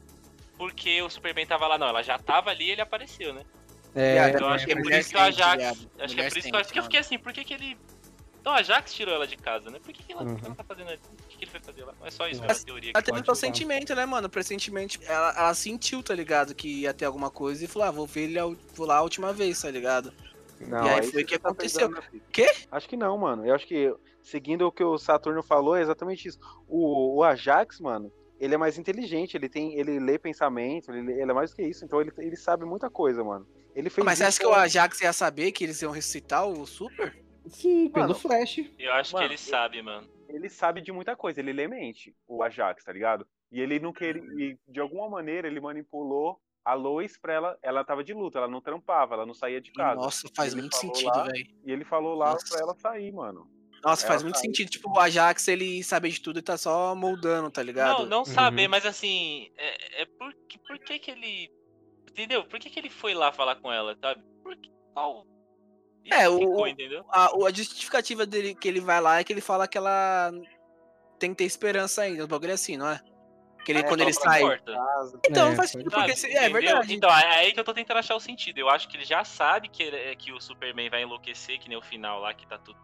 porque 0.57 1.01
o 1.03 1.09
Superman 1.09 1.45
tava 1.45 1.67
lá, 1.67 1.77
não, 1.77 1.87
ela 1.87 2.01
já 2.01 2.17
tava 2.17 2.49
ali 2.49 2.65
e 2.65 2.71
ele 2.71 2.81
apareceu, 2.81 3.31
né? 3.33 3.43
É, 3.95 4.35
Eu 4.39 4.47
acho 4.49 4.65
que 4.65 4.73
é 4.73 4.75
por 4.75 4.91
isso 4.91 5.09
que 5.11 5.17
o 5.17 5.19
Ajax. 5.19 5.87
Acho 5.99 6.15
que 6.15 6.21
é 6.21 6.29
por 6.29 6.37
isso 6.37 6.39
que 6.39 6.39
eu 6.39 6.41
sente, 6.41 6.55
acho 6.57 6.73
que 6.73 6.79
eu 6.79 6.83
fiquei 6.83 6.99
assim, 6.99 7.17
por 7.17 7.31
que, 7.33 7.43
que 7.43 7.53
ele. 7.53 7.77
Então 8.41 8.53
o 8.53 8.55
Ajax 8.55 8.93
tirou 8.93 9.13
ela 9.13 9.27
de 9.27 9.37
casa, 9.37 9.69
né? 9.69 9.79
Por 9.79 9.93
que, 9.93 10.03
que 10.03 10.11
ela, 10.13 10.23
Uhum. 10.23 10.37
ela 10.43 10.55
tá 10.55 10.63
fazendo 10.63 10.89
ali? 10.89 10.99
O 11.37 11.39
que, 11.39 11.45
que 11.45 11.45
ele 11.45 11.51
foi 11.51 11.59
fazer 11.59 11.83
lá? 11.85 11.93
É 12.03 12.09
só 12.11 12.27
isso, 12.27 12.41
É. 12.43 12.45
é 12.45 12.49
uma 12.49 12.55
teoria 12.59 12.91
Ela 12.95 13.03
teve 13.03 13.23
falar. 13.23 13.35
sentimento, 13.35 13.93
né, 13.95 14.05
mano? 14.05 14.27
Pressentimento. 14.29 14.99
Ela, 15.03 15.33
ela 15.37 15.53
sentiu, 15.53 16.01
tá 16.01 16.15
ligado? 16.15 16.55
Que 16.55 16.81
ia 16.81 16.93
ter 16.93 17.05
alguma 17.05 17.29
coisa 17.29 17.63
e 17.63 17.67
falou, 17.67 17.87
ah, 17.87 17.91
vou 17.91 18.07
ver 18.07 18.21
ele, 18.23 18.39
a 18.39 18.45
vou 18.45 18.87
lá 18.87 18.97
a 18.97 19.01
última 19.03 19.31
vez, 19.31 19.61
tá 19.61 19.69
ligado? 19.69 20.11
Não, 20.59 20.85
E 20.85 20.89
aí 20.89 20.99
isso 21.01 21.11
foi 21.11 21.21
o 21.21 21.25
que 21.25 21.37
tá 21.37 21.49
aconteceu. 21.49 21.89
pensando. 21.89 22.21
Quê? 22.31 22.49
Acho 22.71 22.89
que 22.89 22.97
não, 22.97 23.15
mano. 23.17 23.45
Eu 23.45 23.53
acho 23.53 23.67
que, 23.67 23.93
seguindo 24.23 24.65
o 24.65 24.71
que 24.71 24.83
o 24.83 24.97
Saturno 24.97 25.43
falou, 25.43 25.75
é 25.75 25.81
exatamente 25.83 26.27
isso. 26.27 26.39
O, 26.67 27.17
o 27.17 27.23
Ajax, 27.23 27.79
mano, 27.79 28.11
ele 28.39 28.55
é 28.55 28.57
mais 28.57 28.77
inteligente, 28.79 29.37
ele 29.37 29.47
tem, 29.47 29.77
ele 29.79 29.99
lê 29.99 30.17
pensamento, 30.17 30.91
ele, 30.91 31.11
ele 31.11 31.29
é 31.29 31.33
mais 31.33 31.51
do 31.51 31.55
que 31.57 31.61
isso, 31.63 31.85
então 31.85 32.01
ele, 32.01 32.11
ele 32.17 32.35
sabe 32.35 32.65
muita 32.65 32.89
coisa, 32.89 33.23
mano. 33.23 33.47
Ele 33.75 33.89
fez 33.91 34.03
Mas 34.03 34.17
você 34.17 34.23
acha 34.23 34.39
que 34.39 34.45
o 34.47 34.53
Ajax 34.53 35.01
ia 35.01 35.13
saber 35.13 35.51
que 35.51 35.63
eles 35.63 35.79
iam 35.83 35.91
ressuscitar 35.91 36.47
o 36.47 36.65
Super? 36.65 37.15
Sim, 37.47 37.89
pelo 37.89 38.07
Mano, 38.07 38.15
Flash. 38.19 38.59
Eu 38.79 38.91
acho 38.93 39.13
Mano, 39.13 39.27
que 39.27 39.33
ele 39.33 39.37
sabe, 39.37 39.81
mano. 39.83 40.07
Ele 40.29 40.49
sabe 40.49 40.81
de 40.81 40.91
muita 40.91 41.15
coisa, 41.15 41.39
ele 41.39 41.53
lê 41.53 41.67
mente, 41.67 42.15
o 42.27 42.43
Ajax, 42.43 42.83
tá 42.83 42.91
ligado? 42.91 43.27
E 43.51 43.59
ele 43.61 43.79
não 43.79 43.93
queria, 43.93 44.21
e 44.37 44.57
de 44.67 44.79
alguma 44.79 45.09
maneira 45.09 45.47
ele 45.47 45.59
manipulou 45.59 46.39
a 46.65 46.73
Lois 46.73 47.17
pra 47.17 47.33
ela, 47.33 47.57
ela 47.63 47.83
tava 47.83 48.03
de 48.03 48.13
luta, 48.13 48.37
ela 48.39 48.47
não 48.47 48.59
trampava, 48.61 49.13
ela 49.15 49.25
não 49.25 49.33
saía 49.33 49.61
de 49.61 49.71
casa. 49.71 49.95
Nossa, 50.01 50.27
faz 50.35 50.53
muito 50.53 50.75
sentido, 50.75 51.23
velho. 51.23 51.47
E 51.65 51.71
ele 51.71 51.85
falou 51.85 52.13
lá 52.15 52.33
Nossa. 52.33 52.45
pra 52.49 52.59
ela 52.59 52.75
sair, 52.75 53.11
mano. 53.13 53.49
Nossa, 53.83 54.03
Ela 54.05 54.07
faz 54.11 54.23
muito 54.23 54.37
sentido. 54.39 54.69
Tipo, 54.69 54.89
o 54.89 54.99
Ajax, 54.99 55.47
ele 55.47 55.81
sabe 55.83 56.09
de 56.09 56.19
tudo 56.19 56.39
e 56.39 56.41
tá 56.41 56.57
só 56.57 56.93
moldando, 56.95 57.49
tá 57.49 57.63
ligado? 57.63 57.99
Não, 57.99 58.05
não 58.07 58.17
Uhum. 58.19 58.25
saber, 58.25 58.67
mas 58.67 58.85
assim, 58.85 59.49
é, 59.55 60.01
é 60.01 60.05
por, 60.05 60.33
que- 60.49 60.57
por 60.59 60.77
que 60.79 60.99
que 60.99 61.11
ele. 61.11 61.49
Entendeu? 62.09 62.43
Por 62.45 62.59
que 62.59 62.69
que 62.69 62.79
ele 62.79 62.89
foi 62.89 63.13
lá 63.13 63.31
falar 63.31 63.55
com 63.57 63.71
ela, 63.71 63.95
sabe? 64.01 64.21
Por 64.43 64.57
que, 64.57 64.69
qual. 64.93 65.25
Isso 66.09 66.13
É, 66.21 66.29
o- 66.29 66.39
ficou, 66.39 66.61
o- 66.63 66.67
entendeu? 66.67 67.05
A, 67.09 67.25
a 67.47 67.53
justificativa 67.53 68.25
dele 68.25 68.55
que 68.55 68.67
ele 68.67 68.79
vai 68.79 69.01
lá 69.01 69.19
é 69.19 69.23
que 69.23 69.33
ele 69.33 69.41
fala 69.41 69.67
que 69.67 69.77
ela 69.77 70.31
tem 71.19 71.31
que 71.31 71.37
ter 71.37 71.43
esperança 71.43 72.01
ainda. 72.03 72.23
O 72.23 72.27
bagulho 72.27 72.51
é 72.51 72.53
assim, 72.53 72.77
não 72.77 72.89
é? 72.89 73.01
Que 73.65 73.73
ele, 73.73 73.79
É, 73.79 73.83
quando 73.83 73.99
ele 74.01 74.13
sai. 74.13 74.39
porta, 74.39 74.71
Então, 75.29 75.49
É, 75.49 75.55
faz 75.55 75.71
sentido, 75.71 75.91
porque 75.91 76.15
sabe? 76.15 76.19
se- 76.19 76.27
é 76.37 76.47
Entendeu? 76.49 76.61
verdade. 76.61 76.95
Então, 76.95 77.09
é 77.09 77.35
aí 77.39 77.51
que 77.51 77.59
eu 77.59 77.63
tô 77.65 77.73
tentando 77.73 77.97
achar 77.97 78.15
o 78.15 78.19
sentido. 78.19 78.57
Eu 78.59 78.69
acho 78.69 78.87
que 78.87 78.95
ele 78.95 79.03
já 79.03 79.25
sabe 79.25 79.67
que, 79.67 79.83
ele- 79.83 80.15
que 80.15 80.31
o 80.31 80.39
Superman 80.39 80.89
vai 80.89 81.01
enlouquecer, 81.03 81.59
que 81.59 81.67
nem 81.67 81.77
o 81.77 81.81
final 81.81 82.21
lá, 82.21 82.33
que 82.33 82.47
tá 82.47 82.57
tudo 82.57 82.79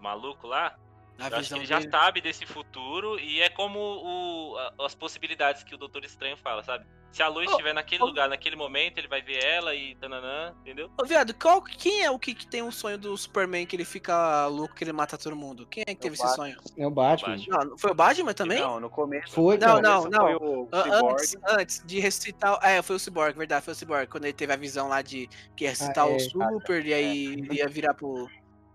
maluco 0.00 0.46
lá. 0.46 0.78
A 1.18 1.28
Eu 1.28 1.36
acho 1.36 1.48
que 1.48 1.54
ele 1.60 1.66
já 1.66 1.78
dele. 1.78 1.90
sabe 1.90 2.20
desse 2.20 2.44
futuro 2.46 3.18
e 3.20 3.40
é 3.40 3.48
como 3.48 3.78
o- 3.78 4.56
as 4.84 4.94
possibilidades 4.94 5.62
que 5.62 5.74
o 5.74 5.78
Doutor 5.78 6.04
Estranho 6.04 6.36
fala, 6.36 6.62
sabe? 6.64 6.84
Se 7.12 7.22
a 7.22 7.28
Lois 7.28 7.46
Ô, 7.48 7.52
estiver 7.52 7.72
naquele 7.72 8.02
ô. 8.02 8.06
lugar, 8.06 8.28
naquele 8.28 8.56
momento, 8.56 8.98
ele 8.98 9.06
vai 9.06 9.22
ver 9.22 9.38
ela 9.44 9.72
e 9.72 9.94
tananã, 9.94 10.52
entendeu? 10.62 10.90
Ô, 11.00 11.04
viado, 11.06 11.32
qual, 11.34 11.62
quem 11.62 12.02
é 12.02 12.10
o 12.10 12.18
que, 12.18 12.34
que 12.34 12.44
tem 12.44 12.60
um 12.60 12.72
sonho 12.72 12.98
do 12.98 13.16
Superman 13.16 13.64
que 13.64 13.76
ele 13.76 13.84
fica 13.84 14.48
louco, 14.48 14.74
que 14.74 14.82
ele 14.82 14.92
mata 14.92 15.16
todo 15.16 15.36
mundo? 15.36 15.64
Quem 15.70 15.84
é 15.86 15.94
que 15.94 16.00
teve 16.00 16.14
esse 16.14 16.24
Batman. 16.24 16.36
sonho? 16.36 16.56
É 16.76 16.84
o 16.84 16.90
Batman. 16.90 17.36
Batman. 17.36 17.64
Não, 17.66 17.78
foi 17.78 17.90
o 17.92 17.94
Batman 17.94 18.34
também? 18.34 18.58
Não, 18.60 18.80
no 18.80 18.90
começo. 18.90 19.32
Foi. 19.32 19.56
Não, 19.56 19.76
começo 19.76 20.08
não, 20.10 20.20
Foi 20.22 20.32
não. 20.32 20.36
o. 20.42 20.68
Antes, 21.12 21.36
antes 21.48 21.82
de 21.86 22.00
ressuscitar. 22.00 22.58
É, 22.60 22.82
foi 22.82 22.96
o 22.96 22.98
Cyborg, 22.98 23.38
verdade, 23.38 23.64
foi 23.64 23.74
o 23.74 23.76
Cyborg. 23.76 24.08
Quando 24.08 24.24
ele 24.24 24.32
teve 24.32 24.52
a 24.52 24.56
visão 24.56 24.88
lá 24.88 25.00
de 25.00 25.28
que 25.56 25.62
ia 25.64 25.70
ressuscitar 25.70 26.06
Ah, 26.06 26.10
é, 26.10 26.16
o 26.16 26.18
Super, 26.20 26.84
e 26.84 26.92
aí 26.92 27.26
ele 27.26 27.54
ia 27.58 27.68
virar 27.68 27.94
pro. 27.94 28.28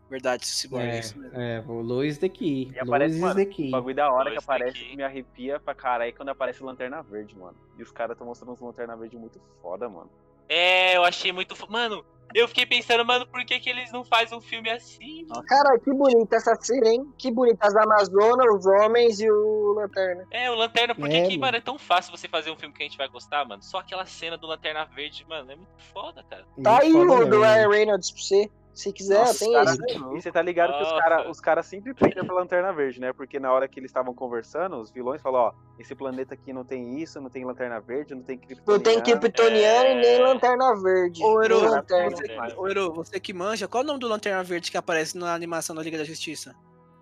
Verdade, 0.09 0.45
Cyborg, 0.47 0.83
é, 0.85 0.95
É, 0.95 0.99
isso 0.99 1.19
mesmo. 1.19 1.39
é, 1.39 1.63
o 1.67 1.81
Lois 1.81 2.17
the 2.17 2.27
Key. 2.29 2.71
E 2.73 2.79
aparece, 2.79 2.89
Lois 2.89 3.15
is 3.15 3.21
mano, 3.21 3.35
the 3.35 3.45
Key. 3.45 3.67
O 3.67 3.71
bagulho 3.71 3.95
da 3.95 4.11
hora 4.11 4.23
Dois 4.31 4.37
que 4.37 4.43
aparece 4.43 4.73
daqui. 4.73 4.89
que 4.89 4.97
me 4.97 5.03
arrepia 5.03 5.59
pra 5.59 5.75
caralho 5.75 6.13
quando 6.15 6.29
aparece 6.29 6.63
Lanterna 6.63 7.01
Verde, 7.03 7.37
mano. 7.37 7.55
E 7.77 7.83
os 7.83 7.91
caras 7.91 8.17
tão 8.17 8.25
mostrando 8.25 8.53
uns 8.53 8.59
Lanterna 8.61 8.95
Verde 8.97 9.17
muito 9.17 9.39
foda, 9.61 9.87
mano. 9.87 10.09
É, 10.47 10.97
eu 10.97 11.03
achei 11.03 11.31
muito. 11.31 11.55
fo- 11.55 11.71
Mano, 11.71 12.03
eu 12.33 12.47
fiquei 12.47 12.65
pensando, 12.65 13.05
mano, 13.05 13.27
por 13.27 13.45
que, 13.45 13.59
que 13.59 13.69
eles 13.69 13.91
não 13.91 14.03
fazem 14.03 14.35
um 14.35 14.41
filme 14.41 14.67
assim? 14.71 15.25
mano? 15.29 15.43
Cara, 15.45 15.77
que 15.77 15.93
bonita 15.93 16.37
essa 16.37 16.55
cena, 16.55 16.87
hein? 16.89 17.13
Que 17.15 17.29
bonita 17.29 17.67
as 17.67 17.75
Amazonas, 17.75 18.47
os 18.55 18.65
homens 18.65 19.19
e 19.19 19.29
o 19.29 19.73
Lanterna. 19.73 20.25
É, 20.31 20.49
o 20.49 20.55
Lanterna, 20.55 20.95
por 20.95 21.07
que, 21.07 21.15
É, 21.15 21.21
que, 21.21 21.29
mano. 21.37 21.41
mano, 21.41 21.57
é 21.57 21.61
tão 21.61 21.77
fácil 21.77 22.09
você 22.17 22.27
fazer 22.27 22.49
um 22.49 22.55
filme 22.57 22.73
que 22.73 22.81
a 22.81 22.85
gente 22.87 22.97
vai 22.97 23.07
gostar, 23.07 23.45
mano? 23.45 23.61
Só 23.61 23.77
aquela 23.77 24.07
cena 24.07 24.37
do 24.39 24.47
Lanterna 24.47 24.85
Verde, 24.85 25.23
mano, 25.29 25.51
é 25.51 25.55
muito 25.55 25.69
foda, 25.93 26.23
cara. 26.27 26.43
Tá 26.63 26.71
Muito 26.77 26.83
aí 26.83 26.91
foda 26.93 27.25
o 27.25 27.29
do 27.29 27.41
Ryan 27.41 27.69
Reynolds 27.69 28.09
pra 28.11 28.21
você. 28.21 28.49
Se 28.73 28.93
quiser, 28.93 29.19
Nossa, 29.19 29.39
tem 29.39 29.51
cara- 29.53 29.71
esse. 29.71 29.83
E 30.15 30.21
você 30.21 30.31
tá 30.31 30.41
ligado 30.41 30.71
que 30.73 30.83
os 30.83 30.89
Nossa. 30.89 31.01
caras 31.03 31.27
os 31.29 31.39
cara 31.41 31.61
sempre 31.63 31.93
pendem 31.93 32.23
pra 32.23 32.33
Lanterna 32.35 32.71
Verde, 32.71 33.01
né? 33.01 33.11
Porque 33.11 33.37
na 33.39 33.51
hora 33.51 33.67
que 33.67 33.77
eles 33.79 33.89
estavam 33.89 34.13
conversando, 34.13 34.77
os 34.77 34.89
vilões 34.89 35.21
falaram, 35.21 35.47
ó, 35.47 35.53
esse 35.77 35.93
planeta 35.93 36.33
aqui 36.33 36.53
não 36.53 36.63
tem 36.63 36.97
isso, 37.01 37.19
não 37.19 37.29
tem 37.29 37.43
Lanterna 37.43 37.79
Verde, 37.81 38.15
não 38.15 38.21
tem 38.23 38.37
Não 38.37 38.45
Kryptoniano. 38.47 38.83
tem 38.83 39.01
Kryptoniano 39.01 39.89
e 39.89 39.95
nem 39.95 40.15
É. 40.15 40.19
Lanterna 40.19 40.75
Verde. 40.81 41.21
Ô, 41.23 41.43
Eru, 41.43 41.59
você, 41.59 42.55
ô, 42.57 42.67
Eru, 42.69 42.93
você 42.93 43.19
que 43.19 43.33
manja, 43.33 43.67
qual 43.67 43.81
é 43.81 43.83
o 43.83 43.87
nome 43.87 43.99
do 43.99 44.07
Lanterna 44.07 44.43
Verde 44.43 44.71
que 44.71 44.77
aparece 44.77 45.17
na 45.17 45.33
animação 45.33 45.75
da 45.75 45.81
Liga 45.83 45.97
da 45.97 46.03
Justiça? 46.05 46.55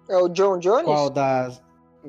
É 0.10 0.18
o 0.18 0.28
John 0.30 0.58
Jones? 0.58 0.86
Qual 0.86 1.10
das. 1.12 1.62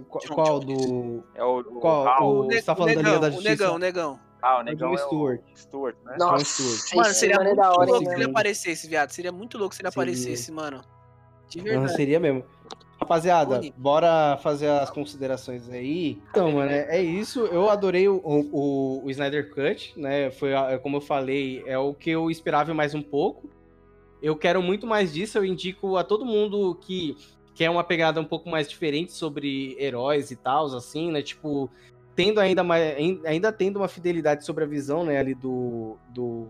Qual, 0.08 0.24
John 0.24 0.34
qual 0.34 0.60
Jones. 0.60 0.86
do. 0.86 1.24
É 1.34 1.44
o, 1.44 1.58
o 1.58 1.80
Qual? 1.80 2.06
Hal. 2.08 2.28
O- 2.30 2.44
Você 2.44 2.62
tá 2.62 2.74
falando 2.76 2.94
da 2.94 3.02
Liga 3.02 3.18
da 3.18 3.26
o 3.28 3.30
Justiça? 3.32 3.50
negão, 3.50 3.74
o 3.74 3.78
negão. 3.78 4.20
Ah, 4.40 4.56
o 4.56 4.58
É 4.58 4.60
o 4.60 4.64
negão 4.64 4.90
é 4.90 4.94
o 4.94 4.98
Stewart. 4.98 5.40
Stewart, 5.56 5.96
né? 6.04 6.16
Nossa, 6.18 6.44
Stewart. 6.44 6.94
Mano, 6.94 7.14
seria 7.14 7.36
é 7.36 7.44
muito 7.44 7.56
da 7.56 7.72
hora, 7.72 7.90
louco 7.90 8.06
se 8.06 8.14
ele 8.14 8.24
aparecesse, 8.24 8.88
viado. 8.88 9.10
Seria 9.10 9.32
muito 9.32 9.58
louco 9.58 9.74
se 9.74 9.82
ele 9.82 9.90
Seria. 9.90 10.02
aparecesse, 10.02 10.52
mano. 10.52 10.80
De 11.48 11.58
Não, 11.58 11.64
verdade. 11.64 11.92
seria 11.96 12.20
mesmo. 12.20 12.44
Rapaziada, 13.00 13.56
Bonito. 13.56 13.74
bora 13.78 14.36
fazer 14.42 14.68
as 14.68 14.90
considerações 14.90 15.68
aí. 15.70 16.20
Então, 16.30 16.50
mano, 16.52 16.70
é, 16.70 16.98
é 16.98 17.02
isso. 17.02 17.40
Eu 17.46 17.70
adorei 17.70 18.08
o, 18.08 18.16
o, 18.24 19.04
o 19.04 19.10
Snyder 19.10 19.50
Cut, 19.54 19.94
né? 19.96 20.30
Foi, 20.32 20.50
como 20.82 20.96
eu 20.96 21.00
falei, 21.00 21.62
é 21.64 21.78
o 21.78 21.94
que 21.94 22.10
eu 22.10 22.28
esperava 22.30 22.74
mais 22.74 22.94
um 22.94 23.02
pouco. 23.02 23.48
Eu 24.20 24.34
quero 24.36 24.60
muito 24.60 24.84
mais 24.86 25.12
disso. 25.14 25.38
Eu 25.38 25.44
indico 25.44 25.96
a 25.96 26.02
todo 26.02 26.24
mundo 26.26 26.74
que 26.80 27.16
quer 27.54 27.70
uma 27.70 27.84
pegada 27.84 28.20
um 28.20 28.24
pouco 28.24 28.48
mais 28.48 28.68
diferente 28.68 29.12
sobre 29.12 29.76
heróis 29.78 30.30
e 30.32 30.36
tal, 30.36 30.66
assim, 30.76 31.10
né? 31.12 31.22
Tipo, 31.22 31.70
tendo 32.18 32.40
ainda 32.40 32.64
mais, 32.64 32.96
ain- 32.96 33.20
ainda 33.24 33.52
tendo 33.52 33.76
uma 33.76 33.86
fidelidade 33.86 34.44
sobre 34.44 34.64
a 34.64 34.66
visão, 34.66 35.04
né, 35.04 35.18
ali 35.20 35.36
do, 35.36 35.96
do 36.10 36.48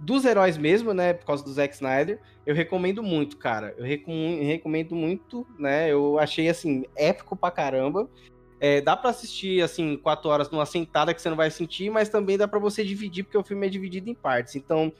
dos 0.00 0.24
heróis 0.24 0.58
mesmo, 0.58 0.92
né, 0.92 1.12
por 1.14 1.24
causa 1.24 1.44
do 1.44 1.52
Zack 1.52 1.72
Snyder. 1.76 2.20
Eu 2.44 2.56
recomendo 2.56 3.04
muito, 3.04 3.36
cara. 3.36 3.72
Eu 3.78 3.84
recom- 3.84 4.40
recomendo 4.42 4.96
muito, 4.96 5.46
né? 5.56 5.88
Eu 5.92 6.18
achei 6.18 6.48
assim 6.48 6.84
épico 6.96 7.36
pra 7.36 7.52
caramba. 7.52 8.10
É, 8.58 8.80
dá 8.80 8.96
pra 8.96 9.10
assistir 9.10 9.62
assim 9.62 9.96
quatro 9.96 10.28
horas 10.28 10.50
numa 10.50 10.66
sentada 10.66 11.14
que 11.14 11.22
você 11.22 11.30
não 11.30 11.36
vai 11.36 11.52
sentir, 11.52 11.88
mas 11.88 12.08
também 12.08 12.36
dá 12.36 12.48
pra 12.48 12.58
você 12.58 12.84
dividir 12.84 13.22
porque 13.22 13.38
o 13.38 13.44
filme 13.44 13.64
é 13.64 13.70
dividido 13.70 14.10
em 14.10 14.14
partes. 14.14 14.56
Então, 14.56 14.92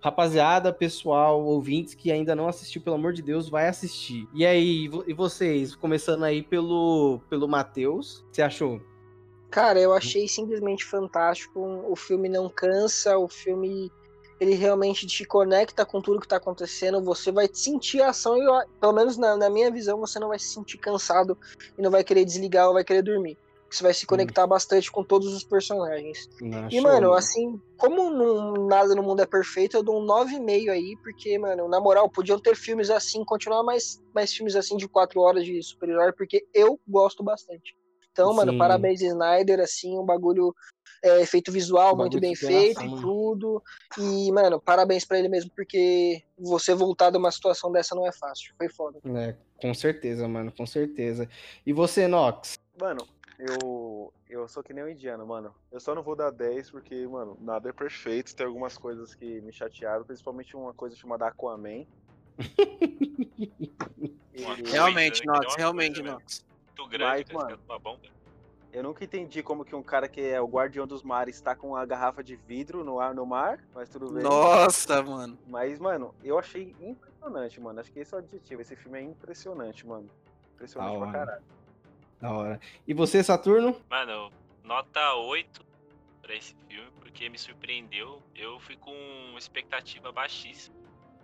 rapaziada, 0.00 0.72
pessoal, 0.72 1.42
ouvintes 1.44 1.92
que 1.94 2.12
ainda 2.12 2.36
não 2.36 2.46
assistiu, 2.46 2.80
pelo 2.82 2.94
amor 2.94 3.12
de 3.12 3.20
Deus, 3.20 3.48
vai 3.48 3.66
assistir. 3.66 4.28
E 4.32 4.46
aí, 4.46 4.88
e 5.08 5.12
vocês, 5.12 5.74
começando 5.74 6.22
aí 6.22 6.40
pelo 6.40 7.20
pelo 7.28 7.48
Matheus, 7.48 8.24
você 8.30 8.40
achou? 8.40 8.80
Cara, 9.54 9.78
eu 9.80 9.92
achei 9.92 10.26
simplesmente 10.26 10.84
fantástico. 10.84 11.60
O 11.88 11.94
filme 11.94 12.28
não 12.28 12.50
cansa, 12.50 13.16
o 13.16 13.28
filme 13.28 13.88
ele 14.40 14.54
realmente 14.54 15.06
te 15.06 15.24
conecta 15.24 15.86
com 15.86 16.02
tudo 16.02 16.20
que 16.20 16.26
tá 16.26 16.38
acontecendo. 16.38 17.00
Você 17.04 17.30
vai 17.30 17.48
sentir 17.52 18.02
a 18.02 18.08
ação 18.08 18.36
e, 18.36 18.44
eu- 18.44 18.64
pelo 18.80 18.92
menos 18.92 19.16
na, 19.16 19.36
na 19.36 19.48
minha 19.48 19.70
visão, 19.70 20.00
você 20.00 20.18
não 20.18 20.26
vai 20.26 20.40
se 20.40 20.48
sentir 20.52 20.76
cansado 20.78 21.38
e 21.78 21.82
não 21.82 21.88
vai 21.88 22.02
querer 22.02 22.24
desligar 22.24 22.66
ou 22.66 22.74
vai 22.74 22.82
querer 22.82 23.02
dormir. 23.02 23.38
Você 23.70 23.84
vai 23.84 23.94
se 23.94 24.04
conectar 24.06 24.44
bastante 24.44 24.90
com 24.90 25.04
todos 25.04 25.32
os 25.32 25.44
personagens. 25.44 26.18
Não, 26.40 26.66
E, 26.68 26.72
show, 26.74 26.82
mano, 26.82 27.12
assim, 27.12 27.56
como 27.76 28.10
não- 28.10 28.66
nada 28.66 28.92
no 28.96 29.04
mundo 29.04 29.20
é 29.22 29.26
perfeito, 29.26 29.76
eu 29.76 29.84
dou 29.84 30.02
um 30.02 30.04
9,5 30.04 30.72
aí, 30.72 30.96
porque, 31.00 31.38
mano, 31.38 31.68
na 31.68 31.80
moral, 31.80 32.10
podiam 32.10 32.40
ter 32.40 32.56
filmes 32.56 32.90
assim, 32.90 33.24
continuar 33.24 33.62
mais, 33.62 34.00
mais 34.12 34.32
filmes 34.32 34.56
assim 34.56 34.76
de 34.76 34.88
4 34.88 35.20
horas 35.20 35.44
de 35.44 35.62
super-herói, 35.62 36.12
porque 36.12 36.44
eu 36.52 36.76
gosto 36.88 37.22
bastante. 37.22 37.72
Então, 38.14 38.32
mano, 38.32 38.52
Sim. 38.52 38.58
parabéns, 38.58 39.02
Snyder, 39.02 39.58
assim, 39.58 39.98
um 39.98 40.04
bagulho, 40.04 40.54
é, 41.02 41.20
efeito 41.20 41.50
visual 41.50 41.96
Bagulho 41.96 42.02
muito 42.02 42.20
bem 42.20 42.36
feito 42.36 42.80
e 42.80 42.88
mano. 42.88 43.02
tudo. 43.02 43.62
E, 43.98 44.30
mano, 44.30 44.60
parabéns 44.60 45.04
pra 45.04 45.18
ele 45.18 45.28
mesmo, 45.28 45.50
porque 45.50 46.22
você 46.38 46.76
voltar 46.76 47.10
de 47.10 47.18
uma 47.18 47.32
situação 47.32 47.72
dessa 47.72 47.92
não 47.96 48.06
é 48.06 48.12
fácil. 48.12 48.54
Foi 48.56 48.68
foda. 48.68 49.00
É, 49.18 49.34
com 49.60 49.74
certeza, 49.74 50.28
mano, 50.28 50.52
com 50.52 50.64
certeza. 50.64 51.28
E 51.66 51.72
você, 51.72 52.06
Nox? 52.06 52.56
Mano, 52.80 53.04
eu, 53.36 54.12
eu 54.30 54.46
sou 54.46 54.62
que 54.62 54.72
nem 54.72 54.84
um 54.84 54.88
indiano, 54.88 55.26
mano. 55.26 55.52
Eu 55.72 55.80
só 55.80 55.92
não 55.92 56.02
vou 56.04 56.14
dar 56.14 56.30
10 56.30 56.70
porque, 56.70 57.04
mano, 57.08 57.36
nada 57.40 57.68
é 57.68 57.72
perfeito. 57.72 58.32
Tem 58.36 58.46
algumas 58.46 58.78
coisas 58.78 59.12
que 59.12 59.40
me 59.40 59.52
chatearam, 59.52 60.04
principalmente 60.04 60.54
uma 60.54 60.72
coisa 60.72 60.94
chamada 60.94 61.26
Aquaman. 61.26 61.84
E 64.36 64.68
Realmente, 64.68 65.24
né, 65.24 65.32
Nox, 65.32 65.54
realmente, 65.56 66.00
coisa, 66.00 66.12
Nox. 66.14 66.44
Muito 66.84 66.98
grande, 66.98 67.24
Mas, 67.24 67.28
cara, 67.28 67.44
mano, 67.50 67.62
uma 67.68 67.78
bomba. 67.78 68.02
eu 68.72 68.82
nunca 68.82 69.04
entendi 69.04 69.42
como 69.42 69.64
que 69.64 69.74
um 69.74 69.82
cara 69.82 70.06
que 70.08 70.20
é 70.20 70.40
o 70.40 70.46
guardião 70.46 70.86
dos 70.86 71.02
mares 71.02 71.40
tá 71.40 71.54
com 71.56 71.68
uma 71.68 71.84
garrafa 71.86 72.22
de 72.22 72.36
vidro 72.36 72.84
no, 72.84 73.00
ar, 73.00 73.14
no 73.14 73.24
mar, 73.24 73.58
mas 73.74 73.88
tudo 73.88 74.12
bem. 74.12 74.22
Nossa, 74.22 75.02
mano. 75.02 75.38
Mas, 75.46 75.78
mano, 75.78 76.14
eu 76.22 76.38
achei 76.38 76.74
impressionante, 76.80 77.60
mano. 77.60 77.80
Acho 77.80 77.90
que 77.92 78.00
esse 78.00 78.12
é 78.14 78.16
o 78.16 78.20
adjetivo. 78.20 78.60
Esse 78.60 78.76
filme 78.76 78.98
é 78.98 79.02
impressionante, 79.02 79.86
mano. 79.86 80.10
Impressionante 80.54 80.92
Da 80.92 80.98
pra 80.98 81.08
hora. 81.08 81.18
caralho. 81.18 81.44
Da 82.20 82.32
hora. 82.32 82.60
E 82.86 82.92
você, 82.94 83.22
Saturno? 83.22 83.76
Mano, 83.90 84.30
nota 84.62 85.14
8 85.14 85.64
pra 86.22 86.34
esse 86.34 86.54
filme, 86.68 86.90
porque 87.00 87.28
me 87.28 87.38
surpreendeu. 87.38 88.22
Eu 88.34 88.58
fui 88.60 88.76
com 88.76 88.94
expectativa 89.36 90.12
baixíssima. 90.12 90.76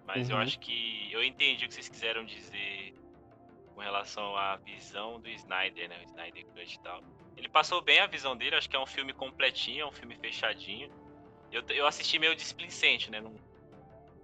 Mas 0.07 0.29
eu 0.29 0.37
Uhum. 0.37 0.43
acho 0.43 0.59
que 0.59 1.09
eu 1.13 1.23
entendi 1.23 1.65
o 1.65 1.69
que 1.69 1.75
vocês 1.75 1.89
quiseram 1.89 2.25
dizer 2.25 2.93
com 3.81 3.85
relação 3.85 4.37
à 4.37 4.57
visão 4.57 5.19
do 5.19 5.29
Snyder, 5.31 5.89
né? 5.89 5.97
O 6.01 6.09
Snyder 6.11 6.45
Cut 6.49 6.75
e 6.75 6.81
tal. 6.81 7.03
Ele 7.35 7.49
passou 7.49 7.81
bem 7.81 7.99
a 7.99 8.07
visão 8.07 8.37
dele, 8.37 8.55
acho 8.55 8.69
que 8.69 8.77
é 8.77 8.79
um 8.79 8.87
filme 8.87 9.15
completinho, 9.15 9.83
é 9.85 9.87
um 9.87 9.93
filme 9.93 10.15
fechadinho. 10.17 10.91
Eu, 11.51 11.63
eu 11.71 11.87
assisti 11.87 12.19
meio 12.19 12.37
displicente, 12.37 13.11
né? 13.11 13.23
Não, 13.23 13.35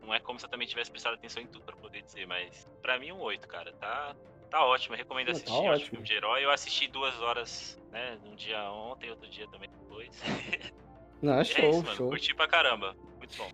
não 0.03 0.13
é 0.13 0.21
como 0.21 0.39
se 0.39 0.45
eu 0.45 0.51
também 0.51 0.69
tivesse 0.69 0.91
prestado 0.91 1.15
atenção 1.15 1.43
em 1.43 1.47
tudo 1.47 1.65
pra 1.65 1.75
poder 1.75 2.03
dizer, 2.03 2.27
mas 2.27 2.69
pra 2.83 2.99
mim 2.99 3.13
um 3.13 3.21
8, 3.21 3.49
cara. 3.49 3.73
Tá, 3.73 4.15
tá 4.51 4.63
ótimo, 4.63 4.95
eu 4.95 4.99
recomendo 4.99 5.29
tá 5.29 5.33
assistir. 5.33 5.53
acho 5.53 5.69
ótimo. 5.69 5.91
filme 5.91 6.05
de 6.05 6.13
herói. 6.13 6.45
Eu 6.45 6.51
assisti 6.51 6.87
duas 6.89 7.19
horas, 7.23 7.81
né? 7.91 8.19
Um 8.27 8.35
dia 8.35 8.63
ontem, 8.71 9.09
outro 9.09 9.29
dia 9.31 9.49
também 9.49 9.71
depois. 9.71 10.23
Não, 11.23 11.41
é 11.41 11.45
show, 11.45 11.71
isso, 11.71 11.83
mano. 11.83 11.97
show. 11.97 12.09
Curti 12.11 12.35
pra 12.35 12.47
caramba. 12.47 12.95
Muito 13.17 13.35
bom. 13.39 13.51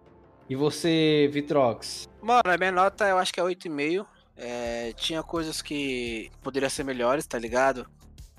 E 0.49 0.57
você, 0.57 1.31
Vitrox? 1.31 2.11
Mano, 2.21 2.43
a 2.45 2.59
minha 2.59 2.73
nota 2.73 3.07
eu 3.07 3.19
acho 3.19 3.33
que 3.33 3.39
é 3.39 3.45
8,5. 3.45 4.05
É, 4.37 4.93
tinha 4.97 5.23
coisas 5.23 5.61
que 5.63 6.31
poderiam 6.43 6.71
ser 6.71 6.85
melhores, 6.85 7.27
tá 7.27 7.39
ligado? 7.39 7.87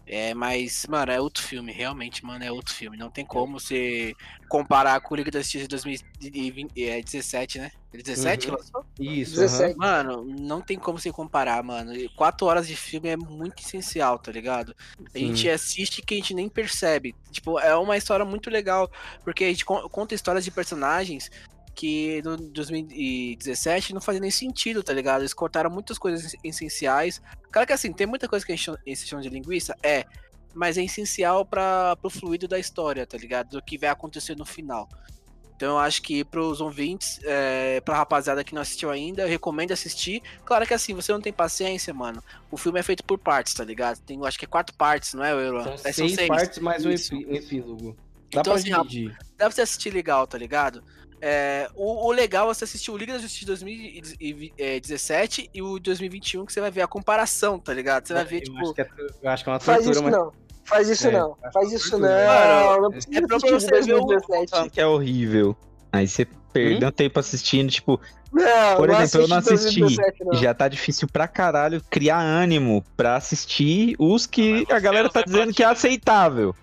É, 0.06 0.34
mas, 0.34 0.86
mano, 0.90 1.11
é 1.14 1.22
outro 1.22 1.41
filme, 1.41 1.72
realmente, 1.72 2.26
mano, 2.26 2.44
é 2.44 2.52
outro 2.52 2.74
filme. 2.74 2.98
Não 2.98 3.10
tem 3.10 3.26
como 3.26 3.57
você 3.57 4.14
comparar 4.49 4.99
com 4.99 5.14
o 5.14 5.18
Liga 5.18 5.32
da 5.32 5.40
Justiça 5.40 5.64
de 5.64 5.70
2017, 5.70 7.60
né? 7.60 7.72
17 7.94 8.49
Uhum. 8.49 8.56
que 8.56 8.61
lançou? 8.61 8.86
Isso, 8.99 9.36
17. 9.40 9.78
Mano, 9.78 10.26
não 10.26 10.60
tem 10.61 10.78
como 10.78 10.99
você 10.99 11.11
comparar, 11.11 11.64
mano. 11.64 11.95
E 11.95 12.10
Quatro 12.10 12.48
horas 12.48 12.68
de 12.68 12.76
filme 12.76 13.07
é 13.10 13.15
muito 13.15 13.61
essencial, 13.64 14.18
tá 14.20 14.32
ligado? 14.32 14.76
A 14.99 15.18
Sim. 15.18 15.28
gente 15.28 15.49
assiste 15.49 16.02
que 16.02 16.15
a 16.15 16.18
gente 16.18 16.34
nem 16.34 16.49
percebe. 16.49 17.15
Tipo, 17.32 17.60
é 17.60 17.76
uma 17.76 17.95
história 17.95 18.26
muito 18.26 18.49
legal, 18.49 18.91
porque 19.24 19.45
a 19.45 19.48
gente 19.49 19.64
con- 19.64 19.88
conta 19.90 20.15
histórias 20.15 20.44
de 20.44 20.52
personagens 20.52 21.32
que 21.75 22.21
no 22.23 22.37
2017 22.37 23.93
não 23.93 24.01
fazia 24.01 24.21
nem 24.21 24.31
sentido, 24.31 24.83
tá 24.83 24.93
ligado? 24.93 25.21
Eles 25.21 25.33
cortaram 25.33 25.69
muitas 25.69 25.97
coisas 25.97 26.35
essenciais. 26.43 27.21
Claro 27.51 27.67
que 27.67 27.73
assim, 27.73 27.91
tem 27.91 28.07
muita 28.07 28.27
coisa 28.27 28.45
que 28.45 28.51
a 28.51 28.55
gente 28.55 28.65
chama- 29.05 29.21
de 29.21 29.29
linguiça, 29.29 29.75
é, 29.83 30.05
mas 30.53 30.77
é 30.77 30.83
essencial 30.83 31.45
para 31.45 31.95
pro 31.97 32.09
fluido 32.09 32.47
da 32.47 32.59
história, 32.59 33.05
tá 33.05 33.17
ligado? 33.17 33.49
Do 33.51 33.61
que 33.61 33.77
vai 33.77 33.89
acontecer 33.89 34.35
no 34.37 34.45
final. 34.45 34.87
Então 35.55 35.73
eu 35.73 35.79
acho 35.79 36.01
que 36.01 36.23
pros 36.25 36.59
ouvintes, 36.59 37.19
é, 37.23 37.79
pra 37.81 37.95
rapaziada 37.95 38.43
que 38.43 38.53
não 38.53 38.61
assistiu 38.61 38.89
ainda, 38.89 39.21
eu 39.21 39.27
recomendo 39.29 39.71
assistir. 39.71 40.21
Claro 40.43 40.65
que 40.65 40.73
assim, 40.73 40.93
você 40.93 41.11
não 41.13 41.21
tem 41.21 41.31
paciência, 41.31 41.93
mano. 41.93 42.21
O 42.51 42.57
filme 42.57 42.79
é 42.79 42.83
feito 42.83 43.03
por 43.03 43.17
partes, 43.19 43.53
tá 43.53 43.63
ligado? 43.63 43.99
Tem, 44.01 44.19
acho 44.25 44.37
que 44.37 44.45
é 44.45 44.47
quatro 44.47 44.75
partes, 44.75 45.13
não 45.13 45.23
é, 45.23 45.31
Euron? 45.31 45.63
São 45.63 45.73
É, 45.85 45.91
seis, 45.93 46.27
partes 46.27 46.59
mais 46.59 46.85
um 46.85 46.91
epílogo. 46.91 47.95
Dá 48.33 48.41
Então, 48.41 48.43
pra 48.43 48.53
assim, 48.55 48.71
dividir. 48.73 49.15
Dá 49.37 49.45
pra 49.45 49.51
você 49.51 49.61
assistir 49.61 49.91
legal, 49.93 50.25
tá 50.25 50.37
ligado? 50.39 50.83
É, 51.25 51.69
o, 51.73 52.07
o 52.07 52.11
legal 52.11 52.51
é 52.51 52.53
você 52.53 52.65
assistir 52.65 52.91
o 52.91 52.97
Liga 52.97 53.13
da 53.13 53.19
Justiça 53.19 53.45
de 53.45 53.45
2017 54.17 55.49
e 55.53 55.61
o 55.61 55.79
2021, 55.79 56.45
que 56.45 56.51
você 56.51 56.59
vai 56.59 56.69
ver 56.69 56.81
a 56.81 56.87
comparação, 56.87 57.57
tá 57.57 57.73
ligado? 57.73 58.05
Você 58.07 58.13
vai 58.13 58.25
ver, 58.25 58.37
eu, 58.37 58.41
tipo. 58.43 58.57
acho 58.59 58.73
que 58.73 58.81
é, 58.81 58.87
eu 59.23 59.29
acho 59.29 59.43
que 59.43 59.49
é 59.49 59.53
uma 59.53 59.59
Faz 59.59 59.85
tortura, 59.85 59.93
isso 59.95 60.03
mas. 60.03 60.13
não. 60.13 60.33
Faz 60.65 60.89
isso 60.89 61.07
É, 61.07 61.11
não. 61.11 61.37
acho 61.41 61.53
Faz 61.53 61.71
isso 61.71 61.97
não. 61.97 62.09
Mano, 62.09 62.81
não 62.83 62.91
precisa 62.91 63.17
é 63.17 63.21
pra 63.21 63.37
você 63.39 63.47
ver 63.81 63.93
o- 63.95 64.05
2017. 64.05 64.49
Falando 64.51 64.69
que 64.71 64.81
é 64.81 64.85
horrível. 64.87 65.55
Aí 65.91 66.07
você 66.07 66.25
perdeu 66.51 66.91
tempo 66.91 67.19
assistindo, 67.19 67.69
tipo, 67.71 67.99
Não, 68.31 68.77
Por 68.77 68.87
não 68.87 68.99
exemplo, 69.01 69.25
eu 69.25 69.27
não 69.29 69.37
assisti 69.37 69.53
assisti. 69.55 69.79
2017, 69.81 70.23
não. 70.25 70.33
já 70.33 70.53
tá 70.53 70.67
difícil 70.67 71.07
pra 71.07 71.27
caralho 71.27 71.81
criar 71.89 72.19
ânimo 72.19 72.83
pra 72.97 73.15
assistir 73.15 73.95
os 73.99 74.25
que 74.25 74.65
a 74.71 74.79
galera 74.79 75.07
tá 75.09 75.21
dizendo 75.21 75.53
que 75.53 75.61
é 75.63 75.67
aceitável. 75.67 76.55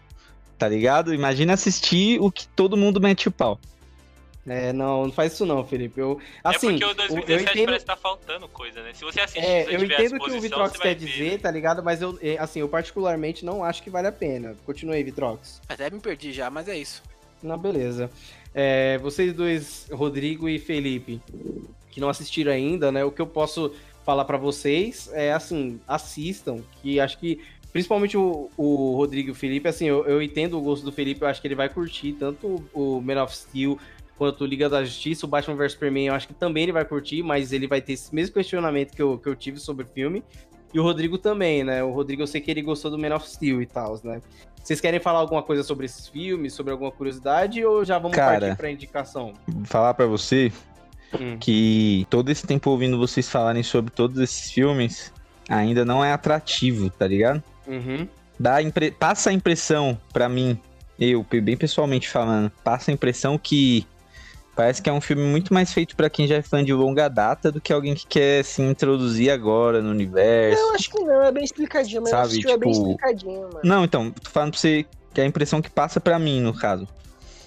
Tá 0.58 0.68
ligado? 0.68 1.14
Imagina 1.14 1.52
assistir 1.54 2.20
o 2.20 2.30
que 2.30 2.46
todo 2.48 2.76
mundo 2.76 3.00
mete 3.00 3.28
o 3.28 3.30
pau. 3.32 3.58
É, 4.46 4.72
não, 4.72 5.04
não 5.04 5.12
faz 5.12 5.34
isso 5.34 5.44
não, 5.44 5.64
Felipe. 5.66 6.00
Eu, 6.00 6.18
é 6.42 6.48
assim, 6.48 6.70
porque 6.70 6.84
o 6.84 6.88
eu 6.88 6.94
2017 6.94 7.50
entendo- 7.52 7.66
parece 7.66 7.84
que 7.84 7.90
tá 7.90 7.96
faltando 7.96 8.48
coisa, 8.48 8.82
né? 8.82 8.92
Se 8.94 9.04
você 9.04 9.20
assistir, 9.20 9.44
É, 9.46 9.64
se 9.66 9.74
eu 9.74 9.84
entendo 9.84 10.16
o 10.16 10.24
que 10.24 10.30
o 10.30 10.40
Vitrox 10.40 10.76
quer 10.78 10.94
ver. 10.96 11.06
dizer, 11.06 11.40
tá 11.40 11.50
ligado? 11.50 11.82
Mas 11.82 12.00
eu, 12.00 12.18
é, 12.22 12.38
assim, 12.38 12.60
eu 12.60 12.68
particularmente 12.68 13.44
não 13.44 13.62
acho 13.62 13.82
que 13.82 13.90
vale 13.90 14.08
a 14.08 14.12
pena. 14.12 14.56
Continue 14.64 14.96
aí, 14.96 15.02
Vitrox. 15.04 15.60
Até 15.68 15.90
me 15.90 16.00
perdi 16.00 16.32
já, 16.32 16.48
mas 16.50 16.68
é 16.68 16.76
isso. 16.78 17.02
Não, 17.42 17.58
beleza. 17.58 18.10
É, 18.54 18.98
vocês 18.98 19.32
dois, 19.34 19.86
Rodrigo 19.92 20.48
e 20.48 20.58
Felipe, 20.58 21.20
que 21.90 22.00
não 22.00 22.08
assistiram 22.08 22.50
ainda, 22.50 22.90
né? 22.90 23.04
O 23.04 23.10
que 23.10 23.20
eu 23.20 23.26
posso 23.26 23.72
falar 24.06 24.24
pra 24.24 24.38
vocês 24.38 25.10
é 25.12 25.32
assim, 25.32 25.78
assistam, 25.86 26.60
que 26.82 26.98
acho 26.98 27.18
que 27.18 27.40
principalmente 27.72 28.16
o, 28.16 28.50
o 28.56 28.96
Rodrigo 28.96 29.28
e 29.28 29.32
o 29.32 29.34
Felipe, 29.34 29.68
assim, 29.68 29.86
eu, 29.86 30.04
eu 30.06 30.20
entendo 30.20 30.58
o 30.58 30.60
gosto 30.62 30.82
do 30.84 30.90
Felipe, 30.90 31.22
eu 31.22 31.28
acho 31.28 31.40
que 31.40 31.46
ele 31.46 31.54
vai 31.54 31.68
curtir 31.68 32.14
tanto 32.14 32.64
o 32.74 33.00
Man 33.00 33.22
of 33.22 33.36
Steel 33.36 33.78
quanto 34.20 34.44
Liga 34.44 34.68
da 34.68 34.84
Justiça, 34.84 35.24
o 35.24 35.28
Batman 35.30 35.56
vs 35.56 35.72
Superman, 35.72 36.08
eu 36.08 36.14
acho 36.14 36.28
que 36.28 36.34
também 36.34 36.64
ele 36.64 36.72
vai 36.72 36.84
curtir, 36.84 37.22
mas 37.22 37.54
ele 37.54 37.66
vai 37.66 37.80
ter 37.80 37.94
esse 37.94 38.14
mesmo 38.14 38.34
questionamento 38.34 38.94
que 38.94 39.00
eu, 39.00 39.16
que 39.16 39.26
eu 39.26 39.34
tive 39.34 39.58
sobre 39.58 39.86
o 39.86 39.88
filme. 39.88 40.22
E 40.74 40.78
o 40.78 40.82
Rodrigo 40.82 41.16
também, 41.16 41.64
né? 41.64 41.82
O 41.82 41.90
Rodrigo 41.90 42.20
eu 42.22 42.26
sei 42.26 42.38
que 42.38 42.50
ele 42.50 42.60
gostou 42.60 42.90
do 42.90 42.98
Man 42.98 43.16
of 43.16 43.26
Steel 43.26 43.62
e 43.62 43.66
tal, 43.66 43.98
né? 44.04 44.20
Vocês 44.62 44.78
querem 44.78 45.00
falar 45.00 45.20
alguma 45.20 45.42
coisa 45.42 45.62
sobre 45.62 45.86
esses 45.86 46.06
filmes, 46.06 46.52
sobre 46.52 46.70
alguma 46.70 46.90
curiosidade, 46.92 47.64
ou 47.64 47.82
já 47.82 47.98
vamos 47.98 48.14
Cara. 48.14 48.40
partir 48.40 48.56
pra 48.58 48.70
indicação? 48.70 49.32
Vou 49.48 49.64
falar 49.64 49.94
pra 49.94 50.04
você 50.04 50.52
Hum. 51.18 51.38
que 51.40 52.06
todo 52.10 52.28
esse 52.30 52.46
tempo 52.46 52.68
ouvindo 52.68 52.98
vocês 52.98 53.26
falarem 53.26 53.62
sobre 53.62 53.90
todos 53.90 54.18
esses 54.20 54.52
filmes 54.52 55.10
ainda 55.48 55.82
não 55.82 56.04
é 56.04 56.12
atrativo, 56.12 56.90
tá 56.90 57.06
ligado? 57.06 57.42
Uhum. 57.66 58.06
Dá 58.38 58.60
impre- 58.62 58.90
Passa 58.90 59.30
a 59.30 59.32
impressão 59.32 59.98
pra 60.12 60.28
mim, 60.28 60.58
eu, 60.98 61.24
bem 61.42 61.56
pessoalmente 61.56 62.06
falando, 62.06 62.52
passa 62.62 62.90
a 62.90 62.94
impressão 62.94 63.38
que 63.38 63.86
parece 64.60 64.82
que 64.82 64.90
é 64.90 64.92
um 64.92 65.00
filme 65.00 65.22
muito 65.22 65.54
mais 65.54 65.72
feito 65.72 65.96
pra 65.96 66.10
quem 66.10 66.26
já 66.26 66.36
é 66.36 66.42
fã 66.42 66.62
de 66.62 66.70
longa 66.74 67.08
data 67.08 67.50
do 67.50 67.62
que 67.62 67.72
alguém 67.72 67.94
que 67.94 68.06
quer 68.06 68.44
se 68.44 68.60
introduzir 68.60 69.30
agora 69.30 69.80
no 69.80 69.88
universo. 69.88 70.60
Não, 70.60 70.74
acho 70.74 70.90
que 70.90 71.00
não, 71.02 71.22
é 71.22 71.32
bem 71.32 71.44
explicadinho, 71.44 72.02
mas 72.02 72.10
Sabe, 72.10 72.26
assistiu, 72.26 72.50
é 72.50 72.58
bem 72.58 72.70
tipo, 72.70 72.84
explicadinho, 72.84 73.40
mano. 73.40 73.60
Não, 73.64 73.84
então, 73.84 74.10
tô 74.10 74.28
falando 74.28 74.50
pra 74.50 74.60
você 74.60 74.84
que 75.14 75.20
é 75.22 75.24
a 75.24 75.26
impressão 75.26 75.62
que 75.62 75.70
passa 75.70 75.98
pra 75.98 76.18
mim, 76.18 76.42
no 76.42 76.52
caso. 76.52 76.86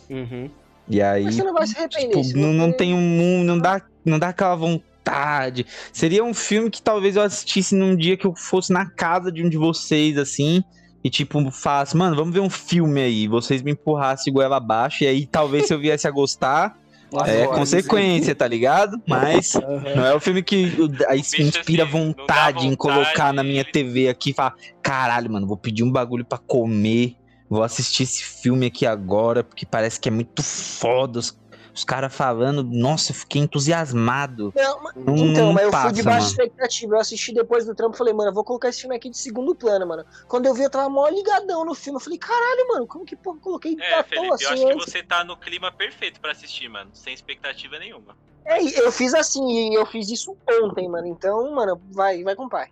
Uhum. 0.09 0.49
E 0.89 1.03
aí, 1.03 1.25
Mas 1.25 1.35
você 1.35 1.43
não 1.43 1.53
vai 1.53 1.67
se 1.67 1.77
arrepender. 1.77 2.19
tipo, 2.19 2.39
não, 2.39 2.51
não 2.51 2.71
tem 2.71 2.95
um. 2.95 3.43
Não 3.43 3.59
dá, 3.59 3.79
não 4.03 4.17
dá 4.17 4.29
aquela 4.29 4.55
vontade. 4.55 5.67
Seria 5.91 6.23
um 6.23 6.33
filme 6.33 6.71
que 6.71 6.81
talvez 6.81 7.15
eu 7.15 7.21
assistisse 7.21 7.75
num 7.75 7.95
dia 7.95 8.17
que 8.17 8.25
eu 8.25 8.35
fosse 8.35 8.73
na 8.73 8.89
casa 8.89 9.31
de 9.31 9.45
um 9.45 9.49
de 9.49 9.57
vocês, 9.57 10.17
assim. 10.17 10.63
E 11.03 11.11
tipo, 11.11 11.51
falasse, 11.51 11.95
mano, 11.95 12.15
vamos 12.15 12.33
ver 12.33 12.39
um 12.39 12.49
filme 12.49 13.01
aí. 13.01 13.27
Vocês 13.27 13.61
me 13.61 13.73
empurrassem 13.73 14.33
goela 14.33 14.57
abaixo. 14.57 15.03
E 15.03 15.07
aí, 15.07 15.27
talvez 15.27 15.67
se 15.67 15.73
eu 15.75 15.79
viesse 15.79 16.07
a 16.07 16.11
gostar, 16.11 16.75
Nossa, 17.13 17.29
é 17.29 17.45
consequência, 17.45 18.33
tá 18.33 18.47
ligado? 18.47 18.99
Mas 19.07 19.55
Aham. 19.55 19.95
não 19.95 20.05
é 20.05 20.15
o 20.15 20.19
filme 20.19 20.41
que 20.41 20.73
aí 21.07 21.19
inspira 21.19 21.83
assim, 21.83 21.91
vontade 21.91 22.65
em 22.65 22.75
colocar 22.75 23.31
na 23.31 23.43
minha 23.43 23.63
TV 23.63 24.09
aqui 24.09 24.31
e 24.31 24.33
falar: 24.33 24.55
caralho, 24.81 25.31
mano, 25.31 25.45
vou 25.45 25.57
pedir 25.57 25.83
um 25.83 25.91
bagulho 25.91 26.25
pra 26.25 26.39
comer. 26.39 27.15
Vou 27.47 27.61
assistir 27.61 28.03
esse 28.03 28.23
filme 28.23 28.65
aqui 28.65 28.83
agora, 28.83 29.43
porque 29.43 29.63
parece 29.63 29.99
que 29.99 30.09
é 30.09 30.11
muito 30.11 30.41
foda. 30.41 31.19
Os, 31.19 31.37
os 31.75 31.83
caras 31.83 32.13
falando, 32.13 32.63
nossa, 32.63 33.11
eu 33.11 33.15
fiquei 33.15 33.41
entusiasmado. 33.41 34.53
Não, 34.55 34.83
mas- 34.83 34.93
Não- 34.95 35.17
então, 35.17 35.45
não 35.47 35.53
mas 35.53 35.63
eu 35.65 35.71
passa, 35.71 35.83
fui 35.87 35.93
de 35.93 36.03
baixa 36.03 36.19
mano. 36.19 36.29
expectativa. 36.31 36.95
Eu 36.95 36.99
assisti 36.99 37.33
depois 37.33 37.65
do 37.65 37.73
trampo 37.73 37.95
e 37.95 37.97
falei, 37.97 38.13
mano, 38.13 38.29
eu 38.29 38.33
vou 38.33 38.43
colocar 38.43 38.69
esse 38.69 38.81
filme 38.81 38.95
aqui 38.95 39.09
de 39.09 39.17
segundo 39.17 39.55
plano, 39.55 39.87
mano. 39.87 40.03
Quando 40.27 40.45
eu 40.45 40.53
vi, 40.53 40.63
eu 40.63 40.69
tava 40.69 40.87
mó 40.89 41.07
ligadão 41.07 41.65
no 41.65 41.73
filme. 41.73 41.97
Eu 41.97 42.03
falei, 42.03 42.19
caralho, 42.19 42.67
mano, 42.69 42.87
como 42.87 43.03
que 43.05 43.15
porra, 43.15 43.37
eu 43.37 43.41
coloquei 43.41 43.75
É, 43.79 44.03
Felipe, 44.03 44.15
toa 44.15 44.25
eu 44.27 44.33
assim 44.33 44.45
acho 44.45 44.65
que 44.67 44.71
antes? 44.73 44.85
você 44.91 45.03
tá 45.03 45.23
no 45.23 45.35
clima 45.35 45.71
perfeito 45.71 46.21
pra 46.21 46.31
assistir, 46.31 46.69
mano. 46.69 46.91
Sem 46.93 47.13
expectativa 47.13 47.79
nenhuma. 47.79 48.15
É, 48.45 48.61
eu 48.79 48.91
fiz 48.91 49.13
assim, 49.13 49.71
e 49.71 49.73
eu 49.73 49.85
fiz 49.85 50.09
isso 50.11 50.35
ontem, 50.61 50.87
mano. 50.89 51.07
Então, 51.07 51.51
mano, 51.55 51.81
vai, 51.91 52.21
vai 52.23 52.35
com 52.35 52.45
o 52.45 52.49
pai. 52.49 52.67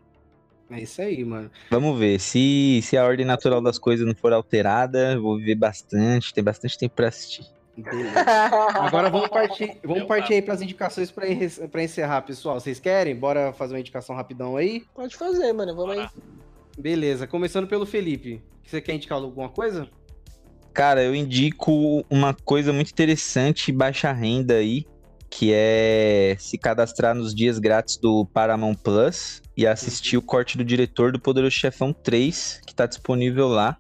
É 0.70 0.80
isso 0.82 1.02
aí, 1.02 1.26
mano. 1.26 1.50
Vamos 1.70 1.98
ver. 1.98 2.20
Se, 2.20 2.82
se 2.84 2.96
a 2.98 3.04
ordem 3.04 3.26
natural 3.26 3.62
das 3.62 3.78
coisas 3.80 4.06
não 4.06 4.16
for 4.16 4.32
alterada, 4.32 5.14
eu 5.14 5.22
vou 5.22 5.38
viver 5.38 5.56
bastante. 5.56 6.32
Tem 6.34 6.44
bastante 6.44 6.78
tempo 6.78 6.96
pra 6.96 7.08
assistir. 7.08 7.44
Beleza. 7.78 8.20
Agora 8.76 9.10
vamos 9.10 9.30
partir, 9.30 9.78
vamos 9.84 10.04
partir 10.04 10.34
aí 10.36 10.42
pras 10.42 10.62
indicações 10.62 11.10
pra, 11.10 11.28
enre- 11.30 11.68
pra 11.70 11.84
encerrar, 11.84 12.22
pessoal. 12.22 12.60
Vocês 12.60 12.80
querem? 12.80 13.16
Bora 13.16 13.54
fazer 13.54 13.74
uma 13.74 13.80
indicação 13.80 14.16
rapidão 14.16 14.58
aí? 14.58 14.84
Pode 14.94 15.16
fazer, 15.16 15.52
mano. 15.54 15.76
Vamos 15.76 15.98
aí. 15.98 16.08
Beleza, 16.78 17.26
começando 17.28 17.68
pelo 17.68 17.86
Felipe. 17.86 18.42
Você 18.66 18.80
quer 18.82 18.94
indicar 18.96 19.18
alguma 19.18 19.50
coisa? 19.50 19.88
Cara, 20.74 21.04
eu 21.04 21.14
indico 21.14 22.06
uma 22.10 22.34
coisa 22.34 22.72
muito 22.72 22.92
interessante 22.92 23.70
e 23.70 23.74
baixa 23.74 24.12
renda 24.14 24.54
aí, 24.56 24.86
que 25.30 25.52
é 25.54 26.36
se 26.40 26.58
cadastrar 26.58 27.14
nos 27.14 27.36
dias 27.36 27.60
grátis 27.60 27.98
do 27.98 28.26
Paramount 28.26 28.76
Plus 28.76 29.42
e 29.58 29.68
assistir 29.68 30.16
o 30.18 30.22
corte 30.22 30.58
do 30.58 30.64
diretor 30.64 31.12
do 31.12 31.20
Poderoso 31.20 31.56
Chefão 31.56 31.92
3, 31.92 32.62
que 32.66 32.74
tá 32.74 32.86
disponível 32.86 33.48
lá. 33.50 33.78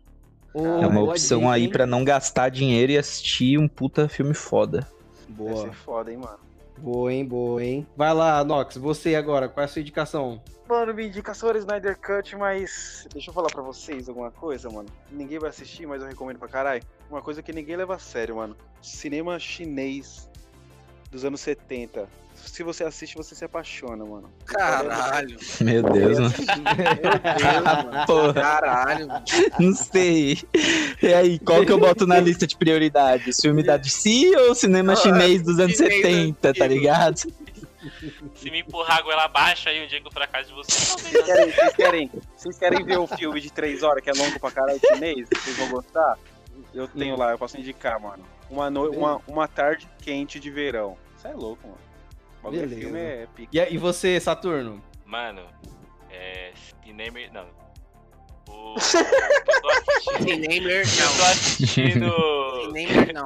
É 0.53 0.87
uma 0.87 1.01
opção 1.01 1.39
dica, 1.39 1.51
aí 1.51 1.67
pra 1.67 1.85
não 1.85 2.03
gastar 2.03 2.49
dinheiro 2.49 2.91
e 2.91 2.97
assistir 2.97 3.57
um 3.57 3.67
puta 3.67 4.09
filme 4.09 4.33
foda. 4.33 4.87
Vai 5.29 5.47
Boa, 5.47 5.63
ser 5.63 5.73
foda, 5.73 6.11
hein, 6.11 6.17
mano. 6.17 6.39
boa, 6.77 7.13
hein, 7.13 7.25
boa, 7.25 7.63
hein. 7.63 7.87
Vai 7.95 8.13
lá, 8.13 8.43
Nox, 8.43 8.75
você 8.75 9.15
agora, 9.15 9.47
qual 9.47 9.61
é 9.61 9.65
a 9.65 9.67
sua 9.67 9.81
indicação? 9.81 10.41
Mano, 10.67 10.93
minha 10.93 11.07
indicação 11.07 11.49
era 11.49 11.57
Snyder 11.57 11.97
Cut, 11.99 12.35
mas. 12.35 13.05
Deixa 13.11 13.29
eu 13.29 13.33
falar 13.33 13.49
pra 13.49 13.61
vocês 13.61 14.07
alguma 14.07 14.31
coisa, 14.31 14.69
mano. 14.69 14.87
Ninguém 15.09 15.37
vai 15.39 15.49
assistir, 15.49 15.85
mas 15.85 16.01
eu 16.01 16.07
recomendo 16.07 16.37
pra 16.39 16.47
caralho. 16.47 16.83
Uma 17.09 17.21
coisa 17.21 17.41
que 17.41 17.51
ninguém 17.51 17.75
leva 17.75 17.95
a 17.95 17.99
sério, 17.99 18.37
mano. 18.37 18.55
Cinema 18.81 19.37
chinês 19.37 20.29
dos 21.09 21.25
anos 21.25 21.41
70. 21.41 22.07
Se 22.45 22.63
você 22.63 22.83
assiste, 22.83 23.15
você 23.15 23.35
se 23.35 23.45
apaixona, 23.45 24.03
mano. 24.03 24.31
Caralho. 24.45 25.37
Meu 25.61 25.83
Deus, 25.83 26.19
mano. 26.19 26.33
Porra, 28.07 28.33
Caralho. 28.33 29.07
não 29.59 29.73
sei. 29.73 30.39
E 31.01 31.13
aí, 31.13 31.39
qual 31.39 31.65
que 31.65 31.71
eu 31.71 31.79
boto 31.79 32.05
na 32.05 32.19
lista 32.19 32.45
de 32.45 32.55
prioridades? 32.57 33.39
Filme 33.39 33.63
da 33.63 33.77
DC 33.77 34.35
ou 34.47 34.55
cinema 34.55 34.95
chinês 34.95 35.41
dos 35.41 35.59
anos 35.59 35.77
chinês 35.77 36.01
70, 36.01 36.53
tá 36.53 36.67
ligado? 36.67 37.17
Se 38.35 38.51
me 38.51 38.59
empurrar 38.59 38.99
a 38.99 39.01
goela 39.01 39.23
abaixo 39.25 39.69
aí 39.69 39.83
o 39.83 39.87
dia 39.87 39.99
que 39.99 40.07
eu 40.07 40.11
fracasso 40.11 40.49
de 40.49 40.53
vocês, 40.53 40.89
Vocês 40.89 41.25
querem, 41.25 41.51
vocês, 41.51 41.75
querem, 41.75 42.11
vocês 42.35 42.57
querem 42.59 42.85
ver 42.85 42.99
um 42.99 43.07
filme 43.07 43.41
de 43.41 43.51
3 43.51 43.81
horas 43.83 44.03
que 44.03 44.09
é 44.09 44.13
longo 44.13 44.39
pra 44.39 44.51
caralho 44.51 44.79
chinês? 44.93 45.27
Vocês 45.33 45.57
vão 45.57 45.69
gostar? 45.69 46.17
Eu 46.73 46.87
tenho 46.87 47.17
lá, 47.17 47.31
eu 47.31 47.37
posso 47.37 47.57
indicar, 47.57 47.99
mano. 47.99 48.23
Uma, 48.49 48.69
no... 48.69 48.89
uma, 48.91 49.21
uma 49.27 49.47
tarde 49.47 49.87
quente 50.01 50.39
de 50.39 50.49
verão. 50.51 50.97
Isso 51.17 51.27
é 51.27 51.33
louco, 51.33 51.67
mano. 51.67 51.90
O 52.43 52.51
Beleza. 52.51 52.75
filme 52.81 52.99
é 52.99 53.27
pique. 53.35 53.57
E, 53.57 53.73
e 53.73 53.77
você, 53.77 54.19
Saturno? 54.19 54.83
Mano, 55.05 55.45
é. 56.09 56.51
Cinema. 56.83 57.19
Não. 57.31 57.47
O. 58.47 58.75
eu 59.47 59.61
tô 59.61 59.69
assistindo. 59.69 60.23
Cinemer, 60.23 60.81
eu 60.81 61.11
tô 61.11 61.17
não. 61.17 61.31
assistindo. 61.31 62.61
Cinemer, 62.65 63.13
não. 63.13 63.25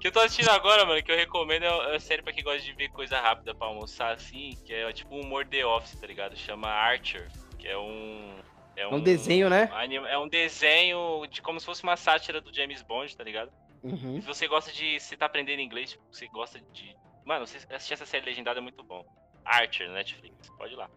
que 0.00 0.08
eu 0.08 0.12
tô 0.12 0.20
assistindo 0.20 0.50
agora, 0.50 0.84
mano, 0.84 1.02
que 1.02 1.10
eu 1.10 1.16
recomendo 1.16 1.64
é, 1.64 1.96
é 1.96 1.98
série 1.98 2.22
pra 2.22 2.32
quem 2.32 2.42
gosta 2.44 2.60
de 2.60 2.72
ver 2.72 2.88
coisa 2.90 3.20
rápida 3.20 3.54
pra 3.54 3.66
almoçar 3.68 4.12
assim, 4.14 4.56
que 4.64 4.72
é 4.74 4.92
tipo 4.92 5.14
um 5.14 5.20
humor 5.20 5.46
The 5.46 5.64
Office, 5.64 5.98
tá 5.98 6.06
ligado? 6.06 6.36
Chama 6.36 6.68
Archer, 6.68 7.28
que 7.58 7.66
é 7.68 7.78
um. 7.78 8.36
É 8.76 8.86
um 8.86 9.00
desenho, 9.00 9.50
né? 9.50 9.68
anima- 9.72 10.08
É 10.08 10.16
um 10.16 10.28
desenho 10.28 11.26
de 11.28 11.42
como 11.42 11.58
se 11.58 11.66
fosse 11.66 11.82
uma 11.82 11.96
sátira 11.96 12.40
do 12.40 12.54
James 12.54 12.80
Bond, 12.82 13.16
tá 13.16 13.24
ligado? 13.24 13.50
Uhum. 13.82 14.20
Se 14.20 14.26
você 14.26 14.46
gosta 14.46 14.70
de. 14.72 15.00
Se 15.00 15.16
tá 15.16 15.26
aprendendo 15.26 15.60
inglês, 15.60 15.90
tipo, 15.90 16.04
você 16.12 16.28
gosta 16.28 16.60
de. 16.72 16.94
Mano, 17.28 17.46
você 17.46 17.58
assistir 17.74 17.92
essa 17.92 18.06
série 18.06 18.24
legendada 18.24 18.58
é 18.58 18.62
muito 18.62 18.82
bom. 18.82 19.04
Archer, 19.44 19.90
Netflix. 19.90 20.34
Pode 20.56 20.72
ir 20.72 20.76
lá. 20.76 20.88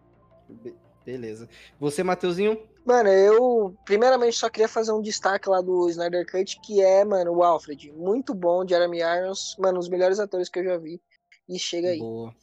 Be- 0.47 0.73
beleza. 1.05 1.49
Você, 1.77 2.03
Mateuzinho? 2.03 2.57
Mano, 2.85 3.09
eu 3.09 3.75
primeiramente 3.83 4.37
só 4.37 4.49
queria 4.49 4.69
fazer 4.69 4.93
um 4.93 5.01
destaque 5.01 5.49
lá 5.49 5.59
do 5.59 5.89
Snyder 5.89 6.25
Cut, 6.31 6.57
que 6.61 6.81
é, 6.81 7.03
mano, 7.03 7.33
o 7.33 7.43
Alfred. 7.43 7.91
Muito 7.91 8.33
bom, 8.33 8.65
Jeremy 8.65 8.99
Irons, 8.99 9.57
mano, 9.59 9.77
os 9.77 9.89
melhores 9.89 10.21
atores 10.21 10.47
que 10.47 10.59
eu 10.59 10.63
já 10.63 10.77
vi. 10.77 11.01
E 11.49 11.59
chega 11.59 11.89
aí. 11.89 11.99
Boa. 11.99 12.33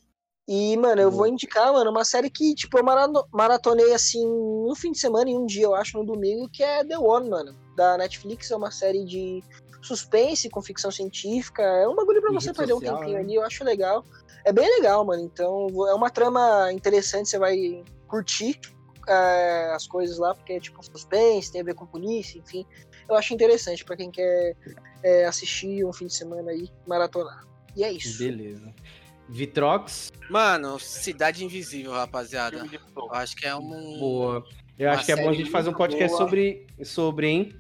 E, 0.47 0.77
mano, 0.77 1.01
eu 1.01 1.11
Boa. 1.11 1.23
vou 1.25 1.27
indicar, 1.27 1.73
mano, 1.73 1.91
uma 1.91 2.05
série 2.05 2.29
que, 2.29 2.55
tipo, 2.55 2.79
eu 2.79 2.85
marato- 2.85 3.27
maratonei, 3.33 3.95
assim, 3.95 4.23
um 4.27 4.75
fim 4.77 4.93
de 4.93 4.99
semana 4.99 5.31
e 5.31 5.35
um 5.37 5.47
dia, 5.47 5.65
eu 5.65 5.75
acho, 5.75 5.97
no 5.97 6.05
domingo, 6.05 6.49
que 6.51 6.63
é 6.63 6.85
The 6.85 6.99
One, 6.99 7.31
mano, 7.31 7.59
da 7.75 7.97
Netflix. 7.97 8.51
É 8.51 8.57
uma 8.57 8.71
série 8.71 9.05
de 9.07 9.43
suspense 9.81 10.49
com 10.49 10.63
ficção 10.63 10.91
científica. 10.91 11.63
É 11.63 11.89
um 11.89 11.95
bagulho 11.95 12.21
pra 12.21 12.31
E 12.31 12.35
você 12.35 12.53
perder 12.53 12.75
um 12.75 12.79
social, 12.79 12.99
tempinho 12.99 13.19
né? 13.19 13.25
ali, 13.25 13.35
eu 13.35 13.43
acho 13.43 13.65
legal. 13.65 14.05
É 14.45 14.53
bem 14.53 14.69
legal, 14.77 15.05
mano. 15.05 15.23
Então, 15.23 15.67
é 15.89 15.95
uma 15.95 16.11
trama 16.11 16.73
interessante, 16.73 17.29
você 17.29 17.39
vai 17.39 17.85
curtir 18.07 18.61
é, 19.09 19.73
as 19.75 19.87
coisas 19.87 20.19
lá, 20.19 20.35
porque 20.35 20.55
é 20.55 20.61
tipo 20.61 20.83
suspense, 20.85 21.53
tem 21.53 21.61
a 21.61 21.65
ver 21.65 21.75
com 21.75 21.87
polícia, 21.87 22.39
enfim. 22.39 22.65
Eu 23.09 23.15
acho 23.17 23.33
interessante 23.33 23.85
pra 23.85 23.97
quem 23.97 24.11
quer 24.11 24.55
é, 25.03 25.25
assistir 25.25 25.85
um 25.85 25.93
fim 25.93 26.07
de 26.07 26.15
semana 26.15 26.51
aí, 26.51 26.69
maratonar. 26.87 27.47
E 27.75 27.85
é 27.85 27.93
isso. 27.93 28.19
Beleza. 28.19 28.73
Vitrox, 29.29 30.11
Mano, 30.31 30.79
Cidade 30.79 31.45
Invisível, 31.45 31.93
rapaziada. 31.93 32.67
Eu 32.97 33.13
acho 33.13 33.37
que 33.37 33.47
é 33.47 33.55
um. 33.55 33.99
boa. 33.99 34.45
Eu 34.79 34.91
acho 34.91 35.05
que 35.05 35.13
é 35.13 35.17
bom 35.17 35.29
a 35.29 35.33
gente 35.33 35.51
fazer 35.51 35.69
um 35.69 35.75
podcast 35.75 36.09
boa. 36.09 36.19
sobre, 36.19 36.67
sobre, 36.85 37.27
hein? 37.27 37.55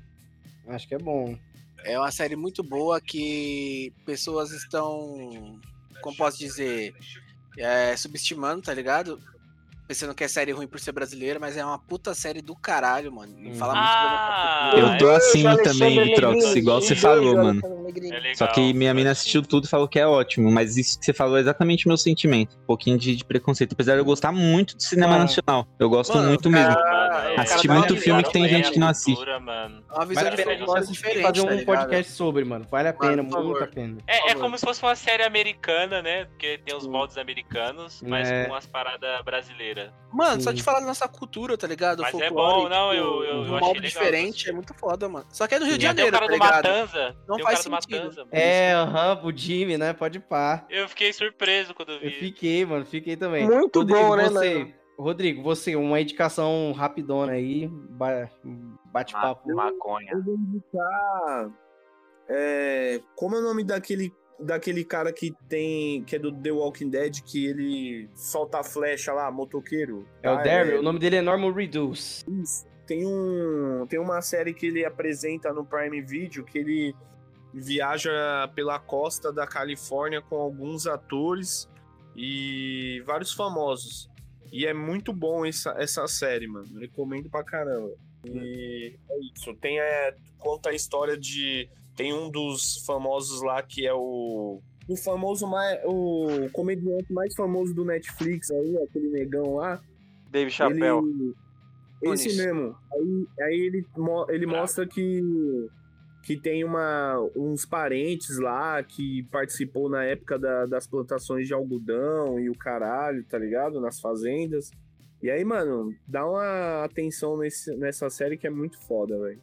Acho 0.69 0.87
que 0.89 0.95
é 0.95 0.99
bom. 0.99 1.37
É 1.85 1.99
uma 1.99 2.11
série 2.11 2.37
muito 2.37 2.63
boa 2.63 3.01
que 3.01 3.93
pessoas 4.05 4.51
estão, 4.51 5.61
como 6.01 6.17
posso 6.17 6.39
dizer, 6.39 6.95
é, 7.57 7.97
subestimando, 7.97 8.63
tá 8.63 8.75
ligado? 8.75 9.21
Pensando 9.89 10.15
que 10.15 10.23
é 10.23 10.29
série 10.29 10.53
ruim 10.53 10.67
por 10.67 10.79
ser 10.79 10.93
brasileira, 10.93 11.41
mas 11.41 11.57
é 11.57 11.65
uma 11.65 11.79
puta 11.79 12.13
série 12.15 12.43
do 12.43 12.55
caralho, 12.55 13.11
mano. 13.11 13.33
Fala 13.55 13.73
muito 13.75 13.87
da 13.87 14.03
nossa 14.11 14.29
Ah. 14.29 14.73
Eu 14.77 14.99
tô 14.99 15.09
assim 15.11 15.43
Beijo, 15.43 15.63
também, 15.63 15.97
Negrini. 15.97 16.59
igual 16.59 16.77
Um 16.77 16.81
você 16.83 16.95
falou, 16.95 17.35
mano. 17.37 17.63
É. 18.23 18.35
Só 18.35 18.47
que 18.49 18.75
minha 18.75 18.93
mina 18.93 19.09
eu 19.09 19.13
assistiu 19.13 19.43
tudo 19.43 19.65
e 19.65 19.69
falou 19.69 19.89
que 19.89 19.99
é 19.99 20.07
ótimo, 20.07 20.51
mas 20.53 20.77
isso 20.77 20.99
que 20.99 21.07
você 21.07 21.15
falou 21.15 21.39
é 21.39 21.41
exatamente 21.41 21.87
o 21.87 21.89
meu 21.89 21.97
sentimento. 21.97 22.55
Um 22.63 22.67
pouquinho 22.67 22.99
de, 22.99 23.17
de 23.17 23.25
preconceito. 23.25 23.73
Apesar 23.73 23.95
de 23.95 24.01
eu 24.01 24.05
gostar 24.05 24.31
muito 24.31 24.77
de 24.77 24.85
cinema 24.85 25.15
Ah. 25.17 25.19
nacional. 25.21 25.67
Eu 25.79 25.89
gosto 25.89 26.15
Mano, 26.15 26.29
muito 26.29 26.47
o 26.49 26.53
mesmo. 26.53 26.75
cara- 26.75 26.99
Mano, 27.09 27.41
Assisti 27.41 27.69
é, 27.71 27.73
muito 27.73 27.95
é, 27.95 27.97
filme 27.97 28.23
que 28.23 28.33
tem 28.33 28.45
é 28.45 28.49
gente 28.49 28.71
que 28.73 28.79
não 28.79 28.89
a 28.89 28.91
assiste. 28.91 29.15
cultura, 29.17 29.41
mano. 29.41 29.83
É 29.91 29.95
uma 29.95 30.05
visão 30.07 30.25
Vale 30.25 30.37
de 30.37 30.43
diferente, 30.93 31.23
fazer 31.23 31.41
tá 31.41 31.47
um 31.47 31.51
ligado? 31.57 31.65
podcast 31.67 32.13
sobre, 32.13 32.45
mano. 32.45 32.67
Vale 32.71 32.89
a 32.89 32.93
Mano, 32.93 33.01
pena, 33.11 33.23
muito 33.23 33.65
a 33.65 33.67
pena. 33.67 33.99
É, 34.07 34.33
é 34.33 34.35
como 34.35 34.59
se 34.59 34.65
fosse 34.67 34.83
uma 34.83 34.95
série 34.95 35.23
americana, 35.23 36.03
né? 36.03 36.27
Porque 36.27 36.59
tem 36.59 36.77
os 36.77 36.87
moldes 36.87 37.17
americanos, 37.17 38.03
mas 38.07 38.29
É. 38.31 38.45
com 38.45 38.55
as 38.55 38.67
paradas 38.67 39.25
brasileiras. 39.25 39.78
Mano, 40.13 40.41
só 40.41 40.51
Sim. 40.51 40.57
de 40.57 40.63
falar 40.63 40.81
da 40.81 40.87
nossa 40.87 41.07
cultura, 41.07 41.57
tá 41.57 41.67
ligado? 41.67 42.03
Mas 42.03 42.15
é 42.15 42.31
bom, 42.31 42.69
não, 42.69 42.91
tipo, 42.91 43.03
eu- 43.05 43.25
eu- 43.25 43.45
eu 43.45 43.53
um 43.53 43.57
achei 43.57 43.81
diferente, 43.81 44.41
isso. 44.43 44.49
é 44.51 44.53
muito 44.53 44.73
foda, 44.75 45.09
mano. 45.09 45.27
Só 45.31 45.47
que 45.47 45.55
é 45.55 45.59
do 45.59 45.65
Rio 45.67 45.75
de 45.77 45.81
Tem 45.81 45.89
até 45.91 46.03
o 46.03 46.11
Janeiro, 46.11 46.39
cara 46.39 46.63
tá 46.63 46.63
do? 46.63 46.69
Matanza. 46.79 47.17
Não 47.29 47.37
tem 47.37 47.45
faz 47.45 47.61
o 47.67 47.71
cara 47.71 47.77
do 47.77 47.83
sentido. 47.85 47.99
Matanza. 48.05 48.21
mano. 48.25 48.31
É, 48.33 48.73
aham, 48.75 49.21
o 49.25 49.37
Jimmy, 49.37 49.77
né? 49.79 49.93
Pode 49.93 50.19
pá. 50.21 50.65
Eu 50.71 50.89
fiquei 50.89 51.13
surpreso 51.13 51.75
quando 51.75 51.91
eu 51.91 51.97
Eu 51.97 52.11
vi. 52.11 52.17
fiquei, 52.17 52.65
mano, 52.65 52.85
fiquei 52.87 53.17
também. 53.17 53.47
Muito 53.47 53.85
bom, 53.85 54.17
né, 54.17 54.25
você, 54.29 54.55
mano? 54.59 54.75
Rodrigo, 54.99 55.43
você, 55.43 55.77
uma 55.77 56.01
indicação 56.01 56.73
rapidona 56.73 57.33
aí, 57.33 57.69
ba- 57.71 58.29
bate-papo. 58.87 59.49
Maconha. 59.55 60.11
Eu 60.13 60.23
vou 60.25 60.35
indicar. 60.35 61.51
é, 62.29 63.01
como 63.17 63.37
é 63.37 63.39
o 63.39 63.43
nome 63.43 63.65
daquele, 63.65 64.13
daquele 64.39 64.85
cara 64.85 65.13
que 65.13 65.35
tem. 65.49 66.03
que 66.05 66.17
é 66.17 66.19
do 66.19 66.33
The 66.33 66.53
Walking 66.53 66.91
Dead, 66.91 67.21
que 67.23 67.47
ele 67.47 68.09
solta 68.15 68.61
a 68.61 68.65
flecha 68.65 69.13
lá, 69.13 69.31
motoqueiro? 69.31 70.07
É 70.23 70.31
o 70.31 70.37
tá? 70.37 70.43
Daryl, 70.43 70.81
o 70.81 70.83
nome 70.83 70.99
dele 70.99 71.17
é 71.17 71.23
Norman 71.23 71.53
Reduce. 71.53 72.25
Isso. 72.43 72.67
Tem, 72.87 73.07
um, 73.07 73.87
tem 73.87 73.99
uma 73.99 74.23
série 74.23 74.55
que 74.55 74.67
ele 74.67 74.85
apresenta 74.85 75.53
no 75.53 75.65
Prime 75.65 76.01
Video 76.01 76.43
que 76.43 76.59
ele 76.59 76.95
viaja 77.53 78.11
pela 78.55 78.79
costa 78.79 79.33
da 79.33 79.47
Califórnia 79.47 80.23
com 80.23 80.37
alguns 80.37 80.87
atores 80.87 81.69
e 82.17 83.03
vários 83.07 83.33
famosos. 83.33 84.09
E 84.53 84.67
é 84.67 84.73
muito 84.75 85.13
bom 85.13 85.45
essa, 85.45 85.71
essa 85.79 86.07
série, 86.09 86.47
mano. 86.47 86.67
Recomendo 86.79 87.29
pra 87.29 87.45
caramba. 87.45 87.91
E 88.25 88.97
é 89.11 89.19
isso. 89.35 89.55
Tem, 89.57 89.79
é, 89.79 90.15
conta 90.39 90.71
a 90.71 90.75
história 90.75 91.17
de. 91.17 91.69
Tem 91.97 92.13
um 92.13 92.31
dos 92.31 92.85
famosos 92.87 93.43
lá 93.43 93.63
que 93.63 93.87
é 93.87 93.93
o. 93.95 94.61
O 94.89 94.97
famoso 94.97 95.47
mais. 95.47 95.79
O 95.85 96.49
comediante 96.53 97.13
mais 97.13 97.35
famoso 97.35 97.75
do 97.75 97.85
Netflix 97.85 98.51
aí, 98.51 98.77
aquele 98.79 99.09
negão 99.11 99.57
lá. 99.57 99.81
Dave 100.31 100.51
Chappelle. 100.51 101.35
Ele- 102.03 102.15
Esse 102.15 102.37
mesmo. 102.37 102.77
Aí, 102.93 103.27
aí 103.41 103.55
ele, 103.61 103.85
ele 104.29 104.47
Bravo. 104.47 104.61
mostra 104.61 104.87
que, 104.87 105.21
que 106.23 106.37
tem 106.37 106.63
uma, 106.65 107.17
uns 107.37 107.65
parentes 107.65 108.39
lá 108.39 108.83
que 108.83 109.23
participou 109.31 109.89
na 109.89 110.05
época 110.05 110.39
da- 110.39 110.67
das 110.67 110.87
plantações 110.87 111.47
de 111.47 111.55
algodão 111.55 112.39
e 112.39 112.51
o 112.51 112.55
caralho, 112.57 113.25
tá 113.25 113.39
ligado? 113.39 113.81
Nas 113.81 114.01
fazendas. 114.01 114.71
E 115.23 115.31
aí, 115.31 115.45
mano, 115.45 115.95
dá 116.07 116.27
uma 116.29 116.85
atenção 116.85 117.39
nesse, 117.39 117.75
nessa 117.77 118.09
série 118.11 118.37
que 118.37 118.47
é 118.47 118.51
muito 118.51 118.79
foda, 118.87 119.19
velho. 119.19 119.41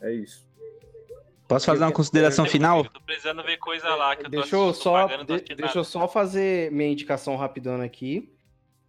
É 0.00 0.12
isso. 0.12 0.46
Posso 1.46 1.66
fazer 1.66 1.82
uma 1.84 1.92
consideração 1.92 2.44
final? 2.46 2.84
Eu 2.84 2.90
tô 2.90 3.00
precisando 3.00 3.42
ver 3.42 3.56
coisa 3.58 3.88
lá 3.94 4.14
que 4.14 4.22
eu 4.22 4.30
tô 4.30 4.30
Deixa 4.40 4.56
eu 4.56 4.66
tô 4.68 4.74
só, 4.74 5.06
pagando, 5.08 5.26
tô 5.26 5.36
de- 5.36 5.42
deixa 5.54 5.62
eu 5.78 5.80
nada. 5.80 5.84
só 5.84 6.06
fazer 6.08 6.70
minha 6.70 6.90
indicação 6.90 7.34
rapidona 7.36 7.84
aqui. 7.84 8.32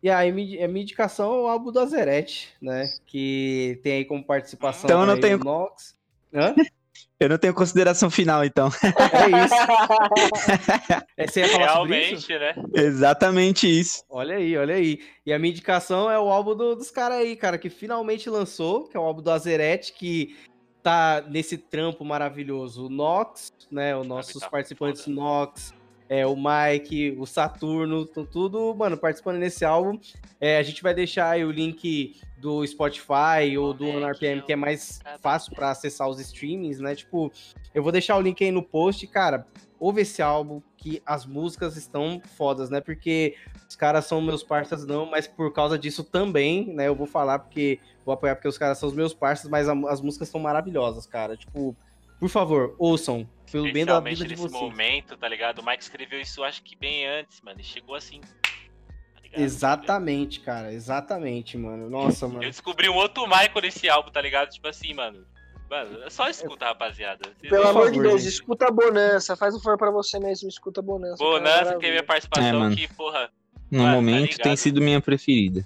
E 0.03 0.09
aí, 0.09 0.31
mi- 0.31 0.61
a 0.61 0.67
minha 0.67 0.83
indicação 0.83 1.33
é 1.33 1.39
o 1.41 1.47
álbum 1.47 1.71
do 1.71 1.79
Azerete, 1.79 2.53
né? 2.61 2.87
Que 3.05 3.79
tem 3.83 3.93
aí 3.93 4.05
como 4.05 4.23
participação 4.23 4.87
Então 4.89 5.01
eu 5.01 5.07
não 5.07 5.19
tenho- 5.19 5.39
o 5.39 5.43
Nox. 5.43 5.95
Hã? 6.33 6.55
Eu 7.19 7.29
não 7.29 7.37
tenho 7.37 7.53
consideração 7.53 8.09
final, 8.09 8.43
então. 8.43 8.69
É 8.83 9.45
isso. 9.45 9.55
É, 11.17 11.27
você 11.27 11.41
ia 11.41 11.49
falar 11.49 11.73
sobre 11.75 11.99
isso? 12.11 12.27
Realmente, 12.27 12.59
né? 12.73 12.81
Exatamente 12.83 13.79
isso. 13.79 14.03
Olha 14.09 14.35
aí, 14.37 14.57
olha 14.57 14.75
aí. 14.75 14.99
E 15.25 15.31
a 15.31 15.37
minha 15.37 15.51
indicação 15.51 16.09
é 16.09 16.17
o 16.19 16.29
álbum 16.29 16.55
do- 16.55 16.75
dos 16.75 16.89
caras 16.89 17.19
aí, 17.19 17.35
cara, 17.35 17.57
que 17.57 17.69
finalmente 17.69 18.29
lançou, 18.29 18.87
que 18.87 18.97
é 18.97 18.99
o 18.99 19.03
álbum 19.03 19.21
do 19.21 19.29
Azerete, 19.29 19.93
que 19.93 20.35
tá 20.81 21.23
nesse 21.29 21.57
trampo 21.57 22.03
maravilhoso. 22.03 22.87
O 22.87 22.89
Nox, 22.89 23.51
né? 23.71 23.95
Os 23.95 24.07
nossos 24.07 24.41
tá 24.41 24.49
participantes 24.49 25.03
foda. 25.03 25.15
Nox, 25.15 25.73
é, 26.11 26.27
o 26.27 26.35
Mike, 26.35 27.15
o 27.17 27.25
Saturno, 27.25 28.05
tudo, 28.05 28.75
mano, 28.75 28.97
participando 28.97 29.37
nesse 29.37 29.63
álbum. 29.63 29.97
É, 30.41 30.57
a 30.57 30.63
gente 30.63 30.83
vai 30.83 30.93
deixar 30.93 31.29
aí 31.29 31.45
o 31.45 31.51
link 31.51 32.19
do 32.37 32.67
Spotify 32.67 33.57
ou 33.57 33.73
do 33.73 33.85
Moleque, 33.85 34.03
OneRPM, 34.25 34.41
que 34.41 34.51
é 34.51 34.55
mais 34.57 34.99
fácil 35.21 35.55
pra 35.55 35.69
acessar 35.71 36.09
os 36.09 36.19
streamings, 36.19 36.79
né? 36.79 36.95
Tipo, 36.95 37.31
eu 37.73 37.81
vou 37.81 37.93
deixar 37.93 38.17
o 38.17 38.21
link 38.21 38.43
aí 38.43 38.51
no 38.51 38.61
post, 38.61 39.07
cara. 39.07 39.47
Ouve 39.79 40.01
esse 40.01 40.21
álbum, 40.21 40.61
que 40.75 41.01
as 41.05 41.25
músicas 41.25 41.77
estão 41.77 42.21
fodas, 42.35 42.69
né? 42.69 42.81
Porque 42.81 43.35
os 43.69 43.77
caras 43.77 44.03
são 44.05 44.19
meus 44.21 44.43
parceiros, 44.43 44.85
não, 44.85 45.05
mas 45.05 45.27
por 45.27 45.53
causa 45.53 45.79
disso 45.79 46.03
também, 46.03 46.73
né? 46.75 46.89
Eu 46.89 46.95
vou 46.95 47.07
falar 47.07 47.39
porque 47.39 47.79
vou 48.05 48.13
apoiar 48.13 48.35
porque 48.35 48.49
os 48.49 48.57
caras 48.57 48.77
são 48.77 48.89
os 48.89 48.95
meus 48.95 49.13
parceiros, 49.13 49.49
mas 49.49 49.69
a- 49.69 49.89
as 49.89 50.01
músicas 50.01 50.27
são 50.27 50.41
maravilhosas, 50.41 51.07
cara. 51.07 51.37
Tipo, 51.37 51.73
por 52.21 52.29
favor, 52.29 52.75
ouçam, 52.79 53.27
pelo 53.51 53.71
bem 53.73 53.83
da 53.85 53.99
vida 53.99 54.23
de 54.23 54.29
nesse 54.29 54.41
vocês. 54.43 54.61
momento, 54.61 55.17
tá 55.17 55.27
ligado? 55.27 55.59
O 55.59 55.65
Mike 55.65 55.83
escreveu 55.83 56.21
isso 56.21 56.41
acho 56.43 56.63
que 56.63 56.75
bem 56.77 57.05
antes, 57.07 57.41
mano. 57.41 57.59
E 57.59 57.63
chegou 57.63 57.95
assim. 57.95 58.21
tá 58.21 59.21
ligado? 59.21 59.41
Exatamente, 59.41 60.39
cara, 60.39 60.71
exatamente, 60.71 61.57
mano. 61.57 61.89
Nossa, 61.89 62.25
Eu 62.25 62.29
mano. 62.29 62.41
descobri 62.41 62.87
um 62.87 62.95
outro 62.95 63.23
Michael 63.27 63.61
nesse 63.63 63.89
álbum, 63.89 64.09
tá 64.11 64.21
ligado? 64.21 64.49
Tipo 64.51 64.67
assim, 64.69 64.93
mano. 64.93 65.25
Mano, 65.69 66.03
é 66.03 66.09
só 66.09 66.29
escuta, 66.29 66.65
rapaziada. 66.65 67.21
Vocês 67.39 67.49
Pelo 67.49 67.67
amor 67.67 67.91
de 67.91 67.99
Deus, 68.01 68.21
gente. 68.23 68.33
escuta 68.33 68.67
a 68.67 68.71
Bonança. 68.71 69.35
Faz 69.37 69.55
um 69.55 69.59
favor 69.59 69.77
pra 69.77 69.89
você 69.89 70.19
mesmo, 70.19 70.47
escuta 70.49 70.79
a 70.81 70.83
Bonança. 70.83 71.17
cara, 71.17 71.29
Bonança 71.29 71.55
maravilha. 71.65 71.79
teve 71.79 71.97
a 71.97 72.03
participação 72.03 72.67
É, 72.71 72.75
que, 72.75 72.87
porra. 72.93 73.29
No 73.71 73.77
Mano, 73.79 73.89
tá 73.89 73.95
momento 73.95 74.31
ligado? 74.31 74.43
tem 74.43 74.55
sido 74.57 74.81
minha 74.81 74.99
preferida. 74.99 75.65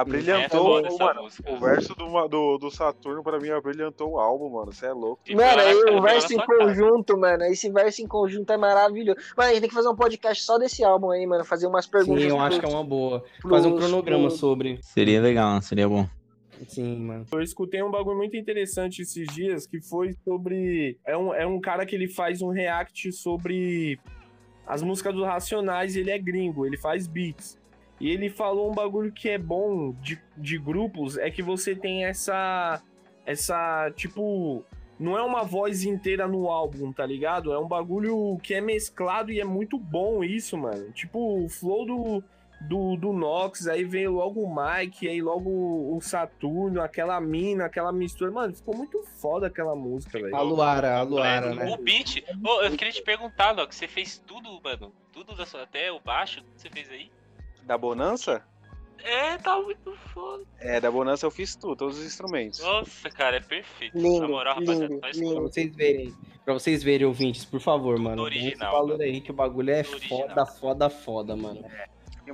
Abrilhantou, 0.00 0.78
É 0.80 0.98
mano. 0.98 1.22
música. 1.22 1.52
O 1.52 1.58
verso 1.58 1.94
do, 1.94 2.28
do, 2.28 2.58
do 2.58 2.70
Saturno, 2.70 3.22
pra 3.22 3.38
mim, 3.38 3.50
abrilhantou 3.50 4.12
o 4.12 4.18
álbum, 4.18 4.50
mano. 4.50 4.72
Você 4.72 4.86
é 4.86 4.92
louco. 4.92 5.22
E 5.26 5.34
Mano, 5.34 5.60
aí 5.60 5.74
o 5.74 5.94
na 5.96 6.00
verso 6.00 6.32
em 6.32 6.36
sua 6.36 6.46
cara. 6.46 6.58
conjunto, 6.66 7.18
mano. 7.18 7.44
Esse 7.44 7.70
verso 7.70 8.02
em 8.02 8.06
conjunto 8.06 8.52
é 8.52 8.56
maravilhoso. 8.56 9.18
Mano, 9.36 9.50
a 9.50 9.52
gente 9.52 9.60
tem 9.60 9.68
que 9.68 9.74
fazer 9.74 9.88
um 9.88 9.94
podcast 9.96 10.42
só 10.42 10.58
desse 10.58 10.82
álbum 10.84 11.10
aí, 11.10 11.26
mano. 11.26 11.44
Fazer 11.44 11.66
umas 11.66 11.86
perguntas. 11.86 12.22
Sim, 12.22 12.28
eu 12.30 12.40
acho 12.40 12.58
que 12.60 12.66
é 12.66 12.68
uma 12.68 12.84
boa. 12.84 13.24
Fazer 13.48 13.68
um 13.68 13.76
cronograma 13.76 14.26
pros- 14.28 14.38
sobre. 14.40 14.78
Seria 14.82 15.20
legal, 15.20 15.60
seria 15.62 15.88
bom. 15.88 16.06
Sim, 16.68 16.98
mano. 16.98 17.26
Eu 17.32 17.42
escutei 17.42 17.82
um 17.82 17.90
bagulho 17.90 18.16
muito 18.16 18.36
interessante 18.36 19.02
esses 19.02 19.26
dias 19.34 19.66
que 19.66 19.80
foi 19.80 20.12
sobre. 20.24 20.98
É 21.04 21.16
um, 21.16 21.34
é 21.34 21.46
um 21.46 21.60
cara 21.60 21.84
que 21.84 21.94
ele 21.94 22.08
faz 22.08 22.40
um 22.42 22.48
react 22.48 23.12
sobre 23.12 23.98
as 24.66 24.82
músicas 24.82 25.14
dos 25.14 25.24
Racionais. 25.24 25.96
Ele 25.96 26.10
é 26.10 26.18
gringo, 26.18 26.64
ele 26.64 26.78
faz 26.78 27.06
beats. 27.06 27.58
E 28.04 28.10
ele 28.10 28.28
falou 28.28 28.70
um 28.70 28.74
bagulho 28.74 29.10
que 29.10 29.30
é 29.30 29.38
bom 29.38 29.92
de, 29.92 30.20
de 30.36 30.58
grupos: 30.58 31.16
é 31.16 31.30
que 31.30 31.42
você 31.42 31.74
tem 31.74 32.04
essa. 32.04 32.82
Essa. 33.24 33.90
Tipo. 33.96 34.62
Não 35.00 35.16
é 35.16 35.22
uma 35.22 35.42
voz 35.42 35.84
inteira 35.84 36.28
no 36.28 36.48
álbum, 36.48 36.92
tá 36.92 37.04
ligado? 37.04 37.52
É 37.52 37.58
um 37.58 37.66
bagulho 37.66 38.38
que 38.42 38.52
é 38.52 38.60
mesclado 38.60 39.32
e 39.32 39.40
é 39.40 39.44
muito 39.44 39.76
bom 39.78 40.22
isso, 40.22 40.56
mano. 40.56 40.92
Tipo, 40.92 41.44
o 41.44 41.48
flow 41.48 41.84
do, 41.84 42.24
do, 42.60 42.96
do 42.96 43.12
Nox, 43.12 43.66
aí 43.66 43.82
veio 43.84 44.12
logo 44.12 44.40
o 44.40 44.54
Mike, 44.54 45.08
aí 45.08 45.20
logo 45.20 45.50
o 45.50 45.98
Saturno, 46.00 46.80
aquela 46.80 47.20
mina, 47.20 47.64
aquela 47.64 47.90
mistura. 47.90 48.30
Mano, 48.30 48.54
ficou 48.54 48.76
muito 48.76 49.02
foda 49.20 49.48
aquela 49.48 49.74
música, 49.74 50.20
velho. 50.20 50.36
A 50.36 50.42
Luara, 50.42 50.98
a 50.98 51.02
Luara, 51.02 51.48
Completo. 51.48 51.70
né? 51.70 51.74
O 51.74 51.82
beat. 51.82 52.22
Ô, 52.44 52.62
eu 52.62 52.76
queria 52.76 52.92
te 52.92 53.02
perguntar, 53.02 53.50
Loki, 53.50 53.74
você 53.74 53.88
fez 53.88 54.22
tudo, 54.24 54.60
mano. 54.62 54.92
Tudo 55.10 55.34
da 55.34 55.44
sua, 55.44 55.62
até 55.62 55.90
o 55.90 55.98
baixo, 55.98 56.42
tudo 56.42 56.52
que 56.54 56.60
você 56.60 56.70
fez 56.70 56.90
aí? 56.90 57.10
Da 57.66 57.76
Bonança? 57.78 58.42
É, 59.02 59.36
tá 59.38 59.60
muito 59.60 59.94
foda. 60.14 60.44
É, 60.60 60.80
da 60.80 60.90
Bonança 60.90 61.26
eu 61.26 61.30
fiz 61.30 61.54
tudo, 61.54 61.76
todos 61.76 61.98
os 61.98 62.06
instrumentos. 62.06 62.60
Nossa, 62.60 63.10
cara, 63.10 63.36
é 63.36 63.40
perfeito. 63.40 63.96
Lindo, 63.98 64.20
Na 64.22 64.28
moral, 64.28 64.54
rapaziada, 64.54 64.86
lindo, 64.86 65.00
faz 65.00 65.16
lindo. 65.18 65.34
Pra 65.34 65.42
vocês 65.42 65.76
verem, 65.76 66.14
pra 66.44 66.54
vocês 66.54 66.82
verem, 66.82 67.06
ouvintes, 67.06 67.44
por 67.44 67.60
favor, 67.60 67.98
mano. 67.98 68.22
dá 68.24 68.28
esse 68.30 68.38
original, 68.46 68.72
valor 68.72 68.88
mano. 68.92 69.02
aí 69.02 69.20
que 69.20 69.30
o 69.30 69.34
bagulho 69.34 69.70
é 69.70 69.82
Tudo 69.82 70.00
foda, 70.08 70.22
original. 70.24 70.46
foda, 70.46 70.90
foda, 70.90 71.36
mano. 71.36 71.64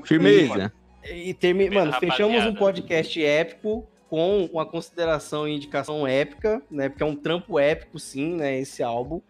Firmeza. 0.04 0.72
E 1.04 1.32
termi... 1.34 1.64
Beleza, 1.68 1.86
Mano, 1.86 1.98
fechamos 1.98 2.34
um 2.34 2.38
rapaziada. 2.38 2.58
podcast 2.58 3.24
épico 3.24 3.86
com 4.08 4.44
uma 4.52 4.66
consideração 4.66 5.48
e 5.48 5.56
indicação 5.56 6.06
épica, 6.06 6.62
né? 6.70 6.88
Porque 6.88 7.02
é 7.02 7.06
um 7.06 7.16
trampo 7.16 7.58
épico, 7.58 7.98
sim, 7.98 8.34
né? 8.36 8.58
Esse 8.58 8.82
álbum. 8.82 9.20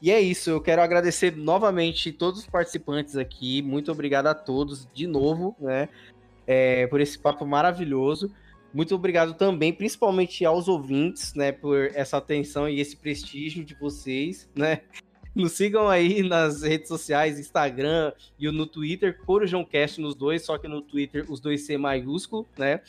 E 0.00 0.10
é 0.10 0.20
isso, 0.20 0.50
eu 0.50 0.60
quero 0.60 0.80
agradecer 0.80 1.36
novamente 1.36 2.12
todos 2.12 2.40
os 2.40 2.46
participantes 2.46 3.16
aqui. 3.16 3.62
Muito 3.62 3.90
obrigado 3.90 4.28
a 4.28 4.34
todos 4.34 4.86
de 4.94 5.06
novo, 5.06 5.56
né? 5.58 5.88
é, 6.48 6.86
por 6.86 6.98
esse 6.98 7.18
papo 7.18 7.46
maravilhoso. 7.46 8.34
Muito 8.72 8.94
obrigado 8.94 9.34
também, 9.34 9.72
principalmente 9.72 10.44
aos 10.46 10.66
ouvintes, 10.66 11.34
né? 11.34 11.52
Por 11.52 11.90
essa 11.94 12.16
atenção 12.16 12.68
e 12.68 12.80
esse 12.80 12.96
prestígio 12.96 13.62
de 13.62 13.74
vocês, 13.74 14.48
né? 14.56 14.80
Nos 15.34 15.52
sigam 15.52 15.88
aí 15.88 16.22
nas 16.22 16.62
redes 16.62 16.88
sociais, 16.88 17.38
Instagram 17.38 18.12
e 18.38 18.50
no 18.50 18.66
Twitter, 18.66 19.18
CorujãoCast 19.24 20.00
nos 20.00 20.14
dois, 20.14 20.44
só 20.44 20.56
que 20.56 20.66
no 20.66 20.80
Twitter 20.80 21.26
os 21.30 21.38
dois 21.38 21.66
C 21.66 21.76
maiúsculo, 21.76 22.46
né? 22.56 22.80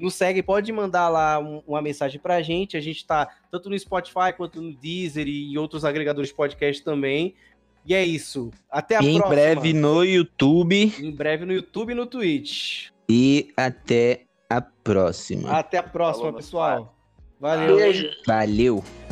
Nos 0.00 0.14
segue, 0.14 0.42
pode 0.42 0.72
mandar 0.72 1.08
lá 1.08 1.38
um- 1.38 1.62
uma 1.66 1.82
mensagem 1.82 2.18
pra 2.20 2.40
gente. 2.42 2.76
A 2.76 2.80
gente 2.80 3.06
tá 3.06 3.28
tanto 3.50 3.68
no 3.70 3.78
Spotify 3.78 4.32
quanto 4.36 4.60
no 4.62 4.72
Deezer 4.74 5.28
e 5.28 5.52
em 5.52 5.56
outros 5.58 5.84
agregadores 5.84 6.30
de 6.30 6.34
podcast 6.34 6.82
também. 6.82 7.34
E 7.86 7.94
é 7.94 8.04
isso. 8.04 8.50
Até 8.70 8.96
a 8.96 9.00
Em 9.02 9.16
próxima. 9.18 9.28
breve 9.28 9.72
no 9.72 10.04
YouTube. 10.04 10.92
Em 10.98 11.10
breve 11.10 11.44
no 11.44 11.52
YouTube 11.52 11.90
e 11.92 11.94
no 11.94 12.06
Twitch. 12.06 12.88
E 13.08 13.52
até 13.56 14.22
a 14.48 14.60
próxima. 14.60 15.50
Até 15.50 15.78
a 15.78 15.82
próxima, 15.82 16.26
Falou, 16.26 16.36
pessoal. 16.38 16.96
Valeu. 17.40 17.76
Beijo. 17.76 18.08
Valeu. 18.26 19.09